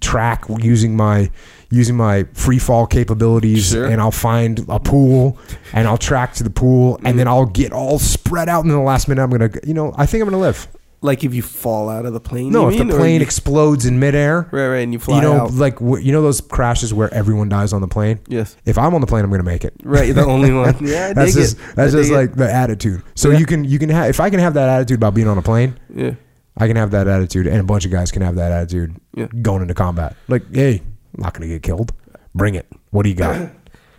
track 0.00 0.44
using 0.58 0.96
my 0.96 1.30
using 1.70 1.96
my 1.96 2.24
free 2.32 2.58
fall 2.58 2.86
capabilities 2.86 3.70
Sure. 3.70 3.86
and 3.86 4.00
I'll 4.00 4.10
find 4.10 4.64
a 4.68 4.80
pool 4.80 5.38
and 5.72 5.86
I'll 5.86 5.98
track 5.98 6.34
to 6.34 6.42
the 6.42 6.50
pool 6.50 6.96
and 6.96 7.04
mm-hmm. 7.06 7.18
then 7.18 7.28
I'll 7.28 7.46
get 7.46 7.72
all 7.72 7.98
spread 7.98 8.48
out 8.48 8.64
and 8.64 8.72
in 8.72 8.76
the 8.76 8.82
last 8.84 9.06
minute 9.08 9.22
I'm 9.22 9.30
going 9.30 9.50
to 9.50 9.60
you 9.66 9.74
know, 9.74 9.94
I 9.96 10.06
think 10.06 10.22
I'm 10.22 10.28
going 10.28 10.40
to 10.40 10.44
live. 10.44 10.66
Like 11.02 11.24
if 11.24 11.32
you 11.32 11.40
fall 11.40 11.88
out 11.88 12.04
of 12.04 12.12
the 12.12 12.20
plane. 12.20 12.52
No, 12.52 12.68
if 12.68 12.76
the 12.76 12.84
mean, 12.84 12.92
or 12.94 12.98
plane 12.98 13.14
you- 13.20 13.22
explodes 13.22 13.86
in 13.86 13.98
midair, 13.98 14.48
right, 14.52 14.68
right, 14.68 14.82
and 14.82 14.92
you 14.92 14.98
fly 14.98 15.16
out. 15.16 15.22
you 15.22 15.28
know, 15.30 15.40
out. 15.44 15.52
like 15.54 15.80
you 15.80 16.12
know 16.12 16.20
those 16.20 16.42
crashes 16.42 16.92
where 16.92 17.12
everyone 17.14 17.48
dies 17.48 17.72
on 17.72 17.80
the 17.80 17.88
plane. 17.88 18.20
yes, 18.28 18.54
If 18.66 18.76
I'm 18.76 18.92
on 18.94 19.00
the 19.00 19.06
plane, 19.06 19.24
I'm 19.24 19.30
gonna 19.30 19.42
make 19.42 19.64
it. 19.64 19.72
right. 19.82 20.04
You're 20.04 20.14
the 20.14 20.26
only 20.26 20.52
one. 20.64 20.76
Yeah, 20.84 21.06
I 21.06 21.12
That's 21.14 21.32
dig 21.34 21.42
just 21.42 21.56
it. 21.56 21.62
that's 21.74 21.94
I 21.94 21.98
just 21.98 22.10
dig 22.10 22.12
it. 22.12 22.14
like 22.20 22.34
the 22.34 22.52
attitude. 22.52 23.02
So 23.14 23.30
Yeah. 23.30 23.38
you 23.38 23.46
can 23.46 23.64
you 23.64 23.78
can 23.78 23.88
have 23.88 24.10
if 24.10 24.20
I 24.20 24.28
can 24.28 24.40
have 24.40 24.52
that 24.54 24.68
attitude 24.68 24.96
about 24.96 25.14
being 25.14 25.26
on 25.28 25.38
a 25.38 25.42
plane, 25.42 25.78
yeah, 25.94 26.16
I 26.56 26.66
can 26.66 26.76
have 26.76 26.90
that 26.90 27.08
attitude, 27.08 27.46
and 27.46 27.58
a 27.58 27.64
bunch 27.64 27.84
of 27.84 27.90
guys 27.90 28.10
can 28.10 28.22
have 28.22 28.36
that 28.36 28.52
attitude 28.52 28.96
Yeah. 29.14 29.26
going 29.42 29.62
into 29.62 29.74
combat. 29.74 30.16
Like, 30.28 30.42
hey, 30.54 30.82
I'm 31.16 31.22
not 31.22 31.34
gonna 31.34 31.46
get 31.48 31.62
killed. 31.62 31.92
Bring 32.34 32.54
it. 32.54 32.66
What 32.90 33.04
do 33.04 33.08
you 33.08 33.14
got? 33.14 33.50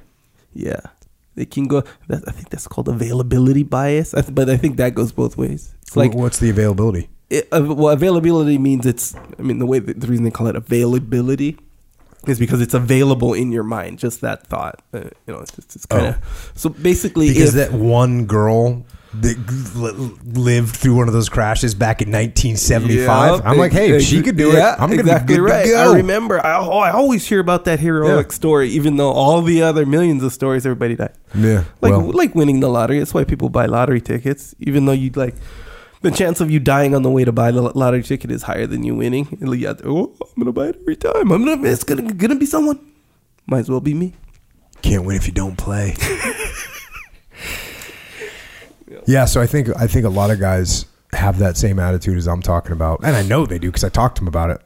yeah. 0.54 0.80
They 1.36 1.46
can 1.46 1.68
go. 1.68 1.84
That, 2.08 2.24
I 2.28 2.32
think 2.32 2.50
that's 2.50 2.68
called 2.68 2.90
availability 2.90 3.64
bias. 3.64 4.14
I 4.14 4.22
th- 4.22 4.36
but 4.36 4.50
I 4.50 4.58
think 4.58 4.78
that 4.78 4.94
goes 4.96 5.12
both 5.12 5.38
ways. 5.38 5.74
It's 5.82 5.96
like 5.96 6.14
what's 6.14 6.40
the 6.40 6.50
availability? 6.50 7.10
it, 7.30 7.48
uh, 7.54 7.64
well, 7.64 7.94
availability 7.94 8.58
means 8.58 8.86
it's. 8.86 9.16
I 9.40 9.42
mean, 9.42 9.60
the 9.60 9.66
way 9.66 9.80
the 9.80 10.08
reason 10.08 10.26
they 10.26 10.32
call 10.32 10.48
it 10.48 10.56
availability 10.58 11.58
is 12.28 12.38
because 12.38 12.62
it's 12.62 12.74
available 12.74 13.34
in 13.34 13.52
your 13.54 13.64
mind. 13.64 13.98
Just 13.98 14.22
that 14.22 14.46
thought. 14.46 14.82
Uh, 14.94 15.06
you 15.26 15.34
know, 15.34 15.40
it's, 15.40 15.58
it's, 15.58 15.76
it's 15.78 15.86
kind 15.86 16.08
of. 16.08 16.52
So 16.56 16.70
basically, 16.70 17.30
Oh. 17.30 17.34
Because 17.34 17.56
if, 17.56 17.72
that 17.72 17.78
one 17.80 18.26
girl 18.26 18.86
that 19.14 20.18
lived 20.24 20.76
through 20.76 20.96
one 20.96 21.08
of 21.08 21.14
those 21.14 21.28
crashes 21.28 21.76
back 21.76 22.02
in 22.02 22.10
1975. 22.10 23.36
Yep, 23.36 23.46
I'm 23.46 23.58
like, 23.58 23.74
hey, 23.74 23.92
if 23.92 24.04
she 24.04 24.22
could 24.22 24.38
do 24.38 24.52
yeah, 24.52 24.74
it, 24.74 24.80
I'm 24.80 24.90
gonna 24.90 25.02
exactly 25.02 25.36
be 25.36 25.40
good 25.40 25.50
right. 25.50 25.66
go. 25.66 25.92
I 25.92 25.96
remember. 25.98 26.46
I, 26.46 26.58
oh, 26.60 26.80
I 26.80 26.92
always 26.92 27.28
hear 27.28 27.40
about 27.40 27.66
that 27.66 27.80
heroic 27.82 28.28
Yeah. 28.28 28.34
story, 28.34 28.70
even 28.70 28.96
though 28.96 29.12
all 29.12 29.42
the 29.42 29.62
other 29.64 29.86
millions 29.86 30.24
of 30.24 30.32
stories, 30.32 30.66
everybody 30.66 30.96
died. 30.96 31.14
Yeah, 31.36 31.66
Like 31.82 31.92
well, 31.92 32.12
like 32.12 32.36
winning 32.36 32.62
the 32.62 32.70
lottery. 32.70 33.00
That's 33.00 33.14
why 33.14 33.26
people 33.26 33.50
buy 33.50 33.66
lottery 33.66 34.00
tickets, 34.02 34.56
even 34.60 34.86
though 34.86 34.94
you'd 34.94 35.18
like. 35.18 35.36
The 36.02 36.10
chance 36.10 36.42
of 36.42 36.50
you 36.50 36.60
dying 36.60 36.96
on 36.96 37.04
the 37.04 37.12
way 37.12 37.26
to 37.26 37.32
buy 37.32 37.52
the 37.52 37.62
lottery 37.62 38.02
ticket 38.02 38.32
is 38.32 38.42
higher 38.44 38.66
than 38.66 38.84
you 38.84 38.96
winning. 38.96 39.38
And 39.40 39.54
you 39.54 39.68
to, 39.68 39.82
oh, 39.86 40.16
I'm 40.20 40.42
gonna 40.42 40.52
buy 40.52 40.70
it 40.70 40.78
every 40.82 40.96
time. 40.96 41.32
I'm 41.32 41.46
gonna. 41.46 41.62
It's 41.70 41.84
gonna 41.84 42.12
gonna 42.14 42.36
be 42.36 42.48
someone. 42.48 42.80
Might 43.46 43.60
as 43.60 43.70
well 43.70 43.82
be 43.82 43.94
me. 43.94 44.14
can't 44.82 45.06
win 45.06 45.16
if 45.18 45.28
you 45.28 45.34
don't 45.34 45.58
play. 45.58 45.96
yeah, 49.12 49.26
so 49.26 49.42
I 49.42 49.48
think 49.48 49.70
I 49.78 49.88
think 49.88 50.06
a 50.06 50.10
lot 50.10 50.32
of 50.32 50.40
guys 50.40 50.86
have 51.14 51.40
that 51.40 51.58
same 51.58 51.80
attitude 51.80 52.18
as 52.18 52.28
I'm 52.28 52.42
talking 52.42 52.72
about, 52.72 53.02
and 53.04 53.16
I 53.16 53.24
know 53.24 53.46
they 53.46 53.60
do 53.60 53.68
because 53.68 53.84
I 53.84 53.90
talked 53.90 54.16
to 54.16 54.22
them 54.22 54.28
about 54.28 54.50
it, 54.50 54.62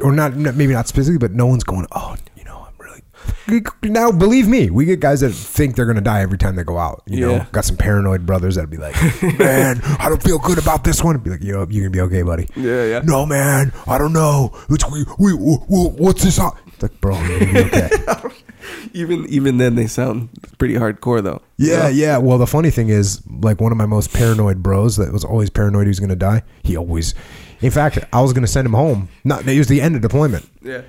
or 0.00 0.12
not 0.12 0.34
maybe 0.36 0.72
not 0.72 0.86
specifically, 0.88 1.18
but 1.18 1.32
no 1.34 1.46
one's 1.46 1.64
going, 1.64 1.86
oh, 1.92 2.14
you 2.36 2.44
know, 2.44 2.66
I'm 2.66 2.74
really 2.78 3.62
now. 3.90 4.12
Believe 4.12 4.46
me, 4.46 4.70
we 4.70 4.84
get 4.84 5.00
guys 5.00 5.20
that 5.20 5.30
think 5.30 5.76
they're 5.76 5.86
gonna 5.86 6.00
die 6.02 6.20
every 6.20 6.38
time 6.38 6.56
they 6.56 6.64
go 6.64 6.76
out. 6.78 7.02
You 7.06 7.20
know, 7.20 7.46
got 7.52 7.64
some 7.64 7.76
paranoid 7.76 8.26
brothers 8.26 8.56
that'd 8.56 8.70
be 8.70 8.76
like, 8.76 8.94
man, 9.38 9.80
I 9.98 10.08
don't 10.08 10.22
feel 10.22 10.38
good 10.38 10.58
about 10.58 10.84
this 10.84 11.02
one. 11.02 11.16
Be 11.18 11.30
like, 11.30 11.42
you 11.42 11.52
know, 11.54 11.66
you're 11.70 11.84
gonna 11.88 11.90
be 11.90 12.00
okay, 12.02 12.22
buddy. 12.22 12.48
Yeah, 12.56 12.84
yeah. 12.84 13.00
No, 13.04 13.24
man, 13.24 13.72
I 13.86 13.96
don't 13.98 14.12
know. 14.12 14.52
It's 14.68 14.88
we, 14.90 15.04
we, 15.18 15.32
we 15.34 15.54
what's 15.56 16.22
this? 16.22 16.38
It's 16.38 16.82
like, 16.82 17.00
bro, 17.00 17.18
you're 17.22 17.38
gonna 17.38 17.52
be 17.52 17.58
okay. 17.60 17.88
Even 18.92 19.26
even 19.28 19.58
then, 19.58 19.74
they 19.74 19.86
sound 19.86 20.28
pretty 20.58 20.74
hardcore 20.74 21.22
though. 21.22 21.42
Yeah, 21.56 21.88
yeah. 21.88 22.18
Well, 22.18 22.38
the 22.38 22.46
funny 22.46 22.70
thing 22.70 22.88
is, 22.88 23.20
like 23.28 23.60
one 23.60 23.72
of 23.72 23.78
my 23.78 23.86
most 23.86 24.12
paranoid 24.12 24.62
bros 24.62 24.96
that 24.96 25.12
was 25.12 25.24
always 25.24 25.50
paranoid 25.50 25.84
he 25.86 25.88
was 25.88 26.00
going 26.00 26.08
to 26.10 26.16
die. 26.16 26.42
He 26.62 26.76
always, 26.76 27.14
in 27.60 27.70
fact, 27.70 27.98
I 28.12 28.20
was 28.22 28.32
going 28.32 28.44
to 28.44 28.50
send 28.50 28.66
him 28.66 28.72
home. 28.74 29.08
Not 29.24 29.46
it 29.46 29.58
was 29.58 29.68
the 29.68 29.80
end 29.80 29.94
of 29.96 30.02
deployment, 30.02 30.48
Yeah. 30.62 30.82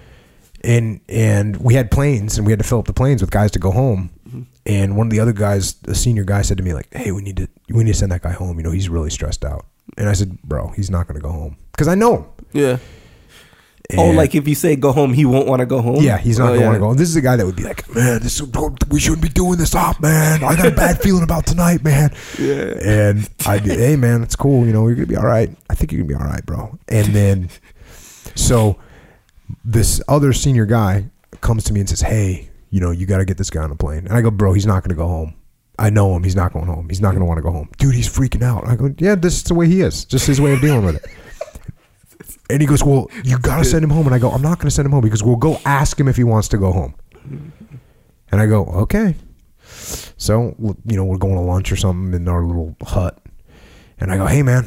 and 0.64 1.02
and 1.10 1.58
we 1.58 1.74
had 1.74 1.92
planes, 1.92 2.38
and 2.38 2.46
we 2.46 2.52
had 2.52 2.60
to 2.60 2.66
fill 2.66 2.80
up 2.80 2.86
the 2.86 2.94
planes 2.94 3.22
with 3.22 3.32
guys 3.32 3.52
to 3.52 3.60
go 3.60 3.72
home. 3.72 4.10
Mm-hmm. 4.28 4.42
And 4.66 4.96
one 4.98 5.08
of 5.08 5.12
the 5.12 5.20
other 5.20 5.34
guys, 5.34 5.76
a 5.88 5.96
senior 5.96 6.24
guy, 6.24 6.42
said 6.44 6.58
to 6.58 6.64
me 6.64 6.74
like, 6.74 6.88
"Hey, 6.94 7.12
we 7.12 7.22
need 7.22 7.38
to 7.38 7.48
we 7.70 7.84
need 7.84 7.92
to 7.94 7.98
send 7.98 8.12
that 8.12 8.22
guy 8.22 8.32
home. 8.32 8.58
You 8.58 8.64
know, 8.64 8.72
he's 8.72 8.88
really 8.90 9.10
stressed 9.10 9.44
out." 9.44 9.66
And 9.98 10.08
I 10.08 10.14
said, 10.14 10.42
"Bro, 10.44 10.70
he's 10.76 10.90
not 10.90 11.08
going 11.08 11.20
to 11.20 11.24
go 11.24 11.32
home 11.32 11.58
because 11.72 11.88
I 11.88 11.96
know." 11.96 12.16
him." 12.18 12.26
Yeah. 12.54 12.78
Oh, 13.98 14.12
like 14.12 14.36
if 14.36 14.48
you 14.48 14.56
say 14.56 14.76
go 14.76 14.92
home, 14.92 15.14
he 15.14 15.26
won't 15.26 15.48
want 15.48 15.62
to 15.62 15.66
go 15.66 15.82
home. 15.82 15.98
Yeah, 16.04 16.18
he's 16.18 16.38
not 16.38 16.46
Oh, 16.46 16.48
going 16.50 16.60
to 16.60 16.64
yeah. 16.64 16.68
want 16.70 16.76
to 16.76 16.80
go. 16.82 16.94
This 16.94 17.10
is 17.10 17.16
a 17.16 17.22
guy 17.22 17.36
that 17.36 17.46
would 17.46 17.56
be 17.56 17.64
like, 17.64 17.88
man, 17.96 18.20
this 18.22 18.40
is, 18.40 18.48
we 18.90 19.00
shouldn't 19.00 19.22
be 19.24 19.30
doing 19.30 19.58
this 19.58 19.74
up, 19.74 20.00
man. 20.02 20.44
I 20.44 20.56
got 20.56 20.68
a 20.68 20.72
bad 20.72 21.02
feeling 21.02 21.24
about 21.24 21.46
tonight, 21.48 21.84
man. 21.84 22.12
Yeah. 22.38 22.76
And 22.82 23.30
I 23.48 23.58
did, 23.60 23.80
hey, 23.80 23.96
man, 23.96 24.22
it's 24.24 24.36
cool. 24.36 24.66
You 24.66 24.74
know, 24.74 24.86
you're 24.88 24.96
going 24.96 25.08
to 25.08 25.12
be 25.14 25.18
all 25.18 25.26
right. 25.26 25.50
I 25.70 25.76
think 25.76 25.92
you're 25.92 26.00
going 26.04 26.10
to 26.10 26.16
be 26.18 26.22
all 26.24 26.30
right, 26.30 26.46
bro. 26.46 26.78
And 26.88 27.08
then, 27.16 27.50
so 28.36 28.78
this 29.66 30.02
other 30.08 30.34
senior 30.34 30.66
guy 30.66 31.06
comes 31.42 31.64
to 31.66 31.74
me 31.74 31.80
and 31.80 31.90
says, 31.90 32.02
hey, 32.02 32.50
you 32.70 32.80
know, 32.80 32.92
you 32.92 33.06
got 33.08 33.18
to 33.18 33.26
get 33.26 33.38
this 33.38 33.50
guy 33.50 33.64
on 33.64 33.72
a 33.72 33.76
plane. 33.76 34.06
And 34.06 34.14
I 34.14 34.22
go, 34.22 34.30
bro, 34.30 34.54
he's 34.54 34.66
not 34.68 34.84
going 34.84 34.90
to 34.90 34.96
go 34.96 35.08
home. 35.08 35.34
I 35.80 35.90
know 35.90 36.14
him. 36.16 36.24
He's 36.24 36.36
not 36.36 36.52
going 36.54 36.66
home. 36.68 36.90
He's 36.90 37.02
not 37.02 37.12
going 37.12 37.22
to 37.22 37.26
want 37.26 37.38
to 37.38 37.42
go 37.42 37.52
home. 37.52 37.70
Dude, 37.78 37.96
he's 37.96 38.08
freaking 38.10 38.44
out. 38.44 38.68
I 38.68 38.76
go, 38.76 38.94
yeah, 38.98 39.16
this 39.16 39.38
is 39.38 39.44
the 39.44 39.54
way 39.54 39.66
he 39.68 39.82
is. 39.82 40.04
Just 40.06 40.28
his 40.28 40.40
way 40.42 40.54
of 40.54 40.62
dealing 40.62 40.86
with 40.86 40.98
it. 40.98 41.06
And 42.50 42.62
he 42.62 42.68
goes, 42.68 42.84
Well, 42.84 43.10
you 43.24 43.38
got 43.40 43.58
to 43.58 43.66
send 43.66 43.84
him 43.84 43.90
home. 43.90 44.06
And 44.08 44.16
I 44.16 44.20
go, 44.20 44.32
I'm 44.32 44.42
not 44.42 44.58
going 44.58 44.68
to 44.68 44.72
send 44.72 44.86
him 44.86 44.92
home 44.92 45.02
because 45.02 45.24
we'll 45.24 45.36
go 45.36 45.60
ask 45.66 46.00
him 46.00 46.08
if 46.08 46.18
he 46.18 46.24
wants 46.24 46.48
to 46.50 46.58
go 46.58 46.72
home. 46.72 46.96
And 48.32 48.42
I 48.42 48.48
go, 48.48 48.66
Okay. 48.66 49.16
So, 50.18 50.56
you 50.86 50.98
know, 50.98 51.06
we're 51.06 51.18
going 51.18 51.36
to 51.36 51.42
lunch 51.42 51.72
or 51.72 51.76
something 51.76 52.14
in 52.14 52.28
our 52.28 52.44
little 52.44 52.76
hut. 52.82 53.18
And 54.00 54.12
I 54.12 54.18
go, 54.18 54.26
Hey, 54.26 54.42
man, 54.42 54.66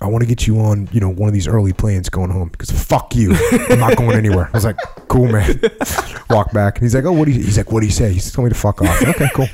I 0.00 0.06
want 0.06 0.22
to 0.22 0.26
get 0.28 0.46
you 0.46 0.58
on, 0.60 0.88
you 0.92 1.00
know, 1.00 1.08
one 1.10 1.28
of 1.28 1.34
these 1.34 1.48
early 1.48 1.72
planes 1.72 2.08
going 2.08 2.30
home 2.30 2.48
because 2.48 2.70
fuck 2.70 3.14
you. 3.14 3.34
I'm 3.70 3.78
not 3.80 3.96
going 3.96 4.16
anywhere. 4.16 4.48
I 4.52 4.56
was 4.56 4.64
like, 4.64 4.78
Cool, 5.08 5.28
man. 5.28 5.60
Walk 6.30 6.52
back. 6.52 6.76
And 6.76 6.84
he's 6.84 6.94
like, 6.94 7.04
Oh, 7.04 7.12
what 7.12 7.26
do 7.26 7.32
you, 7.32 7.42
he's 7.42 7.56
like, 7.58 7.72
What 7.72 7.80
do 7.80 7.86
you 7.86 7.92
say? 7.92 8.12
He's 8.12 8.30
told 8.32 8.44
me 8.46 8.50
to 8.50 8.58
fuck 8.58 8.82
off. 8.82 9.02
Okay, 9.02 9.28
cool. 9.34 9.48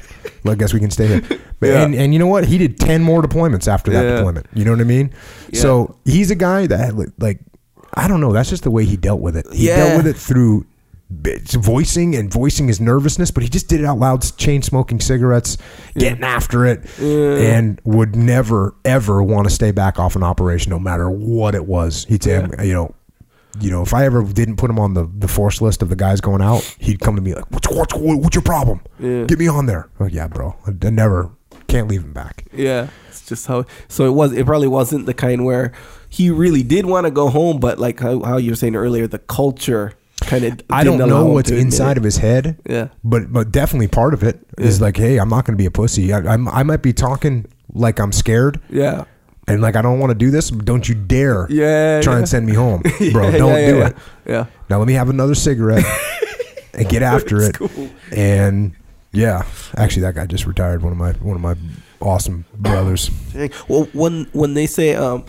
Well, 0.44 0.52
I 0.52 0.56
guess 0.56 0.72
we 0.72 0.80
can 0.80 0.90
stay 0.90 1.06
here. 1.06 1.22
But, 1.60 1.66
Yeah. 1.68 1.82
and, 1.84 1.94
and 1.94 2.12
you 2.14 2.18
know 2.18 2.26
what? 2.26 2.46
He 2.46 2.56
did 2.56 2.80
10 2.80 3.02
more 3.02 3.20
deployments 3.22 3.68
after 3.68 3.90
that 3.92 4.02
Yeah. 4.02 4.16
deployment. 4.16 4.46
You 4.54 4.64
know 4.64 4.70
what 4.70 4.80
I 4.80 4.84
mean? 4.84 5.12
Yeah. 5.50 5.60
So 5.60 5.96
he's 6.06 6.30
a 6.30 6.34
guy 6.34 6.66
that, 6.66 6.94
like, 7.20 7.40
I 7.92 8.08
don't 8.08 8.20
know. 8.22 8.32
That's 8.32 8.48
just 8.48 8.62
the 8.62 8.70
way 8.70 8.86
he 8.86 8.96
dealt 8.96 9.20
with 9.20 9.36
it. 9.36 9.46
He 9.52 9.66
dealt 9.66 9.96
with 9.98 10.06
it 10.06 10.16
through 10.16 10.64
voicing 11.10 12.14
and 12.14 12.32
voicing 12.32 12.68
his 12.68 12.80
nervousness, 12.80 13.30
but 13.30 13.42
he 13.42 13.48
just 13.48 13.68
did 13.68 13.80
it 13.80 13.84
out 13.84 13.98
loud, 13.98 14.22
chain 14.36 14.62
smoking 14.62 15.00
cigarettes, 15.00 15.58
getting 15.98 16.22
after 16.24 16.64
it, 16.66 16.80
and 17.00 17.80
would 17.84 18.14
never 18.16 18.74
ever 18.84 19.22
want 19.22 19.48
to 19.48 19.54
stay 19.54 19.70
back 19.72 19.98
off 19.98 20.14
an 20.16 20.22
operation, 20.22 20.70
no 20.70 20.78
matter 20.78 21.10
what 21.10 21.54
it 21.54 21.66
was. 21.66 22.04
He'd 22.08 22.22
say, 22.22 22.46
you 22.64 22.72
know. 22.72 22.94
You 23.58 23.70
know, 23.70 23.82
if 23.82 23.92
I 23.92 24.04
ever 24.04 24.22
didn't 24.22 24.56
put 24.56 24.70
him 24.70 24.78
on 24.78 24.94
the, 24.94 25.10
the 25.18 25.28
force 25.28 25.60
list 25.60 25.82
of 25.82 25.88
the 25.88 25.96
guys 25.96 26.20
going 26.20 26.42
out, 26.42 26.62
he'd 26.78 27.00
come 27.00 27.16
to 27.16 27.22
me 27.22 27.34
like, 27.34 27.50
"What's 27.50 27.68
what's 27.68 27.94
what's 27.94 28.34
your 28.36 28.42
problem? 28.42 28.80
Yeah. 28.98 29.24
Get 29.24 29.38
me 29.38 29.48
on 29.48 29.66
there." 29.66 29.88
Oh 29.98 30.06
yeah, 30.06 30.28
bro. 30.28 30.54
I, 30.66 30.86
I 30.86 30.90
never 30.90 31.30
can't 31.66 31.88
leave 31.88 32.02
him 32.02 32.12
back. 32.12 32.44
Yeah, 32.52 32.88
it's 33.08 33.26
just 33.26 33.46
how. 33.46 33.64
So 33.88 34.06
it 34.06 34.12
was. 34.12 34.32
It 34.32 34.46
probably 34.46 34.68
wasn't 34.68 35.06
the 35.06 35.14
kind 35.14 35.44
where 35.44 35.72
he 36.08 36.30
really 36.30 36.62
did 36.62 36.86
want 36.86 37.06
to 37.06 37.10
go 37.10 37.28
home, 37.28 37.58
but 37.60 37.78
like 37.78 38.00
how, 38.00 38.20
how 38.22 38.36
you 38.36 38.52
were 38.52 38.56
saying 38.56 38.76
earlier, 38.76 39.06
the 39.06 39.18
culture 39.18 39.94
kind 40.20 40.44
of. 40.44 40.60
I 40.70 40.84
don't 40.84 40.98
know 40.98 41.26
what's 41.26 41.50
inside 41.50 41.96
of 41.96 42.02
his 42.04 42.18
head. 42.18 42.58
Yeah. 42.68 42.88
but 43.02 43.32
but 43.32 43.50
definitely 43.50 43.88
part 43.88 44.14
of 44.14 44.22
it 44.22 44.40
is 44.58 44.80
like, 44.80 44.96
hey, 44.96 45.18
I'm 45.18 45.28
not 45.28 45.44
going 45.44 45.56
to 45.56 45.60
be 45.62 45.66
a 45.66 45.70
pussy. 45.70 46.12
I, 46.12 46.18
I'm, 46.18 46.48
I 46.48 46.62
might 46.62 46.82
be 46.82 46.92
talking 46.92 47.46
like 47.72 48.00
I'm 48.00 48.12
scared 48.12 48.60
Yeah. 48.68 49.04
And 49.52 49.60
like 49.62 49.76
I 49.76 49.82
don't 49.82 49.98
want 49.98 50.10
to 50.10 50.14
do 50.14 50.30
this. 50.30 50.50
Don't 50.50 50.88
you 50.88 50.94
dare, 50.94 51.46
Yeah, 51.50 52.00
try 52.00 52.14
yeah. 52.14 52.18
and 52.20 52.28
send 52.28 52.46
me 52.46 52.54
home, 52.54 52.82
bro. 53.12 53.28
Yeah, 53.30 53.38
don't 53.38 53.54
do 53.66 53.82
it. 53.82 53.96
Yeah. 54.26 54.46
Now 54.68 54.78
let 54.78 54.86
me 54.86 54.94
have 54.94 55.08
another 55.10 55.34
cigarette 55.34 55.84
and 56.74 56.88
get 56.88 57.02
after 57.02 57.40
it. 57.42 57.54
Cool. 57.56 57.90
And 58.14 58.72
yeah, 59.12 59.44
actually, 59.76 60.02
that 60.02 60.14
guy 60.14 60.26
just 60.26 60.46
retired. 60.46 60.82
One 60.82 60.92
of 60.92 60.98
my 60.98 61.12
one 61.12 61.34
of 61.36 61.42
my 61.42 61.56
awesome 62.00 62.44
brothers. 62.56 63.10
Well, 63.68 63.88
when 63.92 64.24
when 64.32 64.54
they 64.54 64.66
say 64.66 64.94
um, 64.94 65.24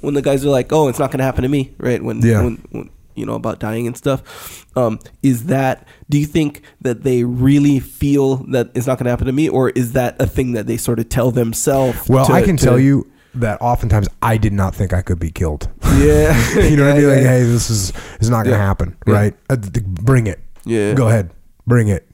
when 0.00 0.14
the 0.14 0.22
guys 0.22 0.44
are 0.44 0.50
like, 0.50 0.72
"Oh, 0.72 0.88
it's 0.88 0.98
not 0.98 1.10
going 1.10 1.18
to 1.18 1.24
happen 1.24 1.42
to 1.42 1.48
me," 1.48 1.74
right? 1.78 2.02
When 2.02 2.20
Yeah. 2.22 2.42
when, 2.44 2.56
when 2.70 2.90
you 3.16 3.26
know 3.26 3.34
about 3.34 3.58
dying 3.60 3.86
and 3.88 3.96
stuff, 3.96 4.64
um, 4.76 4.98
is 5.22 5.46
that? 5.46 5.86
Do 6.10 6.18
you 6.18 6.26
think 6.26 6.62
that 6.82 7.02
they 7.02 7.24
really 7.24 7.80
feel 7.80 8.36
that 8.52 8.70
it's 8.74 8.86
not 8.86 8.98
going 8.98 9.04
to 9.06 9.10
happen 9.10 9.26
to 9.26 9.32
me, 9.32 9.48
or 9.48 9.70
is 9.70 9.92
that 9.94 10.14
a 10.20 10.26
thing 10.26 10.52
that 10.52 10.66
they 10.68 10.76
sort 10.76 11.00
of 11.00 11.08
tell 11.08 11.30
themselves? 11.32 12.08
Well, 12.08 12.26
to- 12.26 12.32
I 12.32 12.42
can 12.42 12.56
to- 12.56 12.64
tell 12.64 12.78
you 12.78 13.10
that 13.36 13.60
oftentimes 13.60 14.08
I 14.22 14.36
did 14.36 14.52
not 14.52 14.74
think 14.74 14.92
I 14.92 15.02
could 15.02 15.18
be 15.18 15.30
killed. 15.30 15.68
Yeah, 15.98 16.36
you 16.60 16.76
know 16.76 16.86
what 16.86 16.96
I 16.96 16.98
Yeah, 17.00 17.06
mean? 17.06 17.08
Like, 17.08 17.22
yeah. 17.22 17.30
hey, 17.38 17.42
this 17.42 17.70
is 17.70 17.92
is 18.20 18.30
not 18.30 18.44
going 18.44 18.52
to 18.54 18.58
Yeah. 18.58 18.66
happen, 18.66 18.96
Yeah. 19.06 19.14
right? 19.14 19.36
Uh, 19.50 19.56
bring 19.84 20.26
it. 20.26 20.40
Yeah. 20.64 20.94
Go 20.94 21.08
ahead, 21.08 21.30
bring 21.66 21.88
it. 21.88 22.08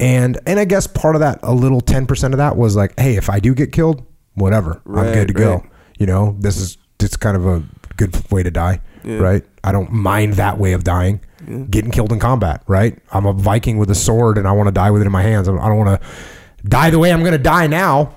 And 0.00 0.38
and 0.46 0.58
I 0.58 0.64
guess 0.64 0.86
part 0.86 1.14
of 1.16 1.20
that, 1.20 1.38
a 1.42 1.52
little 1.54 1.80
ten 1.80 2.06
percent 2.06 2.34
of 2.34 2.38
that 2.38 2.56
was 2.56 2.74
like, 2.76 2.98
hey, 2.98 3.16
if 3.16 3.30
I 3.30 3.40
do 3.40 3.54
get 3.54 3.72
killed, 3.72 4.04
whatever, 4.34 4.80
I'm 4.86 5.12
good 5.12 5.28
to 5.28 5.34
go. 5.34 5.64
You 5.98 6.06
know, 6.06 6.36
this 6.40 6.56
is 6.56 6.78
it's 7.00 7.16
kind 7.16 7.36
of 7.36 7.46
a 7.46 7.62
good 7.96 8.16
way 8.32 8.42
to 8.42 8.50
die, 8.50 8.80
Yeah. 9.04 9.18
right? 9.18 9.44
I 9.62 9.70
don't 9.72 9.92
mind 9.92 10.34
that 10.34 10.58
way 10.58 10.72
of 10.72 10.82
dying. 10.84 11.20
Getting 11.70 11.90
killed 11.90 12.10
in 12.10 12.18
combat, 12.18 12.62
right? 12.66 12.98
I'm 13.12 13.26
a 13.26 13.32
Viking 13.34 13.76
with 13.76 13.90
a 13.90 13.94
sword, 13.94 14.38
and 14.38 14.48
I 14.48 14.52
want 14.52 14.66
to 14.68 14.72
die 14.72 14.90
with 14.90 15.02
it 15.02 15.06
in 15.06 15.12
my 15.12 15.22
hands. 15.22 15.46
I 15.48 15.52
don't 15.52 15.76
want 15.76 16.00
to 16.00 16.08
die 16.66 16.88
the 16.90 16.98
way 16.98 17.12
I'm 17.12 17.20
going 17.20 17.32
to 17.32 17.38
die 17.38 17.66
now. 17.66 18.14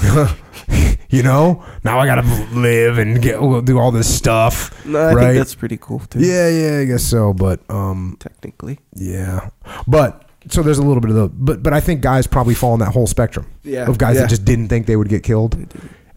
you 1.10 1.22
know, 1.22 1.64
now 1.84 1.98
I 1.98 2.06
got 2.06 2.16
to 2.16 2.46
live 2.52 2.98
and 2.98 3.20
get 3.20 3.38
do 3.64 3.78
all 3.78 3.90
this 3.90 4.12
stuff. 4.14 4.84
No, 4.86 4.98
I 4.98 5.12
right? 5.14 5.22
think 5.26 5.38
that's 5.38 5.54
pretty 5.54 5.76
cool 5.78 6.00
too. 6.00 6.20
yeah, 6.20 6.48
yeah, 6.48 6.78
I 6.80 6.84
guess 6.84 7.02
so. 7.02 7.32
But 7.32 7.60
um, 7.70 8.16
technically. 8.20 8.78
yeah, 8.94 9.50
but 9.86 10.24
so 10.48 10.62
there's 10.62 10.78
a 10.78 10.82
little 10.82 11.00
bit 11.00 11.10
of 11.10 11.16
the, 11.16 11.28
but 11.28 11.62
but 11.62 11.72
I 11.72 11.80
think 11.80 12.00
guys 12.00 12.26
probably 12.26 12.54
fall 12.54 12.74
in 12.74 12.80
that 12.80 12.92
whole 12.92 13.06
spectrum 13.06 13.46
Yeah, 13.62 13.86
of 13.88 13.98
guys 13.98 14.14
yeah. 14.16 14.22
that 14.22 14.30
just 14.30 14.44
didn't 14.44 14.68
think 14.68 14.86
they 14.86 14.96
would 14.96 15.08
get 15.08 15.22
killed, 15.22 15.54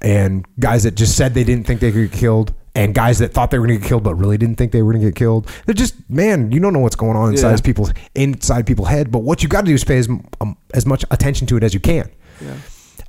and 0.02 0.46
guys 0.60 0.84
that 0.84 0.96
just 0.96 1.18
said 1.18 1.34
they 1.34 1.44
didn't 1.44 1.66
think 1.68 1.80
they 1.82 1.92
could 1.92 2.10
get 2.12 2.20
killed, 2.20 2.54
and 2.76 2.96
guys 2.96 3.20
that 3.20 3.34
thought 3.34 3.52
they 3.52 3.60
were 3.60 3.68
going 3.68 3.78
to 3.80 3.82
get 3.82 3.88
killed 3.90 4.04
but 4.04 4.16
really 4.16 4.38
didn't 4.38 4.56
think 4.58 4.72
they 4.72 4.82
were 4.82 4.94
going 4.94 5.02
to 5.04 5.10
get 5.10 5.16
killed. 5.16 5.50
They're 5.66 5.74
just 5.76 5.96
man, 6.10 6.52
you 6.52 6.60
don't 6.60 6.72
know 6.74 6.80
what's 6.80 6.96
going 6.96 7.18
on 7.18 7.32
inside 7.32 7.52
Yeah. 7.52 7.58
people's 7.64 7.94
inside 8.16 8.66
people's 8.66 8.88
head. 8.90 9.12
But 9.12 9.20
what 9.20 9.44
you 9.44 9.50
got 9.50 9.62
to 9.62 9.68
do 9.68 9.74
is 9.74 9.84
pay 9.84 9.98
as, 9.98 10.08
um, 10.40 10.56
as 10.74 10.86
much 10.86 11.04
attention 11.12 11.46
to 11.48 11.58
it 11.58 11.64
as 11.64 11.74
you 11.74 11.80
can, 11.82 12.10
Yeah. 12.42 12.54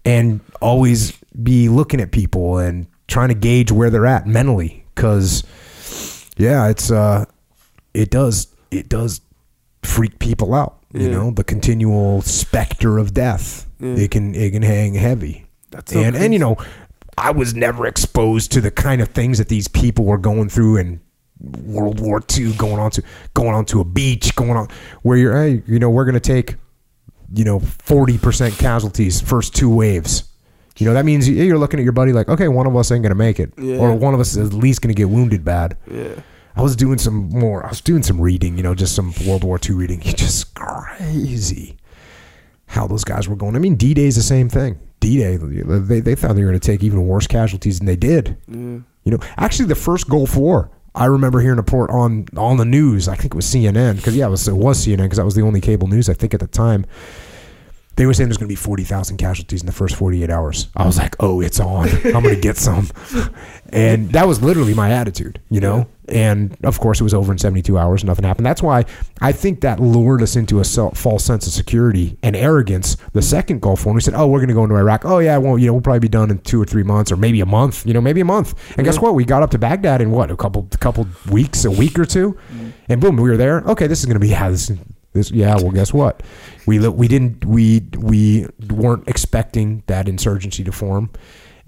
and 0.04 0.40
always 0.60 1.12
be 1.42 1.68
looking 1.68 2.00
at 2.00 2.12
people 2.12 2.58
and 2.58 2.86
trying 3.08 3.28
to 3.28 3.34
gauge 3.34 3.72
where 3.72 3.90
they're 3.90 4.06
at 4.06 4.26
mentally. 4.26 4.84
Because 4.94 5.44
yeah, 6.36 6.68
it's 6.68 6.90
uh, 6.90 7.24
it 7.92 8.10
does 8.10 8.48
it 8.70 8.88
does 8.88 9.20
freak 9.82 10.18
people 10.18 10.54
out. 10.54 10.78
You 10.92 11.08
Yeah. 11.08 11.14
know, 11.14 11.30
the 11.32 11.44
continual 11.44 12.22
specter 12.22 12.98
of 12.98 13.12
death. 13.14 13.66
Yeah. 13.80 13.94
It 13.96 14.10
can 14.12 14.34
it 14.34 14.52
can 14.52 14.62
hang 14.62 14.94
heavy. 14.94 15.46
That's 15.70 15.92
so 15.92 16.00
and 16.00 16.14
and 16.16 16.32
you 16.32 16.38
know, 16.38 16.56
I 17.18 17.32
was 17.32 17.54
never 17.54 17.86
exposed 17.86 18.52
to 18.52 18.60
the 18.60 18.70
kind 18.70 19.00
of 19.00 19.08
things 19.08 19.38
that 19.38 19.48
these 19.48 19.66
people 19.68 20.04
were 20.04 20.18
going 20.18 20.48
through 20.48 20.76
and 20.78 21.00
World 21.40 22.00
War 22.00 22.22
II, 22.36 22.52
going 22.54 22.78
on 22.78 22.92
to 22.92 23.02
going 23.34 23.54
on 23.54 23.64
to 23.66 23.80
a 23.80 23.84
beach, 23.84 24.34
going 24.36 24.52
on 24.56 24.68
where 25.02 25.16
you're 25.18 25.36
hey, 25.36 25.62
you 25.66 25.78
know, 25.80 25.90
we're 25.90 26.04
gonna 26.04 26.20
take, 26.20 26.54
you 27.34 27.44
know, 27.44 27.58
forty 27.58 28.16
percent 28.18 28.56
casualties 28.56 29.20
first 29.20 29.54
two 29.54 29.68
waves. 29.68 30.24
You 30.78 30.86
know, 30.86 30.94
that 30.94 31.04
means 31.04 31.28
you- 31.28 31.42
you're 31.42 31.58
looking 31.58 31.78
at 31.78 31.84
your 31.84 31.92
buddy 31.92 32.12
like, 32.12 32.28
okay, 32.28 32.48
one 32.48 32.66
of 32.66 32.74
us 32.76 32.90
ain't 32.90 33.02
gonna 33.02 33.14
make 33.14 33.38
it. 33.38 33.52
Yeah. 33.58 33.76
Or 33.76 33.94
one 33.94 34.14
of 34.14 34.20
us 34.20 34.36
is 34.36 34.48
at 34.48 34.52
least 34.54 34.82
gonna 34.82 34.94
get 34.94 35.08
wounded 35.08 35.44
bad. 35.44 35.76
Yeah. 35.90 36.08
I 36.56 36.62
was 36.62 36.76
doing 36.76 36.98
some 36.98 37.28
more. 37.30 37.64
I 37.64 37.68
was 37.68 37.80
doing 37.80 38.02
some 38.02 38.20
reading, 38.20 38.56
you 38.56 38.62
know, 38.62 38.74
just 38.74 38.94
some 38.94 39.12
World 39.26 39.42
War 39.44 39.58
II 39.68 39.74
reading. 39.76 40.00
It's 40.04 40.14
just 40.22 40.54
crazy 40.54 41.76
how 42.66 42.86
those 42.86 43.04
guys 43.04 43.28
were 43.28 43.36
going. 43.36 43.56
I 43.56 43.58
mean, 43.58 43.74
D 43.76 43.94
Day 43.94 44.06
is 44.06 44.16
the 44.16 44.22
same 44.22 44.48
thing. 44.48 44.78
D 45.00 45.18
Day, 45.18 45.36
they, 45.36 46.00
they 46.00 46.14
thought 46.14 46.34
they 46.34 46.42
were 46.42 46.48
going 46.50 46.60
to 46.60 46.66
take 46.66 46.82
even 46.82 47.06
worse 47.06 47.26
casualties 47.26 47.78
than 47.78 47.86
they 47.86 47.96
did. 47.96 48.36
Yeah. 48.48 48.56
You 48.56 49.10
know, 49.12 49.18
actually, 49.36 49.66
the 49.66 49.74
first 49.74 50.08
Gulf 50.08 50.34
War, 50.36 50.70
I 50.94 51.06
remember 51.06 51.40
hearing 51.40 51.58
a 51.58 51.62
report 51.62 51.90
on 51.90 52.26
on 52.36 52.56
the 52.56 52.64
news. 52.64 53.08
I 53.08 53.16
think 53.16 53.34
it 53.34 53.36
was 53.36 53.44
CNN 53.46 53.96
because 53.96 54.16
yeah, 54.16 54.26
it 54.26 54.30
was, 54.30 54.46
it 54.48 54.56
was 54.56 54.84
CNN 54.86 54.98
because 55.02 55.18
that 55.18 55.24
was 55.24 55.34
the 55.34 55.42
only 55.42 55.60
cable 55.60 55.88
news 55.88 56.08
I 56.08 56.14
think 56.14 56.32
at 56.34 56.40
the 56.40 56.46
time. 56.46 56.86
They 57.96 58.06
were 58.06 58.14
saying 58.14 58.28
there's 58.28 58.38
going 58.38 58.48
to 58.48 58.52
be 58.52 58.56
forty 58.56 58.84
thousand 58.84 59.18
casualties 59.18 59.60
in 59.60 59.66
the 59.66 59.72
first 59.72 59.96
forty 59.96 60.22
eight 60.22 60.30
hours. 60.30 60.68
I 60.76 60.86
was 60.86 60.98
like, 60.98 61.16
oh, 61.20 61.40
it's 61.40 61.60
on. 61.60 61.88
I'm 62.04 62.22
going 62.22 62.34
to 62.34 62.40
get 62.40 62.56
some, 62.56 62.88
and 63.70 64.10
that 64.12 64.26
was 64.26 64.42
literally 64.42 64.74
my 64.74 64.90
attitude, 64.90 65.40
you 65.50 65.60
know. 65.60 65.86
And 66.06 66.56
of 66.64 66.80
course, 66.80 67.00
it 67.00 67.04
was 67.04 67.14
over 67.14 67.32
in 67.32 67.38
72 67.38 67.78
hours. 67.78 68.04
Nothing 68.04 68.26
happened. 68.26 68.44
That's 68.44 68.62
why 68.62 68.84
I 69.22 69.32
think 69.32 69.62
that 69.62 69.80
lured 69.80 70.20
us 70.20 70.36
into 70.36 70.60
a 70.60 70.64
false 70.64 71.24
sense 71.24 71.46
of 71.46 71.52
security 71.54 72.18
and 72.22 72.36
arrogance. 72.36 72.98
The 73.14 73.22
second 73.22 73.62
Gulf 73.62 73.86
War, 73.86 73.94
we 73.94 74.02
said, 74.02 74.14
"Oh, 74.14 74.26
we're 74.26 74.40
going 74.40 74.48
to 74.48 74.54
go 74.54 74.64
into 74.64 74.76
Iraq. 74.76 75.06
Oh 75.06 75.18
yeah, 75.18 75.38
well, 75.38 75.58
you 75.58 75.66
know, 75.66 75.72
we'll 75.72 75.82
probably 75.82 76.00
be 76.00 76.08
done 76.08 76.30
in 76.30 76.38
two 76.40 76.60
or 76.60 76.66
three 76.66 76.82
months, 76.82 77.10
or 77.10 77.16
maybe 77.16 77.40
a 77.40 77.46
month. 77.46 77.86
You 77.86 77.94
know, 77.94 78.02
maybe 78.02 78.20
a 78.20 78.24
month." 78.24 78.54
And 78.76 78.84
guess 78.84 79.00
what? 79.00 79.14
We 79.14 79.24
got 79.24 79.42
up 79.42 79.50
to 79.52 79.58
Baghdad 79.58 80.02
in 80.02 80.10
what 80.10 80.30
a 80.30 80.36
couple, 80.36 80.68
couple 80.78 81.06
weeks, 81.30 81.64
a 81.64 81.70
week 81.70 81.98
or 81.98 82.04
2 82.04 82.32
mm-hmm. 82.32 82.70
and 82.88 83.00
boom, 83.00 83.16
we 83.16 83.30
were 83.30 83.36
there. 83.36 83.60
Okay, 83.62 83.86
this 83.86 84.00
is 84.00 84.06
going 84.06 84.14
to 84.14 84.20
be 84.20 84.28
yeah, 84.28 84.50
this, 84.50 84.72
this, 85.12 85.30
yeah. 85.30 85.56
Well, 85.56 85.70
guess 85.70 85.92
what? 85.94 86.22
We 86.66 86.86
we 86.88 87.08
didn't 87.08 87.44
we 87.44 87.80
we 87.96 88.46
weren't 88.70 89.08
expecting 89.08 89.82
that 89.86 90.08
insurgency 90.08 90.64
to 90.64 90.72
form, 90.72 91.10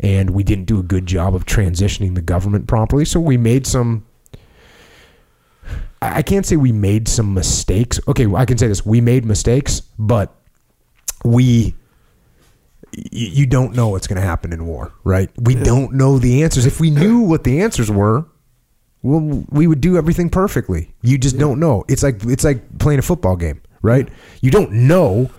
and 0.00 0.30
we 0.30 0.42
didn't 0.42 0.64
do 0.64 0.78
a 0.78 0.82
good 0.82 1.06
job 1.06 1.34
of 1.34 1.44
transitioning 1.46 2.14
the 2.14 2.22
government 2.22 2.66
properly. 2.66 3.04
So 3.04 3.20
we 3.20 3.36
made 3.36 3.66
some 3.66 4.06
I 6.02 6.22
can't 6.22 6.44
say 6.44 6.56
we 6.56 6.72
made 6.72 7.08
some 7.08 7.34
mistakes. 7.34 7.98
Okay, 8.06 8.26
I 8.32 8.44
can 8.44 8.58
say 8.58 8.68
this: 8.68 8.84
we 8.84 9.00
made 9.00 9.24
mistakes, 9.24 9.80
but 9.98 10.34
we 11.24 11.74
you 12.92 13.46
don't 13.46 13.74
know 13.74 13.88
what's 13.88 14.06
going 14.06 14.20
to 14.20 14.26
happen 14.26 14.52
in 14.52 14.66
war, 14.66 14.92
right? 15.04 15.30
We 15.36 15.54
don't 15.54 15.94
know 15.94 16.18
the 16.18 16.42
answers. 16.42 16.64
If 16.66 16.80
we 16.80 16.90
knew 16.90 17.20
what 17.20 17.44
the 17.44 17.60
answers 17.60 17.90
were, 17.90 18.26
well, 19.02 19.44
we 19.50 19.66
would 19.66 19.80
do 19.80 19.96
everything 19.96 20.30
perfectly. 20.30 20.94
You 21.02 21.18
just 21.18 21.38
don't 21.38 21.60
know. 21.60 21.84
It's 21.88 22.02
like 22.02 22.22
it's 22.24 22.44
like 22.44 22.78
playing 22.78 22.98
a 22.98 23.02
football 23.02 23.36
game, 23.36 23.60
right? 23.86 24.08
You 24.42 24.50
don't 24.50 24.72
know 24.72 25.30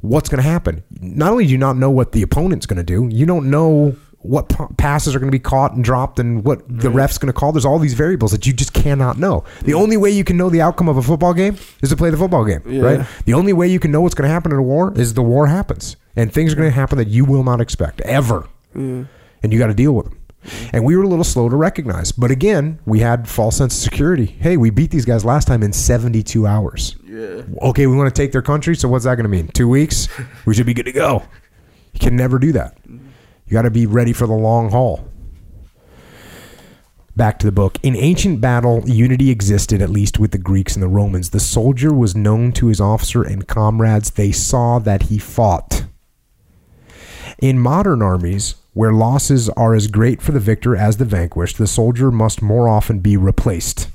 what's 0.00 0.28
going 0.28 0.42
to 0.42 0.48
happen. 0.48 0.82
Not 1.00 1.32
only 1.32 1.46
do 1.46 1.52
you 1.52 1.58
not 1.58 1.76
know 1.76 1.90
what 1.90 2.12
the 2.12 2.22
opponent's 2.22 2.66
going 2.66 2.76
to 2.78 2.82
do, 2.82 3.08
you 3.10 3.24
don't 3.24 3.48
know 3.50 3.96
what 4.18 4.48
p- 4.50 4.64
passes 4.76 5.14
are 5.16 5.18
going 5.18 5.30
to 5.30 5.36
be 5.36 5.40
caught 5.40 5.72
and 5.74 5.82
dropped 5.82 6.18
and 6.20 6.44
what 6.44 6.62
the 6.68 6.90
ref's 6.90 7.18
going 7.18 7.26
to 7.32 7.32
call. 7.32 7.50
There's 7.50 7.64
all 7.64 7.78
these 7.80 7.94
variables 7.94 8.30
that 8.32 8.46
you 8.46 8.52
just 8.52 8.72
cannot 8.72 9.18
know. 9.18 9.42
The 9.64 9.74
only 9.74 9.96
way 9.96 10.10
you 10.10 10.22
can 10.22 10.36
know 10.36 10.48
the 10.48 10.60
outcome 10.60 10.88
of 10.88 10.96
a 10.96 11.02
football 11.02 11.34
game 11.34 11.56
is 11.82 11.88
to 11.90 11.96
play 11.96 12.10
the 12.10 12.16
football 12.16 12.44
game, 12.44 12.62
Yeah. 12.66 12.82
right? 12.82 13.06
The 13.24 13.34
only 13.34 13.52
way 13.52 13.66
you 13.66 13.80
can 13.80 13.90
know 13.90 14.00
what's 14.00 14.14
going 14.14 14.28
to 14.28 14.32
happen 14.32 14.52
in 14.52 14.58
a 14.58 14.62
war 14.62 14.92
is 14.96 15.14
the 15.14 15.22
war 15.22 15.48
happens, 15.48 15.96
and 16.14 16.32
things 16.32 16.52
are 16.52 16.56
going 16.56 16.68
to 16.70 16.74
happen 16.74 16.98
that 16.98 17.08
you 17.08 17.24
will 17.24 17.42
not 17.42 17.60
expect 17.60 18.00
ever, 18.02 18.46
and 18.74 19.08
you 19.42 19.58
got 19.58 19.66
to 19.68 19.74
deal 19.74 19.92
with 19.92 20.06
them. 20.08 20.18
And 20.72 20.84
we 20.84 20.96
were 20.96 21.04
a 21.04 21.08
little 21.08 21.24
slow 21.24 21.48
to 21.48 21.56
recognize, 21.56 22.10
but 22.10 22.30
again, 22.30 22.80
we 22.84 23.00
had 23.00 23.28
false 23.28 23.56
sense 23.56 23.76
of 23.76 23.82
security. 23.82 24.26
Hey, 24.26 24.56
we 24.56 24.70
beat 24.70 24.90
these 24.90 25.04
guys 25.04 25.24
last 25.24 25.46
time 25.46 25.62
in 25.62 25.72
72 25.72 26.46
hours. 26.46 26.96
Yeah. 27.04 27.42
Okay, 27.62 27.86
we 27.86 27.96
want 27.96 28.12
to 28.12 28.22
take 28.22 28.32
their 28.32 28.42
country, 28.42 28.74
so 28.74 28.88
what's 28.88 29.04
that 29.04 29.14
going 29.14 29.24
to 29.24 29.28
mean? 29.30 29.48
Two 29.48 29.68
weeks? 29.68 30.08
We 30.44 30.54
should 30.54 30.66
be 30.66 30.74
good 30.74 30.86
to 30.86 30.92
go. 30.92 31.22
You 31.92 32.00
can 32.00 32.16
never 32.16 32.38
do 32.38 32.52
that. 32.52 32.76
You 32.88 33.52
got 33.52 33.62
to 33.62 33.70
be 33.70 33.86
ready 33.86 34.12
for 34.12 34.26
the 34.26 34.32
long 34.32 34.70
haul. 34.70 35.08
Back 37.14 37.38
to 37.40 37.46
the 37.46 37.52
book. 37.52 37.78
In 37.82 37.94
ancient 37.94 38.40
battle, 38.40 38.82
unity 38.86 39.30
existed, 39.30 39.82
at 39.82 39.90
least 39.90 40.18
with 40.18 40.30
the 40.32 40.38
Greeks 40.38 40.74
and 40.74 40.82
the 40.82 40.88
Romans. 40.88 41.30
The 41.30 41.40
soldier 41.40 41.92
was 41.92 42.16
known 42.16 42.52
to 42.52 42.68
his 42.68 42.80
officer 42.80 43.22
and 43.22 43.46
comrades. 43.46 44.12
They 44.12 44.32
saw 44.32 44.78
that 44.80 45.04
he 45.04 45.18
fought. 45.18 45.84
In 47.38 47.58
modern 47.58 48.00
armies, 48.00 48.54
where 48.72 48.92
losses 48.92 49.48
are 49.50 49.74
as 49.74 49.86
great 49.86 50.22
for 50.22 50.32
the 50.32 50.40
victor 50.40 50.74
as 50.74 50.96
the 50.96 51.04
vanquished, 51.04 51.58
the 51.58 51.66
soldier 51.66 52.10
must 52.10 52.40
more 52.40 52.68
often 52.68 53.00
be 53.00 53.16
replaced. 53.16 53.88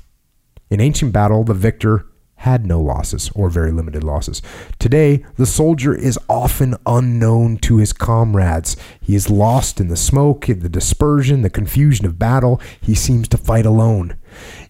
In 0.70 0.80
ancient 0.80 1.12
battle, 1.12 1.44
the 1.44 1.54
victor 1.54 2.06
had 2.42 2.64
no 2.64 2.80
losses 2.80 3.30
or 3.34 3.50
very 3.50 3.72
limited 3.72 4.04
losses. 4.04 4.40
Today, 4.78 5.24
the 5.36 5.46
soldier 5.46 5.92
is 5.92 6.18
often 6.28 6.76
unknown 6.86 7.56
to 7.58 7.78
his 7.78 7.92
comrades. 7.92 8.76
He 9.00 9.16
is 9.16 9.28
lost 9.28 9.80
in 9.80 9.88
the 9.88 9.96
smoke, 9.96 10.48
in 10.48 10.60
the 10.60 10.68
dispersion, 10.68 11.42
the 11.42 11.50
confusion 11.50 12.06
of 12.06 12.18
battle. 12.18 12.60
He 12.80 12.94
seems 12.94 13.26
to 13.28 13.36
fight 13.36 13.66
alone. 13.66 14.16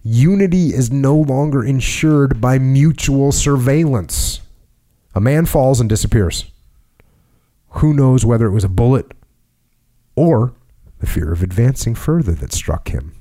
Unity 0.02 0.68
is 0.68 0.90
no 0.90 1.14
longer 1.14 1.62
ensured 1.62 2.40
by 2.40 2.58
mutual 2.58 3.32
surveillance. 3.32 4.40
A 5.14 5.20
man 5.20 5.44
falls 5.44 5.78
and 5.78 5.90
disappears. 5.90 6.46
Who 7.70 7.92
knows 7.92 8.24
whether 8.24 8.46
it 8.46 8.52
was 8.52 8.64
a 8.64 8.68
bullet 8.70 9.12
or 10.18 10.52
the 10.98 11.06
fear 11.06 11.32
of 11.32 11.42
advancing 11.42 11.94
further 11.94 12.32
that 12.32 12.52
struck 12.52 12.88
him? 12.88 13.14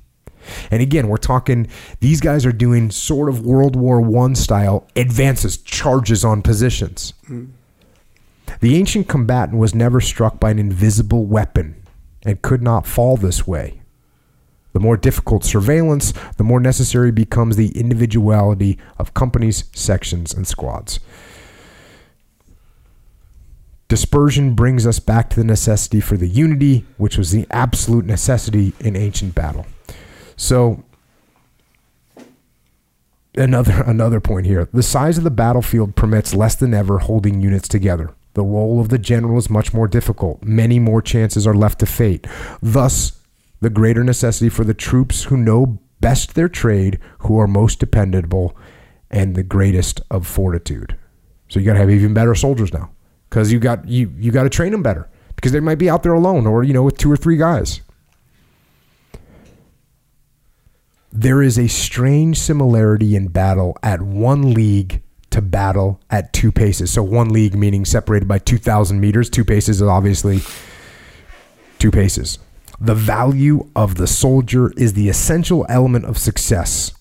And 0.72 0.82
again, 0.82 1.08
we're 1.08 1.18
talking 1.18 1.68
these 2.00 2.22
guys 2.22 2.46
are 2.46 2.52
doing 2.52 2.90
sort 2.90 3.30
of 3.30 3.46
World 3.46 3.76
War 3.76 4.02
One 4.02 4.34
style 4.34 4.88
advances, 4.96 5.58
charges 5.58 6.26
on 6.26 6.42
positions. 6.42 7.14
Hmm. 7.28 7.46
The 8.62 8.78
ancient 8.78 9.08
combatant 9.08 9.60
was 9.60 9.76
never 9.76 10.02
struck 10.02 10.40
by 10.40 10.52
an 10.52 10.60
invisible 10.60 11.26
weapon 11.26 11.76
and 12.24 12.42
could 12.42 12.62
not 12.62 12.88
fall 12.88 13.18
this 13.18 13.46
way. 13.46 13.82
The 14.74 14.80
more 14.80 14.98
difficult 14.98 15.44
surveillance, 15.44 16.14
the 16.38 16.44
more 16.44 16.60
necessary 16.60 17.12
becomes 17.12 17.56
the 17.56 17.78
individuality 17.78 18.78
of 18.98 19.14
companies, 19.14 19.66
sections, 19.74 20.34
and 20.34 20.48
squads. 20.48 21.00
Dispersion 23.88 24.54
brings 24.54 24.86
us 24.86 25.00
back 25.00 25.30
to 25.30 25.38
the 25.38 25.46
necessity 25.46 26.02
for 26.02 26.18
the 26.18 26.28
unity, 26.28 26.86
which 26.98 27.18
was 27.18 27.32
the 27.32 27.48
absolute 27.50 28.06
necessity 28.06 28.74
in 28.80 28.96
ancient 28.96 29.34
battle. 29.34 29.66
So 30.36 30.84
another 33.36 33.84
another 33.88 34.20
point 34.20 34.46
here. 34.46 34.68
The 34.74 34.84
size 34.84 35.18
of 35.18 35.24
the 35.24 35.32
battlefield 35.32 35.96
permits 35.96 36.34
less 36.34 36.56
than 36.56 36.74
ever 36.74 37.00
holding 37.00 37.42
units 37.42 37.68
together. 37.68 38.14
The 38.34 38.44
role 38.44 38.80
of 38.80 38.90
the 38.90 39.00
general 39.00 39.38
is 39.38 39.50
much 39.50 39.74
more 39.74 39.88
difficult. 39.88 40.44
Many 40.44 40.80
more 40.80 41.02
chances 41.02 41.48
are 41.48 41.56
left 41.56 41.80
to 41.80 41.86
fate. 41.86 42.28
Thus, 42.62 43.20
the 43.62 43.70
greater 43.72 44.04
necessity 44.04 44.50
for 44.50 44.64
the 44.64 44.76
troops 44.76 45.24
who 45.24 45.38
know 45.38 45.80
best 46.00 46.36
their 46.36 46.50
trade, 46.50 47.00
who 47.20 47.40
are 47.40 47.48
most 47.48 47.80
dependable, 47.80 48.56
and 49.10 49.36
the 49.36 49.44
greatest 49.44 50.02
of 50.12 50.28
fortitude. 50.28 50.96
So 51.50 51.60
you 51.60 51.66
got 51.66 51.74
to 51.74 51.80
have 51.80 51.90
even 51.90 52.14
better 52.14 52.36
soldiers 52.36 52.72
now, 52.72 52.92
because 53.30 53.52
you 53.52 53.60
got 53.60 53.88
you 53.88 54.12
you 54.18 54.32
got 54.32 54.44
to 54.44 54.50
train 54.50 54.72
them 54.72 54.84
better, 54.84 55.10
because 55.36 55.52
they 55.52 55.60
might 55.60 55.76
be 55.76 55.90
out 55.90 56.04
there 56.04 56.14
alone, 56.14 56.46
or 56.46 56.64
you 56.64 56.74
know 56.74 56.84
with 56.84 56.98
two 56.98 57.12
or 57.12 57.18
three 57.18 57.38
guys. 57.38 57.82
There 61.12 61.42
is 61.42 61.58
a 61.58 61.68
strange 61.68 62.38
similarity 62.38 63.16
in 63.16 63.30
battle 63.30 63.78
at 63.82 64.02
one 64.02 64.54
league 64.54 65.02
to 65.32 65.42
battle 65.42 66.00
at 66.10 66.34
two 66.34 66.52
paces. 66.52 66.92
So 66.92 67.02
one 67.02 67.30
league 67.30 67.56
meaning 67.56 67.86
separated 67.86 68.28
by 68.28 68.40
2,000 68.40 69.00
meters. 69.00 69.30
Two 69.30 69.46
paces 69.46 69.82
is 69.82 69.88
obviously 69.88 70.42
two 71.80 71.92
paces. 71.92 72.40
The 72.80 72.96
value 72.96 73.70
of 73.76 73.96
the 73.96 74.08
soldier 74.08 74.72
is 74.78 74.94
the 74.94 75.10
essential 75.10 75.66
element 75.70 76.06
of 76.06 76.18
success. 76.18 76.94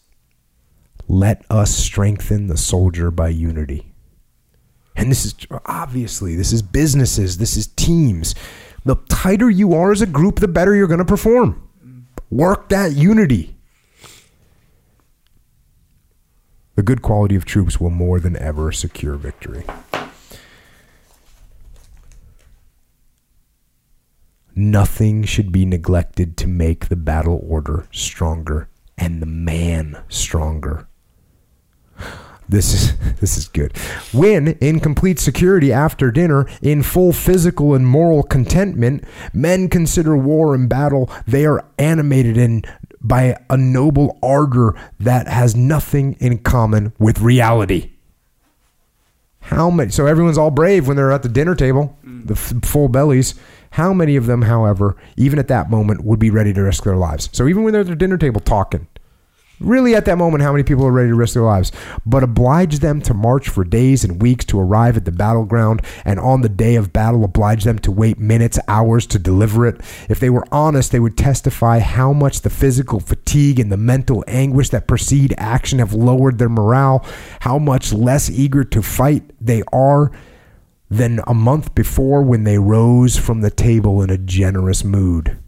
Let 1.09 1.45
us 1.51 1.75
strengthen 1.75 2.47
the 2.47 2.57
soldier 2.57 3.11
by 3.11 3.29
unity. 3.29 3.93
And 4.97 5.11
this 5.11 5.25
is 5.25 5.35
obviously, 5.67 6.37
this 6.37 6.53
is 6.53 6.63
businesses, 6.63 7.39
this 7.39 7.57
is 7.57 7.67
teams. 7.69 8.35
The 8.85 8.97
tighter 9.09 9.51
you 9.51 9.75
are 9.75 9.93
as 9.93 10.01
a 10.01 10.07
group, 10.07 10.41
the 10.41 10.49
better 10.49 10.75
you're 10.75 10.87
going 10.87 10.99
to 10.99 11.05
perform. 11.05 11.69
Work 12.31 12.71
that 12.71 12.93
unity. 12.93 13.57
The 16.77 16.83
good 16.83 17.03
quality 17.03 17.37
of 17.37 17.45
troops 17.45 17.81
will 17.81 17.91
more 17.91 18.21
than 18.21 18.37
ever 18.37 18.73
secure 18.73 19.17
victory. 19.17 19.65
Nothing 24.55 25.25
should 25.25 25.53
be 25.53 25.67
neglected 25.67 26.37
to 26.39 26.47
make 26.47 26.89
the 26.89 26.97
battle 26.97 27.45
order 27.47 27.87
stronger 27.93 28.71
and 28.97 29.21
the 29.21 29.27
man 29.27 30.03
stronger. 30.09 30.89
This 32.49 32.73
is 32.73 32.97
this 33.21 33.37
is 33.37 33.49
good. 33.49 33.77
When 34.13 34.49
in 34.61 34.81
complete 34.81 35.19
security 35.19 35.73
after 35.73 36.11
dinner, 36.11 36.47
in 36.63 36.83
full 36.83 37.13
physical 37.13 37.75
and 37.75 37.87
moral 37.87 38.23
contentment, 38.23 39.05
men 39.33 39.69
consider 39.69 40.17
war 40.17 40.55
and 40.55 40.69
battle. 40.69 41.11
They 41.27 41.47
are 41.47 41.65
animated 41.79 42.37
in 42.37 42.65
by 43.01 43.37
a 43.49 43.57
noble 43.57 44.19
ardor 44.23 44.75
that 44.99 45.29
has 45.29 45.55
nothing 45.55 46.15
in 46.15 46.39
common 46.39 46.93
with 46.99 47.21
reality. 47.21 47.93
How 49.41 49.71
many? 49.71 49.93
So 49.93 50.07
everyone's 50.07 50.39
all 50.39 50.51
brave 50.51 50.89
when 50.89 50.97
they're 50.97 51.13
at 51.13 51.23
the 51.23 51.29
dinner 51.29 51.55
table, 51.55 51.97
the 52.03 52.35
f- 52.35 52.65
full 52.65 52.89
bellies. 52.89 53.37
How 53.71 53.93
many 53.93 54.17
of 54.17 54.27
them, 54.27 54.43
however, 54.43 54.97
even 55.17 55.39
at 55.39 55.47
that 55.49 55.71
moment, 55.71 56.03
would 56.05 56.19
be 56.19 56.31
ready 56.31 56.53
to 56.53 56.63
risk 56.63 56.83
their 56.83 56.97
lives? 56.97 57.29
So 57.33 57.47
even 57.47 57.63
when 57.63 57.73
they're 57.73 57.83
at 57.83 57.87
the 57.87 57.95
dinner 57.95 58.19
table 58.19 58.41
talking, 58.41 58.89
really 59.61 59.95
at 59.95 60.05
that 60.05 60.19
moment, 60.19 60.43
how 60.43 60.53
many 60.53 60.65
people 60.65 60.87
are 60.87 60.93
ready 60.93 61.09
to 61.09 61.15
risk 61.15 61.35
their 61.35 61.43
lives? 61.43 61.73
But 62.05 62.23
oblige 62.23 62.81
them 62.81 63.01
to 63.03 63.15
march 63.15 63.49
for 63.49 63.65
days 63.65 64.05
and 64.05 64.21
weeks 64.21 64.45
to 64.47 64.61
arrive 64.61 64.97
at 64.97 65.05
the 65.05 65.13
battleground, 65.13 65.83
and 66.05 66.21
on 66.21 66.43
the 66.43 66.49
day 66.49 66.77
of 66.77 66.93
battle, 66.93 67.25
oblige 67.25 67.65
them 67.65 67.79
to 67.81 67.91
wait 67.91 68.19
minutes, 68.19 68.59
hours 68.69 69.07
to 69.09 69.19
deliver 69.19 69.67
it. 69.67 69.81
If 70.09 70.21
they 70.21 70.31
were 70.31 70.47
honest, 70.53 70.93
they 70.93 71.01
would 71.01 71.17
testify 71.17 71.79
how 71.79 72.13
much 72.13 72.43
the 72.43 72.51
physical 72.51 73.01
fatigue 73.01 73.59
and 73.59 73.71
the 73.73 73.77
mental 73.77 74.25
anguish 74.27 74.71
that 74.71 74.89
precede 74.89 75.35
action 75.39 75.79
have 75.79 75.93
lowered 75.93 76.39
their 76.39 76.49
morale, 76.49 77.05
how 77.41 77.59
much 77.59 77.93
less 77.93 78.31
eager 78.31 78.65
to 78.65 78.83
fight 78.83 79.23
they 79.41 79.63
are 79.73 80.11
than 80.89 81.21
a 81.27 81.35
month 81.35 81.75
before 81.75 82.23
when 82.23 82.45
they 82.45 82.59
rose 82.59 83.17
from 83.17 83.41
the 83.41 83.51
table 83.51 84.03
in 84.03 84.11
a 84.11 84.19
generous 84.19 84.85
mood. 84.85 85.39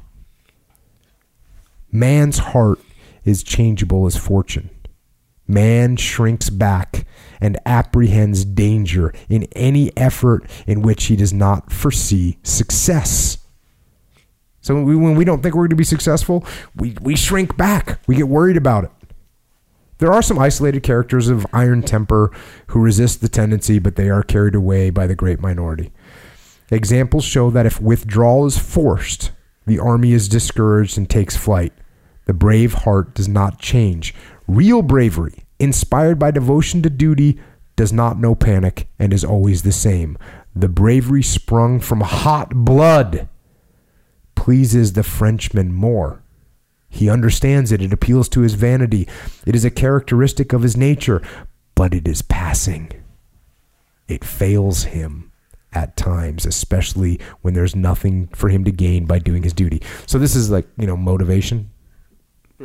Man's 1.93 2.39
heart 2.39 2.81
is 3.29 3.43
changeable 3.43 4.07
as 4.07 4.17
fortune. 4.17 4.71
Man 5.47 5.97
shrinks 5.97 6.51
back 6.51 7.07
and 7.41 7.59
apprehends 7.65 8.45
danger 8.45 9.15
in 9.29 9.45
any 9.53 9.97
effort 9.97 10.49
in 10.67 10.83
which 10.83 11.05
he 11.05 11.17
does 11.17 11.33
not 11.33 11.73
foresee 11.73 12.39
success. 12.43 13.39
So 14.61 14.75
when 14.75 14.85
we, 14.85 14.97
when 14.97 15.15
we 15.15 15.25
don't 15.25 15.43
think 15.43 15.55
we're 15.55 15.63
going 15.63 15.71
to 15.71 15.77
be 15.77 15.85
successful, 15.85 16.45
we, 16.77 16.97
we 17.01 17.17
shrink 17.17 17.57
back. 17.57 18.01
We 18.07 18.17
get 18.17 18.29
worried 18.29 18.59
about 18.59 18.85
it. 18.85 18.91
There 19.99 20.13
are 20.13 20.23
some 20.23 20.39
isolated 20.39 20.83
characters 20.83 21.29
of 21.29 21.47
iron 21.53 21.83
temper 21.83 22.31
who 22.69 22.81
resist 22.81 23.21
the 23.21 23.29
tendency, 23.29 23.79
but 23.79 23.97
they 23.97 24.11
are 24.11 24.23
carried 24.23 24.55
away 24.55 24.91
by 24.91 25.07
the 25.07 25.17
great 25.17 25.41
minority. 25.41 25.93
Examples 26.71 27.25
show 27.25 27.51
that 27.51 27.67
if 27.67 27.81
withdrawal 27.81 28.45
is 28.45 28.59
forced, 28.59 29.33
the 29.67 29.79
army 29.79 30.13
is 30.13 30.29
discouraged 30.29 30.99
and 30.99 31.09
takes 31.09 31.37
flight. 31.37 31.73
The 32.29 32.35
brave 32.35 32.75
heart 32.75 33.15
does 33.15 33.27
not 33.27 33.59
change. 33.59 34.15
Real 34.47 34.83
bravery, 34.83 35.47
inspired 35.59 36.19
by 36.19 36.31
devotion 36.31 36.83
to 36.83 36.91
duty, 36.91 37.41
does 37.75 37.91
not 37.91 38.21
know 38.21 38.35
panic 38.35 38.87
and 38.99 39.15
is 39.15 39.25
always 39.25 39.63
the 39.63 39.73
same. 39.73 40.19
The 40.55 40.69
bravery 40.69 41.23
sprung 41.23 41.81
from 41.81 42.03
hot 42.03 42.51
blood 42.51 43.31
pleases 44.35 44.93
the 44.93 45.03
Frenchman 45.03 45.73
more. 45.73 46.23
He 46.91 47.09
understands 47.09 47.73
it. 47.73 47.81
It 47.81 47.95
appeals 47.95 48.29
to 48.31 48.41
his 48.41 48.55
vanity. 48.55 49.09
It 49.47 49.57
is 49.57 49.65
a 49.65 49.71
characteristic 49.71 50.53
of 50.53 50.63
his 50.63 50.77
nature, 50.77 51.23
but 51.75 51.95
it 51.95 52.07
is 52.07 52.21
passing. 52.21 52.93
It 54.07 54.23
fails 54.23 54.85
him 54.85 55.33
at 55.73 55.97
times, 55.97 56.45
especially 56.45 57.21
when 57.41 57.55
there's 57.55 57.75
nothing 57.75 58.29
for 58.35 58.51
him 58.51 58.65
to 58.65 58.71
gain 58.71 59.07
by 59.07 59.19
doing 59.19 59.45
his 59.45 59.55
duty. 59.55 59.81
So 60.07 60.19
this 60.19 60.37
is 60.37 60.51
like, 60.51 60.69
you 60.77 60.87
know, 60.87 60.97
motivation, 60.97 61.71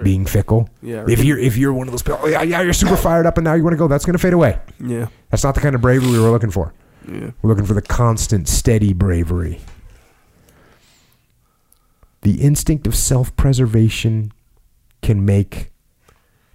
being 0.02 0.26
fickle. 0.26 0.70
Yeah. 0.82 1.06
If 1.08 1.24
you're 1.24 1.38
if 1.38 1.58
you're 1.58 1.74
one 1.74 1.88
of 1.88 1.92
those 1.92 2.02
people, 2.02 2.20
oh, 2.24 2.28
yeah, 2.28 2.42
yeah, 2.42 2.62
you're 2.62 2.74
super 2.74 2.98
fired 3.08 3.26
up 3.26 3.38
and 3.38 3.46
now 3.46 3.54
you 3.54 3.64
want 3.64 3.74
to 3.74 3.78
go, 3.78 3.88
that's 3.88 4.06
going 4.06 4.14
to 4.14 4.20
fade 4.20 4.34
away. 4.34 4.60
Yeah. 4.80 5.08
That's 5.30 5.44
not 5.44 5.56
the 5.56 5.62
kind 5.62 5.76
of 5.76 5.82
bravery 5.82 6.12
we 6.12 6.20
were 6.20 6.32
looking 6.32 6.52
for. 6.52 6.74
Yeah. 7.08 7.32
We're 7.42 7.50
looking 7.50 7.66
for 7.66 7.74
the 7.74 7.82
constant, 7.82 8.48
steady 8.48 8.94
bravery. 8.94 9.60
The 12.22 12.42
instinct 12.42 12.88
of 12.88 12.96
self-preservation 12.96 14.32
can 15.02 15.26
make 15.26 15.70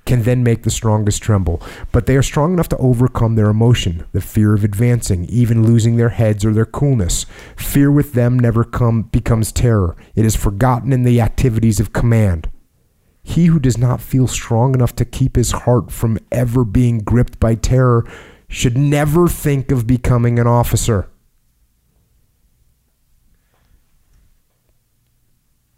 can 0.06 0.22
then 0.22 0.42
make 0.42 0.62
the 0.62 0.70
strongest 0.70 1.22
tremble, 1.22 1.60
but 1.92 2.06
they 2.06 2.16
are 2.16 2.22
strong 2.22 2.54
enough 2.54 2.70
to 2.70 2.78
overcome 2.78 3.34
their 3.34 3.50
emotion, 3.50 4.06
the 4.12 4.22
fear 4.22 4.54
of 4.54 4.64
advancing, 4.64 5.26
even 5.26 5.66
losing 5.66 5.98
their 5.98 6.08
heads 6.08 6.46
or 6.46 6.54
their 6.54 6.64
coolness. 6.64 7.26
Fear 7.56 7.92
with 7.92 8.14
them 8.14 8.38
never 8.38 8.64
come 8.64 9.02
becomes 9.02 9.52
terror. 9.52 9.96
It 10.14 10.24
is 10.24 10.34
forgotten 10.34 10.94
in 10.94 11.02
the 11.02 11.20
activities 11.20 11.78
of 11.78 11.92
command. 11.92 12.48
He 13.22 13.46
who 13.46 13.58
does 13.58 13.78
not 13.78 14.00
feel 14.00 14.26
strong 14.26 14.74
enough 14.74 14.96
to 14.96 15.04
keep 15.04 15.36
his 15.36 15.52
heart 15.52 15.90
from 15.90 16.18
ever 16.32 16.64
being 16.64 17.00
gripped 17.00 17.38
by 17.38 17.54
terror 17.54 18.06
should 18.48 18.76
never 18.76 19.28
think 19.28 19.70
of 19.70 19.86
becoming 19.86 20.38
an 20.38 20.46
officer. 20.46 21.08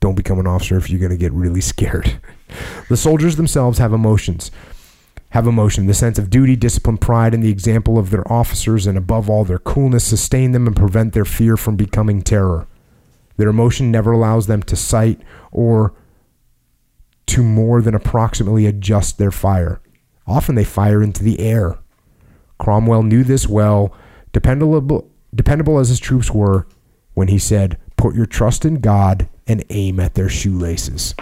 Don't 0.01 0.15
become 0.15 0.39
an 0.39 0.47
officer 0.47 0.79
if 0.79 0.89
you're 0.89 1.01
going 1.01 1.11
to 1.11 1.17
get 1.17 1.33
really 1.33 1.61
scared. 1.61 2.21
The 2.89 2.97
soldiers 2.97 3.37
themselves 3.37 3.79
have 3.79 3.93
emotions. 3.93 4.51
Have 5.31 5.47
emotion. 5.47 5.87
The 5.87 5.95
sense 5.95 6.19
of 6.19 6.31
duty, 6.31 6.57
discipline, 6.57 6.99
pride, 6.99 7.35
and 7.35 7.43
the 7.43 7.51
example 7.51 7.99
of 7.99 8.11
their 8.11 8.31
officers, 8.33 8.87
and 8.87 8.99
above 8.99 9.31
all, 9.31 9.45
their 9.45 9.59
coolness 9.59 10.05
sustain 10.05 10.53
them 10.53 10.67
and 10.67 10.75
prevent 10.75 11.13
their 11.13 11.25
fear 11.25 11.57
from 11.57 11.77
becoming 11.77 12.23
terror. 12.23 12.67
Their 13.37 13.49
emotion 13.49 13.91
never 13.91 14.13
allows 14.13 14.49
them 14.49 14.63
to 14.65 14.77
sight 14.77 15.21
or 15.53 15.95
to 17.31 17.43
more 17.43 17.81
than 17.81 17.95
approximately 17.95 18.67
adjust 18.67 19.19
their 19.19 19.31
fire. 19.31 19.81
Often 20.27 20.55
they 20.55 20.65
fire 20.65 21.03
into 21.03 21.23
the 21.23 21.41
air. 21.41 21.79
Cromwell 22.59 23.03
knew 23.03 23.25
this 23.25 23.49
well, 23.49 23.95
dependable, 24.33 25.11
dependable 25.35 25.79
as 25.79 25.89
his 25.89 26.01
troops 26.01 26.31
were, 26.31 26.67
when 27.15 27.29
he 27.29 27.39
said, 27.39 27.79
Put 27.97 28.15
your 28.15 28.27
trust 28.27 28.65
in 28.65 28.77
God 28.77 29.29
and 29.47 29.65
aim 29.71 30.01
at 30.01 30.15
their 30.15 30.29
shoelaces. 30.29 31.15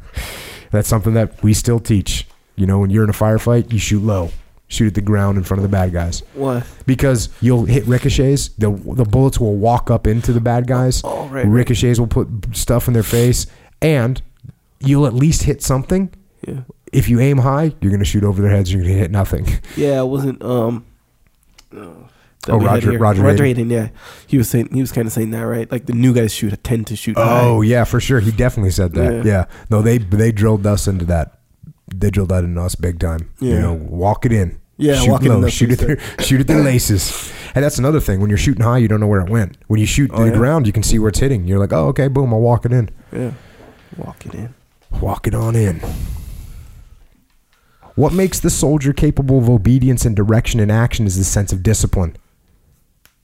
That's 0.70 0.88
something 0.88 1.14
that 1.14 1.42
we 1.42 1.52
still 1.52 1.80
teach. 1.80 2.26
You 2.56 2.66
know, 2.66 2.78
when 2.78 2.90
you're 2.90 3.04
in 3.04 3.10
a 3.10 3.14
firefight, 3.14 3.72
you 3.72 3.78
shoot 3.78 4.02
low, 4.02 4.30
shoot 4.68 4.88
at 4.88 4.94
the 4.94 5.00
ground 5.00 5.36
in 5.36 5.44
front 5.44 5.58
of 5.58 5.62
the 5.62 5.74
bad 5.74 5.92
guys. 5.92 6.20
What? 6.34 6.64
Because 6.86 7.28
you'll 7.40 7.64
hit 7.64 7.84
ricochets, 7.86 8.48
the 8.48 8.70
the 8.70 9.04
bullets 9.04 9.40
will 9.40 9.56
walk 9.56 9.90
up 9.90 10.06
into 10.06 10.32
the 10.32 10.40
bad 10.40 10.66
guys. 10.66 11.00
Oh, 11.04 11.24
right, 11.24 11.44
right. 11.44 11.46
ricochets 11.46 11.98
will 11.98 12.06
put 12.06 12.28
stuff 12.52 12.86
in 12.88 12.94
their 12.94 13.02
face, 13.02 13.46
and 13.80 14.22
you'll 14.84 15.06
at 15.06 15.14
least 15.14 15.42
hit 15.44 15.62
something. 15.62 16.12
Yeah. 16.46 16.60
If 16.92 17.08
you 17.08 17.20
aim 17.20 17.38
high, 17.38 17.74
you're 17.80 17.90
going 17.90 18.00
to 18.00 18.04
shoot 18.04 18.24
over 18.24 18.42
their 18.42 18.50
heads. 18.50 18.72
You're 18.72 18.82
going 18.82 18.94
to 18.94 19.00
hit 19.00 19.10
nothing. 19.10 19.46
Yeah, 19.76 20.00
it 20.00 20.06
wasn't 20.06 20.42
um 20.42 20.84
oh, 21.74 22.08
that 22.46 22.56
we 22.58 22.64
had 22.64 22.84
Roger- 22.84 22.98
Roger 22.98 23.22
Roger 23.22 23.44
Hayden. 23.44 23.68
Hayden, 23.68 23.70
yeah. 23.70 23.88
He 24.26 24.36
was 24.36 24.48
saying 24.50 24.68
he 24.72 24.80
was 24.80 24.92
kind 24.92 25.06
of 25.06 25.12
saying 25.12 25.30
that, 25.30 25.42
right? 25.42 25.70
Like 25.70 25.86
the 25.86 25.92
new 25.94 26.12
guys 26.12 26.34
shoot 26.34 26.52
tend 26.64 26.86
to 26.88 26.96
shoot 26.96 27.16
high. 27.16 27.40
Oh 27.44 27.62
yeah, 27.62 27.84
for 27.84 28.00
sure. 28.00 28.20
He 28.20 28.30
definitely 28.32 28.72
said 28.72 28.92
that. 28.94 29.24
Yeah. 29.24 29.32
Yeah. 29.32 29.44
No, 29.70 29.80
they 29.82 29.98
they 29.98 30.32
drilled 30.32 30.66
us 30.66 30.86
into 30.86 31.04
that. 31.06 31.38
They 31.94 32.10
drilled 32.10 32.30
that 32.30 32.44
into 32.44 32.60
us 32.60 32.74
big 32.74 32.98
time. 32.98 33.30
You 33.40 33.50
Yeah. 33.50 33.60
know, 33.60 33.72
walk 33.74 34.26
it 34.26 34.32
in. 34.32 34.58
Yeah, 34.78 34.96
shoot 34.96 35.10
walk 35.10 35.22
it 35.24 35.30
in, 35.30 35.40
low, 35.42 35.48
shoot 35.48 35.70
at 35.70 35.78
their 35.78 35.98
shoot 36.20 36.40
at 36.40 36.46
their 36.46 36.60
laces. 36.64 37.32
And 37.54 37.62
that's 37.62 37.78
another 37.78 38.00
thing. 38.00 38.20
When 38.20 38.30
you're 38.30 38.38
shooting 38.38 38.64
high, 38.64 38.78
you 38.78 38.88
don't 38.88 38.98
know 39.00 39.06
where 39.06 39.20
it 39.20 39.28
went. 39.30 39.56
When 39.68 39.78
you 39.78 39.86
shoot 39.86 40.08
to 40.08 40.14
Oh, 40.14 40.24
the 40.24 40.30
yeah. 40.30 40.36
ground, 40.36 40.66
you 40.66 40.72
can 40.72 40.82
see 40.82 40.98
where 40.98 41.10
it's 41.10 41.18
hitting. 41.20 41.46
You're 41.46 41.58
like, 41.58 41.72
oh, 41.72 41.86
okay, 41.88 42.08
boom, 42.08 42.32
I'll 42.34 42.40
walk 42.40 42.64
it 42.64 42.72
in. 42.72 42.88
Yeah. 43.12 43.32
Walk 43.98 44.24
it 44.26 44.34
in. 44.34 44.54
Walk 45.00 45.26
it 45.26 45.34
on 45.34 45.56
in. 45.56 45.80
What 47.94 48.12
makes 48.12 48.40
the 48.40 48.50
soldier 48.50 48.92
capable 48.92 49.38
of 49.38 49.50
obedience 49.50 50.04
and 50.04 50.16
direction 50.16 50.60
in 50.60 50.70
action 50.70 51.06
is 51.06 51.18
the 51.18 51.24
sense 51.24 51.52
of 51.52 51.62
discipline. 51.62 52.16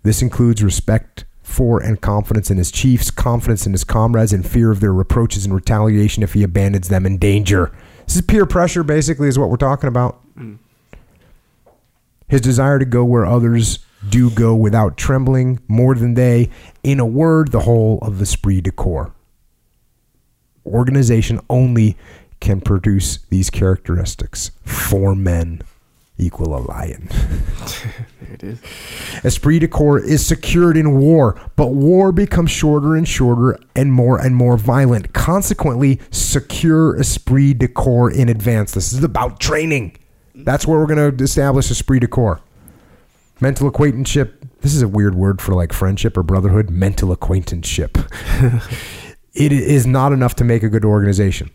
This 0.02 0.20
includes 0.20 0.62
respect 0.62 1.24
for 1.42 1.80
and 1.80 2.00
confidence 2.00 2.50
in 2.50 2.58
his 2.58 2.70
chiefs, 2.70 3.10
confidence 3.10 3.64
in 3.64 3.72
his 3.72 3.84
comrades, 3.84 4.34
and 4.34 4.46
fear 4.46 4.70
of 4.70 4.80
their 4.80 4.92
reproaches 4.92 5.46
and 5.46 5.54
retaliation 5.54 6.22
if 6.22 6.34
he 6.34 6.42
abandons 6.42 6.88
them 6.88 7.06
in 7.06 7.16
danger. 7.16 7.72
This 8.06 8.16
is 8.16 8.22
peer 8.22 8.44
pressure, 8.44 8.82
basically, 8.82 9.28
is 9.28 9.38
what 9.38 9.48
we're 9.48 9.56
talking 9.56 9.88
about. 9.88 10.20
Mm. 10.36 10.58
His 12.28 12.42
desire 12.42 12.78
to 12.78 12.84
go 12.84 13.04
where 13.04 13.24
others 13.24 13.78
do 14.06 14.30
go 14.30 14.54
without 14.54 14.98
trembling 14.98 15.60
more 15.66 15.94
than 15.94 16.14
they. 16.14 16.50
In 16.82 17.00
a 17.00 17.06
word, 17.06 17.52
the 17.52 17.60
whole 17.60 17.98
of 18.02 18.18
the 18.18 18.24
esprit 18.24 18.60
de 18.60 18.70
corps 18.70 19.12
organization 20.68 21.40
only 21.50 21.96
can 22.40 22.60
produce 22.60 23.18
these 23.30 23.50
characteristics 23.50 24.52
Four 24.64 25.14
men 25.14 25.62
equal 26.18 26.56
a 26.56 26.58
lion. 26.58 27.08
There 27.10 27.94
it 28.34 28.42
is. 28.42 28.60
Esprit 29.24 29.60
de 29.60 29.68
corps 29.68 30.00
is 30.00 30.26
secured 30.26 30.76
in 30.76 30.98
war, 30.98 31.40
but 31.56 31.68
war 31.68 32.10
becomes 32.12 32.50
shorter 32.50 32.96
and 32.96 33.06
shorter 33.06 33.58
and 33.76 33.92
more 33.92 34.18
and 34.18 34.34
more 34.34 34.56
violent. 34.56 35.12
Consequently, 35.12 36.00
secure 36.10 36.96
esprit 36.96 37.54
de 37.54 37.68
corps 37.68 38.10
in 38.10 38.28
advance. 38.28 38.72
This 38.72 38.92
is 38.92 39.04
about 39.04 39.38
training. 39.38 39.96
That's 40.34 40.66
where 40.66 40.78
we're 40.78 40.86
going 40.86 41.16
to 41.16 41.24
establish 41.24 41.70
esprit 41.70 42.00
de 42.00 42.08
corps. 42.08 42.40
Mental 43.40 43.68
acquaintanceship. 43.68 44.44
This 44.60 44.74
is 44.74 44.82
a 44.82 44.88
weird 44.88 45.14
word 45.14 45.40
for 45.40 45.54
like 45.54 45.72
friendship 45.72 46.16
or 46.16 46.24
brotherhood. 46.24 46.70
Mental 46.70 47.12
acquaintanceship. 47.12 47.96
it 49.38 49.52
is 49.52 49.86
not 49.86 50.12
enough 50.12 50.34
to 50.36 50.44
make 50.44 50.64
a 50.64 50.68
good 50.68 50.84
organization. 50.84 51.50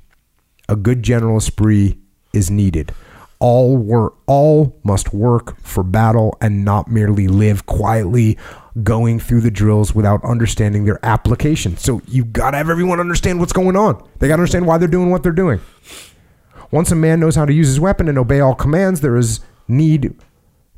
A 0.70 0.76
good 0.78 1.04
general 1.04 1.38
esprit 1.38 1.98
is 2.32 2.50
needed. 2.50 2.94
All 3.40 3.76
work, 3.76 4.16
all 4.26 4.80
must 4.86 5.14
work 5.14 5.60
for 5.60 5.84
battle 5.84 6.38
and 6.40 6.64
not 6.64 6.90
merely 6.90 7.28
live 7.28 7.66
quietly, 7.66 8.38
going 8.84 9.20
through 9.20 9.42
the 9.42 9.52
drills 9.52 9.94
without 9.94 10.24
understanding 10.24 10.86
their 10.86 11.06
application. 11.06 11.76
So 11.76 12.02
you 12.08 12.24
gotta 12.24 12.56
have 12.56 12.70
everyone 12.70 13.02
understand 13.02 13.42
what's 13.42 13.52
going 13.52 13.76
on. 13.76 14.02
They 14.20 14.30
gotta 14.30 14.42
understand 14.42 14.66
why 14.66 14.78
they're 14.78 14.88
doing 14.88 15.10
what 15.10 15.22
they're 15.22 15.34
doing. 15.34 15.60
Once 16.72 16.90
a 16.90 16.96
man 16.96 17.20
knows 17.20 17.36
how 17.36 17.46
to 17.46 17.54
use 17.54 17.68
his 17.68 17.82
weapon 17.82 18.08
and 18.08 18.18
obey 18.18 18.40
all 18.40 18.56
commands, 18.56 19.02
there 19.02 19.18
is 19.18 19.42
need 19.68 20.16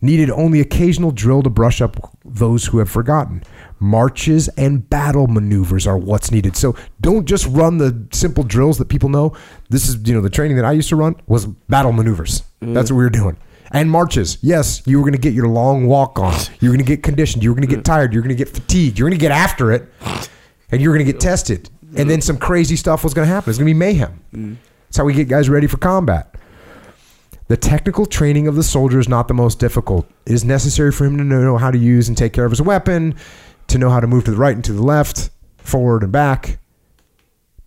needed 0.01 0.29
only 0.31 0.59
occasional 0.59 1.11
drill 1.11 1.43
to 1.43 1.49
brush 1.49 1.81
up 1.81 2.15
those 2.25 2.65
who 2.65 2.79
have 2.79 2.89
forgotten. 2.89 3.43
Marches 3.79 4.47
and 4.49 4.89
battle 4.89 5.27
maneuvers 5.27 5.85
are 5.85 5.97
what's 5.97 6.31
needed. 6.31 6.55
So 6.55 6.75
don't 7.01 7.25
just 7.25 7.45
run 7.47 7.77
the 7.77 8.07
simple 8.11 8.43
drills 8.43 8.77
that 8.77 8.89
people 8.89 9.09
know. 9.09 9.35
This 9.69 9.89
is, 9.89 10.07
you 10.07 10.13
know, 10.13 10.21
the 10.21 10.29
training 10.29 10.55
that 10.57 10.65
I 10.65 10.71
used 10.71 10.89
to 10.89 10.95
run 10.95 11.15
was 11.27 11.45
battle 11.45 11.91
maneuvers. 11.91 12.43
That's 12.61 12.89
what 12.89 12.97
we 12.97 13.03
were 13.03 13.09
doing. 13.09 13.37
And 13.71 13.91
marches. 13.91 14.37
Yes, 14.41 14.81
you 14.85 14.97
were 14.97 15.03
going 15.03 15.13
to 15.13 15.19
get 15.19 15.33
your 15.33 15.47
long 15.47 15.87
walk 15.87 16.19
on. 16.19 16.33
You 16.61 16.69
were 16.69 16.75
going 16.75 16.85
to 16.85 16.95
get 16.95 17.03
conditioned. 17.03 17.43
You 17.43 17.49
were 17.49 17.55
going 17.55 17.67
to 17.67 17.75
get 17.75 17.83
tired. 17.83 18.13
You 18.13 18.19
were 18.19 18.23
going 18.23 18.35
to 18.37 18.43
get 18.43 18.53
fatigued. 18.53 18.97
You 18.97 19.05
were 19.05 19.09
going 19.09 19.19
to 19.19 19.23
get 19.23 19.31
after 19.31 19.71
it. 19.71 19.91
And 20.71 20.81
you 20.81 20.89
were 20.89 20.95
going 20.95 21.05
to 21.05 21.11
get 21.11 21.19
tested. 21.19 21.69
And 21.97 22.09
then 22.09 22.21
some 22.21 22.37
crazy 22.37 22.75
stuff 22.75 23.03
was 23.03 23.13
going 23.13 23.27
to 23.27 23.33
happen. 23.33 23.49
It's 23.49 23.59
going 23.59 23.67
to 23.67 23.73
be 23.73 23.77
mayhem. 23.77 24.57
That's 24.87 24.97
how 24.97 25.03
we 25.03 25.13
get 25.13 25.27
guys 25.27 25.49
ready 25.49 25.67
for 25.67 25.77
combat. 25.77 26.35
The 27.47 27.57
technical 27.57 28.07
training 28.07 28.47
of 28.47 28.55
the 28.55 28.63
soldier 28.63 28.99
is 28.99 29.07
not 29.07 29.27
the 29.27 29.35
most 29.35 29.59
difficult. 29.59 30.09
It 30.25 30.33
is 30.33 30.43
necessary 30.43 30.91
for 30.91 31.05
him 31.05 31.17
to 31.17 31.23
know 31.23 31.57
how 31.57 31.69
to 31.69 31.77
use 31.77 32.07
and 32.07 32.17
take 32.17 32.33
care 32.33 32.45
of 32.45 32.51
his 32.51 32.61
weapon, 32.61 33.15
to 33.67 33.77
know 33.77 33.89
how 33.89 33.99
to 33.99 34.07
move 34.07 34.25
to 34.25 34.31
the 34.31 34.37
right 34.37 34.55
and 34.55 34.63
to 34.65 34.73
the 34.73 34.83
left, 34.83 35.29
forward 35.57 36.03
and 36.03 36.11
back. 36.11 36.59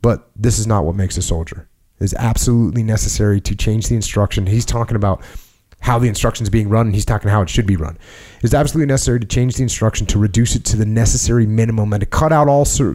But 0.00 0.30
this 0.36 0.58
is 0.58 0.66
not 0.66 0.84
what 0.84 0.94
makes 0.94 1.16
a 1.16 1.22
soldier. 1.22 1.68
It 2.00 2.04
is 2.04 2.14
absolutely 2.14 2.82
necessary 2.82 3.40
to 3.40 3.56
change 3.56 3.88
the 3.88 3.96
instruction. 3.96 4.46
He's 4.46 4.64
talking 4.64 4.96
about 4.96 5.22
how 5.80 5.98
the 5.98 6.08
instruction 6.08 6.44
is 6.44 6.50
being 6.50 6.68
run, 6.68 6.86
and 6.86 6.94
he's 6.94 7.04
talking 7.04 7.30
how 7.30 7.42
it 7.42 7.48
should 7.48 7.66
be 7.66 7.76
run. 7.76 7.98
It 8.38 8.44
is 8.44 8.54
absolutely 8.54 8.86
necessary 8.86 9.20
to 9.20 9.26
change 9.26 9.56
the 9.56 9.62
instruction 9.62 10.06
to 10.06 10.18
reduce 10.18 10.54
it 10.54 10.64
to 10.66 10.76
the 10.76 10.86
necessary 10.86 11.46
minimum 11.46 11.92
and 11.92 12.00
to 12.00 12.06
cut 12.06 12.32
out 12.32 12.48
all 12.48 12.64
su- 12.64 12.94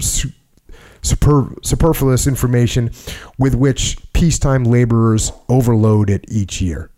super, 1.01 1.53
superfluous 1.63 2.27
information 2.27 2.91
with 3.37 3.55
which 3.55 3.97
peacetime 4.13 4.63
laborers 4.63 5.31
overload 5.49 6.09
it 6.09 6.25
each 6.29 6.61
year. 6.61 6.89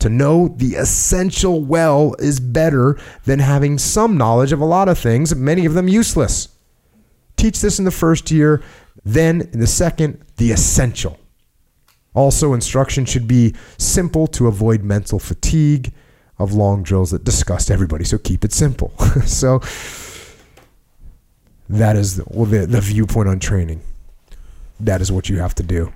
To 0.00 0.08
know 0.10 0.48
the 0.48 0.74
essential 0.74 1.62
well 1.62 2.14
is 2.18 2.38
better 2.38 2.98
than 3.24 3.38
having 3.38 3.78
some 3.78 4.16
knowledge 4.16 4.52
of 4.52 4.60
a 4.60 4.64
lot 4.64 4.88
of 4.88 4.98
things, 4.98 5.34
many 5.34 5.64
of 5.64 5.74
them 5.74 5.88
useless. 5.88 6.48
Teach 7.36 7.60
this 7.60 7.78
in 7.78 7.84
the 7.84 7.90
first 7.90 8.30
year, 8.30 8.62
then 9.04 9.42
in 9.52 9.60
the 9.60 9.66
second, 9.66 10.22
the 10.36 10.52
essential. 10.52 11.18
Also, 12.14 12.54
instruction 12.54 13.04
should 13.04 13.28
be 13.28 13.54
simple 13.78 14.26
to 14.26 14.46
avoid 14.46 14.82
mental 14.82 15.18
fatigue 15.18 15.92
of 16.38 16.52
long 16.52 16.82
drills 16.82 17.10
that 17.10 17.24
disgust 17.24 17.70
everybody. 17.70 18.04
So 18.04 18.18
keep 18.18 18.44
it 18.44 18.52
simple. 18.52 18.96
so 19.26 19.60
that 21.68 21.96
is 21.96 22.16
the, 22.16 22.24
well, 22.28 22.46
the, 22.46 22.66
the 22.66 22.80
viewpoint 22.80 23.28
on 23.28 23.38
training. 23.38 23.80
That 24.80 25.00
is 25.00 25.10
what 25.10 25.28
you 25.28 25.38
have 25.38 25.54
to 25.56 25.62
do. 25.62 25.92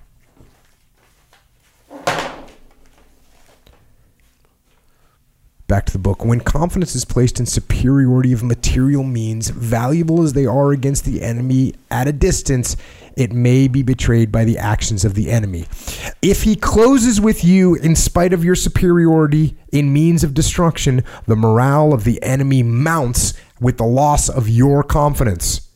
Back 5.70 5.86
to 5.86 5.92
the 5.92 6.00
book. 6.00 6.24
When 6.24 6.40
confidence 6.40 6.96
is 6.96 7.04
placed 7.04 7.38
in 7.38 7.46
superiority 7.46 8.32
of 8.32 8.42
material 8.42 9.04
means, 9.04 9.50
valuable 9.50 10.20
as 10.20 10.32
they 10.32 10.44
are 10.44 10.72
against 10.72 11.04
the 11.04 11.22
enemy 11.22 11.74
at 11.92 12.08
a 12.08 12.12
distance, 12.12 12.76
it 13.16 13.32
may 13.32 13.68
be 13.68 13.84
betrayed 13.84 14.32
by 14.32 14.44
the 14.44 14.58
actions 14.58 15.04
of 15.04 15.14
the 15.14 15.30
enemy. 15.30 15.66
If 16.22 16.42
he 16.42 16.56
closes 16.56 17.20
with 17.20 17.44
you 17.44 17.76
in 17.76 17.94
spite 17.94 18.32
of 18.32 18.44
your 18.44 18.56
superiority 18.56 19.56
in 19.70 19.92
means 19.92 20.24
of 20.24 20.34
destruction, 20.34 21.04
the 21.28 21.36
morale 21.36 21.94
of 21.94 22.02
the 22.02 22.20
enemy 22.20 22.64
mounts 22.64 23.34
with 23.60 23.76
the 23.76 23.86
loss 23.86 24.28
of 24.28 24.48
your 24.48 24.82
confidence. 24.82 25.68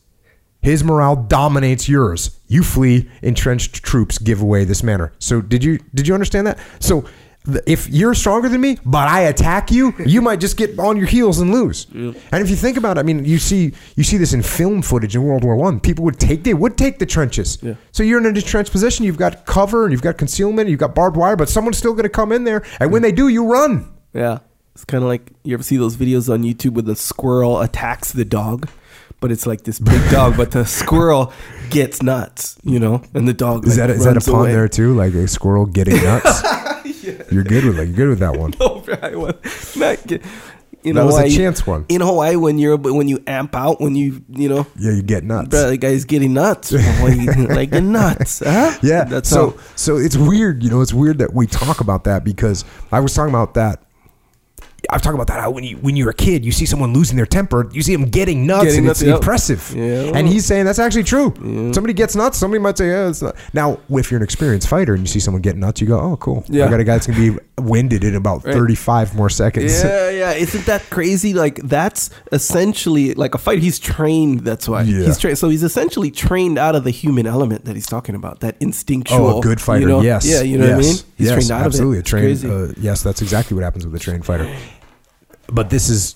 His 0.61 0.83
morale 0.83 1.15
dominates 1.15 1.87
yours. 1.87 2.37
You 2.47 2.63
flee. 2.63 3.09
Entrenched 3.21 3.81
troops 3.81 4.17
give 4.17 4.41
away 4.41 4.65
this 4.65 4.83
manner. 4.83 5.13
So 5.19 5.39
did 5.39 5.63
you 5.63 5.77
did 5.93 6.05
you 6.05 6.13
understand 6.13 6.47
that? 6.47 6.59
So 6.79 7.05
if 7.67 7.89
you're 7.89 8.13
stronger 8.13 8.49
than 8.49 8.61
me, 8.61 8.77
but 8.85 9.07
I 9.07 9.21
attack 9.21 9.71
you, 9.71 9.93
you 10.05 10.21
might 10.21 10.39
just 10.39 10.57
get 10.57 10.77
on 10.79 10.97
your 10.97 11.07
heels 11.07 11.39
and 11.39 11.51
lose. 11.51 11.87
And 11.93 12.15
if 12.33 12.49
you 12.49 12.55
think 12.55 12.77
about 12.77 12.97
it, 12.97 12.99
I 12.99 13.03
mean, 13.03 13.25
you 13.25 13.37
see 13.37 13.73
you 13.95 14.03
see 14.03 14.17
this 14.17 14.33
in 14.33 14.41
film 14.41 14.81
footage 14.81 15.15
in 15.15 15.23
World 15.23 15.43
War 15.43 15.55
One. 15.55 15.79
People 15.79 16.03
would 16.05 16.19
take 16.19 16.43
they 16.43 16.53
would 16.53 16.77
take 16.77 16.99
the 16.99 17.05
trenches. 17.05 17.57
Yeah. 17.61 17.75
So 17.91 18.03
you're 18.03 18.25
in 18.25 18.35
a 18.37 18.41
trench 18.41 18.71
position. 18.71 19.05
You've 19.05 19.17
got 19.17 19.45
cover 19.45 19.83
and 19.83 19.91
you've 19.91 20.01
got 20.01 20.17
concealment. 20.17 20.61
And 20.67 20.69
You've 20.71 20.79
got 20.79 20.95
barbed 20.95 21.17
wire, 21.17 21.35
but 21.35 21.49
someone's 21.49 21.77
still 21.77 21.93
going 21.93 22.03
to 22.03 22.09
come 22.09 22.31
in 22.31 22.43
there. 22.43 22.63
And 22.79 22.91
when 22.91 23.01
they 23.01 23.11
do, 23.11 23.27
you 23.27 23.45
run. 23.51 23.93
Yeah. 24.13 24.39
It's 24.73 24.83
kind 24.83 25.03
of 25.03 25.07
like 25.07 25.31
you 25.43 25.53
ever 25.53 25.63
see 25.63 25.77
those 25.77 25.95
videos 25.95 26.31
on 26.33 26.43
YouTube 26.43 26.71
where 26.73 26.81
the 26.83 26.95
squirrel 26.97 27.61
attacks 27.61 28.11
the 28.11 28.25
dog, 28.25 28.67
but 29.21 29.31
it's 29.31 29.45
like 29.47 29.63
this 29.63 29.79
big 29.79 30.01
dog, 30.11 30.35
but 30.35 30.51
the 30.51 30.65
squirrel 30.65 31.31
gets 31.69 32.01
nuts, 32.03 32.57
you 32.63 32.77
know, 32.79 33.01
and 33.13 33.25
the 33.25 33.33
dog 33.33 33.65
Is 33.65 33.77
like, 33.77 33.87
that 33.87 33.95
is 33.95 34.03
that 34.03 34.17
a 34.17 34.19
pun 34.19 34.41
away. 34.41 34.51
there 34.51 34.67
too? 34.67 34.93
Like 34.93 35.13
a 35.13 35.27
squirrel 35.29 35.65
getting 35.65 35.95
nuts. 36.03 36.41
You're 37.31 37.43
good 37.43 37.65
with 37.65 37.79
it. 37.79 37.87
You're 37.87 37.95
good 37.95 38.09
with 38.09 38.19
that 38.19 38.37
one. 38.37 38.53
No, 38.59 38.83
I 39.01 39.15
was 39.15 39.75
not 39.75 40.05
get- 40.07 40.21
in 40.83 40.95
That 40.95 41.05
was 41.05 41.15
a 41.15 41.21
Hawaii, 41.21 41.35
chance 41.35 41.65
one. 41.65 41.83
In 41.89 42.01
Hawaii, 42.01 42.35
when 42.35 42.59
you're 42.59 42.77
when 42.77 43.07
you 43.07 43.17
amp 43.25 43.55
out, 43.55 43.81
when 43.81 43.95
you 43.95 44.23
you 44.29 44.47
know, 44.47 44.67
Yeah, 44.77 44.91
you 44.91 45.01
get 45.01 45.23
nuts. 45.23 45.47
bro, 45.49 45.69
the 45.71 45.77
guy's 45.77 46.05
getting 46.05 46.33
nuts, 46.33 46.71
like 47.51 47.71
you're 47.71 47.81
nuts, 47.81 48.43
huh? 48.45 48.77
Yeah. 48.83 49.05
that's 49.05 49.27
so 49.27 49.51
how. 49.51 49.57
so 49.75 49.97
it's 49.97 50.15
weird, 50.15 50.61
you 50.63 50.69
know, 50.69 50.81
it's 50.81 50.93
weird 50.93 51.17
that 51.17 51.33
we 51.33 51.47
talk 51.47 51.81
about 51.81 52.03
that 52.03 52.23
because 52.23 52.65
I 52.91 52.99
was 52.99 53.15
talking 53.15 53.33
about 53.33 53.55
that. 53.55 53.81
I 54.89 54.95
was 54.95 55.01
talking 55.01 55.15
about 55.15 55.27
that 55.27 55.39
how 55.39 55.51
when 55.51 55.63
you 55.63 55.77
when 55.77 55.95
you're 55.95 56.09
a 56.09 56.13
kid, 56.13 56.43
you 56.45 56.51
see 56.51 56.65
someone 56.65 56.93
losing 56.93 57.17
their 57.17 57.25
temper, 57.25 57.69
you 57.71 57.81
see 57.81 57.95
them 57.95 58.09
getting 58.09 58.45
nuts, 58.45 58.65
Getting 58.65 58.77
and 58.79 58.87
nuts, 58.87 59.01
it's 59.01 59.07
yep. 59.07 59.17
impressive. 59.17 59.73
Yeah. 59.75 60.11
And 60.15 60.27
he's 60.27 60.45
saying 60.45 60.65
that's 60.65 60.79
actually 60.79 61.03
true. 61.03 61.33
Somebody 61.73 61.93
gets 61.93 62.15
nuts, 62.15 62.37
somebody 62.37 62.61
might 62.61 62.77
say, 62.77 62.87
"Yeah, 62.89 63.09
it's 63.09 63.21
not." 63.21 63.35
Now, 63.53 63.79
if 63.89 64.11
you're 64.11 64.19
an 64.19 64.23
experienced 64.23 64.67
fighter 64.67 64.93
and 64.93 65.01
you 65.03 65.07
see 65.07 65.19
someone 65.19 65.41
getting 65.41 65.59
nuts, 65.61 65.81
you 65.81 65.87
go, 65.87 65.99
"Oh, 65.99 66.17
cool. 66.17 66.43
Yeah. 66.47 66.65
I 66.65 66.69
got 66.69 66.79
a 66.79 66.83
guy 66.83 66.93
that's 66.93 67.07
gonna 67.07 67.19
be 67.19 67.37
winded 67.57 68.03
in 68.03 68.15
about 68.15 68.43
35 68.43 69.15
more 69.15 69.29
seconds." 69.29 69.83
Yeah, 69.83 70.09
yeah. 70.09 70.31
Isn't 70.33 70.65
that 70.65 70.89
crazy? 70.89 71.33
Like 71.33 71.55
that's 71.63 72.09
essentially 72.31 73.13
like 73.13 73.35
a 73.35 73.37
fight. 73.37 73.59
He's 73.59 73.79
trained. 73.79 74.41
That's 74.41 74.67
why 74.67 74.83
Yeah. 74.83 75.05
he's 75.05 75.17
trained. 75.17 75.37
So 75.37 75.49
he's 75.49 75.63
essentially 75.63 76.11
trained 76.11 76.57
out 76.57 76.75
of 76.75 76.83
the 76.83 76.91
human 76.91 77.25
element 77.27 77.65
that 77.65 77.75
he's 77.75 77.87
talking 77.87 78.15
about. 78.15 78.39
That 78.41 78.55
instinctual. 78.59 79.27
Oh, 79.27 79.39
a 79.39 79.41
good 79.41 79.59
fighter. 79.61 79.81
you 79.81 79.87
know? 79.87 80.01
Yes. 80.01 80.25
Yeah, 80.25 80.41
you 80.41 80.57
know 80.57 80.65
yes. 80.65 80.75
what 80.75 80.85
I 80.85 80.87
mean. 80.87 80.95
He's 81.17 81.27
yes, 81.27 81.33
trained 81.33 81.51
out 81.51 81.65
absolutely. 81.65 81.97
of 81.97 82.03
it. 82.03 82.07
A 82.07 82.09
trained, 82.09 82.25
crazy. 82.41 82.49
uh, 82.49 82.73
yes, 82.79 83.01
that's 83.03 83.21
exactly 83.21 83.55
what 83.55 83.63
happens 83.63 83.85
with 83.85 83.95
a 83.95 83.99
trained 83.99 84.25
fighter. 84.25 84.53
But 85.47 85.69
this 85.69 85.89
is 85.89 86.15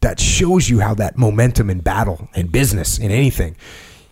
that 0.00 0.20
shows 0.20 0.68
you 0.68 0.80
how 0.80 0.94
that 0.94 1.16
momentum 1.16 1.70
in 1.70 1.80
battle, 1.80 2.28
in 2.34 2.48
business, 2.48 2.98
in 2.98 3.10
anything. 3.10 3.56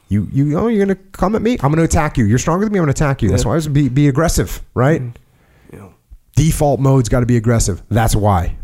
You 0.08 0.28
you 0.32 0.58
oh 0.58 0.68
you're 0.68 0.84
gonna 0.84 0.98
come 1.12 1.34
at 1.34 1.42
me. 1.42 1.52
I'm 1.62 1.70
gonna 1.70 1.82
attack 1.84 2.16
you. 2.18 2.24
You're 2.24 2.38
stronger 2.38 2.64
than 2.64 2.72
me. 2.72 2.78
I'm 2.78 2.82
gonna 2.82 2.92
attack 2.92 3.22
you. 3.22 3.28
That's 3.30 3.44
Yeah. 3.44 3.48
why 3.48 3.54
I 3.54 3.56
was 3.56 3.68
be 3.68 3.88
be 3.88 4.08
aggressive, 4.08 4.62
right? 4.74 5.00
Mm-hmm. 5.00 5.74
You 5.74 5.78
know, 5.80 5.94
Default 6.36 6.80
mode's 6.80 7.08
got 7.08 7.20
to 7.20 7.26
be 7.26 7.36
aggressive. 7.36 7.82
That's 7.88 8.14
why. 8.16 8.56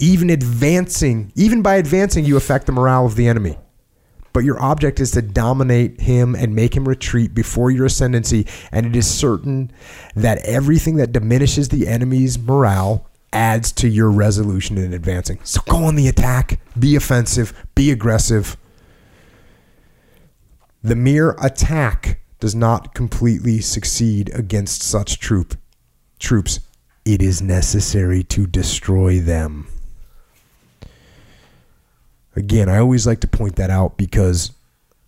Even 0.00 0.30
advancing, 0.30 1.32
even 1.34 1.60
by 1.62 1.76
advancing, 1.76 2.24
you 2.24 2.36
affect 2.36 2.66
the 2.66 2.72
morale 2.72 3.04
of 3.06 3.16
the 3.16 3.26
enemy. 3.26 3.58
But 4.32 4.44
your 4.44 4.62
object 4.62 5.00
is 5.00 5.10
to 5.12 5.22
dominate 5.22 6.00
him 6.00 6.34
and 6.36 6.54
make 6.54 6.76
him 6.76 6.86
retreat 6.86 7.34
before 7.34 7.70
your 7.70 7.86
ascendancy. 7.86 8.46
And 8.70 8.86
it 8.86 8.94
is 8.94 9.06
certain 9.10 9.72
that 10.14 10.38
everything 10.44 10.96
that 10.96 11.10
diminishes 11.12 11.70
the 11.70 11.88
enemy's 11.88 12.38
morale 12.38 13.06
adds 13.32 13.72
to 13.72 13.88
your 13.88 14.10
resolution 14.10 14.78
in 14.78 14.92
advancing. 14.92 15.38
So 15.44 15.60
go 15.68 15.84
on 15.84 15.96
the 15.96 16.08
attack, 16.08 16.60
be 16.78 16.96
offensive, 16.96 17.52
be 17.74 17.90
aggressive. 17.90 18.56
The 20.82 20.96
mere 20.96 21.36
attack 21.42 22.20
does 22.40 22.54
not 22.54 22.94
completely 22.94 23.60
succeed 23.60 24.30
against 24.34 24.82
such 24.82 25.18
troop 25.18 25.56
troops. 26.18 26.60
It 27.04 27.22
is 27.22 27.42
necessary 27.42 28.22
to 28.24 28.46
destroy 28.46 29.18
them. 29.20 29.66
Again, 32.36 32.68
I 32.68 32.78
always 32.78 33.06
like 33.06 33.20
to 33.20 33.28
point 33.28 33.56
that 33.56 33.70
out 33.70 33.96
because 33.96 34.52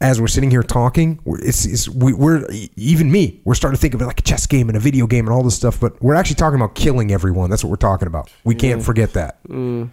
as 0.00 0.20
we're 0.20 0.28
sitting 0.28 0.50
here 0.50 0.62
talking, 0.62 1.20
we're, 1.24 1.40
it's, 1.40 1.66
it's 1.66 1.88
we, 1.88 2.12
we're 2.12 2.46
even 2.76 3.12
me. 3.12 3.40
We're 3.44 3.54
starting 3.54 3.76
to 3.76 3.80
think 3.80 3.94
of 3.94 4.00
it 4.00 4.06
like 4.06 4.20
a 4.20 4.22
chess 4.22 4.46
game 4.46 4.68
and 4.68 4.76
a 4.76 4.80
video 4.80 5.06
game 5.06 5.26
and 5.26 5.34
all 5.34 5.42
this 5.42 5.56
stuff, 5.56 5.78
but 5.78 6.00
we're 6.02 6.14
actually 6.14 6.36
talking 6.36 6.58
about 6.58 6.74
killing 6.74 7.12
everyone. 7.12 7.50
That's 7.50 7.62
what 7.62 7.70
we're 7.70 7.76
talking 7.76 8.08
about. 8.08 8.30
We 8.44 8.54
can't 8.54 8.80
mm. 8.80 8.84
forget 8.84 9.12
that. 9.12 9.42
Mm. 9.44 9.90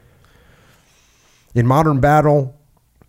In 1.56 1.68
modern 1.68 2.00
battle, 2.00 2.56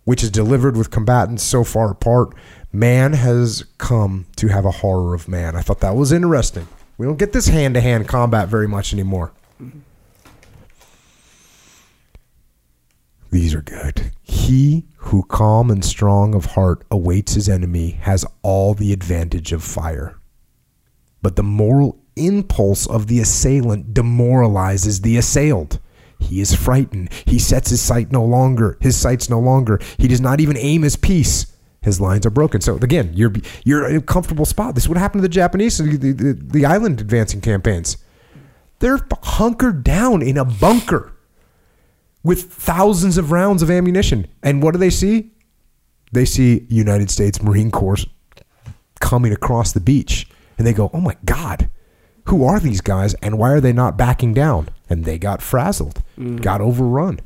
which 0.03 0.23
is 0.23 0.31
delivered 0.31 0.75
with 0.75 0.91
combatants 0.91 1.43
so 1.43 1.63
far 1.63 1.91
apart, 1.91 2.33
man 2.73 3.13
has 3.13 3.63
come 3.77 4.25
to 4.35 4.47
have 4.47 4.65
a 4.65 4.71
horror 4.71 5.13
of 5.13 5.27
man. 5.27 5.55
I 5.55 5.61
thought 5.61 5.79
that 5.79 5.95
was 5.95 6.11
interesting. 6.11 6.67
We 6.97 7.05
don't 7.05 7.17
get 7.17 7.31
this 7.31 7.47
hand 7.47 7.75
to 7.75 7.81
hand 7.81 8.07
combat 8.09 8.49
very 8.49 8.67
much 8.67 8.91
anymore. 8.91 9.31
Mm-hmm. 9.61 9.79
These 13.31 13.53
are 13.53 13.61
good. 13.61 14.11
He 14.23 14.87
who 14.97 15.23
calm 15.23 15.69
and 15.69 15.85
strong 15.85 16.33
of 16.33 16.45
heart 16.45 16.83
awaits 16.89 17.33
his 17.33 17.47
enemy 17.47 17.91
has 18.01 18.25
all 18.41 18.73
the 18.73 18.91
advantage 18.91 19.51
of 19.53 19.63
fire. 19.63 20.17
But 21.21 21.35
the 21.35 21.43
moral 21.43 21.99
impulse 22.15 22.87
of 22.87 23.07
the 23.07 23.19
assailant 23.19 23.93
demoralizes 23.93 25.01
the 25.01 25.17
assailed. 25.17 25.79
He 26.17 26.41
is 26.41 26.55
frightened. 26.55 27.09
He 27.25 27.39
sets 27.39 27.69
his 27.69 27.81
sight 27.81 28.11
no 28.11 28.25
longer. 28.25 28.77
His 28.81 28.97
sights 28.97 29.29
no 29.29 29.39
longer. 29.39 29.79
He 29.97 30.07
does 30.07 30.21
not 30.21 30.41
even 30.41 30.57
aim 30.57 30.81
his 30.81 30.95
piece. 30.95 31.45
His 31.81 32.01
lines 32.01 32.25
are 32.25 32.31
broken. 32.31 32.59
So 32.61 32.75
again, 32.77 33.11
you're 33.13 33.31
you're 33.63 33.89
in 33.89 33.95
a 33.95 34.01
comfortable 34.01 34.45
spot. 34.45 34.75
This 34.75 34.87
would 34.89 34.97
happen 34.97 35.19
to 35.19 35.21
the 35.21 35.29
Japanese, 35.29 35.77
the, 35.77 35.97
the, 35.97 36.33
the 36.33 36.65
island 36.65 36.99
advancing 36.99 37.39
campaigns. 37.39 37.97
They're 38.79 38.99
hunkered 39.23 39.83
down 39.83 40.21
in 40.21 40.37
a 40.37 40.43
bunker 40.43 41.13
with 42.23 42.51
thousands 42.51 43.17
of 43.17 43.31
rounds 43.31 43.61
of 43.61 43.71
ammunition. 43.71 44.27
And 44.43 44.61
what 44.61 44.71
do 44.71 44.77
they 44.77 44.89
see? 44.89 45.31
They 46.11 46.25
see 46.25 46.65
United 46.69 47.09
States 47.09 47.41
Marine 47.41 47.71
Corps 47.71 48.05
coming 48.99 49.31
across 49.31 49.71
the 49.71 49.79
beach. 49.79 50.27
And 50.57 50.67
they 50.67 50.73
go, 50.73 50.89
oh 50.93 50.99
my 50.99 51.15
God, 51.25 51.69
who 52.25 52.43
are 52.43 52.59
these 52.59 52.81
guys 52.81 53.13
and 53.15 53.37
why 53.37 53.51
are 53.51 53.61
they 53.61 53.73
not 53.73 53.97
backing 53.97 54.33
down? 54.33 54.69
And 54.89 55.05
they 55.05 55.17
got 55.17 55.41
frazzled, 55.41 56.03
mm. 56.17 56.41
got 56.41 56.61
overrun. 56.61 57.19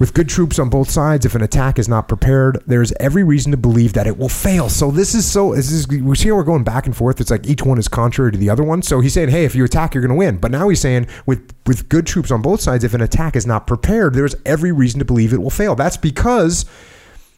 With 0.00 0.14
good 0.14 0.30
troops 0.30 0.58
on 0.58 0.70
both 0.70 0.88
sides, 0.90 1.26
if 1.26 1.34
an 1.34 1.42
attack 1.42 1.78
is 1.78 1.86
not 1.86 2.08
prepared, 2.08 2.62
there's 2.66 2.90
every 2.98 3.22
reason 3.22 3.50
to 3.50 3.58
believe 3.58 3.92
that 3.92 4.06
it 4.06 4.16
will 4.16 4.30
fail. 4.30 4.70
So 4.70 4.90
this 4.90 5.14
is 5.14 5.30
so. 5.30 5.54
This 5.54 5.70
is 5.70 5.86
we 5.86 6.16
see 6.16 6.30
how 6.30 6.36
we're 6.36 6.42
going 6.42 6.64
back 6.64 6.86
and 6.86 6.96
forth. 6.96 7.20
It's 7.20 7.30
like 7.30 7.46
each 7.46 7.62
one 7.62 7.78
is 7.78 7.86
contrary 7.86 8.32
to 8.32 8.38
the 8.38 8.48
other 8.48 8.64
one. 8.64 8.80
So 8.80 9.00
he's 9.00 9.12
saying, 9.12 9.28
"Hey, 9.28 9.44
if 9.44 9.54
you 9.54 9.62
attack, 9.62 9.94
you're 9.94 10.00
going 10.00 10.08
to 10.08 10.14
win." 10.14 10.38
But 10.38 10.52
now 10.52 10.70
he's 10.70 10.80
saying, 10.80 11.06
with 11.26 11.52
with 11.66 11.90
good 11.90 12.06
troops 12.06 12.30
on 12.30 12.40
both 12.40 12.62
sides, 12.62 12.82
if 12.82 12.94
an 12.94 13.02
attack 13.02 13.36
is 13.36 13.46
not 13.46 13.66
prepared, 13.66 14.14
there's 14.14 14.34
every 14.46 14.72
reason 14.72 15.00
to 15.00 15.04
believe 15.04 15.34
it 15.34 15.42
will 15.42 15.50
fail. 15.50 15.74
That's 15.74 15.98
because 15.98 16.64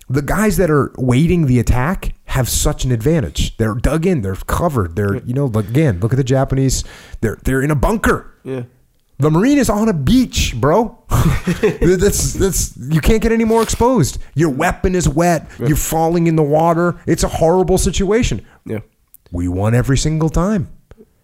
the 0.08 0.22
guys 0.22 0.56
that 0.58 0.70
are 0.70 0.92
waiting 0.98 1.46
the 1.46 1.58
attack 1.58 2.14
have 2.26 2.48
such 2.48 2.84
an 2.84 2.92
advantage. 2.92 3.56
They're 3.56 3.74
dug 3.74 4.06
in. 4.06 4.22
They're 4.22 4.36
covered. 4.36 4.94
They're 4.94 5.16
you 5.24 5.34
know 5.34 5.46
again. 5.46 5.98
Look 5.98 6.12
at 6.12 6.16
the 6.16 6.22
Japanese. 6.22 6.84
They're 7.22 7.40
they're 7.42 7.60
in 7.60 7.72
a 7.72 7.76
bunker. 7.76 8.32
Yeah. 8.44 8.62
The 9.18 9.30
Marine 9.30 9.58
is 9.58 9.70
on 9.70 9.88
a 9.88 9.92
beach, 9.92 10.54
bro. 10.56 10.98
that's 11.96 12.32
that's 12.34 12.76
you 12.76 13.00
can't 13.00 13.22
get 13.22 13.32
any 13.32 13.44
more 13.44 13.62
exposed. 13.62 14.18
Your 14.34 14.50
weapon 14.50 14.94
is 14.94 15.08
wet. 15.08 15.48
You're 15.58 15.76
falling 15.76 16.26
in 16.26 16.36
the 16.36 16.42
water. 16.42 17.00
It's 17.06 17.22
a 17.24 17.28
horrible 17.28 17.78
situation. 17.78 18.44
Yeah. 18.64 18.80
We 19.30 19.48
won 19.48 19.74
every 19.74 19.96
single 19.98 20.28
time. 20.28 20.68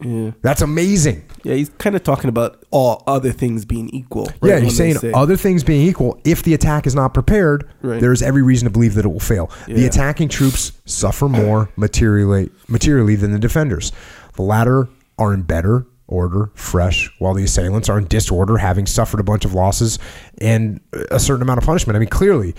Yeah. 0.00 0.30
That's 0.42 0.62
amazing. 0.62 1.24
Yeah, 1.42 1.54
he's 1.54 1.70
kind 1.70 1.96
of 1.96 2.04
talking 2.04 2.28
about 2.28 2.64
all 2.70 3.02
other 3.08 3.32
things 3.32 3.64
being 3.64 3.88
equal. 3.90 4.26
right, 4.40 4.50
yeah, 4.50 4.58
he's 4.60 4.76
saying 4.76 4.94
say- 4.94 5.12
other 5.12 5.36
things 5.36 5.64
being 5.64 5.86
equal, 5.88 6.20
if 6.24 6.42
the 6.44 6.54
attack 6.54 6.86
is 6.86 6.94
not 6.94 7.14
prepared, 7.14 7.68
Right. 7.82 8.00
there's 8.00 8.22
every 8.22 8.42
reason 8.42 8.66
to 8.66 8.70
believe 8.70 8.94
that 8.94 9.04
it 9.04 9.08
will 9.08 9.18
fail. 9.18 9.50
The 9.66 9.86
attacking 9.86 10.28
troops 10.28 10.70
suffer 10.84 11.28
more 11.28 11.70
materially 11.76 12.50
materially 12.68 13.16
than 13.16 13.32
the 13.32 13.38
defenders. 13.40 13.90
The 14.34 14.42
latter 14.42 14.88
are 15.18 15.34
in 15.34 15.42
better 15.42 15.84
order, 16.08 16.50
fresh, 16.54 17.10
while 17.18 17.34
the 17.34 17.44
assailants 17.44 17.88
are 17.88 17.98
in 17.98 18.06
disorder, 18.06 18.56
having 18.56 18.86
suffered 18.86 19.20
a 19.20 19.24
bunch 19.24 19.44
of 19.44 19.54
losses 19.54 19.98
and 20.40 20.80
a 21.10 21.20
certain 21.20 21.42
amount 21.42 21.58
of 21.58 21.64
punishment. 21.64 21.96
I 21.96 22.00
mean, 22.00 22.08
clearly, 22.08 22.54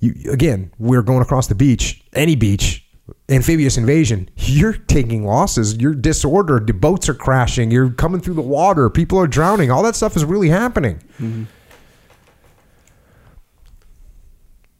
you 0.00 0.32
again, 0.32 0.72
we're 0.78 1.02
going 1.02 1.22
across 1.22 1.46
the 1.46 1.54
beach, 1.54 2.02
any 2.14 2.34
beach, 2.34 2.84
amphibious 3.28 3.76
invasion. 3.76 4.28
You're 4.36 4.72
taking 4.72 5.24
losses. 5.24 5.76
You're 5.76 5.94
disordered. 5.94 6.66
The 6.66 6.72
boats 6.72 7.08
are 7.08 7.14
crashing. 7.14 7.70
You're 7.70 7.90
coming 7.90 8.20
through 8.20 8.34
the 8.34 8.42
water. 8.42 8.90
People 8.90 9.18
are 9.18 9.26
drowning. 9.26 9.70
All 9.70 9.82
that 9.82 9.96
stuff 9.96 10.16
is 10.16 10.24
really 10.24 10.48
happening. 10.48 10.96
Mm-hmm. 11.18 11.44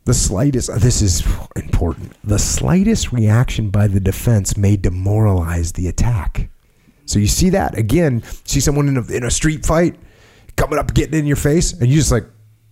The 0.07 0.15
slightest, 0.15 0.69
uh, 0.69 0.79
this 0.79 1.01
is 1.01 1.27
important. 1.57 2.13
The 2.23 2.39
slightest 2.39 3.11
reaction 3.11 3.71
by 3.71 3.87
the 3.87 4.01
defense 4.01 4.55
may 4.55 4.77
demoralize 4.77 5.73
the 5.73 5.89
attack. 5.89 6.51
So 7.07 7.19
you 7.19 7.27
see 7.27 7.51
that 7.51 7.77
again. 7.77 8.23
See 8.45 8.61
someone 8.61 8.89
in 8.89 8.97
a, 8.97 9.05
in 9.13 9.25
a 9.25 9.31
street 9.31 9.65
fight 9.65 9.97
coming 10.57 10.79
up, 10.79 10.95
getting 10.95 11.19
in 11.19 11.27
your 11.27 11.37
face, 11.37 11.73
and 11.73 11.89
you 11.89 11.97
just 11.97 12.13
like, 12.13 12.25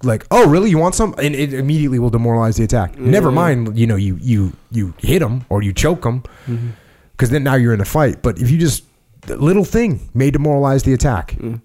like, 0.03 0.27
oh 0.31 0.49
really? 0.49 0.71
You 0.71 0.79
want 0.79 0.95
some? 0.95 1.15
And 1.19 1.35
it 1.35 1.55
immediately 1.55 1.99
will 1.99 2.11
demoralize 2.11 2.57
the 2.57 2.65
attack. 2.65 2.99
Never 2.99 3.31
mind, 3.31 3.79
you 3.79 3.87
know, 3.87 3.97
you 3.97 4.19
you 4.21 4.53
you 4.71 4.95
hit 4.99 5.21
them 5.21 5.45
or 5.49 5.63
you 5.63 5.73
choke 5.73 6.03
them, 6.03 6.23
because 6.47 7.29
mm-hmm. 7.29 7.33
then 7.33 7.45
now 7.45 7.55
you're 7.55 7.75
in 7.75 7.81
a 7.81 7.85
fight. 7.85 8.23
But 8.23 8.39
if 8.39 8.51
you 8.51 8.59
just 8.59 8.85
the 9.23 9.37
little 9.37 9.65
thing 9.65 10.11
may 10.15 10.31
demoralize 10.31 10.83
the 10.83 10.93
attack, 10.93 11.33
mm. 11.33 11.61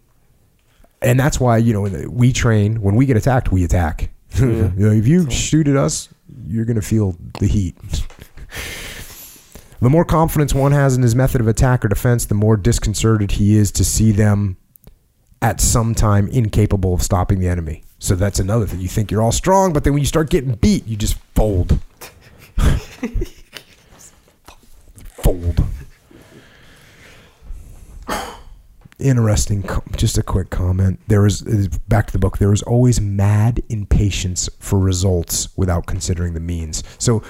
and 1.02 1.20
that's 1.20 1.40
why 1.40 1.58
you 1.58 1.74
know 1.74 2.08
we 2.10 2.32
train 2.32 2.82
when 2.82 2.96
we 2.96 3.06
get 3.06 3.18
attacked, 3.18 3.52
we 3.52 3.64
attack. 3.64 4.12
you 4.40 4.72
know, 4.76 4.92
if 4.92 5.08
you 5.08 5.30
shoot 5.32 5.68
at 5.68 5.76
us, 5.76 6.10
you're 6.46 6.66
gonna 6.66 6.82
feel 6.82 7.16
the 7.40 7.48
heat. 7.48 7.76
The 9.80 9.90
more 9.90 10.06
confidence 10.06 10.54
one 10.56 10.72
has 10.72 10.96
in 10.96 11.04
his 11.04 11.16
method 11.16 11.40
of 11.40 11.48
attack 11.48 11.86
or 11.86 11.88
defense, 11.88 12.26
the 12.26 12.36
more 12.36 12.58
disconcerted 12.58 13.32
he 13.32 13.56
is 13.56 13.72
to 13.74 13.86
see 13.86 14.12
them 14.12 14.58
at 15.42 15.62
some 15.62 15.94
time 15.94 16.28
incapable 16.30 16.96
of 16.96 17.04
stopping 17.04 17.40
the 17.40 17.48
enemy. 17.48 17.84
So 18.00 18.16
that's 18.16 18.40
another 18.40 18.66
thing. 18.66 18.80
You 18.80 18.88
think 18.88 19.12
you're 19.12 19.22
all 19.22 19.32
strong, 19.32 19.74
but 19.74 19.84
then 19.84 19.94
when 19.94 20.02
you 20.02 20.08
start 20.08 20.30
getting 20.30 20.54
beat, 20.56 20.88
you 20.88 20.96
just 20.96 21.18
fold. 21.36 21.80
fold. 25.04 25.64
Interesting. 29.00 29.64
Just 29.96 30.18
a 30.18 30.24
quick 30.24 30.50
comment. 30.50 31.00
There 31.08 31.26
is 31.28 31.42
back 31.88 32.08
to 32.08 32.14
the 32.14 32.18
book. 32.20 32.40
There 32.40 32.52
is 32.52 32.64
always 32.64 33.00
mad 33.00 33.62
impatience 33.70 34.50
for 34.60 34.80
results 34.80 35.50
without 35.56 35.86
considering 35.86 36.34
the 36.34 36.40
means. 36.40 36.84
So 36.98 37.22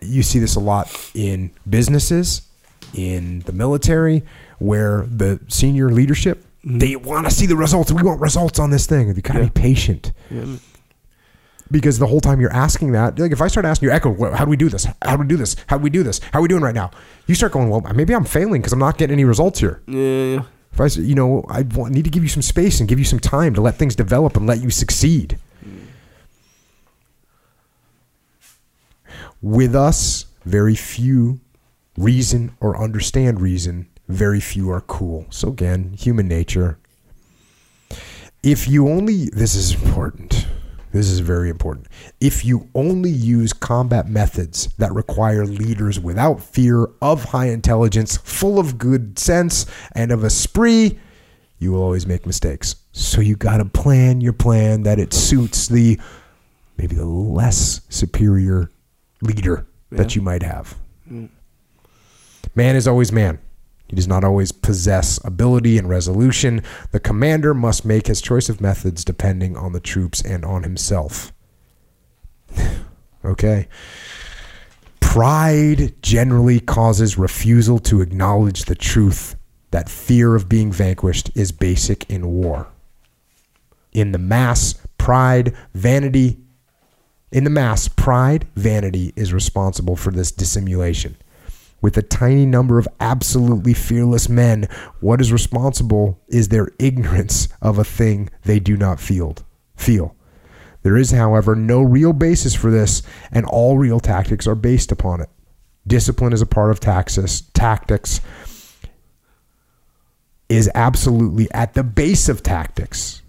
you 0.00 0.22
see 0.22 0.38
this 0.38 0.56
a 0.56 0.60
lot 0.60 0.88
in 1.14 1.50
businesses, 1.68 2.48
in 2.94 3.40
the 3.40 3.52
military, 3.52 4.22
where 4.58 5.02
the 5.02 5.38
senior 5.48 5.90
leadership 5.90 6.44
mm-hmm. 6.64 6.78
they 6.78 6.96
want 6.96 7.26
to 7.26 7.30
see 7.30 7.44
the 7.44 7.56
results. 7.56 7.92
We 7.92 8.02
want 8.02 8.20
results 8.22 8.58
on 8.58 8.70
this 8.70 8.86
thing. 8.86 9.08
You 9.08 9.14
gotta 9.20 9.40
Yeah. 9.40 9.44
be 9.46 9.50
patient 9.60 10.12
Yeah. 10.30 10.56
because 11.70 11.98
the 11.98 12.06
whole 12.06 12.20
time 12.20 12.40
you're 12.40 12.52
asking 12.54 12.92
that, 12.92 13.18
like 13.18 13.32
if 13.32 13.42
I 13.42 13.48
start 13.48 13.66
asking 13.66 13.90
you, 13.90 13.94
Echo, 13.94 14.14
how 14.34 14.44
do 14.46 14.50
we 14.50 14.56
do 14.56 14.70
this? 14.70 14.86
How 15.02 15.16
do 15.16 15.22
we 15.22 15.26
do 15.26 15.36
this? 15.36 15.56
How 15.66 15.76
do 15.76 15.82
we 15.82 15.90
do 15.90 16.02
this? 16.02 16.20
How 16.32 16.38
are 16.38 16.42
we 16.42 16.48
doing 16.48 16.62
right 16.62 16.74
now? 16.74 16.90
You 17.26 17.34
start 17.34 17.52
going, 17.52 17.68
well, 17.68 17.82
maybe 17.94 18.14
I'm 18.14 18.24
failing 18.24 18.62
because 18.62 18.72
I'm 18.72 18.78
not 18.78 18.96
getting 18.96 19.12
any 19.12 19.24
results 19.26 19.60
here. 19.60 19.82
Yeah. 19.86 20.44
If 20.72 20.80
I, 20.80 20.86
you 21.00 21.14
know, 21.14 21.44
I 21.48 21.62
want, 21.62 21.92
need 21.92 22.04
to 22.04 22.10
give 22.10 22.22
you 22.22 22.28
some 22.28 22.42
space 22.42 22.80
and 22.80 22.88
give 22.88 22.98
you 22.98 23.04
some 23.04 23.18
time 23.18 23.54
to 23.54 23.60
let 23.60 23.76
things 23.76 23.94
develop 23.94 24.36
and 24.36 24.46
let 24.46 24.62
you 24.62 24.70
succeed. 24.70 25.38
With 29.42 29.74
us, 29.74 30.26
very 30.44 30.74
few 30.74 31.40
reason 31.96 32.56
or 32.60 32.80
understand 32.80 33.40
reason. 33.40 33.88
Very 34.08 34.40
few 34.40 34.70
are 34.70 34.80
cool. 34.80 35.26
So 35.30 35.48
again, 35.48 35.94
human 35.98 36.28
nature. 36.28 36.78
If 38.42 38.68
you 38.68 38.88
only, 38.88 39.26
this 39.26 39.54
is 39.54 39.74
important. 39.74 40.46
This 40.92 41.08
is 41.08 41.20
very 41.20 41.48
important. 41.48 41.88
If 42.20 42.44
you 42.44 42.68
only 42.74 43.10
use 43.10 43.52
combat 43.54 44.08
methods 44.08 44.68
that 44.76 44.92
require 44.92 45.46
leaders 45.46 45.98
without 45.98 46.42
fear, 46.42 46.86
of 47.00 47.24
high 47.24 47.48
intelligence, 47.48 48.18
full 48.18 48.58
of 48.58 48.76
good 48.76 49.18
sense, 49.18 49.66
and 49.94 50.12
of 50.12 50.22
esprit, 50.22 50.98
you 51.58 51.72
will 51.72 51.82
always 51.82 52.06
make 52.06 52.26
mistakes. 52.26 52.76
So 52.92 53.20
you 53.22 53.36
got 53.36 53.56
to 53.56 53.64
plan 53.64 54.20
your 54.20 54.34
plan 54.34 54.82
that 54.82 54.98
it 54.98 55.14
suits 55.14 55.66
the 55.66 55.98
maybe 56.76 56.94
the 56.94 57.06
less 57.06 57.80
superior 57.88 58.70
leader 59.22 59.66
that 59.90 60.14
you 60.14 60.22
might 60.22 60.42
have. 60.42 60.76
Mm. 61.10 61.28
Man 62.54 62.76
is 62.76 62.86
always 62.86 63.12
man. 63.12 63.38
He 63.92 63.96
does 63.96 64.08
not 64.08 64.24
always 64.24 64.52
possess 64.52 65.20
ability 65.22 65.76
and 65.76 65.86
resolution. 65.86 66.62
The 66.92 66.98
commander 66.98 67.52
must 67.52 67.84
make 67.84 68.06
his 68.06 68.22
choice 68.22 68.48
of 68.48 68.58
methods 68.58 69.04
depending 69.04 69.54
on 69.54 69.74
the 69.74 69.80
troops 69.80 70.22
and 70.22 70.46
on 70.46 70.62
himself. 70.62 71.30
okay. 73.22 73.68
Pride 75.00 75.92
generally 76.00 76.58
causes 76.58 77.18
refusal 77.18 77.78
to 77.80 78.00
acknowledge 78.00 78.64
the 78.64 78.74
truth 78.74 79.36
that 79.72 79.90
fear 79.90 80.34
of 80.34 80.48
being 80.48 80.72
vanquished 80.72 81.30
is 81.34 81.52
basic 81.52 82.08
in 82.08 82.26
war. 82.28 82.68
In 83.92 84.12
the 84.12 84.18
mass, 84.18 84.74
pride, 84.96 85.54
vanity 85.74 86.38
In 87.30 87.44
the 87.44 87.50
mass, 87.50 87.88
pride, 87.88 88.46
vanity 88.56 89.12
is 89.16 89.34
responsible 89.34 89.96
for 89.96 90.10
this 90.10 90.32
dissimulation. 90.32 91.14
With 91.82 91.96
a 91.96 92.02
tiny 92.02 92.46
number 92.46 92.78
of 92.78 92.88
absolutely 93.00 93.74
fearless 93.74 94.28
men, 94.28 94.68
what 95.00 95.20
is 95.20 95.32
responsible 95.32 96.20
is 96.28 96.48
their 96.48 96.68
ignorance 96.78 97.48
of 97.60 97.76
a 97.76 97.84
thing 97.84 98.30
they 98.44 98.60
do 98.60 98.76
not 98.76 99.00
feel. 99.00 99.36
Feel. 99.74 100.14
There 100.82 100.96
is, 100.96 101.10
however, 101.10 101.56
no 101.56 101.82
real 101.82 102.12
basis 102.12 102.54
for 102.54 102.70
this, 102.70 103.02
and 103.32 103.44
all 103.46 103.78
real 103.78 103.98
tactics 104.00 104.46
are 104.46 104.54
based 104.54 104.92
upon 104.92 105.20
it. 105.20 105.28
Discipline 105.86 106.32
is 106.32 106.40
a 106.40 106.46
part 106.46 106.70
of 106.70 106.78
taxis, 106.78 107.42
tactics, 107.52 108.20
is 110.48 110.70
absolutely 110.74 111.50
at 111.50 111.74
the 111.74 111.82
base 111.82 112.28
of 112.28 112.42
tactics, 112.42 113.22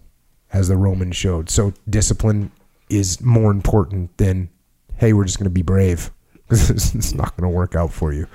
as 0.51 0.67
the 0.67 0.77
Romans 0.77 1.15
showed. 1.15 1.49
So 1.49 1.73
discipline 1.89 2.51
is 2.89 3.19
more 3.21 3.49
important 3.49 4.15
than, 4.17 4.49
hey, 4.97 5.13
we're 5.13 5.25
just 5.25 5.39
going 5.39 5.45
to 5.45 5.49
be 5.49 5.63
brave. 5.63 6.11
it's 6.49 7.13
not 7.13 7.35
going 7.37 7.49
to 7.49 7.55
work 7.55 7.75
out 7.75 7.91
for 7.91 8.13
you. 8.13 8.27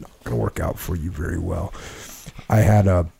Not 0.00 0.24
going 0.24 0.36
to 0.36 0.42
work 0.42 0.60
out 0.60 0.78
for 0.78 0.96
you 0.96 1.10
very 1.10 1.38
well. 1.38 1.72
I 2.48 2.58
had 2.58 2.86
a. 2.86 3.10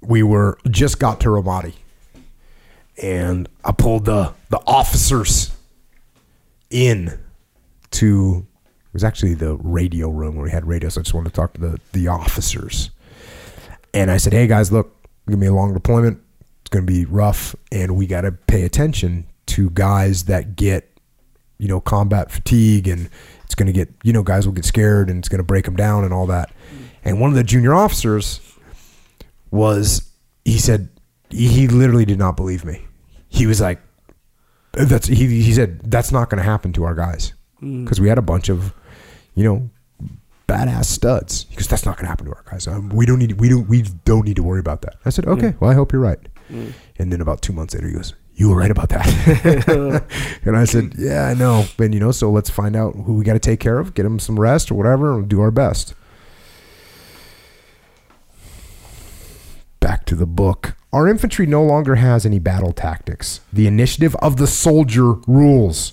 We 0.00 0.22
were 0.22 0.58
just 0.70 1.00
got 1.00 1.20
to 1.20 1.28
Ramadi, 1.28 1.74
and 3.02 3.48
I 3.64 3.72
pulled 3.72 4.04
the 4.04 4.32
the 4.50 4.60
officers 4.66 5.56
in 6.70 7.18
to 7.90 8.46
it 8.88 8.94
was 8.94 9.04
actually 9.04 9.34
the 9.34 9.54
radio 9.56 10.08
room 10.08 10.36
where 10.36 10.44
we 10.44 10.50
had 10.50 10.66
radio, 10.66 10.88
so 10.88 11.00
I 11.00 11.02
just 11.02 11.12
wanted 11.12 11.30
to 11.30 11.34
talk 11.34 11.52
to 11.54 11.60
the, 11.60 11.80
the 11.92 12.08
officers. 12.08 12.90
And 13.92 14.10
I 14.10 14.16
said, 14.16 14.32
Hey 14.32 14.46
guys, 14.46 14.72
look, 14.72 14.96
gonna 15.26 15.36
be 15.38 15.46
a 15.46 15.52
long 15.52 15.74
deployment. 15.74 16.22
It's 16.62 16.70
gonna 16.70 16.86
be 16.86 17.04
rough, 17.04 17.54
and 17.70 17.96
we 17.96 18.06
gotta 18.06 18.32
pay 18.32 18.62
attention 18.62 19.26
to 19.46 19.68
guys 19.70 20.24
that 20.24 20.56
get, 20.56 20.97
you 21.58 21.68
know, 21.68 21.80
combat 21.80 22.30
fatigue 22.30 22.88
and 22.88 23.10
it's 23.44 23.54
gonna 23.54 23.72
get 23.72 23.88
you 24.02 24.12
know, 24.12 24.22
guys 24.22 24.46
will 24.46 24.54
get 24.54 24.64
scared 24.64 25.10
and 25.10 25.18
it's 25.18 25.28
gonna 25.28 25.42
break 25.42 25.64
them 25.64 25.76
down 25.76 26.04
and 26.04 26.12
all 26.12 26.26
that. 26.26 26.50
And 27.04 27.20
one 27.20 27.30
of 27.30 27.36
the 27.36 27.44
junior 27.44 27.74
officers 27.74 28.40
was 29.50 30.10
he 30.44 30.58
said 30.58 30.88
he, 31.30 31.48
he 31.48 31.68
literally 31.68 32.04
did 32.04 32.18
not 32.18 32.36
believe 32.36 32.64
me. 32.64 32.84
He 33.28 33.46
was 33.46 33.60
like 33.60 33.80
that's 34.72 35.06
he, 35.06 35.26
he 35.42 35.52
said 35.52 35.80
that's 35.90 36.12
not 36.12 36.30
going 36.30 36.38
to 36.38 36.48
happen 36.48 36.72
to 36.74 36.84
our 36.84 36.94
guys. 36.94 37.32
Because 37.60 38.00
we 38.00 38.08
had 38.08 38.18
a 38.18 38.22
bunch 38.22 38.48
of 38.48 38.72
you 39.34 39.44
know 39.44 39.70
badass 40.46 40.84
studs. 40.84 41.44
Because 41.44 41.66
that's 41.66 41.84
not 41.84 41.96
going 41.96 42.04
to 42.04 42.08
happen 42.08 42.26
to 42.26 42.32
our 42.32 42.44
guys. 42.50 42.66
Um, 42.66 42.88
we 42.90 43.06
don't 43.06 43.18
need 43.18 43.40
we 43.40 43.48
don't 43.48 43.68
we 43.68 43.82
don't 44.04 44.24
need 44.24 44.36
to 44.36 44.42
worry 44.42 44.60
about 44.60 44.82
that. 44.82 44.94
I 45.04 45.10
said 45.10 45.26
okay 45.26 45.54
well 45.60 45.70
i 45.70 45.74
hope 45.74 45.92
you're 45.92 46.02
right. 46.02 46.20
And 46.98 47.12
then 47.12 47.20
about 47.20 47.42
two 47.42 47.52
months 47.52 47.74
later 47.74 47.88
he 47.88 47.94
goes 47.94 48.14
you 48.38 48.48
were 48.48 48.56
right 48.56 48.70
about 48.70 48.88
that 48.88 50.04
and 50.44 50.56
i 50.56 50.64
said 50.64 50.94
yeah 50.96 51.26
i 51.26 51.34
know 51.34 51.64
and 51.78 51.92
you 51.92 52.00
know 52.00 52.12
so 52.12 52.30
let's 52.30 52.50
find 52.50 52.74
out 52.74 52.94
who 52.94 53.14
we 53.14 53.24
got 53.24 53.34
to 53.34 53.38
take 53.38 53.60
care 53.60 53.78
of 53.78 53.94
get 53.94 54.04
them 54.04 54.18
some 54.18 54.38
rest 54.38 54.70
or 54.70 54.74
whatever 54.74 55.18
and 55.18 55.28
do 55.28 55.40
our 55.40 55.50
best 55.50 55.94
back 59.88 60.04
to 60.04 60.14
the 60.14 60.26
book. 60.26 60.76
Our 60.92 61.08
infantry 61.08 61.46
no 61.46 61.64
longer 61.64 61.94
has 61.94 62.26
any 62.26 62.38
battle 62.38 62.72
tactics. 62.72 63.40
The 63.52 63.66
initiative 63.66 64.14
of 64.16 64.36
the 64.36 64.46
soldier 64.46 65.14
rules. 65.26 65.92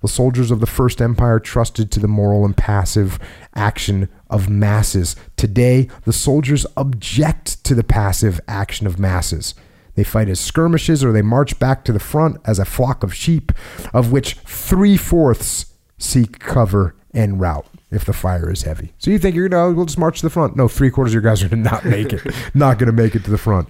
The 0.00 0.08
soldiers 0.08 0.50
of 0.50 0.60
the 0.60 0.66
First 0.66 1.02
Empire 1.02 1.38
trusted 1.38 1.90
to 1.92 2.00
the 2.00 2.08
moral 2.08 2.46
and 2.46 2.56
passive 2.56 3.18
action 3.54 4.08
of 4.30 4.48
masses. 4.48 5.16
Today, 5.36 5.88
the 6.04 6.12
soldiers 6.14 6.64
object 6.78 7.62
to 7.64 7.74
the 7.74 7.84
passive 7.84 8.40
action 8.48 8.86
of 8.86 8.98
masses. 8.98 9.54
They 9.94 10.04
fight 10.04 10.28
as 10.28 10.40
skirmishes 10.40 11.04
or 11.04 11.12
they 11.12 11.22
march 11.22 11.58
back 11.58 11.84
to 11.84 11.92
the 11.92 12.00
front 12.00 12.38
as 12.44 12.58
a 12.58 12.64
flock 12.64 13.02
of 13.02 13.14
sheep, 13.14 13.52
of 13.92 14.12
which 14.12 14.34
three 14.34 14.96
fourths 14.96 15.66
seek 15.98 16.38
cover 16.38 16.94
and 17.12 17.40
route 17.40 17.66
if 17.90 18.04
the 18.04 18.12
fire 18.12 18.50
is 18.50 18.62
heavy. 18.62 18.92
So 18.98 19.10
you 19.10 19.18
think 19.18 19.34
you're 19.34 19.48
gonna 19.48 19.74
we'll 19.74 19.86
just 19.86 19.98
march 19.98 20.20
to 20.20 20.26
the 20.26 20.30
front? 20.30 20.56
No, 20.56 20.68
three 20.68 20.90
quarters 20.90 21.12
of 21.12 21.22
your 21.22 21.30
guys 21.30 21.42
are 21.42 21.48
gonna 21.48 21.62
not 21.62 21.84
make 21.84 22.12
it, 22.12 22.22
not 22.54 22.78
gonna 22.78 22.92
make 22.92 23.14
it 23.14 23.24
to 23.24 23.30
the 23.30 23.38
front. 23.38 23.68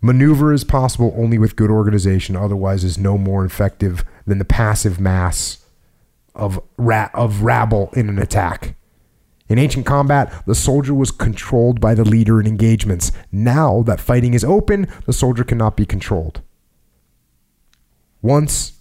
Maneuver 0.00 0.52
is 0.52 0.64
possible 0.64 1.14
only 1.16 1.38
with 1.38 1.56
good 1.56 1.70
organization, 1.70 2.36
otherwise 2.36 2.84
is 2.84 2.98
no 2.98 3.16
more 3.16 3.44
effective 3.44 4.04
than 4.26 4.38
the 4.38 4.44
passive 4.44 5.00
mass 5.00 5.64
of 6.34 6.60
ra- 6.76 7.10
of 7.14 7.42
rabble 7.42 7.90
in 7.94 8.08
an 8.08 8.18
attack. 8.18 8.76
In 9.54 9.60
ancient 9.60 9.86
combat, 9.86 10.32
the 10.48 10.54
soldier 10.56 10.92
was 10.92 11.12
controlled 11.12 11.80
by 11.80 11.94
the 11.94 12.04
leader 12.04 12.40
in 12.40 12.46
engagements. 12.48 13.12
Now 13.30 13.82
that 13.82 14.00
fighting 14.00 14.34
is 14.34 14.42
open, 14.42 14.88
the 15.06 15.12
soldier 15.12 15.44
cannot 15.44 15.76
be 15.76 15.86
controlled. 15.86 16.40
Once, 18.20 18.72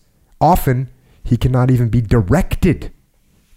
often, 0.42 0.90
he 1.24 1.38
cannot 1.38 1.70
even 1.70 1.90
be 1.90 2.02
directed. 2.02 2.92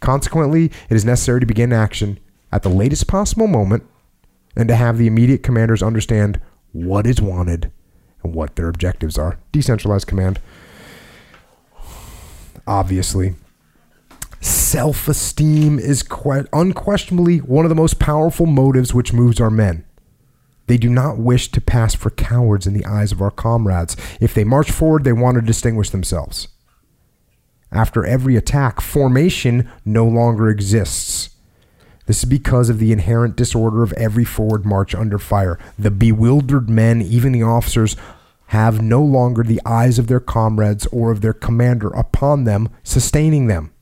Consequently, 0.00 0.66
it 0.66 0.94
is 0.94 1.06
necessary 1.06 1.40
to 1.40 1.46
begin 1.46 1.72
action 1.72 2.18
at 2.52 2.62
the 2.62 2.68
latest 2.68 3.06
possible 3.06 3.46
moment 3.46 3.84
and 4.54 4.68
to 4.68 4.76
have 4.76 4.98
the 4.98 5.06
immediate 5.06 5.42
commanders 5.42 5.82
understand 5.82 6.38
what 6.72 7.06
is 7.06 7.18
wanted 7.18 7.72
and 8.22 8.34
what 8.34 8.56
their 8.56 8.68
objectives 8.68 9.16
are. 9.16 9.38
Decentralized 9.52 10.06
command. 10.06 10.38
Obviously, 12.66 13.36
self 14.40 15.08
esteem 15.08 15.78
is 15.78 16.02
que- 16.02 16.46
unquestionably 16.52 17.38
one 17.38 17.64
of 17.64 17.68
the 17.68 17.74
most 17.74 17.98
powerful 17.98 18.46
motives 18.46 18.94
which 18.94 19.12
moves 19.12 19.40
our 19.40 19.50
men. 19.50 19.84
They 20.66 20.76
do 20.76 20.88
not 20.90 21.18
wish 21.18 21.50
to 21.52 21.60
pass 21.60 21.94
for 21.94 22.10
cowards 22.10 22.66
in 22.66 22.74
the 22.74 22.84
eyes 22.84 23.12
of 23.12 23.22
our 23.22 23.30
comrades. 23.30 23.96
If 24.20 24.34
they 24.34 24.44
march 24.44 24.70
forward, 24.70 25.04
they 25.04 25.12
want 25.12 25.36
to 25.36 25.42
distinguish 25.42 25.90
themselves. 25.90 26.48
After 27.70 28.04
every 28.04 28.36
attack, 28.36 28.80
formation 28.80 29.70
no 29.84 30.06
longer 30.06 30.48
exists. 30.48 31.30
This 32.06 32.18
is 32.18 32.24
because 32.24 32.68
of 32.68 32.78
the 32.78 32.92
inherent 32.92 33.36
disorder 33.36 33.82
of 33.82 33.92
every 33.94 34.24
forward 34.24 34.64
march 34.64 34.94
under 34.94 35.18
fire. 35.18 35.58
The 35.78 35.90
bewildered 35.90 36.70
men, 36.70 37.02
even 37.02 37.32
the 37.32 37.42
officers, 37.42 37.96
have 38.48 38.80
no 38.80 39.02
longer 39.02 39.42
the 39.42 39.60
eyes 39.66 39.98
of 39.98 40.06
their 40.06 40.20
comrades 40.20 40.86
or 40.86 41.10
of 41.10 41.20
their 41.20 41.32
commander 41.32 41.88
upon 41.88 42.44
them, 42.44 42.68
sustaining 42.84 43.48
them. 43.48 43.72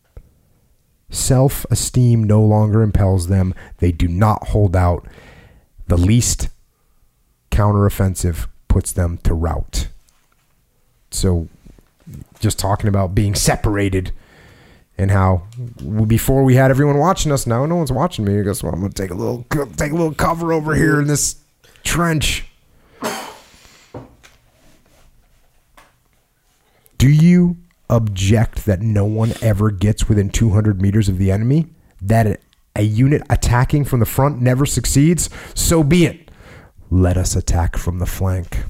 Self 1.14 1.64
esteem 1.70 2.24
no 2.24 2.42
longer 2.42 2.82
impels 2.82 3.28
them. 3.28 3.54
They 3.78 3.92
do 3.92 4.08
not 4.08 4.48
hold 4.48 4.74
out. 4.74 5.06
The 5.86 5.96
least 5.96 6.48
counteroffensive 7.52 8.48
puts 8.66 8.90
them 8.90 9.18
to 9.18 9.32
rout. 9.32 9.86
So, 11.12 11.48
just 12.40 12.58
talking 12.58 12.88
about 12.88 13.14
being 13.14 13.36
separated 13.36 14.10
and 14.98 15.12
how 15.12 15.44
before 16.08 16.42
we 16.42 16.56
had 16.56 16.72
everyone 16.72 16.98
watching 16.98 17.30
us, 17.30 17.46
now 17.46 17.64
no 17.64 17.76
one's 17.76 17.92
watching 17.92 18.24
me. 18.24 18.40
I 18.40 18.42
guess 18.42 18.64
well, 18.64 18.74
I'm 18.74 18.80
gonna 18.80 18.92
take 18.92 19.12
a 19.12 19.14
little 19.14 19.44
take 19.76 19.92
a 19.92 19.96
little 19.96 20.14
cover 20.14 20.52
over 20.52 20.74
here 20.74 21.00
in 21.00 21.06
this 21.06 21.36
trench. 21.84 22.44
Do 26.98 27.08
you 27.08 27.56
object 27.94 28.66
that 28.66 28.80
no 28.80 29.04
one 29.04 29.32
ever 29.40 29.70
gets 29.70 30.08
within 30.08 30.28
200 30.28 30.82
meters 30.82 31.08
of 31.08 31.18
the 31.18 31.30
enemy? 31.30 31.66
That 32.02 32.40
a, 32.76 32.82
unit 32.82 33.22
attacking 33.30 33.84
from 33.84 34.00
the 34.00 34.06
front 34.06 34.42
never 34.42 34.66
succeeds? 34.66 35.30
So 35.54 35.82
be 35.82 36.06
it. 36.06 36.30
Let 36.90 37.16
us 37.16 37.34
attack 37.34 37.76
from 37.76 37.98
the 37.98 38.06
flank. 38.06 38.64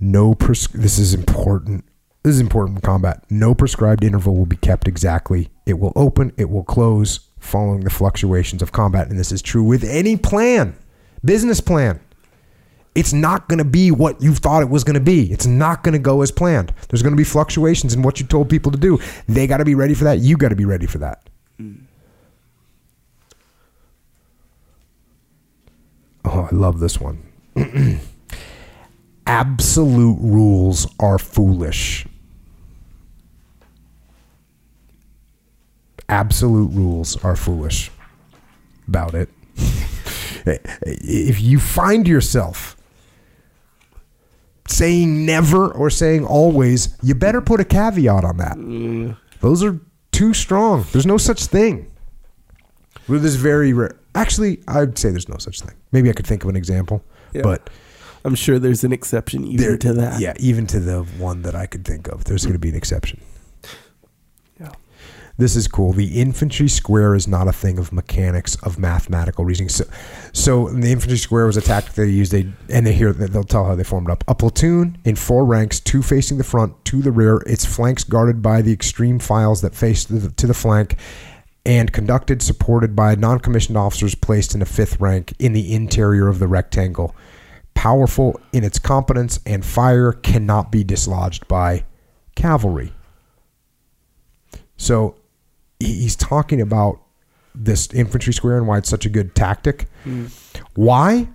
No 0.00 0.34
pres- 0.34 0.68
this 0.68 0.98
is 0.98 1.14
important. 1.14 1.84
This 2.22 2.34
is 2.34 2.40
important 2.40 2.78
in 2.78 2.82
combat. 2.82 3.24
No 3.30 3.54
prescribed 3.54 4.02
interval 4.02 4.36
will 4.36 4.46
be 4.46 4.56
kept 4.56 4.88
exactly. 4.88 5.50
It 5.66 5.78
will 5.78 5.92
open, 5.94 6.32
it 6.36 6.50
will 6.50 6.64
close 6.64 7.20
following 7.38 7.80
the 7.80 7.90
fluctuations 7.90 8.62
of 8.62 8.72
combat 8.72 9.08
and 9.08 9.18
this 9.18 9.30
is 9.30 9.42
true 9.42 9.62
with 9.62 9.84
any 9.84 10.16
plan. 10.16 10.76
Business 11.24 11.60
plan. 11.60 12.00
It's 12.98 13.12
not 13.12 13.48
going 13.48 13.58
to 13.58 13.64
be 13.64 13.92
what 13.92 14.20
you 14.20 14.34
thought 14.34 14.60
it 14.60 14.68
was 14.68 14.82
going 14.82 14.94
to 14.94 15.00
be. 15.00 15.30
It's 15.30 15.46
not 15.46 15.84
going 15.84 15.92
to 15.92 16.00
go 16.00 16.20
as 16.20 16.32
planned. 16.32 16.74
There's 16.88 17.00
going 17.00 17.12
to 17.12 17.16
be 17.16 17.22
fluctuations 17.22 17.94
in 17.94 18.02
what 18.02 18.18
you 18.18 18.26
told 18.26 18.50
people 18.50 18.72
to 18.72 18.78
do. 18.78 18.98
They 19.28 19.46
got 19.46 19.58
to 19.58 19.64
be 19.64 19.76
ready 19.76 19.94
for 19.94 20.02
that. 20.02 20.18
You 20.18 20.36
got 20.36 20.48
to 20.48 20.56
be 20.56 20.64
ready 20.64 20.86
for 20.86 20.98
that. 20.98 21.30
Mm. 21.60 21.82
Oh, 26.24 26.48
I 26.50 26.52
love 26.52 26.80
this 26.80 26.98
one. 26.98 27.22
Absolute 29.28 30.18
rules 30.20 30.92
are 30.98 31.20
foolish. 31.20 32.04
Absolute 36.08 36.72
rules 36.72 37.16
are 37.22 37.36
foolish 37.36 37.92
about 38.88 39.14
it. 39.14 39.28
if 40.44 41.40
you 41.40 41.60
find 41.60 42.08
yourself 42.08 42.74
saying 44.68 45.26
never 45.26 45.70
or 45.70 45.90
saying 45.90 46.24
always, 46.26 46.96
you 47.02 47.14
better 47.14 47.40
put 47.40 47.60
a 47.60 47.64
caveat 47.64 48.24
on 48.24 48.36
that. 48.38 49.16
Those 49.40 49.62
are 49.62 49.80
too 50.12 50.34
strong. 50.34 50.84
There's 50.92 51.06
no 51.06 51.16
such 51.16 51.46
thing. 51.46 51.90
Well, 53.08 53.18
there's 53.20 53.36
very 53.36 53.72
rare. 53.72 53.96
Actually, 54.14 54.60
I'd 54.68 54.98
say 54.98 55.10
there's 55.10 55.28
no 55.28 55.38
such 55.38 55.60
thing. 55.60 55.74
Maybe 55.92 56.10
I 56.10 56.12
could 56.12 56.26
think 56.26 56.42
of 56.42 56.50
an 56.50 56.56
example. 56.56 57.02
Yeah. 57.32 57.42
But 57.42 57.70
I'm 58.24 58.34
sure 58.34 58.58
there's 58.58 58.84
an 58.84 58.92
exception 58.92 59.44
even 59.44 59.56
there, 59.56 59.76
to 59.78 59.92
that. 59.94 60.20
yeah, 60.20 60.34
even 60.38 60.66
to 60.68 60.80
the 60.80 61.02
one 61.18 61.42
that 61.42 61.54
I 61.54 61.66
could 61.66 61.84
think 61.84 62.08
of, 62.08 62.24
there's 62.24 62.44
going 62.44 62.54
to 62.54 62.58
be 62.58 62.68
an 62.68 62.74
exception. 62.74 63.20
This 65.38 65.54
is 65.54 65.68
cool. 65.68 65.92
The 65.92 66.20
infantry 66.20 66.66
square 66.68 67.14
is 67.14 67.28
not 67.28 67.46
a 67.46 67.52
thing 67.52 67.78
of 67.78 67.92
mechanics 67.92 68.56
of 68.56 68.76
mathematical 68.76 69.44
reasoning. 69.44 69.68
So, 69.68 69.84
so 70.32 70.68
the 70.68 70.90
infantry 70.90 71.16
square 71.16 71.46
was 71.46 71.56
a 71.56 71.60
tactic 71.60 71.94
they 71.94 72.06
used. 72.06 72.32
They 72.32 72.52
and 72.68 72.84
they 72.84 72.92
hear 72.92 73.12
they'll 73.12 73.44
tell 73.44 73.64
how 73.64 73.76
they 73.76 73.84
formed 73.84 74.10
up. 74.10 74.24
A 74.26 74.34
platoon 74.34 74.98
in 75.04 75.14
four 75.14 75.44
ranks, 75.44 75.78
two 75.78 76.02
facing 76.02 76.38
the 76.38 76.44
front, 76.44 76.84
two 76.84 77.02
the 77.02 77.12
rear. 77.12 77.40
Its 77.46 77.64
flanks 77.64 78.02
guarded 78.02 78.42
by 78.42 78.62
the 78.62 78.72
extreme 78.72 79.20
files 79.20 79.60
that 79.60 79.76
face 79.76 80.04
the, 80.04 80.28
to 80.28 80.46
the 80.48 80.54
flank, 80.54 80.96
and 81.64 81.92
conducted 81.92 82.42
supported 82.42 82.96
by 82.96 83.14
non-commissioned 83.14 83.78
officers 83.78 84.16
placed 84.16 84.56
in 84.56 84.62
a 84.62 84.66
fifth 84.66 84.98
rank 84.98 85.34
in 85.38 85.52
the 85.52 85.72
interior 85.72 86.26
of 86.26 86.40
the 86.40 86.48
rectangle. 86.48 87.14
Powerful 87.74 88.40
in 88.52 88.64
its 88.64 88.80
competence 88.80 89.38
and 89.46 89.64
fire 89.64 90.10
cannot 90.12 90.72
be 90.72 90.82
dislodged 90.82 91.46
by 91.46 91.84
cavalry. 92.34 92.92
So 94.76 95.14
he's 95.80 96.16
talking 96.16 96.60
about 96.60 97.00
this 97.54 97.92
infantry 97.92 98.32
square 98.32 98.56
and 98.58 98.66
why 98.66 98.78
it's 98.78 98.88
such 98.88 99.06
a 99.06 99.08
good 99.08 99.34
tactic. 99.34 99.86
Why? 100.74 101.28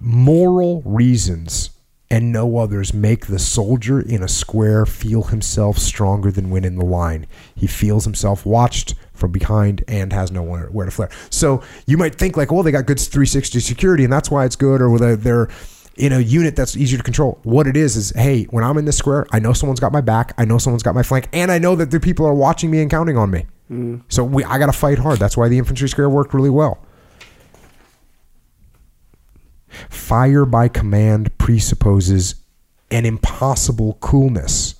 Moral 0.00 0.82
reasons 0.82 1.70
and 2.10 2.30
no 2.30 2.58
others 2.58 2.92
make 2.92 3.26
the 3.26 3.38
soldier 3.38 3.98
in 3.98 4.22
a 4.22 4.28
square 4.28 4.84
feel 4.84 5.22
himself 5.24 5.78
stronger 5.78 6.30
than 6.30 6.50
when 6.50 6.62
in 6.62 6.76
the 6.76 6.84
line. 6.84 7.26
He 7.54 7.66
feels 7.66 8.04
himself 8.04 8.44
watched 8.44 8.94
from 9.14 9.32
behind 9.32 9.82
and 9.88 10.12
has 10.12 10.30
nowhere 10.30 10.66
where 10.66 10.84
to 10.84 10.92
flare. 10.92 11.10
So 11.30 11.62
you 11.86 11.96
might 11.96 12.16
think 12.16 12.36
like, 12.36 12.52
well, 12.52 12.62
they 12.62 12.70
got 12.70 12.84
good 12.84 13.00
360 13.00 13.60
security 13.60 14.04
and 14.04 14.12
that's 14.12 14.30
why 14.30 14.44
it's 14.44 14.56
good, 14.56 14.82
or 14.82 14.98
they're, 14.98 15.16
they're 15.16 15.48
in 15.96 16.12
a 16.12 16.20
unit 16.20 16.56
that's 16.56 16.76
easier 16.76 16.98
to 16.98 17.04
control. 17.04 17.38
What 17.42 17.66
it 17.66 17.76
is 17.76 17.96
is, 17.96 18.10
hey, 18.10 18.44
when 18.44 18.64
I'm 18.64 18.78
in 18.78 18.84
this 18.84 18.96
square, 18.96 19.26
I 19.30 19.38
know 19.38 19.52
someone's 19.52 19.80
got 19.80 19.92
my 19.92 20.00
back, 20.00 20.32
I 20.38 20.44
know 20.44 20.58
someone's 20.58 20.82
got 20.82 20.94
my 20.94 21.02
flank, 21.02 21.28
and 21.32 21.50
I 21.52 21.58
know 21.58 21.76
that 21.76 21.90
the 21.90 22.00
people 22.00 22.26
are 22.26 22.34
watching 22.34 22.70
me 22.70 22.80
and 22.80 22.90
counting 22.90 23.16
on 23.16 23.30
me. 23.30 23.46
Mm. 23.70 24.02
So 24.08 24.24
we, 24.24 24.44
I 24.44 24.58
got 24.58 24.66
to 24.66 24.72
fight 24.72 24.98
hard. 24.98 25.18
That's 25.18 25.36
why 25.36 25.48
the 25.48 25.58
infantry 25.58 25.88
square 25.88 26.08
worked 26.08 26.34
really 26.34 26.50
well. 26.50 26.78
Fire 29.88 30.44
by 30.44 30.68
command 30.68 31.36
presupposes 31.38 32.34
an 32.90 33.06
impossible 33.06 33.94
coolness. 34.00 34.74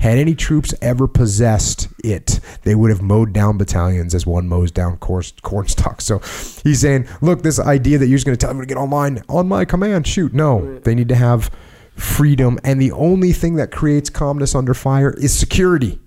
Had 0.00 0.16
any 0.16 0.34
troops 0.34 0.74
ever 0.80 1.06
possessed 1.06 1.88
it, 2.02 2.40
they 2.62 2.74
would 2.74 2.90
have 2.90 3.02
mowed 3.02 3.34
down 3.34 3.58
battalions 3.58 4.14
as 4.14 4.26
one 4.26 4.48
mows 4.48 4.70
down 4.70 4.96
corn, 4.96 5.22
corn 5.42 5.68
stalks. 5.68 6.06
So 6.06 6.20
he's 6.64 6.80
saying, 6.80 7.06
look, 7.20 7.42
this 7.42 7.60
idea 7.60 7.98
that 7.98 8.06
you're 8.06 8.16
just 8.16 8.24
going 8.24 8.36
to 8.36 8.40
tell 8.40 8.50
them 8.50 8.60
to 8.60 8.66
get 8.66 8.78
online 8.78 9.22
on 9.28 9.46
my 9.46 9.66
command, 9.66 10.06
shoot. 10.06 10.32
No, 10.32 10.78
they 10.80 10.94
need 10.94 11.10
to 11.10 11.16
have 11.16 11.50
freedom. 11.96 12.58
And 12.64 12.80
the 12.80 12.92
only 12.92 13.32
thing 13.32 13.56
that 13.56 13.70
creates 13.70 14.08
calmness 14.08 14.54
under 14.54 14.72
fire 14.72 15.10
is 15.18 15.38
security. 15.38 16.00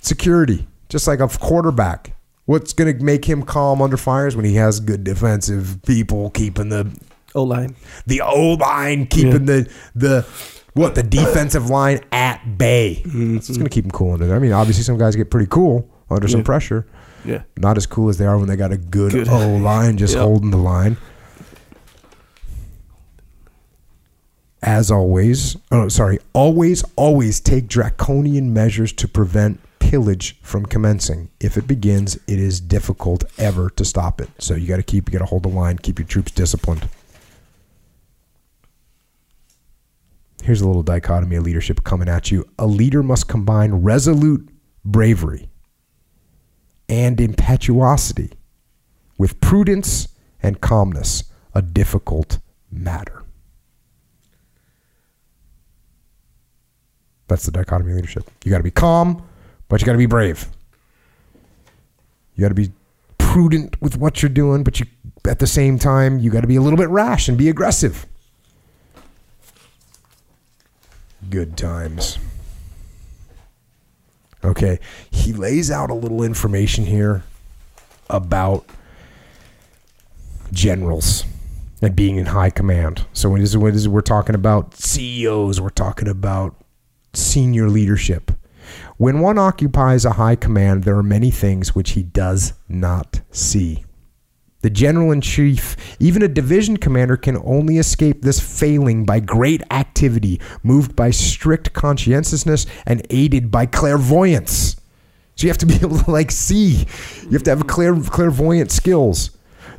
Security, 0.00 0.66
just 0.88 1.06
like 1.06 1.20
a 1.20 1.28
quarterback. 1.28 2.16
What's 2.46 2.72
going 2.72 2.96
to 2.96 3.04
make 3.04 3.24
him 3.26 3.42
calm 3.42 3.82
under 3.82 3.96
fire 3.96 4.28
is 4.28 4.36
when 4.36 4.44
he 4.44 4.54
has 4.54 4.80
good 4.80 5.04
defensive 5.04 5.80
people 5.84 6.30
keeping 6.30 6.68
the 6.70 6.90
O 7.34 7.42
line. 7.42 7.76
the 8.06 8.22
O 8.22 8.52
line, 8.52 9.06
keeping 9.06 9.44
the 9.44 9.70
the 9.94 10.24
what 10.76 10.94
the 10.94 11.02
defensive 11.02 11.68
line 11.70 12.00
at 12.12 12.58
bay. 12.58 13.02
Mm-hmm. 13.04 13.36
It's 13.38 13.48
going 13.48 13.64
to 13.64 13.70
keep 13.70 13.84
them 13.84 13.90
cool 13.90 14.12
under 14.12 14.26
there. 14.26 14.36
I 14.36 14.38
mean, 14.38 14.52
obviously, 14.52 14.84
some 14.84 14.98
guys 14.98 15.16
get 15.16 15.30
pretty 15.30 15.48
cool 15.50 15.88
under 16.10 16.28
some 16.28 16.40
Yeah. 16.40 16.44
pressure. 16.44 16.86
Yeah. 17.24 17.42
Not 17.56 17.76
as 17.76 17.86
cool 17.86 18.08
as 18.08 18.18
they 18.18 18.26
are 18.26 18.38
when 18.38 18.46
they 18.48 18.56
got 18.56 18.72
a 18.72 18.76
good, 18.76 19.12
Good. 19.12 19.28
O 19.28 19.56
line 19.56 19.96
just 19.96 20.14
Yep. 20.14 20.22
holding 20.22 20.50
the 20.50 20.56
line. 20.58 20.96
As 24.62 24.90
always, 24.90 25.56
oh 25.70 25.88
sorry, 25.88 26.18
always, 26.32 26.82
always 26.96 27.40
take 27.40 27.68
draconian 27.68 28.52
measures 28.52 28.92
to 28.94 29.06
prevent 29.06 29.60
pillage 29.78 30.36
from 30.42 30.66
commencing. 30.66 31.28
If 31.40 31.56
it 31.56 31.66
begins, 31.68 32.16
it 32.26 32.38
is 32.38 32.60
difficult 32.60 33.24
ever 33.38 33.70
to 33.70 33.84
stop 33.84 34.20
it. 34.20 34.28
So 34.38 34.54
you 34.54 34.66
got 34.66 34.76
to 34.76 34.82
keep, 34.82 35.08
you 35.08 35.12
got 35.18 35.24
to 35.24 35.28
hold 35.28 35.44
the 35.44 35.48
line, 35.48 35.78
keep 35.78 35.98
your 35.98 36.08
troops 36.08 36.32
disciplined. 36.32 36.88
Here's 40.46 40.60
a 40.60 40.66
little 40.68 40.84
dichotomy 40.84 41.34
of 41.34 41.42
leadership 41.42 41.82
coming 41.82 42.08
at 42.08 42.30
you. 42.30 42.48
A 42.56 42.68
leader 42.68 43.02
must 43.02 43.26
combine 43.26 43.72
resolute 43.82 44.48
bravery 44.84 45.50
and 46.88 47.20
impetuosity 47.20 48.30
with 49.18 49.40
prudence 49.40 50.06
and 50.40 50.60
calmness, 50.60 51.24
a 51.52 51.62
difficult 51.62 52.38
matter. 52.70 53.24
That's 57.26 57.44
the 57.44 57.50
dichotomy 57.50 57.90
of 57.90 57.96
leadership. 57.96 58.30
You 58.44 58.52
got 58.52 58.58
to 58.58 58.62
be 58.62 58.70
calm, 58.70 59.26
but 59.68 59.80
you 59.80 59.86
got 59.86 59.94
to 59.94 59.98
be 59.98 60.06
brave. 60.06 60.46
You 62.36 62.42
got 62.42 62.50
to 62.50 62.54
be 62.54 62.70
prudent 63.18 63.82
with 63.82 63.96
what 63.96 64.22
you're 64.22 64.28
doing, 64.28 64.62
but 64.62 64.78
you 64.78 64.86
at 65.26 65.40
the 65.40 65.48
same 65.48 65.76
time 65.76 66.20
you 66.20 66.30
got 66.30 66.42
to 66.42 66.46
be 66.46 66.54
a 66.54 66.62
little 66.62 66.76
bit 66.76 66.88
rash 66.88 67.28
and 67.28 67.36
be 67.36 67.48
aggressive. 67.48 68.06
Good 71.30 71.56
times. 71.56 72.18
Okay, 74.44 74.78
he 75.10 75.32
lays 75.32 75.70
out 75.70 75.90
a 75.90 75.94
little 75.94 76.22
information 76.22 76.84
here 76.84 77.24
about 78.08 78.64
generals 80.52 81.24
and 81.82 81.96
being 81.96 82.16
in 82.16 82.26
high 82.26 82.50
command. 82.50 83.06
So 83.12 83.30
when 83.30 83.40
this 83.40 83.50
is 83.50 83.56
when 83.56 83.72
this 83.72 83.82
is- 83.82 83.88
we're 83.88 84.02
talking 84.02 84.34
about 84.34 84.76
CEOs, 84.76 85.60
we're 85.60 85.70
talking 85.70 86.06
about 86.08 86.54
senior 87.12 87.68
leadership. 87.68 88.30
When 88.98 89.20
one 89.20 89.38
occupies 89.38 90.04
a 90.04 90.12
high 90.12 90.36
command, 90.36 90.84
there 90.84 90.96
are 90.96 91.02
many 91.02 91.30
things 91.30 91.74
which 91.74 91.92
he 91.92 92.02
does 92.02 92.52
not 92.68 93.20
see. 93.30 93.85
The 94.62 94.70
general 94.70 95.12
in 95.12 95.20
chief, 95.20 95.76
even 96.00 96.22
a 96.22 96.28
division 96.28 96.76
commander, 96.76 97.16
can 97.16 97.36
only 97.44 97.78
escape 97.78 98.22
this 98.22 98.40
failing 98.40 99.04
by 99.04 99.20
great 99.20 99.62
activity, 99.70 100.40
moved 100.62 100.96
by 100.96 101.10
strict 101.10 101.72
conscientiousness 101.72 102.66
and 102.86 103.06
aided 103.10 103.50
by 103.50 103.66
clairvoyance. 103.66 104.76
So 105.36 105.46
you 105.46 105.50
have 105.50 105.58
to 105.58 105.66
be 105.66 105.74
able 105.82 105.98
to 105.98 106.10
like 106.10 106.30
see. 106.30 106.86
You 107.22 107.32
have 107.32 107.42
to 107.44 107.50
have 107.50 107.66
clair, 107.66 107.94
clairvoyant 107.94 108.70
skills. 108.70 109.30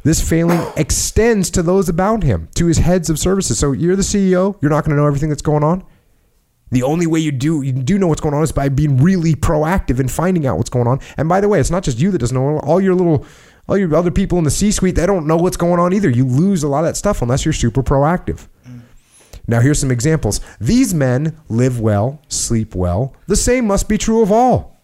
This 0.03 0.21
failing 0.21 0.61
extends 0.77 1.49
to 1.51 1.63
those 1.63 1.89
about 1.89 2.23
him, 2.23 2.47
to 2.55 2.67
his 2.67 2.77
heads 2.77 3.09
of 3.09 3.19
services. 3.19 3.59
So 3.59 3.71
you're 3.71 3.95
the 3.95 4.03
CEO. 4.03 4.57
You're 4.61 4.71
not 4.71 4.85
going 4.85 4.95
to 4.95 5.01
know 5.01 5.07
everything 5.07 5.29
that's 5.29 5.41
going 5.41 5.63
on. 5.63 5.83
The 6.69 6.83
only 6.83 7.07
way 7.07 7.19
you 7.19 7.31
do 7.31 7.61
you 7.61 7.71
do 7.71 7.97
know 7.97 8.07
what's 8.07 8.21
going 8.21 8.33
on 8.33 8.43
is 8.43 8.51
by 8.51 8.67
being 8.69 8.97
really 8.97 9.35
proactive 9.35 9.99
and 9.99 10.11
finding 10.11 10.45
out 10.45 10.57
what's 10.57 10.69
going 10.69 10.87
on. 10.87 10.99
And 11.15 11.29
by 11.29 11.39
the 11.39 11.47
way, 11.47 11.59
it's 11.59 11.71
not 11.71 11.83
just 11.83 11.99
you 11.99 12.11
that 12.11 12.17
doesn't 12.17 12.35
know. 12.35 12.59
All 12.59 12.81
your 12.81 12.93
little, 12.93 13.25
all 13.67 13.77
your 13.77 13.93
other 13.95 14.11
people 14.11 14.37
in 14.37 14.43
the 14.43 14.51
C-suite, 14.51 14.95
they 14.95 15.05
don't 15.05 15.27
know 15.27 15.37
what's 15.37 15.57
going 15.57 15.79
on 15.79 15.93
either. 15.93 16.09
You 16.09 16.25
lose 16.25 16.63
a 16.63 16.67
lot 16.67 16.79
of 16.79 16.85
that 16.85 16.97
stuff 16.97 17.21
unless 17.21 17.43
you're 17.45 17.53
super 17.53 17.83
proactive. 17.83 18.47
Mm. 18.67 18.81
Now 19.47 19.59
here's 19.59 19.79
some 19.79 19.91
examples. 19.91 20.39
These 20.59 20.93
men 20.93 21.37
live 21.49 21.79
well, 21.79 22.21
sleep 22.29 22.75
well. 22.75 23.13
The 23.27 23.35
same 23.35 23.67
must 23.67 23.89
be 23.89 23.97
true 23.97 24.21
of 24.21 24.31
all. 24.31 24.77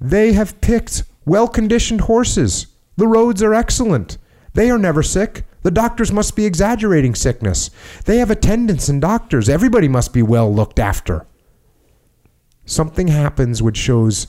They 0.00 0.32
have 0.32 0.60
picked 0.60 1.04
well-conditioned 1.24 2.02
horses. 2.02 2.66
The 2.96 3.06
roads 3.06 3.42
are 3.42 3.54
excellent. 3.54 4.18
They 4.54 4.70
are 4.70 4.78
never 4.78 5.02
sick. 5.02 5.44
The 5.62 5.70
doctors 5.70 6.12
must 6.12 6.36
be 6.36 6.46
exaggerating 6.46 7.14
sickness. 7.14 7.70
They 8.04 8.18
have 8.18 8.30
attendants 8.30 8.88
and 8.88 9.00
doctors. 9.00 9.48
Everybody 9.48 9.88
must 9.88 10.12
be 10.12 10.22
well 10.22 10.52
looked 10.52 10.78
after. 10.78 11.26
Something 12.64 13.08
happens 13.08 13.62
which 13.62 13.76
shows 13.76 14.28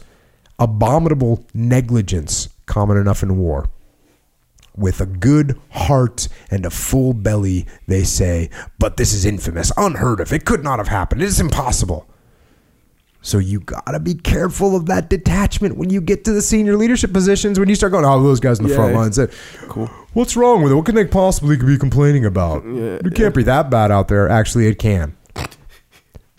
abominable 0.60 1.46
negligence 1.54 2.50
common 2.68 2.98
enough 2.98 3.24
in 3.24 3.38
war. 3.38 3.70
With 4.76 5.02
a 5.02 5.08
good 5.08 5.60
heart 5.72 6.28
and 6.52 6.64
a 6.64 6.70
full 6.70 7.14
belly, 7.14 7.66
they 7.88 8.04
say, 8.04 8.52
but 8.78 8.98
this 8.98 9.12
is 9.12 9.26
infamous, 9.26 9.72
unheard 9.76 10.20
of. 10.20 10.32
It 10.32 10.46
could 10.46 10.64
not 10.64 10.78
have 10.78 10.88
happened. 10.90 11.24
It 11.24 11.26
is 11.26 11.40
impossible. 11.40 12.08
So 13.24 13.40
you 13.40 13.60
gotta 13.60 14.00
be 14.00 14.14
careful 14.14 14.76
of 14.76 14.86
that 14.86 15.10
detachment 15.10 15.76
when 15.78 15.90
you 15.90 16.00
get 16.00 16.24
to 16.26 16.32
the 16.32 16.42
senior 16.44 16.78
leadership 16.78 17.12
positions. 17.12 17.60
When 17.60 17.68
you 17.68 17.76
start 17.76 17.92
going, 17.92 18.06
oh, 18.06 18.22
those 18.22 18.40
guys 18.40 18.60
in 18.60 18.66
the 18.66 18.70
Yeah. 18.70 18.76
front 18.78 18.94
lines, 18.94 19.16
that, 19.16 19.34
what's 20.14 20.38
wrong 20.38 20.62
with 20.62 20.72
it? 20.72 20.76
What 20.76 20.86
can 20.86 20.94
they 20.96 21.06
possibly 21.06 21.58
be 21.58 21.78
complaining 21.78 22.24
about? 22.26 22.64
Yeah, 22.64 23.00
it 23.04 23.16
can't 23.16 23.34
be 23.34 23.44
that 23.44 23.72
bad 23.72 23.92
out 23.92 24.08
there. 24.08 24.30
Actually, 24.30 24.68
it 24.68 24.78
can. 24.78 25.18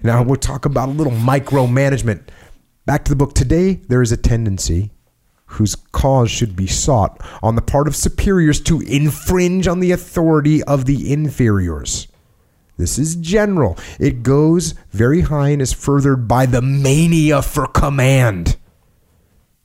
Now 0.03 0.23
we'll 0.23 0.37
talk 0.37 0.65
about 0.65 0.89
a 0.89 0.93
little 0.93 1.13
micromanagement. 1.13 2.23
Back 2.87 3.05
to 3.05 3.11
the 3.11 3.17
book. 3.17 3.35
Today, 3.35 3.81
there 3.89 4.01
is 4.01 4.13
a 4.13 4.17
tendency 4.17 4.93
whose 5.49 5.75
cause 5.75 6.31
should 6.31 6.55
be 6.55 6.67
sought 6.67 7.21
on 7.43 7.55
the 7.55 7.63
part 7.63 7.89
of 7.89 7.97
superiors 7.97 8.61
to 8.61 8.81
infringe 8.83 9.67
on 9.67 9.81
the 9.81 9.93
authority 9.93 10.63
of 10.65 10.85
the 10.85 11.13
inferiors. 11.13 12.07
This 12.77 12.99
is 12.99 13.17
general. 13.17 13.77
It 13.99 14.23
goes 14.23 14.75
very 14.93 15.23
high 15.23 15.49
and 15.49 15.61
is 15.61 15.73
furthered 15.73 16.29
by 16.29 16.47
the 16.47 16.63
mania 16.63 17.43
for 17.43 17.67
command. 17.67 18.57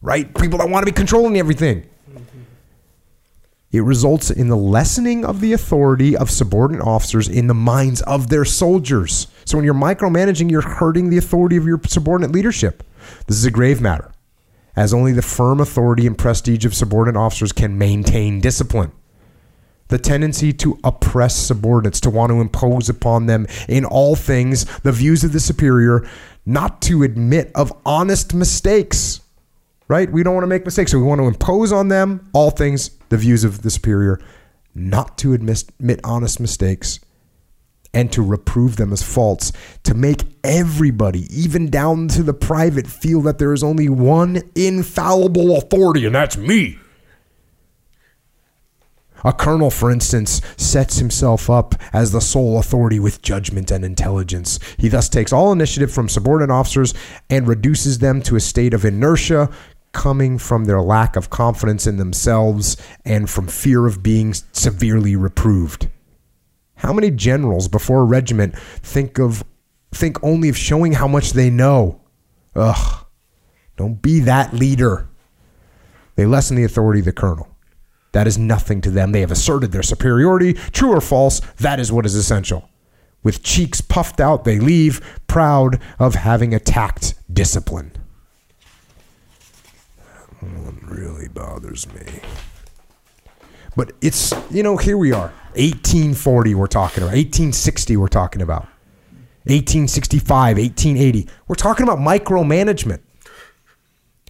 Right? 0.02 0.34
People 0.36 0.60
that 0.60 0.70
want 0.70 0.86
to 0.86 0.92
be 0.92 0.96
controlling 0.96 1.38
everything. 1.38 1.86
it 3.72 3.82
results 3.82 4.32
in 4.32 4.48
the 4.48 4.58
lessening 4.58 5.26
of 5.26 5.42
the 5.42 5.54
authority 5.54 6.16
of 6.16 6.30
subordinate 6.30 6.86
officers 6.86 7.28
in 7.28 7.48
the 7.48 7.54
minds 7.54 8.02
of 8.04 8.30
their 8.30 8.46
soldiers. 8.46 9.28
So 9.46 9.58
when 9.58 9.66
you're 9.66 9.74
micromanaging, 9.74 10.50
you're 10.50 10.62
hurting 10.62 11.10
the 11.10 11.18
authority 11.18 11.58
of 11.58 11.66
your 11.66 11.82
subordinate 11.86 12.32
leadership. 12.32 12.84
This 13.28 13.38
is 13.38 13.46
a 13.46 13.52
grave 13.52 13.82
matter, 13.82 14.13
as 14.76 14.94
only 14.94 15.12
the 15.12 15.22
firm 15.22 15.60
authority 15.60 16.08
and 16.08 16.18
prestige 16.18 16.66
of 16.66 16.74
subordinate 16.74 17.20
officers 17.20 17.52
can 17.52 17.78
maintain 17.78 18.40
discipline. 18.40 18.92
The 19.90 19.98
tendency 19.98 20.54
to 20.54 20.80
oppress 20.84 21.36
subordinates, 21.36 22.00
to 22.02 22.10
want 22.10 22.32
to 22.32 22.42
impose 22.42 22.90
upon 22.90 23.28
them 23.28 23.46
in 23.68 23.86
all 23.86 24.16
things 24.16 24.66
the 24.80 24.92
views 24.92 25.24
of 25.24 25.34
the 25.34 25.40
superior, 25.40 26.08
not 26.46 26.82
to 26.84 27.04
admit 27.04 27.52
of 27.54 27.72
honest 27.86 28.34
mistakes 28.34 29.22
right? 29.88 30.12
We 30.12 30.24
don't 30.24 30.34
want 30.34 30.44
to 30.44 30.48
make 30.48 30.66
mistakes. 30.66 30.92
So 30.92 30.98
we 30.98 31.04
want 31.04 31.20
to 31.22 31.28
impose 31.28 31.72
on 31.72 31.90
them 31.90 32.28
all 32.34 32.50
things, 32.50 32.90
the 33.10 33.18
views 33.18 33.44
of 33.44 33.62
the 33.62 33.70
superior, 33.70 34.20
not 34.74 35.18
to 35.20 35.34
admit, 35.34 35.70
honest 36.04 36.40
mistakes 36.40 37.00
and 37.94 38.12
to 38.12 38.22
reprove 38.22 38.76
them 38.76 38.92
as 38.92 39.04
faults, 39.04 39.52
to 39.84 39.94
make 39.94 40.24
everybody, 40.44 41.28
even 41.30 41.70
down 41.70 42.08
to 42.10 42.24
the 42.24 42.34
private, 42.34 42.88
feel 42.88 43.22
that 43.22 43.38
there 43.38 43.54
is 43.54 43.64
only 43.64 43.90
one 43.90 44.42
infallible 44.56 45.58
authority, 45.58 46.06
and 46.06 46.16
that's 46.16 46.38
me. 46.38 46.80
A 49.26 49.32
colonel, 49.32 49.70
for 49.70 49.90
instance, 49.90 50.42
sets 50.58 50.98
himself 50.98 51.50
up 51.50 51.76
as 51.94 52.12
the 52.12 52.20
sole 52.20 52.60
authority 52.60 53.00
with 53.00 53.22
judgment 53.22 53.72
and 53.72 53.86
intelligence. 53.86 54.60
He 54.78 54.90
thus 54.90 55.08
takes 55.08 55.32
all 55.32 55.54
initiative 55.54 55.92
from 55.92 56.10
subordinate 56.10 56.52
officers 56.52 56.94
and 57.30 57.48
reduces 57.48 58.00
them 58.00 58.22
to 58.24 58.36
a 58.36 58.42
state 58.42 58.74
of 58.74 58.84
inertia, 58.84 59.50
coming 59.94 60.38
from 60.40 60.66
their 60.66 60.82
lack 60.82 61.16
of 61.16 61.30
confidence 61.30 61.88
in 61.88 61.98
themselves 61.98 62.76
and 63.06 63.30
from 63.30 63.48
fear 63.48 63.86
of 63.86 64.04
being 64.04 64.34
severely 64.52 65.16
reproved. 65.16 65.88
How 66.84 66.92
many 66.92 67.12
generals 67.12 67.70
before 67.70 68.02
a 68.02 68.06
regiment 68.06 68.58
think 68.58 69.18
of 69.18 69.44
think 69.92 70.22
only 70.22 70.50
of 70.50 70.58
showing 70.58 70.92
how 70.92 71.08
much 71.08 71.32
they 71.32 71.50
know? 71.50 72.02
Ugh. 72.56 73.06
Don't 73.78 74.02
be 74.02 74.20
that 74.20 74.54
leader. 74.54 75.08
They 76.16 76.26
lessen 76.26 76.58
the 76.58 76.66
authority 76.66 77.00
of 77.00 77.06
the 77.06 77.14
colonel. 77.14 77.48
That 78.12 78.28
is 78.28 78.38
nothing 78.38 78.82
to 78.82 78.92
them. 78.92 79.12
They 79.12 79.22
have 79.22 79.32
asserted 79.32 79.72
their 79.72 79.82
superiority. 79.82 80.54
True 80.54 80.92
or 80.92 81.02
false, 81.02 81.40
that 81.58 81.80
is 81.80 81.92
what 81.92 82.06
is 82.06 82.16
essential. 82.16 82.70
With 83.24 83.42
cheeks 83.42 83.80
puffed 83.82 84.20
out, 84.20 84.44
they 84.44 84.60
leave, 84.60 85.02
proud 85.28 85.80
of 85.98 86.16
having 86.16 86.54
attacked 86.54 87.16
discipline. 87.32 87.94
That 89.98 90.44
one 90.44 90.80
really 90.84 91.30
bothers 91.30 91.88
me. 91.94 92.20
But 93.76 93.94
it's, 94.02 94.34
you 94.52 94.64
know, 94.64 94.78
here 94.78 94.98
we 94.98 95.12
are. 95.12 95.34
1840, 95.56 96.56
we're 96.56 96.68
talking 96.68 97.04
about. 97.04 97.14
1860, 97.14 97.98
we're 97.98 98.08
talking 98.08 98.42
about. 98.42 98.68
1865, 99.46 100.58
1880. 100.58 101.28
We're 101.48 101.56
talking 101.56 101.84
about 101.84 102.00
micromanagement. 102.00 103.02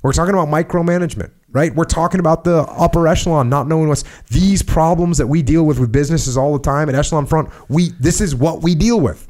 We're 0.01 0.11
talking 0.11 0.33
about 0.33 0.49
micromanagement, 0.49 1.31
right? 1.51 1.73
We're 1.73 1.85
talking 1.85 2.19
about 2.19 2.43
the 2.43 2.63
upper 2.63 3.07
echelon 3.07 3.47
not 3.47 3.67
knowing 3.67 3.87
what's 3.87 4.03
these 4.29 4.61
problems 4.61 5.17
that 5.17 5.27
we 5.27 5.41
deal 5.41 5.63
with 5.63 5.79
with 5.79 5.91
businesses 5.91 6.35
all 6.35 6.51
the 6.51 6.63
time 6.63 6.89
at 6.89 6.95
echelon 6.95 7.25
front. 7.25 7.49
We 7.69 7.91
this 8.01 8.19
is 8.19 8.35
what 8.35 8.63
we 8.63 8.75
deal 8.75 8.99
with, 8.99 9.27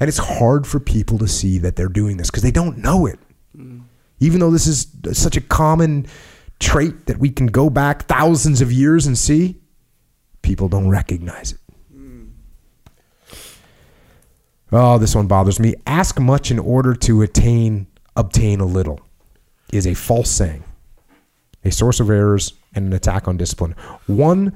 and 0.00 0.08
it's 0.08 0.18
hard 0.18 0.66
for 0.66 0.80
people 0.80 1.16
to 1.18 1.28
see 1.28 1.58
that 1.58 1.76
they're 1.76 1.88
doing 1.88 2.16
this 2.16 2.28
because 2.28 2.42
they 2.42 2.50
don't 2.50 2.78
know 2.78 3.06
it. 3.06 3.20
Mm. 3.56 3.82
Even 4.18 4.40
though 4.40 4.50
this 4.50 4.66
is 4.66 4.88
such 5.12 5.36
a 5.36 5.40
common 5.40 6.06
trait 6.60 7.06
that 7.06 7.18
we 7.18 7.30
can 7.30 7.46
go 7.46 7.68
back 7.68 8.04
thousands 8.06 8.60
of 8.60 8.70
years 8.70 9.06
and 9.06 9.18
see, 9.18 9.60
people 10.42 10.68
don't 10.68 10.88
recognize 10.88 11.52
it. 11.52 11.58
Oh, 14.72 14.98
this 14.98 15.16
one 15.16 15.26
bothers 15.26 15.58
me. 15.58 15.74
Ask 15.84 16.20
much 16.20 16.52
in 16.52 16.60
order 16.60 16.94
to 16.94 17.22
attain 17.22 17.88
obtain 18.16 18.60
a 18.60 18.66
little 18.66 19.00
is 19.72 19.86
a 19.86 19.94
false 19.94 20.30
saying, 20.30 20.62
a 21.64 21.70
source 21.70 22.00
of 22.00 22.10
errors 22.10 22.52
and 22.74 22.86
an 22.86 22.92
attack 22.92 23.26
on 23.26 23.36
discipline. 23.36 23.74
One 24.06 24.52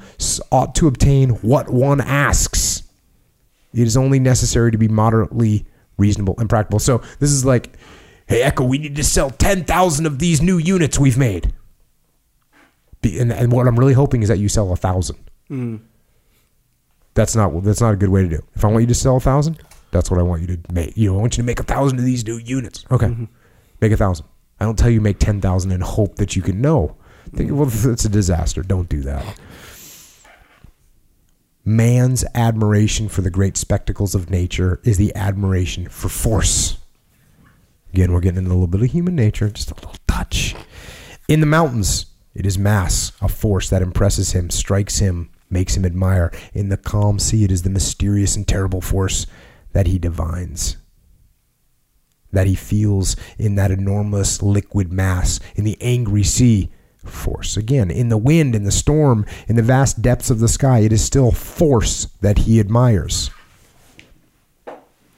ought 0.50 0.74
to 0.76 0.86
obtain 0.86 1.30
what 1.30 1.68
one 1.68 2.00
asks. 2.00 2.82
It 3.72 3.86
is 3.86 3.96
only 3.96 4.20
necessary 4.20 4.70
to 4.70 4.78
be 4.78 4.88
moderately 4.88 5.66
reasonable 5.96 6.34
and 6.38 6.48
practical. 6.48 6.78
So 6.78 6.98
this 7.18 7.30
is 7.30 7.44
like, 7.44 7.76
hey, 8.28 8.42
Echo, 8.42 8.64
we 8.64 8.78
need 8.78 8.96
to 8.96 9.04
sell 9.04 9.30
10,000 9.30 10.06
of 10.06 10.18
these 10.18 10.40
new 10.40 10.58
units 10.58 10.98
we've 10.98 11.18
made. 11.18 11.52
And, 13.04 13.32
and 13.32 13.52
what 13.52 13.66
I'm 13.66 13.78
really 13.78 13.92
hoping 13.92 14.22
is 14.22 14.28
that 14.28 14.38
you 14.38 14.48
sell 14.48 14.72
a 14.72 14.76
thousand. 14.76 15.18
Mm. 15.50 15.80
That's 17.14 17.36
not 17.36 17.62
that's 17.62 17.80
not 17.80 17.94
a 17.94 17.96
good 17.96 18.08
way 18.08 18.22
to 18.22 18.28
do. 18.28 18.40
If 18.54 18.64
I 18.64 18.68
want 18.68 18.82
you 18.82 18.88
to 18.88 18.94
sell 18.94 19.16
a 19.16 19.20
thousand, 19.20 19.62
that's 19.92 20.10
what 20.10 20.18
I 20.18 20.22
want 20.22 20.42
you 20.42 20.56
to 20.56 20.72
make. 20.72 20.96
You 20.96 21.12
know, 21.12 21.18
I 21.18 21.20
want 21.20 21.36
you 21.36 21.42
to 21.42 21.46
make 21.46 21.60
a 21.60 21.64
thousand 21.64 21.98
of 21.98 22.04
these 22.04 22.26
new 22.26 22.38
units. 22.38 22.84
Okay, 22.90 23.06
mm-hmm. 23.06 23.24
make 23.80 23.92
a 23.92 23.96
thousand. 23.96 24.26
I 24.60 24.64
don't 24.64 24.78
tell 24.78 24.90
you 24.90 25.00
make 25.00 25.18
ten 25.18 25.40
thousand 25.40 25.70
and 25.70 25.82
hope 25.82 26.16
that 26.16 26.34
you 26.34 26.42
can 26.42 26.60
know. 26.60 26.96
Think, 27.34 27.52
well, 27.52 27.68
it's 27.92 28.04
a 28.04 28.08
disaster. 28.08 28.62
Don't 28.62 28.88
do 28.88 29.02
that. 29.02 29.24
Man's 31.64 32.24
admiration 32.34 33.08
for 33.08 33.22
the 33.22 33.30
great 33.30 33.56
spectacles 33.56 34.14
of 34.14 34.28
nature 34.28 34.80
is 34.84 34.98
the 34.98 35.14
admiration 35.14 35.88
for 35.88 36.08
force. 36.08 36.76
Again, 37.92 38.12
we're 38.12 38.20
getting 38.20 38.38
into 38.38 38.50
a 38.50 38.52
little 38.52 38.66
bit 38.66 38.82
of 38.82 38.90
human 38.90 39.14
nature, 39.14 39.48
just 39.48 39.70
a 39.70 39.74
little 39.74 39.94
touch. 40.06 40.54
In 41.28 41.40
the 41.40 41.46
mountains, 41.46 42.06
it 42.34 42.46
is 42.46 42.58
mass, 42.58 43.12
a 43.20 43.28
force 43.28 43.70
that 43.70 43.82
impresses 43.82 44.32
him, 44.32 44.50
strikes 44.50 44.98
him, 44.98 45.30
makes 45.48 45.76
him 45.76 45.84
admire. 45.84 46.32
In 46.52 46.68
the 46.68 46.76
calm 46.76 47.18
sea, 47.18 47.44
it 47.44 47.52
is 47.52 47.62
the 47.62 47.70
mysterious 47.70 48.34
and 48.36 48.46
terrible 48.46 48.80
force 48.80 49.26
that 49.72 49.86
he 49.86 49.98
divines, 49.98 50.76
that 52.32 52.46
he 52.46 52.54
feels 52.54 53.16
in 53.38 53.54
that 53.54 53.70
enormous 53.70 54.42
liquid 54.42 54.92
mass, 54.92 55.38
in 55.54 55.64
the 55.64 55.78
angry 55.80 56.24
sea. 56.24 56.70
Force. 57.04 57.58
Again, 57.58 57.90
in 57.90 58.08
the 58.08 58.16
wind, 58.16 58.54
in 58.54 58.64
the 58.64 58.72
storm, 58.72 59.26
in 59.46 59.56
the 59.56 59.62
vast 59.62 60.00
depths 60.00 60.30
of 60.30 60.38
the 60.38 60.48
sky, 60.48 60.78
it 60.78 60.90
is 60.90 61.04
still 61.04 61.32
force 61.32 62.06
that 62.22 62.38
he 62.38 62.58
admires. 62.58 63.30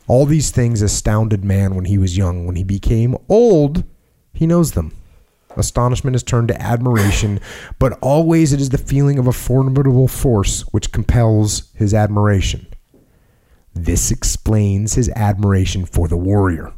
All 0.08 0.26
these 0.26 0.50
things 0.50 0.82
astounded 0.82 1.44
man 1.44 1.76
when 1.76 1.84
he 1.84 1.96
was 1.96 2.16
young. 2.16 2.44
When 2.44 2.56
he 2.56 2.64
became 2.64 3.16
old, 3.28 3.84
he 4.32 4.48
knows 4.48 4.72
them. 4.72 4.92
Astonishment 5.56 6.14
is 6.14 6.22
turned 6.22 6.48
to 6.48 6.60
admiration, 6.60 7.40
but 7.78 7.98
always 8.02 8.52
it 8.52 8.60
is 8.60 8.68
the 8.68 8.78
feeling 8.78 9.18
of 9.18 9.26
a 9.26 9.32
formidable 9.32 10.08
force 10.08 10.62
which 10.72 10.92
compels 10.92 11.72
his 11.74 11.94
admiration. 11.94 12.66
This 13.74 14.10
explains 14.10 14.94
his 14.94 15.08
admiration 15.10 15.84
for 15.84 16.08
the 16.08 16.16
warrior. 16.16 16.72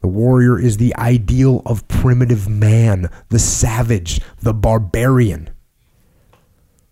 The 0.00 0.08
warrior 0.08 0.58
is 0.58 0.76
the 0.76 0.94
ideal 0.96 1.62
of 1.64 1.88
primitive 1.88 2.46
man, 2.48 3.08
the 3.30 3.38
savage, 3.38 4.20
the 4.40 4.52
barbarian. 4.52 5.48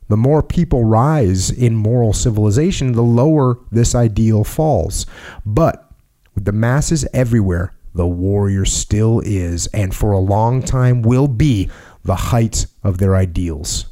The 0.08 0.16
more 0.16 0.42
people 0.42 0.84
rise 0.84 1.50
in 1.50 1.74
moral 1.74 2.12
civilization, 2.12 2.92
the 2.92 3.02
lower 3.02 3.58
this 3.70 3.94
ideal 3.94 4.44
falls. 4.44 5.06
But 5.44 5.90
with 6.34 6.46
the 6.46 6.52
masses 6.52 7.06
everywhere, 7.12 7.74
the 7.94 8.06
warrior 8.06 8.64
still 8.64 9.20
is, 9.20 9.66
and 9.68 9.94
for 9.94 10.12
a 10.12 10.18
long 10.18 10.62
time 10.62 11.02
will 11.02 11.28
be, 11.28 11.70
the 12.04 12.16
height 12.16 12.66
of 12.82 12.98
their 12.98 13.14
ideals. 13.14 13.86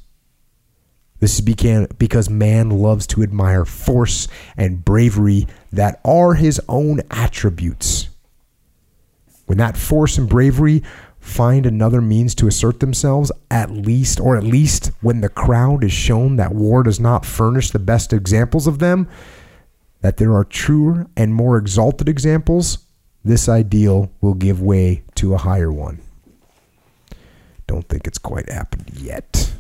This 1.21 1.35
is 1.35 1.41
because 1.43 2.31
man 2.31 2.71
loves 2.71 3.07
to 3.09 3.23
admire 3.23 3.65
force 3.67 4.27
and 4.57 4.85
bravery 4.85 5.47
that 5.71 6.01
are 6.05 6.35
his 6.35 6.61
own 6.69 7.03
attributes. 7.11 8.09
When 9.45 9.59
that 9.59 9.77
force 9.77 10.17
and 10.17 10.29
bravery 10.29 10.83
find 11.19 11.67
another 11.67 12.01
means 12.01 12.35
to 12.37 12.47
assert 12.47 12.81
themselves, 12.81 13.31
at 13.51 13.71
least, 13.71 14.19
or 14.19 14.37
at 14.37 14.45
least 14.45 14.93
when 15.03 15.21
the 15.21 15.29
crowd 15.29 15.85
is 15.85 15.93
shown 15.93 16.37
that 16.37 16.55
war 16.55 16.83
does 16.83 16.99
not 16.99 17.27
furnish 17.27 17.71
the 17.71 17.79
best 17.79 18.15
examples 18.15 18.67
of 18.67 18.79
them, 18.79 19.07
that 20.01 20.17
there 20.17 20.33
are 20.33 20.45
truer 20.45 21.07
and 21.17 21.35
more 21.35 21.59
exalted 21.59 22.09
examples, 22.09 22.79
this 23.25 23.49
ideal 23.49 24.11
will 24.21 24.35
give 24.35 24.63
way 24.63 25.03
to 25.17 25.35
a 25.35 25.39
higher 25.39 25.73
one. 25.73 26.01
Don't 27.67 27.89
think 27.89 28.07
it's 28.07 28.19
quite 28.19 28.49
happened 28.49 28.91
yet. 28.95 29.55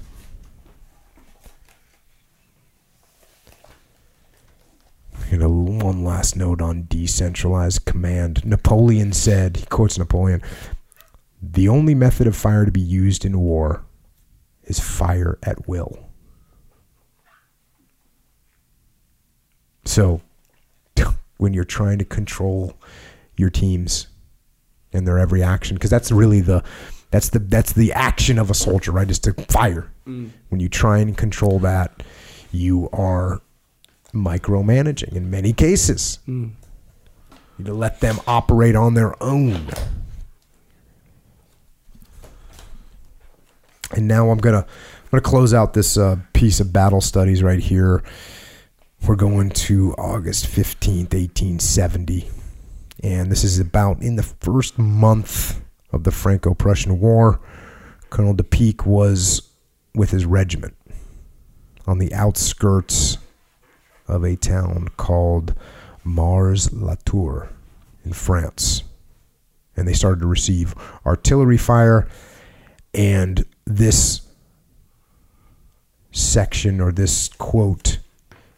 And 5.31 5.43
a, 5.43 5.49
one 5.49 6.03
last 6.03 6.35
note 6.35 6.61
on 6.61 6.87
decentralized 6.89 7.85
command. 7.85 8.45
Napoleon 8.45 9.13
said, 9.13 9.59
he 9.59 9.67
quotes 9.67 9.97
Napoleon, 9.97 10.43
the 11.41 11.69
only 11.69 11.95
method 11.95 12.27
of 12.27 12.35
fire 12.35 12.65
to 12.65 12.73
be 12.73 12.81
used 12.81 13.25
in 13.25 13.39
war 13.39 13.85
is 14.65 14.81
fire 14.81 15.39
at 15.43 15.69
will. 15.69 16.11
So, 19.85 20.21
when 21.37 21.53
you're 21.53 21.65
trying 21.65 21.99
to 21.99 22.05
control 22.05 22.75
your 23.41 23.51
teams 23.51 24.07
and 24.93 25.07
their 25.07 25.19
every 25.19 25.43
action, 25.43 25.75
because 25.77 25.91
that's 25.91 26.13
really 26.13 26.41
the 26.41 26.63
That's 27.11 27.31
the 27.31 27.41
that's 27.41 27.73
the 27.73 27.93
action 27.93 28.39
of 28.39 28.51
a 28.51 28.55
soldier, 28.55 28.93
right? 28.93 29.11
Is 29.11 29.19
to 29.21 29.33
fire. 29.49 29.91
When 30.49 30.61
you 30.61 30.69
try 30.69 30.99
and 30.99 31.17
control 31.17 31.59
that, 31.61 32.05
you 32.53 32.89
are 32.93 33.41
micromanaging 34.15 35.15
in 35.17 35.29
many 35.31 35.53
cases. 35.53 36.19
You 36.27 36.53
need 37.59 37.67
to 37.67 37.75
let 37.75 38.01
them 38.01 38.19
operate 38.29 38.77
on 38.77 38.95
their 38.95 39.21
own. 39.23 39.67
And 43.97 44.07
now 44.07 44.31
I'm 44.31 44.39
gonna 44.39 44.59
I'm 44.59 45.11
gonna 45.11 45.21
close 45.23 45.53
out 45.53 45.75
this 45.75 45.97
uh, 45.99 46.17
piece 46.33 46.61
of 46.61 46.73
battle 46.73 47.01
studies 47.01 47.43
right 47.43 47.59
here. 47.61 48.03
We're 49.07 49.17
going 49.17 49.51
to 49.51 49.95
August 49.99 50.47
15th, 50.47 51.13
1870. 51.15 52.29
And 53.03 53.31
this 53.31 53.45
is 53.45 53.59
about 53.59 54.03
in 54.03 54.17
the 54.17 54.23
first 54.23 54.79
month 54.79 55.61
of 55.93 56.05
the 56.05 56.11
Franco 56.11 56.55
Prussian 56.55 57.01
War. 57.01 57.41
Colonel 58.11 58.35
du 58.35 58.43
Picq 58.43 58.85
was 58.85 59.49
with 59.95 60.11
his 60.11 60.27
regiment 60.27 60.77
on 61.87 61.99
the 61.99 62.13
outskirts 62.13 63.19
of 64.07 64.25
a 64.25 64.37
town 64.37 64.89
called 64.97 65.55
Mars 66.05 66.73
La 66.73 66.97
Tour 67.05 67.51
in 68.05 68.13
France. 68.13 68.83
And 69.77 69.87
they 69.89 69.93
started 69.93 70.21
to 70.21 70.27
receive 70.27 70.75
artillery 71.07 71.57
fire. 71.57 72.09
And 72.93 73.45
this 73.65 74.23
section 76.13 76.81
or 76.81 76.93
this 76.93 77.29
quote 77.29 77.99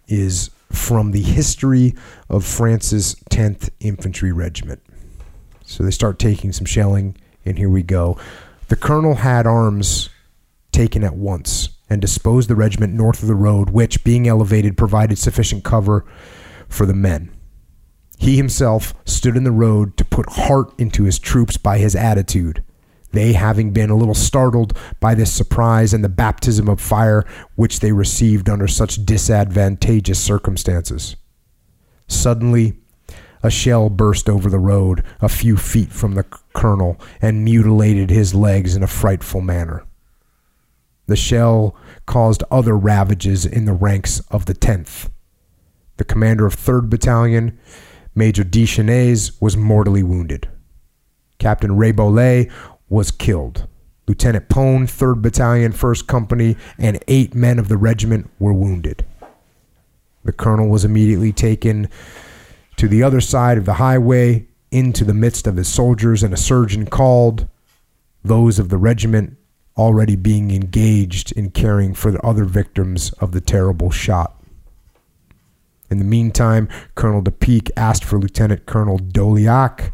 is 0.09 0.51
from 0.73 1.13
the 1.13 1.23
history 1.23 1.95
of 2.29 2.45
France's 2.45 3.15
10th 3.31 3.71
Infantry 3.81 4.33
Regiment. 4.33 4.83
So 5.65 5.85
they 5.85 5.91
start 5.91 6.19
taking 6.19 6.53
some 6.53 6.65
shelling, 6.65 7.17
and 7.45 7.59
here 7.59 7.69
we 7.69 7.83
go. 7.83 8.19
The 8.69 8.77
colonel 8.77 9.17
had 9.17 9.47
arms 9.47 10.09
taken 10.73 11.05
at 11.05 11.15
once 11.15 11.69
and 11.89 12.01
disposed 12.01 12.49
the 12.49 12.57
regiment 12.57 12.95
north 12.95 13.23
of 13.23 13.29
the 13.29 13.35
road, 13.35 13.71
which, 13.71 14.03
being 14.03 14.27
elevated, 14.27 14.77
provided 14.77 15.19
sufficient 15.19 15.63
cover 15.63 16.05
for 16.69 16.87
the 16.87 16.95
men. 16.95 17.31
He 18.19 18.37
himself 18.37 18.95
stood 19.05 19.37
in 19.37 19.45
the 19.45 19.51
road 19.51 19.97
to 19.99 20.05
put 20.05 20.31
heart 20.31 20.73
into 20.79 21.05
his 21.05 21.19
troops 21.19 21.57
by 21.57 21.79
his 21.79 21.95
attitude 21.95 22.65
they 23.13 23.33
having 23.33 23.73
been 23.73 23.91
a 23.91 23.97
little 23.97 24.15
startled 24.15 24.77
by 25.01 25.15
this 25.15 25.33
surprise 25.33 25.95
and 25.95 26.03
the 26.03 26.09
baptism 26.09 26.69
of 26.69 26.81
fire 26.81 27.25
which 27.55 27.81
they 27.81 27.93
received 27.93 28.49
under 28.49 28.67
such 28.67 29.05
disadvantageous 29.05 30.19
circumstances. 30.19 31.17
Suddenly, 32.09 32.75
a 33.43 33.51
shell 33.51 33.91
burst 33.91 34.29
over 34.29 34.49
the 34.49 34.59
road 34.59 35.05
a 35.21 35.29
few 35.29 35.57
feet 35.57 35.93
from 35.93 36.15
the 36.15 36.25
colonel 36.55 37.01
and 37.21 37.45
mutilated 37.45 38.11
his 38.11 38.35
legs 38.35 38.77
in 38.77 38.83
a 38.83 38.89
frightful 38.89 39.41
manner. 39.41 39.85
The 41.07 41.17
shell 41.17 41.77
caused 42.07 42.45
other 42.51 42.77
ravages 42.77 43.45
in 43.45 43.65
the 43.65 43.73
ranks 43.73 44.21
of 44.31 44.47
the 44.47 44.55
10th. 44.55 45.11
The 45.97 46.05
commander 46.05 46.47
of 46.47 46.57
3rd 46.57 46.89
Battalion, 46.89 47.59
Major 48.15 48.45
Deschenais, 48.45 49.33
was 49.41 49.57
mortally 49.57 50.03
wounded. 50.03 50.49
Captain 51.39 51.73
Raybolet 51.73 52.51
was 52.93 53.11
killed. 53.11 53.67
Lieutenant 54.07 54.51
Pone, 54.51 54.87
3rd 54.87 55.23
Battalion, 55.23 55.73
1st 55.73 56.07
Company, 56.07 56.57
and 56.77 57.03
eight 57.09 57.35
men 57.35 57.59
of 57.59 57.69
the 57.69 57.79
regiment 57.79 58.31
were 58.39 58.53
wounded. 58.53 59.07
The 60.25 60.33
colonel 60.33 60.69
was 60.69 60.85
immediately 60.85 61.33
taken 61.33 61.89
to 62.77 62.87
the 62.87 63.03
other 63.03 63.23
side 63.23 63.57
of 63.57 63.65
the 63.65 63.75
highway 63.75 64.47
into 64.71 65.05
the 65.05 65.15
midst 65.15 65.47
of 65.47 65.57
his 65.57 65.69
soldiers, 65.69 66.23
and 66.23 66.35
a 66.35 66.37
surgeon 66.37 66.87
called. 66.87 67.49
Those 68.23 68.59
of 68.59 68.69
the 68.69 68.79
regiment 68.79 69.39
already 69.77 70.15
being 70.15 70.51
engaged 70.51 71.33
in 71.33 71.51
caring 71.51 71.95
for 71.95 72.11
the 72.11 72.21
other 72.21 72.45
victims 72.45 73.11
of 73.15 73.33
the 73.33 73.41
terrible 73.41 73.91
shot. 73.91 74.39
In 75.91 75.99
the 75.99 76.05
meantime, 76.05 76.69
Colonel 76.95 77.23
du 77.23 77.31
Picq 77.31 77.71
asked 77.77 78.05
for 78.05 78.19
Lieutenant 78.19 78.67
Colonel 78.67 78.99
Doliac 78.99 79.93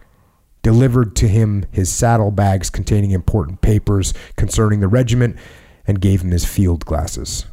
delivered 0.69 1.17
to 1.17 1.27
him 1.27 1.65
his 1.73 1.91
saddlebags 1.91 2.69
containing 2.69 3.13
important 3.13 3.63
papers 3.63 4.13
concerning 4.37 4.81
the 4.81 4.87
regiment, 4.87 5.35
and 5.87 5.99
gave 5.99 6.21
him 6.21 6.31
his 6.31 6.45
field 6.45 6.85
glasses. 6.85 7.47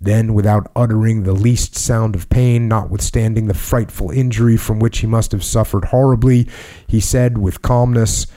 Then, 0.00 0.32
without 0.32 0.70
uttering 0.76 1.24
the 1.24 1.32
least 1.32 1.74
sound 1.74 2.14
of 2.14 2.28
pain, 2.28 2.68
notwithstanding 2.68 3.48
the 3.48 3.52
frightful 3.52 4.12
injury 4.12 4.56
from 4.56 4.78
which 4.78 4.98
he 4.98 5.08
must 5.08 5.32
have 5.32 5.42
suffered 5.42 5.86
horribly, 5.86 6.46
he 6.86 7.00
said 7.00 7.36
with 7.36 7.62
calmness, 7.62 8.28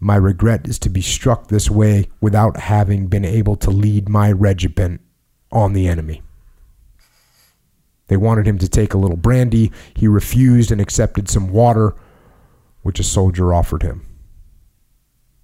My 0.00 0.16
regret 0.16 0.66
is 0.66 0.78
to 0.78 0.88
be 0.88 1.02
struck 1.02 1.48
this 1.48 1.70
way 1.70 2.08
without 2.22 2.56
having 2.56 3.08
been 3.08 3.26
able 3.26 3.56
to 3.56 3.70
lead 3.70 4.08
my 4.08 4.32
regiment 4.32 5.02
on 5.52 5.74
the 5.74 5.88
enemy. 5.88 6.22
They 8.06 8.16
wanted 8.16 8.48
him 8.48 8.56
to 8.60 8.68
take 8.68 8.94
a 8.94 8.98
little 8.98 9.18
brandy. 9.18 9.72
He 9.94 10.08
refused 10.08 10.72
and 10.72 10.80
accepted 10.80 11.28
some 11.28 11.48
water, 11.50 11.94
which 12.84 13.00
a 13.00 13.04
soldier 13.04 13.52
offered 13.52 13.82
him. 13.82 14.06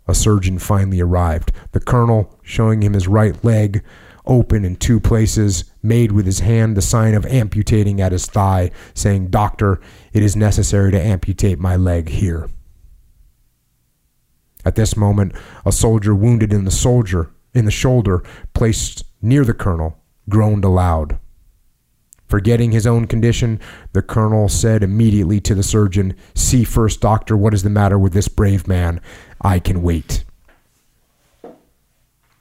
A 0.07 0.15
surgeon 0.15 0.59
finally 0.59 1.01
arrived. 1.01 1.53
The 1.73 1.81
colonel, 1.81 2.39
showing 2.43 2.83
him 2.83 2.93
his 2.93 3.09
right 3.09 3.43
leg 3.45 3.83
open 4.27 4.65
in 4.65 4.77
two 4.77 5.01
places, 5.01 5.65
made 5.83 6.13
with 6.13 6.27
his 6.27 6.41
hand 6.41 6.77
the 6.77 6.83
sign 6.83 7.15
of 7.15 7.27
amputating 7.27 8.01
at 8.01 8.13
his 8.13 8.27
thigh, 8.27 8.71
saying, 8.95 9.29
Doctor, 9.29 9.81
it 10.13 10.23
is 10.23 10.37
necessary 10.37 10.93
to 10.93 11.03
amputate 11.03 11.59
my 11.59 11.75
leg 11.75 12.09
here. 12.09 12.49
At 14.65 14.77
this 14.77 14.97
moment, 14.97 15.35
a 15.65 15.73
soldier 15.73 16.15
wounded 16.15 16.53
in 16.53 16.65
the 16.65 16.71
soldier 16.71 17.31
in 17.55 17.65
the 17.65 17.71
shoulder, 17.71 18.23
placed 18.55 19.05
near 19.23 19.45
the 19.45 19.55
colonel, 19.55 19.99
groaned 20.29 20.65
aloud. 20.65 21.19
Forgetting 22.31 22.71
his 22.71 22.87
own 22.87 23.09
condition, 23.09 23.59
the 23.93 24.03
colonel 24.03 24.49
said 24.49 24.85
immediately 24.85 25.41
to 25.41 25.53
the 25.53 25.65
surgeon, 25.65 26.15
See 26.33 26.63
first, 26.63 27.01
doctor, 27.01 27.37
what 27.37 27.53
is 27.53 27.65
the 27.65 27.71
matter 27.71 27.99
with 27.99 28.13
this 28.13 28.29
brave 28.29 28.69
man? 28.69 29.01
I 29.43 29.59
can 29.59 29.83
wait. 29.83 30.23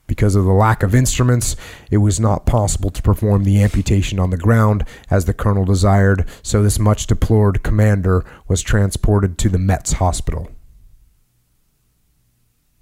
Because 0.06 0.36
of 0.36 0.44
the 0.44 0.52
lack 0.52 0.84
of 0.84 0.94
instruments, 0.94 1.56
it 1.90 1.96
was 1.96 2.20
not 2.20 2.46
possible 2.46 2.90
to 2.90 3.02
perform 3.02 3.42
the 3.42 3.60
amputation 3.60 4.20
on 4.20 4.30
the 4.30 4.36
ground 4.36 4.84
as 5.10 5.24
the 5.24 5.34
colonel 5.34 5.64
desired, 5.64 6.24
so 6.40 6.62
this 6.62 6.78
much 6.78 7.08
deplored 7.08 7.64
commander 7.64 8.24
was 8.46 8.62
transported 8.62 9.38
to 9.38 9.48
the 9.48 9.58
Metz 9.58 9.94
hospital. 9.94 10.52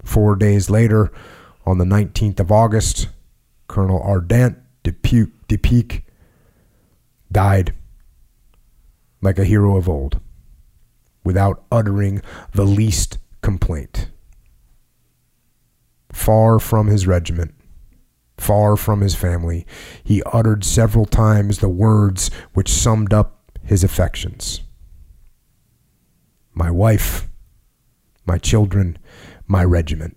Four 0.03 0.35
days 0.35 0.69
later, 0.69 1.11
on 1.65 1.79
the 1.79 1.85
19th 1.85 2.39
of 2.39 2.51
August, 2.51 3.07
Colonel 3.67 3.99
Ardant 3.99 4.57
du 4.83 4.91
Picq 4.91 6.03
died 7.31 7.73
like 9.21 9.37
a 9.37 9.45
hero 9.45 9.77
of 9.77 9.87
old 9.87 10.19
without 11.23 11.63
uttering 11.71 12.21
the 12.53 12.65
least 12.65 13.17
complaint. 13.41 14.09
Far 16.11 16.59
from 16.59 16.87
his 16.87 17.05
regiment, 17.05 17.53
far 18.37 18.75
from 18.75 19.01
his 19.01 19.15
family, 19.15 19.65
he 20.03 20.23
uttered 20.23 20.63
several 20.63 21.05
times 21.05 21.59
the 21.59 21.69
words 21.69 22.31
which 22.53 22.71
summed 22.71 23.13
up 23.13 23.43
his 23.63 23.83
affections 23.83 24.61
My 26.53 26.71
wife, 26.71 27.27
my 28.25 28.37
children, 28.37 28.97
my 29.47 29.63
regiment. 29.63 30.15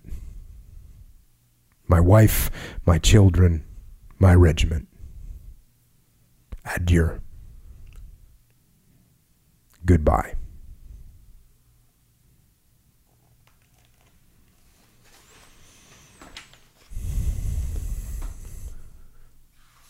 My 1.87 1.99
wife, 1.99 2.49
my 2.85 2.97
children, 2.97 3.65
my 4.17 4.33
regiment. 4.33 4.87
Adieu. 6.65 7.19
Goodbye. 9.85 10.35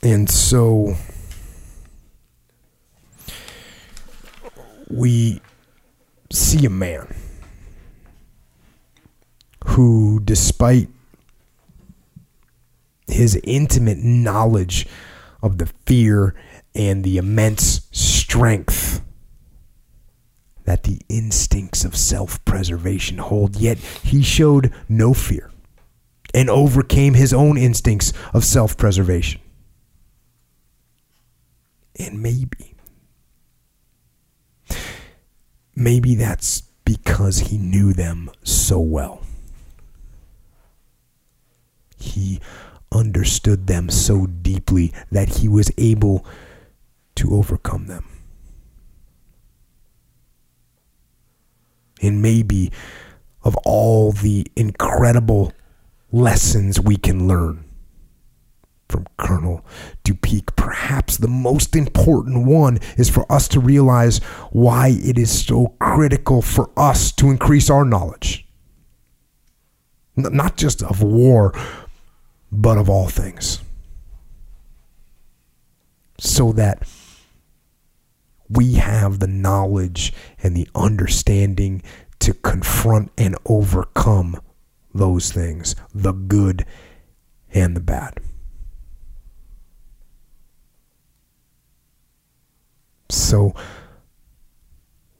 And 0.01 0.29
so 0.29 0.95
we 4.89 5.41
see 6.29 6.65
a 6.65 6.69
man 6.69 7.07
who, 9.65 10.19
despite 10.25 10.89
his 13.07 13.39
intimate 13.43 13.99
knowledge 13.99 14.87
of 15.41 15.57
the 15.57 15.67
fear 15.85 16.35
and 16.75 17.03
the 17.03 17.17
immense 17.17 17.87
strength 17.91 19.01
that 20.65 20.83
the 20.83 20.99
instincts 21.09 21.83
of 21.85 21.95
self 21.95 22.43
preservation 22.45 23.17
hold, 23.17 23.55
yet 23.57 23.77
he 23.77 24.21
showed 24.23 24.73
no 24.87 25.13
fear 25.13 25.51
and 26.33 26.49
overcame 26.49 27.13
his 27.13 27.33
own 27.33 27.57
instincts 27.57 28.13
of 28.33 28.43
self 28.43 28.77
preservation. 28.77 29.41
And 31.99 32.21
maybe, 32.23 32.75
maybe 35.75 36.15
that's 36.15 36.61
because 36.85 37.37
he 37.39 37.57
knew 37.57 37.93
them 37.93 38.31
so 38.43 38.79
well. 38.79 39.21
he 42.03 42.39
understood 42.91 43.65
them 43.67 43.89
so 43.89 44.27
deeply 44.27 44.93
that 45.11 45.29
he 45.37 45.47
was 45.47 45.71
able 45.77 46.25
to 47.15 47.35
overcome 47.35 47.87
them. 47.87 48.05
And 52.01 52.21
maybe 52.21 52.71
of 53.43 53.55
all 53.65 54.11
the 54.11 54.45
incredible 54.55 55.53
lessons 56.11 56.79
we 56.79 56.97
can 56.97 57.27
learn 57.27 57.65
from 58.89 59.07
Colonel 59.17 59.65
du 60.03 60.13
Picq, 60.13 60.55
perhaps 60.55 61.17
the 61.17 61.27
most 61.27 61.75
important 61.75 62.45
one 62.45 62.77
is 62.97 63.09
for 63.09 63.29
us 63.31 63.47
to 63.49 63.59
realize 63.59 64.19
why 64.51 64.89
it 64.89 65.17
is 65.17 65.45
so 65.45 65.75
critical 65.79 66.41
for 66.41 66.69
us 66.77 67.11
to 67.13 67.29
increase 67.29 67.69
our 67.69 67.85
knowledge. 67.85 68.47
Not 70.15 70.57
just 70.57 70.83
of 70.83 71.01
war, 71.01 71.53
but 72.51 72.77
of 72.77 72.87
all 72.87 73.07
things. 73.07 73.61
So 76.19 76.51
that 76.51 76.87
we 78.53 78.73
have 78.73 79.19
the 79.19 79.27
knowledge 79.27 80.13
and 80.41 80.55
the 80.55 80.67
understanding 80.75 81.81
to 82.19 82.33
confront 82.33 83.11
and 83.17 83.35
overcome 83.45 84.39
those 84.93 85.31
things, 85.31 85.75
the 85.93 86.11
good 86.13 86.65
and 87.53 87.75
the 87.75 87.81
bad. 87.81 88.19
So 93.09 93.53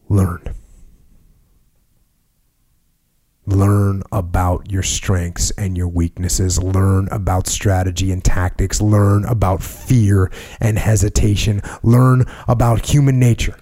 learn. 0.09 0.55
Learn 3.45 4.03
about 4.11 4.71
your 4.71 4.83
strengths 4.83 5.51
and 5.51 5.77
your 5.77 5.89
weaknesses. 5.89 6.61
Learn 6.61 7.09
about 7.11 7.47
strategy 7.47 8.11
and 8.11 8.23
tactics. 8.23 8.81
Learn 8.81 9.25
about 9.25 9.61
fear 9.61 10.31
and 10.61 10.79
hesitation. 10.79 11.61
Learn 11.83 12.25
about 12.47 12.85
human 12.85 13.19
nature. 13.19 13.57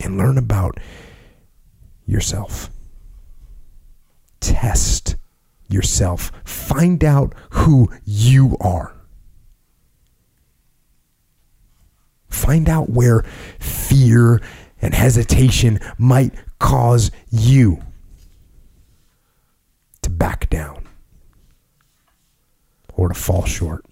And 0.00 0.18
learn 0.18 0.36
about 0.36 0.78
yourself. 2.06 2.70
Test 4.40 5.14
yourself. 5.68 6.32
Find 6.44 7.04
out 7.04 7.34
who 7.50 7.92
you 8.04 8.56
are. 8.60 8.99
Find 12.30 12.68
out 12.68 12.88
where 12.90 13.22
fear 13.58 14.40
and 14.80 14.94
hesitation 14.94 15.78
might 15.98 16.32
cause 16.58 17.10
you 17.30 17.82
to 20.02 20.10
back 20.10 20.48
down 20.48 20.86
or 22.94 23.08
to 23.08 23.14
fall 23.14 23.44
short. 23.44 23.84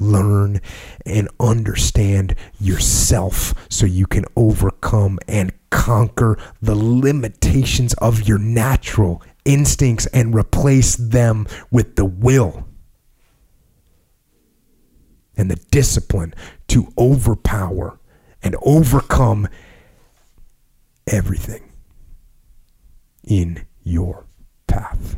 Learn 0.00 0.60
and 1.04 1.28
understand 1.40 2.36
yourself 2.60 3.52
so 3.68 3.84
you 3.84 4.06
can 4.06 4.24
overcome 4.36 5.18
and 5.26 5.52
conquer 5.70 6.38
the 6.62 6.76
limitations 6.76 7.94
of 7.94 8.28
your 8.28 8.38
natural 8.38 9.22
instincts 9.44 10.06
and 10.06 10.34
replace 10.34 10.94
them 10.94 11.46
with 11.70 11.96
the 11.96 12.04
will 12.04 12.64
and 15.38 15.50
the 15.50 15.56
discipline 15.70 16.34
to 16.66 16.92
overpower 16.98 17.98
and 18.42 18.54
overcome 18.62 19.48
everything 21.06 21.62
in 23.24 23.64
your 23.84 24.26
path. 24.66 25.16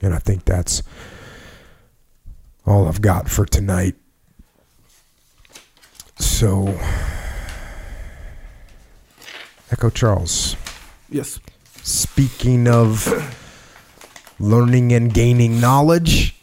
And 0.00 0.14
I 0.14 0.18
think 0.18 0.44
that's 0.44 0.82
all 2.66 2.86
I've 2.86 3.00
got 3.02 3.28
for 3.28 3.44
tonight. 3.44 3.96
So, 6.18 6.78
Echo 9.70 9.90
Charles, 9.90 10.56
Yes. 11.10 11.40
speaking 11.82 12.68
of 12.68 13.06
learning 14.38 14.92
and 14.92 15.12
gaining 15.12 15.60
knowledge, 15.60 16.34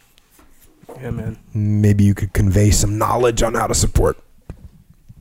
Yeah, 1.01 1.11
man. 1.11 1.37
maybe 1.53 2.03
you 2.03 2.13
could 2.13 2.33
convey 2.33 2.71
some 2.71 2.97
knowledge 2.97 3.41
on 3.43 3.53
how 3.55 3.67
to 3.67 3.73
support 3.75 4.17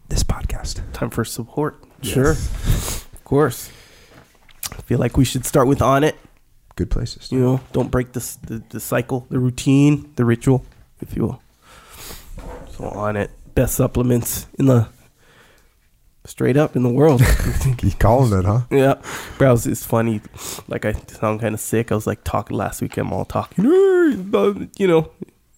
this 0.09 0.23
podcast. 0.23 0.81
Time 0.93 1.11
for 1.11 1.25
support. 1.25 1.77
Sure. 2.03 2.33
Of 2.33 3.21
course. 3.25 3.71
I 4.73 4.83
feel 4.83 4.99
like 4.99 5.17
we 5.17 5.25
should 5.25 5.45
start 5.47 5.67
with 5.69 5.79
Onnit. 5.81 6.15
Good 6.77 6.91
places. 6.91 7.31
You 7.31 7.39
know, 7.41 7.61
don't 7.73 7.91
break 7.91 8.13
this 8.13 8.37
the, 8.37 8.63
the 8.71 8.81
cycle, 8.81 9.27
the 9.31 9.39
routine, 9.39 10.11
the 10.17 10.25
ritual, 10.25 10.65
if 11.01 11.17
you 11.17 11.23
will. 11.23 11.43
So 12.77 12.85
Onnit. 12.91 13.29
Best 13.55 13.77
supplements 13.77 14.47
in 14.59 14.67
the 14.67 14.89
straight 16.27 16.57
up 16.57 16.75
in 16.77 16.83
the 16.83 16.89
world. 16.91 17.23
Keep 17.79 17.99
calling 17.99 18.39
it, 18.39 18.45
huh? 18.45 18.63
yeah. 18.71 18.95
Bro, 19.39 19.55
it's, 19.55 19.67
it's 19.67 19.85
funny. 19.85 20.21
Like 20.69 20.85
I 20.85 20.93
sound 20.93 21.41
kind 21.41 21.55
of 21.55 21.61
sick. 21.61 21.93
I 21.93 21.95
was 21.95 22.07
like 22.07 22.25
talking 22.25 22.57
last 22.57 22.81
week. 22.83 22.97
I'm 22.97 23.13
all 23.13 23.25
talking, 23.25 23.65
you 23.65 24.87
know, 24.87 25.11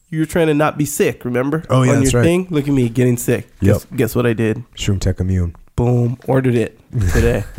you're 0.09 0.27
trying 0.27 0.47
to 0.49 0.55
not 0.55 0.79
be 0.79 0.85
sick. 0.85 1.25
Remember? 1.25 1.65
Oh, 1.71 1.83
yeah, 1.83 1.93
on 1.93 1.99
that's 2.01 2.13
your 2.13 2.23
right. 2.23 2.27
thing. 2.27 2.47
Look 2.51 2.69
at 2.69 2.75
me 2.75 2.89
getting 2.89 3.17
sick. 3.17 3.49
Guess, 3.61 3.85
guess 3.87 4.15
what 4.15 4.27
I 4.27 4.33
did? 4.33 4.59
Shroom 4.75 5.01
Tech 5.01 5.21
Immune. 5.21 5.55
Boom. 5.75 6.19
Ordered 6.27 6.55
it 6.55 6.81
today. 7.13 7.45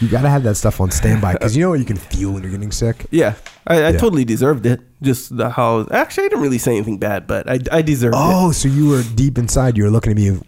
You 0.00 0.08
got 0.08 0.22
to 0.22 0.28
have 0.28 0.42
that 0.44 0.56
stuff 0.56 0.80
on 0.80 0.90
standby 0.90 1.34
because 1.34 1.56
you 1.56 1.62
know 1.62 1.70
what 1.70 1.78
you 1.78 1.84
can 1.84 1.96
feel 1.96 2.32
when 2.32 2.42
you're 2.42 2.50
getting 2.50 2.72
sick? 2.72 3.06
yeah, 3.12 3.34
I, 3.68 3.76
I 3.76 3.90
Yeah. 3.90 3.98
totally 3.98 4.24
deserved 4.24 4.66
it. 4.66 4.80
Just 5.00 5.36
the 5.36 5.48
how. 5.50 5.86
Actually, 5.92 6.24
I 6.24 6.28
didn't 6.30 6.42
really 6.42 6.58
say 6.58 6.72
anything 6.72 6.98
bad, 6.98 7.28
but 7.28 7.48
I, 7.48 7.58
I 7.70 7.82
deserved 7.82 8.14
it. 8.16 8.20
Oh, 8.20 8.50
so 8.50 8.66
you 8.68 8.88
were 8.88 9.02
deep 9.14 9.38
inside. 9.38 9.76
You 9.76 9.84
were 9.84 9.90
looking 9.90 10.10
at 10.10 10.16
me 10.16 10.40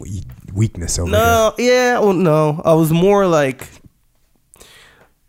weakness 0.55 0.97
over 0.97 1.11
No, 1.11 1.53
yeah, 1.57 1.99
well, 1.99 2.13
no. 2.13 2.61
I 2.65 2.73
was 2.73 2.91
more 2.91 3.27
like 3.27 3.67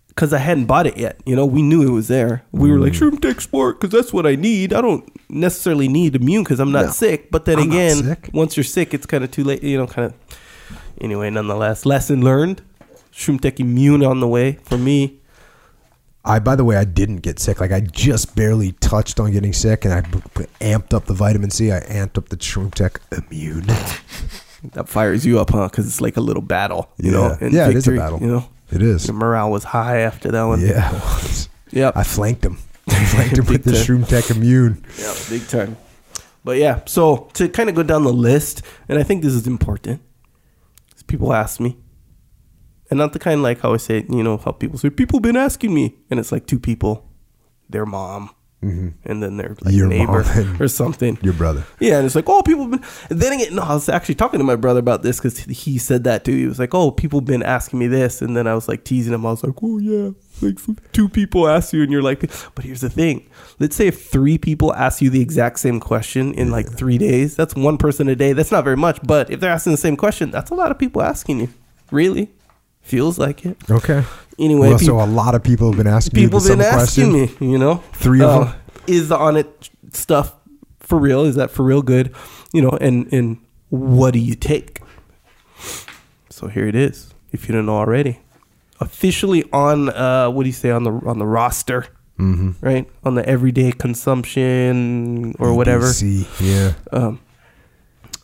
because 0.08 0.32
I 0.32 0.38
hadn't 0.38 0.64
bought 0.64 0.86
it 0.86 0.96
yet. 0.96 1.20
You 1.26 1.36
know, 1.36 1.44
we 1.44 1.60
knew 1.60 1.82
it 1.82 1.90
was 1.90 2.08
there. 2.08 2.42
We 2.52 2.70
were 2.70 2.78
like, 2.78 2.94
Mm. 2.94 3.10
"Shroom 3.10 3.20
Tech 3.20 3.40
Sport," 3.42 3.78
because 3.80 3.92
that's 3.92 4.12
what 4.14 4.26
I 4.26 4.34
need. 4.34 4.72
I 4.72 4.80
don't 4.80 5.04
necessarily 5.28 5.88
need 5.88 6.16
immune 6.16 6.42
because 6.44 6.58
I'm 6.60 6.72
not 6.72 6.86
No. 6.86 6.90
sick. 6.92 7.30
But 7.30 7.44
then 7.44 7.58
I'm 7.58 7.68
not 7.68 7.74
again, 7.74 7.96
sick. 8.04 8.30
once 8.32 8.56
you're 8.56 8.64
sick, 8.64 8.94
it's 8.94 9.04
kind 9.04 9.24
of 9.24 9.30
too 9.30 9.44
late. 9.44 9.62
You 9.62 9.76
know, 9.76 9.86
kind 9.86 10.06
of. 10.06 10.14
Anyway, 11.00 11.28
nonetheless, 11.28 11.84
lesson 11.84 12.22
learned. 12.24 12.62
Shroom 13.12 13.40
Tech 13.40 13.60
Immune 13.60 14.02
on 14.04 14.20
the 14.20 14.28
way 14.28 14.58
for 14.64 14.78
me. 14.78 15.18
I, 16.24 16.38
by 16.40 16.56
the 16.56 16.64
way, 16.64 16.76
I 16.76 16.84
didn't 16.84 17.18
get 17.18 17.38
sick. 17.38 17.60
Like 17.60 17.70
I 17.72 17.80
just 17.80 18.34
barely 18.34 18.72
touched 18.72 19.20
on 19.20 19.32
getting 19.32 19.52
sick, 19.52 19.84
and 19.84 19.92
I 19.94 20.00
b- 20.00 20.22
b- 20.34 20.44
amped 20.60 20.92
up 20.94 21.04
the 21.06 21.14
vitamin 21.14 21.50
C. 21.50 21.70
I 21.70 21.80
amped 21.80 22.16
up 22.18 22.30
the 22.30 22.36
Shroom 22.36 22.72
Tech 22.74 23.00
Immune. 23.12 23.66
That 24.72 24.88
fires 24.88 25.24
you 25.26 25.38
up, 25.40 25.50
huh? 25.50 25.68
Because 25.68 25.86
it's 25.86 26.00
like 26.00 26.16
a 26.16 26.20
little 26.20 26.42
battle. 26.42 26.90
You 26.98 27.10
know, 27.12 27.36
Yeah. 27.40 27.48
Yeah, 27.50 27.68
it 27.70 27.76
is 27.76 27.88
a 27.88 27.92
battle. 27.92 28.20
You 28.20 28.26
know, 28.26 28.48
It 28.70 28.82
is. 28.82 29.04
the 29.06 29.12
morale 29.12 29.50
was 29.50 29.64
high 29.64 29.98
after 30.00 30.30
that 30.30 30.42
one. 30.44 30.60
Yeah. 30.60 30.90
Yep. 31.72 31.96
I 31.96 32.04
flanked 32.04 32.44
him. 32.44 32.58
I 32.88 33.04
flanked 33.06 33.38
him 33.38 33.44
with 33.46 33.64
the. 33.64 33.72
Shroom 33.72 34.06
Tech 34.08 34.30
Immune. 34.30 34.84
Yeah, 34.98 35.12
big 35.28 35.46
time. 35.48 35.76
But 36.44 36.58
yeah, 36.58 36.80
so 36.86 37.28
to 37.34 37.48
kind 37.48 37.68
of 37.68 37.74
go 37.74 37.82
down 37.82 38.04
the 38.04 38.12
list, 38.12 38.62
and 38.88 39.00
I 39.00 39.02
think 39.02 39.24
this 39.24 39.32
is 39.34 39.48
important. 39.48 40.00
People 41.08 41.32
ask 41.32 41.58
me, 41.60 41.76
and 42.88 42.98
not 42.98 43.12
the 43.12 43.18
kind 43.18 43.42
like 43.42 43.60
how 43.60 43.74
I 43.74 43.78
say, 43.78 44.04
you 44.08 44.22
know, 44.22 44.36
how 44.38 44.52
people 44.52 44.78
say, 44.78 44.90
people 44.90 45.18
been 45.18 45.36
asking 45.36 45.74
me, 45.74 45.96
and 46.08 46.20
it's 46.20 46.30
like 46.30 46.46
two 46.46 46.58
people, 46.60 47.10
their 47.68 47.84
mom, 47.84 48.30
Mm-hmm. 48.66 48.88
and 49.10 49.22
then 49.22 49.36
their 49.36 49.56
like 49.62 49.74
Your 49.74 49.86
neighbor 49.86 50.24
or 50.60 50.68
something. 50.68 51.18
Your 51.22 51.34
brother. 51.34 51.64
Yeah, 51.78 51.98
and 51.98 52.06
it's 52.06 52.14
like, 52.14 52.28
oh, 52.28 52.42
people 52.42 52.66
been. 52.66 52.84
And 53.10 53.20
then 53.20 53.32
again, 53.34 53.54
no, 53.54 53.62
I 53.62 53.74
was 53.74 53.88
actually 53.88 54.16
talking 54.16 54.38
to 54.38 54.44
my 54.44 54.56
brother 54.56 54.80
about 54.80 55.02
this 55.02 55.18
because 55.18 55.38
he 55.38 55.78
said 55.78 56.04
that 56.04 56.24
too. 56.24 56.34
He 56.36 56.46
was 56.46 56.58
like, 56.58 56.74
oh, 56.74 56.90
people 56.90 57.20
been 57.20 57.42
asking 57.42 57.78
me 57.78 57.86
this, 57.86 58.22
and 58.22 58.36
then 58.36 58.46
I 58.46 58.54
was 58.54 58.68
like 58.68 58.84
teasing 58.84 59.14
him. 59.14 59.24
I 59.24 59.30
was 59.30 59.44
like, 59.44 59.54
oh 59.62 59.78
yeah, 59.78 60.10
like 60.42 60.58
two 60.92 61.08
people 61.08 61.48
ask 61.48 61.72
you, 61.72 61.82
and 61.82 61.92
you're 61.92 62.02
like, 62.02 62.20
but 62.54 62.64
here's 62.64 62.80
the 62.80 62.90
thing. 62.90 63.28
Let's 63.58 63.76
say 63.76 63.86
if 63.86 64.06
three 64.06 64.38
people 64.38 64.74
ask 64.74 65.00
you 65.00 65.10
the 65.10 65.20
exact 65.20 65.60
same 65.60 65.80
question 65.80 66.34
in 66.34 66.50
like 66.50 66.70
three 66.70 66.98
days, 66.98 67.36
that's 67.36 67.54
one 67.54 67.78
person 67.78 68.08
a 68.08 68.16
day. 68.16 68.32
That's 68.32 68.52
not 68.52 68.64
very 68.64 68.76
much, 68.76 68.98
but 69.02 69.30
if 69.30 69.40
they're 69.40 69.52
asking 69.52 69.72
the 69.72 69.78
same 69.78 69.96
question, 69.96 70.30
that's 70.30 70.50
a 70.50 70.54
lot 70.54 70.70
of 70.70 70.78
people 70.78 71.02
asking 71.02 71.40
you. 71.40 71.48
Really, 71.92 72.30
feels 72.86 73.18
like 73.18 73.44
it. 73.44 73.56
Okay. 73.70 74.02
Anyway, 74.38 74.68
well, 74.68 74.78
peop- 74.78 74.86
so 74.86 75.00
a 75.00 75.06
lot 75.06 75.34
of 75.34 75.42
people 75.42 75.68
have 75.68 75.76
been 75.76 75.86
asking 75.92 76.22
people 76.22 76.40
you 76.42 76.48
been 76.48 76.60
asking 76.60 77.10
question. 77.12 77.46
me 77.46 77.52
you 77.52 77.58
know 77.58 77.76
Three 77.94 78.20
of 78.22 78.30
Uh, 78.30 78.44
them? 78.44 78.54
is 78.86 79.08
the 79.08 79.16
Onnit 79.16 79.46
stuff 79.92 80.34
for 80.80 80.98
real 80.98 81.24
is 81.24 81.34
that 81.36 81.50
for 81.50 81.62
real 81.64 81.82
good 81.82 82.14
you 82.52 82.60
know 82.62 82.70
and 82.80 83.10
and 83.12 83.38
what 83.70 84.12
do 84.12 84.18
you 84.20 84.34
take 84.34 84.80
so 86.30 86.48
here 86.48 86.66
it 86.68 86.74
is 86.76 87.14
if 87.32 87.48
you 87.48 87.54
don't 87.54 87.64
know 87.66 87.76
already 87.76 88.20
officially 88.80 89.42
on 89.52 89.88
uh 89.88 90.28
what 90.30 90.42
do 90.44 90.48
you 90.48 90.52
say 90.52 90.70
on 90.70 90.84
the 90.84 90.92
on 91.06 91.18
the 91.18 91.26
roster 91.26 91.86
Mm-hmm. 92.18 92.52
right 92.64 92.88
on 93.04 93.14
the 93.14 93.26
everyday 93.28 93.72
consumption 93.72 95.34
or 95.38 95.52
whatever 95.54 95.90
yeah. 96.40 96.72
um 96.92 97.20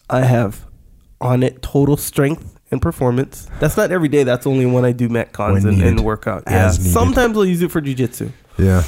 I 0.08 0.20
have 0.22 0.64
Onnit 1.20 1.60
total 1.62 1.96
strength 1.96 2.51
and 2.72 2.82
performance. 2.82 3.46
That's 3.60 3.76
not 3.76 3.92
every 3.92 4.08
day. 4.08 4.24
That's 4.24 4.46
only 4.46 4.66
when 4.66 4.84
I 4.84 4.90
do 4.92 5.08
metcons 5.08 5.64
and, 5.64 5.80
and 5.80 6.00
workout. 6.00 6.44
Yeah. 6.46 6.70
Sometimes 6.72 7.36
I'll 7.36 7.44
use 7.44 7.62
it 7.62 7.70
for 7.70 7.80
jujitsu. 7.80 8.32
Yeah. 8.58 8.82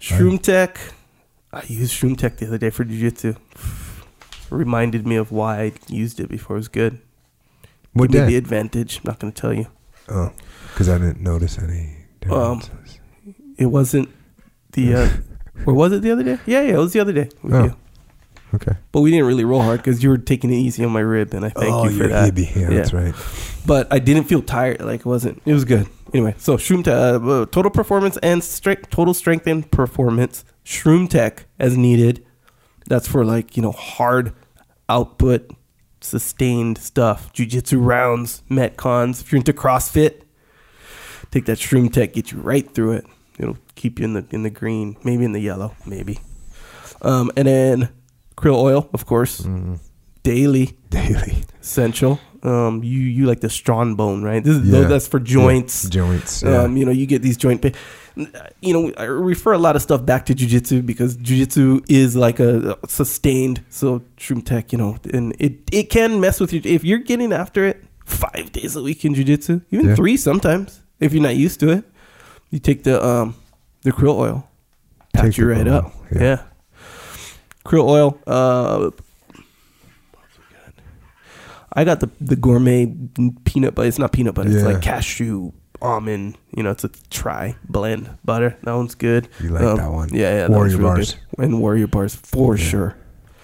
Shroom 0.00 0.42
Tech. 0.42 0.78
I 1.52 1.62
used 1.66 1.94
Shroom 1.94 2.18
Tech 2.18 2.36
the 2.36 2.46
other 2.48 2.58
day 2.58 2.70
for 2.70 2.84
jujitsu. 2.84 3.36
Reminded 4.50 5.06
me 5.06 5.16
of 5.16 5.32
why 5.32 5.60
I 5.62 5.72
used 5.88 6.20
it 6.20 6.28
before 6.28 6.56
it 6.56 6.58
was 6.60 6.68
good. 6.68 7.00
What 7.94 8.10
Give 8.10 8.22
me 8.26 8.32
the 8.32 8.36
advantage. 8.36 8.98
I'm 8.98 9.02
not 9.06 9.18
going 9.20 9.32
to 9.32 9.40
tell 9.40 9.54
you. 9.54 9.66
Oh, 10.08 10.32
because 10.72 10.88
I 10.88 10.98
didn't 10.98 11.20
notice 11.20 11.58
any 11.58 11.96
Um, 12.30 12.58
differences. 12.58 12.98
It 13.56 13.66
wasn't 13.66 14.08
the. 14.72 14.94
Uh, 14.94 15.08
or 15.66 15.74
was 15.74 15.92
it 15.92 16.02
the 16.02 16.10
other 16.10 16.24
day? 16.24 16.38
Yeah, 16.44 16.60
yeah, 16.62 16.74
it 16.74 16.78
was 16.78 16.92
the 16.92 17.00
other 17.00 17.12
day 17.12 17.28
with 17.42 17.54
Oh. 17.54 17.64
you. 17.64 17.76
Okay. 18.54 18.72
But 18.92 19.00
we 19.00 19.10
didn't 19.10 19.26
really 19.26 19.44
roll 19.44 19.62
hard 19.62 19.80
because 19.80 20.02
you 20.02 20.10
were 20.10 20.18
taking 20.18 20.50
it 20.50 20.56
easy 20.56 20.84
on 20.84 20.92
my 20.92 21.00
rib, 21.00 21.34
and 21.34 21.44
I 21.44 21.50
thank 21.50 21.72
oh, 21.72 21.84
you 21.84 21.98
for 21.98 22.08
that. 22.08 22.36
Yeah, 22.36 22.60
Yeah. 22.60 22.68
that's 22.70 22.92
right. 22.92 23.14
But 23.66 23.92
I 23.92 23.98
didn't 23.98 24.24
feel 24.24 24.42
tired. 24.42 24.80
Like 24.80 25.00
it 25.00 25.06
wasn't. 25.06 25.42
It 25.44 25.52
was 25.52 25.64
good. 25.64 25.86
Anyway, 26.12 26.34
so 26.38 26.56
Shroom 26.56 26.84
Tech, 26.84 26.94
uh, 26.94 27.42
uh, 27.42 27.46
total 27.46 27.70
performance 27.70 28.16
and 28.18 28.42
strength, 28.44 28.90
total 28.90 29.14
strength 29.14 29.46
and 29.46 29.68
performance. 29.70 30.44
Shroom 30.64 31.08
Tech 31.08 31.46
as 31.58 31.76
needed. 31.76 32.24
That's 32.86 33.08
for 33.08 33.24
like 33.24 33.56
you 33.56 33.62
know 33.62 33.72
hard 33.72 34.32
output, 34.88 35.50
sustained 36.00 36.78
stuff. 36.78 37.32
Jiu-jitsu 37.32 37.78
rounds, 37.78 38.42
metcons. 38.50 39.22
If 39.22 39.32
you're 39.32 39.38
into 39.38 39.52
CrossFit, 39.52 40.22
take 41.30 41.46
that 41.46 41.58
Shroom 41.58 41.92
Tech. 41.92 42.12
Get 42.12 42.30
you 42.30 42.38
right 42.38 42.70
through 42.70 42.92
it. 42.92 43.06
It'll 43.38 43.58
keep 43.74 43.98
you 43.98 44.04
in 44.04 44.12
the 44.12 44.26
in 44.30 44.42
the 44.44 44.50
green, 44.50 44.96
maybe 45.02 45.24
in 45.24 45.32
the 45.32 45.40
yellow, 45.40 45.74
maybe. 45.86 46.20
Um, 47.02 47.30
and 47.36 47.48
then 47.48 47.88
krill 48.36 48.56
oil, 48.56 48.88
of 48.92 49.06
course, 49.06 49.40
Mm, 49.42 49.78
daily 50.22 50.76
daily. 50.90 51.44
essential. 51.60 52.18
Um, 52.42 52.82
you 52.84 53.00
you 53.00 53.24
like 53.26 53.40
the 53.40 53.48
strong 53.48 53.94
bone, 53.96 54.22
right? 54.22 54.44
This 54.44 54.56
is 54.56 54.68
Yeah. 54.68 54.84
that's 54.88 55.08
for 55.08 55.18
joints. 55.18 55.84
Yeah, 55.84 55.90
joints. 55.90 56.42
Yeah. 56.42 56.62
Um, 56.64 56.76
you 56.76 56.84
know, 56.84 56.92
you 56.92 57.06
get 57.06 57.22
these 57.22 57.38
joint 57.38 57.62
pain. 57.62 57.72
You 58.60 58.72
know, 58.74 58.92
I 58.98 59.04
refer 59.04 59.52
a 59.54 59.58
lot 59.58 59.74
of 59.76 59.82
stuff 59.82 60.04
back 60.04 60.26
to 60.26 60.34
jujitsu 60.34 60.84
because 60.86 61.16
jujitsu 61.16 61.82
is 61.88 62.14
like 62.16 62.38
a 62.40 62.76
sustained. 62.86 63.62
So 63.70 64.02
Shroom 64.18 64.44
Tech, 64.44 64.72
you 64.72 64.78
know, 64.78 64.98
and 65.12 65.34
it 65.38 65.52
it 65.72 65.88
can 65.90 66.20
mess 66.20 66.38
with 66.38 66.52
you 66.52 66.60
if 66.64 66.84
you're 66.84 66.98
getting 67.02 67.32
after 67.32 67.64
it 67.64 67.82
five 68.04 68.52
days 68.52 68.76
a 68.76 68.82
week 68.82 69.04
in 69.04 69.14
jujitsu, 69.14 69.62
even 69.70 69.86
Yeah. 69.88 69.94
three 69.96 70.16
sometimes 70.18 70.80
if 71.00 71.12
you're 71.14 71.22
not 71.22 71.36
used 71.36 71.60
to 71.60 71.70
it. 71.70 71.84
You 72.50 72.58
take 72.60 72.84
the 72.84 73.02
um 73.04 73.34
the 73.82 73.90
krill 73.92 74.16
oil, 74.18 74.46
patch 75.14 75.24
Take 75.24 75.38
you 75.38 75.48
right 75.50 75.66
krill 75.66 75.72
up. 75.78 75.84
oil, 75.86 76.20
Yeah. 76.22 76.38
Krill 77.64 77.88
oil. 77.88 78.18
Uh, 78.26 78.90
I 81.76 81.84
got 81.84 82.00
the 82.00 82.10
the 82.20 82.36
gourmet 82.36 82.86
peanut 83.44 83.74
butter. 83.74 83.88
It's 83.88 83.98
not 83.98 84.12
peanut 84.12 84.34
butter. 84.34 84.48
It's 84.50 84.58
Yeah. 84.62 84.72
like 84.74 84.82
cashew 84.82 85.52
almond. 85.82 86.38
You 86.56 86.62
know, 86.62 86.70
it's 86.70 86.84
a 86.84 86.90
try 87.10 87.56
blend 87.68 88.10
butter. 88.24 88.56
That 88.62 88.72
one's 88.74 88.94
good. 88.94 89.28
You 89.40 89.50
like 89.50 89.62
that 89.76 89.90
one. 89.90 90.10
Yeah, 90.12 90.18
yeah. 90.30 90.34
that 90.42 90.50
Warrior 90.50 90.62
one's 90.62 90.76
real 90.76 90.88
bars. 90.88 91.16
good. 91.36 91.44
and 91.44 91.60
warrior 91.60 91.86
bars 91.88 92.14
for 92.14 92.56
sure. 92.56 92.96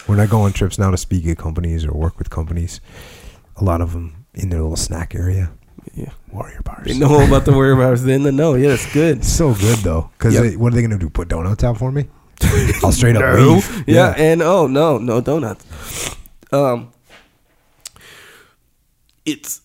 when 0.07 0.21
I 0.21 0.27
go 0.27 0.41
on 0.43 0.53
trips 0.53 0.79
now 0.79 0.91
to 0.91 0.97
speak 0.97 1.27
at 1.27 1.39
companies 1.39 1.85
or 1.85 1.93
work 1.93 2.19
with 2.19 2.31
companies, 2.31 2.81
a 3.57 3.65
lot 3.65 3.81
of 3.81 3.93
them 3.93 4.25
in 4.35 4.49
their 4.51 4.61
little 4.61 4.77
snack 4.77 5.15
area, 5.15 5.51
Yeah, 5.95 6.11
warrior 6.33 6.61
bars. 6.65 6.87
they 6.87 6.97
know 6.99 7.21
about 7.27 7.45
the 7.45 7.53
warrior 7.53 7.77
bars. 7.77 8.05
Then 8.05 8.23
the 8.23 8.33
know. 8.33 8.55
Yeah, 8.55 8.71
it's 8.75 8.91
good. 8.93 9.19
It's 9.19 9.29
so 9.43 9.55
good 9.55 9.79
though. 9.81 10.11
Because 10.17 10.35
Yep. 10.35 10.55
what 10.57 10.73
are 10.73 10.77
they 10.77 10.83
gonna 10.83 10.99
do? 10.99 11.11
Put 11.11 11.29
donuts 11.29 11.65
out 11.65 11.79
for 11.79 11.91
me? 11.91 12.09
I'll 12.85 12.93
straight 12.93 13.17
up 13.17 13.23
No. 13.23 13.55
leave. 13.55 13.85
Yeah, 13.89 14.15
and 14.17 14.43
oh 14.43 14.67
no, 14.67 14.99
no 14.99 15.21
donuts. 15.21 15.65
Um, 16.53 16.93
it's 19.25 19.61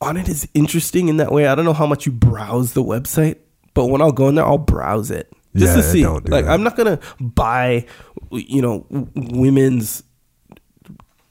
Onnit 0.00 0.28
is 0.28 0.48
interesting 0.54 1.08
in 1.08 1.16
that 1.18 1.32
way. 1.32 1.46
I 1.46 1.54
don't 1.54 1.64
know 1.64 1.72
how 1.72 1.86
much 1.86 2.04
you 2.06 2.12
browse 2.12 2.72
the 2.74 2.82
website, 2.82 3.36
but 3.72 3.86
when 3.86 4.00
I'll 4.02 4.12
go 4.12 4.28
in 4.28 4.34
there, 4.34 4.44
I'll 4.44 4.58
browse 4.58 5.10
it 5.10 5.32
just 5.56 5.76
Yeah, 5.76 5.82
to 5.82 5.88
see. 5.90 6.02
don't 6.02 6.28
like, 6.28 6.44
that. 6.44 6.50
I'm 6.52 6.62
not 6.62 6.76
gonna 6.76 6.98
buy, 7.20 7.86
you 8.30 8.60
know, 8.60 8.86
women's 9.14 10.02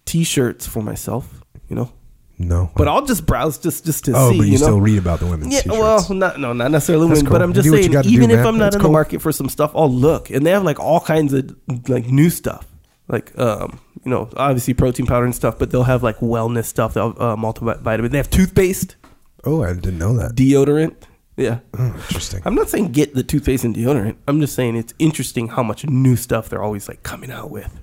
t-shirts 0.06 0.66
for 0.66 0.82
myself. 0.82 1.42
You 1.70 1.76
know, 1.76 1.92
No. 2.40 2.72
but 2.76 2.88
I'll 2.88 3.06
just 3.06 3.26
browse 3.26 3.58
just 3.60 3.86
just 3.86 4.06
to 4.06 4.14
oh, 4.16 4.32
see. 4.32 4.38
but 4.40 4.48
you, 4.48 4.54
you 4.54 4.60
know? 4.60 4.66
still 4.66 4.82
read 4.82 4.98
about 4.98 5.20
the 5.20 5.28
women's 5.28 5.54
Yeah, 5.54 5.62
t-shirts. 5.62 5.78
well, 6.10 6.18
not 6.18 6.40
no, 6.40 6.52
not 6.54 6.72
necessarily 6.72 7.08
That's 7.08 7.20
women, 7.22 7.32
but. 7.32 7.42
I'm 7.42 7.54
just 7.54 7.66
Do 7.66 7.72
what 7.72 7.78
you 7.84 7.92
saying, 7.92 8.06
even 8.06 8.30
do, 8.30 8.36
if 8.36 8.40
man. 8.40 8.48
I'm 8.48 8.58
not 8.58 8.66
That's 8.66 8.76
in 8.78 8.82
the 8.84 8.90
market 8.90 9.22
for 9.22 9.32
some 9.32 9.50
stuff, 9.50 9.72
I'll 9.76 9.92
look, 9.92 10.30
and 10.30 10.46
they 10.46 10.52
have 10.52 10.64
like 10.64 10.80
all 10.80 11.00
kinds 11.00 11.32
of 11.34 11.56
like 11.88 12.08
new 12.08 12.30
stuff, 12.30 12.68
like 13.08 13.38
um, 13.40 13.80
you 14.04 14.10
know, 14.12 14.30
obviously 14.36 14.74
protein 14.74 15.06
powder 15.06 15.26
and 15.26 15.36
stuff, 15.36 15.58
but 15.60 15.70
they'll 15.72 15.84
have 15.84 16.02
like 16.04 16.18
wellness 16.20 16.66
stuff, 16.66 16.94
they'll 16.96 17.14
have 17.14 17.22
uh, 17.22 17.36
multivitamin. 17.36 18.10
They 18.10 18.18
have 18.18 18.30
toothpaste, 18.30 18.96
oh, 19.46 19.64
I 19.64 19.74
didn't 19.74 20.00
know 20.00 20.16
that. 20.18 20.32
deodorant. 20.36 20.96
Yeah, 21.36 21.60
Oh, 21.76 21.86
interesting. 21.88 22.42
I'm 22.46 22.54
not 22.54 22.70
saying 22.70 22.92
get 22.92 23.16
the 23.16 23.24
toothpaste 23.24 23.64
and 23.64 23.76
deodorant. 23.76 24.18
I'm 24.28 24.40
just 24.40 24.54
saying 24.54 24.76
it's 24.76 24.94
interesting 25.00 25.48
how 25.48 25.64
much 25.64 25.84
new 25.86 26.16
stuff 26.16 26.48
they're 26.50 26.62
always 26.62 26.88
like 26.88 27.02
coming 27.02 27.32
out 27.32 27.50
with. 27.50 27.80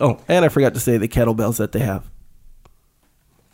Oh, 0.00 0.20
and 0.28 0.44
I 0.44 0.48
forgot 0.48 0.74
to 0.74 0.80
say 0.80 0.96
the 0.96 1.08
kettlebells 1.08 1.56
that 1.58 1.72
they 1.72 1.80
have. 1.80 2.08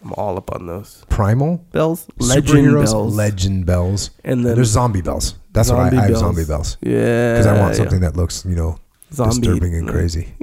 I'm 0.02 0.12
all 0.14 0.36
up 0.36 0.52
on 0.52 0.66
those 0.66 1.04
Primal 1.08 1.58
bells, 1.72 2.08
legend 2.18 2.46
superheroes, 2.48 2.84
bells, 2.86 3.14
legend 3.14 3.66
bells, 3.66 4.10
and 4.24 4.44
then 4.44 4.54
there's 4.56 4.68
zombie 4.70 5.00
bells. 5.02 5.34
That's 5.52 5.70
what 5.70 5.78
I, 5.78 5.88
I 5.96 6.06
have. 6.08 6.16
Zombie 6.16 6.44
bells 6.44 6.76
Yeah, 6.80 7.32
because 7.34 7.46
I 7.46 7.58
want 7.60 7.72
yeah. 7.74 7.78
something 7.78 8.00
that 8.00 8.16
looks, 8.16 8.44
you 8.44 8.56
know, 8.56 8.78
Zombie. 9.12 9.36
disturbing 9.46 9.74
and 9.74 9.88
crazy. 9.88 10.34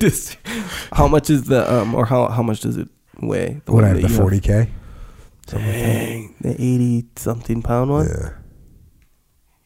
Just- 0.00 0.36
how 0.92 1.06
much 1.06 1.30
is 1.30 1.44
the 1.44 1.70
um 1.72 1.94
or 1.94 2.06
how 2.06 2.28
how 2.28 2.42
much 2.42 2.60
does 2.60 2.76
it 2.76 2.88
weigh? 3.20 3.60
What 3.66 3.84
I 3.84 3.88
have 3.88 4.02
the 4.02 4.08
forty 4.08 4.40
k. 4.40 4.68
Dang, 5.46 6.34
the 6.40 6.50
eighty 6.52 7.06
something 7.16 7.62
pound 7.62 7.90
one. 7.90 8.06
Yeah. 8.08 8.30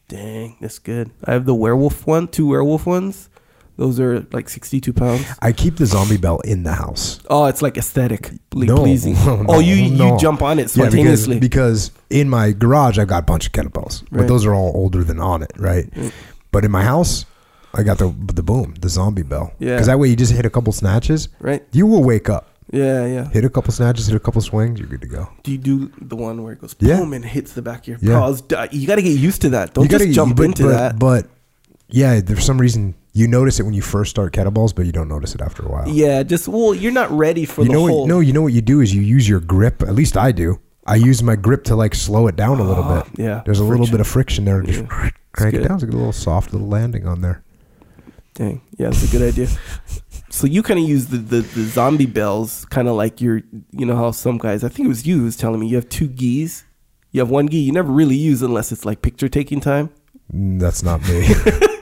Dang, 0.09 0.57
that's 0.61 0.79
good. 0.79 1.11
I 1.25 1.33
have 1.33 1.45
the 1.45 1.55
werewolf 1.55 2.07
one, 2.07 2.27
two 2.27 2.47
werewolf 2.47 2.85
ones. 2.85 3.29
Those 3.77 3.99
are 3.99 4.25
like 4.31 4.49
sixty-two 4.49 4.91
pounds. 4.93 5.23
I 5.39 5.51
keep 5.51 5.77
the 5.77 5.85
zombie 5.85 6.17
bell 6.17 6.39
in 6.39 6.63
the 6.63 6.73
house. 6.73 7.19
Oh, 7.29 7.45
it's 7.45 7.61
like 7.61 7.77
aesthetically 7.77 8.39
No, 8.67 8.77
pleasing. 8.77 9.13
no, 9.25 9.45
oh, 9.47 9.59
you 9.59 9.91
no. 9.91 10.13
you 10.13 10.19
jump 10.19 10.41
on 10.41 10.57
it 10.57 10.63
Yeah, 10.75 10.85
because, 10.89 10.93
spontaneously. 10.93 11.39
because 11.39 11.91
in 12.09 12.27
my 12.27 12.51
garage 12.53 12.97
I've 12.97 13.07
got 13.07 13.19
a 13.19 13.25
bunch 13.25 13.45
of 13.45 13.53
kettlebells, 13.53 14.03
but 14.11 14.27
those 14.27 14.45
are 14.45 14.53
all 14.55 14.71
older 14.75 15.03
than 15.03 15.17
Onnit, 15.17 15.59
right? 15.59 15.89
Mm. 15.91 16.11
But 16.51 16.65
in 16.65 16.71
my 16.71 16.83
house, 16.83 17.25
I 17.75 17.83
got 17.83 17.99
the 17.99 18.13
the 18.33 18.41
boom, 18.41 18.73
the 18.81 18.89
zombie 18.89 19.21
bell. 19.21 19.53
Yeah. 19.59 19.75
Because 19.75 19.87
that 19.87 19.99
way 19.99 20.07
you 20.07 20.15
just 20.15 20.31
hit 20.33 20.45
a 20.45 20.49
couple 20.49 20.73
snatches, 20.73 21.29
right? 21.39 21.63
you 21.71 21.85
will 21.85 22.03
wake 22.03 22.29
up. 22.29 22.49
Yeah, 22.71 23.05
yeah. 23.05 23.29
Hit 23.29 23.45
a 23.45 23.49
couple 23.49 23.71
snatches, 23.71 24.07
hit 24.07 24.15
a 24.15 24.19
couple 24.19 24.41
swings, 24.41 24.79
you're 24.79 24.89
good 24.89 25.01
to 25.01 25.07
go. 25.07 25.29
Do 25.43 25.51
you 25.51 25.57
do 25.59 25.91
the 26.01 26.15
one 26.17 26.41
where 26.43 26.53
it 26.53 26.59
goes 26.59 26.75
Yeah. 26.79 26.97
boom 26.97 27.13
and 27.13 27.23
hits 27.23 27.53
the 27.53 27.61
back 27.61 27.87
of 27.87 27.87
your 27.87 27.99
Yeah. 28.01 28.19
paws? 28.19 28.41
You 28.71 28.87
got 28.87 28.95
to 28.95 29.01
get 29.03 29.17
used 29.17 29.41
to 29.43 29.49
that. 29.51 29.73
Don't 29.75 29.83
you 29.85 29.89
gotta 29.89 30.05
just 30.05 30.15
jump 30.15 30.35
but, 30.35 30.43
into 30.43 30.63
but, 30.63 30.69
that. 30.71 30.99
But 30.99 31.27
yeah, 31.89 32.19
for 32.21 32.41
some 32.41 32.57
reason 32.57 32.95
you 33.13 33.27
notice 33.27 33.59
it 33.59 33.63
when 33.63 33.73
you 33.73 33.81
first 33.81 34.09
start 34.11 34.33
kettlebells, 34.33 34.75
but 34.75 34.85
you 34.85 34.91
don't 34.91 35.07
notice 35.07 35.33
it 35.35 35.41
after 35.41 35.63
a 35.63 35.69
while. 35.69 35.87
yeah, 35.89 36.23
just 36.23 36.47
well, 36.47 36.73
you're 36.75 36.91
not 36.91 37.09
ready 37.11 37.45
for 37.45 37.61
you 37.61 37.67
the 37.67 37.73
know 37.73 37.87
whole. 37.87 38.01
what? 38.01 38.07
No, 38.07 38.19
you 38.19 38.33
know 38.33 38.41
what 38.43 38.53
you 38.53 38.61
do 38.61 38.81
is 38.81 38.93
you 38.93 39.01
use 39.01 39.27
your 39.27 39.39
grip. 39.39 39.81
At 39.81 39.95
least 39.95 40.15
I 40.17 40.31
do. 40.31 40.59
I 40.85 40.95
use 40.95 41.21
my 41.21 41.35
grip 41.35 41.63
to 41.65 41.75
like 41.75 41.93
slow 41.95 42.27
it 42.27 42.35
down 42.35 42.59
a 42.59 42.63
little 42.63 42.83
Ah, 42.83 43.03
bit. 43.03 43.19
yeah, 43.19 43.41
There's 43.45 43.59
a 43.59 43.63
little 43.63 43.87
bit 43.87 43.99
of 43.99 44.07
friction 44.07 44.45
there. 44.45 44.61
Just 44.61 44.79
Yeah. 44.81 45.09
crank 45.33 45.53
it 45.55 45.67
down. 45.67 45.75
It's 45.75 45.83
a 45.83 45.87
little 45.87 46.13
soft 46.13 46.53
little 46.53 46.67
landing 46.67 47.05
on 47.07 47.21
there. 47.21 47.43
Dang, 48.35 48.61
yeah, 48.77 48.89
that's 48.89 49.03
a 49.03 49.07
good 49.17 49.27
idea. 49.33 49.47
So 50.29 50.45
you 50.45 50.61
kind 50.61 50.79
of 50.79 50.87
use 50.87 51.07
the, 51.07 51.17
the, 51.17 51.41
the 51.41 51.63
zombie 51.63 52.05
bells, 52.05 52.65
kind 52.65 52.87
of 52.87 52.95
like 52.95 53.19
your, 53.19 53.41
you 53.71 53.85
know 53.85 53.95
how 53.95 54.11
some 54.11 54.37
guys, 54.37 54.63
I 54.63 54.69
think 54.69 54.85
it 54.85 54.89
was 54.89 55.07
you 55.07 55.17
who 55.19 55.23
was 55.25 55.35
telling 55.35 55.59
me, 55.59 55.67
you 55.67 55.75
have 55.75 55.89
two 55.89 56.07
gis. 56.07 56.63
You 57.11 57.21
have 57.21 57.29
one 57.29 57.49
gi 57.49 57.57
you 57.57 57.71
never 57.71 57.91
really 57.91 58.15
use 58.15 58.41
unless 58.43 58.71
it's 58.71 58.85
like 58.85 59.01
picture 59.01 59.27
taking 59.27 59.59
time. 59.59 59.89
Mm, 60.33 60.59
That's 60.59 60.83
not 60.83 61.01
me. 61.07 61.27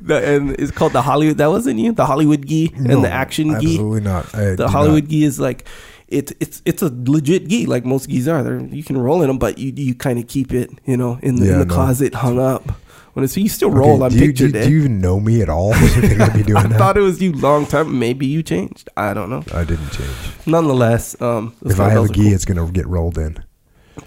The, 0.00 0.20
and 0.24 0.50
it's 0.58 0.70
called 0.70 0.92
the 0.92 1.02
Hollywood. 1.02 1.38
That 1.38 1.48
wasn't 1.48 1.78
you, 1.80 1.92
the 1.92 2.06
Hollywood 2.06 2.46
gi 2.46 2.72
No, 2.76 2.94
and 2.96 3.04
the 3.04 3.10
action 3.10 3.48
gi. 3.60 3.66
Absolutely 3.74 4.00
not. 4.00 4.34
I 4.34 4.44
The 4.56 4.64
not. 4.64 4.70
Hollywood 4.70 5.08
gi 5.08 5.24
is 5.24 5.38
like 5.40 5.66
it's 6.08 6.32
it's 6.40 6.62
it's 6.64 6.82
a 6.82 6.92
legit 7.06 7.48
gi, 7.48 7.66
like 7.66 7.84
most 7.84 8.08
gis 8.08 8.28
are. 8.28 8.42
They're, 8.42 8.60
you 8.60 8.82
can 8.84 8.98
roll 8.98 9.22
in 9.22 9.28
them, 9.28 9.38
but 9.38 9.58
you 9.58 9.72
you 9.76 9.94
kind 9.94 10.18
of 10.18 10.26
keep 10.28 10.52
it, 10.52 10.70
you 10.84 10.96
know, 10.96 11.18
in 11.22 11.36
the, 11.36 11.46
Yeah, 11.46 11.52
in 11.54 11.58
the 11.60 11.64
no. 11.66 11.74
closet, 11.74 12.14
hung 12.14 12.38
up. 12.38 12.70
When 13.14 13.22
it's, 13.24 13.36
you 13.36 13.48
still 13.48 13.68
Okay, 13.68 13.78
roll 13.78 14.02
on 14.02 14.10
do 14.10 14.16
you, 14.18 14.32
do, 14.32 14.46
you- 14.46 14.52
do 14.52 14.68
you 14.70 14.78
even 14.80 15.00
know 15.00 15.20
me 15.20 15.40
at 15.40 15.48
all? 15.48 15.72
If 15.76 16.34
be 16.34 16.42
doing 16.50 16.56
I 16.58 16.66
that? 16.66 16.78
thought 16.78 16.96
it 16.96 17.00
was 17.02 17.22
you 17.22 17.32
long 17.32 17.64
time. 17.64 17.96
Maybe 17.98 18.26
you 18.26 18.42
changed. 18.42 18.88
I 18.96 19.14
don't 19.14 19.30
know. 19.30 19.44
I 19.54 19.62
didn't 19.62 19.90
change. 19.90 20.16
Nonetheless, 20.46 21.14
um, 21.22 21.54
If 21.64 21.78
I 21.78 21.90
have 21.90 22.06
a 22.06 22.08
gi, 22.08 22.24
cool. 22.24 22.32
it's 22.32 22.44
gonna 22.44 22.68
get 22.72 22.86
rolled 22.88 23.16
in. 23.16 23.38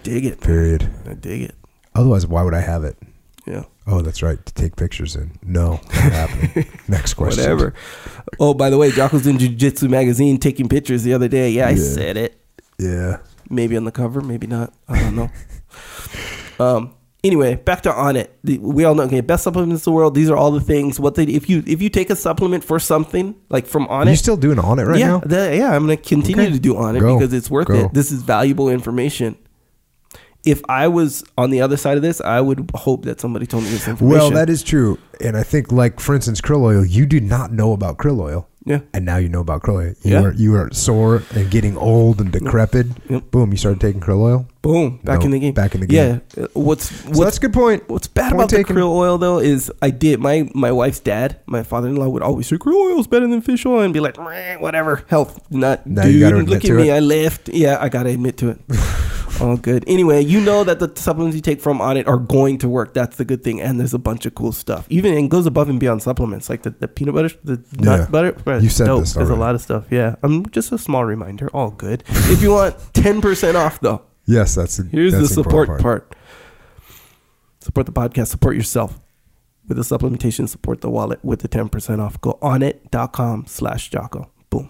dig 0.04 0.26
it. 0.26 0.42
Period. 0.42 0.90
I 1.10 1.14
dig 1.14 1.42
it. 1.44 1.56
Otherwise, 1.96 2.28
why 2.28 2.44
would 2.44 2.54
I 2.54 2.60
have 2.60 2.84
it? 2.84 2.98
Oh, 3.90 4.02
that's 4.02 4.22
right. 4.22 4.44
To 4.46 4.54
take 4.54 4.76
pictures 4.76 5.16
in. 5.16 5.32
No, 5.44 5.72
not 5.72 5.82
happening. 5.92 6.68
Next 6.90 7.14
question. 7.14 7.42
Whatever. 7.44 7.74
Oh, 8.40 8.54
by 8.54 8.70
the 8.70 8.78
way, 8.78 8.92
Jocko's 8.92 9.26
in 9.26 9.38
Jiu 9.40 9.50
Jitsu 9.50 9.88
magazine 9.88 10.38
taking 10.40 10.68
pictures 10.68 11.04
the 11.04 11.14
other 11.14 11.28
day. 11.30 11.52
Yeah, 11.52 11.68
I 11.68 11.72
Yeah. 11.72 11.84
said 11.84 12.18
it. 12.18 12.40
Yeah. 12.78 13.18
Maybe 13.50 13.78
on 13.78 13.86
the 13.86 13.92
cover, 13.94 14.20
maybe 14.22 14.46
not. 14.46 14.74
I 14.90 15.00
don't 15.00 15.16
know. 15.16 15.30
um. 16.60 16.94
Anyway, 17.24 17.56
back 17.56 17.82
to 17.82 17.90
Onnit. 17.92 18.28
The- 18.44 18.60
We 18.60 18.86
all 18.86 18.94
know 18.94 19.04
okay, 19.04 19.22
best 19.22 19.44
supplements 19.44 19.86
in 19.86 19.92
the 19.92 19.96
world. 19.96 20.14
These 20.16 20.30
are 20.30 20.38
all 20.38 20.52
the 20.52 20.62
things. 20.62 21.00
What 21.00 21.16
they 21.16 21.24
if 21.24 21.50
you 21.50 21.64
if 21.66 21.82
you 21.82 21.90
take 21.90 22.10
a 22.10 22.16
supplement 22.16 22.64
for 22.64 22.80
something 22.80 23.36
like 23.50 23.66
from 23.66 23.88
on 23.88 24.08
Are 24.08 24.12
you 24.12 24.14
it, 24.14 24.18
still 24.18 24.38
doing 24.38 24.58
Onnit 24.58 24.86
right 24.88 25.00
yeah, 25.00 25.08
now? 25.08 25.20
the- 25.20 25.56
yeah, 25.58 25.72
I'm 25.76 25.86
going 25.88 25.98
to 25.98 26.04
continue 26.04 26.44
Okay. 26.44 26.52
to 26.54 26.60
do 26.60 26.76
Onnit 26.76 27.00
Go. 27.00 27.18
because 27.18 27.34
it's 27.34 27.50
worth 27.50 27.68
Go. 27.68 27.86
it. 27.86 27.94
This 27.94 28.12
is 28.12 28.22
valuable 28.22 28.70
information. 28.70 29.36
If 30.48 30.62
I 30.70 30.88
was 30.88 31.24
on 31.38 31.50
the 31.50 31.60
other 31.62 31.76
side 31.78 31.98
of 31.98 32.04
this, 32.04 32.22
I 32.22 32.40
would 32.40 32.72
hope 32.74 33.04
that 33.06 33.20
somebody 33.20 33.46
told 33.46 33.64
me 33.66 33.70
this 33.70 33.88
information. 33.88 34.18
Well, 34.20 34.32
that 34.32 34.50
is 34.50 34.64
true. 34.64 34.98
And 35.20 35.36
I 35.36 35.44
think, 35.44 35.72
like, 35.72 36.00
for 36.00 36.16
instance, 36.16 36.40
krill 36.42 36.62
oil, 36.64 36.86
you 36.86 37.06
did 37.06 37.24
not 37.24 37.52
know 37.52 37.74
about 37.74 37.98
krill 37.98 38.22
oil. 38.22 38.48
yeah, 38.66 38.80
And 38.94 39.06
now 39.06 39.16
you 39.18 39.30
know 39.30 39.40
about 39.42 39.62
krill 39.64 39.76
oil. 39.76 39.94
You, 40.04 40.12
Yeah. 40.14 40.22
were, 40.22 40.34
you 40.34 40.52
were 40.52 40.70
sore 40.74 41.24
and 41.36 41.50
getting 41.52 41.76
old 41.78 42.20
and 42.22 42.32
decrepit. 42.32 42.88
Yep. 43.10 43.32
Boom, 43.32 43.52
you 43.52 43.58
started 43.58 43.80
taking 43.82 44.00
krill 44.02 44.20
oil. 44.22 44.48
boom, 44.62 45.00
back 45.04 45.20
No, 45.20 45.26
in 45.26 45.32
the 45.32 45.40
game. 45.40 45.54
back 45.54 45.74
in 45.76 45.82
the 45.82 45.88
game. 45.88 46.22
Yeah, 46.36 46.44
uh, 46.44 46.48
what's 46.54 46.86
so 46.92 47.24
that's 47.24 47.38
a 47.38 47.40
good 47.40 47.54
point. 47.54 47.88
What's 47.90 48.08
bad 48.08 48.32
Point 48.32 48.34
about 48.36 48.50
taken. 48.50 48.76
the 48.76 48.82
krill 48.82 48.92
oil 48.94 49.18
though 49.18 49.40
is 49.40 49.72
I 49.82 49.90
did 49.90 50.20
my 50.20 50.50
my 50.54 50.72
wife's 50.74 51.00
dad, 51.00 51.40
my 51.46 51.64
father-in-law 51.64 52.10
would 52.10 52.22
always 52.24 52.48
say 52.48 52.58
krill 52.58 52.92
oil's 52.92 53.08
better 53.08 53.28
than 53.28 53.40
fish 53.42 53.66
oil 53.66 53.82
and 53.82 53.94
be 53.94 54.02
like 54.02 54.18
whatever 54.62 55.04
health 55.08 55.40
not 55.50 55.88
Now 55.88 56.04
dude 56.04 56.50
look 56.50 56.66
at 56.66 56.72
me 56.72 56.90
it. 56.90 56.94
I 56.94 57.00
lift 57.00 57.48
yeah 57.50 57.78
I 57.80 57.88
gotta 57.90 58.10
admit 58.10 58.36
to 58.40 58.50
it. 58.50 58.60
All 59.40 59.56
good. 59.58 59.84
Anyway, 59.88 60.24
you 60.24 60.40
know 60.42 60.64
that 60.64 60.80
the 60.80 60.92
supplements 61.00 61.36
you 61.36 61.42
take 61.42 61.62
from 61.62 61.80
Onnit 61.80 62.08
are 62.08 62.18
going 62.18 62.58
to 62.60 62.70
work. 62.70 62.94
That's 62.94 63.18
the 63.18 63.26
good 63.26 63.44
thing. 63.44 63.62
And 63.62 63.80
there's 63.80 63.94
a 63.94 64.00
bunch 64.00 64.26
of 64.26 64.34
cool 64.34 64.52
stuff. 64.52 64.88
Even 64.90 65.14
it 65.14 65.30
goes 65.30 65.46
above 65.46 65.70
and 65.70 65.80
beyond 65.80 66.02
supplements, 66.02 66.50
like 66.50 66.64
the, 66.64 66.72
the 66.72 66.88
peanut 66.88 67.14
butter, 67.14 67.30
the 67.44 67.64
nut 67.80 68.00
Yeah. 68.00 68.06
butter. 68.10 68.32
Bro, 68.34 68.58
You 68.60 68.70
said 68.70 68.86
dope. 68.88 69.02
this 69.02 69.14
There's 69.14 69.30
a 69.30 69.36
lot 69.36 69.54
of 69.54 69.62
stuff. 69.62 69.86
Yeah. 69.92 70.16
I'm 70.24 70.48
just 70.50 70.72
a 70.72 70.78
small 70.80 71.06
reminder. 71.06 71.50
All 71.54 71.70
good. 71.70 72.04
if 72.08 72.42
you 72.42 72.52
want 72.52 72.76
10% 72.94 73.56
off 73.56 73.80
though, 73.80 74.02
Yes, 74.26 74.56
that's 74.56 74.80
a, 74.80 74.84
Here's 74.84 75.14
that's 75.14 75.30
the 75.30 75.34
support 75.36 75.70
important 75.70 75.82
part. 75.84 76.16
Support 77.60 77.86
the 77.86 77.92
podcast, 77.94 78.28
support 78.28 78.56
yourself. 78.56 79.00
With 79.68 79.78
the 79.78 79.84
supplementation, 79.84 80.48
support 80.48 80.82
the 80.82 80.90
wallet 80.90 81.24
with 81.24 81.42
the 81.42 81.50
10% 81.50 82.00
off. 82.00 82.20
Go 82.22 82.38
onnit.com 82.42 83.46
slash 83.48 83.90
Jocko. 83.90 84.32
Boom. 84.50 84.70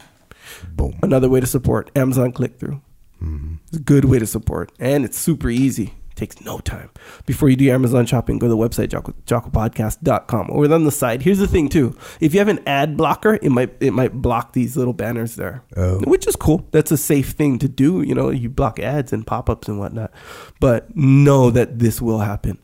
Boom. 0.75 0.97
Another 1.03 1.29
way 1.29 1.39
to 1.39 1.45
support 1.45 1.91
Amazon 1.95 2.31
click 2.31 2.59
through. 2.59 2.81
Mm-hmm. 3.21 3.55
It's 3.67 3.77
a 3.77 3.81
good 3.81 4.05
way 4.05 4.19
to 4.19 4.25
support. 4.25 4.71
And 4.79 5.05
it's 5.05 5.17
super 5.17 5.49
easy. 5.49 5.93
It 6.11 6.15
Takes 6.15 6.41
no 6.41 6.59
time. 6.59 6.89
Before 7.25 7.49
you 7.49 7.55
do 7.55 7.65
your 7.65 7.75
Amazon 7.75 8.05
shopping, 8.05 8.39
go 8.39 8.47
to 8.47 8.51
the 8.51 8.57
website, 8.57 8.89
Jocko, 8.89 9.13
jockopodcast.com. 9.25 10.49
Or 10.49 10.71
on 10.71 10.83
the 10.83 10.91
side, 10.91 11.21
here's 11.21 11.37
the 11.37 11.47
thing 11.47 11.69
too. 11.69 11.95
If 12.19 12.33
you 12.33 12.39
have 12.39 12.47
an 12.47 12.59
ad 12.67 12.97
blocker, 12.97 13.37
it 13.41 13.49
might 13.49 13.75
it 13.79 13.91
might 13.91 14.13
block 14.13 14.53
these 14.53 14.75
little 14.75 14.93
banners 14.93 15.35
there. 15.35 15.63
Oh. 15.75 15.99
Which 15.99 16.27
is 16.27 16.35
cool. 16.35 16.67
That's 16.71 16.91
a 16.91 16.97
safe 16.97 17.31
thing 17.31 17.59
to 17.59 17.67
do. 17.67 18.01
You 18.01 18.15
know, 18.15 18.29
you 18.29 18.49
block 18.49 18.79
ads 18.79 19.13
and 19.13 19.27
pop-ups 19.27 19.67
and 19.67 19.79
whatnot. 19.79 20.11
But 20.59 20.95
know 20.95 21.51
that 21.51 21.79
this 21.79 22.01
will 22.01 22.19
happen. 22.19 22.57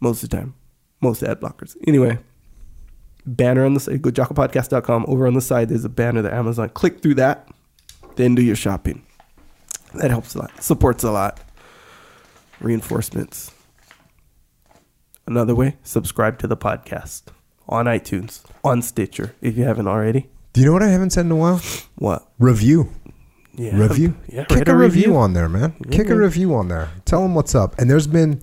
Most 0.00 0.22
of 0.22 0.30
the 0.30 0.36
time. 0.36 0.54
Most 1.02 1.22
ad 1.22 1.40
blockers. 1.40 1.76
Anyway, 1.86 2.18
banner 3.26 3.64
on 3.64 3.74
the 3.74 3.80
side. 3.80 4.00
Go 4.02 4.10
jockopodcast.com. 4.10 5.04
Over 5.08 5.26
on 5.26 5.34
the 5.34 5.40
side, 5.40 5.68
there's 5.68 5.84
a 5.84 5.88
banner 5.88 6.22
that 6.22 6.32
Amazon. 6.32 6.68
Click 6.70 7.02
through 7.02 7.14
that, 7.14 7.48
then 8.16 8.34
do 8.34 8.42
your 8.42 8.56
shopping. 8.56 9.04
That 9.94 10.10
helps 10.10 10.34
a 10.34 10.38
lot. 10.40 10.62
Supports 10.62 11.04
a 11.04 11.10
lot. 11.10 11.40
Reinforcements. 12.60 13.52
Another 15.26 15.54
way, 15.54 15.76
subscribe 15.82 16.38
to 16.40 16.46
the 16.46 16.56
podcast 16.56 17.22
on 17.68 17.86
iTunes, 17.86 18.42
on 18.64 18.82
Stitcher, 18.82 19.34
if 19.40 19.56
you 19.56 19.64
haven't 19.64 19.86
already. 19.86 20.28
Do 20.52 20.60
you 20.60 20.66
know 20.66 20.72
what 20.72 20.82
I 20.82 20.88
haven't 20.88 21.10
said 21.10 21.26
in 21.26 21.32
a 21.32 21.36
while? 21.36 21.60
What? 21.96 22.26
Review. 22.38 22.92
Yeah. 23.54 23.76
Review. 23.76 24.16
Yeah, 24.28 24.44
Kick 24.44 24.58
write 24.58 24.68
a, 24.68 24.76
review. 24.76 25.16
on 25.16 25.32
there, 25.32 25.48
man. 25.48 25.74
Yeah, 25.86 25.96
Kick 25.96 26.08
a 26.10 26.16
review 26.16 26.54
on 26.54 26.68
there. 26.68 26.90
Tell 27.04 27.22
them 27.22 27.34
what's 27.34 27.54
up. 27.54 27.78
And 27.78 27.88
there's 27.88 28.06
been, 28.06 28.42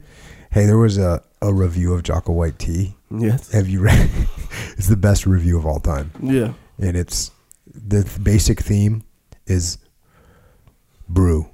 hey, 0.51 0.65
there 0.65 0.77
was 0.77 0.97
a, 0.97 1.21
a 1.41 1.53
review 1.53 1.93
of 1.93 2.03
Jocko 2.03 2.31
White 2.31 2.57
tea. 2.59 2.95
Yes. 3.11 3.51
Have 3.51 3.67
you 3.67 3.81
read? 3.81 4.09
it's 4.77 4.87
the 4.87 4.97
best 4.97 5.25
review 5.25 5.57
of 5.57 5.65
all 5.65 5.79
time. 5.79 6.11
Yeah. 6.21 6.53
and 6.79 6.95
it's 6.95 7.31
the 7.65 8.09
basic 8.21 8.61
theme 8.61 9.03
is 9.47 9.77
brew, 11.09 11.49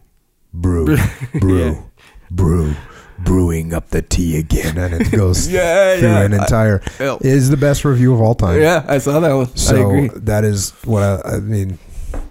brew, 0.54 0.98
brew, 1.40 1.60
Yeah. 1.66 1.82
brew, 2.30 2.76
brewing 3.20 3.74
up 3.74 3.90
the 3.90 4.02
tea 4.02 4.38
again, 4.38 4.78
and 4.78 4.94
it 4.94 5.12
goes 5.12 5.48
Yeah, 5.52 5.98
through 5.98 6.08
yeah. 6.10 6.22
an 6.24 6.34
entire. 6.34 6.82
I- 7.00 7.18
is 7.22 7.50
the 7.50 7.58
best 7.58 7.86
review 7.86 8.14
of 8.14 8.22
all 8.22 8.36
time. 8.36 8.60
Yeah, 8.62 8.86
I 8.88 8.98
saw 9.00 9.20
that 9.20 9.34
one. 9.34 9.56
So 9.56 10.08
that 10.18 10.44
is 10.44 10.72
what 10.84 11.02
I, 11.04 11.36
I 11.36 11.40
mean. 11.40 11.80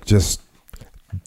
Just 0.04 0.40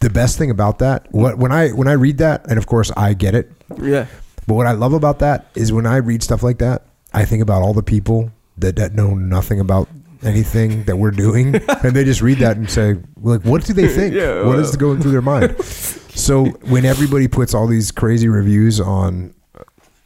the 0.01 0.09
best 0.09 0.37
thing 0.37 0.51
about 0.51 0.79
that. 0.79 1.11
What 1.11 1.37
when 1.37 1.51
I 1.51 1.69
when 1.69 1.87
I 1.87 1.93
read 1.93 2.19
that, 2.19 2.45
and 2.49 2.57
of 2.57 2.67
course 2.67 2.91
I 2.95 3.13
get 3.13 3.35
it. 3.35 3.51
Yeah. 3.81 4.05
But 4.47 4.53
what 4.55 4.65
I 4.67 4.71
love 4.71 4.93
about 4.93 5.19
that 5.19 5.47
is 5.55 5.73
when 5.73 5.85
I 5.85 5.97
read 5.97 6.23
stuff 6.23 6.41
like 6.41 6.59
that, 6.59 6.83
I 7.13 7.25
think 7.25 7.41
about 7.43 7.63
all 7.63 7.73
the 7.73 7.83
people 7.83 8.31
that, 8.57 8.77
that 8.77 8.93
know 8.93 9.13
nothing 9.13 9.59
about 9.59 9.89
anything 10.23 10.83
that 10.83 10.97
we're 10.97 11.11
doing, 11.11 11.55
and 11.83 11.95
they 11.95 12.03
just 12.03 12.21
read 12.21 12.39
that 12.39 12.57
and 12.57 12.69
say, 12.69 12.95
like, 13.21 13.41
what 13.41 13.65
do 13.65 13.73
they 13.73 13.87
think? 13.87 14.13
Yeah, 14.13 14.43
what 14.43 14.59
is 14.59 14.75
going 14.75 15.01
through 15.01 15.11
their 15.11 15.21
mind? 15.21 15.63
so 15.63 16.45
when 16.45 16.85
everybody 16.85 17.27
puts 17.27 17.53
all 17.53 17.67
these 17.67 17.91
crazy 17.91 18.27
reviews 18.27 18.79
on 18.79 19.33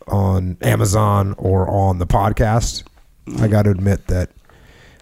on 0.07 0.57
Amazon 0.61 1.35
or 1.37 1.69
on 1.69 1.99
the 1.99 2.07
podcast, 2.07 2.83
I 3.39 3.47
got 3.47 3.63
to 3.63 3.71
admit 3.71 4.07
that 4.07 4.29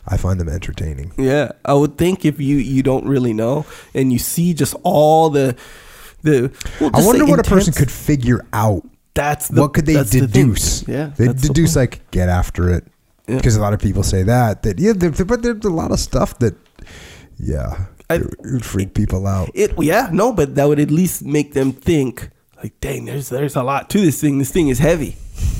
I 0.07 0.17
find 0.17 0.39
them 0.39 0.49
entertaining. 0.49 1.13
Yeah, 1.17 1.51
I 1.65 1.73
would 1.73 1.97
think 1.97 2.25
if 2.25 2.39
you 2.39 2.57
you 2.57 2.83
don't 2.83 3.05
really 3.07 3.33
know 3.33 3.65
and 3.93 4.11
you 4.11 4.19
see 4.19 4.53
just 4.53 4.75
all 4.83 5.29
the 5.29 5.55
the. 6.21 6.51
well, 6.79 6.91
I 6.93 7.05
wonder 7.05 7.25
the 7.25 7.31
what 7.31 7.39
a 7.39 7.43
person 7.49 7.73
could 7.73 7.91
figure 7.91 8.45
out. 8.53 8.83
That's 9.15 9.49
the, 9.49 9.61
what 9.61 9.73
could 9.73 9.85
they 9.85 9.93
that's 9.93 10.11
the 10.11 10.21
deduce? 10.21 10.87
yeah, 10.87 11.11
they 11.17 11.27
that's 11.27 11.41
the 11.41 11.49
deduce 11.49 11.75
like 11.75 12.09
get 12.11 12.29
after 12.29 12.69
it 12.69 12.85
Yeah. 13.29 13.37
because 13.37 13.55
a 13.55 13.61
lot 13.61 13.73
of 13.73 13.79
people 13.79 14.03
say 14.03 14.23
that 14.23 14.63
that 14.63 14.79
yeah, 14.79 14.93
there- 14.95 15.11
but 15.25 15.41
there's 15.43 15.63
a 15.65 15.69
lot 15.69 15.91
of 15.91 15.99
stuff 15.99 16.37
that 16.39 16.55
yeah, 17.37 17.85
I- 18.09 18.15
it 18.15 18.27
would 18.43 18.65
freak 18.65 18.93
people 18.93 19.27
out. 19.27 19.49
It 19.53 19.73
yeah 19.79 20.09
no, 20.11 20.33
but 20.33 20.55
that 20.55 20.65
would 20.67 20.79
at 20.79 20.91
least 20.91 21.23
make 21.25 21.53
them 21.53 21.71
think 21.71 22.29
like, 22.63 22.73
dang, 22.81 23.05
there's 23.05 23.29
there's 23.29 23.55
a 23.55 23.63
lot 23.63 23.89
to 23.91 23.99
this 24.01 24.19
thing. 24.19 24.39
This 24.39 24.51
thing 24.51 24.67
is 24.69 24.79
heavy. 24.79 25.15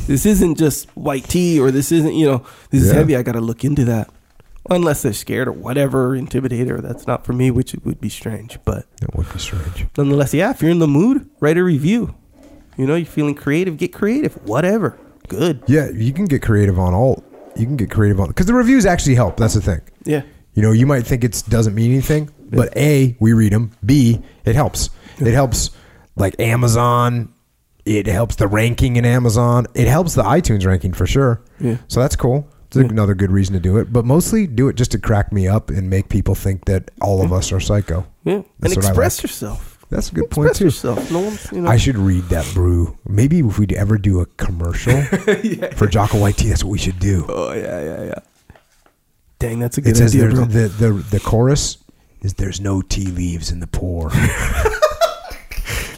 This 0.07 0.25
isn't 0.25 0.57
just 0.57 0.89
white 0.97 1.23
tea 1.29 1.59
or 1.59 1.71
this 1.71 1.91
isn't 1.91 2.13
you 2.13 2.25
know 2.25 2.43
this 2.71 2.83
is 2.83 2.91
heavy. 2.91 3.15
I 3.15 3.23
got 3.23 3.33
to 3.33 3.41
look 3.41 3.63
into 3.63 3.85
that. 3.85 4.09
Unless 4.69 5.01
they're 5.01 5.13
scared 5.13 5.47
or 5.47 5.51
whatever, 5.53 6.15
intimidated, 6.15 6.69
or 6.69 6.81
that's 6.81 7.07
not 7.07 7.25
for 7.25 7.33
me, 7.33 7.49
which 7.49 7.73
it 7.73 7.83
would 7.85 7.99
be 7.99 8.09
strange. 8.09 8.59
But 8.65 8.85
It 9.01 9.15
would 9.15 9.31
be 9.33 9.39
strange. 9.39 9.87
nonetheless, 9.97 10.31
yeah, 10.33 10.51
if 10.51 10.61
you're 10.61 10.69
in 10.69 10.77
the 10.79 10.87
mood, 10.87 11.27
write 11.39 11.57
a 11.57 11.63
review. 11.63 12.13
You 12.77 12.85
know, 12.85 12.93
you're 12.95 13.05
feeling 13.07 13.33
creative, 13.33 13.77
get 13.77 13.91
creative. 13.93 14.33
Whatever, 14.45 14.99
good. 15.27 15.63
Yeah, 15.67 15.89
you 15.89 16.13
can 16.13 16.25
get 16.25 16.43
creative 16.43 16.77
on 16.77 16.93
all. 16.93 17.23
You 17.55 17.65
can 17.65 17.75
get 17.77 17.89
creative 17.91 18.19
on 18.19 18.27
because 18.29 18.45
the 18.45 18.53
reviews 18.53 18.85
actually 18.85 19.15
help. 19.15 19.37
That's 19.37 19.53
the 19.55 19.61
thing. 19.61 19.81
Yeah, 20.05 20.21
You 20.53 20.61
know, 20.61 20.71
you 20.71 20.85
might 20.85 21.05
think 21.05 21.23
it 21.23 21.43
doesn't 21.49 21.75
mean 21.75 21.91
anything, 21.91 22.29
but 22.51 22.75
A, 22.77 23.15
we 23.19 23.33
read 23.33 23.51
them. 23.53 23.71
B, 23.85 24.21
it 24.45 24.55
helps. 24.55 24.89
It 25.19 25.33
helps 25.33 25.71
like 26.15 26.39
Amazon. 26.39 27.33
It 27.85 28.07
helps 28.07 28.35
the 28.35 28.47
ranking 28.47 28.95
in 28.95 29.05
Amazon. 29.05 29.65
It 29.73 29.87
helps 29.87 30.13
the 30.13 30.23
iTunes 30.23 30.65
ranking 30.65 30.93
for 30.93 31.05
sure. 31.05 31.41
Yeah. 31.59 31.77
So 31.87 31.99
that's 31.99 32.15
cool. 32.15 32.47
It's 32.67 32.77
Yeah. 32.77 32.83
another 32.83 33.15
good 33.15 33.31
reason 33.31 33.53
to 33.55 33.59
do 33.59 33.77
it. 33.77 33.91
But 33.91 34.05
mostly 34.05 34.45
do 34.47 34.67
it 34.69 34.75
just 34.75 34.91
to 34.91 34.99
crack 34.99 35.33
me 35.33 35.47
up 35.47 35.69
and 35.69 35.89
make 35.89 36.07
people 36.07 36.35
think 36.35 36.65
that 36.65 36.91
all 37.01 37.21
of 37.23 37.33
us 37.33 37.51
are 37.51 37.59
psycho. 37.59 38.05
yeah, 38.23 38.35
and 38.35 38.45
That's 38.59 38.77
I 38.77 38.79
express 38.79 39.17
like. 39.19 39.23
yourself. 39.23 39.68
That's 39.89 40.09
a 40.11 40.13
good 40.15 40.29
point 40.29 40.55
too. 40.55 40.65
yourself. 40.65 41.09
No 41.11 41.19
one's, 41.21 41.51
you 41.51 41.61
know. 41.61 41.69
I 41.69 41.77
should 41.77 41.97
read 41.97 42.23
that 42.25 42.49
brew. 42.53 42.95
Maybe 43.07 43.39
if 43.39 43.57
we'd 43.57 43.73
ever 43.73 43.97
do 43.97 44.19
a 44.19 44.25
commercial 44.25 45.01
for 45.75 45.87
Jocko 45.87 46.19
White 46.19 46.37
Tea, 46.37 46.49
that's 46.49 46.63
what 46.63 46.69
we 46.71 46.77
should 46.77 46.99
do. 46.99 47.25
oh 47.27 47.53
yeah, 47.53 47.81
yeah, 47.83 48.03
yeah. 48.05 48.19
Dang, 49.39 49.59
that's 49.59 49.77
a 49.77 49.81
good 49.81 49.91
It 49.91 49.95
says 49.97 50.13
idea, 50.15 50.29
bro. 50.29 50.45
the, 50.45 50.67
the 50.67 50.91
the 50.91 51.19
chorus 51.19 51.77
is 52.21 52.33
there's 52.35 52.59
no 52.61 52.81
tea 52.81 53.07
leaves 53.07 53.51
in 53.51 53.59
the 53.61 53.67
pour. 53.67 54.11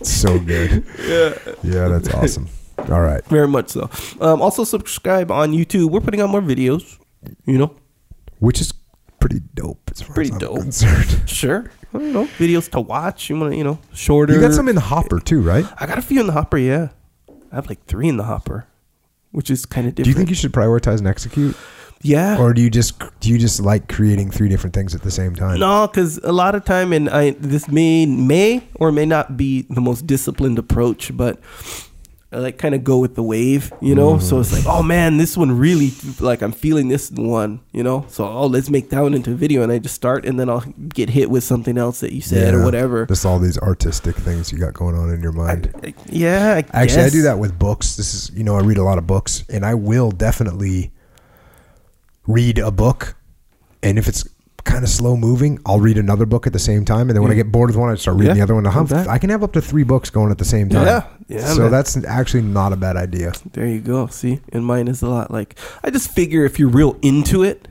So 0.03 0.39
good. 0.39 0.83
Yeah, 0.99 1.33
Yeah, 1.63 1.87
that's 1.89 2.09
awesome. 2.09 2.47
All 2.89 3.01
right. 3.01 3.23
very 3.25 3.47
much 3.47 3.69
so. 3.69 3.87
Um, 4.19 4.41
also 4.41 4.63
subscribe 4.63 5.29
on 5.29 5.51
YouTube. 5.51 5.91
We're 5.91 6.01
putting 6.01 6.21
out 6.21 6.29
more 6.29 6.41
videos. 6.41 6.97
You 7.45 7.59
know, 7.59 7.75
Which 8.39 8.59
is 8.61 8.73
pretty 9.19 9.41
dope 9.53 9.91
as 9.91 10.01
far 10.01 10.15
Pretty 10.15 10.29
as 10.31 10.33
I'm 10.33 10.39
dope. 10.39 10.59
concerned. 10.61 11.29
sure. 11.29 11.71
You 11.93 11.99
know, 12.13 12.25
videos 12.37 12.69
to 12.71 12.79
watch. 12.81 13.29
You 13.29 13.37
want 13.37 13.51
to, 13.53 13.57
you 13.57 13.63
know, 13.63 13.79
shorter. 13.93 14.33
You 14.33 14.39
got 14.41 14.53
some 14.53 14.69
in 14.69 14.75
the 14.75 14.81
hopper 14.81 15.19
too, 15.19 15.41
right? 15.41 15.65
I 15.79 15.85
got 15.87 15.97
a 15.97 16.01
few 16.01 16.19
in 16.21 16.27
the 16.27 16.33
hopper. 16.33 16.57
Yeah, 16.57 16.89
I 17.51 17.55
have 17.55 17.67
like 17.67 17.83
three 17.85 18.07
in 18.07 18.17
the 18.17 18.23
hopper, 18.23 18.65
which 19.31 19.49
is 19.49 19.65
kind 19.65 19.87
of 19.87 19.95
different. 19.95 20.05
Do 20.05 20.09
you 20.11 20.15
think 20.15 20.29
you 20.29 20.35
should 20.35 20.53
prioritize 20.53 20.99
and 20.99 21.07
execute, 21.07 21.55
Yeah. 22.01 22.39
or 22.39 22.53
do 22.53 22.61
you 22.61 22.69
just 22.69 22.93
do 23.19 23.29
you 23.29 23.37
just 23.37 23.59
like 23.59 23.89
creating 23.89 24.31
three 24.31 24.47
different 24.47 24.73
things 24.73 24.95
at 24.95 25.01
the 25.01 25.11
same 25.11 25.35
time? 25.35 25.59
No, 25.59 25.85
because 25.87 26.17
a 26.23 26.31
lot 26.31 26.55
of 26.55 26.63
time, 26.63 26.93
and 26.93 27.09
I 27.09 27.31
this 27.31 27.67
may 27.67 28.05
may 28.05 28.63
or 28.75 28.91
may 28.93 29.05
not 29.05 29.35
be 29.35 29.63
the 29.69 29.81
most 29.81 30.07
disciplined 30.07 30.57
approach, 30.59 31.15
but 31.15 31.39
like 32.31 32.57
kind 32.57 32.73
of 32.73 32.83
go 32.83 32.97
with 32.97 33.15
the 33.15 33.23
wave, 33.23 33.73
you 33.81 33.93
know. 33.93 34.17
So 34.19 34.39
it's 34.39 34.53
like, 34.53 34.63
oh 34.65 34.81
man, 34.81 35.17
this 35.17 35.35
one 35.35 35.51
really 35.57 35.91
like 36.19 36.41
I'm 36.41 36.53
feeling 36.53 36.87
this 36.87 37.11
one, 37.11 37.59
you 37.73 37.83
know. 37.83 38.05
So 38.07 38.25
oh, 38.25 38.45
let's 38.47 38.69
make 38.69 38.89
that 38.91 39.01
one 39.01 39.13
into 39.13 39.31
a 39.31 39.35
video, 39.35 39.63
and 39.63 39.71
I 39.71 39.79
just 39.79 39.95
start, 39.95 40.25
and 40.25 40.39
then 40.39 40.49
I'll 40.49 40.61
get 40.89 41.09
hit 41.09 41.29
with 41.29 41.43
something 41.43 41.77
else 41.77 41.99
that 41.99 42.13
you 42.13 42.21
said 42.21 42.53
or 42.53 42.63
whatever. 42.63 43.05
Just 43.05 43.25
all 43.25 43.37
these 43.39 43.57
artistic 43.57 44.15
things 44.15 44.51
you 44.51 44.57
got 44.59 44.73
going 44.73 44.95
on 44.95 45.09
in 45.11 45.21
your 45.21 45.33
mind. 45.33 45.73
I- 45.83 45.93
yeah, 46.07 46.61
I 46.73 46.83
Actually, 46.83 47.03
I 47.03 47.09
do 47.09 47.21
that 47.23 47.37
with 47.39 47.59
books. 47.59 47.97
This 47.97 48.13
is, 48.13 48.31
you 48.33 48.43
know, 48.45 48.55
I 48.55 48.61
read 48.61 48.77
a 48.77 48.83
lot 48.83 48.97
of 48.97 49.05
books, 49.05 49.43
and 49.49 49.65
I 49.65 49.73
will 49.75 50.11
definitely 50.11 50.91
read 52.27 52.59
a 52.59 52.71
book, 52.71 53.15
and 53.83 53.97
if 53.97 54.07
it's 54.07 54.23
kind 54.63 54.83
of 54.83 54.89
slow 54.89 55.15
moving, 55.17 55.59
I'll 55.65 55.79
read 55.79 55.97
another 55.97 56.25
book 56.25 56.47
at 56.47 56.53
the 56.53 56.59
same 56.59 56.85
time, 56.85 57.09
and 57.09 57.11
then 57.11 57.21
when 57.23 57.31
I 57.31 57.35
get 57.35 57.51
bored 57.51 57.69
with 57.69 57.77
one, 57.77 57.89
I 57.91 57.95
start 57.95 58.17
reading 58.17 58.35
Yeah, 58.35 58.45
the 58.45 58.53
other 58.53 58.55
one. 58.55 58.67
I 58.67 59.13
I 59.13 59.17
can 59.17 59.29
have 59.29 59.43
up 59.43 59.53
to 59.53 59.61
three 59.61 59.83
books 59.83 60.09
going 60.09 60.31
at 60.31 60.37
the 60.37 60.45
same 60.45 60.69
time. 60.69 60.85
Yeah, 60.85 61.07
yeah, 61.27 61.45
So 61.45 61.63
man. 61.63 61.71
that's 61.71 62.03
actually 62.05 62.43
not 62.43 62.73
a 62.73 62.75
bad 62.75 62.97
idea. 62.97 63.33
There 63.53 63.65
you 63.67 63.79
go. 63.81 64.07
See, 64.07 64.39
and 64.53 64.65
mine 64.65 64.87
is 64.87 65.01
a 65.01 65.07
lot 65.07 65.31
like 65.31 65.57
I 65.83 65.89
just 65.89 66.11
figure 66.11 66.45
if 66.45 66.59
you're 66.59 66.69
real 66.69 66.97
into 67.01 67.43
it, 67.43 67.67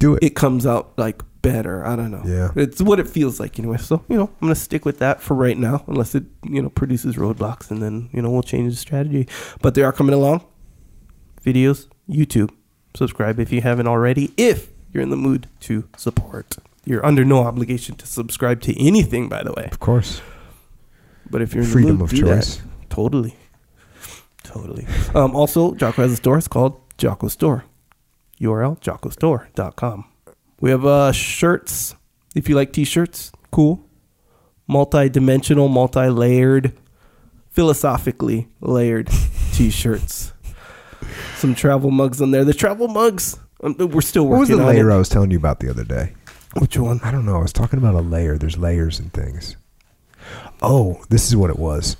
Do 0.00 0.14
it. 0.14 0.22
it 0.22 0.30
comes 0.36 0.66
out 0.66 0.92
like 0.98 1.22
better. 1.40 1.86
I 1.86 1.94
don't 1.96 2.10
know. 2.10 2.22
Yeah. 2.24 2.50
It's 2.56 2.82
what 2.82 2.98
it 2.98 3.08
feels 3.08 3.38
like 3.38 3.58
anyway. 3.58 3.76
So, 3.78 4.04
you 4.08 4.16
know, 4.16 4.24
I'm 4.24 4.48
going 4.48 4.54
to 4.54 4.60
stick 4.60 4.84
with 4.84 4.98
that 4.98 5.22
for 5.22 5.34
right 5.34 5.56
now, 5.56 5.84
unless 5.86 6.14
it, 6.16 6.24
you 6.42 6.60
know, 6.60 6.68
produces 6.68 7.14
roadblocks 7.16 7.70
and 7.70 7.80
then, 7.80 8.10
you 8.12 8.20
know, 8.20 8.30
we'll 8.30 8.42
change 8.42 8.72
the 8.72 8.76
strategy. 8.78 9.28
But 9.62 9.74
they 9.76 9.82
are 9.82 9.92
coming 9.92 10.14
along. 10.14 10.44
Videos, 11.44 11.86
YouTube. 12.10 12.50
Subscribe 12.96 13.38
if 13.38 13.52
you 13.52 13.60
haven't 13.60 13.86
already. 13.86 14.32
If 14.36 14.68
you're 14.92 15.02
in 15.02 15.10
the 15.10 15.16
mood 15.16 15.48
to 15.60 15.88
support. 15.96 16.56
You're 16.84 17.04
under 17.04 17.24
no 17.24 17.44
obligation 17.44 17.96
to 17.96 18.06
subscribe 18.06 18.60
to 18.62 18.78
anything, 18.80 19.28
by 19.28 19.42
the 19.42 19.52
way. 19.52 19.68
of 19.70 19.78
course. 19.78 20.20
But 21.30 21.42
if 21.42 21.54
you're 21.54 21.64
in 21.64 21.70
Freedom 21.70 21.98
the 21.98 22.04
mood, 22.04 22.12
of 22.12 22.16
do 22.18 22.24
that. 22.26 22.36
choice. 22.36 22.62
Totally. 22.88 23.36
Totally. 24.42 24.86
Um, 25.14 25.36
also, 25.36 25.74
Jocko 25.74 26.02
has 26.02 26.12
a 26.12 26.16
store. 26.16 26.38
It's 26.38 26.48
called 26.48 26.80
Jocko 26.96 27.28
Store. 27.28 27.64
URL, 28.40 28.80
jockostore.com. 28.80 30.04
We 30.60 30.70
have 30.70 30.86
uh, 30.86 31.12
shirts. 31.12 31.94
If 32.34 32.48
you 32.48 32.54
like 32.54 32.72
t-shirts, 32.72 33.32
cool. 33.50 33.84
Multi-dimensional, 34.66 35.68
multi-layered, 35.68 36.72
philosophically 37.50 38.48
layered 38.60 39.10
t-shirts. 39.52 40.32
Some 41.36 41.54
travel 41.54 41.90
mugs 41.90 42.20
on 42.22 42.30
there. 42.30 42.44
The 42.44 42.54
travel 42.54 42.88
mugs, 42.88 43.38
um, 43.62 43.74
we're 43.78 44.00
still 44.00 44.24
working. 44.24 44.32
What 44.32 44.40
was 44.40 44.48
the 44.48 44.60
on 44.60 44.66
layer 44.66 44.90
it. 44.90 44.94
I 44.94 44.98
was 44.98 45.08
telling 45.08 45.30
you 45.30 45.38
about 45.38 45.60
the 45.60 45.70
other 45.70 45.84
day? 45.84 46.12
Which 46.58 46.76
one? 46.78 47.00
I 47.02 47.10
don't 47.10 47.26
know. 47.26 47.36
I 47.36 47.42
was 47.42 47.52
talking 47.52 47.78
about 47.78 47.94
a 47.94 48.00
layer. 48.00 48.38
There's 48.38 48.56
layers 48.58 48.98
and 48.98 49.12
things. 49.12 49.56
Oh, 50.62 51.02
this 51.08 51.28
is 51.28 51.36
what 51.36 51.50
it 51.50 51.58
was. 51.58 51.96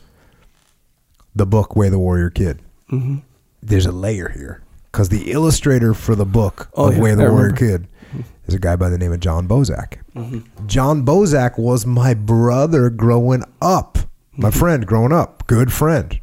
The 1.35 1.47
book 1.47 1.77
Way 1.77 1.89
the 1.89 1.99
Warrior 1.99 2.31
Kid. 2.31 2.61
Mm-hmm. 2.91 3.19
There's 3.63 3.87
a 3.87 3.93
layer 3.93 4.29
here 4.31 4.63
because 4.91 5.09
the 5.11 5.31
illustrator 5.31 5.95
for 5.95 6.15
the 6.15 6.25
book 6.25 6.69
Oh, 6.75 6.89
of 6.89 6.97
yeah, 6.97 7.03
Way 7.03 7.15
the 7.15 7.25
I 7.25 7.29
Warrior 7.29 7.53
remember. 7.53 7.79
Kid 7.79 8.25
is 8.47 8.55
a 8.55 8.59
guy 8.59 8.77
by 8.77 8.89
the 8.89 8.99
name 8.99 9.13
of 9.13 9.21
Jon 9.21 9.47
Bozak. 9.47 9.99
Mm-hmm. 10.17 10.67
Jon 10.67 11.05
Bozak 11.05 11.59
was 11.59 11.85
my 11.87 12.15
brother 12.15 12.91
growing 12.91 13.45
up, 13.61 13.99
my 14.33 14.49
Mm-hmm. 14.49 14.59
friend 14.59 14.87
growing 14.87 15.13
up, 15.13 15.47
good 15.47 15.73
friend, 15.73 16.19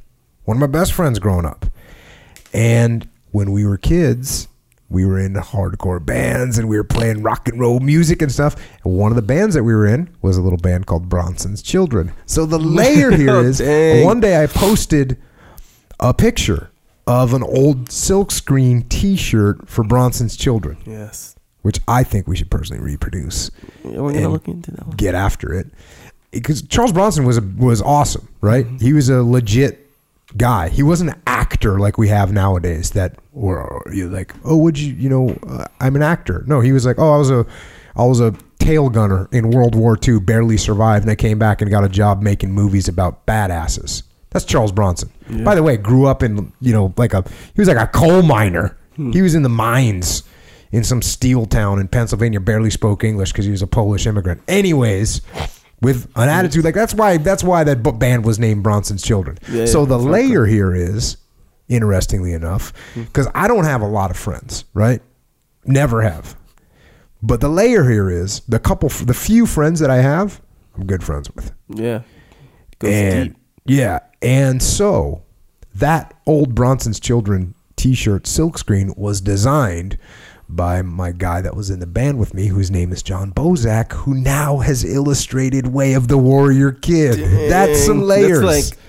one 0.45 0.57
of 0.57 0.61
my 0.61 0.67
best 0.67 0.93
friends 0.93 1.19
growing 1.19 1.45
up. 1.45 1.65
And 2.53 3.07
when 3.31 3.51
we 3.51 3.65
were 3.65 3.77
kids, 3.77 4.47
we 4.89 5.05
were 5.05 5.19
in 5.19 5.33
hardcore 5.33 6.03
bands 6.05 6.57
and 6.57 6.69
we 6.69 6.77
were 6.77 6.83
playing 6.83 7.23
rock 7.23 7.47
and 7.47 7.59
roll 7.59 7.79
music 7.79 8.21
and 8.21 8.31
stuff. 8.31 8.55
And 8.83 8.93
one 8.95 9.11
of 9.11 9.15
the 9.15 9.21
bands 9.23 9.55
that 9.55 9.63
we 9.63 9.73
were 9.73 9.87
in 9.87 10.09
was 10.21 10.37
a 10.37 10.41
little 10.41 10.59
band 10.59 10.85
called 10.85 11.09
Bronson's 11.09 11.61
Children. 11.61 12.11
So 12.25 12.45
the 12.45 12.59
layer 12.79 13.11
here 13.11 13.31
Oh, 13.31 13.43
is 13.43 13.57
dang. 13.57 14.05
one 14.05 14.19
day 14.19 14.41
I 14.43 14.47
posted 14.47 15.17
a 15.99 16.13
picture 16.13 16.69
of 17.07 17.33
an 17.33 17.41
old 17.43 17.89
silkscreen 17.89 18.87
T-shirt 18.89 19.67
for 19.69 19.83
Bronson's 19.83 20.35
Children, 20.35 20.77
Yes. 20.85 21.35
which 21.63 21.79
I 21.87 22.03
think 22.03 22.27
we 22.27 22.35
should 22.35 22.51
personally 22.51 22.81
reproduce 22.83 23.49
Yeah, 23.83 24.01
we're 24.01 24.11
going 24.11 24.23
to 24.23 24.29
look 24.29 24.47
into 24.47 24.71
that 24.71 24.87
one. 24.87 24.95
get 24.95 25.15
after 25.15 25.51
it 25.53 25.67
because 26.31 26.61
Charles 26.63 26.91
Bronson 26.91 27.25
was 27.25 27.37
a, 27.37 27.41
was 27.57 27.81
awesome, 27.81 28.27
right? 28.41 28.65
Mm-hmm. 28.65 28.77
He 28.85 28.93
was 28.93 29.09
a 29.09 29.23
legit 29.23 29.84
guy. 30.37 30.69
He 30.69 30.83
wasn't 30.83 31.11
an 31.11 31.21
actor 31.27 31.79
like 31.79 31.97
we 31.97 32.07
have 32.09 32.31
nowadays. 32.31 32.91
That 32.91 33.17
or 33.33 33.83
you 33.91 34.09
like, 34.09 34.33
oh, 34.43 34.57
would 34.57 34.77
you, 34.79 34.93
you 34.93 35.09
know, 35.09 35.37
uh, 35.47 35.65
I'm 35.79 35.95
an 35.95 36.01
actor. 36.01 36.43
No, 36.47 36.59
he 36.59 36.71
was 36.71 36.85
like, 36.85 36.97
oh, 36.99 37.13
I 37.13 37.17
was 37.17 37.31
a, 37.31 37.45
I 37.95 38.05
was 38.05 38.19
a 38.19 38.35
tail 38.59 38.89
gunner 38.89 39.29
in 39.31 39.51
World 39.51 39.75
War 39.75 39.97
II, 40.05 40.19
barely 40.19 40.57
survived, 40.57 41.03
and 41.03 41.11
I 41.11 41.15
came 41.15 41.39
back 41.39 41.61
and 41.61 41.69
got 41.69 41.83
a 41.83 41.89
job 41.89 42.21
making 42.21 42.51
movies 42.51 42.87
about 42.87 43.25
badasses. 43.25 44.03
That's 44.31 44.45
Charles 44.45 44.73
Bronson. 44.73 45.09
By 45.45 45.55
the 45.55 45.63
way, 45.63 45.77
grew 45.77 46.07
up 46.07 46.21
in 46.21 46.51
you 46.59 46.73
know 46.73 46.93
like 46.97 47.13
a 47.13 47.23
he 47.53 47.61
was 47.61 47.69
like 47.69 47.77
a 47.77 47.87
coal 47.87 48.21
miner. 48.21 48.77
Hmm. 48.97 49.11
He 49.11 49.21
was 49.21 49.33
in 49.33 49.43
the 49.43 49.49
mines 49.49 50.23
in 50.73 50.83
some 50.83 51.01
steel 51.01 51.45
town 51.45 51.79
in 51.79 51.87
Pennsylvania. 51.87 52.41
Barely 52.41 52.69
spoke 52.69 53.05
English 53.05 53.31
because 53.31 53.45
he 53.45 53.51
was 53.51 53.61
a 53.61 53.67
Polish 53.67 54.05
immigrant. 54.05 54.41
Anyways, 54.49 55.21
with 55.85 56.11
an 56.15 56.29
attitude 56.29 56.65
like 56.65 56.73
that's 56.73 56.95
why 56.95 57.17
that's 57.17 57.43
why 57.43 57.63
that 57.63 57.83
band 57.99 58.25
was 58.25 58.39
named 58.39 58.63
Bronson's 58.63 59.03
Children. 59.03 59.37
Yeah, 59.47 59.67
so 59.67 59.81
yeah, 59.81 59.89
the 59.89 59.99
layer 59.99 60.47
here 60.47 60.73
is 60.73 61.17
interestingly 61.69 62.33
enough 62.33 62.73
hmm. 62.95 63.03
because 63.03 63.27
I 63.35 63.47
don't 63.47 63.65
have 63.65 63.81
a 63.81 63.87
lot 63.87 64.09
of 64.09 64.17
friends, 64.17 64.65
right? 64.73 64.99
Never 65.63 66.01
have. 66.01 66.35
But 67.21 67.39
the 67.39 67.49
layer 67.49 67.87
here 67.87 68.09
is 68.09 68.39
the 68.47 68.57
couple, 68.57 68.89
the 68.89 69.13
few 69.13 69.45
friends 69.45 69.79
that 69.79 69.91
I 69.91 69.97
have, 69.97 70.41
I'm 70.75 70.87
good 70.87 71.03
friends 71.03 71.29
with 71.35 71.51
Yeah. 71.69 72.01
Goes 72.79 72.91
and 72.91 73.29
deep. 73.29 73.37
yeah, 73.65 73.99
and 74.23 74.63
so 74.63 75.21
that 75.75 76.15
old 76.25 76.55
Bronson's 76.55 76.99
Children 76.99 77.53
T-shirt 77.75 78.23
silkscreen 78.23 78.97
was 78.97 79.21
designed 79.21 79.99
by 80.47 80.81
my 80.81 81.11
guy 81.11 81.41
that 81.41 81.55
was 81.55 81.69
in 81.69 81.79
the 81.79 81.87
band 81.87 82.19
with 82.19 82.33
me, 82.33 82.47
whose 82.47 82.69
name 82.69 82.91
is 82.91 83.01
Jon 83.01 83.31
Bozak, 83.31 83.91
who 83.93 84.13
now 84.13 84.57
has 84.59 84.83
illustrated 84.83 85.67
Way 85.67 85.93
of 85.93 86.07
the 86.07 86.17
Warrior 86.17 86.71
Kid. 86.71 87.19
That's 87.49 87.85
some 87.85 88.01
layers. 88.03 88.41
That's 88.41 88.71
like 88.71 88.79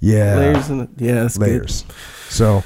yeah, 0.00 0.36
layers 0.36 0.68
in 0.70 0.80
it. 0.80 0.90
Yeah, 0.96 1.28
layers. 1.38 1.84
So 2.28 2.64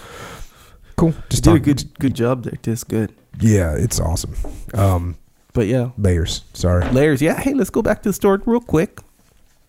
cool. 0.97 1.11
Good. 1.13 1.31
Just 1.31 1.45
Did 1.45 1.55
a 1.55 1.59
good 1.59 1.99
good 1.99 2.15
job 2.15 2.45
there. 2.45 2.55
That's 2.63 2.85
good. 2.85 3.15
Yeah, 3.41 3.75
it's 3.75 4.01
awesome. 4.01 4.35
Um, 4.75 5.17
But 5.53 5.67
yeah, 5.67 5.91
layers. 5.99 6.43
Sorry. 6.53 6.89
layers. 6.91 7.23
Yeah. 7.23 7.39
Hey, 7.39 7.55
let's 7.55 7.71
go 7.71 7.83
back 7.83 8.03
to 8.03 8.09
the 8.11 8.13
store 8.13 8.41
real 8.47 8.61
quick. 8.61 9.01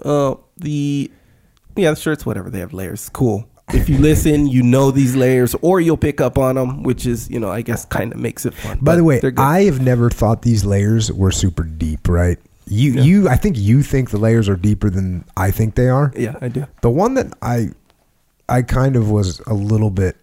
Uh, 0.04 0.36
the 0.58 1.12
yeah, 1.76 1.92
the 1.92 1.96
shirts, 1.96 2.26
whatever 2.26 2.50
they 2.50 2.60
have 2.60 2.74
layers. 2.74 3.10
Cool. 3.10 3.48
If 3.74 3.90
you 3.90 3.98
listen, 3.98 4.48
you 4.48 4.64
know 4.64 4.92
these 4.92 5.16
layers, 5.16 5.56
or 5.62 5.80
you'll 5.80 5.98
pick 5.98 6.22
up 6.22 6.38
on 6.38 6.56
them, 6.56 6.84
which 6.84 7.06
is 7.06 7.30
you 7.30 7.40
know 7.40 7.50
I 7.50 7.62
guess 7.62 7.86
kind 7.86 8.12
of 8.14 8.20
makes 8.20 8.46
it 8.46 8.54
fun. 8.54 8.80
By 8.82 8.96
the 8.96 9.04
way. 9.04 9.22
I 9.38 9.64
have 9.64 9.82
never 9.82 10.10
thought 10.10 10.42
these 10.42 10.66
layers 10.66 11.12
were 11.12 11.32
super 11.32 11.64
deep, 11.64 12.08
right? 12.08 12.38
You, 12.68 12.94
Yeah. 12.94 13.02
you, 13.02 13.30
I 13.30 13.36
think 13.36 13.58
you 13.58 13.84
think 13.84 14.12
the 14.12 14.18
layers 14.18 14.48
are 14.48 14.56
deeper 14.56 14.90
than 14.90 15.26
I 15.36 15.52
think 15.52 15.76
they 15.76 15.90
are. 15.90 16.14
yeah 16.16 16.36
I 16.42 16.48
do. 16.48 16.68
The 16.82 16.90
one 16.90 17.16
that 17.16 17.34
I, 17.42 17.70
I 18.48 18.62
kind 18.62 18.96
of 18.96 19.10
was 19.10 19.40
a 19.42 19.54
little 19.54 19.90
bit. 19.90 20.16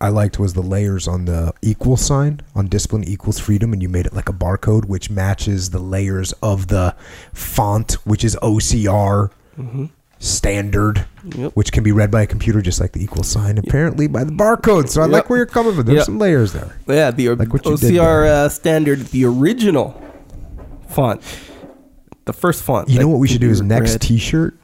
I 0.00 0.08
liked 0.08 0.40
was 0.40 0.54
the 0.54 0.62
layers 0.62 1.06
on 1.06 1.26
the 1.26 1.54
equal 1.62 1.96
sign 1.96 2.40
on 2.56 2.66
discipline 2.66 3.04
equals 3.04 3.38
freedom, 3.38 3.72
and 3.72 3.80
you 3.80 3.88
made 3.88 4.04
it 4.04 4.12
like 4.12 4.28
a 4.28 4.32
barcode, 4.32 4.86
which 4.86 5.10
matches 5.10 5.70
the 5.70 5.78
layers 5.78 6.32
of 6.42 6.66
the 6.66 6.96
font, 7.32 7.92
which 8.04 8.24
is 8.24 8.36
OCR 8.42 9.30
mm-hmm. 9.56 9.84
Standard, 10.22 11.04
Yep. 11.36 11.52
which 11.56 11.72
can 11.72 11.82
be 11.82 11.90
read 11.90 12.10
by 12.12 12.22
a 12.22 12.26
computer 12.26 12.62
just 12.62 12.80
like 12.80 12.92
the 12.92 13.02
equal 13.02 13.24
sign, 13.24 13.58
apparently 13.58 14.06
by 14.06 14.22
the 14.22 14.30
barcode. 14.30 14.88
So 14.88 15.02
I 15.02 15.06
like 15.06 15.28
where 15.28 15.36
you're 15.38 15.46
coming 15.46 15.74
from. 15.74 15.84
There's 15.84 15.96
Yep. 15.96 16.06
some 16.06 16.18
layers 16.18 16.52
there. 16.52 16.76
Yeah, 16.86 17.10
the 17.10 17.30
Like 17.30 17.52
what 17.52 17.66
you 17.66 17.76
did 17.76 17.94
OCR 17.94 18.24
uh, 18.26 18.48
standard, 18.48 19.00
the 19.08 19.24
original 19.24 20.00
font, 20.88 21.20
the 22.24 22.32
first 22.32 22.62
font. 22.62 22.88
You 22.88 23.00
know 23.00 23.08
what 23.08 23.18
we 23.18 23.26
should 23.26 23.40
do 23.40 23.50
is 23.50 23.60
next 23.62 23.92
read. 23.92 24.00
T-shirt. 24.02 24.56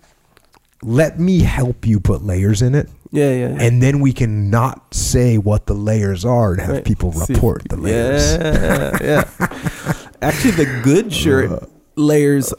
Let 0.84 1.18
me 1.18 1.40
help 1.40 1.84
you 1.84 1.98
put 1.98 2.22
layers 2.22 2.62
in 2.62 2.76
it, 2.76 2.88
yeah, 3.10 3.32
yeah, 3.32 3.48
yeah. 3.48 3.56
and 3.58 3.82
then 3.82 3.98
we 3.98 4.12
can 4.12 4.48
not 4.48 4.94
say 4.94 5.36
what 5.36 5.66
the 5.66 5.74
layers 5.74 6.24
are 6.24 6.52
and 6.52 6.60
have 6.60 6.70
Right. 6.70 6.84
people 6.84 7.10
See 7.12 7.32
report 7.34 7.64
the 7.68 7.76
layers. 7.76 8.36
Yeah, 8.36 8.98
yeah. 9.02 9.24
Actually, 10.22 10.52
the 10.52 10.80
good 10.84 11.12
shirt 11.12 11.50
Uh. 11.50 11.66
layers 11.96 12.54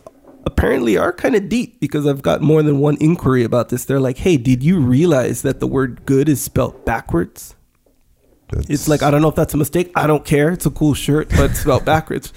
apparently 0.46 0.98
are 0.98 1.12
kind 1.12 1.36
of 1.36 1.50
deep 1.50 1.80
because 1.80 2.06
I've 2.06 2.22
got 2.22 2.42
more 2.42 2.64
than 2.64 2.80
one 2.80 2.98
inquiry 3.00 3.44
about 3.44 3.70
this. 3.70 3.86
They're 3.86 4.00
like, 4.00 4.18
"Hey, 4.18 4.38
did 4.38 4.64
you 4.64 4.80
realize 4.80 5.42
that 5.42 5.60
the 5.60 5.68
word 5.68 6.06
good 6.06 6.30
is 6.30 6.42
spelled 6.42 6.86
backwards?" 6.86 7.56
It's 8.52 8.88
like 8.88 9.04
I 9.04 9.12
don't 9.12 9.22
know 9.22 9.30
if 9.30 9.36
that's 9.36 9.54
a 9.54 9.58
mistake. 9.58 9.92
I 9.96 10.08
don't 10.08 10.26
care. 10.26 10.52
It's 10.52 10.66
a 10.66 10.72
cool 10.72 10.94
shirt, 10.94 11.30
but 11.30 11.52
it's 11.52 11.60
spelled 11.60 11.86
backwards. 11.86 12.34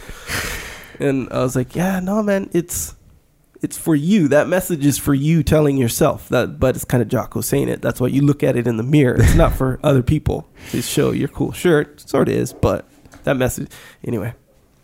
And 0.99 1.29
I 1.33 1.39
was 1.41 1.57
like, 1.57 1.75
"Yeah, 1.75 2.01
no, 2.01 2.23
man. 2.23 2.51
It's 2.53 2.95
it's 3.63 3.79
for 3.79 3.95
you. 3.95 4.29
That 4.29 4.49
message 4.49 4.85
is 4.85 4.99
for 4.99 5.15
you 5.15 5.43
telling 5.43 5.77
yourself 5.77 6.29
that. 6.29 6.59
But 6.59 6.75
it's 6.75 6.85
kind 6.85 7.03
of 7.03 7.09
Jocko 7.09 7.41
saying 7.41 7.69
it. 7.69 7.81
That's 7.81 8.01
why 8.01 8.09
you 8.09 8.23
look 8.23 8.43
at 8.43 8.57
it 8.57 8.67
in 8.67 8.77
the 8.77 8.83
mirror. 8.83 9.17
It's 9.21 9.35
not 9.35 9.55
for 9.55 9.79
other 9.83 10.03
people 10.03 10.49
to 10.71 10.83
show 10.83 11.13
your 11.13 11.29
cool 11.29 11.53
shirt. 11.53 12.01
Sort 12.09 12.29
of 12.29 12.35
is, 12.35 12.53
but 12.53 12.89
that 13.25 13.37
message 13.37 13.71
anyway. 14.05 14.35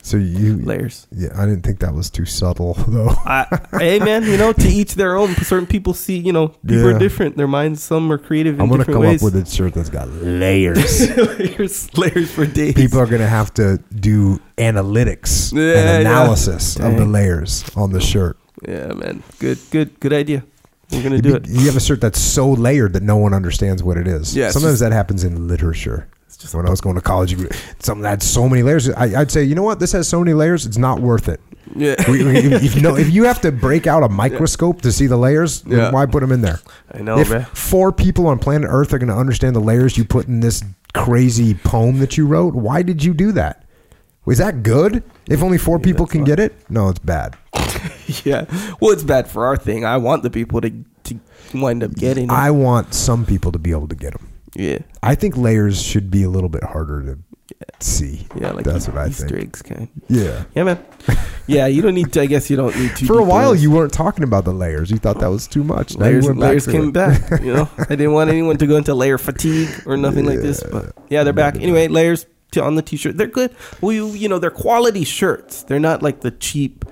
So 0.09 0.17
you 0.17 0.57
layers. 0.65 1.07
Yeah, 1.13 1.29
I 1.37 1.45
didn't 1.45 1.63
think 1.63 1.81
that 1.81 1.93
was 1.95 2.09
too 2.09 2.25
subtle 2.25 2.73
though. 2.89 3.11
I, 3.27 3.45
hey 3.79 3.99
man, 3.99 4.23
you 4.25 4.37
know, 4.39 4.53
to 4.55 4.69
each 4.69 4.95
their 4.95 5.17
own. 5.17 5.35
Certain 5.37 5.67
people 5.67 5.93
see, 5.93 6.17
you 6.19 6.33
know, 6.33 6.49
people 6.49 6.89
Yeah. 6.89 6.97
are 6.97 6.99
different. 6.99 7.37
Their 7.37 7.47
minds, 7.47 7.83
some 7.83 8.11
are 8.11 8.17
creative 8.19 8.55
in 8.55 8.61
I'm 8.63 8.69
gonna 8.71 8.85
come 8.87 9.01
ways. 9.01 9.23
up 9.23 9.33
with 9.33 9.37
a 9.37 9.45
shirt 9.51 9.75
that's 9.75 9.91
got 9.91 10.09
layers. 10.09 11.11
layers, 11.39 11.97
layers 11.99 12.31
for 12.31 12.47
days. 12.47 12.73
People 12.75 12.99
are 13.01 13.07
gonna 13.07 13.27
have 13.27 13.53
to 13.55 13.79
do 13.95 14.41
analytics 14.57 15.53
Yeah, 15.53 15.61
and 15.79 15.85
yeah. 15.87 16.01
analysis 16.01 16.77
of 16.77 16.97
the 16.97 17.05
layers 17.05 17.65
on 17.77 17.93
the 17.93 18.01
shirt. 18.01 18.39
yeah, 18.67 18.89
man, 18.95 19.23
good, 19.39 19.59
good, 19.71 20.01
good 20.01 20.13
idea. 20.13 20.43
We're 20.91 21.03
gonna 21.03 21.21
do 21.21 21.37
it. 21.37 21.47
You 21.47 21.67
have 21.67 21.77
a 21.77 21.81
shirt 21.81 22.01
that's 22.01 22.19
so 22.21 22.51
layered 22.51 22.95
that 22.95 23.03
no 23.03 23.19
one 23.19 23.35
understands 23.35 23.83
what 23.83 23.99
it 23.99 24.09
is. 24.09 24.35
Yeah, 24.35 24.51
Sometimes 24.51 24.73
just- 24.75 24.81
that 24.81 24.93
happens 24.93 25.23
in 25.23 25.47
literature. 25.47 26.09
Just 26.37 26.55
when 26.55 26.67
I 26.67 26.71
was 26.71 26.81
going 26.81 26.95
to 26.97 27.01
college, 27.01 27.33
you- 27.33 27.49
something 27.79 28.03
that 28.03 28.11
had 28.11 28.23
so 28.23 28.49
many 28.49 28.63
layers. 28.63 28.89
I, 28.91 29.21
I'd 29.21 29.31
say, 29.31 29.43
you 29.45 29.55
know 29.55 29.63
what? 29.63 29.81
This 29.81 29.93
has 29.93 30.09
so 30.09 30.21
many 30.21 30.35
layers. 30.35 30.67
It's 30.67 30.79
not 30.79 31.01
worth 31.01 31.29
it. 31.29 31.41
Yeah, 31.75 31.97
We, 32.11 32.25
we- 32.25 32.37
if, 32.55 32.75
you 32.77 32.83
know, 32.83 32.97
if 32.97 33.11
you 33.11 33.25
have 33.25 33.41
to 33.43 33.53
break 33.53 33.87
out 33.87 34.03
a 34.03 34.09
microscope 34.09 34.81
to 34.83 34.93
see 34.93 35.07
the 35.07 35.17
layers, 35.19 35.63
Yeah. 35.67 35.91
why 35.91 36.07
put 36.07 36.21
them 36.21 36.33
in 36.33 36.41
there? 36.41 36.61
I 36.93 36.99
know, 37.03 37.19
if 37.19 37.31
man. 37.31 37.45
four 37.53 37.93
people 37.93 38.27
on 38.27 38.39
planet 38.39 38.69
Earth 38.73 38.93
are 38.93 38.99
going 38.99 39.11
to 39.11 39.17
understand 39.17 39.55
the 39.55 39.61
layers 39.61 39.97
you 39.99 40.05
put 40.05 40.27
in 40.29 40.41
this 40.41 40.63
crazy 40.95 41.55
poem 41.55 41.99
that 41.99 42.17
you 42.17 42.27
wrote, 42.27 42.55
why 42.55 42.83
did 42.83 43.05
you 43.05 43.13
do 43.15 43.33
that? 43.33 43.65
Was 44.25 44.39
that 44.39 44.63
good? 44.63 45.03
If 45.29 45.43
only 45.43 45.59
four 45.59 45.79
people 45.79 46.07
can 46.07 46.25
get 46.25 46.39
it, 46.39 46.55
no, 46.71 46.89
it's 46.89 46.99
bad. 46.99 47.37
yeah. 48.25 48.45
Well, 48.81 48.93
it's 48.93 49.03
bad 49.03 49.29
for 49.29 49.47
our 49.47 49.57
thing. 49.57 49.85
I 49.85 49.97
want 49.99 50.23
the 50.23 50.31
people 50.31 50.61
to 50.61 50.71
to 51.05 51.19
wind 51.55 51.83
up 51.83 51.95
getting 51.95 52.25
it. 52.25 52.31
I 52.31 52.51
want 52.51 52.93
some 52.93 53.25
people 53.25 53.53
to 53.53 53.59
be 53.59 53.71
able 53.71 53.89
to 53.89 53.95
get 53.95 54.13
them. 54.13 54.29
Yeah, 54.59 54.79
I 55.03 55.15
think 55.15 55.37
layers 55.37 55.81
should 55.81 56.11
be 56.11 56.23
a 56.25 56.29
little 56.29 56.49
bit 56.49 56.65
harder 56.65 57.03
to 57.05 57.19
see. 57.81 58.27
yeah. 58.37 58.51
Like 58.53 58.65
that's 58.65 58.89
E- 58.89 58.91
what 58.91 58.99
I 59.01 59.09
Easter 59.09 59.29
think. 59.29 59.43
eggs 59.43 59.63
kind. 59.63 59.89
Yeah. 60.09 60.45
Yeah, 60.55 60.65
man. 60.65 60.85
yeah, 61.47 61.67
you 61.67 61.81
don't 61.81 61.95
need 61.95 62.13
to. 62.15 62.21
I 62.23 62.27
guess 62.27 62.51
you 62.51 62.57
don't 62.57 62.77
need 62.77 62.95
to. 62.97 63.07
For 63.07 63.19
a 63.19 63.25
while, 63.25 63.55
you 63.55 63.71
weren't 63.71 63.93
talking 63.93 64.25
about 64.25 64.45
the 64.45 64.53
layers. 64.53 64.91
You 64.91 64.97
thought 64.99 65.21
that 65.21 65.31
was 65.31 65.47
too 65.47 65.63
much. 65.65 65.97
Now 65.97 66.07
you 66.07 66.21
layers 66.21 66.27
back 66.27 66.37
layers 66.37 66.67
came 66.67 66.89
it. 66.89 66.93
back. 66.93 67.41
You 67.41 67.55
know, 67.55 67.71
I 67.79 67.85
didn't 67.97 68.13
want 68.13 68.31
anyone 68.31 68.57
to 68.59 68.67
go 68.67 68.77
into 68.77 68.95
layer 68.95 69.17
fatigue 69.19 69.69
or 69.87 69.97
nothing 69.97 70.25
like 70.27 70.41
this. 70.41 70.63
But 70.63 70.93
yeah, 71.09 71.23
they're 71.25 71.33
back 71.33 71.57
anyway. 71.57 71.89
Layers 71.89 72.27
t- 72.51 72.61
on 72.61 72.75
the 72.75 72.83
t-shirt. 72.83 73.17
They're 73.17 73.27
good. 73.29 73.55
Well, 73.81 73.93
you, 73.93 74.09
you 74.09 74.29
know, 74.29 74.39
they're 74.39 74.51
quality 74.51 75.05
shirts. 75.05 75.63
They're 75.63 75.79
not 75.81 76.03
like 76.03 76.21
the 76.21 76.31
cheap. 76.33 76.85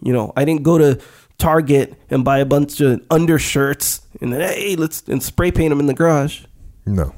You 0.00 0.12
know, 0.12 0.32
I 0.36 0.44
didn't 0.44 0.62
go 0.62 0.78
to 0.78 1.00
Target 1.38 1.94
and 2.10 2.24
buy 2.24 2.38
a 2.38 2.44
bunch 2.46 2.80
of 2.80 3.00
undershirts 3.10 4.02
and 4.20 4.32
then 4.32 4.40
hey, 4.40 4.74
let's 4.74 5.02
and 5.06 5.22
spray 5.22 5.52
paint 5.52 5.70
them 5.70 5.78
in 5.80 5.86
the 5.86 5.94
garage. 5.94 6.42
No. 6.94 7.14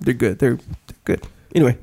They're 0.00 0.14
good. 0.14 0.38
They're, 0.38 0.56
they're 0.56 0.96
good. 1.04 1.22
Anyway, 1.54 1.78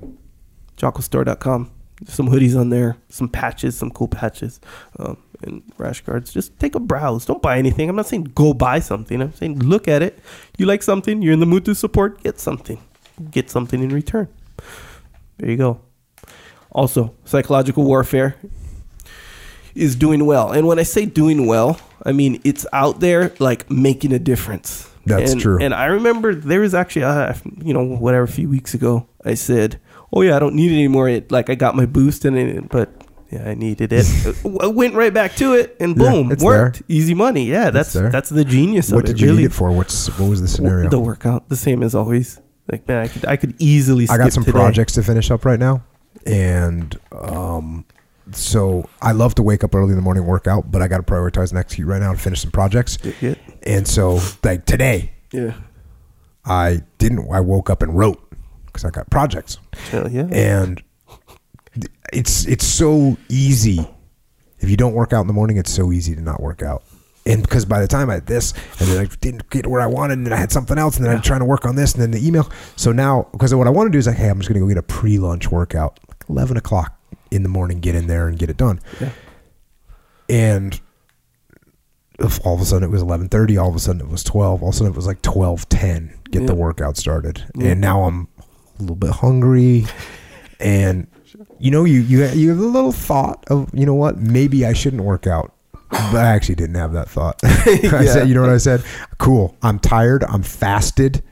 jockostore.com. 0.78 1.72
There's 2.02 2.14
some 2.14 2.30
hoodies 2.30 2.58
on 2.60 2.70
there, 2.70 2.98
some 3.10 3.28
patches, 3.28 3.78
some 3.78 3.92
cool 3.92 4.08
patches, 4.08 4.60
um, 5.00 5.18
and 5.44 5.62
rash 5.78 6.02
guards. 6.02 6.32
Just 6.32 6.58
take 6.58 6.76
a 6.76 6.80
browse. 6.80 7.26
Don't 7.26 7.42
buy 7.42 7.58
anything. 7.58 7.90
I'm 7.90 7.96
not 7.96 8.06
saying 8.08 8.32
go 8.36 8.54
buy 8.54 8.80
something. 8.80 9.22
I'm 9.22 9.34
saying 9.34 9.60
look 9.60 9.88
at 9.88 10.02
it. 10.02 10.20
You 10.58 10.66
like 10.66 10.82
something, 10.82 11.22
you're 11.22 11.34
in 11.34 11.40
the 11.42 11.46
mood 11.46 11.66
to 11.66 11.76
support, 11.76 12.24
get 12.24 12.40
something. 12.40 12.82
Get 13.32 13.50
something 13.50 13.84
in 13.84 13.90
return. 13.90 14.30
There 15.38 15.50
you 15.50 15.58
go. 15.58 15.82
Also, 16.72 17.14
psychological 17.26 17.84
warfare 17.84 18.36
is 19.76 19.96
doing 19.96 20.26
well. 20.26 20.52
And 20.52 20.68
when 20.68 20.80
I 20.80 20.84
say 20.84 21.06
doing 21.06 21.48
well, 21.48 21.80
I 22.06 22.14
mean 22.14 22.40
it's 22.46 22.66
out 22.72 23.02
there 23.02 23.34
like 23.40 23.70
making 23.70 24.14
a 24.14 24.20
difference. 24.20 24.89
That's 25.06 25.32
And- 25.32 25.42
true. 25.42 25.58
And 25.60 25.74
I 25.74 25.86
remember 25.86 26.36
there 26.36 26.62
was 26.62 26.74
actually, 26.74 27.04
uh, 27.04 27.34
you 27.64 27.74
know, 27.74 27.84
whatever, 27.84 28.24
a 28.24 28.28
few 28.28 28.50
weeks 28.50 28.74
ago, 28.74 29.08
I 29.26 29.34
said, 29.34 29.80
"Oh 30.14 30.22
yeah, 30.22 30.36
I 30.36 30.40
don't 30.40 30.56
need 30.56 30.72
it 30.72 30.76
anymore." 30.76 31.10
It 31.10 31.32
like 31.32 31.50
I 31.50 31.56
got 31.56 31.76
my 31.76 31.86
boost 31.86 32.26
in 32.26 32.36
it, 32.38 32.70
but 32.70 32.90
yeah, 33.32 33.48
I 33.50 33.54
needed 33.54 33.92
it. 33.94 34.06
I 34.62 34.68
went 34.68 34.94
right 34.96 35.14
back 35.14 35.36
to 35.36 35.54
it, 35.54 35.76
and 35.80 35.96
Yeah, 35.98 36.12
boom, 36.12 36.32
it's 36.32 36.44
worked. 36.44 36.82
Easy 36.88 37.14
money. 37.14 37.46
Yeah, 37.46 37.70
that's 37.72 37.94
that's 37.94 38.30
the 38.30 38.44
genius 38.46 38.92
What 38.92 39.00
of 39.00 39.00
it. 39.00 39.04
What 39.04 39.06
did 39.08 39.22
you 39.22 39.28
really. 39.28 39.40
need 39.40 39.46
it 39.48 39.54
for? 39.54 39.72
What's 39.72 40.08
what 40.20 40.30
was 40.30 40.42
the 40.42 40.48
scenario? 40.48 40.90
The 40.90 41.00
workout, 41.00 41.50
the 41.50 41.56
same 41.58 41.82
as 41.84 41.96
always. 41.96 42.40
Like 42.72 42.88
man, 42.88 43.04
I 43.04 43.08
could 43.08 43.26
I 43.26 43.36
could 43.36 43.56
easily. 43.60 44.08
I 44.10 44.18
got 44.18 44.32
some 44.34 44.44
today. 44.44 44.54
projects 44.58 44.94
to 44.94 45.04
finish 45.04 45.32
up 45.32 45.44
right 45.46 45.60
now, 45.60 45.84
and 46.26 46.98
um, 47.12 47.86
so 48.36 48.88
I 49.02 49.12
love 49.12 49.36
to 49.36 49.44
wake 49.44 49.64
up 49.64 49.74
early 49.76 49.90
in 49.92 49.96
the 49.96 50.02
morning, 50.02 50.26
work 50.26 50.48
out, 50.48 50.72
but 50.72 50.82
I 50.82 50.88
got 50.88 50.98
to 50.98 51.04
prioritize 51.04 51.50
and 51.50 51.60
execute 51.60 51.88
right 51.88 52.02
now 52.02 52.12
to 52.14 52.18
finish 52.18 52.42
some 52.42 52.52
projects. 52.52 52.98
Yeah, 53.22 53.36
And 53.64 53.88
so, 53.88 54.20
like 54.44 54.66
today, 54.66 55.14
yeah, 55.32 55.54
I 56.46 56.82
didn't. 56.98 57.28
I 57.32 57.40
woke 57.42 57.70
up 57.70 57.82
and 57.82 57.98
wrote 57.98 58.22
because 58.66 58.86
I 58.86 58.90
got 58.90 59.10
projects, 59.10 59.58
Hell 59.92 60.10
yeah. 60.12 60.28
and 60.32 60.82
it's 62.14 62.46
it's 62.46 62.66
so 62.66 63.18
easy. 63.30 63.88
If 64.60 64.70
you 64.70 64.76
don't 64.78 64.94
work 64.94 65.14
out 65.14 65.22
in 65.22 65.28
the 65.28 65.34
morning, 65.34 65.58
it's 65.58 65.72
so 65.72 65.92
easy 65.92 66.16
to 66.16 66.22
not 66.22 66.42
work 66.42 66.62
out. 66.62 66.84
And 67.26 67.42
because 67.42 67.64
by 67.66 67.80
the 67.80 67.88
time 67.88 68.10
I 68.10 68.16
had 68.16 68.26
this, 68.26 68.54
and 68.80 68.90
then 68.90 69.00
I 69.06 69.06
didn't 69.22 69.50
get 69.50 69.68
where 69.68 69.82
I 69.82 69.86
wanted, 69.88 70.14
and 70.18 70.26
then 70.26 70.34
I 70.34 70.38
had 70.38 70.52
something 70.52 70.78
else, 70.78 70.98
and 70.98 71.06
then 71.06 71.16
I'm 71.16 71.22
trying 71.22 71.40
to 71.40 71.46
work 71.46 71.66
on 71.66 71.76
this, 71.76 71.94
and 71.94 72.02
then 72.02 72.12
the 72.12 72.26
email. 72.26 72.50
So 72.76 72.92
now, 72.92 73.28
because 73.32 73.54
what 73.54 73.68
I 73.68 73.70
want 73.70 73.88
to 73.88 73.92
do 73.92 73.98
is 74.00 74.08
like, 74.08 74.16
hey, 74.18 74.30
I'm 74.30 74.40
just 74.40 74.50
going 74.50 74.60
to 74.60 74.66
go 74.66 74.68
get 74.68 74.78
a 74.78 74.82
pre-lunch 74.84 75.52
workout, 75.52 76.00
like 76.10 76.24
11 76.28 76.58
o'clock 76.58 76.99
in 77.32 77.44
the 77.44 77.50
morning, 77.50 77.80
get 77.80 77.96
in 77.96 78.08
there 78.08 78.28
and 78.28 78.38
get 78.38 78.50
it 78.50 78.58
done. 78.58 78.80
Yeah. 79.00 79.12
And 80.30 80.80
all 82.44 82.54
of 82.56 82.62
a 82.62 82.66
sudden 82.66 82.84
it 82.84 82.92
was 82.92 83.02
11:30, 83.02 83.62
all 83.62 83.70
of 83.70 83.76
a 83.76 83.80
sudden 83.80 84.02
it 84.02 84.10
was 84.10 84.24
12, 84.24 84.62
all 84.62 84.70
of 84.70 84.76
a 84.76 84.78
sudden 84.78 84.92
it 84.94 84.96
was 84.96 85.08
like 85.08 85.22
12:10. 85.22 86.14
Get 86.32 86.46
the 86.48 86.56
workout 86.56 86.98
started, 86.98 87.44
Yeah. 87.56 87.70
and 87.70 87.82
now 87.82 88.04
I'm 88.04 88.28
a 88.78 88.82
little 88.82 88.96
bit 88.96 89.10
hungry, 89.12 89.88
and 90.60 91.08
you 91.60 91.72
know, 91.72 91.86
you 91.86 92.02
you 92.02 92.26
you 92.28 92.50
have 92.50 92.60
a 92.60 92.62
little 92.66 92.92
thought 92.92 93.44
of 93.50 93.70
you 93.74 93.86
know 93.86 93.96
what, 93.96 94.18
maybe 94.18 94.66
I 94.66 94.74
shouldn't 94.74 95.04
work 95.04 95.26
out. 95.28 95.54
But 95.92 96.18
I 96.18 96.28
actually 96.28 96.54
didn't 96.56 96.76
have 96.76 96.94
that 96.94 97.10
thought. 97.10 97.40
I 97.44 97.80
Yeah. 97.84 98.04
said, 98.06 98.30
you 98.30 98.36
know 98.36 98.42
what 98.42 98.52
I 98.52 98.58
said? 98.60 98.84
Cool. 99.18 99.56
I'm 99.64 99.80
tired. 99.80 100.24
I'm 100.26 100.44
fasted, 100.44 101.24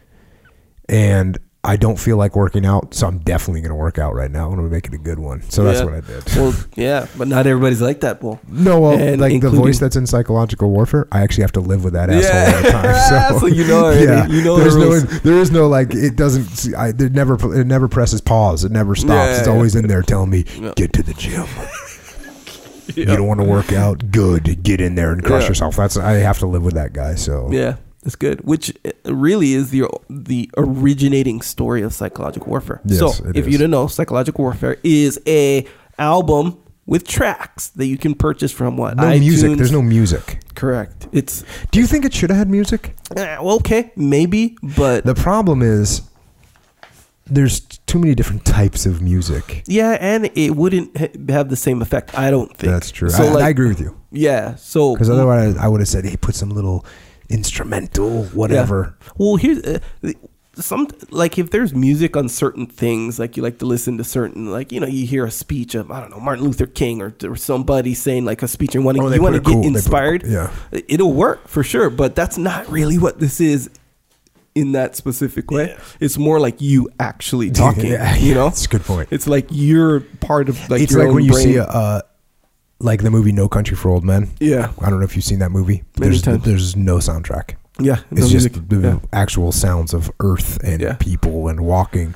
and 0.90 1.38
I 1.68 1.76
don't 1.76 2.00
feel 2.00 2.16
like 2.18 2.36
working 2.36 2.66
out. 2.66 2.94
So 2.94 3.06
I'm 3.08 3.18
definitely 3.20 3.60
going 3.62 3.70
to 3.72 3.76
work 3.76 4.00
out 4.00 4.16
right 4.16 4.32
now. 4.32 4.46
I'm 4.50 4.56
going 4.56 4.68
to 4.68 4.74
make 4.74 4.88
it 4.88 4.94
a 4.94 4.98
good 4.98 5.20
one. 5.20 5.42
So 5.50 5.64
that's 5.66 5.80
Yeah. 5.80 5.86
what 5.86 5.94
I 5.96 6.00
did. 6.02 6.24
Well, 6.36 6.56
yeah, 6.76 7.08
but 7.18 7.28
not 7.28 7.46
everybody's 7.46 7.82
like 7.82 8.00
that, 8.02 8.22
Bull. 8.22 8.40
No, 8.48 8.80
well, 8.80 8.98
And 8.98 9.20
like 9.20 9.42
the 9.42 9.50
voice 9.50 9.78
that's 9.78 9.96
in 9.98 10.08
psychological 10.08 10.70
warfare, 10.72 11.08
I 11.12 11.22
actually 11.22 11.42
have 11.44 11.52
to 11.54 11.60
live 11.60 11.84
with 11.84 11.94
that 11.94 12.10
asshole 12.10 12.22
Yeah. 12.34 12.56
all 12.56 12.64
the 12.64 12.70
time. 12.72 13.32
So, 13.34 13.40
So 13.42 13.46
you 13.48 13.68
know 13.68 13.86
already. 13.86 14.34
You 14.34 14.44
know 14.44 14.56
the 14.58 14.64
there's 14.64 14.76
no, 14.78 15.00
there 15.20 15.38
is 15.40 15.52
no 15.52 15.68
like 15.68 15.94
it 15.94 16.16
doesn't. 16.16 16.74
I, 16.76 16.88
it 16.90 17.12
never, 17.12 17.36
it 17.60 17.66
never 17.68 17.88
presses 17.88 18.22
pause. 18.22 18.64
It 18.64 18.72
never 18.72 18.96
stops. 18.96 19.10
Yeah, 19.12 19.38
it's 19.40 19.48
yeah. 19.48 19.54
always 19.54 19.76
in 19.76 19.88
there 19.88 20.02
telling 20.02 20.30
me, 20.30 20.46
Yeah. 20.60 20.72
get 20.76 20.94
to 20.94 21.04
the 21.04 21.14
gym. 21.14 21.46
You 22.96 23.06
don't 23.06 23.28
want 23.28 23.42
to 23.42 23.46
work 23.46 23.74
out? 23.74 24.12
Good. 24.12 24.64
Get 24.64 24.80
in 24.82 24.96
there 24.96 25.12
and 25.12 25.22
crush 25.24 25.44
Yeah. 25.44 25.50
yourself. 25.50 25.76
That's 25.76 25.98
I 25.98 26.14
have 26.14 26.40
to 26.40 26.48
live 26.48 26.64
with 26.64 26.76
that 26.76 26.94
guy. 26.94 27.16
So 27.16 27.50
Yeah, 27.52 27.76
that's 28.08 28.16
good. 28.16 28.40
Which 28.46 28.74
uh, 28.86 29.14
really 29.14 29.52
is 29.54 29.70
the 29.72 29.84
the 30.10 30.50
originating 30.56 31.42
story 31.42 31.82
of 31.82 31.94
psychological 31.94 32.48
warfare. 32.50 32.80
Yes, 32.86 33.00
so, 33.00 33.10
if 33.36 33.36
is. 33.36 33.48
you 33.48 33.58
didn't 33.58 33.72
know, 33.72 33.88
psychological 33.88 34.44
warfare 34.46 34.78
is 34.82 35.20
a 35.28 35.66
album 36.00 36.58
with 36.86 37.06
tracks 37.06 37.68
that 37.76 37.88
you 37.88 37.98
can 37.98 38.16
purchase 38.16 38.54
from 38.54 38.78
what 38.78 38.96
no 38.96 39.10
music. 39.20 39.58
There's 39.58 39.74
no 39.74 39.82
music. 39.82 40.40
correct. 40.56 41.10
It's 41.12 41.44
Do 41.72 41.82
you 41.82 41.86
think 41.88 42.06
it 42.06 42.14
should 42.14 42.30
have 42.30 42.40
had 42.40 42.50
music? 42.50 42.96
eh, 43.18 43.38
well, 43.42 43.58
okay, 43.58 43.92
maybe, 43.98 44.58
but 44.78 45.04
The 45.04 45.14
problem 45.14 45.62
is 45.62 46.02
there's 47.30 47.60
too 47.60 48.00
many 48.00 48.16
different 48.16 48.46
types 48.46 48.86
of 48.86 49.02
music. 49.02 49.64
yeah, 49.68 49.98
and 50.00 50.32
it 50.36 50.56
wouldn't 50.56 50.96
ha- 50.98 51.10
have 51.28 51.50
the 51.50 51.58
same 51.58 51.82
effect. 51.82 52.18
I 52.18 52.32
don't 52.32 52.56
think 52.56 52.72
That's 52.72 52.90
true. 52.90 53.10
So, 53.10 53.24
I, 53.26 53.30
like, 53.34 53.44
I 53.44 53.50
agree 53.50 53.68
with 53.68 53.82
you. 53.82 53.98
Yeah, 54.12 54.56
so 54.56 54.94
Because 54.94 55.10
otherwise, 55.10 55.58
I 55.58 55.68
would 55.68 55.82
have 55.82 55.90
said, 55.90 56.06
"Hey, 56.06 56.16
put 56.16 56.36
some 56.36 56.52
little 56.52 56.86
instrumental, 57.30 58.26
whatever." 58.26 58.96
Well, 59.18 59.36
here's 59.36 59.60
uh, 59.64 59.80
some 60.56 60.88
like 61.12 61.38
if 61.38 61.52
there's 61.52 61.74
music 61.74 62.18
on 62.18 62.30
certain 62.30 62.66
things, 62.66 63.20
like 63.20 63.38
you 63.38 63.44
like 63.44 63.60
to 63.60 63.66
listen 63.66 63.98
to 63.98 64.04
certain, 64.04 64.52
like 64.52 64.72
you 64.72 64.80
know, 64.80 64.88
you 64.88 65.06
hear 65.06 65.26
a 65.26 65.32
speech 65.32 65.76
of 65.76 65.92
I 65.92 66.00
don't 66.02 66.10
know 66.10 66.20
Martin 66.20 66.46
Luther 66.46 66.66
King 66.66 67.02
or, 67.02 67.14
or 67.24 67.36
somebody 67.36 67.94
saying 67.94 68.26
like 68.26 68.42
a 68.44 68.48
speech 68.48 68.74
and 68.76 68.84
wanting 68.84 69.04
Oh, 69.04 69.14
you 69.14 69.22
want 69.22 69.36
to 69.36 69.42
get 69.42 69.52
cool. 69.54 69.64
It 69.64 69.68
inspired. 69.68 70.24
cool. 70.24 70.32
Yeah. 70.32 70.52
it'll 70.72 71.14
work 71.14 71.48
for 71.48 71.64
sure, 71.64 71.90
but 71.90 72.16
that's 72.16 72.38
not 72.38 72.68
really 72.70 72.98
what 72.98 73.20
this 73.20 73.40
is 73.40 73.70
in 74.56 74.72
that 74.72 74.96
specific 74.96 75.52
way. 75.52 75.78
It's 76.00 76.18
more 76.18 76.40
like 76.40 76.60
you 76.62 76.90
actually 77.00 77.52
talking. 77.64 77.86
Yeah, 77.92 78.16
you 78.16 78.34
know, 78.34 78.46
that's 78.46 78.66
a 78.66 78.70
good 78.70 78.82
point. 78.84 79.10
It's 79.12 79.28
like 79.28 79.46
you're 79.52 80.00
part 80.00 80.50
of 80.50 80.58
like 80.72 80.82
it's 80.82 80.92
your 80.92 81.02
like 81.02 81.10
own 81.10 81.16
when 81.16 81.26
you 81.26 81.32
brain. 81.34 81.44
see 81.46 81.56
a, 81.58 81.64
uh, 81.66 82.02
like 82.80 83.02
the 83.04 83.10
movie 83.12 83.32
No 83.32 83.48
Country 83.50 83.76
for 83.76 83.90
Old 83.90 84.04
Men. 84.04 84.30
yeah, 84.40 84.72
I 84.82 84.90
don't 84.90 85.00
know 85.00 85.06
if 85.06 85.16
you've 85.16 85.26
seen 85.26 85.40
that 85.40 85.52
movie. 85.52 85.84
Many 86.00 86.10
There's 86.12 86.22
times. 86.22 86.44
there's 86.44 86.76
no 86.76 86.98
soundtrack. 86.98 87.56
yeah. 87.80 87.98
It's 88.12 88.22
no 88.22 88.28
just 88.28 88.70
the 88.70 88.80
yeah. 88.80 89.00
actual 89.14 89.52
sounds 89.52 89.94
of 89.94 90.12
earth 90.20 90.62
and 90.64 90.82
Yeah. 90.82 90.96
people 91.00 91.48
and 91.48 91.62
walking, 91.62 92.14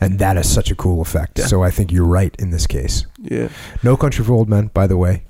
and 0.00 0.18
that 0.18 0.36
is 0.36 0.48
such 0.52 0.70
a 0.70 0.74
cool 0.74 1.00
effect. 1.00 1.38
Yeah. 1.38 1.46
So 1.46 1.62
I 1.62 1.70
think 1.70 1.92
you're 1.92 2.06
right 2.06 2.34
in 2.38 2.50
this 2.50 2.66
case. 2.66 3.06
yeah. 3.18 3.48
No 3.82 3.96
Country 3.96 4.24
for 4.24 4.32
Old 4.32 4.48
Men, 4.48 4.68
by 4.74 4.86
the 4.86 4.96
way, 4.96 5.24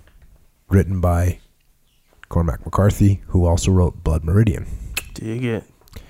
written 0.68 1.00
by 1.00 1.38
Cormac 2.28 2.64
McCarthy, 2.64 3.22
who 3.28 3.44
also 3.46 3.70
wrote 3.72 4.02
Blood 4.04 4.24
Meridian. 4.24 4.66
Dig 5.14 5.44
it. 5.44 5.64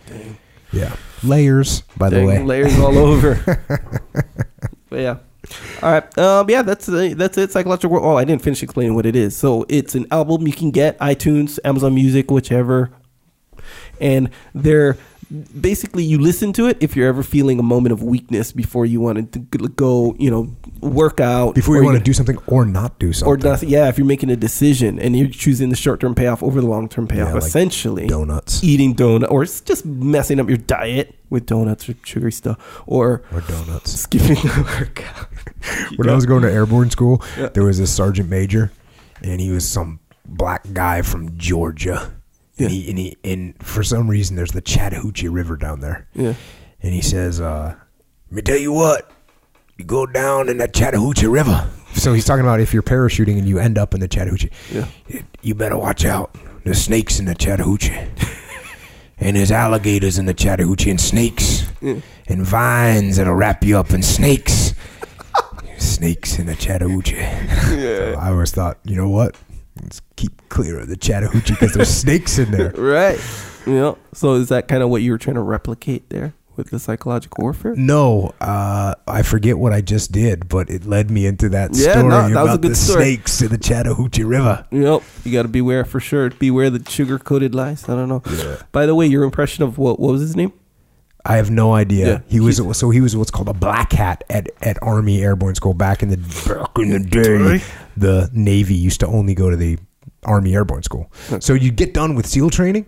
Dang. 0.06 0.36
Yeah, 0.72 0.94
layers. 1.24 1.82
By 1.96 2.10
the 2.10 2.24
way, 2.24 2.42
layers 2.44 2.78
all 2.78 2.96
over. 2.96 3.34
but 4.88 4.98
yeah, 5.00 5.16
All 5.82 5.92
right. 5.92 6.18
Um. 6.18 6.48
Yeah. 6.50 6.62
That's 6.62 6.88
uh, 6.88 7.14
that's 7.16 7.36
it. 7.38 7.50
Psychological. 7.52 7.90
War- 7.90 8.00
Oh, 8.04 8.16
I 8.16 8.24
didn't 8.24 8.42
finish 8.42 8.62
explaining 8.62 8.94
what 8.94 9.06
it 9.06 9.16
is. 9.16 9.36
So 9.36 9.64
it's 9.68 9.94
an 9.94 10.06
album 10.10 10.46
you 10.46 10.52
can 10.52 10.70
get 10.70 10.98
iTunes, 10.98 11.58
Amazon 11.64 11.94
Music, 11.94 12.30
whichever, 12.30 12.90
and 14.00 14.30
they're 14.54 14.96
basically 15.60 16.02
you 16.02 16.18
listen 16.18 16.52
to 16.54 16.66
it 16.66 16.76
if 16.80 16.96
you're 16.96 17.06
ever 17.08 17.22
feeling 17.22 17.58
a 17.58 17.62
moment 17.62 17.92
of 17.92 18.02
weakness 18.02 18.52
before 18.52 18.84
you 18.86 19.00
want 19.00 19.32
to 19.32 19.38
go, 19.38 20.14
you 20.18 20.30
know, 20.30 20.54
work 20.80 21.20
out 21.20 21.54
Before 21.54 21.76
you 21.76 21.84
want 21.84 21.98
to 21.98 22.02
do 22.02 22.12
something 22.12 22.36
or 22.46 22.64
not 22.64 22.98
do 22.98 23.12
something. 23.12 23.32
or 23.32 23.36
nothing. 23.50 23.68
Yeah, 23.68 23.88
if 23.88 23.96
you're 23.98 24.06
making 24.06 24.30
a 24.30 24.36
decision 24.36 24.98
and 24.98 25.16
you're 25.16 25.28
choosing 25.28 25.68
the 25.68 25.76
short 25.76 26.00
term 26.00 26.14
payoff 26.14 26.42
over 26.42 26.60
the 26.60 26.66
long 26.66 26.88
term 26.88 27.06
payoff, 27.06 27.28
Yeah, 27.28 27.34
like 27.34 27.44
essentially 27.44 28.06
donuts. 28.08 28.62
eating 28.64 28.94
donut, 28.94 29.30
or 29.30 29.44
just 29.44 29.84
messing 29.86 30.40
up 30.40 30.48
your 30.48 30.58
diet 30.58 31.14
with 31.30 31.46
donuts 31.46 31.88
or 31.88 31.94
sugary 32.04 32.32
stuff, 32.32 32.82
or 32.86 33.22
or 33.32 33.40
donuts. 33.42 33.92
skipping 34.00 34.34
the 34.34 34.76
workout. 34.80 35.28
when 35.96 36.08
I 36.08 36.14
was 36.14 36.26
going 36.26 36.42
to 36.42 36.50
airborne 36.50 36.90
school, 36.90 37.22
Yeah. 37.38 37.50
there 37.50 37.64
was 37.64 37.78
this 37.78 37.92
sergeant 37.94 38.28
major, 38.28 38.72
and 39.22 39.40
he 39.40 39.50
was 39.50 39.68
some 39.68 40.00
black 40.26 40.72
guy 40.72 41.02
from 41.02 41.36
Georgia. 41.36 42.12
Yeah. 42.60 42.66
And, 42.66 42.74
he, 42.74 42.88
and 42.90 42.98
he 42.98 43.16
and 43.24 43.62
for 43.62 43.82
some 43.82 44.08
reason 44.08 44.36
there's 44.36 44.52
the 44.52 44.60
Chattahoochee 44.60 45.28
River 45.28 45.56
down 45.56 45.80
there. 45.80 46.06
Yeah. 46.14 46.34
And 46.82 46.94
he 46.94 47.00
says, 47.02 47.40
uh, 47.40 47.74
"Let 48.30 48.34
me 48.36 48.42
tell 48.42 48.56
you 48.58 48.72
what, 48.72 49.10
you 49.78 49.84
go 49.84 50.06
down 50.06 50.48
in 50.48 50.58
that 50.58 50.72
Chattahoochee 50.74 51.26
River." 51.26 51.68
So 51.94 52.12
he's 52.12 52.24
talking 52.24 52.44
about 52.44 52.60
if 52.60 52.72
you're 52.72 52.82
parachuting 52.82 53.38
and 53.38 53.48
you 53.48 53.58
end 53.58 53.76
up 53.76 53.94
in 53.94 54.00
the 54.00 54.06
Chattahoochee, 54.08 54.50
Yeah. 54.70 54.86
you 55.42 55.54
better 55.56 55.76
watch 55.76 56.04
out. 56.04 56.34
There's 56.64 56.80
snakes 56.80 57.18
in 57.18 57.24
the 57.24 57.34
Chattahoochee, 57.34 57.98
and 59.18 59.36
there's 59.36 59.50
alligators 59.50 60.18
in 60.18 60.26
the 60.26 60.34
Chattahoochee, 60.34 60.90
and 60.90 61.00
snakes, 61.00 61.64
and 61.82 62.02
vines 62.28 63.16
that'll 63.16 63.34
wrap 63.34 63.64
you 63.64 63.76
up 63.78 63.90
in 63.90 64.02
snakes. 64.02 64.74
snakes 65.78 66.38
in 66.38 66.46
the 66.46 66.54
Chattahoochee. 66.56 67.16
So 67.70 68.14
I 68.18 68.30
always 68.30 68.50
thought, 68.52 68.78
you 68.84 68.96
know 68.96 69.08
what? 69.08 69.34
Let's 69.82 70.00
keep 70.16 70.48
clear 70.48 70.80
of 70.80 70.88
the 70.88 70.96
Chattahoochee 70.96 71.54
because 71.54 71.72
there's 71.74 71.88
snakes 71.94 72.38
in 72.38 72.50
there. 72.50 72.70
Right. 72.70 73.20
Yeah. 73.66 73.94
So 74.14 74.34
is 74.34 74.48
that 74.48 74.68
kind 74.68 74.82
of 74.82 74.88
what 74.90 75.02
you 75.02 75.12
were 75.12 75.18
trying 75.18 75.34
to 75.36 75.42
replicate 75.42 76.08
there 76.10 76.34
with 76.56 76.70
the 76.70 76.78
psychological 76.78 77.42
warfare? 77.42 77.74
No, 77.76 78.34
uh, 78.40 78.94
I 79.06 79.22
forget 79.22 79.58
what 79.58 79.72
I 79.72 79.80
just 79.80 80.12
did, 80.12 80.48
but 80.48 80.68
it 80.70 80.84
led 80.86 81.10
me 81.10 81.26
into 81.26 81.48
that 81.50 81.70
Yeah, 81.74 81.92
story 81.92 82.08
no, 82.08 82.10
that 82.10 82.22
was 82.22 82.32
a 82.32 82.42
about 82.42 82.60
good 82.62 82.70
the 82.72 82.74
story. 82.76 83.04
snakes 83.04 83.42
in 83.42 83.48
the 83.48 83.58
Chattahoochee 83.58 84.24
River. 84.24 84.66
Yep. 84.70 85.02
You 85.24 85.32
got 85.32 85.42
to 85.42 85.48
beware 85.48 85.84
for 85.84 86.00
sure. 86.00 86.30
Beware 86.30 86.70
the 86.70 86.88
sugar 86.90 87.18
coated 87.18 87.54
lies. 87.54 87.88
I 87.88 87.94
don't 87.94 88.08
know. 88.08 88.22
Yeah. 88.30 88.62
By 88.72 88.86
the 88.86 88.94
way, 88.94 89.06
your 89.06 89.24
impression 89.24 89.64
of 89.64 89.78
what 89.78 89.98
what 90.00 90.12
was 90.12 90.20
his 90.20 90.36
name? 90.36 90.52
I 91.22 91.36
have 91.36 91.50
no 91.50 91.74
idea. 91.74 92.06
Yeah, 92.06 92.20
he 92.28 92.40
was 92.40 92.62
so 92.78 92.88
he 92.88 93.02
was 93.02 93.14
what's 93.14 93.30
called 93.30 93.50
a 93.50 93.52
black 93.52 93.92
hat 93.92 94.24
at, 94.30 94.48
at 94.62 94.82
Army 94.82 95.20
Airborne 95.22 95.54
School 95.54 95.74
back 95.74 96.02
in 96.02 96.08
the 96.08 96.16
back 96.16 96.78
in 96.78 96.88
the 96.88 96.98
day. 96.98 97.62
The 98.00 98.30
Navy 98.32 98.74
used 98.74 99.00
to 99.00 99.06
only 99.06 99.34
go 99.34 99.50
to 99.50 99.56
the 99.56 99.78
Army 100.24 100.54
Airborne 100.54 100.82
School. 100.82 101.10
So 101.40 101.54
you 101.54 101.70
get 101.70 101.94
done 101.94 102.14
with 102.14 102.26
SEAL 102.26 102.50
training 102.50 102.86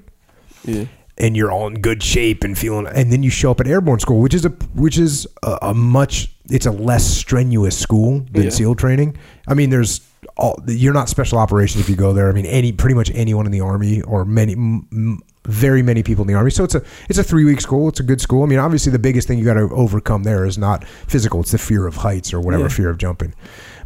Yeah. 0.64 0.84
and 1.18 1.36
you're 1.36 1.50
all 1.52 1.66
in 1.66 1.74
good 1.80 2.02
shape 2.02 2.44
and 2.44 2.56
feeling 2.56 2.86
and 2.86 3.12
then 3.12 3.22
you 3.22 3.30
show 3.30 3.50
up 3.50 3.60
at 3.60 3.66
airborne 3.66 3.98
school 4.00 4.20
which 4.20 4.32
is 4.34 4.44
a 4.44 4.50
which 4.74 4.96
is 4.98 5.26
a, 5.42 5.58
a 5.70 5.74
much 5.74 6.30
it's 6.50 6.66
a 6.66 6.70
less 6.70 7.04
strenuous 7.06 7.76
school 7.78 8.24
than 8.32 8.44
Yeah. 8.44 8.50
seal 8.50 8.74
training 8.74 9.16
i 9.46 9.54
mean 9.54 9.68
there's 9.70 10.00
all 10.36 10.54
you're 10.66 10.94
not 10.94 11.08
special 11.10 11.38
operations 11.38 11.82
if 11.84 11.88
you 11.90 11.96
go 11.96 12.12
there 12.14 12.28
i 12.30 12.32
mean 12.32 12.46
any 12.46 12.72
pretty 12.72 12.94
much 12.94 13.10
anyone 13.14 13.44
in 13.46 13.52
the 13.52 13.60
army 13.60 14.00
or 14.02 14.24
many 14.24 14.52
m- 14.52 14.86
m- 14.92 15.20
very 15.46 15.82
many 15.82 16.02
people 16.02 16.22
in 16.22 16.28
the 16.28 16.34
army 16.34 16.50
so 16.50 16.64
it's 16.64 16.74
a 16.74 16.82
it's 17.10 17.18
a 17.18 17.24
three 17.24 17.44
week 17.44 17.60
school 17.60 17.88
it's 17.88 18.00
a 18.00 18.04
good 18.10 18.20
school 18.20 18.42
i 18.42 18.46
mean 18.46 18.58
obviously 18.58 18.90
the 18.92 18.98
biggest 19.08 19.26
thing 19.28 19.38
you 19.38 19.44
got 19.44 19.54
to 19.54 19.68
overcome 19.74 20.22
there 20.22 20.44
is 20.46 20.56
not 20.56 20.84
physical 20.86 21.40
it's 21.40 21.50
the 21.52 21.58
fear 21.58 21.86
of 21.86 21.96
heights 21.96 22.32
or 22.32 22.40
whatever 22.40 22.64
Yeah. 22.64 22.68
fear 22.68 22.90
of 22.90 22.96
jumping 22.98 23.34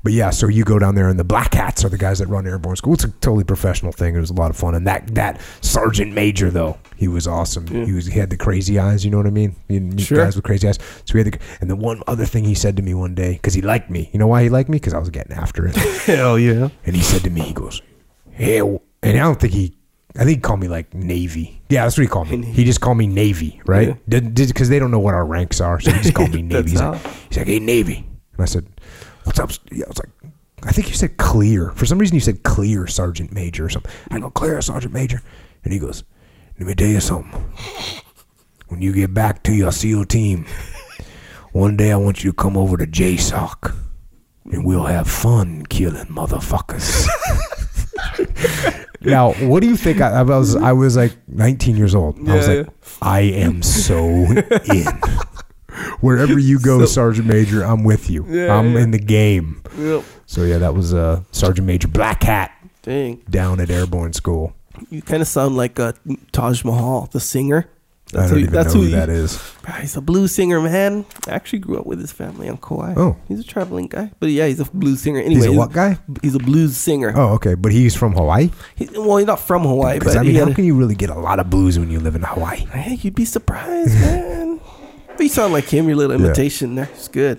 but 0.03 0.13
yeah, 0.13 0.31
so 0.31 0.49
you 0.49 0.65
go 0.65 0.79
down 0.79 0.95
there, 0.95 1.09
and 1.09 1.19
the 1.19 1.25
black 1.25 1.55
hats 1.55 1.85
are 1.85 1.89
the 1.89 1.99
guys 1.99 2.19
that 2.19 2.29
run 2.29 2.47
airborne 2.47 2.77
school. 2.77 2.95
It's 2.95 3.05
a 3.05 3.09
totally 3.09 3.45
professional 3.45 3.93
thing. 3.93 4.15
It 4.15 4.21
was 4.21 4.31
a 4.31 4.35
lot 4.35 4.51
of 4.51 4.57
fun. 4.57 4.75
And 4.75 4.87
that 4.87 5.15
that 5.15 5.41
sergeant 5.61 6.13
major 6.13 6.51
though, 6.51 6.79
he 6.97 7.09
was 7.09 7.27
awesome. 7.27 7.67
He 7.67 7.93
was 7.93 8.07
he 8.07 8.19
had 8.19 8.31
the 8.31 8.37
crazy 8.37 8.79
eyes. 8.79 9.05
You 9.05 9.11
know 9.11 9.17
what 9.19 9.27
I 9.27 9.31
mean? 9.31 9.97
Sure. 9.99 10.19
guys 10.19 10.37
with 10.37 10.45
crazy 10.45 10.69
eyes. 10.69 10.79
So 11.05 11.15
we 11.15 11.21
had 11.21 11.33
the 11.33 11.39
and 11.61 11.71
the 11.71 11.77
one 11.77 12.03
other 12.07 12.25
thing 12.27 12.45
he 12.45 12.55
said 12.55 12.77
to 12.77 12.83
me 12.83 12.95
one 12.95 13.15
day 13.15 13.33
because 13.35 13.55
he 13.55 13.63
liked 13.63 13.91
me. 13.91 14.11
You 14.13 14.19
know 14.19 14.27
why 14.27 14.43
he 14.43 14.49
liked 14.49 14.69
me? 14.69 14.77
Because 14.77 14.95
I 14.95 14.99
was 14.99 15.11
getting 15.11 15.33
after 15.33 15.67
it. 15.67 15.77
Hell 16.07 16.39
yeah. 16.39 16.69
and 16.85 16.97
he 16.97 17.03
said 17.03 17.23
to 17.25 17.31
me, 17.31 17.41
he 17.43 17.53
goes, 17.53 17.83
"Hey," 18.31 18.61
and 18.61 18.81
I 19.05 19.13
don't 19.13 19.41
think 19.41 19.53
he. 19.53 19.75
I 20.15 20.21
think 20.21 20.39
he 20.39 20.41
called 20.41 20.61
me 20.61 20.69
like 20.69 20.95
Navy. 20.95 21.61
Yeah, 21.69 21.85
that's 21.85 21.99
what 21.99 22.03
he 22.03 22.09
called 22.09 22.31
me. 22.31 22.43
He 22.53 22.65
just 22.65 22.81
called 22.81 22.97
me 22.97 23.07
Navy, 23.07 23.61
right? 23.67 23.97
Yeah. 24.09 24.21
Because 24.21 24.71
they 24.71 24.79
don't 24.79 24.91
know 24.91 24.99
what 24.99 25.13
our 25.15 25.27
ranks 25.27 25.61
are, 25.61 25.79
so 25.79 25.91
he 25.91 26.01
just 26.03 26.15
called 26.15 26.33
me 26.33 26.41
Navy. 26.55 26.71
He's 26.71 26.81
like, 26.81 27.01
he's 27.29 27.37
like, 27.39 27.47
"Hey, 27.47 27.59
Navy," 27.59 28.07
and 28.33 28.41
I 28.43 28.47
said, 28.47 28.67
"What's 29.27 29.39
up?" 29.39 29.51
Yeah, 29.71 29.85
I 29.85 29.89
was 29.89 29.99
like, 29.99 30.33
"I 30.63 30.73
think 30.73 30.89
you 30.89 30.95
said 30.95 31.17
clear." 31.19 31.71
For 31.73 31.85
some 31.87 31.99
reason, 31.99 32.15
you 32.15 32.21
said 32.21 32.43
clear, 32.43 32.87
Sergeant 32.87 33.33
Major 33.33 33.67
or 33.67 33.69
something. 33.69 33.91
I 34.11 34.19
go, 34.21 34.31
"Clear, 34.31 34.61
Sergeant 34.63 34.95
Major," 34.95 35.21
and 35.65 35.73
he 35.73 35.79
goes, 35.79 36.05
"Let 36.59 36.67
me 36.69 36.75
tell 36.75 36.89
you 36.89 37.01
something. 37.01 37.45
When 38.69 38.83
you 38.83 38.93
get 38.93 39.13
back 39.15 39.43
to 39.45 39.53
your 39.55 39.71
SEAL 39.73 40.07
team, 40.07 40.47
one 41.53 41.77
day 41.77 41.93
I 41.93 41.97
want 41.97 42.25
you 42.25 42.31
to 42.33 42.37
come 42.37 42.57
over 42.57 42.77
to 42.77 42.87
JSOC, 42.87 43.73
and 44.53 44.65
we'll 44.65 44.85
have 44.87 45.09
fun 45.09 45.67
killing 45.67 46.07
motherfuckers." 46.07 47.07
Now, 49.03 49.35
what 49.35 49.61
do 49.61 49.69
you 49.69 49.77
think? 49.77 50.01
I, 50.01 50.09
I 50.11 50.23
was 50.23 50.57
I 50.57 50.73
was 50.73 50.97
like 50.97 51.13
19 51.29 51.77
years 51.77 51.95
old. 51.95 52.19
I 52.29 52.35
was 52.35 52.49
Yeah, 52.49 52.55
like, 52.55 52.69
I 53.01 53.21
am 53.21 53.63
so 53.63 53.99
in. 54.09 54.87
Wherever 56.01 56.39
you 56.39 56.59
go, 56.59 56.85
Sergeant 56.87 57.27
Major, 57.27 57.63
I'm 57.63 57.85
with 57.85 58.11
you. 58.11 58.25
Yeah, 58.29 58.55
I'm 58.57 58.75
yeah. 58.75 58.81
in 58.81 58.91
the 58.91 58.99
game. 58.99 59.63
Yep. 59.79 60.05
So 60.27 60.45
yeah, 60.45 60.59
that 60.59 60.75
was 60.75 60.95
uh, 60.95 61.23
Sergeant 61.33 61.67
Major 61.67 61.89
Black 61.89 62.23
Hat 62.23 62.53
Dang. 62.83 63.23
down 63.29 63.61
at 63.61 63.71
Airborne 63.71 64.13
School. 64.13 64.55
You 64.91 65.03
kind 65.03 65.23
of 65.23 65.29
sound 65.29 65.57
like 65.57 65.81
uh, 65.81 65.93
Taj 66.33 66.65
Mahal, 66.65 67.09
the 67.13 67.21
singer. 67.21 67.69
I 68.15 68.29
don't 68.29 68.39
even 68.39 68.53
know 68.53 68.63
who 68.63 68.89
that 68.91 69.09
is. 69.09 69.43
He's 69.81 69.97
a 69.97 70.01
blues 70.01 70.33
singer, 70.33 70.61
man. 70.61 71.05
I 71.27 71.33
actually 71.33 71.59
grew 71.59 71.77
up 71.81 71.87
with 71.87 71.99
his 71.99 72.13
family 72.13 72.49
on 72.49 72.57
Kauai. 72.57 72.95
Oh. 72.97 73.17
he's 73.27 73.41
a 73.41 73.45
traveling 73.45 73.89
guy, 73.89 74.13
but 74.21 74.29
yeah, 74.29 74.47
he's 74.47 74.61
a 74.61 74.65
blues 74.67 75.01
singer. 75.03 75.19
Anyway, 75.19 75.35
He's 75.35 75.47
a 75.47 75.53
what 75.53 75.73
guy? 75.73 75.99
He's 76.23 76.37
a 76.37 76.39
blues 76.39 76.77
singer. 76.77 77.13
Oh, 77.17 77.35
okay, 77.35 77.55
but 77.55 77.73
he's 77.73 77.97
from 77.97 78.13
Hawaii. 78.13 78.51
He, 78.77 78.89
well, 78.93 79.17
he's 79.17 79.27
not 79.27 79.41
from 79.41 79.63
Hawaii, 79.65 79.99
but 79.99 80.17
I 80.17 80.23
mean, 80.23 80.37
how 80.37 80.49
a- 80.49 80.55
can 80.55 80.65
you 80.65 80.77
really 80.77 80.95
get 80.95 81.11
a 81.11 81.19
lot 81.19 81.41
of 81.41 81.51
blues 81.51 81.81
when 81.81 81.91
you 81.91 81.99
live 81.99 82.15
in 82.15 82.23
Hawaii? 82.23 82.59
Hey, 82.67 82.95
you'd 82.95 83.17
be 83.17 83.25
surprised, 83.25 83.95
man. 84.01 84.61
But 85.17 85.23
you 85.25 85.29
sound 85.29 85.53
like 85.53 85.65
him. 85.65 85.89
Your 85.89 85.97
little 85.97 86.15
imitation 86.15 86.75
there. 86.75 86.89
It's 86.95 87.09
good. 87.09 87.39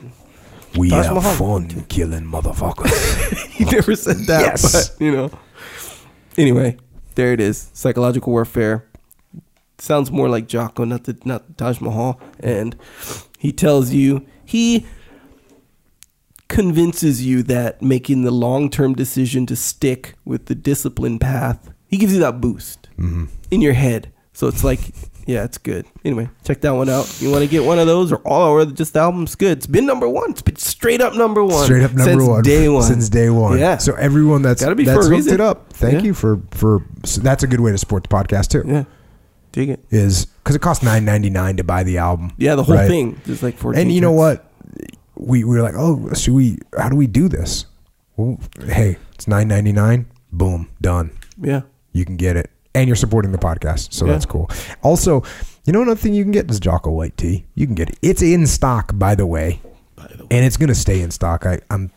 We 0.76 0.90
Taj 0.90 1.06
have 1.06 1.16
Mahal. 1.16 1.36
fun 1.36 1.86
killing 1.90 2.26
motherfuckers. 2.26 2.92
He 3.58 3.66
never 3.66 3.96
said 3.96 4.18
that, 4.28 4.42
Yes. 4.42 4.90
but 4.90 5.02
you 5.04 5.12
know. 5.12 5.32
Anyway, 6.38 6.78
there 7.16 7.34
it 7.34 7.40
is. 7.40 7.70
Psychological 7.74 8.32
warfare. 8.32 8.86
Sounds 9.80 10.12
more 10.12 10.30
like 10.30 10.48
Jocko, 10.48 10.84
not 10.86 11.06
the 11.06 11.18
not 11.26 11.58
Taj 11.58 11.82
Mahal. 11.82 12.20
And 12.40 12.76
he 13.40 13.52
tells 13.52 13.92
you 13.94 14.26
he 14.46 14.86
convinces 16.48 17.26
you 17.26 17.44
that 17.44 17.82
making 17.82 18.24
the 18.24 18.32
long 18.32 18.70
term 18.70 18.94
decision 18.94 19.46
to 19.48 19.56
stick 19.56 20.14
with 20.26 20.46
the 20.46 20.56
discipline 20.56 21.20
path, 21.20 21.70
he 21.88 21.98
gives 21.98 22.14
you 22.14 22.20
that 22.20 22.40
boost 22.42 22.84
Mm-hmm. 22.98 23.26
in 23.52 23.62
your 23.62 23.74
head. 23.74 24.12
So 24.34 24.48
it's 24.48 24.64
like, 24.64 24.80
yeah, 25.28 25.44
it's 25.44 25.58
good. 25.60 25.86
Anyway, 26.04 26.30
check 26.44 26.62
that 26.62 26.72
one 26.72 26.90
out. 26.90 27.22
You 27.22 27.30
want 27.30 27.44
to 27.44 27.48
get 27.50 27.64
one 27.64 27.78
of 27.78 27.86
those 27.86 28.12
or 28.12 28.18
all 28.26 28.50
or 28.50 28.66
just 28.66 28.94
the 28.94 29.00
album's 29.02 29.36
good. 29.36 29.58
It's 29.60 29.68
been 29.68 29.86
number 29.86 30.08
one. 30.10 30.32
It's 30.32 30.42
been 30.42 30.56
straight 30.56 31.02
up 31.02 31.14
number 31.16 31.44
one. 31.44 31.66
Straight 31.66 31.84
up 31.84 31.94
number 31.94 32.12
one 32.16 32.20
since 32.20 32.28
one 32.30 32.44
day 32.44 32.70
one. 32.70 32.84
since 32.84 33.10
day 33.10 33.30
one. 33.30 33.60
Yeah. 33.60 33.78
So 33.78 33.94
everyone 33.96 34.42
that's 34.42 34.64
Gotta 34.64 34.76
be 34.76 34.86
that's 34.86 35.08
hooked 35.08 35.28
it 35.28 35.42
up. 35.42 35.72
Thank 35.74 35.96
Yeah. 35.96 36.02
you 36.02 36.14
for 36.14 36.42
for. 36.52 36.84
So 37.06 37.22
that's 37.22 37.44
a 37.44 37.48
good 37.48 37.60
way 37.60 37.72
to 37.72 37.78
support 37.78 38.04
the 38.04 38.10
podcast 38.10 38.48
too. 38.48 38.64
Yeah. 38.66 38.86
Dig 39.52 39.70
it. 39.70 39.84
Is 39.92 40.26
because 40.26 40.56
it 40.56 40.62
costs 40.62 40.84
nine 40.84 41.04
ninety 41.06 41.30
nine 41.30 41.58
to 41.58 41.64
buy 41.64 41.84
the 41.84 41.98
album. 41.98 42.32
Yeah, 42.38 42.56
the 42.56 42.64
whole 42.64 42.76
right? 42.76 42.88
thing. 42.88 43.20
There's 43.26 43.44
like 43.44 43.58
14 43.58 43.82
And 43.82 43.92
you 43.92 44.02
know 44.02 44.12
what? 44.12 44.50
We, 45.16 45.44
we 45.44 45.56
were 45.58 45.64
like, 45.64 45.74
oh, 45.76 46.14
should 46.14 46.34
we? 46.36 46.60
How 46.78 46.90
do 46.90 46.96
we 46.96 47.08
do 47.08 47.28
this? 47.28 47.66
Well, 48.18 48.40
hey, 48.66 48.98
it's 49.16 49.28
nine 49.28 49.48
ninety 49.48 49.72
nine. 49.72 50.06
Boom, 50.32 50.70
done. 50.80 51.12
Yeah. 51.42 51.62
You 51.92 52.06
can 52.06 52.18
get 52.18 52.36
it, 52.38 52.52
and 52.76 52.88
you're 52.88 52.96
supporting 52.96 53.32
the 53.32 53.38
podcast, 53.38 53.94
so 53.94 54.06
Yeah. 54.06 54.14
that's 54.14 54.26
cool. 54.26 54.50
Also, 54.84 55.24
you 55.66 55.74
know 55.74 55.82
another 55.82 56.00
thing 56.00 56.14
you 56.14 56.24
can 56.24 56.32
get 56.32 56.50
is 56.50 56.60
Jocko 56.60 56.92
White 56.92 57.18
tea. 57.18 57.46
You 57.56 57.66
can 57.66 57.76
get 57.76 57.90
it. 57.90 57.98
It's 58.02 58.22
in 58.22 58.46
stock, 58.48 58.92
by 58.96 59.16
the 59.16 59.26
way, 59.26 59.60
By 59.96 60.08
the 60.16 60.24
way. 60.24 60.28
and 60.32 60.46
it's 60.46 60.58
gonna 60.58 60.76
stay 60.76 61.02
in 61.02 61.12
stock. 61.12 61.46
I, 61.46 61.60
I'm 61.70 61.92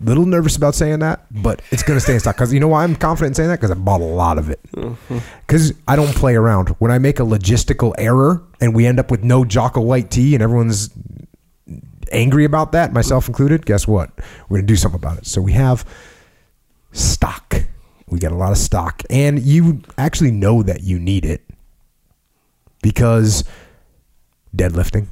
a 0.00 0.04
little 0.04 0.26
nervous 0.26 0.56
about 0.56 0.74
saying 0.74 0.98
that, 0.98 1.26
but 1.30 1.62
it's 1.70 1.82
gonna 1.84 2.00
stay 2.00 2.14
in 2.14 2.20
stock 2.20 2.34
because 2.36 2.52
you 2.52 2.58
know 2.58 2.68
why 2.68 2.82
I'm 2.82 2.96
confident 2.96 3.30
in 3.30 3.34
saying 3.34 3.48
that 3.50 3.60
because 3.60 3.70
I 3.70 3.74
bought 3.74 4.00
a 4.00 4.04
lot 4.04 4.36
of 4.38 4.50
it. 4.50 4.58
Mm-hmm. 4.74 5.18
Because 5.46 5.72
I 5.86 5.94
don't 5.94 6.12
play 6.14 6.34
around. 6.34 6.70
When 6.80 6.90
I 6.90 6.98
make 6.98 7.20
a 7.20 7.24
logistical 7.24 7.94
error 7.98 8.42
and 8.60 8.74
we 8.74 8.86
end 8.86 8.98
up 8.98 9.10
with 9.12 9.22
no 9.22 9.44
Jocko 9.44 9.80
White 9.80 10.10
tea 10.10 10.34
and 10.34 10.42
everyone's 10.42 10.90
angry 12.10 12.44
about 12.44 12.72
that, 12.72 12.92
myself 12.92 13.28
included, 13.28 13.64
guess 13.64 13.86
what? 13.86 14.10
We're 14.48 14.56
going 14.58 14.66
to 14.66 14.72
do 14.72 14.76
something 14.76 14.98
about 14.98 15.18
it. 15.18 15.26
So 15.26 15.40
we 15.40 15.52
have 15.52 15.84
stock. 16.92 17.54
We 18.12 18.18
got 18.18 18.30
a 18.30 18.36
lot 18.36 18.52
of 18.52 18.58
stock. 18.58 19.02
And 19.08 19.40
you 19.40 19.80
actually 19.96 20.32
know 20.32 20.62
that 20.62 20.82
you 20.82 20.98
need 20.98 21.24
it 21.24 21.40
because 22.82 23.42
deadlifting, 24.54 25.06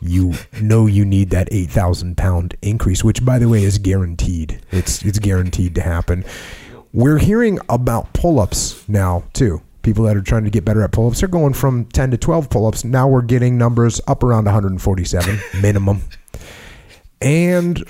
you 0.00 0.34
know 0.62 0.86
you 0.86 1.04
need 1.04 1.30
that 1.30 1.48
8,000 1.50 2.16
pound 2.16 2.54
increase, 2.62 3.02
which 3.02 3.24
by 3.24 3.40
the 3.40 3.48
way 3.48 3.64
is 3.64 3.78
guaranteed. 3.78 4.60
It's, 4.70 5.04
it's 5.04 5.18
guaranteed 5.18 5.74
to 5.74 5.82
happen. 5.82 6.24
We're 6.92 7.18
hearing 7.18 7.58
about 7.68 8.12
pull 8.12 8.38
ups 8.38 8.88
now 8.88 9.24
too. 9.32 9.60
People 9.82 10.04
that 10.04 10.16
are 10.16 10.22
trying 10.22 10.44
to 10.44 10.50
get 10.50 10.64
better 10.64 10.82
at 10.82 10.92
pull 10.92 11.08
ups 11.08 11.20
are 11.24 11.28
going 11.28 11.54
from 11.54 11.86
10 11.86 12.12
to 12.12 12.16
12 12.16 12.48
pull 12.48 12.66
ups. 12.66 12.84
Now 12.84 13.08
we're 13.08 13.22
getting 13.22 13.58
numbers 13.58 14.00
up 14.06 14.22
around 14.22 14.44
147 14.44 15.40
minimum. 15.60 16.02
And 17.20 17.82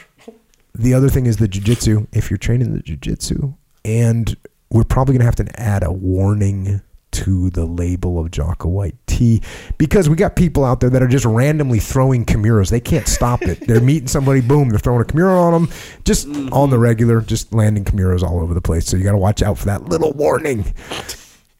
the 0.75 0.95
other 0.95 1.09
thing 1.09 1.27
is 1.27 1.37
the 1.37 1.49
jujitsu. 1.49 2.07
If 2.13 2.31
you're 2.31 2.39
training 2.39 2.75
the 2.75 2.83
jujitsu, 2.83 3.55
and 3.85 4.37
we're 4.71 4.85
probably 4.85 5.15
going 5.15 5.21
to 5.21 5.27
have 5.27 5.47
to 5.47 5.61
add 5.61 5.83
a 5.83 5.93
warning 5.93 6.83
to 7.13 7.51
the 7.51 7.65
label 7.65 8.21
of 8.21 8.31
Jocko 8.31 8.69
White 8.69 8.95
tea 9.07 9.43
because 9.79 10.09
we 10.09 10.15
got 10.15 10.37
people 10.37 10.65
out 10.65 10.81
there 10.81 10.91
that 10.91 11.03
are 11.03 11.09
just 11.09 11.25
randomly 11.25 11.81
throwing 11.81 12.25
Kimuras. 12.25 12.71
They 12.71 12.81
can't 12.81 13.09
stop 13.09 13.43
it. 13.43 13.67
They're 13.67 13.81
meeting 13.81 14.07
somebody, 14.07 14.41
boom, 14.41 14.69
they're 14.69 14.79
throwing 14.79 15.03
a 15.03 15.05
Kimura 15.05 15.41
on 15.41 15.53
them, 15.53 15.73
just 16.05 16.29
mm-hmm. 16.29 16.53
on 16.53 16.71
the 16.71 16.79
regular, 16.79 17.21
just 17.21 17.53
landing 17.53 17.85
Kimuras 17.85 18.23
all 18.23 18.41
over 18.41 18.55
the 18.55 18.61
place. 18.61 18.87
So 18.87 18.97
you 18.97 19.03
got 19.03 19.13
to 19.13 19.19
watch 19.19 19.43
out 19.43 19.59
for 19.59 19.67
that 19.67 19.85
little 19.87 20.13
warning. 20.13 20.73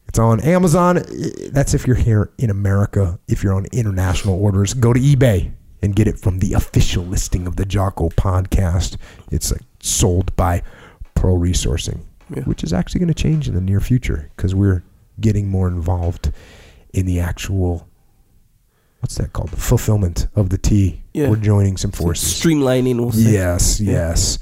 It's 0.07 0.19
on 0.19 0.39
Amazon. 0.41 1.03
That's 1.51 1.73
if 1.73 1.85
you're 1.85 1.95
here 1.95 2.31
in 2.37 2.49
America. 2.49 3.19
If 3.27 3.43
you're 3.43 3.53
on 3.53 3.65
international 3.71 4.41
orders, 4.41 4.73
go 4.73 4.93
to 4.93 4.99
eBay 4.99 5.51
and 5.81 5.95
get 5.95 6.07
it 6.07 6.19
from 6.19 6.39
the 6.39 6.53
official 6.53 7.03
listing 7.03 7.47
of 7.47 7.55
the 7.55 7.65
Jocko 7.65 8.09
podcast. 8.09 8.97
It's 9.31 9.51
like 9.51 9.61
sold 9.81 10.35
by 10.35 10.61
Pro 11.15 11.35
Resourcing, 11.35 12.01
Yeah. 12.29 12.43
which 12.43 12.63
is 12.63 12.71
actually 12.73 12.99
going 12.99 13.13
to 13.13 13.23
change 13.23 13.47
in 13.47 13.55
the 13.55 13.61
near 13.61 13.79
future 13.79 14.29
because 14.35 14.53
we're 14.55 14.83
getting 15.19 15.49
more 15.49 15.67
involved 15.67 16.31
in 16.93 17.05
the 17.05 17.19
actual 17.19 17.87
what's 18.99 19.15
that 19.15 19.33
called 19.33 19.49
the 19.49 19.57
fulfillment 19.57 20.27
of 20.35 20.49
the 20.49 20.57
tea. 20.59 21.01
Yeah. 21.13 21.29
We're 21.29 21.37
joining 21.37 21.75
some 21.77 21.91
forces. 21.91 22.33
Streamlining. 22.39 22.97
We'll 22.99 23.11
say. 23.11 23.31
Yes, 23.33 23.79
Yeah. 23.81 23.91
yes. 23.91 24.37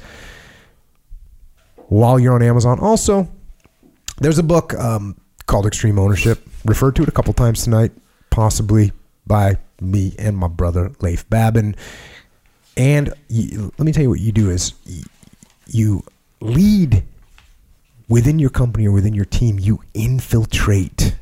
While 1.87 2.19
you're 2.19 2.33
on 2.35 2.43
Amazon, 2.43 2.79
also, 2.79 3.27
there's 4.19 4.37
a 4.37 4.43
book 4.43 4.73
um, 4.75 5.15
called 5.47 5.65
Extreme 5.65 5.97
Ownership, 5.97 6.45
referred 6.65 6.95
to 6.97 7.03
it 7.03 7.07
a 7.09 7.11
couple 7.11 7.33
times 7.33 7.63
tonight, 7.63 7.91
possibly 8.29 8.91
by 9.25 9.57
me 9.81 10.15
and 10.17 10.37
my 10.37 10.47
brother 10.47 10.91
Leif 10.99 11.29
Babin. 11.29 11.75
And 12.77 13.13
you, 13.27 13.73
let 13.77 13.85
me 13.85 13.91
tell 13.91 14.03
you 14.03 14.09
what 14.09 14.19
you 14.19 14.31
do 14.31 14.49
is 14.49 14.73
you 15.67 16.03
lead 16.41 17.03
within 18.07 18.39
your 18.39 18.49
company 18.49 18.87
or 18.87 18.91
within 18.91 19.13
your 19.13 19.25
team, 19.25 19.59
you 19.59 19.81
infiltrate 19.93 21.15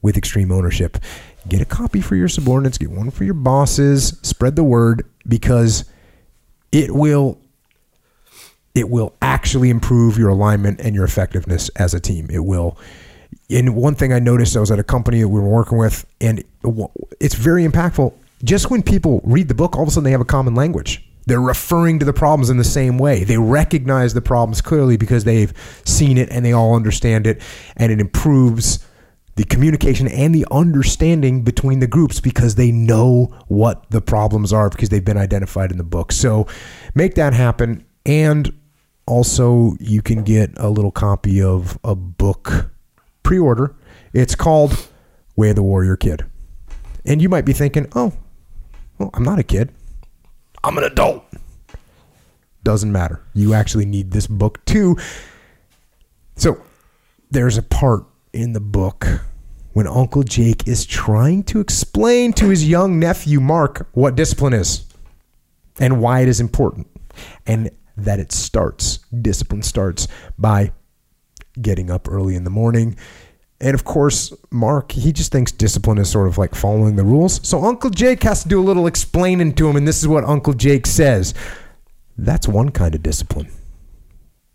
with 0.00 0.16
extreme 0.16 0.50
ownership. 0.50 0.98
Get 1.48 1.60
a 1.60 1.64
copy 1.64 2.00
for 2.00 2.16
your 2.16 2.28
subordinates, 2.28 2.78
get 2.78 2.90
one 2.90 3.10
for 3.10 3.24
your 3.24 3.34
bosses, 3.34 4.18
spread 4.22 4.56
the 4.56 4.64
word 4.64 5.04
because 5.26 5.84
it 6.70 6.94
will 6.94 7.38
it 8.74 8.88
will 8.88 9.14
actually 9.20 9.68
improve 9.68 10.16
your 10.16 10.30
alignment 10.30 10.80
and 10.80 10.94
your 10.94 11.04
effectiveness 11.04 11.68
as 11.70 11.92
a 11.92 12.00
team. 12.00 12.28
It 12.30 12.44
will. 12.44 12.78
And 13.52 13.76
one 13.76 13.94
thing 13.94 14.12
I 14.12 14.18
noticed, 14.18 14.56
I 14.56 14.60
was 14.60 14.70
at 14.70 14.78
a 14.78 14.84
company 14.84 15.20
that 15.20 15.28
we 15.28 15.40
were 15.40 15.48
working 15.48 15.78
with, 15.78 16.06
and 16.20 16.42
it's 17.20 17.34
very 17.34 17.66
impactful. 17.66 18.14
Just 18.44 18.70
when 18.70 18.82
people 18.82 19.20
read 19.24 19.48
the 19.48 19.54
book, 19.54 19.76
all 19.76 19.82
of 19.82 19.88
a 19.88 19.90
sudden 19.92 20.04
they 20.04 20.10
have 20.10 20.20
a 20.20 20.24
common 20.24 20.54
language. 20.54 21.06
They're 21.26 21.40
referring 21.40 22.00
to 22.00 22.04
the 22.04 22.12
problems 22.12 22.50
in 22.50 22.56
the 22.56 22.64
same 22.64 22.98
way. 22.98 23.22
They 23.22 23.38
recognize 23.38 24.14
the 24.14 24.20
problems 24.20 24.60
clearly 24.60 24.96
because 24.96 25.22
they've 25.22 25.52
seen 25.84 26.18
it 26.18 26.28
and 26.30 26.44
they 26.44 26.52
all 26.52 26.74
understand 26.74 27.26
it, 27.26 27.40
and 27.76 27.92
it 27.92 28.00
improves 28.00 28.84
the 29.36 29.44
communication 29.44 30.08
and 30.08 30.34
the 30.34 30.46
understanding 30.50 31.42
between 31.42 31.78
the 31.78 31.86
groups 31.86 32.20
because 32.20 32.56
they 32.56 32.70
know 32.70 33.34
what 33.48 33.88
the 33.90 34.00
problems 34.00 34.52
are 34.52 34.68
because 34.68 34.88
they've 34.90 35.04
been 35.04 35.16
identified 35.16 35.70
in 35.70 35.78
the 35.78 35.84
book. 35.84 36.12
So 36.12 36.46
make 36.94 37.14
that 37.14 37.32
happen. 37.32 37.84
And 38.04 38.52
also, 39.06 39.76
you 39.80 40.02
can 40.02 40.22
get 40.22 40.50
a 40.56 40.68
little 40.68 40.90
copy 40.90 41.40
of 41.40 41.78
a 41.82 41.94
book 41.94 42.71
pre 43.22 43.38
order. 43.38 43.74
It's 44.12 44.34
called 44.34 44.88
Way 45.36 45.50
of 45.50 45.56
the 45.56 45.62
Warrior 45.62 45.96
Kid. 45.96 46.24
And 47.04 47.20
you 47.20 47.28
might 47.28 47.44
be 47.44 47.52
thinking, 47.52 47.88
oh, 47.94 48.12
well, 48.98 49.10
I'm 49.14 49.24
not 49.24 49.38
a 49.38 49.42
kid, 49.42 49.72
I'm 50.62 50.78
an 50.78 50.84
adult. 50.84 51.24
Doesn't 52.62 52.92
matter. 52.92 53.20
You 53.34 53.54
actually 53.54 53.86
need 53.86 54.12
this 54.12 54.28
book 54.28 54.64
too. 54.64 54.96
So 56.36 56.62
there's 57.30 57.58
a 57.58 57.62
part 57.62 58.04
in 58.32 58.52
the 58.52 58.60
book 58.60 59.06
when 59.72 59.88
Uncle 59.88 60.22
Jake 60.22 60.68
is 60.68 60.86
trying 60.86 61.42
to 61.44 61.60
explain 61.60 62.32
to 62.34 62.48
his 62.48 62.68
young 62.68 63.00
nephew 63.00 63.40
Mark 63.40 63.88
what 63.92 64.14
discipline 64.14 64.52
is 64.52 64.86
and 65.80 66.00
why 66.00 66.20
it 66.20 66.28
is 66.28 66.40
important, 66.40 66.86
and 67.46 67.70
that 67.96 68.20
it 68.20 68.30
starts, 68.30 68.98
discipline 69.20 69.62
starts 69.62 70.06
by 70.38 70.72
getting 71.60 71.90
up 71.90 72.08
early 72.08 72.34
in 72.34 72.44
the 72.44 72.50
morning. 72.50 72.96
And 73.60 73.74
of 73.74 73.84
course, 73.84 74.32
Mark, 74.50 74.92
he 74.92 75.12
just 75.12 75.30
thinks 75.30 75.52
discipline 75.52 75.98
is 75.98 76.10
sort 76.10 76.26
of 76.26 76.38
like 76.38 76.54
following 76.54 76.96
the 76.96 77.04
rules. 77.04 77.46
So 77.46 77.64
Uncle 77.64 77.90
Jake 77.90 78.22
has 78.24 78.42
to 78.42 78.48
do 78.48 78.60
a 78.60 78.64
little 78.64 78.86
explaining 78.86 79.54
to 79.54 79.68
him, 79.68 79.76
and 79.76 79.86
this 79.86 80.00
is 80.00 80.08
what 80.08 80.24
Uncle 80.24 80.52
Jake 80.52 80.86
says. 80.86 81.34
That's 82.18 82.48
one 82.48 82.70
kind 82.70 82.94
of 82.94 83.02
discipline 83.02 83.50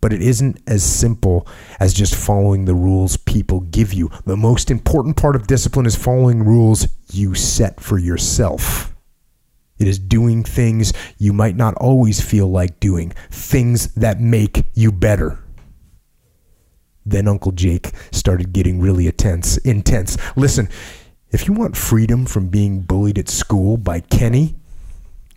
but 0.00 0.12
it 0.12 0.22
isn't 0.22 0.60
as 0.66 0.82
simple 0.82 1.46
as 1.80 1.92
just 1.92 2.14
following 2.14 2.64
the 2.64 2.74
rules 2.74 3.16
people 3.16 3.60
give 3.60 3.92
you. 3.92 4.10
The 4.26 4.36
most 4.36 4.70
important 4.70 5.16
part 5.16 5.36
of 5.36 5.46
discipline 5.46 5.86
is 5.86 5.96
following 5.96 6.44
rules 6.44 6.88
you 7.12 7.34
set 7.34 7.80
for 7.80 7.98
yourself. 7.98 8.94
It 9.78 9.86
is 9.86 9.98
doing 9.98 10.42
things 10.44 10.92
you 11.18 11.32
might 11.32 11.56
not 11.56 11.74
always 11.74 12.20
feel 12.20 12.48
like 12.48 12.80
doing, 12.80 13.12
things 13.30 13.94
that 13.94 14.20
make 14.20 14.64
you 14.74 14.90
better. 14.90 15.38
Then 17.10 17.26
Uncle 17.26 17.52
Jake 17.52 17.90
started 18.10 18.52
getting 18.52 18.80
really 18.80 19.06
intense. 19.06 19.56
Intense. 19.58 20.16
Listen, 20.36 20.68
if 21.30 21.46
you 21.46 21.54
want 21.54 21.76
freedom 21.76 22.26
from 22.26 22.48
being 22.48 22.80
bullied 22.80 23.18
at 23.18 23.28
school 23.28 23.76
by 23.76 24.00
Kenny, 24.00 24.56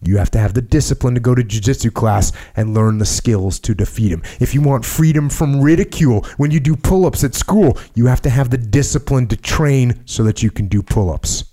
you 0.04 0.18
have 0.18 0.32
to 0.32 0.40
have 0.40 0.54
the 0.54 0.62
discipline 0.62 1.14
to 1.14 1.20
go 1.20 1.36
to 1.36 1.44
jiu-jitsu 1.44 1.92
class 1.92 2.32
and 2.56 2.74
learn 2.74 2.98
the 2.98 3.06
skills 3.06 3.60
to 3.60 3.76
defeat 3.76 4.12
him. 4.12 4.24
If 4.40 4.54
you 4.54 4.62
want 4.62 4.84
freedom 4.84 5.30
from 5.30 5.62
ridicule 5.62 6.26
when 6.38 6.52
you 6.52 6.60
do 6.60 6.76
pull-ups 6.76 7.24
at 7.24 7.36
school, 7.36 7.78
you 7.94 8.08
have 8.08 8.22
to 8.24 8.30
have 8.30 8.50
the 8.50 8.58
discipline 8.58 9.28
to 9.28 9.38
train 9.38 10.02
so 10.06 10.24
that 10.24 10.42
you 10.42 10.50
can 10.50 10.68
do 10.68 10.82
pull-ups. 10.82 11.46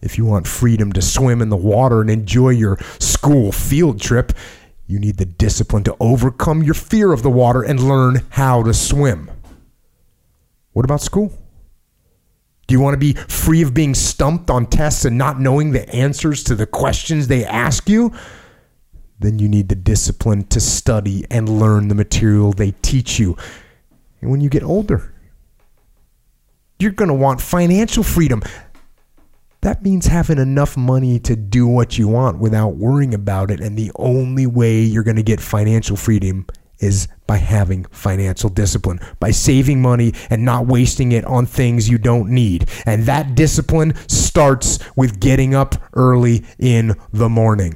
If 0.00 0.16
you 0.16 0.24
want 0.24 0.46
freedom 0.46 0.92
to 0.92 1.02
swim 1.02 1.42
in 1.42 1.48
the 1.48 1.56
water 1.56 2.00
and 2.00 2.10
enjoy 2.10 2.50
your 2.50 2.78
school 2.98 3.52
field 3.52 4.00
trip, 4.00 4.32
you 4.86 4.98
need 4.98 5.16
the 5.16 5.24
discipline 5.24 5.84
to 5.84 5.96
overcome 5.98 6.62
your 6.62 6.74
fear 6.74 7.12
of 7.12 7.22
the 7.22 7.30
water 7.30 7.62
and 7.62 7.80
learn 7.80 8.22
how 8.30 8.62
to 8.62 8.74
swim. 8.74 9.30
What 10.72 10.84
about 10.84 11.00
school? 11.00 11.32
Do 12.66 12.74
you 12.74 12.80
want 12.80 12.94
to 12.94 12.98
be 12.98 13.14
free 13.14 13.62
of 13.62 13.74
being 13.74 13.94
stumped 13.94 14.48
on 14.48 14.66
tests 14.66 15.04
and 15.04 15.18
not 15.18 15.40
knowing 15.40 15.72
the 15.72 15.88
answers 15.94 16.42
to 16.44 16.54
the 16.54 16.66
questions 16.66 17.28
they 17.28 17.44
ask 17.44 17.88
you? 17.88 18.12
Then 19.18 19.38
you 19.38 19.48
need 19.48 19.68
the 19.68 19.74
discipline 19.74 20.44
to 20.44 20.60
study 20.60 21.24
and 21.30 21.48
learn 21.48 21.88
the 21.88 21.94
material 21.94 22.52
they 22.52 22.72
teach 22.82 23.18
you. 23.18 23.36
And 24.20 24.30
when 24.30 24.40
you 24.40 24.48
get 24.48 24.62
older, 24.62 25.12
you're 26.78 26.92
going 26.92 27.08
to 27.08 27.14
want 27.14 27.40
financial 27.40 28.02
freedom. 28.02 28.42
That 29.60 29.82
means 29.82 30.06
having 30.06 30.38
enough 30.38 30.76
money 30.76 31.20
to 31.20 31.36
do 31.36 31.66
what 31.66 31.98
you 31.98 32.08
want 32.08 32.38
without 32.38 32.76
worrying 32.76 33.14
about 33.14 33.50
it. 33.50 33.60
And 33.60 33.76
the 33.76 33.92
only 33.96 34.46
way 34.46 34.80
you're 34.80 35.04
going 35.04 35.16
to 35.16 35.22
get 35.22 35.40
financial 35.40 35.96
freedom 35.96 36.46
is 36.82 37.08
by 37.26 37.36
having 37.38 37.84
financial 37.86 38.50
discipline, 38.50 39.00
by 39.20 39.30
saving 39.30 39.80
money 39.80 40.12
and 40.28 40.44
not 40.44 40.66
wasting 40.66 41.12
it 41.12 41.24
on 41.24 41.46
things 41.46 41.88
you 41.88 41.98
don't 41.98 42.28
need. 42.28 42.68
And 42.84 43.04
that 43.04 43.34
discipline 43.34 43.94
starts 44.08 44.78
with 44.96 45.20
getting 45.20 45.54
up 45.54 45.76
early 45.94 46.44
in 46.58 46.94
the 47.12 47.28
morning. 47.28 47.74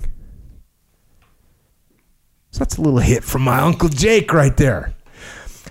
So 2.50 2.58
that's 2.60 2.76
a 2.76 2.82
little 2.82 3.00
hit 3.00 3.22
from 3.22 3.42
my 3.42 3.60
Uncle 3.60 3.88
Jake 3.88 4.32
right 4.32 4.56
there. 4.56 4.94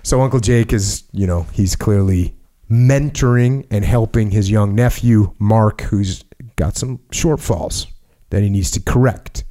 So 0.02 0.20
Uncle 0.20 0.40
Jake 0.40 0.72
is, 0.72 1.04
you 1.12 1.26
know, 1.26 1.46
he's 1.52 1.74
clearly 1.74 2.36
mentoring 2.70 3.66
and 3.70 3.84
helping 3.84 4.30
his 4.30 4.50
young 4.50 4.74
nephew, 4.74 5.34
Mark, 5.38 5.82
who's 5.82 6.24
got 6.56 6.76
some 6.76 6.98
shortfalls 7.10 7.86
that 8.30 8.42
he 8.42 8.48
needs 8.48 8.70
to 8.72 8.80
correct. 8.80 9.44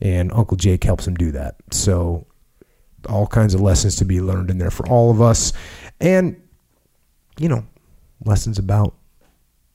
And 0.00 0.32
Uncle 0.32 0.56
Jake 0.56 0.84
helps 0.84 1.06
him 1.06 1.14
do 1.14 1.32
that. 1.32 1.56
So 1.70 2.26
all 3.06 3.26
kinds 3.26 3.54
of 3.54 3.60
lessons 3.60 3.96
to 3.96 4.04
be 4.04 4.20
learned 4.20 4.50
in 4.50 4.58
there 4.58 4.70
for 4.70 4.88
all 4.88 5.10
of 5.10 5.20
us. 5.20 5.52
And, 6.00 6.40
you 7.38 7.48
know, 7.48 7.64
lessons 8.24 8.58
about 8.58 8.94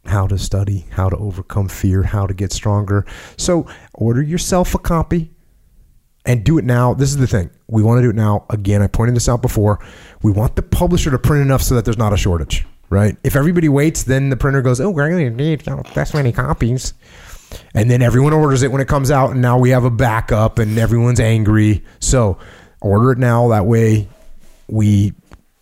how 0.06 0.27
to 0.27 0.38
study, 0.38 0.85
how 0.91 1.09
to 1.09 1.17
overcome 1.17 1.67
fear, 1.67 2.03
how 2.03 2.25
to 2.25 2.33
get 2.33 2.51
stronger. 2.51 3.06
So 3.38 3.67
order 3.93 4.22
yourself 4.22 4.74
a 4.74 4.80
copy 4.80 5.32
and 6.25 6.43
do 6.43 6.58
it 6.58 6.66
now. 6.66 6.93
This 6.93 7.09
is 7.09 7.17
the 7.17 7.27
thing. 7.27 7.49
We 7.67 7.83
want 7.83 7.99
to 7.99 8.01
do 8.01 8.09
it 8.09 8.16
now. 8.16 8.45
Again, 8.49 8.82
I 8.82 8.88
pointed 8.88 9.16
this 9.16 9.30
out 9.30 9.41
before. 9.41 9.80
We 10.24 10.32
want 10.32 10.56
the 10.56 10.61
publisher 10.61 11.11
to 11.11 11.19
print 11.19 11.45
enough 11.45 11.61
so 11.61 11.75
that 11.75 11.85
there's 11.85 11.98
not 11.98 12.14
a 12.14 12.17
shortage. 12.17 12.66
right? 12.90 13.16
If 13.24 13.35
everybody 13.35 13.69
waits, 13.69 14.03
then 14.03 14.30
the 14.30 14.38
printer 14.38 14.61
goes, 14.61 14.82
"Oh, 14.82 14.90
we're 14.90 15.09
going 15.09 15.30
to 15.30 15.43
need 15.43 15.61
this 15.93 16.14
many 16.14 16.32
copies," 16.32 16.93
and 17.74 17.90
then 17.90 18.01
everyone 18.01 18.33
orders 18.33 18.64
it 18.64 18.72
when 18.72 18.82
it 18.82 18.88
comes 18.88 19.11
out, 19.11 19.32
and 19.32 19.41
now 19.41 19.58
we 19.58 19.69
have 19.69 19.83
a 19.83 19.91
backup, 19.91 20.59
and 20.59 20.77
everyone's 20.77 21.19
angry. 21.19 21.83
So 21.99 22.38
order 22.82 23.11
it 23.11 23.17
now. 23.17 23.49
That 23.49 23.66
way, 23.66 24.08
we 24.67 25.14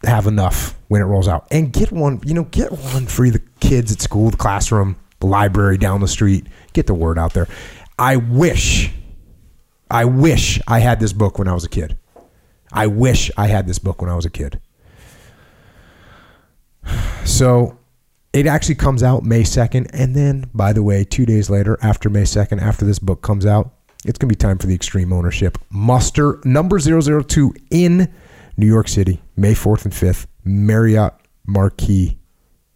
have 0.03 0.27
enough 0.27 0.75
when 0.87 1.01
it 1.01 1.05
rolls 1.05 1.27
out, 1.27 1.47
and 1.51 1.71
get 1.73 1.91
one. 1.91 2.21
You 2.25 2.33
know, 2.33 2.43
get 2.43 2.71
one 2.71 3.07
for 3.07 3.29
the 3.29 3.41
kids 3.59 3.91
at 3.91 4.01
school, 4.01 4.29
the 4.29 4.37
classroom, 4.37 4.95
the 5.19 5.27
library 5.27 5.77
down 5.77 6.01
the 6.01 6.07
street. 6.07 6.47
Get 6.73 6.87
the 6.87 6.93
word 6.93 7.17
out 7.17 7.33
there. 7.33 7.47
I 7.99 8.17
wish, 8.17 8.91
I 9.89 10.05
wish 10.05 10.61
I 10.67 10.79
had 10.79 10.99
this 10.99 11.13
book 11.13 11.39
when 11.39 11.47
I 11.47 11.53
was 11.53 11.63
a 11.63 11.69
kid. 11.69 11.97
I 12.71 12.87
wish 12.87 13.31
I 13.37 13.47
had 13.47 13.67
this 13.67 13.79
book 13.79 14.01
when 14.01 14.09
I 14.09 14.15
was 14.15 14.25
a 14.25 14.29
kid. 14.29 14.61
So 17.25 17.77
it 18.33 18.45
actually 18.45 18.75
comes 18.75 19.03
out 19.03 19.23
May 19.23 19.41
2nd. 19.41 19.89
And 19.93 20.15
then, 20.15 20.49
by 20.53 20.73
the 20.73 20.83
way, 20.83 21.03
two 21.03 21.25
days 21.25 21.49
later, 21.49 21.77
after 21.81 22.09
May 22.09 22.23
2nd, 22.23 22.61
after 22.61 22.85
this 22.85 22.99
book 22.99 23.21
comes 23.21 23.45
out, 23.45 23.73
it's 24.05 24.17
going 24.17 24.29
to 24.29 24.33
be 24.33 24.35
time 24.35 24.57
for 24.57 24.67
the 24.67 24.75
extreme 24.75 25.11
ownership. 25.11 25.57
Muster 25.69 26.39
number 26.43 26.79
002 26.79 27.53
in 27.71 28.13
New 28.55 28.67
York 28.67 28.87
City, 28.87 29.21
May 29.35 29.53
4th 29.53 29.85
and 29.85 29.93
5th, 29.93 30.27
Marriott 30.43 31.13
Marquis 31.45 32.17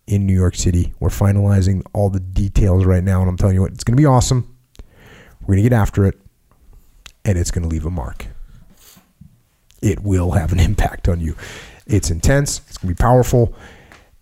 in 0.08 0.26
New 0.26 0.34
York 0.34 0.56
City. 0.56 0.94
We're 1.00 1.10
finalizing 1.10 1.84
all 1.94 2.10
the 2.10 2.20
details 2.20 2.86
right 2.86 3.04
now. 3.04 3.22
And 3.22 3.30
I'm 3.30 3.38
telling 3.38 3.56
you 3.56 3.62
what, 3.62 3.72
it's 3.72 3.84
going 3.84 3.96
to 3.96 4.02
be 4.02 4.06
awesome. 4.06 4.56
We're 5.42 5.56
going 5.56 5.64
to 5.64 5.70
get 5.70 5.76
after 5.76 6.06
it. 6.06 6.20
And 7.24 7.38
it's 7.38 7.52
going 7.52 7.64
to 7.64 7.70
leave 7.70 7.86
a 7.86 7.92
mark. 7.92 8.26
It 9.82 10.02
will 10.02 10.32
have 10.32 10.52
an 10.52 10.60
impact 10.62 11.08
on 11.08 11.20
you. 11.20 11.36
It's 11.88 12.10
intense. 12.10 12.62
It's 12.68 12.78
going 12.78 12.94
to 12.94 12.96
be 12.96 13.04
powerful 13.04 13.56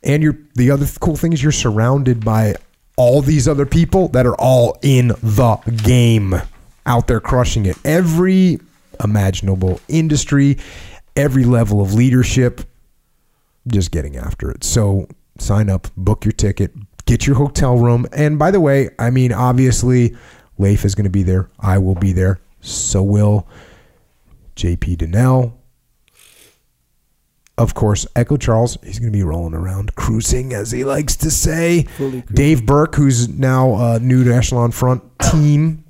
and 0.03 0.23
you're 0.23 0.37
the 0.55 0.71
other 0.71 0.85
cool 0.99 1.15
thing 1.15 1.33
is 1.33 1.43
you're 1.43 1.51
surrounded 1.51 2.23
by 2.23 2.55
all 2.95 3.21
these 3.21 3.47
other 3.47 3.65
people 3.65 4.07
that 4.09 4.25
are 4.25 4.35
all 4.35 4.77
in 4.81 5.09
the 5.09 5.81
game 5.83 6.35
out 6.89 7.07
there 7.07 7.21
crushing 7.21 7.65
it. 7.65 7.77
Every 7.85 8.59
imaginable 9.01 9.79
industry 9.87 10.57
every 11.15 11.43
level 11.43 11.81
of 11.81 11.93
leadership 11.93 12.61
just 13.67 13.91
getting 13.91 14.15
after 14.15 14.49
it. 14.49 14.63
So 14.63 15.07
sign 15.37 15.69
up 15.69 15.87
book 15.95 16.25
your 16.25 16.31
ticket 16.31 16.73
get 17.05 17.25
your 17.25 17.35
hotel 17.35 17.77
room. 17.77 18.05
And 18.13 18.37
by 18.37 18.51
the 18.51 18.59
way 18.59 18.89
i 18.99 19.09
mean 19.09 19.31
obviously 19.31 20.15
leif 20.57 20.85
is 20.85 20.95
going 20.95 21.05
to 21.05 21.09
be 21.09 21.23
there. 21.23 21.49
I 21.59 21.77
will 21.77 21.95
be 21.95 22.13
there. 22.13 22.39
So 22.61 23.03
will 23.03 23.47
jp 24.55 24.97
Dinnell. 24.97 25.53
Of 27.57 27.73
course, 27.73 28.07
Echo 28.15 28.37
Charles, 28.37 28.77
he's 28.85 28.99
going 28.99 29.11
to 29.11 29.17
be 29.17 29.21
rolling 29.21 29.53
around, 29.53 29.93
cruising, 29.95 30.53
as 30.53 30.71
he 30.71 30.85
likes 30.85 31.17
to 31.17 31.29
say. 31.29 31.85
Dave 32.33 32.65
Burke, 32.65 32.95
who's 32.95 33.27
now 33.27 33.73
uh, 33.73 33.99
new 34.01 34.23
to 34.23 34.33
Echelon 34.33 34.71
Front 34.71 35.03
team. 35.29 35.83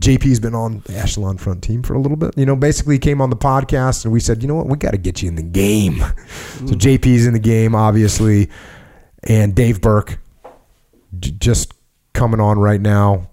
JP's 0.00 0.40
been 0.40 0.54
on 0.54 0.82
the 0.86 0.98
Echelon 0.98 1.38
Front 1.38 1.62
team 1.62 1.82
for 1.82 1.94
a 1.94 1.98
little 1.98 2.16
bit. 2.16 2.36
You 2.36 2.44
know, 2.44 2.54
basically 2.54 2.98
came 2.98 3.20
on 3.20 3.30
the 3.30 3.36
podcast 3.36 4.04
and 4.04 4.12
we 4.12 4.20
said, 4.20 4.42
you 4.42 4.48
know 4.48 4.54
what, 4.54 4.66
we 4.66 4.76
got 4.76 4.90
to 4.90 4.98
get 4.98 5.22
you 5.22 5.28
in 5.28 5.36
the 5.36 5.42
game. 5.42 6.02
So 6.56 6.72
mm. 6.72 6.98
JP's 6.98 7.26
in 7.26 7.34
the 7.34 7.38
game, 7.38 7.74
obviously, 7.74 8.48
and 9.24 9.54
Dave 9.54 9.82
Burke 9.82 10.18
j- 11.18 11.32
just 11.32 11.74
coming 12.14 12.40
on 12.40 12.58
right 12.58 12.80
now. 12.80 13.28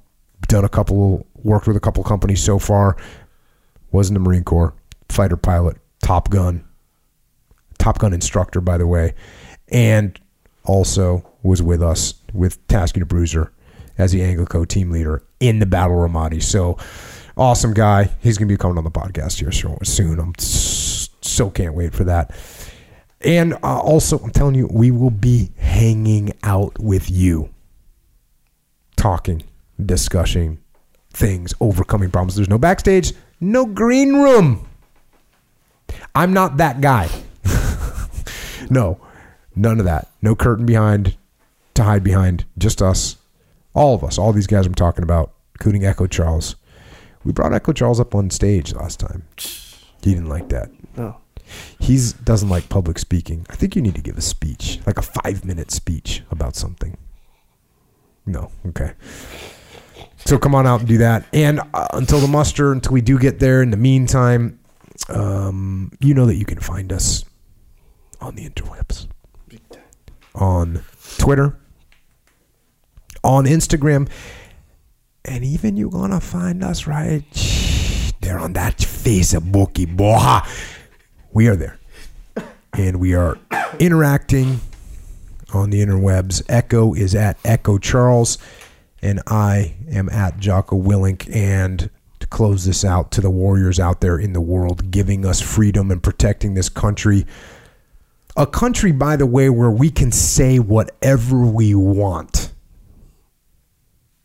Done 0.50 0.66
a 0.66 0.70
couple, 0.70 1.26
worked 1.36 1.68
with 1.68 1.78
a 1.78 1.80
couple 1.80 2.04
companies 2.04 2.44
so 2.44 2.60
far. 2.60 2.98
Was 3.94 4.10
in 4.10 4.14
the 4.14 4.20
Marine 4.20 4.44
Corps, 4.44 4.74
fighter 5.08 5.38
pilot, 5.38 5.78
Top 6.02 6.30
Gun, 6.30 6.66
Top 7.78 7.98
Gun 7.98 8.14
instructor, 8.14 8.60
by 8.60 8.78
the 8.78 8.88
way, 8.88 9.14
and 9.70 10.20
also 10.66 11.26
was 11.44 11.64
with 11.64 11.82
us 11.82 12.16
with 12.34 12.66
Task 12.68 12.98
Unit 12.98 13.08
Bruiser 13.08 13.54
as 13.98 14.12
the 14.12 14.22
Anglico 14.22 14.68
team 14.68 14.92
leader 14.92 15.24
in 15.40 15.60
the 15.60 15.66
Battle 15.66 15.98
Ramadi. 15.98 16.42
So 16.42 16.78
awesome 17.38 17.74
guy. 17.74 18.10
He's 18.20 18.38
going 18.38 18.48
to 18.48 18.54
be 18.54 18.58
coming 18.58 18.78
on 18.78 18.84
the 18.84 18.92
podcast 18.92 19.40
here 19.40 19.52
soon. 19.52 20.20
I'm 20.20 20.34
so 20.38 21.50
can't 21.50 21.74
wait 21.74 21.94
for 21.94 22.04
that. 22.06 22.36
And 23.22 23.54
uh, 23.64 23.80
also, 23.80 24.20
I'm 24.20 24.32
telling 24.32 24.56
you, 24.56 24.68
we 24.72 24.92
will 24.92 25.10
be 25.10 25.52
hanging 25.58 26.34
out 26.44 26.78
with 26.80 27.10
you, 27.10 27.50
talking, 28.98 29.44
discussing 29.84 30.60
things, 31.12 31.54
overcoming 31.62 32.12
problems. 32.12 32.36
There's 32.36 32.50
no 32.50 32.58
backstage, 32.58 33.14
no 33.40 33.66
green 33.66 34.14
room. 34.14 34.68
I'm 36.14 36.34
not 36.34 36.58
that 36.58 36.82
guy. 36.82 37.10
no, 38.70 39.00
none 39.56 39.80
of 39.80 39.86
that. 39.86 40.10
No 40.22 40.36
curtain 40.36 40.66
behind 40.66 41.16
to 41.76 41.84
hide 41.84 42.04
behind. 42.04 42.46
Just 42.58 42.82
us. 42.82 43.18
All 43.74 43.96
of 43.96 44.04
us. 44.04 44.18
All 44.18 44.34
these 44.34 44.48
guys 44.48 44.66
I'm 44.66 44.76
talking 44.76 45.04
about, 45.04 45.34
including 45.56 45.86
Echo 45.86 46.08
Charles. 46.08 46.56
We 47.24 47.32
brought 47.32 47.54
Echo 47.54 47.74
Charles 47.74 48.00
up 48.00 48.14
on 48.14 48.30
stage 48.30 48.74
last 48.74 49.00
time. 49.00 49.24
He 49.38 50.14
didn't 50.14 50.30
like 50.30 50.50
that. 50.50 50.70
No. 50.98 51.18
He's 51.80 52.14
doesn't 52.14 52.50
like 52.50 52.70
public 52.70 53.00
speaking. 53.00 53.46
I 53.50 53.56
think 53.56 53.76
you 53.76 53.82
need 53.82 53.96
to 53.96 54.02
give 54.02 54.18
a 54.18 54.22
speech, 54.22 54.80
like 54.86 54.98
a 54.98 55.02
five 55.02 55.46
minute 55.46 55.72
speech 55.72 56.24
about 56.32 56.56
something. 56.56 56.98
No, 58.26 58.52
okay. 58.68 58.94
So 60.26 60.38
come 60.38 60.56
on 60.56 60.66
out 60.66 60.80
and 60.80 60.88
do 60.88 60.98
that. 61.00 61.26
And 61.34 61.60
uh, 61.74 61.88
until 61.94 62.20
the 62.20 62.28
muster, 62.28 62.72
until 62.72 62.94
we 62.94 63.02
do 63.02 63.20
get 63.20 63.40
there, 63.40 63.62
in 63.62 63.72
the 63.72 63.78
meantime, 63.78 64.60
um, 65.10 65.92
you 66.00 66.14
know 66.14 66.26
that 66.26 66.36
you 66.36 66.46
can 66.46 66.60
find 66.60 66.94
us 66.94 67.26
on 68.22 68.36
the 68.36 68.50
interwebs, 68.50 69.08
on 70.34 70.82
Twitter, 71.18 71.60
on 73.24 73.46
Instagram, 73.46 74.10
and 75.26 75.44
even 75.44 75.78
you're 75.78 75.90
gonna 75.90 76.20
find 76.20 76.64
us 76.64 76.86
right 76.88 77.24
there 78.22 78.40
on 78.40 78.54
that 78.54 78.78
Facebooky 78.78 79.88
boy. 79.88 80.40
We 81.32 81.48
are 81.48 81.56
there, 81.56 81.80
and 82.74 83.00
we 83.00 83.14
are 83.14 83.38
interacting 83.80 84.60
on 85.54 85.70
the 85.70 85.86
interwebs. 85.86 86.44
Echo 86.50 86.94
is 86.94 87.16
at 87.16 87.38
Echo 87.46 87.78
Charles, 87.78 88.38
and 89.02 89.22
I 89.28 89.76
am 89.90 90.10
at 90.10 90.40
Jocko 90.40 90.82
Willink. 90.82 91.34
And 91.34 91.90
to 92.20 92.28
close 92.28 92.66
this 92.66 92.86
out, 92.86 93.12
to 93.12 93.22
the 93.22 93.30
warriors 93.30 93.80
out 93.80 94.02
there 94.02 94.18
in 94.18 94.34
the 94.34 94.42
world, 94.42 94.92
giving 94.92 95.26
us 95.26 95.42
freedom 95.42 95.92
and 95.92 96.02
protecting 96.02 96.54
this 96.54 96.70
country. 96.70 97.26
A 98.36 98.48
country, 98.48 98.92
by 98.92 99.16
the 99.16 99.26
way, 99.28 99.50
where 99.50 99.70
we 99.70 99.92
can 99.92 100.12
say 100.12 100.58
whatever 100.58 101.46
we 101.46 101.76
want, 101.76 102.43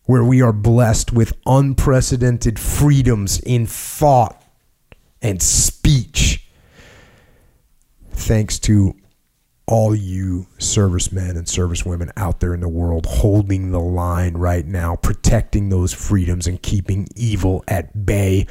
where 0.09 0.25
we 0.25 0.41
are 0.41 0.55
blessed 0.55 1.13
with 1.13 1.35
unprecedented 1.45 2.59
freedoms 2.59 3.41
in 3.41 3.67
thought 3.67 4.43
and 5.21 5.43
speech. 5.43 6.49
Thanks 8.13 8.59
to 8.61 8.95
all 9.67 9.95
you 9.95 10.47
servicemen 10.57 11.37
and 11.37 11.47
servicewomen 11.47 12.11
out 12.17 12.41
there 12.41 12.55
in 12.55 12.61
the 12.61 12.69
world 12.71 13.05
holding 13.05 13.71
the 13.71 13.81
line 13.81 14.33
right 14.33 14.67
now, 14.67 14.97
protecting 14.97 15.69
those 15.69 15.93
freedoms 15.93 16.47
and 16.47 16.63
keeping 16.63 17.07
evil 17.15 17.63
at 17.69 18.07
bay. 18.07 18.47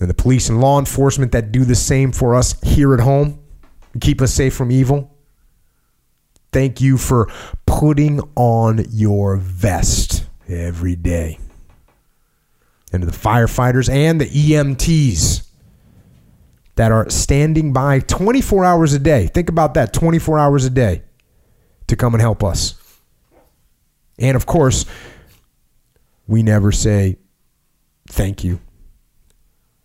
And 0.00 0.08
the 0.08 0.14
police 0.14 0.48
and 0.48 0.62
law 0.62 0.78
enforcement 0.78 1.32
that 1.32 1.52
do 1.52 1.66
the 1.66 1.74
same 1.74 2.10
for 2.10 2.34
us 2.34 2.58
here 2.62 2.94
at 2.94 3.00
home 3.00 3.38
keep 4.00 4.22
us 4.22 4.32
safe 4.32 4.54
from 4.54 4.72
evil. 4.72 5.15
Thank 6.56 6.80
you 6.80 6.96
for 6.96 7.30
putting 7.66 8.18
on 8.34 8.86
your 8.88 9.36
vest 9.36 10.24
every 10.48 10.96
day. 10.96 11.38
And 12.90 13.02
to 13.02 13.06
the 13.06 13.12
firefighters 13.12 13.90
and 13.90 14.18
the 14.18 14.24
EMTs 14.24 15.46
that 16.76 16.92
are 16.92 17.10
standing 17.10 17.74
by 17.74 17.98
24 17.98 18.64
hours 18.64 18.94
a 18.94 18.98
day. 18.98 19.26
Think 19.26 19.50
about 19.50 19.74
that 19.74 19.92
24 19.92 20.38
hours 20.38 20.64
a 20.64 20.70
day 20.70 21.02
to 21.88 21.94
come 21.94 22.14
and 22.14 22.22
help 22.22 22.42
us. 22.42 23.00
And 24.18 24.34
of 24.34 24.46
course, 24.46 24.86
we 26.26 26.42
never 26.42 26.72
say 26.72 27.18
thank 28.08 28.44
you, 28.44 28.60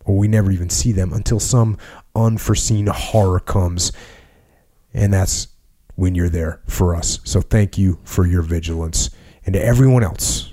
or 0.06 0.16
we 0.16 0.26
never 0.26 0.50
even 0.50 0.70
see 0.70 0.92
them 0.92 1.12
until 1.12 1.38
some 1.38 1.76
unforeseen 2.16 2.86
horror 2.86 3.40
comes. 3.40 3.92
And 4.94 5.12
that's 5.12 5.48
when 5.94 6.14
you're 6.14 6.28
there 6.28 6.60
for 6.66 6.94
us. 6.94 7.20
So 7.24 7.40
thank 7.40 7.78
you 7.78 7.98
for 8.04 8.26
your 8.26 8.42
vigilance. 8.42 9.10
And 9.44 9.54
to 9.54 9.64
everyone 9.64 10.04
else 10.04 10.52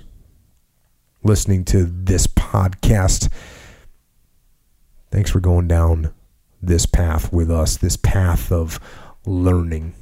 listening 1.22 1.64
to 1.66 1.84
this 1.84 2.26
podcast, 2.26 3.30
thanks 5.10 5.30
for 5.30 5.40
going 5.40 5.68
down 5.68 6.12
this 6.62 6.86
path 6.86 7.32
with 7.32 7.50
us, 7.50 7.76
this 7.76 7.96
path 7.96 8.52
of 8.52 8.80
learning 9.26 9.94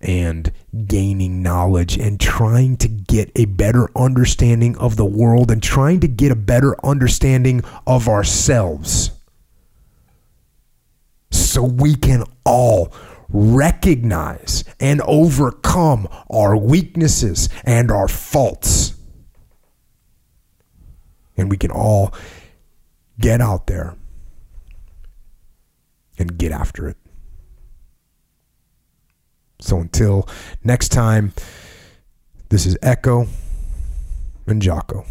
and 0.00 0.52
gaining 0.86 1.42
knowledge 1.42 1.96
and 1.96 2.20
trying 2.20 2.76
to 2.76 2.88
get 2.88 3.30
a 3.34 3.46
better 3.46 3.88
understanding 3.96 4.76
of 4.78 4.96
the 4.96 5.04
world 5.04 5.50
and 5.50 5.62
trying 5.62 6.00
to 6.00 6.08
get 6.08 6.30
a 6.30 6.36
better 6.36 6.76
understanding 6.84 7.62
of 7.86 8.08
ourselves 8.08 9.10
so 11.30 11.62
we 11.62 11.94
can 11.96 12.22
all 12.44 12.92
recognize 13.28 14.64
and 14.80 15.00
overcome 15.02 16.08
our 16.30 16.56
weaknesses 16.56 17.48
and 17.64 17.90
our 17.90 18.08
faults. 18.08 18.94
And 21.36 21.50
we 21.50 21.56
can 21.56 21.70
all 21.70 22.14
get 23.20 23.40
out 23.40 23.66
there 23.66 23.96
and 26.18 26.36
get 26.36 26.52
after 26.52 26.88
it. 26.88 26.96
So 29.60 29.78
until 29.78 30.28
next 30.64 30.88
time, 30.90 31.32
this 32.48 32.64
is 32.66 32.78
Echo 32.82 33.26
and 34.46 34.62
Jocko. 34.62 35.04